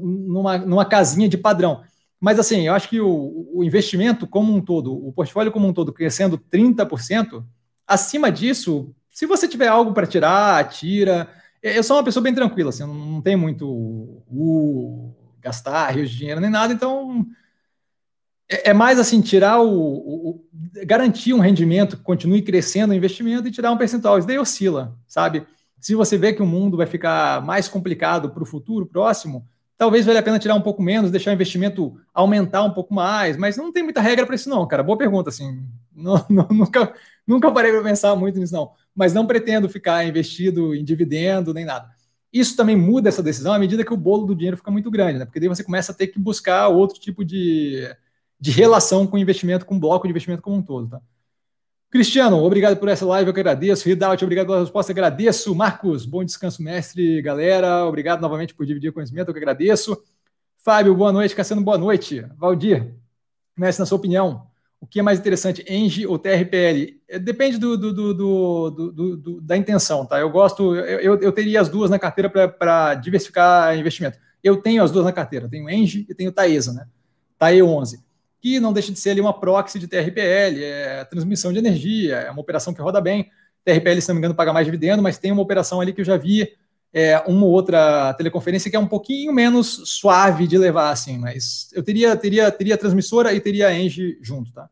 numa, 0.00 0.56
numa 0.56 0.84
casinha 0.86 1.28
de 1.28 1.36
padrão. 1.36 1.84
Mas 2.22 2.38
assim, 2.38 2.68
eu 2.68 2.72
acho 2.72 2.88
que 2.88 3.00
o, 3.00 3.50
o 3.52 3.64
investimento 3.64 4.28
como 4.28 4.54
um 4.54 4.60
todo, 4.60 4.94
o 4.94 5.12
portfólio 5.12 5.50
como 5.50 5.66
um 5.66 5.72
todo 5.72 5.92
crescendo 5.92 6.38
30%, 6.38 7.44
acima 7.84 8.30
disso, 8.30 8.94
se 9.08 9.26
você 9.26 9.48
tiver 9.48 9.66
algo 9.66 9.92
para 9.92 10.06
tirar, 10.06 10.68
tira. 10.68 11.28
Eu 11.60 11.82
sou 11.82 11.96
uma 11.96 12.04
pessoa 12.04 12.22
bem 12.22 12.32
tranquila, 12.32 12.70
assim, 12.70 12.84
não, 12.84 13.20
tenho 13.20 13.40
muito 13.40 13.68
uh, 13.68 15.12
gastar 15.40 15.90
rios 15.90 16.10
de 16.10 16.18
dinheiro 16.18 16.40
nem 16.40 16.48
nada, 16.48 16.72
então 16.72 17.26
é, 18.48 18.70
é 18.70 18.72
mais 18.72 19.00
assim, 19.00 19.20
tirar 19.20 19.60
o, 19.60 19.72
o, 19.72 20.48
garantir 20.86 21.34
um 21.34 21.40
rendimento 21.40 21.96
que 21.96 22.04
continue 22.04 22.40
crescendo 22.40 22.92
o 22.92 22.96
investimento 22.96 23.48
e 23.48 23.50
tirar 23.50 23.72
um 23.72 23.76
percentual. 23.76 24.16
Isso 24.16 24.28
daí 24.28 24.38
oscila, 24.38 24.96
sabe? 25.08 25.44
Se 25.80 25.96
você 25.96 26.16
vê 26.16 26.32
que 26.32 26.42
o 26.42 26.46
mundo 26.46 26.76
vai 26.76 26.86
ficar 26.86 27.44
mais 27.44 27.66
complicado 27.66 28.30
para 28.30 28.44
o 28.44 28.46
futuro 28.46 28.86
próximo, 28.86 29.44
talvez 29.82 30.06
valha 30.06 30.20
a 30.20 30.22
pena 30.22 30.38
tirar 30.38 30.54
um 30.54 30.60
pouco 30.60 30.80
menos, 30.80 31.10
deixar 31.10 31.32
o 31.32 31.34
investimento 31.34 32.00
aumentar 32.14 32.62
um 32.62 32.70
pouco 32.70 32.94
mais, 32.94 33.36
mas 33.36 33.56
não 33.56 33.72
tem 33.72 33.82
muita 33.82 34.00
regra 34.00 34.24
para 34.24 34.36
isso 34.36 34.48
não, 34.48 34.64
cara. 34.64 34.80
Boa 34.80 34.96
pergunta, 34.96 35.28
assim. 35.28 35.66
Não, 35.92 36.24
não, 36.30 36.46
nunca, 36.52 36.94
nunca 37.26 37.50
parei 37.50 37.72
para 37.72 37.82
pensar 37.82 38.14
muito 38.14 38.38
nisso 38.38 38.52
não, 38.52 38.70
mas 38.94 39.12
não 39.12 39.26
pretendo 39.26 39.68
ficar 39.68 40.06
investido 40.06 40.72
em 40.72 40.84
dividendo 40.84 41.52
nem 41.52 41.64
nada. 41.64 41.90
Isso 42.32 42.56
também 42.56 42.76
muda 42.76 43.08
essa 43.08 43.24
decisão 43.24 43.52
à 43.52 43.58
medida 43.58 43.84
que 43.84 43.92
o 43.92 43.96
bolo 43.96 44.24
do 44.24 44.36
dinheiro 44.36 44.56
fica 44.56 44.70
muito 44.70 44.88
grande, 44.88 45.18
né? 45.18 45.24
Porque 45.24 45.40
daí 45.40 45.48
você 45.48 45.64
começa 45.64 45.90
a 45.90 45.94
ter 45.96 46.06
que 46.06 46.18
buscar 46.20 46.68
outro 46.68 47.00
tipo 47.00 47.24
de, 47.24 47.92
de 48.38 48.52
relação 48.52 49.04
com 49.04 49.16
o 49.16 49.20
investimento, 49.20 49.66
com 49.66 49.74
o 49.74 49.80
bloco 49.80 50.06
de 50.06 50.12
investimento 50.12 50.42
como 50.42 50.58
um 50.58 50.62
todo, 50.62 50.90
tá? 50.90 51.00
Cristiano, 51.92 52.42
obrigado 52.42 52.78
por 52.78 52.88
essa 52.88 53.04
live, 53.04 53.28
eu 53.28 53.34
que 53.34 53.40
agradeço. 53.40 53.86
Ridaut, 53.86 54.24
obrigado 54.24 54.46
pela 54.46 54.60
resposta, 54.60 54.90
agradeço. 54.90 55.54
Marcos, 55.54 56.06
bom 56.06 56.24
descanso, 56.24 56.62
mestre, 56.62 57.20
galera. 57.20 57.84
Obrigado 57.84 58.22
novamente 58.22 58.54
por 58.54 58.64
dividir 58.64 58.88
o 58.88 58.94
conhecimento, 58.94 59.28
eu 59.28 59.34
que 59.34 59.38
agradeço. 59.38 60.02
Fábio, 60.64 60.94
boa 60.94 61.12
noite. 61.12 61.36
Cassiano, 61.36 61.60
boa 61.60 61.76
noite. 61.76 62.24
Valdir, 62.38 62.94
mestre, 63.54 63.82
na 63.82 63.84
sua 63.84 63.98
opinião, 63.98 64.46
o 64.80 64.86
que 64.86 65.00
é 65.00 65.02
mais 65.02 65.18
interessante, 65.18 65.62
Engie 65.68 66.06
ou 66.06 66.18
TRPL? 66.18 66.98
É, 67.06 67.18
depende 67.18 67.58
do, 67.58 67.76
do, 67.76 67.92
do, 67.92 68.70
do, 68.70 69.40
da 69.42 69.54
intenção, 69.58 70.06
tá? 70.06 70.18
Eu 70.18 70.30
gosto, 70.30 70.74
eu, 70.74 71.20
eu 71.20 71.30
teria 71.30 71.60
as 71.60 71.68
duas 71.68 71.90
na 71.90 71.98
carteira 71.98 72.30
para 72.30 72.94
diversificar 72.94 73.76
investimento. 73.76 74.18
Eu 74.42 74.56
tenho 74.56 74.82
as 74.82 74.90
duas 74.90 75.04
na 75.04 75.12
carteira, 75.12 75.46
tenho 75.46 75.68
Engie 75.68 76.06
e 76.08 76.14
tenho 76.14 76.32
Taesa, 76.32 76.72
né? 76.72 76.86
TAE 77.38 77.62
11 77.62 78.11
que 78.42 78.58
não 78.58 78.72
deixa 78.72 78.92
de 78.92 78.98
ser 78.98 79.10
ali 79.10 79.20
uma 79.20 79.32
proxy 79.32 79.78
de 79.78 79.86
TRPL, 79.86 80.64
é 80.64 81.04
transmissão 81.04 81.52
de 81.52 81.60
energia, 81.60 82.16
é 82.16 82.30
uma 82.30 82.40
operação 82.40 82.74
que 82.74 82.82
roda 82.82 83.00
bem. 83.00 83.30
TRPL, 83.64 84.00
se 84.00 84.08
não 84.08 84.16
me 84.16 84.18
engano, 84.18 84.34
paga 84.34 84.52
mais 84.52 84.66
dividendo, 84.66 85.00
mas 85.00 85.16
tem 85.16 85.30
uma 85.30 85.40
operação 85.40 85.80
ali 85.80 85.92
que 85.92 86.00
eu 86.00 86.04
já 86.04 86.16
vi, 86.16 86.48
é, 86.92 87.18
uma 87.20 87.46
ou 87.46 87.52
outra 87.52 88.12
teleconferência 88.14 88.68
que 88.68 88.76
é 88.76 88.80
um 88.80 88.88
pouquinho 88.88 89.32
menos 89.32 89.82
suave 89.84 90.48
de 90.48 90.58
levar, 90.58 90.90
assim, 90.90 91.18
mas 91.18 91.70
eu 91.72 91.84
teria, 91.84 92.16
teria, 92.16 92.50
teria 92.50 92.76
transmissora 92.76 93.32
e 93.32 93.38
teria 93.38 93.68
a 93.68 93.74
Engie 93.74 94.18
junto, 94.20 94.52
tá? 94.52 94.68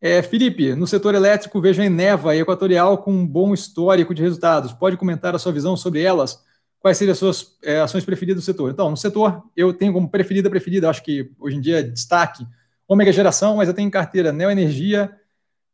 É, 0.00 0.22
Felipe, 0.22 0.74
no 0.76 0.86
setor 0.86 1.16
elétrico, 1.16 1.60
vejo 1.60 1.82
a 1.82 1.84
Eneva 1.84 2.36
e 2.36 2.40
Equatorial 2.40 2.98
com 2.98 3.12
um 3.12 3.26
bom 3.26 3.52
histórico 3.52 4.14
de 4.14 4.22
resultados. 4.22 4.72
Pode 4.72 4.96
comentar 4.96 5.34
a 5.34 5.38
sua 5.38 5.52
visão 5.52 5.76
sobre 5.76 6.00
elas? 6.00 6.42
Quais 6.78 6.96
seriam 6.96 7.12
as 7.12 7.18
suas 7.18 7.58
é, 7.62 7.80
ações 7.80 8.04
preferidas 8.04 8.42
do 8.42 8.46
setor? 8.46 8.70
Então, 8.70 8.88
no 8.88 8.96
setor, 8.96 9.42
eu 9.54 9.74
tenho 9.74 9.92
como 9.92 10.08
preferida, 10.08 10.48
preferida, 10.48 10.88
acho 10.88 11.02
que 11.02 11.30
hoje 11.38 11.56
em 11.56 11.60
dia 11.60 11.82
destaque, 11.82 12.46
Ômega 12.90 13.12
Geração, 13.12 13.54
mas 13.54 13.68
eu 13.68 13.74
tenho 13.74 13.88
carteira 13.88 14.32
Neoenergia, 14.32 15.16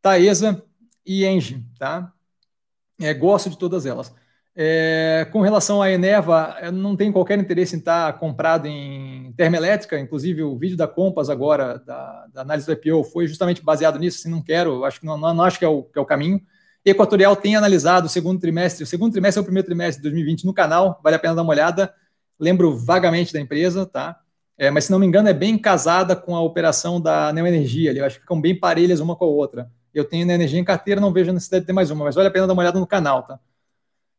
Taesa 0.03 0.63
e 1.05 1.25
Engie, 1.25 1.65
tá? 1.79 2.13
É, 3.01 3.15
gosto 3.15 3.49
de 3.49 3.57
todas 3.57 3.87
elas. 3.87 4.15
É, 4.55 5.27
com 5.33 5.41
relação 5.41 5.81
à 5.81 5.91
Eneva, 5.91 6.59
eu 6.61 6.71
não 6.71 6.95
tenho 6.95 7.15
qualquer 7.15 7.39
interesse 7.39 7.75
em 7.75 7.79
estar 7.79 8.13
comprado 8.19 8.67
em 8.67 9.33
termoelétrica, 9.33 9.99
inclusive 9.99 10.43
o 10.43 10.59
vídeo 10.59 10.77
da 10.77 10.87
Compass 10.87 11.31
agora, 11.31 11.79
da, 11.79 12.27
da 12.35 12.43
análise 12.43 12.67
do 12.67 12.73
IPO, 12.73 13.03
foi 13.05 13.27
justamente 13.27 13.65
baseado 13.65 13.99
nisso, 13.99 14.19
assim, 14.19 14.31
não 14.31 14.43
quero, 14.43 14.85
acho 14.85 15.01
que 15.01 15.07
não, 15.07 15.17
não, 15.17 15.33
não 15.33 15.45
acho 15.45 15.59
que 15.59 15.65
é, 15.65 15.69
o, 15.69 15.85
que 15.85 15.99
é 15.99 16.03
o 16.03 16.07
caminho. 16.07 16.39
Equatorial 16.85 17.35
tem 17.35 17.57
analisado 17.57 18.09
o 18.09 18.11
segundo 18.11 18.39
trimestre, 18.39 18.85
o 18.85 18.87
segundo 18.87 19.13
trimestre 19.13 19.39
é 19.39 19.43
o 19.43 19.45
primeiro 19.45 19.67
trimestre 19.67 20.03
de 20.03 20.11
2020 20.11 20.45
no 20.45 20.53
canal, 20.53 21.01
vale 21.03 21.17
a 21.17 21.19
pena 21.19 21.35
dar 21.35 21.43
uma 21.43 21.53
olhada, 21.53 21.95
lembro 22.39 22.77
vagamente 22.77 23.33
da 23.33 23.41
empresa, 23.41 23.87
tá? 23.87 24.21
É, 24.59 24.71
mas 24.71 24.85
se 24.85 24.91
não 24.91 24.99
me 24.99 25.07
engano, 25.07 25.29
é 25.29 25.35
bem 25.35 25.59
casada 25.59 26.17
com 26.17 26.35
a 26.35 26.41
operação 26.41 27.01
da 27.01 27.33
Neoenergia. 27.33 27.93
Eu 27.93 28.05
acho 28.05 28.17
que 28.17 28.23
ficam 28.23 28.41
bem 28.41 28.59
parelhas 28.59 29.01
uma 29.01 29.15
com 29.15 29.25
a 29.25 29.29
outra. 29.29 29.71
Eu 29.93 30.05
tenho 30.05 30.27
Neoenergia 30.27 30.59
em 30.59 30.65
carteira, 30.65 31.01
não 31.01 31.13
vejo 31.13 31.31
a 31.31 31.35
necessidade 31.35 31.63
de 31.63 31.67
ter 31.67 31.73
mais 31.73 31.91
uma, 31.91 32.05
mas 32.05 32.15
vale 32.15 32.29
a 32.29 32.31
pena 32.31 32.47
dar 32.47 32.53
uma 32.53 32.63
olhada 32.63 32.81
no 32.81 32.87
canal, 32.87 33.23
tá? 33.23 33.39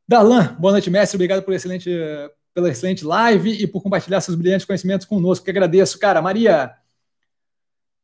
Darlan, 0.08 0.56
boa 0.60 0.72
noite, 0.72 0.90
mestre. 0.90 1.18
Obrigado 1.18 1.44
por 1.44 1.54
excelente, 1.54 1.90
pela 2.54 2.70
excelente 2.70 3.04
live 3.04 3.52
e 3.52 3.68
por 3.68 3.82
compartilhar 3.82 4.22
seus 4.22 4.38
brilhantes 4.38 4.66
conhecimentos 4.66 5.06
conosco, 5.06 5.44
que 5.44 5.52
agradeço. 5.52 6.00
Cara, 6.00 6.22
Maria, 6.22 6.76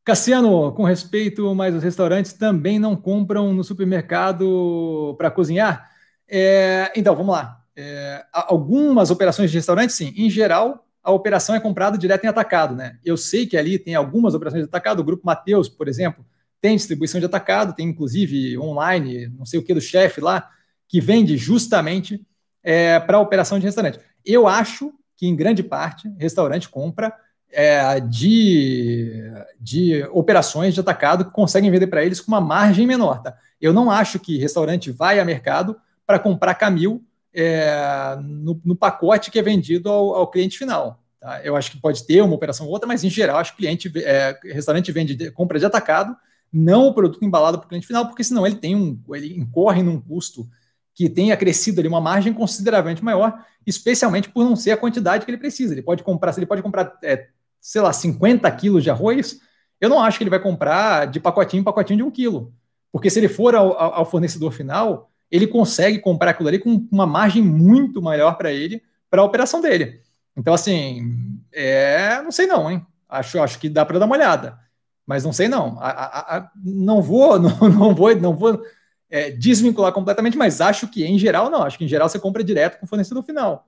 Cassiano, 0.03 0.73
com 0.73 0.83
respeito, 0.83 1.55
mas 1.55 1.73
os 1.73 1.81
restaurantes 1.81 2.33
também 2.33 2.77
não 2.77 2.95
compram 2.95 3.53
no 3.53 3.63
supermercado 3.63 5.15
para 5.17 5.31
cozinhar? 5.31 5.89
É, 6.27 6.91
então, 6.95 7.15
vamos 7.15 7.33
lá. 7.33 7.63
É, 7.75 8.25
algumas 8.33 9.09
operações 9.09 9.49
de 9.49 9.57
restaurante, 9.57 9.93
sim. 9.93 10.13
Em 10.17 10.29
geral, 10.29 10.85
a 11.03 11.11
operação 11.11 11.53
é 11.53 11.59
comprada 11.59 11.97
direto 11.97 12.23
em 12.23 12.27
atacado, 12.27 12.75
né? 12.75 12.97
Eu 13.03 13.17
sei 13.17 13.45
que 13.45 13.57
ali 13.57 13.77
tem 13.77 13.93
algumas 13.93 14.33
operações 14.33 14.63
de 14.63 14.69
atacado, 14.69 15.01
o 15.01 15.03
Grupo 15.03 15.25
Mateus, 15.25 15.67
por 15.67 15.87
exemplo, 15.87 16.25
tem 16.61 16.77
distribuição 16.77 17.19
de 17.19 17.25
atacado, 17.25 17.75
tem 17.75 17.89
inclusive 17.89 18.57
online, 18.57 19.27
não 19.27 19.45
sei 19.45 19.59
o 19.59 19.63
que 19.63 19.73
do 19.73 19.81
chefe 19.81 20.21
lá, 20.21 20.49
que 20.87 21.01
vende 21.01 21.35
justamente 21.35 22.25
é, 22.63 22.99
para 23.01 23.19
operação 23.19 23.59
de 23.59 23.65
restaurante. 23.65 23.99
Eu 24.25 24.47
acho 24.47 24.93
que, 25.17 25.27
em 25.27 25.35
grande 25.35 25.61
parte, 25.61 26.09
restaurante 26.17 26.69
compra 26.69 27.13
é, 27.51 27.99
de, 27.99 29.23
de 29.59 30.03
operações 30.11 30.73
de 30.73 30.79
atacado 30.79 31.25
que 31.25 31.31
conseguem 31.31 31.69
vender 31.69 31.87
para 31.87 32.03
eles 32.03 32.21
com 32.21 32.31
uma 32.31 32.39
margem 32.39 32.87
menor. 32.87 33.21
Tá? 33.21 33.35
Eu 33.59 33.73
não 33.73 33.91
acho 33.91 34.19
que 34.19 34.37
restaurante 34.37 34.89
vai 34.89 35.19
a 35.19 35.25
mercado 35.25 35.75
para 36.05 36.17
comprar 36.17 36.55
Camil 36.55 37.03
é, 37.33 38.17
no, 38.21 38.59
no, 38.63 38.75
pacote 38.75 39.31
que 39.31 39.39
é 39.39 39.41
vendido 39.41 39.89
ao, 39.89 40.15
ao 40.15 40.27
cliente 40.27 40.57
final. 40.57 40.99
Tá? 41.19 41.41
Eu 41.43 41.55
acho 41.55 41.71
que 41.71 41.79
pode 41.79 42.05
ter 42.05 42.21
uma 42.21 42.35
operação 42.35 42.65
ou 42.67 42.71
outra, 42.71 42.87
mas 42.87 43.03
em 43.03 43.09
geral, 43.09 43.37
acho 43.37 43.51
que 43.51 43.57
cliente, 43.57 43.91
é, 43.95 44.37
restaurante 44.43 44.91
vende 44.91 45.31
compra 45.31 45.57
de 45.57 45.65
atacado, 45.65 46.15
não 46.51 46.87
o 46.87 46.93
produto 46.93 47.23
embalado 47.23 47.57
para 47.57 47.65
o 47.65 47.69
cliente 47.69 47.87
final, 47.87 48.05
porque 48.05 48.23
senão 48.23 48.45
ele 48.45 48.55
tem 48.55 48.75
um, 48.75 48.99
ele 49.13 49.35
incorre 49.37 49.81
num 49.81 49.99
custo 49.99 50.47
que 50.93 51.09
tenha 51.09 51.35
crescido 51.35 51.79
ali 51.79 51.87
uma 51.87 51.99
margem 51.99 52.31
consideravelmente 52.31 53.03
maior, 53.03 53.43
especialmente 53.65 54.29
por 54.29 54.43
não 54.43 54.55
ser 54.55 54.71
a 54.71 54.77
quantidade 54.77 55.25
que 55.25 55.31
ele 55.31 55.39
precisa. 55.39 55.73
Ele 55.73 55.81
pode 55.81 56.03
comprar, 56.03 56.31
se 56.31 56.39
ele 56.39 56.45
pode 56.45 56.61
comprar, 56.61 56.97
é, 57.03 57.29
sei 57.59 57.81
lá, 57.81 57.91
50 57.91 58.49
quilos 58.51 58.83
de 58.83 58.91
arroz, 58.91 59.39
eu 59.81 59.89
não 59.89 59.99
acho 59.99 60.17
que 60.17 60.23
ele 60.23 60.29
vai 60.29 60.39
comprar 60.39 61.07
de 61.07 61.19
pacotinho 61.19 61.61
em 61.61 61.63
pacotinho 61.63 61.97
de 61.97 62.03
um 62.03 62.11
quilo. 62.11 62.53
Porque 62.91 63.09
se 63.09 63.19
ele 63.19 63.27
for 63.27 63.55
ao, 63.55 63.75
ao 63.75 64.05
fornecedor 64.05 64.51
final, 64.51 65.09
ele 65.33 65.47
consegue 65.47 65.97
comprar 65.97 66.29
aquilo 66.29 66.47
ali 66.47 66.59
com 66.59 66.87
uma 66.91 67.07
margem 67.07 67.41
muito 67.41 67.99
maior 68.03 68.37
para 68.37 68.51
ele, 68.51 68.83
para 69.09 69.19
a 69.19 69.25
operação 69.25 69.61
dele. 69.61 69.99
Então, 70.37 70.53
assim, 70.53 71.39
é, 71.51 72.21
não 72.21 72.31
sei 72.31 72.45
não, 72.45 72.69
hein? 72.69 72.85
Acho, 73.09 73.41
acho 73.41 73.57
que 73.57 73.67
dá 73.67 73.83
para 73.83 73.97
dar 73.97 74.05
uma 74.05 74.15
olhada, 74.15 74.59
mas 75.07 75.23
não 75.23 75.33
sei 75.33 75.47
não. 75.47 75.79
A, 75.79 75.89
a, 75.89 76.37
a, 76.37 76.51
não 76.63 77.01
vou, 77.01 77.39
não, 77.41 77.49
não 77.67 77.95
vou, 77.95 78.15
não 78.15 78.35
vou 78.35 78.63
é, 79.09 79.31
desvincular 79.31 79.91
completamente, 79.91 80.37
mas 80.37 80.61
acho 80.61 80.87
que 80.87 81.03
em 81.03 81.17
geral 81.17 81.49
não. 81.49 81.63
Acho 81.63 81.79
que 81.79 81.85
em 81.85 81.87
geral 81.87 82.07
você 82.07 82.19
compra 82.19 82.43
direto 82.43 82.79
com 82.79 82.85
o 82.85 82.89
fornecedor 82.89 83.23
final, 83.23 83.67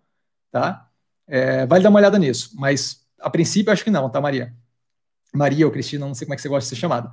tá? 0.51 0.87
É, 1.27 1.65
vale 1.65 1.81
dar 1.81 1.89
uma 1.89 1.97
olhada 1.97 2.19
nisso, 2.19 2.51
mas 2.59 3.07
a 3.19 3.27
princípio 3.27 3.73
acho 3.73 3.83
que 3.83 3.89
não, 3.89 4.07
tá, 4.07 4.21
Maria? 4.21 4.53
Maria 5.33 5.65
ou 5.65 5.71
Cristina, 5.71 6.05
não 6.05 6.13
sei 6.13 6.27
como 6.27 6.35
é 6.35 6.37
que 6.37 6.43
você 6.43 6.49
gosta 6.49 6.69
de 6.69 6.75
ser 6.75 6.79
chamada. 6.79 7.11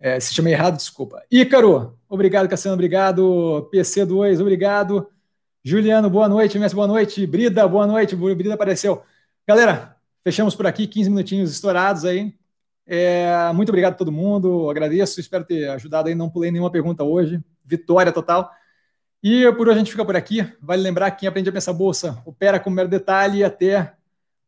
É, 0.00 0.18
se 0.18 0.32
chamei 0.32 0.54
errado, 0.54 0.76
desculpa. 0.76 1.22
Ícaro, 1.30 1.98
obrigado, 2.08 2.48
Cassiano, 2.48 2.74
obrigado. 2.74 3.68
PC2, 3.72 4.40
obrigado. 4.40 5.06
Juliano, 5.62 6.08
boa 6.08 6.26
noite. 6.26 6.58
Mestre, 6.58 6.74
boa 6.74 6.88
noite. 6.88 7.26
Brida, 7.26 7.68
boa 7.68 7.86
noite. 7.86 8.16
Brida 8.16 8.54
apareceu. 8.54 9.02
Galera, 9.46 9.94
fechamos 10.24 10.54
por 10.54 10.66
aqui, 10.66 10.86
15 10.86 11.10
minutinhos 11.10 11.50
estourados 11.50 12.06
aí. 12.06 12.34
É, 12.86 13.52
muito 13.52 13.68
obrigado 13.68 13.92
a 13.92 13.96
todo 13.96 14.10
mundo, 14.10 14.68
agradeço, 14.68 15.20
espero 15.20 15.44
ter 15.44 15.68
ajudado 15.68 16.08
aí, 16.08 16.14
não 16.14 16.28
pulei 16.28 16.50
nenhuma 16.50 16.70
pergunta 16.70 17.04
hoje. 17.04 17.40
Vitória 17.64 18.10
total. 18.10 18.50
E 19.22 19.44
por 19.52 19.68
hoje 19.68 19.76
a 19.76 19.78
gente 19.78 19.90
fica 19.90 20.04
por 20.04 20.16
aqui. 20.16 20.50
Vale 20.62 20.82
lembrar 20.82 21.10
que 21.10 21.20
quem 21.20 21.28
aprende 21.28 21.50
a 21.50 21.52
pensar 21.52 21.74
bolsa 21.74 22.20
opera 22.24 22.58
com 22.58 22.70
mero 22.70 22.88
detalhe 22.88 23.44
até 23.44 23.92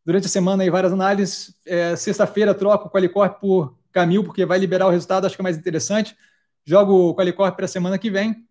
durante 0.04 0.26
a 0.26 0.30
semana 0.30 0.62
aí 0.62 0.70
várias 0.70 0.92
análises. 0.92 1.54
É, 1.66 1.94
Sexta-feira 1.94 2.54
troco 2.54 2.88
o 2.88 2.90
Qualicorp 2.90 3.38
por 3.38 3.76
Camil, 3.92 4.24
porque 4.24 4.44
vai 4.44 4.58
liberar 4.58 4.86
o 4.86 4.90
resultado, 4.90 5.26
acho 5.26 5.36
que 5.36 5.42
é 5.42 5.44
mais 5.44 5.56
interessante. 5.56 6.16
Jogo 6.64 7.10
o 7.10 7.14
Qualicorp 7.14 7.54
para 7.56 7.64
a 7.64 7.68
semana 7.68 7.98
que 7.98 8.10
vem. 8.10 8.46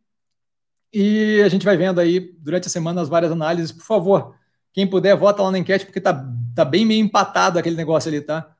E 0.93 1.41
a 1.43 1.49
gente 1.49 1.65
vai 1.65 1.77
vendo 1.77 1.99
aí 1.99 2.19
durante 2.39 2.67
a 2.67 2.69
semana 2.69 3.01
as 3.01 3.09
várias 3.09 3.31
análises. 3.31 3.71
Por 3.71 3.83
favor, 3.83 4.35
quem 4.73 4.87
puder, 4.87 5.15
vota 5.15 5.41
lá 5.41 5.51
na 5.51 5.59
enquete, 5.59 5.85
porque 5.85 6.01
tá, 6.01 6.25
tá 6.55 6.65
bem 6.65 6.85
meio 6.85 7.03
empatado 7.03 7.57
aquele 7.57 7.75
negócio 7.75 8.09
ali, 8.09 8.21
tá? 8.21 8.55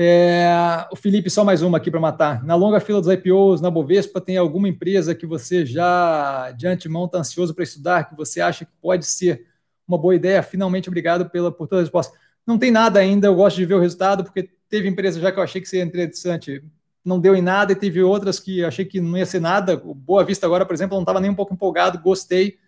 É, 0.00 0.86
o 0.92 0.96
Felipe, 0.96 1.28
só 1.28 1.44
mais 1.44 1.60
uma 1.60 1.78
aqui 1.78 1.90
para 1.90 1.98
matar. 1.98 2.44
Na 2.44 2.54
longa 2.54 2.78
fila 2.78 3.00
dos 3.00 3.12
IPOs, 3.12 3.60
na 3.60 3.68
Bovespa, 3.68 4.20
tem 4.20 4.36
alguma 4.36 4.68
empresa 4.68 5.12
que 5.12 5.26
você 5.26 5.66
já 5.66 6.52
de 6.52 6.68
antemão 6.68 7.06
está 7.06 7.18
ansioso 7.18 7.52
para 7.52 7.64
estudar, 7.64 8.08
que 8.08 8.14
você 8.16 8.40
acha 8.40 8.64
que 8.64 8.70
pode 8.80 9.04
ser 9.06 9.44
uma 9.88 9.98
boa 9.98 10.14
ideia? 10.14 10.40
Finalmente, 10.40 10.88
obrigado 10.88 11.28
pela, 11.28 11.50
por 11.50 11.66
toda 11.66 11.80
a 11.80 11.84
resposta. 11.84 12.16
Não 12.48 12.58
tem 12.58 12.70
nada 12.70 12.98
ainda, 12.98 13.26
eu 13.26 13.34
gosto 13.34 13.58
de 13.58 13.66
ver 13.66 13.74
o 13.74 13.78
resultado, 13.78 14.24
porque 14.24 14.48
teve 14.70 14.88
empresa 14.88 15.20
já 15.20 15.30
que 15.30 15.38
eu 15.38 15.42
achei 15.42 15.60
que 15.60 15.68
seria 15.68 15.84
interessante, 15.84 16.64
não 17.04 17.20
deu 17.20 17.36
em 17.36 17.42
nada, 17.42 17.72
e 17.72 17.76
teve 17.76 18.02
outras 18.02 18.40
que 18.40 18.64
achei 18.64 18.86
que 18.86 19.02
não 19.02 19.18
ia 19.18 19.26
ser 19.26 19.38
nada. 19.38 19.74
O 19.84 19.94
Boa 19.94 20.24
Vista 20.24 20.46
agora, 20.46 20.64
por 20.64 20.72
exemplo, 20.72 20.96
não 20.96 21.02
estava 21.02 21.20
nem 21.20 21.30
um 21.30 21.34
pouco 21.34 21.52
empolgado, 21.52 22.00
gostei, 22.00 22.58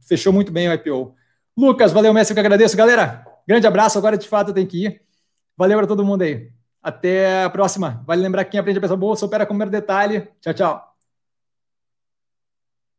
fechou 0.00 0.32
muito 0.32 0.52
bem 0.52 0.68
o 0.68 0.72
IPO. 0.72 1.16
Lucas, 1.56 1.92
valeu, 1.92 2.14
Messi, 2.14 2.30
eu 2.30 2.34
que 2.34 2.40
agradeço. 2.40 2.76
Galera, 2.76 3.26
grande 3.44 3.66
abraço, 3.66 3.98
agora 3.98 4.16
de 4.16 4.28
fato 4.28 4.50
eu 4.50 4.54
tenho 4.54 4.68
que 4.68 4.84
ir. 4.86 5.02
Valeu 5.56 5.78
para 5.78 5.88
todo 5.88 6.04
mundo 6.04 6.22
aí. 6.22 6.52
Até 6.80 7.42
a 7.42 7.50
próxima. 7.50 8.04
Vale 8.06 8.22
lembrar 8.22 8.44
que 8.44 8.52
quem 8.52 8.60
aprende 8.60 8.78
a 8.78 8.82
pensar 8.82 8.94
bolsa 8.94 9.26
opera 9.26 9.44
com 9.44 9.52
o 9.52 9.56
mero 9.56 9.70
detalhe. 9.70 10.28
Tchau, 10.40 10.54
tchau. 10.54 10.95